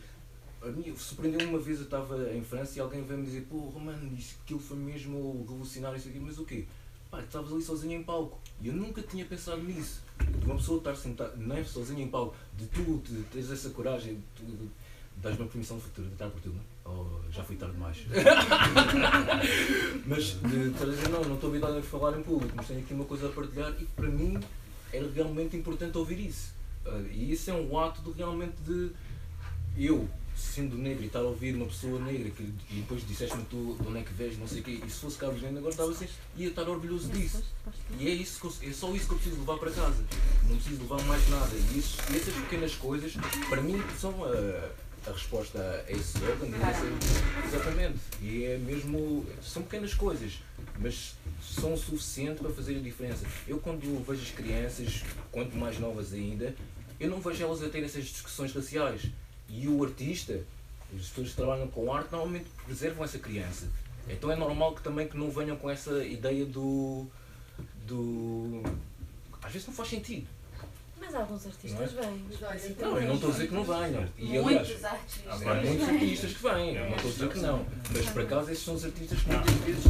a 0.62 0.66
mim 0.66 0.94
surpreendeu 0.96 1.48
uma 1.48 1.58
vez, 1.58 1.78
eu 1.78 1.84
estava 1.84 2.32
em 2.32 2.42
França 2.42 2.78
e 2.78 2.80
alguém 2.80 3.02
veio-me 3.02 3.26
dizer: 3.26 3.46
Pô, 3.50 3.72
mano, 3.80 4.14
isso, 4.16 4.36
aquilo 4.44 4.60
foi 4.60 4.76
mesmo 4.76 5.40
revolucionário, 5.48 5.96
isso 5.98 6.08
aqui, 6.08 6.20
mas 6.20 6.38
o 6.38 6.44
quê? 6.44 6.66
Pá, 7.10 7.18
tu 7.18 7.24
estavas 7.24 7.52
ali 7.52 7.62
sozinho 7.62 7.98
em 7.98 8.04
palco. 8.04 8.38
E 8.60 8.68
eu 8.68 8.74
nunca 8.74 9.02
tinha 9.02 9.24
pensado 9.24 9.62
nisso. 9.62 10.00
De 10.22 10.44
uma 10.44 10.56
pessoa 10.56 10.78
estar 10.78 10.94
sentada, 10.96 11.34
não 11.36 11.56
é 11.56 11.64
sozinha 11.64 12.04
em 12.04 12.08
palco, 12.08 12.36
de 12.56 12.66
tu, 12.66 13.02
de 13.04 13.22
teres 13.24 13.50
essa 13.50 13.70
coragem, 13.70 14.14
de 14.14 14.22
tu, 14.36 14.44
de, 14.44 14.68
dás-me 15.16 15.44
a 15.44 15.46
permissão 15.46 15.76
de 15.76 15.82
futuro 15.84 16.08
de 16.08 16.14
estar 16.14 16.28
por 16.28 16.40
tu, 16.40 16.50
não 16.50 16.58
é? 16.58 16.62
Ou 16.84 17.22
já 17.30 17.44
fui 17.44 17.54
tarde 17.56 17.74
demais? 17.74 17.96
mas 20.06 20.40
de 20.40 20.70
dizer, 20.70 21.08
não, 21.10 21.22
não 21.22 21.36
estou 21.36 21.50
habituado 21.50 21.78
a 21.78 21.82
falar 21.82 22.18
em 22.18 22.22
público, 22.22 22.52
mas 22.56 22.66
tenho 22.66 22.80
aqui 22.80 22.92
uma 22.92 23.04
coisa 23.04 23.28
a 23.28 23.30
partilhar 23.30 23.72
e 23.80 23.84
para 23.84 24.08
mim 24.08 24.40
era 24.92 25.08
realmente 25.10 25.56
importante 25.56 25.96
ouvir 25.96 26.26
isso. 26.26 26.52
Ah, 26.84 27.00
e 27.10 27.32
isso 27.32 27.50
é 27.50 27.54
um 27.54 27.78
ato 27.78 28.02
de 28.02 28.10
realmente 28.18 28.56
de 28.66 28.90
eu, 29.76 30.08
sendo 30.42 30.76
negro 30.76 31.02
e 31.02 31.06
estar 31.06 31.20
a 31.20 31.22
ouvir 31.22 31.54
uma 31.54 31.66
pessoa 31.66 32.00
negra 32.00 32.30
que, 32.30 32.42
e 32.42 32.74
depois 32.80 33.06
disseste-me 33.06 33.44
tu 33.44 33.76
de 33.80 33.88
onde 33.88 33.98
é 33.98 34.02
que 34.02 34.12
vês, 34.12 34.38
não 34.38 34.46
sei 34.46 34.60
o 34.60 34.62
quê, 34.64 34.80
e 34.86 34.90
se 34.90 34.98
fosse 35.00 35.16
Carlos 35.18 35.40
Gênero 35.40 35.58
agora 35.58 35.72
estava 35.72 35.90
assim, 35.92 36.06
ia 36.36 36.48
estar 36.48 36.68
orgulhoso 36.68 37.08
disso. 37.10 37.42
E 37.98 38.08
é, 38.08 38.10
isso 38.12 38.40
eu- 38.62 38.70
é 38.70 38.72
só 38.72 38.92
isso 38.94 39.06
que 39.06 39.12
eu 39.12 39.18
preciso 39.18 39.40
levar 39.40 39.58
para 39.58 39.70
casa. 39.70 40.04
Não 40.48 40.56
preciso 40.56 40.82
levar 40.82 41.02
mais 41.04 41.28
nada. 41.28 41.50
E, 41.54 41.78
isso, 41.78 41.96
e 42.12 42.16
essas 42.16 42.34
pequenas 42.34 42.74
coisas, 42.74 43.12
para 43.48 43.60
mim, 43.62 43.80
são 43.98 44.14
a, 44.24 45.08
a 45.08 45.12
resposta 45.12 45.84
a 45.88 45.92
esse 45.92 46.18
slogan. 46.18 46.48
Exatamente. 47.46 47.98
E 48.20 48.44
é 48.44 48.58
mesmo. 48.58 49.26
São 49.42 49.62
pequenas 49.62 49.94
coisas, 49.94 50.40
mas 50.78 51.14
são 51.42 51.74
o 51.74 51.78
suficiente 51.78 52.40
para 52.40 52.50
fazer 52.50 52.76
a 52.76 52.80
diferença. 52.80 53.24
Eu, 53.46 53.58
quando 53.58 54.04
vejo 54.06 54.22
as 54.22 54.30
crianças, 54.30 55.02
quanto 55.30 55.56
mais 55.56 55.78
novas 55.78 56.12
ainda, 56.12 56.54
eu 57.00 57.10
não 57.10 57.20
vejo 57.20 57.42
elas 57.42 57.62
a 57.62 57.68
ter 57.68 57.82
essas 57.82 58.04
discussões 58.04 58.52
raciais. 58.52 59.02
E 59.48 59.68
o 59.68 59.84
artista, 59.84 60.40
as 60.94 61.08
pessoas 61.08 61.30
que 61.30 61.36
trabalham 61.36 61.68
com 61.68 61.92
arte, 61.92 62.10
normalmente 62.12 62.46
preservam 62.64 63.04
essa 63.04 63.18
criança. 63.18 63.66
Então 64.08 64.30
é 64.30 64.36
normal 64.36 64.74
que 64.74 64.82
também 64.82 65.06
que 65.06 65.16
não 65.16 65.30
venham 65.30 65.56
com 65.56 65.70
essa 65.70 66.04
ideia 66.04 66.44
do. 66.44 67.06
do. 67.86 68.62
Às 69.42 69.52
vezes 69.52 69.66
não 69.68 69.74
faz 69.74 69.88
sentido. 69.90 70.26
Mas 71.04 71.14
alguns 71.16 71.46
artistas 71.46 71.92
Não 71.92 72.02
é? 72.02 72.06
vêm. 72.06 72.76
Não, 72.80 72.98
eu 72.98 73.08
não 73.08 73.14
estou 73.16 73.30
a 73.30 73.32
dizer 73.32 73.48
que 73.48 73.54
não 73.54 73.64
venham. 73.64 74.08
E, 74.16 74.24
Muitos 74.38 74.46
aliás, 74.46 74.84
artistas. 74.84 75.42
Há 75.42 75.54
muitos 75.54 75.88
artistas 75.88 76.32
que 76.32 76.42
vêm, 76.42 76.76
eu 76.76 76.84
não 76.90 76.96
estou 76.96 77.10
a 77.10 77.12
dizer 77.12 77.28
que 77.28 77.38
não. 77.40 77.66
Mas 77.92 78.10
por 78.10 78.22
acaso 78.22 78.50
esses 78.52 78.64
são 78.64 78.74
os 78.74 78.84
artistas 78.84 79.18
que 79.20 79.28
muitas 79.28 79.54
vezes. 79.54 79.84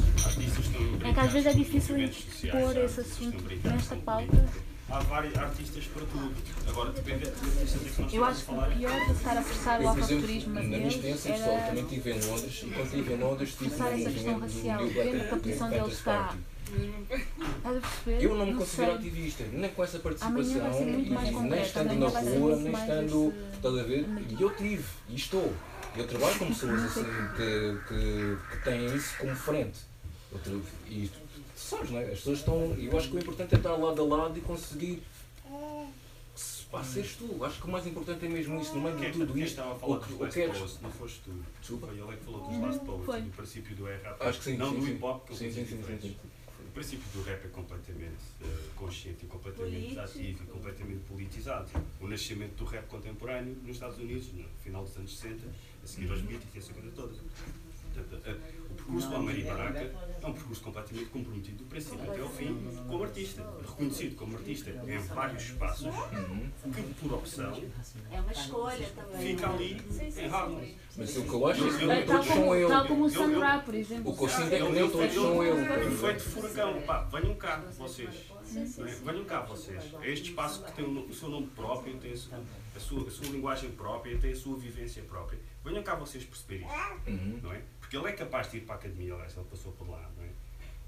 É 1.05 1.12
que 1.12 1.20
às 1.20 1.32
vezes 1.32 1.47
é 1.47 1.52
difícil 1.52 1.97
há 1.97 2.84
esse 2.84 3.00
assunto 3.00 3.44
nesta 3.62 3.97
pauta. 3.97 4.48
Há 4.92 4.98
vários 4.98 5.34
artistas 5.38 5.84
para 5.86 6.04
tudo. 6.04 6.34
Agora 6.68 6.92
depende 6.92 7.24
dos 7.24 7.42
artistas 7.42 7.86
é 7.86 7.90
que 7.94 8.02
nós 8.02 8.12
Eu 8.12 8.24
acho 8.26 8.44
que 8.44 8.52
o 8.52 8.54
falar. 8.54 8.76
pior 8.76 9.06
de 9.06 9.12
estar 9.12 9.38
a 9.38 9.42
forçar 9.42 9.80
o 9.80 9.84
na 9.84 9.90
a 9.90 10.62
minha 10.62 10.78
deles 10.78 10.94
experiência 10.94 11.32
pessoal, 11.32 11.50
era 11.50 11.66
também 11.66 11.84
estive 11.84 12.10
em 12.10 12.20
Londres 12.26 12.62
e 12.62 12.66
quando 12.66 12.84
estive 12.84 13.12
em 13.14 13.16
Londres 13.16 13.48
estive 13.48 13.70
no 13.70 13.76
forçar 13.76 13.98
essa 13.98 14.10
questão 14.10 14.38
racial, 14.38 14.82
New 14.82 14.92
vendo 14.92 15.10
Black 15.12 15.28
que 15.28 15.34
a 15.34 15.38
posição 15.38 15.70
deles 15.70 15.92
está. 15.94 16.12
Party. 16.12 16.38
Estás 17.56 17.76
a 17.76 17.80
perceber? 17.80 18.24
Eu 18.24 18.36
não 18.36 18.46
me 18.46 18.54
considero 18.54 18.90
sei. 18.90 18.98
ativista, 18.98 19.44
nem 19.50 19.70
com 19.70 19.84
essa 19.84 19.98
participação, 19.98 20.82
e 20.82 21.48
nem 21.48 21.62
estando 21.62 21.94
na 21.94 22.08
rua, 22.08 22.56
nem 22.56 22.72
estando. 22.72 23.34
Estás 23.54 23.78
a 23.78 23.82
ver? 23.82 24.06
E 24.28 24.42
eu 24.42 24.50
tive, 24.50 24.84
e 25.08 25.14
estou. 25.14 25.54
Eu 25.96 26.06
trabalho 26.06 26.38
com 26.38 26.46
pessoas 26.48 26.82
assim 26.82 27.04
que, 27.36 27.78
que, 27.88 28.36
que 28.50 28.64
têm 28.64 28.94
isso 28.94 29.16
como 29.18 29.34
frente. 29.34 29.80
Eu 30.32 30.62
e 30.86 31.10
sabes, 31.73 31.91
não 31.91 31.99
é? 31.99 32.05
As 32.05 32.18
pessoas 32.18 32.39
estão. 32.39 32.75
Eu 32.78 32.97
acho 32.99 33.09
que 33.10 33.17
o 33.17 33.18
importante 33.18 33.55
é 33.55 33.59
estar 33.59 33.73
lado 33.76 34.01
a 34.02 34.17
lado 34.17 34.39
e 34.39 34.41
conseguir. 34.42 35.02
se- 36.34 36.62
Pá, 36.73 36.83
seres 36.83 37.15
tu. 37.17 37.44
Acho 37.44 37.60
que 37.60 37.67
o 37.68 37.70
mais 37.70 37.86
importante 37.86 38.25
é 38.25 38.28
mesmo 38.28 38.59
isso, 38.60 38.75
no 38.75 38.81
meio 38.81 38.97
de 38.97 39.12
tudo 39.12 39.33
quem 39.34 39.42
isto. 39.42 39.51
estava 39.52 39.73
a 39.73 39.78
falar 39.78 39.97
o 39.97 39.99
dos 39.99 40.07
que, 40.09 40.15
que 40.15 40.23
Last 40.23 40.34
queres. 40.34 40.57
Poets, 40.59 40.81
não 40.81 40.91
foste 40.91 41.20
tu. 41.20 41.44
Desculpa. 41.60 41.86
Foi 41.89 41.99
ele 41.99 42.09
é 42.10 42.17
que 42.17 42.25
falou 42.25 42.41
dos 42.49 42.60
Last 42.60 42.81
Poets 42.86 43.05
foi. 43.05 43.18
e 43.18 43.23
do 43.23 43.31
princípio 43.31 43.76
do 43.76 43.84
rap. 43.84 44.17
Acho 44.20 44.39
que 44.39 44.44
sim, 44.44 44.57
Não 44.57 44.70
sim, 44.73 44.81
do 44.81 44.89
hip 44.89 45.05
hop, 45.05 45.28
que 45.28 45.36
Sim, 45.36 45.52
sim, 45.52 45.67
sim, 45.67 45.76
diferentes. 45.76 46.10
sim. 46.10 46.17
O 46.67 46.73
princípio 46.73 47.05
do 47.12 47.23
rap 47.28 47.44
é 47.44 47.49
completamente 47.49 48.17
eh, 48.41 48.47
consciente 48.76 49.26
e 49.26 49.28
completamente 49.28 49.75
Político. 49.94 50.01
ativo 50.01 50.42
e 50.42 50.47
completamente 50.47 51.01
politizado. 51.07 51.68
O 52.01 52.09
nascimento 52.09 52.55
do 52.57 52.65
rap 52.65 52.86
contemporâneo 52.86 53.55
nos 53.62 53.76
Estados 53.76 53.99
Unidos, 53.99 54.33
no 54.33 54.44
final 54.65 54.83
dos 54.84 54.97
anos 54.97 55.18
60, 55.18 55.47
a 55.84 55.86
seguir 55.86 56.10
aos 56.10 56.23
Beatles 56.23 56.55
e 56.55 56.59
essa 56.59 56.73
coisa 56.73 56.91
toda. 56.97 57.12
Portanto, 57.92 58.23
eh, 58.25 58.36
percurso 58.82 59.08
do 59.08 59.16
Amari 59.16 59.42
Baraka 59.42 59.92
é 60.22 60.26
um 60.26 60.32
percurso 60.32 60.62
completamente 60.62 61.06
comprometido 61.10 61.58
do 61.58 61.64
princípio 61.64 62.10
até 62.10 62.20
ao 62.20 62.28
fim 62.28 62.54
como 62.88 63.02
artista, 63.04 63.42
reconhecido 63.66 64.16
como 64.16 64.36
artista 64.36 64.70
em 64.70 64.98
vários 64.98 65.42
espaços, 65.44 65.88
que 66.74 66.82
por 67.00 67.14
opção 67.14 67.62
É 68.10 68.20
uma 68.20 68.32
escolha 68.32 68.88
também. 68.94 69.26
fica 69.36 69.48
ali 69.50 69.82
em 70.16 70.26
Harlem. 70.28 70.76
Mas 70.96 71.16
o 71.16 71.22
que 71.24 71.32
eu 71.32 71.46
acho 71.46 71.66
é 71.66 71.78
que 71.78 71.84
Eu- 71.84 71.88
nem 71.88 72.00
eu- 72.00 72.06
todos 72.06 72.26
são 72.26 72.36
como, 72.36 72.54
ele. 72.54 72.68
tal 72.68 72.86
como 72.86 73.02
o 73.02 73.06
Eu- 73.06 73.10
Sun 73.10 73.30
eu- 73.30 73.40
Ra, 73.40 73.58
por 73.60 73.74
exemplo. 73.74 74.12
O 74.12 74.16
que 74.16 74.24
eu 74.24 74.28
sinto 74.28 74.52
é 74.52 74.58
que 74.58 74.72
nem 74.72 74.90
todos 74.90 75.14
são 75.14 75.42
ele. 75.44 75.86
Efeito 75.86 76.20
furacão, 76.22 76.82
pá, 76.82 76.98
venham 77.04 77.34
cá 77.36 77.56
vocês. 77.78 78.30
É? 78.54 78.60
Venham 79.04 79.24
cá 79.24 79.40
vocês. 79.40 79.82
É 80.02 80.10
este 80.10 80.28
espaço 80.30 80.62
que 80.64 80.72
tem 80.72 80.84
o, 80.84 81.14
seu 81.14 81.30
nome 81.30 81.46
próprio, 81.56 81.96
tem 81.96 82.12
a 82.12 82.16
sua, 82.16 82.38
a, 82.76 82.80
sua, 82.80 83.08
a 83.08 83.10
sua 83.10 83.26
linguagem 83.28 83.70
própria, 83.70 84.18
tem 84.18 84.32
a 84.32 84.36
sua 84.36 84.56
vivência 84.58 85.02
própria. 85.04 85.38
Venham 85.64 85.82
cá 85.82 85.94
vocês 85.94 86.24
perceber 86.24 86.66
isto. 86.66 87.10
Uhum. 87.10 87.40
Não 87.42 87.52
é? 87.52 87.62
Porque 87.92 88.06
ele 88.06 88.14
é 88.14 88.16
capaz 88.16 88.50
de 88.50 88.56
ir 88.56 88.60
para 88.62 88.76
a 88.76 88.78
academia, 88.78 89.12
aliás, 89.12 89.36
ele 89.36 89.44
passou 89.50 89.70
por 89.72 89.86
lá, 89.86 90.10
não 90.16 90.24
é? 90.24 90.28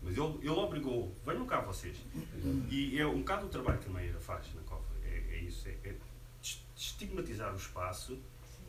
Mas 0.01 0.17
ele, 0.17 0.39
ele 0.41 0.59
obrigou, 0.59 1.15
venham 1.27 1.45
cá 1.45 1.61
vocês. 1.61 1.99
E 2.71 2.99
é 2.99 3.07
um 3.07 3.19
bocado 3.19 3.45
o 3.45 3.49
trabalho 3.51 3.79
que 3.79 3.91
a 3.91 3.93
Meira 3.93 4.19
faz 4.19 4.47
na 4.55 4.63
COFA, 4.63 4.89
é, 5.05 5.23
é 5.35 5.37
isso, 5.41 5.69
é, 5.69 5.73
é 5.85 5.95
estigmatizar 6.75 7.53
o 7.53 7.57
espaço 7.57 8.19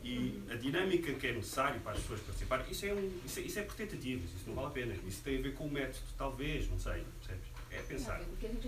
e 0.04 0.42
a 0.50 0.54
dinâmica 0.54 1.14
que 1.14 1.26
é 1.28 1.32
necessária 1.32 1.80
para 1.80 1.92
as 1.92 2.00
pessoas 2.00 2.20
participarem, 2.20 2.70
isso 2.70 2.84
é, 2.84 2.92
um, 2.92 3.20
isso, 3.24 3.40
é, 3.40 3.42
isso 3.42 3.58
é 3.58 3.62
por 3.62 3.74
tentativas, 3.74 4.30
isso 4.30 4.44
não 4.48 4.54
vale 4.54 4.66
a 4.66 4.70
pena. 4.70 4.94
Isso 5.06 5.22
tem 5.22 5.38
a 5.38 5.42
ver 5.42 5.54
com 5.54 5.64
o 5.64 5.70
método, 5.70 6.04
talvez, 6.18 6.68
não 6.68 6.78
sei, 6.78 7.04
percebes? 7.20 7.48
É 7.70 7.82
pensar. 7.82 8.20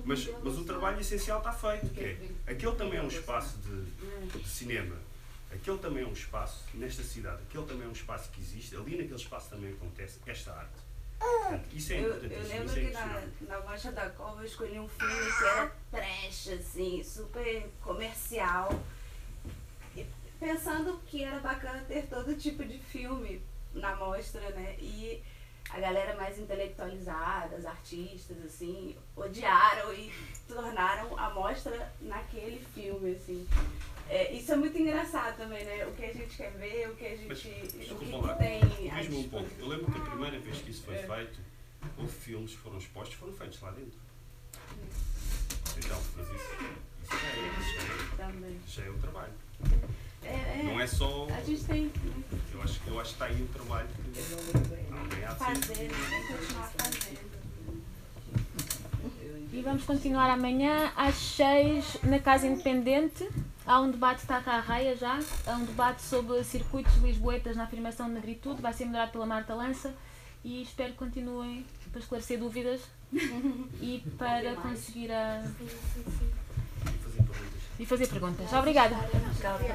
Mas, 0.06 0.30
mas 0.42 0.58
o 0.58 0.64
trabalho 0.64 0.98
essencial 0.98 1.38
está 1.38 1.52
feito, 1.52 1.92
que 1.92 2.00
é, 2.00 2.30
aquele 2.46 2.74
também 2.74 2.98
é 2.98 3.02
um 3.02 3.08
espaço 3.08 3.58
de, 3.58 4.38
de 4.38 4.48
cinema, 4.48 4.96
aquele 5.52 5.78
também 5.78 6.04
é 6.04 6.06
um 6.06 6.12
espaço, 6.12 6.64
nesta 6.74 7.02
cidade, 7.02 7.42
aquele 7.42 7.64
também 7.66 7.84
é 7.86 7.88
um 7.88 7.92
espaço 7.92 8.30
que 8.30 8.40
existe, 8.40 8.76
ali 8.76 8.96
naquele 8.96 9.14
espaço 9.14 9.50
também 9.50 9.72
acontece 9.72 10.18
esta 10.26 10.52
arte. 10.52 10.88
Portanto, 11.18 11.66
isso 11.72 11.92
é 11.92 11.96
Eu, 11.96 12.00
eu 12.00 12.08
importantíssimo, 12.16 12.48
lembro 12.48 12.66
isso 12.66 12.78
é 12.78 12.84
que 12.84 13.44
na, 13.44 13.58
na 13.58 13.64
Mancha 13.64 13.92
da 13.92 14.10
Cova 14.10 14.40
eu 14.40 14.46
escolhi 14.46 14.78
um 14.78 14.88
filme 14.88 15.14
que 15.14 15.44
era 15.44 15.72
trash, 15.90 16.48
assim, 16.48 17.02
super 17.02 17.68
comercial. 17.82 18.68
Pensando 20.38 21.00
que 21.06 21.24
era 21.24 21.40
bacana 21.40 21.82
ter 21.88 22.06
todo 22.06 22.36
tipo 22.36 22.64
de 22.64 22.78
filme 22.78 23.42
na 23.74 23.96
mostra, 23.96 24.48
né? 24.50 24.76
E 24.78 25.20
a 25.70 25.80
galera 25.80 26.16
mais 26.16 26.38
intelectualizada, 26.38 27.56
os 27.56 27.66
artistas, 27.66 28.36
assim, 28.44 28.96
odiaram 29.16 29.92
e 29.92 30.12
tornaram 30.46 31.18
a 31.18 31.30
mostra 31.30 31.92
naquele 32.00 32.64
filme, 32.72 33.16
assim. 33.16 33.46
É, 34.10 34.32
isso 34.32 34.52
é 34.52 34.56
muito 34.56 34.78
engraçado 34.78 35.36
também, 35.36 35.62
né? 35.64 35.86
O 35.86 35.92
que 35.92 36.04
a 36.04 36.12
gente 36.12 36.34
quer 36.36 36.50
ver, 36.52 36.88
o 36.88 36.96
que 36.96 37.04
a 37.06 37.10
gente. 37.16 37.28
Mas, 37.28 37.44
o 37.44 37.78
desculpa 37.78 38.06
que 38.06 38.26
lá, 38.26 38.34
tem. 38.36 38.60
corrige-me 38.60 39.16
um 39.18 39.28
pouco. 39.28 39.48
Eu 39.58 39.68
lembro 39.68 39.92
que 39.92 39.98
a 39.98 40.04
primeira 40.04 40.38
vez 40.38 40.58
que 40.58 40.70
isso 40.70 40.82
foi 40.84 40.94
É. 40.94 41.02
feito, 41.02 41.38
houve 41.98 42.12
filmes 42.12 42.52
que 42.52 42.56
foram 42.58 42.78
expostos, 42.78 43.14
foram 43.16 43.32
feitos 43.34 43.60
lá 43.60 43.70
dentro. 43.72 43.98
Então, 45.76 46.00
mas 46.16 46.26
isso, 46.26 46.34
isso 47.04 47.10
já, 47.10 47.28
é, 47.28 47.60
isso 47.60 47.74
já, 47.76 48.24
é, 48.24 48.26
Também. 48.26 48.60
já 48.66 48.84
é 48.84 48.90
um 48.90 48.98
trabalho. 48.98 49.32
É, 50.24 50.28
é, 50.28 50.62
Não 50.64 50.80
é 50.80 50.86
só. 50.86 51.26
A 51.30 51.40
gente 51.42 51.64
tem 51.64 51.90
Eu 52.52 52.62
acho, 52.62 52.80
eu 52.86 53.00
acho 53.00 53.10
que 53.10 53.14
está 53.14 53.26
aí 53.26 53.40
o 53.42 53.46
trabalho 53.48 53.88
que 54.12 54.92
alguém 54.92 55.24
há 55.24 55.32
de 55.32 55.38
fazer, 55.38 55.74
tem 55.76 55.88
que 55.88 56.32
continuar 56.32 56.72
fazendo. 56.76 57.38
E 59.52 59.62
vamos 59.62 59.84
continuar 59.84 60.30
amanhã 60.30 60.92
às 60.96 61.14
6 61.14 61.98
na 62.04 62.18
Casa 62.18 62.46
Independente. 62.46 63.28
Há 63.68 63.80
um 63.82 63.90
debate 63.90 64.20
que 64.20 64.22
está 64.22 64.40
cá 64.40 64.54
à 64.54 64.60
raia 64.60 64.96
já, 64.96 65.18
há 65.46 65.52
um 65.52 65.64
debate 65.66 66.00
sobre 66.00 66.42
circuitos 66.42 66.96
lisboetas 67.02 67.54
na 67.54 67.64
afirmação 67.64 68.06
de 68.08 68.14
negritude, 68.14 68.62
vai 68.62 68.72
ser 68.72 68.86
moderado 68.86 69.12
pela 69.12 69.26
Marta 69.26 69.54
Lança. 69.54 69.94
E 70.42 70.62
espero 70.62 70.92
que 70.92 70.98
continuem 70.98 71.66
para 71.92 72.00
esclarecer 72.00 72.38
dúvidas 72.38 72.80
e 73.12 74.02
para 74.16 74.54
conseguir 74.54 75.12
a... 75.12 75.44
e 77.78 77.84
fazer 77.84 78.06
perguntas. 78.06 78.50
Obrigada. 78.54 78.96
Obrigada. 78.96 79.74